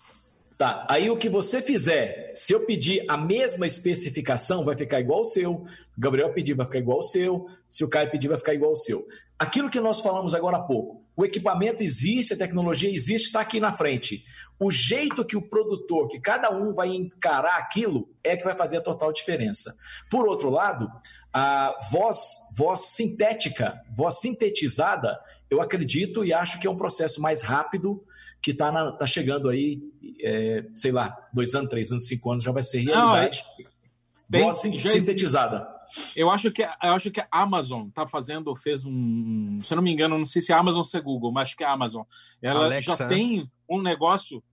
Tá, 0.58 0.88
aí 0.90 1.08
o 1.08 1.18
que 1.18 1.30
você 1.30 1.62
fizer, 1.62 2.32
se 2.34 2.52
eu 2.52 2.66
pedir 2.66 3.06
a 3.08 3.16
mesma 3.16 3.68
especificação, 3.68 4.66
vai 4.66 4.76
ficar 4.76 5.00
igual 5.00 5.20
ao 5.20 5.26
seu. 5.26 5.68
Gabriel 5.96 6.34
pedir, 6.34 6.56
vai 6.56 6.66
ficar 6.66 6.80
igual 6.80 6.98
ao 6.98 7.04
seu. 7.04 7.48
Se 7.70 7.84
o 7.84 7.88
Caio 7.88 8.10
pedir, 8.10 8.28
vai 8.28 8.40
ficar 8.40 8.56
igual 8.56 8.72
ao 8.72 8.76
seu. 8.76 9.08
Aquilo 9.38 9.70
que 9.70 9.80
nós 9.80 10.02
falamos 10.02 10.34
agora 10.34 10.58
há 10.58 10.62
pouco, 10.62 11.06
o 11.16 11.24
equipamento 11.24 11.84
existe, 11.84 12.34
a 12.34 12.38
tecnologia 12.38 12.92
existe, 12.92 13.28
está 13.28 13.42
aqui 13.42 13.60
na 13.60 13.72
frente. 13.72 14.26
O 14.60 14.72
jeito 14.72 15.24
que 15.24 15.38
o 15.38 15.42
produtor, 15.44 16.08
que 16.08 16.20
cada 16.20 16.52
um 16.52 16.74
vai 16.74 16.90
encarar 16.90 17.58
aquilo, 17.58 18.10
é 18.24 18.36
que 18.36 18.44
vai 18.44 18.56
fazer 18.56 18.78
a 18.78 18.82
total 18.82 19.14
diferença. 19.14 19.76
Por 20.10 20.28
outro 20.28 20.50
lado, 20.50 20.90
a 21.32 21.78
voz, 21.92 22.20
voz 22.56 22.80
sintética, 22.80 23.80
voz 23.96 24.20
sintetizada, 24.20 25.20
eu 25.52 25.62
acredito 25.62 26.26
e 26.26 26.34
acho 26.34 26.60
que 26.60 26.66
é 26.66 26.70
um 26.70 26.78
processo 26.78 27.22
mais 27.22 27.44
rápido, 27.44 28.04
que 28.42 28.52
está 28.52 28.92
tá 28.94 29.06
chegando 29.06 29.50
aí, 29.50 29.82
é, 30.22 30.66
sei 30.76 30.92
lá, 30.92 31.16
dois 31.34 31.54
anos, 31.56 31.70
três 31.70 31.92
anos, 31.92 32.08
cinco 32.08 32.32
anos, 32.32 32.44
já 32.44 32.52
vai 32.52 32.64
ser 32.64 32.80
realidade. 32.80 33.44
Não, 33.60 34.40
é, 34.40 34.44
voz 34.44 34.58
sintetizada. 34.58 35.68
Eu 36.16 36.30
acho 36.30 36.52
que 36.52 36.62
eu 36.62 36.94
acho 36.94 37.10
que 37.12 37.22
a 37.22 37.28
Amazon 37.32 37.88
está 37.88 38.06
fazendo, 38.06 38.56
fez 38.56 38.86
um, 38.86 39.46
se 39.62 39.74
eu 39.74 39.78
não 39.78 39.84
me 39.84 39.92
engano, 39.92 40.18
não 40.18 40.26
sei 40.26 40.42
se 40.42 40.52
é 40.52 40.56
Amazon 40.56 40.80
ou 40.80 40.84
se 40.84 40.98
é 40.98 41.02
Google, 41.02 41.32
mas 41.32 41.44
acho 41.44 41.58
que 41.58 41.64
é 41.64 41.68
a 41.68 41.72
Amazon. 41.72 42.04
Ela 42.42 42.66
Alexa. 42.66 42.96
já 42.98 43.08
tem 43.08 43.50
um 43.70 43.82
negócio 43.82 44.44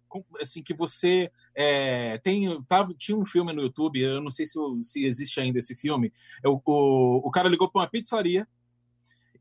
assim 0.41 0.63
que 0.63 0.73
você 0.73 1.31
é, 1.57 2.19
tem 2.19 2.63
tava, 2.69 2.95
tinha 2.95 3.19
um 3.19 3.27
filme 3.27 3.53
no 3.53 3.63
YouTube 3.63 4.01
eu 4.01 4.21
não 4.21 4.31
sei 4.31 4.47
se, 4.47 4.57
se 4.83 5.05
existe 5.05 5.41
ainda 5.41 5.59
esse 5.59 5.75
filme 5.75 6.13
é 6.41 6.49
o, 6.49 6.61
o, 6.65 7.29
o 7.29 7.31
cara 7.33 7.49
ligou 7.49 7.69
para 7.69 7.83
uma 7.83 7.91
pizzaria 7.91 8.47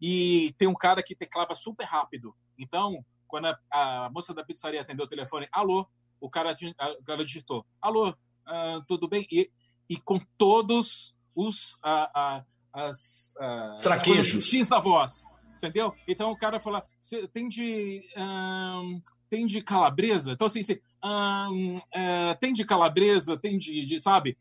e 0.01 0.51
tem 0.57 0.67
um 0.67 0.73
cara 0.73 1.03
que 1.03 1.15
teclava 1.15 1.53
super 1.53 1.85
rápido 1.85 2.35
então 2.57 3.05
quando 3.33 3.47
a, 3.47 3.57
a 3.71 4.09
moça 4.11 4.31
da 4.31 4.45
pizzaria 4.45 4.79
atendeu 4.79 5.07
o 5.07 5.09
telefone 5.09 5.47
alô? 5.51 5.87
O 6.21 6.29
cara, 6.29 6.55
o 6.99 7.03
cara 7.03 7.25
digitou 7.25 7.65
alô 7.81 8.09
uh, 8.09 8.85
tudo 8.87 9.07
bem? 9.07 9.25
E, 9.31 9.49
e 9.89 9.97
com 9.97 10.19
todos 10.37 11.17
os 11.33 11.73
uh, 11.77 12.45
as, 12.71 13.33
traquejos. 13.81 14.45
X 14.45 14.67
da 14.67 14.79
voz 14.79 15.25
entendeu? 15.57 15.95
Então 16.07 16.29
o 16.29 16.37
cara 16.37 16.59
fala, 16.59 16.85
tem 17.31 17.47
de 17.47 18.01
um, 18.17 19.01
tem 19.29 19.45
de 19.45 19.61
calabresa, 19.61 20.33
então 20.33 20.45
assim, 20.45 20.59
assim 20.59 20.77
um, 21.03 21.75
é, 21.91 22.33
tem 22.35 22.51
de 22.51 22.65
calabresa, 22.65 23.37
tem 23.37 23.57
de, 23.57 23.85
de, 23.85 23.99
sabe, 23.99 24.37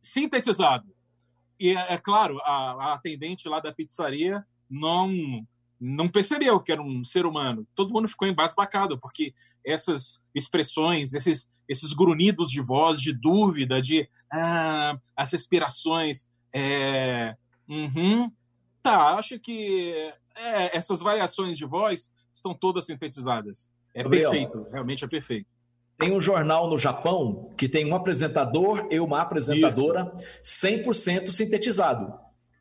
sintetizado. 0.00 0.94
E 1.58 1.70
é, 1.70 1.94
é 1.94 1.98
claro, 1.98 2.38
a, 2.44 2.72
a, 2.72 2.92
atendente 2.92 3.48
lá 3.48 3.58
da 3.58 3.72
pizzaria 3.72 4.46
não 4.68 5.10
não 5.80 6.08
percebeu 6.08 6.60
que 6.60 6.72
era 6.72 6.82
um 6.82 7.04
ser 7.04 7.26
humano. 7.26 7.66
Todo 7.74 7.92
mundo 7.92 8.08
ficou 8.08 8.26
embasbacado, 8.26 8.98
porque 8.98 9.34
essas 9.64 10.22
expressões, 10.34 11.14
esses, 11.14 11.48
esses 11.68 11.92
grunhidos 11.92 12.50
de 12.50 12.60
voz, 12.60 13.00
de 13.00 13.12
dúvida, 13.12 13.80
de 13.80 14.08
ah, 14.32 14.98
as 15.14 15.32
respirações, 15.32 16.26
é, 16.52 17.36
uhum, 17.68 18.30
tá, 18.82 19.14
acho 19.14 19.38
que 19.38 19.92
é, 20.34 20.76
essas 20.76 21.00
variações 21.00 21.56
de 21.56 21.66
voz 21.66 22.10
estão 22.32 22.54
todas 22.54 22.86
sintetizadas. 22.86 23.70
É 23.94 24.02
Gabriel, 24.02 24.30
perfeito, 24.30 24.66
realmente 24.70 25.04
é 25.04 25.08
perfeito. 25.08 25.48
Tem 25.98 26.12
um 26.12 26.20
jornal 26.20 26.68
no 26.68 26.78
Japão 26.78 27.50
que 27.56 27.68
tem 27.68 27.90
um 27.90 27.94
apresentador 27.94 28.86
e 28.90 29.00
uma 29.00 29.22
apresentadora 29.22 30.12
Isso. 30.42 30.66
100% 30.66 31.30
sintetizado. 31.30 32.12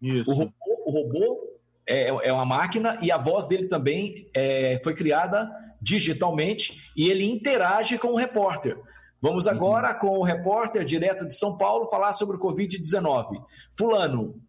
Isso. 0.01 0.31
O 0.31 0.35
robô, 0.35 0.53
o 0.85 0.91
robô 0.91 1.44
é, 1.87 2.07
é, 2.07 2.33
uma 2.33 2.45
máquina 2.45 2.97
e 3.01 3.11
a 3.11 3.17
voz 3.17 3.47
dele 3.47 3.67
também 3.67 4.29
é, 4.33 4.79
foi 4.83 4.95
criada 4.95 5.49
digitalmente 5.81 6.91
e 6.97 7.09
ele 7.09 7.25
interage 7.25 7.97
com 7.97 8.09
o 8.09 8.17
repórter. 8.17 8.77
Vamos 9.21 9.47
agora 9.47 9.93
uhum. 9.93 9.99
com 9.99 10.19
o 10.19 10.23
repórter 10.23 10.83
direto 10.83 11.25
de 11.25 11.35
São 11.35 11.57
Paulo 11.57 11.87
falar 11.87 12.13
sobre 12.13 12.37
o 12.37 12.39
Covid-19. 12.39 13.43
Fulano. 13.77 14.41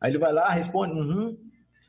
Aí 0.00 0.10
ele 0.10 0.18
vai 0.18 0.32
lá, 0.32 0.48
responde, 0.48 0.92
uhum, 0.92 1.36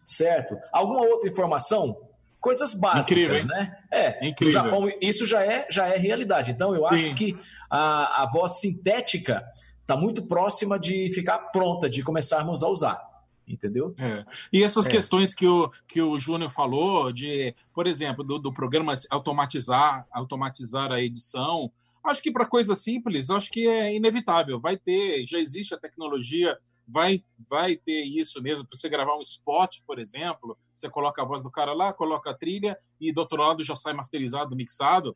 certo? 0.07 0.55
Alguma 0.71 1.01
outra 1.01 1.29
informação? 1.29 1.97
Coisas 2.39 2.73
básicas, 2.73 3.11
Incrível, 3.11 3.45
né? 3.47 3.77
É, 3.91 4.27
Incrível. 4.27 4.63
no 4.63 4.69
Japão 4.69 4.91
isso 5.01 5.25
já 5.25 5.43
é, 5.43 5.67
já 5.69 5.87
é 5.87 5.97
realidade. 5.97 6.51
Então 6.51 6.73
eu 6.73 6.87
acho 6.87 7.09
Sim. 7.09 7.15
que 7.15 7.35
a, 7.69 8.23
a 8.23 8.29
voz 8.29 8.59
sintética 8.59 9.43
está 9.81 9.97
muito 9.97 10.23
próxima 10.23 10.79
de 10.79 11.11
ficar 11.13 11.37
pronta, 11.51 11.89
de 11.89 12.01
começarmos 12.03 12.63
a 12.63 12.67
usar 12.67 13.08
entendeu? 13.49 13.93
É. 13.97 14.25
E 14.53 14.63
essas 14.63 14.85
é. 14.85 14.91
questões 14.91 15.33
que 15.33 15.47
o, 15.47 15.69
que 15.87 16.01
o 16.01 16.19
Júnior 16.19 16.51
falou, 16.51 17.11
de, 17.11 17.53
por 17.73 17.87
exemplo, 17.87 18.23
do, 18.23 18.37
do 18.37 18.53
programa 18.53 18.93
automatizar, 19.09 20.07
automatizar 20.11 20.91
a 20.91 21.01
edição, 21.01 21.71
acho 22.03 22.21
que 22.21 22.31
para 22.31 22.45
coisas 22.45 22.77
simples, 22.77 23.29
acho 23.29 23.51
que 23.51 23.67
é 23.67 23.93
inevitável. 23.93 24.59
Vai 24.59 24.77
ter, 24.77 25.25
já 25.25 25.39
existe 25.39 25.73
a 25.73 25.79
tecnologia 25.79 26.57
vai, 26.89 27.23
vai 27.47 27.75
ter 27.75 28.03
isso 28.03 28.41
mesmo 28.41 28.65
para 28.65 28.77
você 28.77 28.89
gravar 28.89 29.15
um 29.15 29.21
spot, 29.21 29.77
por 29.85 29.99
exemplo. 29.99 30.57
Você 30.75 30.89
coloca 30.89 31.21
a 31.21 31.25
voz 31.25 31.43
do 31.43 31.51
cara 31.51 31.73
lá, 31.73 31.93
coloca 31.93 32.31
a 32.31 32.33
trilha 32.33 32.77
e 32.99 33.13
do 33.13 33.19
outro 33.19 33.41
lado 33.41 33.63
já 33.63 33.75
sai 33.75 33.93
masterizado, 33.93 34.55
mixado. 34.55 35.15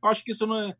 Acho 0.00 0.22
que 0.22 0.30
isso 0.30 0.46
é, 0.54 0.76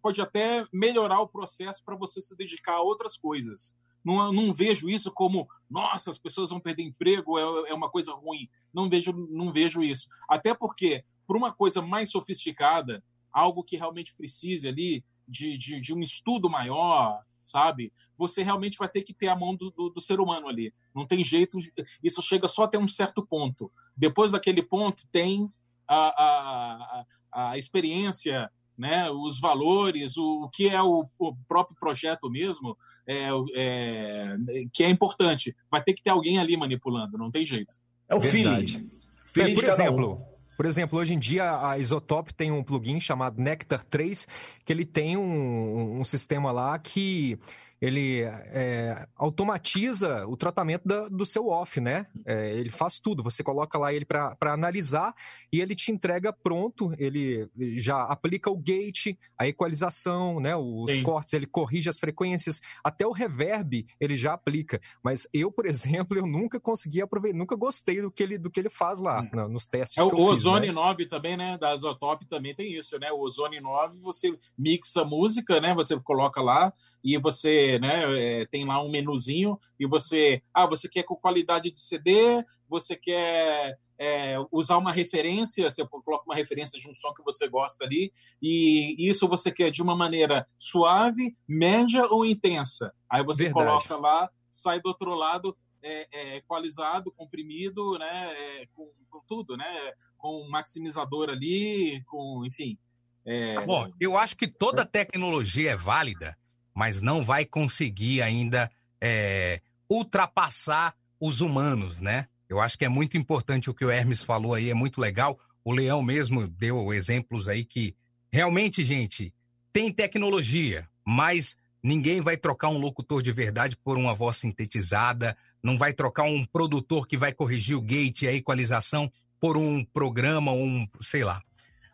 pode 0.00 0.20
até 0.22 0.64
melhorar 0.72 1.20
o 1.20 1.28
processo 1.28 1.82
para 1.84 1.96
você 1.96 2.22
se 2.22 2.36
dedicar 2.36 2.74
a 2.74 2.82
outras 2.82 3.16
coisas. 3.16 3.74
Não, 4.04 4.32
não 4.32 4.52
vejo 4.52 4.88
isso 4.88 5.10
como, 5.10 5.48
nossa, 5.68 6.10
as 6.10 6.18
pessoas 6.18 6.50
vão 6.50 6.60
perder 6.60 6.82
emprego, 6.82 7.38
é, 7.38 7.70
é 7.70 7.74
uma 7.74 7.90
coisa 7.90 8.12
ruim. 8.12 8.48
Não 8.72 8.88
vejo, 8.88 9.12
não 9.12 9.52
vejo 9.52 9.82
isso. 9.82 10.08
Até 10.28 10.54
porque, 10.54 11.04
para 11.26 11.36
uma 11.36 11.52
coisa 11.52 11.82
mais 11.82 12.10
sofisticada, 12.10 13.02
algo 13.32 13.62
que 13.62 13.76
realmente 13.76 14.14
precise 14.14 14.66
ali 14.66 15.04
de, 15.28 15.56
de, 15.56 15.80
de 15.80 15.94
um 15.94 16.00
estudo 16.00 16.50
maior, 16.50 17.22
sabe? 17.44 17.92
Você 18.16 18.42
realmente 18.42 18.78
vai 18.78 18.88
ter 18.88 19.02
que 19.02 19.14
ter 19.14 19.28
a 19.28 19.36
mão 19.36 19.54
do, 19.54 19.70
do, 19.70 19.90
do, 19.90 20.00
ser 20.00 20.20
humano 20.20 20.48
ali. 20.48 20.74
Não 20.94 21.06
tem 21.06 21.24
jeito, 21.24 21.58
isso 22.02 22.22
chega 22.22 22.48
só 22.48 22.64
até 22.64 22.78
um 22.78 22.88
certo 22.88 23.24
ponto. 23.24 23.72
Depois 23.96 24.32
daquele 24.32 24.62
ponto, 24.62 25.06
tem 25.10 25.52
a, 25.86 26.08
a, 26.22 27.04
a, 27.32 27.50
a 27.50 27.58
experiência, 27.58 28.50
né, 28.80 29.10
os 29.10 29.38
valores, 29.38 30.16
o, 30.16 30.44
o 30.44 30.48
que 30.48 30.68
é 30.68 30.82
o, 30.82 31.06
o, 31.18 31.36
próprio 31.46 31.76
projeto 31.78 32.30
mesmo, 32.30 32.76
é, 33.06 33.28
é, 33.54 34.36
que 34.72 34.82
é 34.82 34.88
importante. 34.88 35.54
Vai 35.70 35.82
ter 35.82 35.92
que 35.92 36.02
ter 36.02 36.08
alguém 36.08 36.38
ali 36.38 36.56
manipulando, 36.56 37.18
não 37.18 37.30
tem 37.30 37.44
jeito. 37.44 37.76
É 38.08 38.14
o 38.14 38.20
feeling. 38.22 38.88
feeling 39.26 39.52
é, 39.52 39.54
por 39.54 39.64
exemplo, 39.64 40.22
por 40.56 40.66
exemplo, 40.66 40.98
hoje 40.98 41.12
em 41.12 41.18
dia 41.18 41.60
a 41.60 41.78
Isotop 41.78 42.32
tem 42.32 42.50
um 42.50 42.64
plugin 42.64 42.98
chamado 42.98 43.40
Nectar 43.40 43.84
3, 43.84 44.26
que 44.64 44.72
ele 44.72 44.86
tem 44.86 45.14
um, 45.14 46.00
um 46.00 46.04
sistema 46.04 46.50
lá 46.50 46.78
que 46.78 47.38
ele 47.80 48.20
é, 48.22 49.06
automatiza 49.16 50.26
o 50.26 50.36
tratamento 50.36 50.86
da, 50.86 51.08
do 51.08 51.24
seu 51.24 51.48
off, 51.48 51.80
né? 51.80 52.06
É, 52.26 52.54
ele 52.58 52.70
faz 52.70 53.00
tudo. 53.00 53.22
Você 53.22 53.42
coloca 53.42 53.78
lá 53.78 53.92
ele 53.92 54.04
para 54.04 54.36
analisar 54.42 55.14
e 55.50 55.60
ele 55.60 55.74
te 55.74 55.90
entrega 55.90 56.32
pronto. 56.32 56.92
Ele 56.98 57.48
já 57.76 58.02
aplica 58.02 58.50
o 58.50 58.56
gate, 58.56 59.16
a 59.38 59.48
equalização, 59.48 60.40
né? 60.40 60.54
Os 60.54 60.92
Sim. 60.92 61.02
cortes, 61.02 61.32
ele 61.32 61.46
corrige 61.46 61.88
as 61.88 61.98
frequências, 61.98 62.60
até 62.84 63.06
o 63.06 63.12
reverb 63.12 63.86
ele 63.98 64.14
já 64.14 64.34
aplica. 64.34 64.78
Mas 65.02 65.26
eu, 65.32 65.50
por 65.50 65.64
exemplo, 65.66 66.18
eu 66.18 66.26
nunca 66.26 66.60
consegui 66.60 67.00
aproveitar, 67.00 67.38
nunca 67.38 67.56
gostei 67.56 68.02
do 68.02 68.10
que 68.10 68.22
ele, 68.22 68.36
do 68.36 68.50
que 68.50 68.60
ele 68.60 68.70
faz 68.70 69.00
lá 69.00 69.22
hum. 69.22 69.48
nos 69.48 69.66
testes. 69.66 69.96
É, 69.96 70.02
o 70.02 70.22
Ozone 70.22 70.66
né? 70.66 70.72
9 70.72 71.06
também, 71.06 71.36
né? 71.36 71.56
Da 71.56 71.74
Isotop 71.74 72.26
também 72.26 72.54
tem 72.54 72.70
isso, 72.72 72.98
né? 72.98 73.10
O 73.10 73.20
Ozone 73.20 73.58
9 73.58 73.98
você 74.00 74.38
mixa 74.58 75.02
música, 75.02 75.60
né? 75.60 75.74
Você 75.74 75.98
coloca 76.00 76.42
lá 76.42 76.72
e 77.02 77.16
você 77.18 77.78
né, 77.78 78.40
é, 78.40 78.46
tem 78.46 78.64
lá 78.64 78.82
um 78.82 78.90
menuzinho 78.90 79.58
e 79.78 79.86
você, 79.86 80.42
ah, 80.52 80.66
você 80.66 80.88
quer 80.88 81.02
com 81.02 81.16
qualidade 81.16 81.70
de 81.70 81.78
CD, 81.78 82.44
você 82.68 82.96
quer 82.96 83.78
é, 83.98 84.36
usar 84.50 84.78
uma 84.78 84.92
referência, 84.92 85.70
você 85.70 85.86
coloca 85.86 86.24
uma 86.24 86.34
referência 86.34 86.78
de 86.78 86.88
um 86.88 86.94
som 86.94 87.12
que 87.12 87.22
você 87.22 87.48
gosta 87.48 87.84
ali, 87.84 88.12
e 88.40 88.96
isso 88.98 89.28
você 89.28 89.50
quer 89.52 89.70
de 89.70 89.82
uma 89.82 89.94
maneira 89.94 90.48
suave, 90.58 91.36
média 91.46 92.06
ou 92.06 92.24
intensa. 92.24 92.94
Aí 93.10 93.22
você 93.22 93.44
Verdade. 93.44 93.66
coloca 93.66 93.96
lá, 93.96 94.30
sai 94.50 94.80
do 94.80 94.86
outro 94.88 95.14
lado 95.14 95.56
é, 95.82 96.08
é, 96.12 96.36
equalizado, 96.36 97.12
comprimido, 97.12 97.98
né, 97.98 98.32
é, 98.32 98.66
com, 98.72 98.90
com, 99.10 99.20
tudo, 99.26 99.56
né, 99.56 99.92
com 100.16 100.48
maximizador 100.48 101.28
ali, 101.28 102.02
com, 102.04 102.44
enfim. 102.46 102.78
É... 103.24 103.60
Bom, 103.66 103.90
eu 104.00 104.16
acho 104.16 104.34
que 104.34 104.48
toda 104.48 104.84
tecnologia 104.84 105.72
é 105.72 105.76
válida 105.76 106.38
mas 106.80 107.02
não 107.02 107.20
vai 107.20 107.44
conseguir 107.44 108.22
ainda 108.22 108.70
é, 108.98 109.60
ultrapassar 109.86 110.94
os 111.20 111.42
humanos, 111.42 112.00
né? 112.00 112.26
Eu 112.48 112.58
acho 112.58 112.78
que 112.78 112.86
é 112.86 112.88
muito 112.88 113.18
importante 113.18 113.68
o 113.68 113.74
que 113.74 113.84
o 113.84 113.90
Hermes 113.90 114.22
falou 114.22 114.54
aí, 114.54 114.70
é 114.70 114.74
muito 114.74 114.98
legal. 114.98 115.38
O 115.62 115.74
Leão 115.74 116.02
mesmo 116.02 116.48
deu 116.48 116.90
exemplos 116.94 117.48
aí 117.48 117.66
que 117.66 117.94
realmente, 118.32 118.82
gente, 118.82 119.30
tem 119.74 119.92
tecnologia, 119.92 120.88
mas 121.06 121.54
ninguém 121.82 122.22
vai 122.22 122.38
trocar 122.38 122.70
um 122.70 122.78
locutor 122.78 123.22
de 123.22 123.30
verdade 123.30 123.76
por 123.76 123.98
uma 123.98 124.14
voz 124.14 124.38
sintetizada, 124.38 125.36
não 125.62 125.76
vai 125.76 125.92
trocar 125.92 126.22
um 126.22 126.46
produtor 126.46 127.06
que 127.06 127.18
vai 127.18 127.30
corrigir 127.30 127.76
o 127.76 127.82
gate 127.82 128.22
e 128.22 128.28
a 128.28 128.32
equalização 128.32 129.12
por 129.38 129.58
um 129.58 129.84
programa, 129.84 130.50
um, 130.50 130.88
sei 131.02 131.24
lá. 131.24 131.42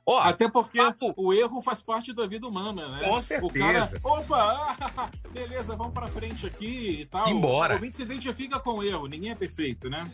Oh, 0.09 0.19
Até 0.19 0.49
porque 0.49 0.79
papo... 0.79 1.13
o 1.17 1.33
erro 1.33 1.61
faz 1.61 1.83
parte 1.83 2.13
da 2.13 2.29
vida 2.29 2.47
humana, 2.47 2.89
né? 2.89 3.09
Com 3.09 3.21
certeza. 3.21 3.99
O 4.05 4.09
cara, 4.09 4.21
opa, 4.21 5.11
beleza, 5.35 5.75
vamos 5.75 5.93
pra 5.93 6.07
frente 6.07 6.47
aqui 6.47 7.01
e 7.01 7.07
tal. 7.07 7.29
Embora. 7.29 7.75
O 7.75 7.77
ouvinte 7.79 7.97
se 7.97 8.03
identifica 8.03 8.61
com 8.61 8.75
o 8.75 8.85
erro, 8.85 9.09
ninguém 9.09 9.33
é 9.33 9.35
perfeito, 9.35 9.91
né? 9.91 10.09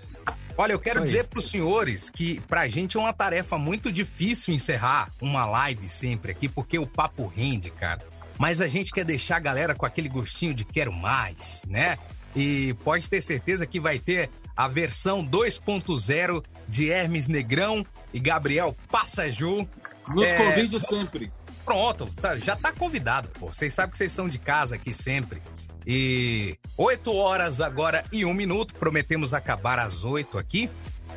Olha, 0.56 0.72
eu 0.72 0.78
quero 0.78 1.00
Só 1.00 1.04
dizer 1.04 1.28
para 1.28 1.40
os 1.40 1.50
senhores 1.50 2.08
que 2.08 2.40
pra 2.40 2.66
gente 2.66 2.96
é 2.96 3.00
uma 3.00 3.12
tarefa 3.12 3.58
muito 3.58 3.92
difícil 3.92 4.54
encerrar 4.54 5.10
uma 5.20 5.44
live 5.44 5.86
sempre 5.90 6.32
aqui, 6.32 6.48
porque 6.48 6.78
o 6.78 6.86
papo 6.86 7.26
rende, 7.26 7.70
cara. 7.70 8.00
Mas 8.38 8.62
a 8.62 8.68
gente 8.68 8.92
quer 8.92 9.04
deixar 9.04 9.36
a 9.36 9.40
galera 9.40 9.74
com 9.74 9.84
aquele 9.84 10.08
gostinho 10.08 10.54
de 10.54 10.64
quero 10.64 10.90
mais, 10.90 11.62
né? 11.68 11.98
E 12.34 12.72
pode 12.82 13.10
ter 13.10 13.20
certeza 13.20 13.66
que 13.66 13.78
vai 13.78 13.98
ter 13.98 14.30
a 14.56 14.68
versão 14.68 15.24
2.0 15.24 16.42
de 16.66 16.90
Hermes 16.90 17.26
Negrão 17.28 17.84
e 18.12 18.18
Gabriel 18.20 18.76
Passaju 18.90 19.68
nos 20.08 20.24
é... 20.24 20.36
convide 20.36 20.80
sempre. 20.80 21.32
Pronto, 21.64 22.06
tá, 22.20 22.36
já 22.36 22.56
tá 22.56 22.72
convidado, 22.72 23.28
pô. 23.38 23.46
Vocês 23.48 23.72
sabem 23.72 23.92
que 23.92 23.98
vocês 23.98 24.12
são 24.12 24.28
de 24.28 24.38
casa 24.38 24.74
aqui 24.74 24.92
sempre. 24.92 25.40
E 25.86 26.58
8 26.76 27.14
horas 27.14 27.60
agora 27.60 28.04
e 28.12 28.24
um 28.24 28.34
minuto. 28.34 28.74
Prometemos 28.74 29.32
acabar 29.34 29.78
às 29.78 30.04
8 30.04 30.38
aqui. 30.38 30.68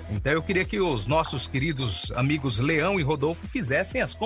Então 0.09 0.31
eu 0.31 0.43
queria 0.43 0.65
que 0.65 0.79
os 0.79 1.07
nossos 1.07 1.47
queridos 1.47 2.11
amigos 2.15 2.59
Leão 2.59 2.99
e 2.99 3.03
Rodolfo 3.03 3.47
fizessem 3.47 4.01
as 4.01 4.17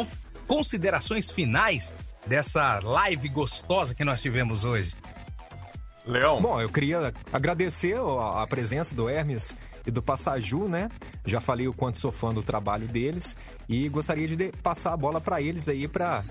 considerações 0.48 1.30
finais 1.30 1.96
dessa 2.26 2.80
live 2.84 3.30
gostosa 3.30 3.96
que 3.96 4.04
nós 4.04 4.22
tivemos 4.22 4.66
hoje. 4.66 4.94
Leão. 6.06 6.42
Bom, 6.42 6.60
eu 6.60 6.70
queria 6.70 7.14
agradecer 7.32 7.96
a 7.98 8.46
presença 8.48 8.96
do 8.96 9.08
Hermes 9.08 9.58
e 9.90 9.92
do 9.92 10.02
Passaju, 10.02 10.68
né? 10.68 10.90
Já 11.26 11.42
falei 11.42 11.68
o 11.68 11.74
quanto 11.74 11.98
sou 11.98 12.12
fã 12.12 12.34
do 12.34 12.42
trabalho 12.42 12.88
deles 12.88 13.36
e 13.68 13.90
gostaria 13.90 14.28
de 14.28 14.52
passar 14.64 14.94
a 14.94 14.98
bola 14.98 15.20
para 15.20 15.42
eles 15.42 15.68
aí 15.68 15.88
para, 15.88 16.24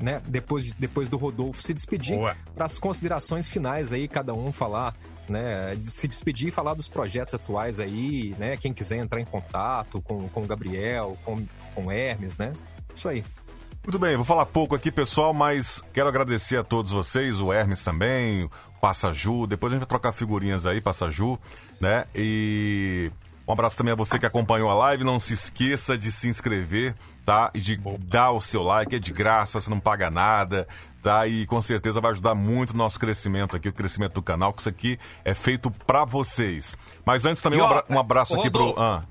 né, 0.00 0.20
depois, 0.26 0.64
de, 0.64 0.74
depois 0.74 1.08
do 1.08 1.16
Rodolfo 1.16 1.62
se 1.62 1.72
despedir, 1.74 2.18
para 2.54 2.64
as 2.64 2.78
considerações 2.78 3.48
finais 3.48 3.92
aí, 3.92 4.08
cada 4.08 4.32
um 4.32 4.50
falar, 4.50 4.94
né, 5.28 5.76
de 5.76 5.90
se 5.90 6.08
despedir 6.08 6.48
e 6.48 6.50
falar 6.50 6.74
dos 6.74 6.88
projetos 6.88 7.34
atuais 7.34 7.78
aí, 7.78 8.34
né? 8.38 8.56
Quem 8.56 8.72
quiser 8.72 8.96
entrar 8.96 9.20
em 9.20 9.24
contato 9.24 10.00
com, 10.00 10.28
com 10.28 10.42
o 10.42 10.46
Gabriel, 10.46 11.16
com, 11.24 11.44
com 11.74 11.86
o 11.86 11.92
Hermes, 11.92 12.38
né? 12.38 12.52
Isso 12.94 13.08
aí. 13.08 13.24
Muito 13.84 13.98
bem, 13.98 14.14
vou 14.14 14.24
falar 14.24 14.46
pouco 14.46 14.76
aqui, 14.76 14.92
pessoal, 14.92 15.34
mas 15.34 15.82
quero 15.92 16.08
agradecer 16.08 16.56
a 16.56 16.62
todos 16.62 16.92
vocês, 16.92 17.40
o 17.40 17.52
Hermes 17.52 17.82
também, 17.82 18.44
o 18.44 18.50
Passaju, 18.80 19.44
depois 19.44 19.72
a 19.72 19.74
gente 19.74 19.80
vai 19.80 19.88
trocar 19.88 20.12
figurinhas 20.12 20.66
aí, 20.66 20.80
Passaju, 20.80 21.36
né? 21.80 22.04
E 22.14 23.10
um 23.46 23.52
abraço 23.52 23.76
também 23.76 23.92
a 23.92 23.96
você 23.96 24.20
que 24.20 24.26
acompanhou 24.26 24.70
a 24.70 24.74
live, 24.74 25.02
não 25.02 25.18
se 25.18 25.34
esqueça 25.34 25.98
de 25.98 26.12
se 26.12 26.28
inscrever, 26.28 26.94
tá? 27.26 27.50
E 27.52 27.60
de 27.60 27.76
dar 27.98 28.30
o 28.30 28.40
seu 28.40 28.62
like, 28.62 28.94
é 28.94 29.00
de 29.00 29.12
graça, 29.12 29.60
você 29.60 29.68
não 29.68 29.80
paga 29.80 30.08
nada, 30.12 30.68
tá? 31.02 31.26
E 31.26 31.44
com 31.46 31.60
certeza 31.60 32.00
vai 32.00 32.12
ajudar 32.12 32.36
muito 32.36 32.70
o 32.70 32.76
nosso 32.76 33.00
crescimento 33.00 33.56
aqui, 33.56 33.68
o 33.68 33.72
crescimento 33.72 34.14
do 34.14 34.22
canal, 34.22 34.52
que 34.52 34.60
isso 34.60 34.68
aqui 34.68 34.96
é 35.24 35.34
feito 35.34 35.72
para 35.72 36.04
vocês. 36.04 36.78
Mas 37.04 37.24
antes 37.24 37.42
também 37.42 37.60
um, 37.60 37.64
abra 37.64 37.84
um 37.90 37.98
abraço 37.98 38.38
aqui 38.38 38.48
pro... 38.48 38.80
Ah. 38.80 39.02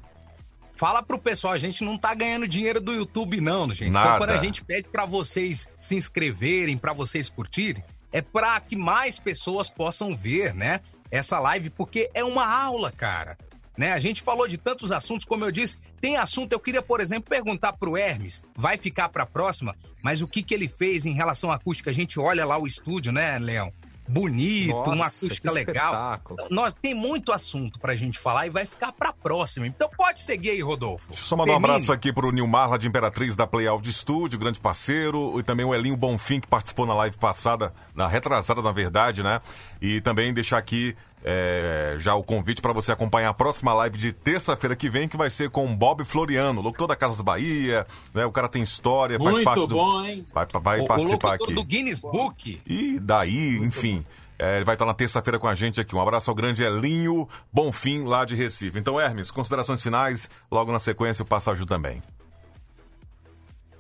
Fala 0.82 1.04
pro 1.04 1.20
pessoal, 1.20 1.54
a 1.54 1.60
gente 1.60 1.84
não 1.84 1.96
tá 1.96 2.12
ganhando 2.16 2.48
dinheiro 2.48 2.82
do 2.82 2.92
YouTube, 2.92 3.40
não, 3.40 3.70
gente. 3.70 3.90
Então, 3.90 4.02
Nada. 4.02 4.08
Então, 4.08 4.18
quando 4.18 4.32
a 4.32 4.44
gente 4.44 4.66
pede 4.66 4.88
para 4.88 5.06
vocês 5.06 5.68
se 5.78 5.96
inscreverem, 5.96 6.76
para 6.76 6.92
vocês 6.92 7.30
curtirem, 7.30 7.84
é 8.12 8.20
para 8.20 8.60
que 8.60 8.76
mais 8.76 9.20
pessoas 9.20 9.70
possam 9.70 10.16
ver, 10.16 10.56
né? 10.56 10.82
Essa 11.12 11.40
live, 11.40 11.70
porque 11.70 12.10
é 12.16 12.24
uma 12.24 12.48
aula, 12.48 12.92
cara. 12.92 13.38
Né? 13.78 13.92
A 13.92 14.00
gente 14.00 14.24
falou 14.24 14.48
de 14.48 14.58
tantos 14.58 14.92
assuntos, 14.92 15.24
como 15.24 15.46
eu 15.46 15.52
disse, 15.52 15.78
tem 16.00 16.18
assunto, 16.18 16.54
eu 16.54 16.60
queria, 16.60 16.82
por 16.82 17.00
exemplo, 17.00 17.30
perguntar 17.30 17.74
pro 17.74 17.96
Hermes, 17.96 18.42
vai 18.58 18.76
ficar 18.76 19.10
para 19.10 19.22
a 19.22 19.28
próxima, 19.28 19.76
mas 20.02 20.24
o 20.24 20.28
que 20.28 20.42
que 20.42 20.52
ele 20.52 20.68
fez 20.68 21.06
em 21.06 21.14
relação 21.14 21.52
à 21.52 21.56
acústica? 21.58 21.92
A 21.92 21.94
gente 21.94 22.20
olha 22.20 22.44
lá 22.44 22.58
o 22.58 22.66
estúdio, 22.66 23.12
né, 23.12 23.38
Leão? 23.38 23.72
Bonito, 24.12 24.76
Nossa, 24.76 24.92
uma 24.92 25.06
acústica 25.06 25.52
legal. 25.52 26.22
Nós 26.50 26.74
tem 26.74 26.94
muito 26.94 27.32
assunto 27.32 27.80
pra 27.80 27.96
gente 27.96 28.20
falar 28.20 28.48
e 28.48 28.50
vai 28.50 28.66
ficar 28.66 28.92
pra 28.92 29.14
próxima. 29.14 29.66
Então 29.66 29.90
pode 29.90 30.22
seguir 30.22 30.52
aí, 30.52 30.62
Rodolfo. 30.62 31.10
Deixa 31.10 31.24
eu 31.24 31.28
só 31.28 31.36
mandar 31.36 31.54
Termine. 31.54 31.72
um 31.72 31.74
abraço 31.76 31.94
aqui 31.94 32.12
pro 32.12 32.32
Nilmar, 32.32 32.70
lá 32.70 32.78
de 32.78 32.88
Imperatriz 32.88 33.36
da 33.36 33.48
Play 33.48 33.68
Audio 33.68 33.92
Studio, 33.92 34.38
grande 34.38 34.60
parceiro, 34.60 35.40
e 35.40 35.44
também 35.44 35.66
o 35.66 35.74
Elinho 35.74 35.96
Bonfim, 35.96 36.40
que 36.40 36.48
participou 36.48 36.86
na 36.86 36.94
live 36.94 37.18
passada, 37.18 37.74
na 37.96 38.08
retrasada, 38.08 38.62
na 38.62 38.72
verdade, 38.72 39.24
né? 39.24 39.42
E 39.82 40.02
também 40.02 40.34
deixar 40.34 40.58
aqui 40.58 40.96
é, 41.24 41.96
já 42.00 42.16
o 42.16 42.24
convite 42.24 42.62
para 42.62 42.74
você 42.74 42.92
acompanhar 42.92 43.30
a 43.30 43.34
próxima 43.34 43.74
live 43.74 43.98
de 43.98 44.12
terça-feira 44.12 44.76
que 44.76 44.90
vem, 44.90 45.08
que 45.08 45.18
vai 45.18 45.30
ser 45.30 45.50
com 45.50 45.66
o 45.66 45.76
Bob 45.76 46.04
Floriano, 46.04 46.62
locutor 46.62 46.88
da 46.88 46.96
Casas 46.96 47.22
Bahia, 47.22 47.86
né? 48.14 48.26
O 48.26 48.32
cara 48.32 48.48
tem 48.48 48.64
história, 48.64 49.18
Muito 49.20 49.36
faz 49.36 49.46
parte 49.46 49.74
bom, 49.74 50.02
do... 50.02 50.06
hein? 50.06 50.26
Vai, 50.34 50.48
vai 50.62 50.80
o, 50.82 50.86
participar 50.86 51.32
o 51.32 51.44
aqui. 51.44 51.54
do 51.54 51.64
Guinness 51.64 52.02
Book. 52.02 52.62
E 52.66 53.00
daí, 53.00 53.58
Muito 53.60 53.66
enfim. 53.66 54.06
É, 54.40 54.56
ele 54.56 54.66
vai 54.66 54.74
estar 54.74 54.88
na 54.88 54.94
terça-feira 54.96 55.38
com 55.38 55.48
a 55.48 55.54
gente 55.54 55.80
aqui. 55.80 55.96
Um 55.96 56.02
abraço 56.02 56.32
ao 56.32 56.36
grande 56.36 56.64
Elinho 56.64 57.30
Bonfim, 57.54 58.06
lá 58.06 58.26
de 58.26 58.34
Recife. 58.34 58.80
Então, 58.80 59.00
Hermes, 59.00 59.30
considerações 59.30 59.84
finais, 59.84 60.32
logo 60.52 60.72
na 60.72 60.80
sequência 60.80 61.22
o 61.22 61.28
Passagem 61.28 61.64
também. 61.68 62.02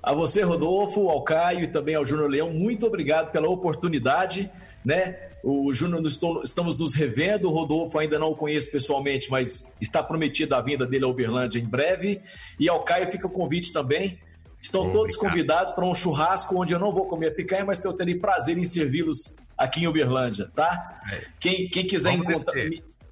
A 0.03 0.13
você, 0.13 0.43
Rodolfo, 0.43 1.09
ao 1.09 1.23
Caio 1.23 1.63
e 1.63 1.67
também 1.67 1.95
ao 1.95 2.05
Júnior 2.05 2.29
Leão, 2.29 2.51
muito 2.51 2.85
obrigado 2.85 3.31
pela 3.31 3.47
oportunidade, 3.49 4.51
né? 4.84 5.32
O 5.43 5.74
Júnior, 5.74 6.03
estamos 6.43 6.77
nos 6.77 6.93
revendo. 6.93 7.48
O 7.48 7.51
Rodolfo 7.51 7.98
ainda 7.98 8.19
não 8.19 8.32
o 8.32 8.35
conheço 8.35 8.72
pessoalmente, 8.72 9.30
mas 9.32 9.76
está 9.82 10.03
prometida 10.03 10.58
a 10.58 10.61
vinda 10.61 10.85
dele 10.85 11.06
a 11.06 11.08
Uberlândia 11.08 11.60
em 11.60 11.66
breve. 11.66 12.22
E 12.60 12.69
ao 12.69 12.84
Caio 12.84 13.11
fica 13.11 13.27
o 13.27 13.32
convite 13.32 13.74
também. 13.74 14.19
Estão 14.61 14.82
Obrigado. 14.82 15.01
todos 15.01 15.18
convidados 15.18 15.74
para 15.74 15.85
um 15.85 15.95
churrasco 15.95 16.61
onde 16.61 16.74
eu 16.74 16.80
não 16.80 16.92
vou 16.92 17.08
comer 17.08 17.32
picanha, 17.32 17.66
mas 17.66 17.84
eu 17.84 17.93
terei 17.93 18.16
prazer 18.16 18.58
em 18.58 18.66
servi-los 18.66 19.38
aqui 19.58 19.84
em 19.84 19.88
Uberlândia, 19.88 20.51
tá? 20.53 21.01
É. 21.11 21.22
Quem, 21.40 21.68
quem, 21.68 21.85
quiser 21.85 22.14
encontrar, 22.14 22.53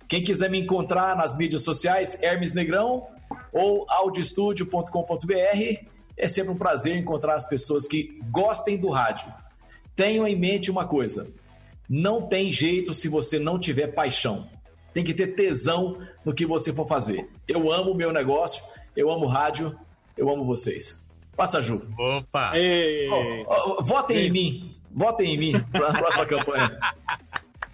quem 0.08 0.24
quiser 0.24 0.50
me 0.50 0.60
encontrar 0.60 1.16
nas 1.16 1.36
mídias 1.36 1.64
sociais, 1.64 2.22
Hermes 2.22 2.54
Negrão 2.54 3.08
ou 3.52 3.86
audiostudio.com.br. 3.90 5.86
É 6.16 6.28
sempre 6.28 6.52
um 6.52 6.58
prazer 6.58 6.96
encontrar 6.96 7.36
as 7.36 7.48
pessoas 7.48 7.88
que 7.88 8.20
gostem 8.30 8.78
do 8.78 8.90
rádio. 8.90 9.34
Tenham 9.96 10.28
em 10.28 10.36
mente 10.36 10.70
uma 10.70 10.86
coisa: 10.86 11.32
não 11.90 12.28
tem 12.28 12.52
jeito 12.52 12.94
se 12.94 13.08
você 13.08 13.40
não 13.40 13.58
tiver 13.58 13.88
paixão. 13.88 14.48
Tem 14.94 15.04
que 15.04 15.14
ter 15.14 15.28
tesão 15.28 16.00
no 16.24 16.34
que 16.34 16.46
você 16.46 16.72
for 16.72 16.86
fazer. 16.86 17.28
Eu 17.48 17.72
amo 17.72 17.92
o 17.92 17.96
meu 17.96 18.14
negócio, 18.14 18.64
eu 18.96 19.10
amo 19.10 19.26
rádio, 19.26 19.76
eu 20.16 20.30
amo 20.30 20.46
vocês. 20.46 21.04
Passa, 21.36 21.62
Ju. 21.62 21.82
Opa! 21.98 22.52
Oh, 23.10 23.78
oh, 23.80 23.84
votem 23.84 24.18
Ei. 24.18 24.28
em 24.28 24.32
mim. 24.32 24.76
Votem 24.92 25.34
em 25.34 25.38
mim 25.38 25.54
para 25.72 25.88
a 25.88 25.94
próxima 25.98 26.26
campanha. 26.26 26.80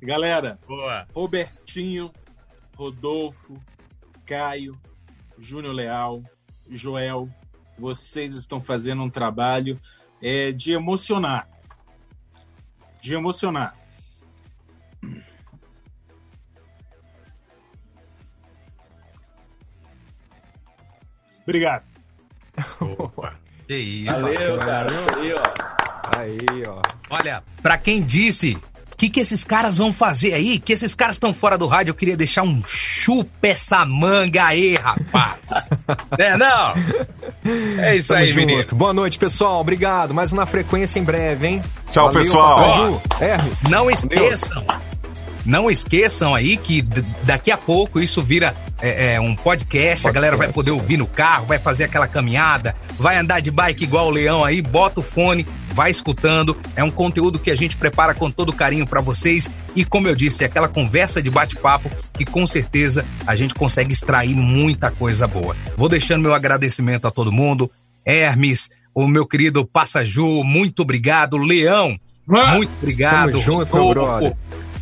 Galera, 0.02 0.60
Boa. 0.68 1.08
Robertinho, 1.14 2.12
Rodolfo, 2.78 3.60
Caio, 4.26 4.80
Júnior 5.38 5.74
Leal, 5.74 6.22
Joel, 6.70 7.30
vocês 7.78 8.36
estão 8.36 8.62
fazendo 8.62 9.02
um 9.02 9.10
trabalho 9.10 9.80
é, 10.22 10.52
de 10.52 10.74
emocionar. 10.74 11.50
De 13.02 13.14
emocionar. 13.14 13.85
Obrigado. 21.46 21.84
Opa. 22.82 23.36
Que 23.68 23.78
isso. 23.78 24.22
Valeu, 24.22 24.60
cara. 24.60 24.94
Isso 24.94 25.08
aí, 25.18 25.34
ó. 25.34 26.20
Aí, 26.20 26.64
ó. 26.68 26.82
Olha, 27.10 27.42
pra 27.64 27.80
quem 27.80 28.00
disse 28.04 28.56
o 28.96 28.98
que, 28.98 29.10
que 29.10 29.20
esses 29.20 29.44
caras 29.44 29.78
vão 29.78 29.92
fazer 29.92 30.34
aí? 30.34 30.58
Que 30.58 30.72
esses 30.72 30.96
caras 30.96 31.18
estão 31.18 31.34
fora 31.34 31.58
do 31.58 31.68
rádio. 31.68 31.92
Eu 31.92 31.96
queria 31.96 32.16
deixar 32.16 32.44
um 32.44 32.64
chupa 32.66 33.48
essa 33.48 33.86
manga 33.86 34.46
aí, 34.46 34.76
rapaz. 34.76 35.70
né, 36.18 36.38
não? 36.38 36.74
É 37.84 37.98
isso 37.98 38.08
Tamo 38.08 38.20
aí, 38.22 38.28
junto. 38.28 38.46
menino. 38.46 38.66
Boa 38.72 38.94
noite, 38.94 39.20
pessoal. 39.20 39.60
Obrigado. 39.60 40.14
Mais 40.14 40.32
uma 40.32 40.46
frequência 40.46 40.98
em 40.98 41.04
breve, 41.04 41.46
hein? 41.46 41.64
Tchau, 41.92 42.06
Valeu, 42.06 42.22
pessoal. 42.22 43.02
Hermes. 43.20 43.64
Não 43.64 43.92
esqueçam. 43.92 44.66
Não 45.46 45.70
esqueçam 45.70 46.34
aí 46.34 46.58
que 46.58 46.82
daqui 47.24 47.52
a 47.52 47.58
pouco 47.58 48.00
isso 48.00 48.22
vira 48.22 48.56
é, 48.82 49.14
é, 49.14 49.20
um 49.20 49.36
podcast, 49.36 49.66
podcast, 49.76 50.08
a 50.08 50.12
galera 50.12 50.36
vai 50.36 50.52
poder 50.52 50.72
ouvir 50.72 50.98
no 50.98 51.08
carro, 51.08 51.46
vai 51.46 51.60
fazer 51.60 51.84
aquela 51.84 52.08
caminhada, 52.08 52.76
vai 52.98 53.18
andar 53.18 53.40
de 53.40 53.52
bike 53.52 53.84
igual 53.84 54.08
o 54.08 54.10
leão 54.10 54.44
aí, 54.44 54.62
bota 54.62 55.00
o 55.00 55.04
fone, 55.04 55.46
vai 55.74 55.92
escutando. 55.92 56.58
É 56.76 56.84
um 56.84 56.92
conteúdo 56.92 57.38
que 57.38 57.52
a 57.52 57.56
gente 57.56 57.78
prepara 57.78 58.14
com 58.14 58.30
todo 58.32 58.52
carinho 58.52 58.88
para 58.88 59.02
vocês 59.02 59.50
e, 59.76 59.86
como 59.86 60.08
eu 60.08 60.16
disse, 60.16 60.44
é 60.44 60.48
aquela 60.48 60.68
conversa 60.68 61.22
de 61.22 61.30
bate-papo 61.30 61.90
que 62.14 62.26
com 62.26 62.48
certeza 62.48 63.06
a 63.28 63.36
gente 63.36 63.54
consegue 63.54 63.94
extrair 63.94 64.36
muita 64.36 64.90
coisa 64.90 65.28
boa. 65.28 65.56
Vou 65.78 65.90
deixando 65.90 66.24
meu 66.24 66.34
agradecimento 66.34 67.08
a 67.08 67.12
todo 67.12 67.32
mundo. 67.32 67.70
Hermes, 68.06 68.70
o 68.94 69.08
meu 69.08 69.26
querido 69.26 69.66
Passaju, 69.66 70.44
muito 70.44 70.82
obrigado. 70.82 71.38
Leão, 71.38 72.00
muito 72.28 72.72
obrigado. 72.82 73.32
Tamo 73.32 73.44
junto, 73.44 73.76
meu 73.76 73.90
brother. 73.90 74.36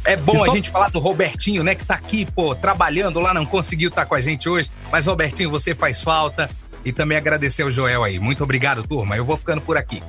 É 0.05 0.15
bom 0.15 0.35
só... 0.37 0.51
a 0.51 0.55
gente 0.55 0.69
falar 0.69 0.89
do 0.89 0.99
Robertinho, 0.99 1.63
né? 1.63 1.75
Que 1.75 1.85
tá 1.85 1.95
aqui, 1.95 2.25
pô, 2.25 2.53
trabalhando 2.53 3.19
lá, 3.19 3.33
não 3.33 3.45
conseguiu 3.45 3.89
estar 3.89 4.03
tá 4.03 4.07
com 4.07 4.15
a 4.15 4.21
gente 4.21 4.49
hoje. 4.49 4.69
Mas, 4.91 5.05
Robertinho, 5.05 5.49
você 5.49 5.73
faz 5.73 6.01
falta. 6.01 6.49
E 6.85 6.91
também 6.91 7.17
agradecer 7.17 7.63
ao 7.63 7.71
Joel 7.71 8.03
aí. 8.03 8.19
Muito 8.19 8.43
obrigado, 8.43 8.85
turma. 8.85 9.15
Eu 9.15 9.23
vou 9.23 9.37
ficando 9.37 9.61
por 9.61 9.77
aqui. 9.77 10.03